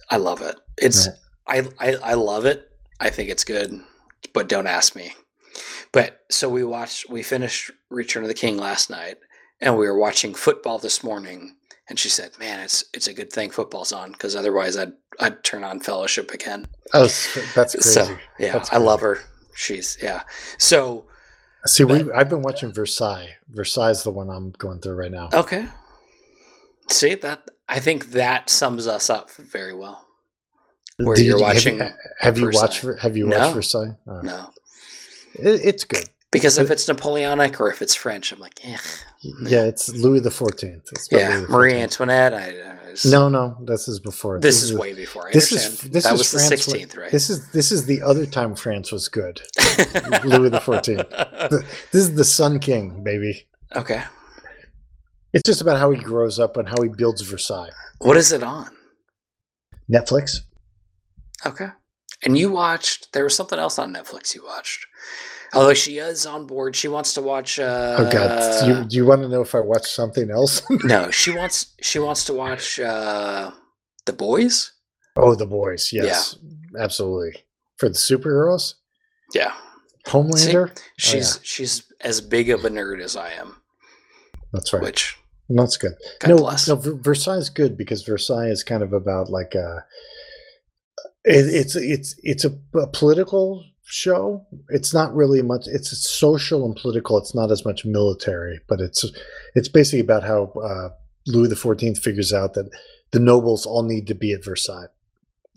I 0.10 0.18
love 0.18 0.42
it. 0.42 0.56
It's 0.78 1.08
Right. 1.48 1.68
I, 1.80 1.90
I 1.92 1.96
I 2.12 2.14
love 2.14 2.46
it. 2.46 2.70
I 3.00 3.10
think 3.10 3.30
it's 3.30 3.44
good, 3.44 3.80
but 4.34 4.48
don't 4.48 4.68
ask 4.68 4.96
me. 4.96 5.14
But 5.92 6.22
so 6.32 6.48
we 6.50 6.64
watched. 6.64 7.10
We 7.10 7.22
finished 7.22 7.70
Return 7.90 8.24
of 8.24 8.30
the 8.30 8.34
King 8.34 8.58
last 8.58 8.90
night, 8.90 9.18
and 9.62 9.78
we 9.78 9.86
were 9.88 9.98
watching 9.98 10.34
football 10.34 10.80
this 10.80 11.04
morning. 11.04 11.56
And 11.90 12.00
she 12.00 12.08
said, 12.10 12.32
"Man, 12.40 12.60
it's 12.62 12.86
it's 12.94 13.08
a 13.08 13.14
good 13.14 13.32
thing 13.32 13.52
football's 13.52 13.92
on 13.92 14.12
because 14.14 14.36
otherwise 14.36 14.78
I'd 14.78 14.94
I'd 15.20 15.44
turn 15.44 15.64
on 15.64 15.80
Fellowship 15.82 16.32
again." 16.32 16.66
Oh, 16.94 17.04
that's 17.56 17.74
crazy. 17.74 17.80
So 17.82 18.18
yeah, 18.40 18.54
That's 18.54 18.72
I 18.72 18.78
love 18.78 19.02
her. 19.02 19.20
She's 19.56 19.98
yeah. 20.02 20.24
So 20.58 21.06
See, 21.66 21.84
we 21.84 22.12
I've 22.12 22.30
been 22.30 22.42
watching 22.42 22.72
Versailles. 22.74 23.36
Versailles 23.50 23.92
is 23.92 24.04
the 24.04 24.12
one 24.12 24.30
I'm 24.30 24.52
going 24.52 24.80
through 24.80 24.96
right 24.96 25.12
now. 25.12 25.30
okay. 25.34 25.68
See 26.90 27.16
that? 27.16 27.44
I 27.70 27.80
think 27.80 28.12
that 28.12 28.50
sums 28.50 28.88
us 28.88 29.10
up 29.10 29.32
very 29.32 29.74
well. 29.74 30.06
where 30.98 31.16
Did 31.16 31.26
you're 31.26 31.38
you- 31.40 31.46
have 31.46 31.56
watching 31.56 31.78
you- 31.80 31.90
Have 32.20 32.38
you, 32.38 32.50
watched? 32.54 32.80
Versailles. 32.82 33.02
Have 33.02 33.18
you 33.18 33.28
No. 33.28 33.40
watched 33.40 33.54
Versailles? 33.56 33.98
Oh. 34.08 34.22
No, 34.22 34.50
It, 35.36 35.62
it's 35.66 35.84
good. 35.86 36.10
Because 36.34 36.58
if 36.58 36.70
it's 36.72 36.88
Napoleonic 36.88 37.62
or 37.62 37.70
if 37.72 37.82
it's 37.82 37.96
French, 37.96 38.32
I'm 38.34 38.40
like, 38.40 38.60
eh. 38.66 38.78
Yeah, 39.22 39.64
it's 39.64 39.88
Louis 39.90 40.20
the 40.20 40.32
Fourteenth. 40.32 40.90
Yeah, 41.12 41.40
the 41.42 41.48
Marie 41.48 41.74
14th. 41.74 41.82
Antoinette. 41.84 42.34
I, 42.34 42.46
I 42.60 42.90
was- 42.92 43.06
No, 43.06 43.30
no, 43.30 43.58
this 43.62 43.88
is 43.88 44.00
before. 44.02 44.40
this, 44.42 44.62
is 44.64 44.72
the- 44.72 44.78
way 44.78 44.94
before. 44.94 45.30
I 45.30 45.32
this 45.32 45.52
is- 45.54 45.80
this 45.82 46.04
that 46.04 46.14
is 46.14 46.18
was 46.20 46.32
the 46.32 46.40
France 46.40 46.68
when- 46.68 46.78
16th, 46.82 46.98
right? 46.98 47.12
This 47.12 47.30
is 47.30 47.50
this 47.52 47.72
is 47.72 47.86
the 47.86 48.02
other 48.02 48.26
time 48.26 48.56
France 48.56 48.92
was 48.92 49.08
good. 49.08 49.42
Louis 50.26 50.50
the 50.50 50.60
14th. 50.60 51.10
This 51.92 52.02
is 52.04 52.16
the 52.16 52.26
Sun 52.26 52.60
King, 52.60 53.04
baby. 53.04 53.48
okay, 53.76 54.04
It's 55.34 55.44
just 55.46 55.62
about 55.62 55.78
how 55.80 55.90
he 55.92 55.98
grows 56.02 56.38
up 56.40 56.58
and 56.58 56.68
how 56.68 56.82
he 56.82 56.90
builds 56.90 57.22
Versailles. 57.22 57.72
what 58.00 58.18
is 58.18 58.32
it 58.32 58.44
on? 58.44 58.70
Netflix. 59.92 60.38
Okay, 61.46 61.68
and 62.24 62.38
you 62.38 62.52
watched. 62.52 63.12
There 63.14 63.24
was 63.24 63.36
something 63.36 63.60
else 63.60 63.78
on 63.80 63.94
Netflix 63.94 64.34
you 64.36 64.44
watched. 64.46 64.86
Although 65.56 65.74
she 65.74 65.98
is 65.98 66.26
on 66.26 66.46
board, 66.48 66.76
she 66.76 66.88
wants 66.88 67.14
to 67.16 67.22
watch. 67.22 67.60
Uh, 67.60 67.96
Oh 68.00 68.12
God! 68.12 68.62
Do 68.66 68.68
you, 68.74 68.84
do 68.86 68.96
you 68.98 69.06
want 69.06 69.22
to 69.22 69.30
know 69.30 69.42
if 69.42 69.54
I 69.56 69.60
watch 69.60 69.86
something 69.90 70.32
else? 70.32 70.62
no, 70.84 71.12
she 71.12 71.32
wants. 71.32 71.74
She 71.82 72.00
wants 72.00 72.26
to 72.26 72.34
watch 72.34 72.80
uh, 72.80 73.52
the 74.06 74.14
boys. 74.14 74.72
oh, 75.16 75.36
The 75.36 75.46
Boys. 75.46 75.92
Yes, 75.94 76.38
absolutely. 76.80 77.44
For 77.78 77.88
the 77.90 77.96
superheroes, 77.96 78.76
Yeah, 79.34 79.54
Homelander. 80.08 80.78
she's 80.98 81.40
she's 81.44 81.84
as 82.02 82.20
big 82.22 82.50
of 82.50 82.66
a 82.66 82.70
nerd 82.70 83.02
as 83.02 83.16
I 83.16 83.32
am. 83.34 83.58
That's 84.54 84.72
right. 84.74 84.82
Which 84.84 85.18
That's 85.50 85.78
good. 85.78 85.94
God 86.20 86.30
no, 86.30 86.38
bless. 86.38 86.68
no, 86.68 86.76
Versailles 86.76 87.38
is 87.38 87.50
good 87.50 87.78
because 87.78 88.04
Versailles 88.04 88.50
is 88.50 88.64
kind 88.64 88.82
of 88.84 88.94
about 88.94 89.30
like 89.30 89.54
a. 89.56 89.86
It, 91.26 91.46
it's 91.54 91.76
it's 91.76 92.16
it's 92.24 92.46
a, 92.46 92.52
a 92.78 92.88
political 92.88 93.64
show. 93.86 94.46
It's 94.70 94.94
not 94.94 95.16
really 95.16 95.42
much. 95.42 95.68
It's 95.68 96.10
social 96.10 96.66
and 96.66 96.76
political. 96.76 97.18
It's 97.18 97.36
not 97.36 97.52
as 97.52 97.66
much 97.66 97.86
military, 97.86 98.60
but 98.68 98.82
it's 98.82 99.06
it's 99.56 99.68
basically 99.68 100.00
about 100.00 100.24
how 100.24 100.54
uh, 100.64 100.90
Louis 101.28 101.50
the 101.50 101.56
Fourteenth 101.56 102.00
figures 102.00 102.34
out 102.34 102.54
that 102.54 102.70
the 103.12 103.20
nobles 103.20 103.66
all 103.66 103.84
need 103.84 104.08
to 104.08 104.16
be 104.16 104.34
at 104.34 104.44
Versailles. 104.44 104.88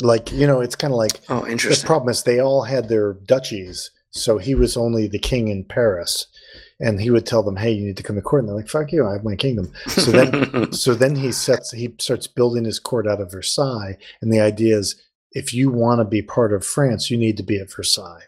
Like 0.00 0.30
you 0.32 0.46
know, 0.46 0.60
it's 0.60 0.76
kind 0.76 0.92
of 0.92 0.98
like 0.98 1.20
oh, 1.28 1.46
interesting. 1.46 1.82
the 1.82 1.86
problem 1.86 2.10
is 2.10 2.22
they 2.22 2.40
all 2.40 2.62
had 2.62 2.88
their 2.88 3.14
duchies, 3.14 3.90
so 4.10 4.38
he 4.38 4.55
was 4.55 4.76
only 4.76 5.06
the 5.06 5.18
king 5.18 5.48
in 5.48 5.64
Paris, 5.64 6.26
and 6.78 7.00
he 7.00 7.10
would 7.10 7.24
tell 7.24 7.42
them, 7.42 7.56
"Hey, 7.56 7.72
you 7.72 7.86
need 7.86 7.96
to 7.96 8.02
come 8.02 8.16
to 8.16 8.22
court." 8.22 8.42
And 8.42 8.48
they're 8.48 8.56
like, 8.56 8.68
"Fuck 8.68 8.92
you, 8.92 9.06
I 9.06 9.14
have 9.14 9.24
my 9.24 9.36
kingdom." 9.36 9.72
So 9.88 10.10
then, 10.10 10.72
so 10.72 10.94
then 10.94 11.16
he 11.16 11.32
sets 11.32 11.72
he 11.72 11.94
starts 11.98 12.26
building 12.26 12.64
his 12.64 12.78
court 12.78 13.06
out 13.06 13.22
of 13.22 13.30
Versailles, 13.30 13.96
and 14.20 14.30
the 14.30 14.40
idea 14.40 14.76
is, 14.76 15.02
if 15.36 15.52
you 15.52 15.70
want 15.70 16.00
to 16.00 16.05
be 16.05 16.23
part 16.23 16.52
of 16.52 16.65
France, 16.65 17.10
you 17.10 17.16
need 17.16 17.36
to 17.36 17.42
be 17.42 17.58
at 17.60 17.73
Versailles. 17.74 18.24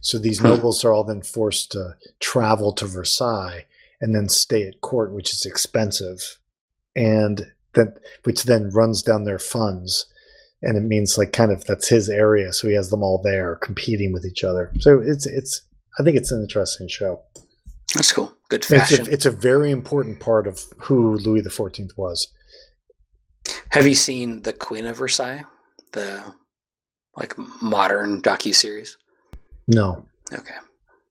So 0.00 0.18
these 0.18 0.42
nobles 0.42 0.84
are 0.84 0.92
all 0.92 1.04
then 1.04 1.22
forced 1.22 1.72
to 1.72 1.96
travel 2.20 2.72
to 2.74 2.86
Versailles 2.86 3.66
and 4.00 4.14
then 4.14 4.28
stay 4.28 4.66
at 4.66 4.80
court, 4.80 5.12
which 5.12 5.32
is 5.32 5.44
expensive, 5.44 6.38
and 6.94 7.52
that 7.74 7.98
which 8.24 8.44
then 8.44 8.70
runs 8.70 9.02
down 9.02 9.24
their 9.24 9.38
funds 9.38 10.06
and 10.62 10.76
it 10.76 10.80
means 10.80 11.18
like 11.18 11.32
kind 11.32 11.52
of 11.52 11.64
that's 11.66 11.88
his 11.88 12.08
area 12.08 12.52
so 12.52 12.66
he 12.66 12.74
has 12.74 12.88
them 12.90 13.02
all 13.02 13.20
there 13.22 13.56
competing 13.56 14.12
with 14.12 14.24
each 14.24 14.42
other 14.42 14.72
so 14.80 14.98
it's 15.00 15.26
it's 15.26 15.60
i 15.98 16.02
think 16.02 16.16
it's 16.16 16.32
an 16.32 16.40
interesting 16.40 16.88
show 16.88 17.20
That's 17.94 18.12
cool. 18.12 18.32
Good 18.48 18.60
it's 18.60 18.68
fashion. 18.68 19.06
a, 19.06 19.10
it's 19.10 19.26
a 19.26 19.30
very 19.30 19.70
important 19.70 20.18
part 20.20 20.46
of 20.46 20.64
who 20.78 21.18
louis 21.18 21.42
the 21.42 21.50
14th 21.50 21.96
was 21.96 22.28
Have 23.70 23.86
you 23.86 23.94
seen 23.94 24.42
the 24.42 24.52
Queen 24.52 24.86
of 24.86 24.96
Versailles, 24.96 25.44
the 25.96 26.22
like 27.16 27.32
modern 27.62 28.22
docu 28.22 28.54
series? 28.54 28.96
no 29.68 30.04
Okay, 30.32 30.54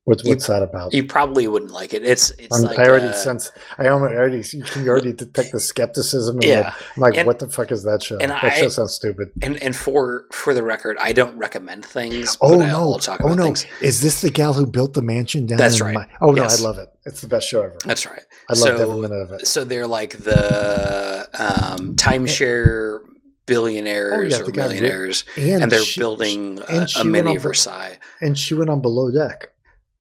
what's 0.06 0.24
You- 0.24 0.30
what's 0.32 0.48
that 0.48 0.62
about 0.70 0.94
you 0.94 1.04
probably 1.06 1.46
wouldn't 1.48 1.72
like 1.72 1.94
it. 1.98 2.04
It's 2.14 2.26
it's 2.44 2.60
like 2.68 2.78
i 2.80 2.86
already 2.90 3.12
sense 3.14 3.44
i 3.78 3.88
already 3.88 4.42
you 4.58 4.64
can 4.74 4.88
already 4.88 5.14
detect 5.14 5.52
the 5.54 5.60
skepticism 5.60 6.34
yeah. 6.42 6.74
like 6.98 7.16
And- 7.18 7.26
what 7.28 7.40
the 7.40 7.50
fuck 7.50 7.72
is 7.72 7.82
that 7.90 8.04
show 8.04 8.18
and 8.24 8.30
that 8.32 8.44
I- 8.44 8.60
show 8.60 8.70
sounds 8.78 8.94
stupid 8.94 9.28
And 9.42 9.54
and 9.66 9.74
for 9.84 10.26
for 10.32 10.52
the 10.58 10.64
record, 10.74 10.96
I 11.10 11.12
don't 11.20 11.36
recommend 11.46 11.82
things. 11.98 12.38
Oh 12.42 12.56
no! 12.74 13.00
Oh 13.28 13.34
no! 13.34 13.44
things. 13.46 13.66
Is 13.82 13.98
this 14.06 14.16
the 14.22 14.30
gal 14.40 14.54
who 14.54 14.66
built 14.78 14.92
the 14.94 15.02
mansion 15.02 15.46
down? 15.48 15.58
That's 15.58 15.80
in 15.80 15.86
right. 15.88 15.96
My, 15.96 16.06
oh 16.26 16.32
no! 16.32 16.44
Yes. 16.44 16.60
I 16.60 16.64
love 16.68 16.78
it. 16.84 16.90
It's 17.10 17.22
the 17.22 17.28
best 17.36 17.46
show 17.50 17.62
ever. 17.68 17.78
That's 17.90 18.06
right. 18.06 18.26
I 18.50 18.52
every 18.54 18.86
so- 18.86 19.02
minute 19.06 19.22
of 19.26 19.32
it. 19.36 19.48
So 19.48 19.60
they're 19.70 19.88
like 20.00 20.14
the 20.30 21.28
um, 21.46 21.96
timeshare 21.96 23.00
billionaires 23.46 24.34
Oh, 24.34 24.38
yeah, 24.38 24.44
or 24.44 24.52
millionaires, 24.52 25.24
And, 25.38 25.64
and 25.64 25.72
they're 25.72 25.80
she- 25.82 26.00
building 26.00 26.60
and 26.70 26.90
a, 26.96 27.00
a 27.02 27.04
mini 27.04 27.38
Versailles. 27.38 27.98
and 28.22 28.38
she 28.38 28.54
went 28.54 28.70
on 28.70 28.82
below 28.82 29.12
deck. 29.12 29.50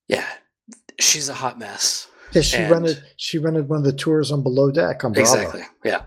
Yeah, 0.08 0.26
she's 1.00 1.28
a 1.28 1.34
hot 1.34 1.58
mess. 1.58 2.08
Yeah, 2.32 2.42
she 2.42 2.56
And- 2.58 2.70
rented 2.70 3.02
she 3.16 3.38
rented 3.38 3.68
one 3.68 3.78
of 3.78 3.84
the 3.84 3.92
tours 3.92 4.30
on 4.32 4.42
below 4.42 4.70
deck 4.70 5.04
on 5.04 5.12
Bravo. 5.12 5.32
Exactly. 5.34 5.62
Yeah. 5.84 6.02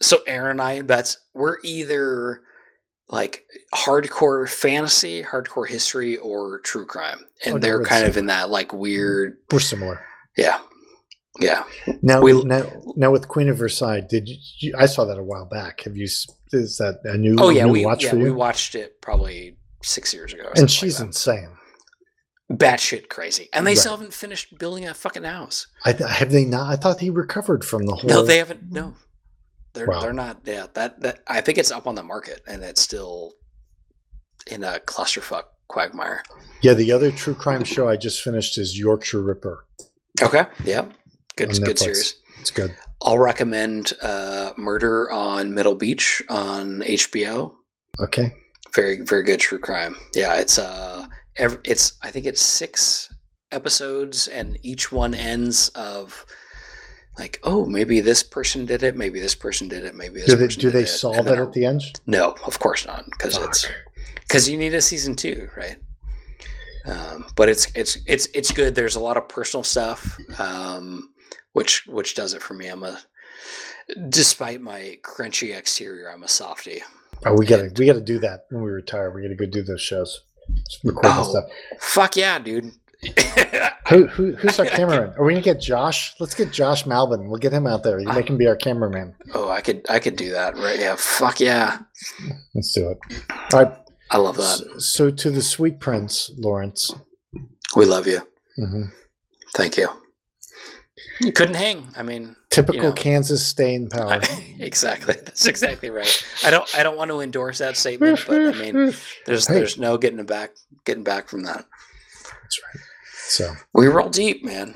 So 0.00 0.18
Erin 0.26 0.52
and 0.52 0.62
I, 0.62 0.80
that's 0.82 1.18
we're 1.34 1.56
either 1.64 2.40
like 3.08 3.44
hardcore 3.74 4.48
fantasy, 4.48 5.22
hardcore 5.22 5.68
history, 5.68 6.16
or 6.18 6.60
true 6.60 6.86
crime, 6.86 7.24
and 7.44 7.56
Oh, 7.56 7.58
they're 7.58 7.82
kind 7.82 8.06
of 8.06 8.16
in 8.16 8.26
that 8.26 8.50
like 8.50 8.68
mm-hmm. 8.68 8.78
weird. 8.78 9.36
We're 9.50 9.58
similar. 9.60 10.00
Yeah. 10.36 10.58
Yeah. 11.40 11.64
Now, 12.02 12.20
We- 12.20 12.44
now, 12.44 12.62
now 12.96 13.10
with 13.10 13.28
Queen 13.28 13.48
of 13.48 13.56
Versailles, 13.58 14.00
did 14.00 14.28
you? 14.58 14.74
I 14.78 14.86
saw 14.86 15.04
that 15.06 15.18
a 15.18 15.22
while 15.22 15.46
back. 15.46 15.80
Have 15.82 15.96
you? 15.96 16.04
Is 16.04 16.76
that 16.78 17.00
a 17.04 17.16
new? 17.16 17.36
Oh 17.38 17.48
yeah, 17.50 17.64
new 17.64 17.72
we 17.72 17.84
watch 17.84 18.04
yeah 18.04 18.14
we 18.14 18.30
watched 18.30 18.74
it 18.74 19.00
probably 19.00 19.56
six 19.82 20.12
years 20.12 20.32
ago. 20.34 20.50
and 20.56 20.70
she's 20.70 20.98
that. 20.98 21.06
insane. 21.06 21.48
batshit 22.52 23.08
crazy, 23.08 23.48
and 23.52 23.64
they 23.66 23.70
Right. 23.72 23.78
still 23.78 23.92
haven't 23.92 24.12
finished 24.12 24.58
building 24.58 24.86
a 24.86 24.92
fucking 24.94 25.22
house. 25.22 25.66
I 25.84 25.92
have 25.92 26.32
they 26.32 26.44
not? 26.44 26.68
I 26.72 26.76
thought 26.76 26.98
he 27.00 27.08
recovered 27.10 27.64
from 27.64 27.86
the 27.86 27.94
whole. 27.94 28.10
No, 28.10 28.22
they 28.22 28.38
haven't. 28.38 28.72
No, 28.72 28.94
they're 29.72 29.86
Wow. 29.86 30.00
they're 30.00 30.12
not. 30.12 30.40
Yeah, 30.44 30.66
that 30.74 31.00
that 31.02 31.20
I 31.28 31.40
think 31.42 31.58
it's 31.58 31.70
up 31.70 31.86
on 31.86 31.94
the 31.94 32.02
market, 32.02 32.42
and 32.48 32.62
it's 32.64 32.80
still 32.80 33.34
in 34.48 34.64
a 34.64 34.80
clusterfuck 34.84 35.44
quagmire. 35.68 36.24
Yeah, 36.60 36.74
the 36.74 36.90
other 36.90 37.12
true 37.12 37.34
crime 37.34 37.62
show 37.62 37.88
I 37.88 37.96
just 37.96 38.20
finished 38.22 38.58
is 38.58 38.76
Yorkshire 38.78 39.22
Ripper. 39.22 39.64
Okay. 40.20 40.44
Yeah. 40.64 40.86
Good. 41.36 41.50
Good 41.50 41.76
Netflix. 41.76 41.78
series. 41.78 42.14
It's 42.40 42.50
good. 42.50 42.74
I'll 43.02 43.18
recommend 43.18 43.92
uh, 44.02 44.52
Murder 44.56 45.10
on 45.10 45.54
Middle 45.54 45.74
Beach 45.74 46.22
on 46.28 46.80
HBO. 46.80 47.52
Okay. 47.98 48.34
Very 48.74 49.00
very 49.00 49.22
good 49.24 49.40
true 49.40 49.58
crime. 49.58 49.96
Yeah, 50.14 50.36
it's 50.36 50.58
uh, 50.58 51.06
ev 51.36 51.58
it's 51.64 51.94
I 52.02 52.10
think 52.10 52.26
it's 52.26 52.40
six 52.40 53.12
episodes, 53.52 54.28
and 54.28 54.58
each 54.62 54.92
one 54.92 55.14
ends 55.14 55.70
of 55.70 56.24
like, 57.18 57.40
oh, 57.42 57.66
maybe 57.66 58.00
this 58.00 58.22
person 58.22 58.64
did 58.64 58.82
it, 58.82 58.96
maybe 58.96 59.20
this 59.20 59.34
person 59.34 59.68
did 59.68 59.84
it, 59.84 59.94
maybe 59.94 60.20
this 60.20 60.26
Do 60.26 60.36
they 60.36 60.46
do 60.46 60.70
they 60.70 60.82
it, 60.82 60.86
solve 60.86 61.26
it 61.26 61.38
at 61.38 61.52
the 61.52 61.64
end? 61.64 61.82
No, 62.06 62.34
of 62.46 62.58
course 62.58 62.86
not, 62.86 63.04
because 63.10 63.36
it's 63.38 63.66
because 64.20 64.48
you 64.48 64.56
need 64.56 64.74
a 64.74 64.80
season 64.80 65.16
two, 65.16 65.48
right? 65.56 65.76
Um, 66.86 67.26
but 67.36 67.48
it's 67.48 67.66
it's 67.74 67.98
it's 68.06 68.28
it's 68.32 68.52
good. 68.52 68.74
There's 68.74 68.96
a 68.96 69.00
lot 69.00 69.16
of 69.16 69.28
personal 69.28 69.64
stuff, 69.64 70.18
um, 70.38 71.10
which 71.52 71.86
which 71.86 72.14
does 72.14 72.34
it 72.34 72.42
for 72.42 72.54
me. 72.54 72.68
I'm 72.68 72.82
a 72.82 72.98
despite 74.08 74.60
my 74.60 74.98
crunchy 75.02 75.56
exterior, 75.56 76.10
I'm 76.10 76.22
a 76.22 76.28
softie. 76.28 76.82
Oh, 77.26 77.34
we 77.34 77.46
gotta 77.46 77.70
we 77.76 77.86
gotta 77.86 78.00
do 78.00 78.18
that 78.20 78.46
when 78.50 78.62
we 78.62 78.70
retire. 78.70 79.10
We 79.10 79.22
gotta 79.22 79.34
go 79.34 79.46
do 79.46 79.62
those 79.62 79.80
shows. 79.82 80.20
Just 80.68 80.84
record 80.84 81.04
Oh. 81.06 81.30
stuff. 81.30 81.44
Fuck 81.80 82.16
yeah, 82.16 82.38
dude. 82.38 82.72
Who, 83.88 84.06
who 84.06 84.36
who's 84.36 84.60
our 84.60 84.66
cameraman? 84.66 85.14
Are 85.18 85.24
we 85.24 85.32
gonna 85.32 85.42
get 85.42 85.60
Josh? 85.60 86.14
Let's 86.20 86.34
get 86.34 86.52
Josh 86.52 86.86
Malvin. 86.86 87.28
We'll 87.28 87.40
get 87.40 87.52
him 87.52 87.66
out 87.66 87.82
there. 87.82 87.98
You 87.98 88.06
make 88.06 88.30
him 88.30 88.36
be 88.36 88.46
our 88.46 88.54
cameraman. 88.54 89.16
oh, 89.34 89.48
I 89.50 89.60
could 89.62 89.84
I 89.90 89.98
could 89.98 90.14
do 90.14 90.30
that, 90.30 90.54
right? 90.56 90.78
Yeah, 90.78 90.94
fuck 90.96 91.40
yeah. 91.40 91.78
Let's 92.54 92.72
do 92.72 92.90
it. 92.90 92.98
All 93.52 93.64
right. 93.64 93.76
I 94.12 94.18
love 94.18 94.36
that. 94.36 94.58
So, 94.58 94.78
so 94.78 95.10
to 95.10 95.30
the 95.32 95.42
sweet 95.42 95.80
prince, 95.80 96.30
Lawrence. 96.36 96.94
We 97.74 97.84
love 97.84 98.06
you. 98.06 98.20
hmm 98.56 98.84
Thank 99.54 99.76
you. 99.76 99.88
You 101.20 101.32
couldn't 101.32 101.54
hang. 101.56 101.88
I 101.96 102.02
mean, 102.02 102.34
Typical 102.50 102.82
know. 102.82 102.92
Kansas 102.92 103.44
staying 103.46 103.88
power. 103.90 104.12
I- 104.22 104.54
exactly. 104.58 105.14
That's 105.14 105.46
exactly 105.46 105.90
right. 105.90 106.24
I 106.44 106.50
don't 106.50 106.68
I 106.76 106.82
don't 106.82 106.96
want 106.96 107.10
to 107.10 107.20
endorse 107.20 107.58
that 107.58 107.76
statement, 107.76 108.24
but 108.26 108.40
I 108.40 108.52
mean, 108.52 108.94
there's 109.26 109.46
Hey. 109.46 109.54
there's 109.54 109.78
no 109.78 109.98
getting 109.98 110.24
back 110.24 110.50
getting 110.84 111.04
back 111.04 111.28
from 111.28 111.42
that. 111.44 111.64
That's 112.24 112.60
right. 112.74 112.82
So 113.28 113.54
We 113.74 113.86
roll 113.86 114.08
deep, 114.08 114.44
man. 114.44 114.74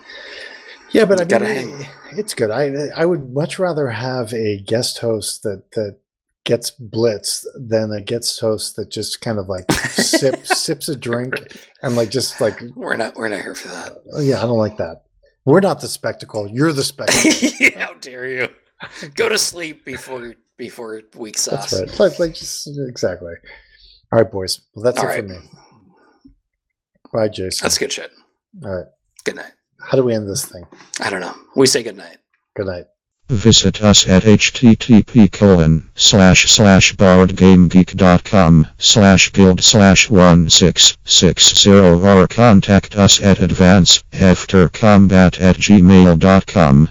yeah, 0.92 1.04
but 1.06 1.18
I 1.18 1.22
You 1.24 1.28
gotta 1.28 1.44
mean, 1.46 1.80
hang. 1.80 2.18
it's 2.18 2.34
good. 2.34 2.50
I 2.50 2.88
I 2.94 3.04
would 3.06 3.32
much 3.32 3.58
rather 3.58 3.88
have 3.88 4.32
a 4.32 4.58
guest 4.60 4.98
host 4.98 5.42
that 5.44 5.64
that 5.72 5.98
gets 6.44 6.70
blitzed 6.70 7.46
than 7.56 7.90
a 7.90 8.02
guest 8.02 8.38
host 8.38 8.76
that 8.76 8.90
just 8.90 9.22
kind 9.22 9.38
of 9.38 9.48
like 9.48 9.70
sip 9.72 10.44
sips 10.46 10.90
a 10.90 10.94
drink 10.94 11.34
and 11.82 11.96
like 11.96 12.10
just 12.10 12.38
like 12.40 12.60
We're 12.76 12.96
not 12.96 13.16
we're 13.16 13.30
not 13.30 13.40
here 13.40 13.54
for 13.54 13.68
that. 13.68 13.96
oh, 14.12 14.20
yeah, 14.20 14.38
I 14.38 14.42
don't 14.42 14.58
like 14.58 14.76
that. 14.76 15.04
We're 15.44 15.60
not 15.60 15.80
the 15.80 15.88
spectacle. 15.88 16.48
You're 16.48 16.72
the 16.72 16.82
spectacle. 16.82 17.78
How 17.78 17.94
dare 17.94 18.26
you? 18.28 18.48
Go 19.14 19.28
to 19.28 19.38
sleep 19.38 19.84
before 19.84 20.34
before 20.56 21.02
week 21.16 21.38
sauce. 21.38 21.70
That's 21.70 22.00
right. 22.00 22.10
Like, 22.10 22.18
like 22.18 22.34
just 22.34 22.68
exactly. 22.88 23.34
All 24.12 24.20
right, 24.20 24.30
boys. 24.30 24.60
Well, 24.74 24.84
that's 24.84 24.98
All 24.98 25.04
it 25.04 25.08
right. 25.08 25.20
for 25.20 25.28
me. 25.28 25.38
Bye, 27.12 27.28
Jason. 27.28 27.64
That's 27.64 27.78
good 27.78 27.92
shit. 27.92 28.10
All 28.64 28.70
right. 28.70 28.86
Good 29.24 29.36
night. 29.36 29.52
How 29.80 29.96
do 29.96 30.04
we 30.04 30.14
end 30.14 30.28
this 30.28 30.44
thing? 30.44 30.66
I 31.00 31.10
don't 31.10 31.20
know. 31.20 31.34
We 31.56 31.66
say 31.66 31.82
good 31.82 31.96
night. 31.96 32.18
Good 32.56 32.66
night. 32.66 32.84
Visit 33.30 33.82
us 33.82 34.06
at 34.06 34.24
http 34.24 35.32
colon 35.32 35.88
slash 35.94 36.50
slash 36.50 36.94
boardgamegeek.com 36.94 38.66
slash 38.76 39.32
guild 39.32 39.62
slash 39.62 40.10
1660 40.10 41.70
or 41.70 42.28
contact 42.28 42.96
us 42.96 43.22
at 43.22 43.38
advancedaftercombat 43.38 45.40
at 45.40 45.56
gmail.com. 45.56 46.90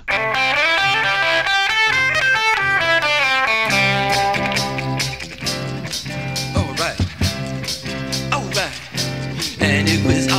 And 9.60 9.88
it 9.88 10.04
was 10.06 10.33